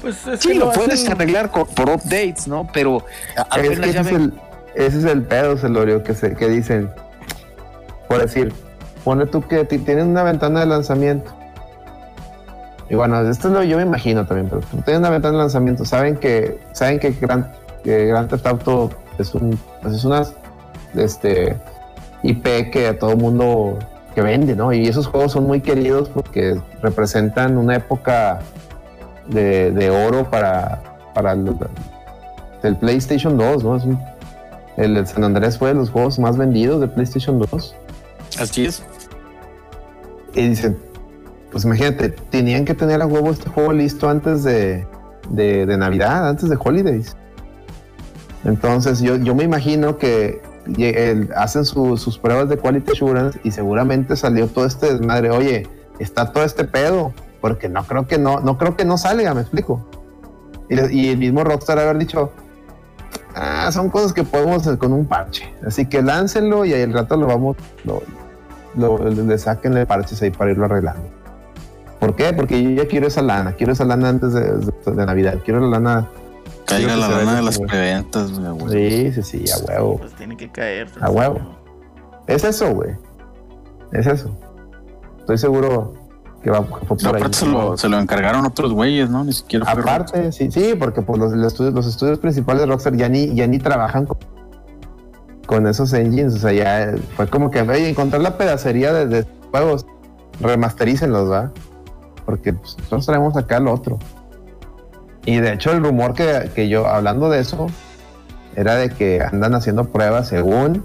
Pues 0.00 0.26
es 0.26 0.40
sí, 0.40 0.54
lo 0.54 0.72
puedes 0.72 1.02
hacen- 1.02 1.12
arreglar 1.12 1.50
por 1.50 1.90
updates, 1.90 2.48
¿no? 2.48 2.66
Pero 2.72 3.04
a- 3.36 3.42
es 3.42 3.46
apenas 3.68 3.80
que 3.80 3.92
ya 3.92 4.02
ven- 4.02 4.14
el, 4.16 4.40
ese 4.86 4.98
es 4.98 5.04
el 5.04 5.22
pedo, 5.22 5.56
Celorio, 5.56 6.02
que, 6.02 6.14
se, 6.14 6.34
que 6.34 6.48
dicen, 6.48 6.90
por 8.08 8.20
decir, 8.22 8.52
pone 9.04 9.26
tú 9.26 9.42
que 9.46 9.64
ti- 9.64 9.78
tienen 9.78 10.08
una 10.08 10.22
ventana 10.22 10.60
de 10.60 10.66
lanzamiento. 10.66 11.30
Y 12.90 12.94
bueno, 12.94 13.20
esto 13.28 13.48
es 13.48 13.54
lo 13.54 13.62
yo 13.62 13.76
me 13.76 13.82
imagino 13.82 14.24
también, 14.26 14.48
pero 14.48 14.62
tú 14.62 14.78
tienes 14.78 15.00
una 15.00 15.10
ventana 15.10 15.32
de 15.36 15.38
lanzamiento, 15.42 15.84
saben 15.84 16.16
que, 16.16 16.58
saben 16.72 16.98
que 16.98 17.10
Grand, 17.12 17.46
que 17.84 18.10
Auto 18.12 18.90
es 19.18 19.34
un, 19.34 19.58
pues 19.82 19.94
es 19.94 20.04
una 20.04 20.22
este, 20.94 21.56
IP 22.22 22.70
que 22.70 22.88
a 22.88 22.98
todo 22.98 23.14
mundo 23.16 23.78
que 24.14 24.22
vende, 24.22 24.56
¿no? 24.56 24.72
Y 24.72 24.86
esos 24.88 25.06
juegos 25.06 25.32
son 25.32 25.44
muy 25.46 25.60
queridos 25.60 26.08
porque 26.08 26.58
representan 26.82 27.58
una 27.58 27.76
época 27.76 28.38
de, 29.26 29.70
de 29.70 29.90
oro 29.90 30.30
para, 30.30 30.80
para 31.14 31.32
el, 31.32 31.54
el 32.62 32.76
PlayStation 32.76 33.36
2, 33.36 33.64
¿no? 33.64 33.76
Es 33.76 33.84
un- 33.84 34.00
el, 34.78 35.06
San 35.06 35.24
Andrés 35.24 35.58
fue 35.58 35.68
de 35.68 35.74
los 35.74 35.90
juegos 35.90 36.18
más 36.18 36.36
vendidos 36.38 36.80
de 36.80 36.88
PlayStation 36.88 37.38
2. 37.38 37.74
así 38.40 38.64
es. 38.66 38.82
Y 40.34 40.48
dicen, 40.48 40.76
pues 41.50 41.64
imagínate, 41.64 42.10
tenían 42.10 42.64
que 42.64 42.74
tener 42.74 43.02
a 43.02 43.06
huevo 43.06 43.30
este 43.30 43.48
juego 43.50 43.72
listo 43.72 44.08
antes 44.08 44.44
de, 44.44 44.86
de, 45.30 45.66
de 45.66 45.76
Navidad, 45.76 46.28
antes 46.28 46.48
de 46.48 46.56
Holidays. 46.62 47.16
Entonces 48.44 49.00
yo, 49.00 49.16
yo 49.16 49.34
me 49.34 49.44
imagino 49.44 49.98
que 49.98 50.40
el- 50.78 51.30
hacen 51.36 51.64
su- 51.64 51.96
sus 51.96 52.18
pruebas 52.18 52.48
de 52.48 52.56
Quality 52.56 52.92
Assurance 52.92 53.40
y 53.42 53.50
seguramente 53.50 54.16
salió 54.16 54.46
todo 54.48 54.64
este 54.66 54.92
desmadre. 54.92 55.30
Oye, 55.30 55.66
está 55.98 56.32
todo 56.32 56.44
este 56.44 56.64
pedo, 56.64 57.12
porque 57.40 57.68
no 57.68 57.82
creo 57.84 58.06
que 58.06 58.18
no, 58.18 58.40
no 58.40 58.58
creo 58.58 58.76
que 58.76 58.84
no 58.84 58.96
salga, 58.98 59.34
me 59.34 59.40
explico. 59.40 59.84
Y, 60.68 60.78
y 60.96 61.08
el 61.08 61.18
mismo 61.18 61.42
Rockstar 61.42 61.78
haber 61.78 61.98
dicho, 61.98 62.30
ah, 63.38 63.70
son 63.72 63.88
cosas 63.90 64.12
que 64.12 64.24
podemos 64.24 64.62
hacer 64.66 64.78
con 64.78 64.92
un 64.92 65.06
parche. 65.06 65.52
Así 65.66 65.86
que 65.86 66.02
láncenlo 66.02 66.64
y 66.64 66.72
ahí 66.72 66.82
el 66.82 66.92
rato 66.92 67.16
lo 67.16 67.26
vamos, 67.26 67.56
lo, 67.84 68.02
lo- 68.76 69.08
le 69.10 69.38
saquen 69.38 69.76
el 69.76 69.86
parches 69.86 70.20
ahí 70.22 70.30
para 70.30 70.50
irlo 70.50 70.64
arreglando. 70.66 71.08
¿Por 72.00 72.14
qué? 72.14 72.32
Porque 72.32 72.62
yo 72.62 72.70
ya 72.70 72.86
quiero 72.86 73.06
esa 73.08 73.22
lana, 73.22 73.52
quiero 73.52 73.72
esa 73.72 73.84
lana 73.84 74.08
antes 74.08 74.32
de, 74.32 74.40
de- 74.42 74.92
de 74.92 75.06
Navidad, 75.06 75.36
quiero 75.44 75.60
la 75.60 75.78
lana. 75.78 76.08
Caiga 76.66 76.96
la 76.96 77.08
lana 77.08 77.36
de 77.36 77.42
las 77.42 77.58
preventas, 77.58 78.38
güey, 78.38 78.50
güey. 78.52 79.12
Sí, 79.12 79.22
sí, 79.22 79.46
sí, 79.46 79.50
a 79.50 79.56
huevo. 79.64 79.98
Pues 79.98 80.14
tiene 80.14 80.36
que 80.36 80.50
caer. 80.50 80.88
A 81.00 81.10
huevo. 81.10 81.40
Es 82.26 82.44
eso, 82.44 82.74
güey. 82.74 82.90
Es 83.92 84.06
eso. 84.06 84.36
Estoy 85.20 85.38
seguro 85.38 85.94
que 86.42 86.50
va 86.50 86.58
ahí. 86.58 87.22
Se 87.32 87.46
lo, 87.46 87.76
se 87.76 87.88
lo 87.88 87.98
encargaron 87.98 88.44
otros 88.44 88.72
güeyes, 88.72 89.10
¿no? 89.10 89.24
Ni 89.24 89.32
siquiera 89.32 89.66
fue 89.66 89.82
Aparte, 89.82 90.32
sí, 90.32 90.50
sí, 90.50 90.74
porque 90.78 91.02
pues 91.02 91.18
los, 91.18 91.32
los 91.32 91.52
estudios, 91.52 91.74
los 91.74 91.86
estudios 91.86 92.18
principales 92.18 92.62
de 92.62 92.66
Rockstar 92.66 92.96
ya 92.96 93.08
ni, 93.08 93.34
ya 93.34 93.46
ni 93.46 93.58
trabajan 93.58 94.06
con, 94.06 94.18
con 95.46 95.66
esos 95.66 95.92
engines. 95.92 96.34
O 96.34 96.38
sea, 96.38 96.52
ya 96.52 96.94
fue 97.16 97.28
como 97.28 97.50
que, 97.50 97.62
oye, 97.62 97.88
encontrar 97.88 98.22
la 98.22 98.36
pedacería 98.36 98.92
de, 98.92 99.06
de 99.06 99.26
juegos, 99.50 99.86
remasterícenlos, 100.40 101.30
¿va? 101.30 101.50
Porque 102.24 102.52
pues, 102.52 102.76
nosotros 102.78 103.06
traemos 103.06 103.36
acá 103.36 103.58
lo 103.60 103.72
otro. 103.72 103.98
Y 105.24 105.38
de 105.38 105.54
hecho, 105.54 105.72
el 105.72 105.82
rumor 105.82 106.14
que, 106.14 106.50
que 106.54 106.68
yo, 106.68 106.86
hablando 106.86 107.28
de 107.28 107.40
eso, 107.40 107.66
era 108.56 108.76
de 108.76 108.90
que 108.90 109.22
andan 109.22 109.54
haciendo 109.54 109.84
pruebas 109.84 110.28
según 110.28 110.84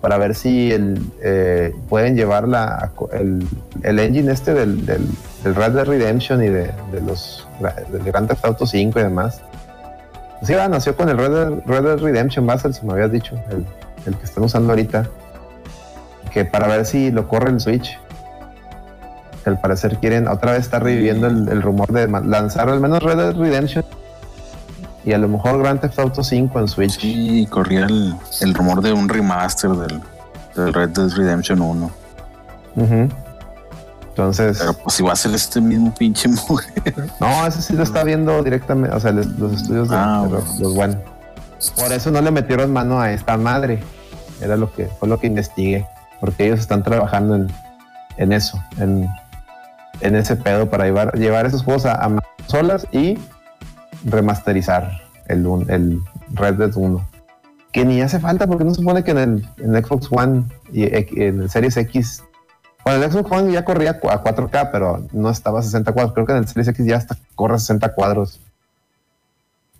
para 0.00 0.18
ver 0.18 0.34
si 0.34 0.72
el, 0.72 1.00
eh, 1.22 1.74
pueden 1.88 2.16
llevar 2.16 2.46
la, 2.46 2.92
el, 3.12 3.46
el 3.82 3.98
engine 3.98 4.32
este 4.32 4.54
del, 4.54 4.84
del, 4.86 5.06
Red 5.44 5.72
Dead 5.72 5.86
Redemption 5.86 6.42
y 6.42 6.48
de, 6.48 6.72
de 6.92 7.00
los 7.00 7.46
Grand 8.04 8.28
Theft 8.28 8.44
Auto 8.44 8.66
5 8.66 8.98
y 8.98 9.02
demás. 9.02 9.42
Sí, 10.42 10.54
va, 10.54 10.68
nació 10.68 10.96
con 10.96 11.08
el 11.08 11.16
Red 11.16 11.30
Dead, 11.30 11.66
Red 11.66 11.82
Dead 11.82 11.98
Redemption 11.98 12.46
Basel, 12.46 12.74
si 12.74 12.84
me 12.84 12.92
habías 12.92 13.10
dicho, 13.10 13.36
el, 13.50 13.64
que 14.16 14.24
están 14.24 14.44
usando 14.44 14.70
ahorita. 14.72 15.08
Que 16.32 16.44
para 16.44 16.66
ver 16.66 16.84
si 16.84 17.10
lo 17.10 17.26
corre 17.28 17.50
el 17.50 17.60
Switch. 17.60 17.98
Al 19.44 19.60
parecer 19.60 19.98
quieren 19.98 20.26
otra 20.26 20.52
vez 20.52 20.62
estar 20.62 20.82
reviviendo 20.82 21.28
el, 21.28 21.62
rumor 21.62 21.92
de 21.92 22.08
lanzar 22.08 22.68
al 22.68 22.80
menos 22.80 23.00
Red 23.02 23.16
Dead 23.16 23.36
Redemption 23.36 23.84
y 25.06 25.12
a 25.14 25.18
lo 25.18 25.28
mejor 25.28 25.58
Grand 25.60 25.80
Theft 25.80 25.98
Auto 25.98 26.22
5 26.22 26.60
en 26.60 26.68
Switch. 26.68 26.98
Sí, 27.00 27.46
corría 27.50 27.86
el, 27.86 28.14
el 28.42 28.52
rumor 28.54 28.82
de 28.82 28.92
un 28.92 29.08
remaster 29.08 29.70
del, 29.70 30.02
del 30.54 30.74
Red 30.74 30.90
Dead 30.90 31.08
Redemption 31.16 31.60
1. 31.62 31.90
Ujú. 32.76 33.08
Entonces, 34.08 34.58
Pero 34.58 34.72
pues 34.74 34.94
si 34.96 35.02
va 35.02 35.12
a 35.12 35.16
ser 35.16 35.34
este 35.34 35.60
mismo 35.60 35.94
pinche 35.94 36.28
mujer. 36.28 36.82
no, 37.20 37.46
ese 37.46 37.62
sí 37.62 37.74
lo 37.74 37.82
está 37.82 38.02
viendo 38.04 38.42
directamente, 38.42 38.94
o 38.94 39.00
sea, 39.00 39.12
les- 39.12 39.26
los 39.38 39.52
estudios 39.52 39.88
de, 39.90 39.96
Ah, 39.96 40.22
de 40.22 40.28
bueno. 40.28 40.44
los, 40.58 40.74
buenos. 40.74 40.96
Por 41.76 41.92
eso 41.92 42.10
no 42.10 42.20
le 42.20 42.30
metieron 42.30 42.72
mano 42.72 43.00
a 43.00 43.12
esta 43.12 43.36
madre. 43.36 43.82
Era 44.40 44.56
lo 44.56 44.72
que 44.72 44.86
fue 44.86 45.08
lo 45.08 45.18
que 45.18 45.26
investigué, 45.26 45.86
porque 46.20 46.46
ellos 46.46 46.60
están 46.60 46.82
trabajando 46.82 47.36
en, 47.36 47.52
en 48.18 48.32
eso, 48.32 48.62
en, 48.78 49.06
en 50.00 50.16
ese 50.16 50.36
pedo 50.36 50.68
para 50.68 50.84
llevar, 50.84 51.12
llevar 51.16 51.46
esos 51.46 51.62
juegos 51.62 51.86
a, 51.86 51.92
a 52.04 52.10
consolas 52.38 52.86
y 52.92 53.18
remasterizar 54.06 55.02
el, 55.28 55.46
el 55.68 56.00
Red 56.32 56.54
Dead 56.54 56.72
1. 56.74 57.08
Que 57.72 57.84
ni 57.84 58.00
hace 58.00 58.20
falta 58.20 58.46
porque 58.46 58.64
no 58.64 58.70
se 58.70 58.80
supone 58.80 59.04
que 59.04 59.10
en 59.10 59.18
el, 59.18 59.48
en 59.58 59.84
Xbox 59.84 60.08
One 60.10 60.44
y 60.72 60.84
en 60.84 61.42
el 61.42 61.50
Series 61.50 61.76
X. 61.76 62.24
Bueno, 62.84 63.02
el 63.02 63.10
Xbox 63.10 63.30
One 63.30 63.52
ya 63.52 63.64
corría 63.64 63.90
a 63.90 64.00
4K, 64.00 64.70
pero 64.72 65.06
no 65.12 65.28
estaba 65.28 65.60
a 65.60 65.62
60 65.62 65.92
cuadros. 65.92 66.14
Creo 66.14 66.24
que 66.24 66.32
en 66.32 66.38
el 66.38 66.48
Series 66.48 66.68
X 66.68 66.86
ya 66.86 66.96
hasta 66.96 67.18
corre 67.34 67.56
a 67.56 67.58
60 67.58 67.92
cuadros. 67.92 68.40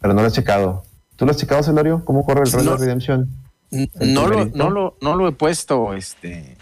Pero 0.00 0.12
no 0.12 0.20
lo 0.20 0.28
he 0.28 0.32
checado. 0.32 0.84
¿Tú 1.14 1.24
lo 1.24 1.30
has 1.30 1.38
checado, 1.38 1.62
Celorio? 1.62 2.04
¿Cómo 2.04 2.24
corre 2.24 2.42
el 2.42 2.52
Red 2.52 2.64
No. 2.64 2.70
Dead 2.72 2.80
Redemption? 2.80 3.30
No 3.70 4.26
lo, 4.26 4.44
no, 4.46 4.70
lo, 4.70 4.96
no 5.00 5.16
lo 5.16 5.28
he 5.28 5.32
puesto, 5.32 5.94
este. 5.94 6.56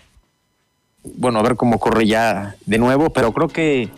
Bueno, 1.17 1.41
a 1.41 1.43
ver 1.43 1.57
cómo 1.57 1.79
corre 1.79 2.07
ya 2.07 2.57
de 2.65 2.79
nuevo, 2.79 3.11
pero 3.11 3.33
creo 3.33 3.49
que 3.49 3.91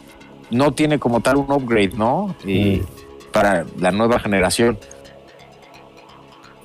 no 0.50 0.72
tiene 0.72 0.98
como 0.98 1.20
tal 1.20 1.36
un 1.36 1.52
upgrade, 1.52 1.92
¿no? 1.96 2.34
Y 2.44 2.82
Para 3.36 3.66
la 3.78 3.90
nueva 3.92 4.18
generación. 4.18 4.78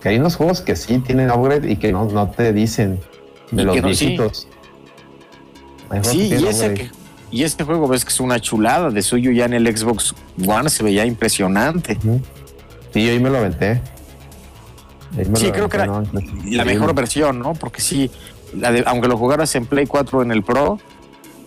Que 0.02 0.10
hay 0.10 0.18
unos 0.18 0.36
juegos 0.36 0.62
que 0.62 0.76
sí 0.76 0.98
tienen 1.00 1.30
upgrade 1.30 1.70
y 1.72 1.76
que 1.76 1.92
no, 1.92 2.06
no 2.06 2.30
te 2.30 2.54
dicen 2.54 3.00
de 3.52 3.62
Y 3.62 3.66
los 3.66 3.76
no, 3.82 3.94
sí. 3.94 4.06
viejitos. 4.08 4.48
Y 6.14 6.34
ese, 6.48 6.74
que- 6.74 6.90
y 7.30 7.44
este 7.44 7.64
juego 7.64 7.88
ves 7.88 8.04
que 8.06 8.10
es 8.10 8.20
una 8.20 8.40
chulada 8.40 8.90
de 8.90 9.02
suyo 9.02 9.32
ya 9.32 9.46
en 9.46 9.54
el 9.54 9.78
Xbox 9.78 10.16
One 10.48 10.70
se 10.70 10.84
veía 10.84 11.06
impresionante. 11.06 11.98
Sí, 12.94 13.06
yo 13.06 13.12
ahí 13.12 13.20
me 13.20 13.30
lo 13.30 13.38
aventé. 13.40 13.82
Me 15.16 15.26
Sí, 15.36 15.48
lo 15.48 15.52
creo 15.54 15.70
que 15.70 15.78
era 15.78 15.86
¿no? 15.88 16.04
la 16.46 16.64
mejor 16.66 16.94
versión, 16.96 17.40
¿no? 17.40 17.54
Porque 17.54 17.82
sí, 17.82 18.10
la 18.58 18.72
de- 18.72 18.84
aunque 18.86 19.08
lo 19.10 19.18
jugaras 19.18 19.54
en 19.56 19.66
Play 19.66 19.86
4 19.86 20.22
en 20.24 20.32
el 20.32 20.42
Pro, 20.44 20.80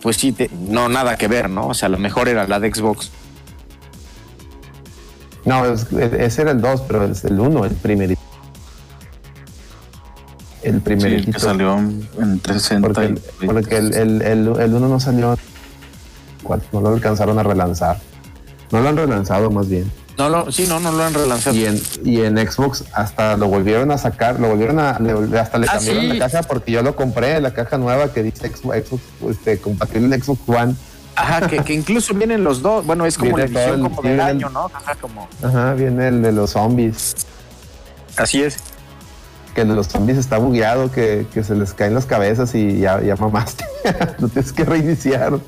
pues 0.03 0.17
sí, 0.17 0.31
te- 0.31 0.49
no, 0.69 0.87
nada 0.87 1.17
que 1.17 1.27
ver, 1.27 1.49
¿no? 1.49 1.67
O 1.69 1.73
sea, 1.73 1.89
la 1.89 1.97
mejor 1.97 2.27
era 2.29 2.47
la 2.47 2.59
de 2.59 2.71
Xbox. 2.73 3.11
No, 5.45 5.65
es- 5.65 5.87
ese 5.93 6.41
era 6.41 6.51
el 6.51 6.61
2, 6.61 6.81
pero 6.87 7.05
es 7.05 7.23
el 7.23 7.39
1, 7.39 7.65
el 7.65 7.71
primerito. 7.75 8.21
El 10.63 10.75
Sí, 10.75 10.79
primerito. 10.79 11.27
el 11.29 11.33
que 11.35 11.39
salió 11.39 11.77
en 11.77 12.07
en 12.19 12.39
360. 12.39 12.87
porque 12.87 13.05
el, 13.05 13.21
porque 13.45 13.77
el, 13.77 13.93
el, 13.93 14.21
el, 14.23 14.47
el 14.59 14.73
1 14.73 14.87
no 14.87 14.99
salió. 14.99 15.37
cuatro, 16.43 16.67
No 16.73 16.81
lo 16.81 16.89
alcanzaron 16.89 17.37
a 17.39 17.43
relanzar. 17.43 17.97
No 18.71 18.81
lo 18.81 18.89
han 18.89 18.97
relanzado 18.97 19.51
más 19.51 19.69
bien. 19.69 19.91
No, 20.17 20.29
lo, 20.29 20.51
sí, 20.51 20.65
no, 20.67 20.79
no 20.79 20.91
lo 20.91 21.03
han 21.03 21.13
relanzado. 21.13 21.55
Y 21.55 21.65
en, 21.65 21.79
y 22.03 22.21
en 22.21 22.37
Xbox 22.37 22.85
hasta 22.93 23.35
lo 23.37 23.47
volvieron 23.47 23.91
a 23.91 23.97
sacar, 23.97 24.39
lo 24.39 24.47
volvieron 24.47 24.79
a, 24.79 24.97
le- 24.99 25.39
hasta 25.39 25.57
le 25.59 25.67
Ah, 25.67 25.73
cambiaron 25.73 26.01
sí. 26.03 26.07
la 26.07 26.29
caja 26.29 26.43
porque 26.43 26.71
yo 26.71 26.81
lo 26.81 26.95
compré, 26.95 27.39
la 27.41 27.53
caja 27.53 27.77
nueva 27.77 28.11
que 28.13 28.23
dice 28.23 28.47
Xbox, 28.49 28.87
Xbox, 28.87 29.01
este, 29.31 29.57
compatible 29.59 30.15
en 30.15 30.23
Xbox 30.23 30.39
One. 30.47 30.75
Ajá, 31.15 31.47
que, 31.47 31.57
que 31.63 31.73
incluso 31.73 32.13
vienen 32.13 32.43
los 32.43 32.61
dos. 32.61 32.85
Bueno, 32.85 33.05
es 33.05 33.17
como 33.17 33.35
Viene 33.37 33.51
la 33.51 33.63
edición 33.65 33.81
como 33.89 34.01
del 34.01 34.19
año, 34.19 34.49
¿no? 34.49 34.69
Ajá, 34.73 34.95
como. 34.95 35.27
Ajá, 35.41 35.73
viene 35.73 36.07
el 36.09 36.21
de 36.21 36.31
los 36.31 36.51
zombies. 36.51 37.15
Así 38.17 38.43
es. 38.43 38.57
Que 39.53 39.61
el 39.61 39.69
de 39.69 39.75
los 39.75 39.87
zombies 39.87 40.17
está 40.17 40.37
bugueado, 40.37 40.91
que, 40.91 41.25
que 41.33 41.43
se 41.43 41.55
les 41.55 41.73
caen 41.73 41.93
las 41.93 42.05
cabezas 42.05 42.53
y 42.55 42.79
ya, 42.79 43.01
ya 43.01 43.15
mamaste. 43.15 43.63
lo 44.19 44.27
tienes 44.27 44.51
que 44.51 44.65
reiniciar. 44.65 45.39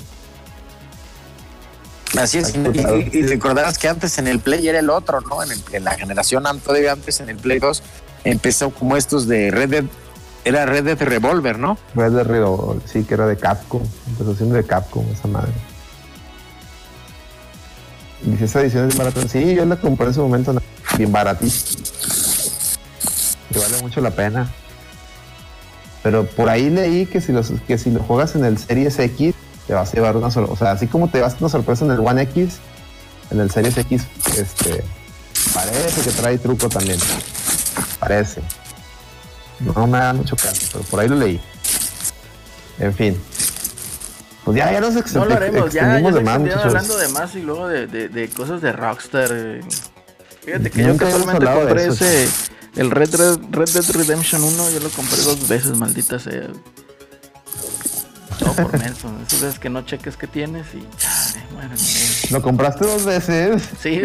Así 2.18 2.38
es, 2.38 2.54
y, 2.54 2.58
y- 2.58 3.18
y 3.18 3.22
recordarás 3.26 3.76
que 3.76 3.86
antes 3.86 4.16
en 4.18 4.26
el 4.28 4.40
Play 4.40 4.66
era 4.66 4.78
el 4.78 4.88
otro, 4.88 5.20
¿no? 5.20 5.42
En, 5.42 5.50
el- 5.52 5.62
en 5.72 5.84
la 5.84 5.92
generación 5.94 6.46
an- 6.46 6.58
todavía 6.60 6.92
antes, 6.92 7.20
en 7.20 7.28
el 7.28 7.36
Play 7.36 7.58
2, 7.58 7.82
empezó 8.24 8.70
como 8.70 8.96
estos 8.96 9.28
de 9.28 9.50
Red 9.50 9.68
Dead, 9.68 9.84
era 10.48 10.66
Red 10.66 10.84
Dead 10.84 11.00
Revolver, 11.00 11.58
¿no? 11.58 11.78
Red 11.94 12.12
Dead 12.12 12.26
Redemption, 12.26 12.82
sí, 12.86 13.04
que 13.04 13.14
era 13.14 13.26
de 13.26 13.36
Capcom. 13.36 13.82
Empezó 14.08 14.34
siendo 14.34 14.54
de 14.54 14.64
Capcom 14.64 15.04
esa 15.12 15.28
madre. 15.28 15.52
Dice, 18.22 18.46
esa 18.46 18.60
edición 18.62 18.88
es 18.88 18.96
barata. 18.96 19.28
Sí, 19.28 19.54
yo 19.54 19.64
la 19.64 19.76
compré 19.76 20.06
en 20.06 20.10
ese 20.12 20.20
momento, 20.20 20.54
bien 20.96 21.12
baratita. 21.12 21.54
Que 23.52 23.58
vale 23.58 23.82
mucho 23.82 24.00
la 24.00 24.10
pena. 24.10 24.50
Pero 26.02 26.24
por 26.26 26.48
ahí 26.48 26.70
leí 26.70 27.06
que 27.06 27.20
si, 27.20 27.32
los, 27.32 27.52
que 27.66 27.76
si 27.76 27.90
lo 27.90 28.00
juegas 28.00 28.34
en 28.34 28.44
el 28.44 28.58
Series 28.58 28.98
X, 28.98 29.34
te 29.66 29.74
vas 29.74 29.90
a 29.90 29.92
llevar 29.92 30.16
una 30.16 30.30
sorpresa. 30.30 30.52
O 30.52 30.56
sea, 30.56 30.72
así 30.72 30.86
como 30.86 31.08
te 31.08 31.20
vas 31.20 31.36
una 31.40 31.50
sorpresa 31.50 31.84
en 31.84 31.90
el 31.90 32.00
One 32.00 32.22
X, 32.22 32.58
en 33.30 33.40
el 33.40 33.50
Series 33.50 33.76
X, 33.76 34.06
este, 34.36 34.82
parece 35.52 36.00
que 36.02 36.10
trae 36.16 36.38
truco 36.38 36.68
también. 36.68 36.98
Parece. 37.98 38.40
No 39.60 39.86
me 39.86 39.98
da 39.98 40.12
mucho 40.12 40.36
caso, 40.36 40.66
pero 40.72 40.84
por 40.84 41.00
ahí 41.00 41.08
lo 41.08 41.16
leí. 41.16 41.40
En 42.78 42.94
fin. 42.94 43.20
Pues 44.44 44.56
ya, 44.56 44.72
ya 44.72 44.80
nos 44.80 44.96
ex- 44.96 45.12
No 45.14 45.24
lo 45.26 45.34
haremos, 45.34 45.72
ya, 45.72 46.00
ya 46.00 46.10
de 46.10 46.20
más, 46.22 46.40
hablando 46.64 46.96
de 46.96 47.08
más 47.08 47.34
y 47.34 47.42
luego 47.42 47.68
de, 47.68 47.86
de- 47.86 48.08
de 48.08 48.28
cosas 48.30 48.60
de 48.62 48.72
Rockstar. 48.72 49.30
eh. 49.32 49.60
Fíjate 50.44 50.70
que 50.70 50.82
Nunca 50.82 51.10
yo 51.10 51.16
casualmente 51.18 51.52
compré 51.52 51.86
ese, 51.88 52.28
el 52.76 52.90
Red, 52.90 53.14
Red, 53.14 53.38
Red 53.50 53.68
Dead 53.70 53.90
Redemption 53.94 54.42
1, 54.44 54.70
yo 54.70 54.80
lo 54.80 54.88
compré 54.90 55.20
dos 55.22 55.46
veces, 55.48 55.76
maldita 55.76 56.18
sea. 56.18 56.46
Todo 58.38 58.52
por 58.54 58.78
menso, 58.78 59.10
esas 59.26 59.40
veces 59.42 59.58
que 59.58 59.68
no 59.68 59.82
cheques 59.82 60.16
que 60.16 60.26
tienes 60.28 60.66
y 60.72 60.86
chale, 60.96 61.44
bueno. 61.52 61.74
Lo 62.30 62.40
compraste 62.40 62.86
dos 62.86 63.04
veces. 63.04 63.62
Sí, 63.82 64.00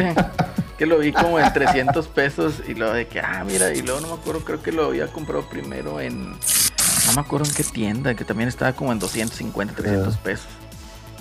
que 0.78 0.86
lo 0.86 0.98
vi 1.00 1.12
como 1.14 1.40
en 1.40 1.52
300 1.54 2.08
pesos 2.08 2.56
y 2.68 2.74
luego 2.74 2.94
de 2.94 3.08
que, 3.08 3.20
ah, 3.20 3.44
mira, 3.45 3.74
y 3.74 3.82
luego 3.82 4.02
no 4.02 4.08
me 4.08 4.14
acuerdo, 4.16 4.44
creo 4.44 4.62
que 4.62 4.72
lo 4.72 4.86
había 4.88 5.08
comprado 5.08 5.48
primero 5.50 6.00
en, 6.02 6.32
no 6.32 7.14
me 7.16 7.22
acuerdo 7.22 7.45
en 7.48 7.54
qué 7.54 7.64
tienda, 7.64 8.16
que 8.16 8.26
también 8.26 8.50
estaba 8.50 8.74
como 8.74 8.91
en 8.91 9.00
250, 9.00 9.76
300 9.76 10.18
pesos. 10.18 10.48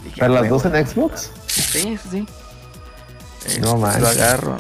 Dije, 0.04 0.16
¿Pero 0.20 0.36
"Ah, 0.36 0.40
las 0.40 0.48
dos 0.50 0.64
huevo". 0.64 0.76
en 0.76 0.86
Xbox? 0.86 1.30
Sí, 1.46 1.62
sí, 1.70 1.98
sí. 2.10 2.26
Este, 3.46 3.60
No 3.60 3.72
Lo 3.72 3.76
manches. 3.78 4.04
agarro. 4.08 4.56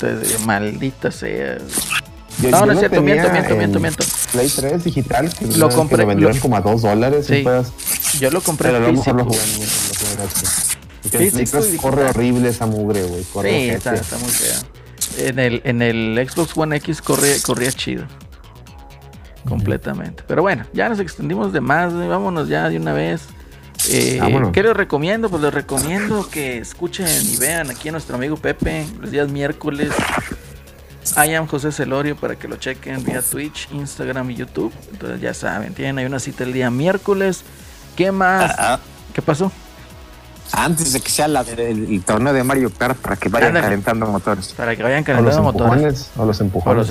Entonces, 0.00 0.40
maldita 0.40 1.10
sea. 1.10 1.58
Yo- 1.58 2.50
No, 2.50 2.60
yo 2.60 2.66
no 2.66 2.72
es 2.72 2.74
lo 2.76 2.78
cierto, 2.80 3.02
miento, 3.02 3.30
miento, 3.30 3.54
miento, 3.56 3.76
en 3.78 3.82
miento. 3.82 4.04
Play 4.32 4.48
3 4.48 4.84
digital, 4.84 5.32
que 5.34 5.46
Lo 5.58 5.68
que 5.68 5.74
compré- 5.76 5.98
lo 5.98 6.06
vendieron 6.06 6.36
lo- 6.36 6.42
como 6.42 6.56
a 6.56 6.60
dos 6.62 6.82
dólares. 6.82 7.26
Sí. 7.26 7.42
pedazo, 7.42 7.72
Yo 8.18 8.30
lo 8.30 8.40
compré 8.40 8.70
pero 8.70 8.84
a 8.84 8.88
lo 8.88 8.92
mejor 8.94 9.14
lo 9.16 9.24
jugué 9.24 9.38
en, 9.44 9.58
lo 10.16 10.22
en. 10.24 10.81
Porque 11.12 11.24
en 11.24 11.30
Play 11.32 11.46
Físico 11.46 11.58
y 11.58 11.62
3 11.68 11.80
corre 11.80 12.04
horrible 12.04 12.48
esa 12.48 12.66
mugre, 12.66 13.02
güey. 13.02 13.22
Corre 13.24 13.50
Sí, 13.50 13.70
está, 13.70 13.94
está 13.94 14.18
muy 14.18 14.30
fea. 14.30 15.28
En 15.28 15.38
el, 15.38 15.60
en 15.64 15.82
el 15.82 16.28
Xbox 16.28 16.56
One 16.56 16.76
X 16.76 17.02
corría, 17.02 17.34
corría 17.42 17.70
chido. 17.72 18.04
Completamente. 19.46 20.22
Pero 20.26 20.42
bueno, 20.42 20.64
ya 20.72 20.88
nos 20.88 21.00
extendimos 21.00 21.52
de 21.52 21.60
más. 21.60 21.92
Vámonos 21.92 22.48
ya 22.48 22.68
de 22.68 22.76
una 22.76 22.92
vez. 22.92 23.22
Eh. 23.90 24.20
¿Qué 24.52 24.62
les 24.62 24.76
recomiendo? 24.76 25.28
Pues 25.28 25.42
les 25.42 25.52
recomiendo 25.52 26.28
que 26.30 26.58
escuchen 26.58 27.08
y 27.08 27.36
vean 27.36 27.70
aquí 27.70 27.88
a 27.88 27.92
nuestro 27.92 28.16
amigo 28.16 28.36
Pepe 28.36 28.86
los 29.00 29.10
días 29.10 29.28
miércoles. 29.28 29.90
I 31.16 31.34
am 31.34 31.48
José 31.48 31.72
Celorio 31.72 32.16
para 32.16 32.36
que 32.36 32.46
lo 32.46 32.56
chequen 32.56 33.04
vía 33.04 33.20
Twitch, 33.22 33.68
Instagram 33.72 34.30
y 34.30 34.36
YouTube. 34.36 34.72
Entonces 34.92 35.20
ya 35.20 35.34
saben, 35.34 35.74
tienen 35.74 35.98
ahí 35.98 36.06
una 36.06 36.20
cita 36.20 36.44
el 36.44 36.52
día 36.52 36.70
miércoles. 36.70 37.42
¿Qué 37.96 38.12
más? 38.12 38.54
Ah, 38.56 38.78
¿Qué 39.12 39.20
pasó? 39.20 39.50
Antes 40.52 40.92
de 40.92 41.00
que 41.00 41.10
sea 41.10 41.28
la- 41.28 41.40
el, 41.42 41.92
el 41.92 42.02
torneo 42.04 42.32
de 42.32 42.44
Mario 42.44 42.70
Kart 42.76 42.96
para 42.98 43.16
que 43.16 43.28
vayan 43.28 43.48
Ándale. 43.48 43.66
calentando 43.66 44.06
motores. 44.06 44.48
Para 44.56 44.76
que 44.76 44.82
vayan 44.82 44.98
O 45.02 45.06
los 45.22 45.34
calentando 45.36 45.42
motores. 45.42 46.10
O 46.16 46.24
los 46.24 46.40
empujones. 46.40 46.72
O 46.72 46.78
los 46.78 46.90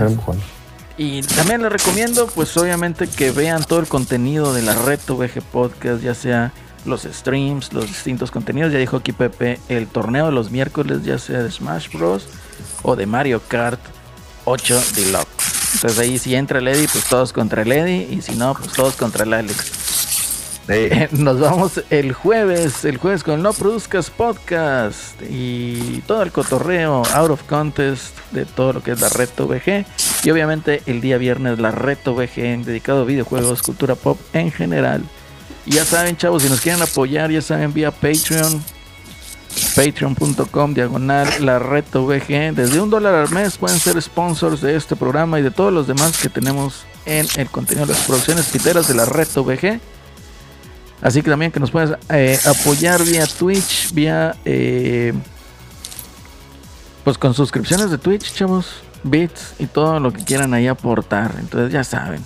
empujones. 0.00 0.44
Y 0.96 1.22
también 1.22 1.62
les 1.62 1.72
recomiendo, 1.72 2.26
pues 2.26 2.54
obviamente 2.56 3.06
que 3.08 3.30
vean 3.30 3.64
todo 3.64 3.80
el 3.80 3.86
contenido 3.88 4.52
de 4.52 4.62
la 4.62 4.74
Reto 4.74 5.16
VG 5.16 5.40
Podcast, 5.42 6.02
ya 6.02 6.14
sea 6.14 6.52
los 6.84 7.02
streams, 7.02 7.72
los 7.72 7.86
distintos 7.86 8.30
contenidos. 8.30 8.70
Ya 8.72 8.78
dijo 8.78 8.98
aquí 8.98 9.12
Pepe, 9.12 9.58
el 9.68 9.86
torneo 9.86 10.26
de 10.26 10.32
los 10.32 10.50
miércoles, 10.50 11.02
ya 11.02 11.18
sea 11.18 11.42
de 11.42 11.50
Smash 11.50 11.90
Bros. 11.92 12.26
o 12.82 12.96
de 12.96 13.06
Mario 13.06 13.40
Kart 13.48 13.80
8 14.44 14.82
Deluxe. 14.94 15.26
Entonces 15.74 15.98
ahí 16.00 16.18
si 16.18 16.34
entra 16.34 16.58
el 16.58 16.68
Eddie, 16.68 16.88
pues 16.92 17.04
todos 17.04 17.32
contra 17.32 17.62
el 17.62 17.72
Eddie. 17.72 18.08
Y 18.10 18.20
si 18.22 18.32
no, 18.36 18.54
pues 18.54 18.70
todos 18.72 18.94
contra 18.96 19.24
el 19.24 19.32
Alex. 19.32 19.72
Sí. 20.66 20.88
Nos 21.22 21.40
vamos 21.40 21.82
el 21.90 22.12
jueves, 22.12 22.84
el 22.84 22.98
jueves 22.98 23.24
con 23.24 23.42
No 23.42 23.52
Produzcas 23.52 24.10
Podcast 24.10 25.20
y 25.28 26.00
todo 26.06 26.22
el 26.22 26.32
cotorreo 26.32 27.02
out 27.14 27.30
of 27.30 27.42
contest 27.44 28.16
de 28.30 28.44
todo 28.44 28.74
lo 28.74 28.82
que 28.82 28.92
es 28.92 29.00
la 29.00 29.08
Reto 29.08 29.46
VG. 29.46 29.84
Y 30.22 30.30
obviamente 30.30 30.82
el 30.86 31.00
día 31.00 31.18
viernes 31.18 31.58
la 31.58 31.70
Reto 31.70 32.14
VG 32.14 32.64
dedicado 32.64 33.02
a 33.02 33.04
videojuegos, 33.04 33.62
cultura 33.62 33.94
pop 33.94 34.18
en 34.32 34.52
general. 34.52 35.02
Y 35.66 35.72
ya 35.72 35.84
saben, 35.84 36.16
chavos, 36.16 36.42
si 36.42 36.48
nos 36.48 36.60
quieren 36.60 36.82
apoyar, 36.82 37.30
ya 37.30 37.42
saben, 37.42 37.72
vía 37.72 37.90
Patreon. 37.90 38.62
Patreon.com 39.74 40.74
diagonal 40.74 41.28
la 41.40 41.58
reto 41.58 42.06
VG. 42.06 42.54
Desde 42.54 42.80
un 42.80 42.90
dólar 42.90 43.14
al 43.14 43.30
mes 43.30 43.58
pueden 43.58 43.78
ser 43.78 44.00
sponsors 44.00 44.60
de 44.60 44.76
este 44.76 44.96
programa 44.96 45.38
y 45.40 45.42
de 45.42 45.50
todos 45.50 45.72
los 45.72 45.86
demás 45.86 46.18
que 46.18 46.28
tenemos 46.28 46.84
en 47.04 47.26
el 47.36 47.50
contenido 47.50 47.86
de 47.86 47.94
las 47.94 48.04
producciones 48.04 48.46
piteras 48.46 48.88
de 48.88 48.94
la 48.94 49.04
reto 49.04 49.44
VG. 49.44 49.80
Así 51.02 51.22
que 51.22 51.30
también 51.30 51.50
que 51.50 51.60
nos 51.60 51.70
puedes 51.70 51.92
eh, 52.10 52.38
apoyar 52.46 53.02
vía 53.04 53.24
Twitch, 53.26 53.92
vía 53.94 54.34
eh, 54.44 55.14
pues 57.04 57.16
con 57.18 57.34
suscripciones 57.34 57.90
de 57.90 57.98
Twitch, 57.98 58.34
chavos, 58.34 58.82
bits 59.02 59.54
y 59.58 59.66
todo 59.66 59.98
lo 60.00 60.12
que 60.12 60.22
quieran 60.24 60.52
ahí 60.54 60.66
aportar. 60.68 61.34
Entonces 61.38 61.72
ya 61.72 61.84
saben. 61.84 62.22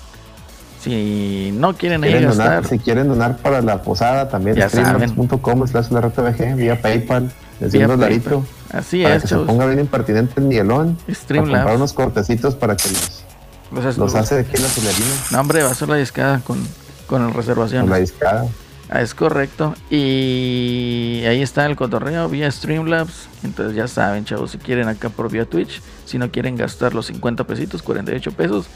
Si 0.83 1.51
no 1.55 1.75
quieren 1.77 2.05
ahí 2.05 2.12
gastar, 2.20 2.47
donar, 2.47 2.67
si 2.67 2.78
quieren 2.78 3.09
donar 3.09 3.39
para 3.39 3.62
la 3.62 3.81
posada, 3.83 4.28
también 4.28 4.57
streamers.com 4.69 5.67
slash 5.67 5.91
la 5.91 6.01
reta 6.03 6.20
VG, 6.23 6.57
vía 6.57 6.83
PayPal, 6.83 7.33
desde 7.61 7.78
Vía 7.78 7.89
un. 7.89 7.99
PayPal. 8.01 8.43
Así 8.70 9.03
para 9.03 9.15
es, 9.15 9.23
que 9.23 9.28
se 9.28 9.36
ponga 9.36 9.67
bien 9.67 9.78
impertinente 9.81 10.35
el 10.41 10.47
Miguelón. 10.47 10.97
Para 10.97 11.15
Streamlabs. 11.15 11.57
comprar 11.59 11.77
unos 11.77 11.93
cortecitos 11.93 12.55
para 12.57 12.77
que 12.77 12.89
los, 12.91 13.85
Los- 13.85 13.97
los 13.97 14.15
hace 14.15 14.35
de 14.35 14.41
aquí 14.43 14.57
en 14.57 14.62
la 14.62 14.69
solerina, 14.69 15.07
No, 15.31 15.41
hombre, 15.41 15.62
va 15.62 15.70
a 15.70 15.75
ser 15.75 15.89
la 15.89 15.97
discada 15.97 16.41
con, 16.41 16.59
con 17.07 17.25
la 17.25 17.33
reservación. 17.33 17.83
con 17.83 17.91
la 17.91 17.99
discada. 17.99 18.47
Ah, 18.94 19.00
es 19.00 19.12
correcto. 19.12 19.74
Y 19.90 21.24
ahí 21.26 21.42
está 21.42 21.66
el 21.66 21.74
cotorreo 21.74 22.28
vía 22.28 22.48
Streamlabs. 22.48 23.28
Entonces 23.42 23.74
ya 23.74 23.89
saben, 23.89 24.24
chavos, 24.24 24.52
si 24.52 24.58
quieren 24.58 24.86
acá 24.86 25.08
por 25.08 25.28
vía 25.32 25.47
Twitch, 25.47 25.82
si 26.05 26.16
no 26.16 26.31
quieren 26.31 26.55
gastar 26.55 26.94
los 26.94 27.06
50 27.06 27.44
pesitos, 27.44 27.82
48 27.82 28.31
pesos, 28.31 28.66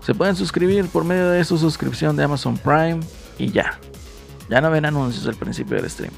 se 0.00 0.14
pueden 0.14 0.36
suscribir 0.36 0.86
por 0.86 1.02
medio 1.02 1.28
de 1.28 1.44
su 1.44 1.58
suscripción 1.58 2.14
de 2.14 2.22
Amazon 2.22 2.56
Prime 2.56 3.00
y 3.36 3.50
ya. 3.50 3.80
Ya 4.48 4.60
no 4.60 4.70
ven 4.70 4.84
anuncios 4.84 5.26
al 5.26 5.34
principio 5.34 5.76
del 5.76 5.90
stream. 5.90 6.12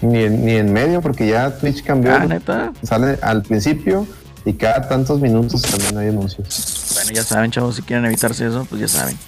Ni 0.00 0.22
en, 0.22 0.46
ni 0.46 0.52
en 0.52 0.72
medio, 0.72 1.02
porque 1.02 1.28
ya 1.28 1.54
Twitch 1.58 1.84
cambió. 1.84 2.14
Ah, 2.14 2.24
neta. 2.24 2.72
Sale 2.82 3.18
al 3.20 3.42
principio 3.42 4.06
y 4.46 4.54
cada 4.54 4.88
tantos 4.88 5.20
minutos 5.20 5.60
también 5.60 5.98
hay 5.98 6.08
anuncios. 6.08 6.94
Bueno, 6.94 7.10
ya 7.12 7.24
saben, 7.24 7.50
chavos, 7.50 7.76
si 7.76 7.82
quieren 7.82 8.06
evitarse 8.06 8.46
eso, 8.46 8.66
pues 8.70 8.80
ya 8.80 8.88
saben. 8.88 9.18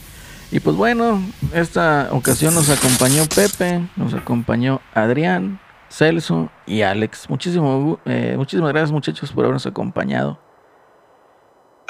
Y 0.50 0.60
pues 0.60 0.76
bueno, 0.76 1.22
esta 1.52 2.08
ocasión 2.12 2.54
nos 2.54 2.70
acompañó 2.70 3.24
Pepe, 3.34 3.88
nos 3.96 4.14
acompañó 4.14 4.80
Adrián, 4.94 5.60
Celso 5.90 6.50
y 6.66 6.82
Alex. 6.82 7.28
Muchísimo, 7.28 7.98
eh, 8.04 8.34
muchísimas 8.36 8.70
gracias 8.70 8.92
muchachos 8.92 9.32
por 9.32 9.44
habernos 9.44 9.66
acompañado. 9.66 10.38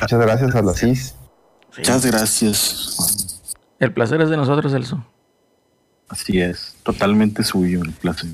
Muchas 0.00 0.20
gracias 0.20 0.54
a 0.54 0.62
la 0.62 0.72
CIS. 0.72 1.14
Sí. 1.70 1.78
Muchas 1.78 2.06
gracias. 2.06 3.56
El 3.78 3.92
placer 3.92 4.20
es 4.20 4.30
de 4.30 4.36
nosotros, 4.36 4.72
Celso. 4.72 5.04
Así 6.08 6.40
es, 6.40 6.76
totalmente 6.82 7.42
suyo 7.42 7.82
el 7.82 7.92
placer. 7.92 8.30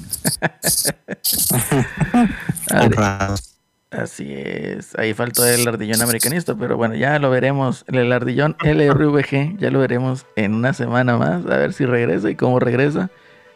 Así 3.91 4.33
es. 4.33 4.97
Ahí 4.99 5.15
faltó 5.15 5.45
el 5.47 5.67
ardillón 5.67 6.01
americanista, 6.01 6.55
pero 6.55 6.77
bueno, 6.77 6.95
ya 6.95 7.19
lo 7.19 7.29
veremos. 7.29 7.85
El 7.89 8.13
ardillón 8.13 8.57
LRVG, 8.63 9.57
ya 9.59 9.71
lo 9.71 9.81
veremos 9.81 10.27
en 10.37 10.55
una 10.55 10.73
semana 10.73 11.17
más. 11.17 11.45
A 11.47 11.57
ver 11.57 11.73
si 11.73 11.87
regresa 11.87 12.31
y 12.31 12.37
cómo 12.37 12.61
regresa. 12.61 13.11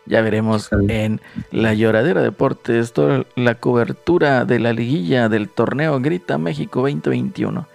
Ya 0.06 0.20
veremos 0.20 0.68
en 0.88 1.20
la 1.50 1.72
lloradera 1.72 2.20
deportes 2.20 2.92
toda 2.92 3.24
la 3.36 3.54
cobertura 3.54 4.44
de 4.44 4.58
la 4.58 4.74
liguilla 4.74 5.30
del 5.30 5.48
torneo 5.48 5.98
Grita 6.00 6.36
México 6.36 6.80
2021. 6.80 7.66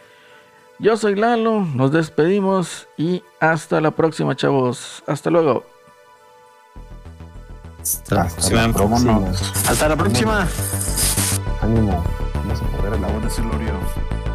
Yo 0.77 0.95
soy 0.95 1.15
Lalo, 1.15 1.61
nos 1.73 1.91
despedimos 1.91 2.87
y 2.97 3.23
hasta 3.39 3.81
la 3.81 3.91
próxima, 3.91 4.35
chavos. 4.35 5.01
Hasta 5.07 5.31
luego. 5.31 5.65
Hasta 7.81 8.15
la 8.15 8.21
Hasta 8.21 8.35
próxima. 8.35 8.67
la 8.67 8.73
próxima. 8.73 9.31
Hasta 9.67 9.89
la 9.89 9.95
próxima. 9.95 10.47
Ánimo. 11.61 12.18
Vamos 12.49 12.63
a 12.63 12.77
poder 12.77 12.93
el 12.93 13.03
agua. 13.03 13.29
Celorio. 13.29 14.28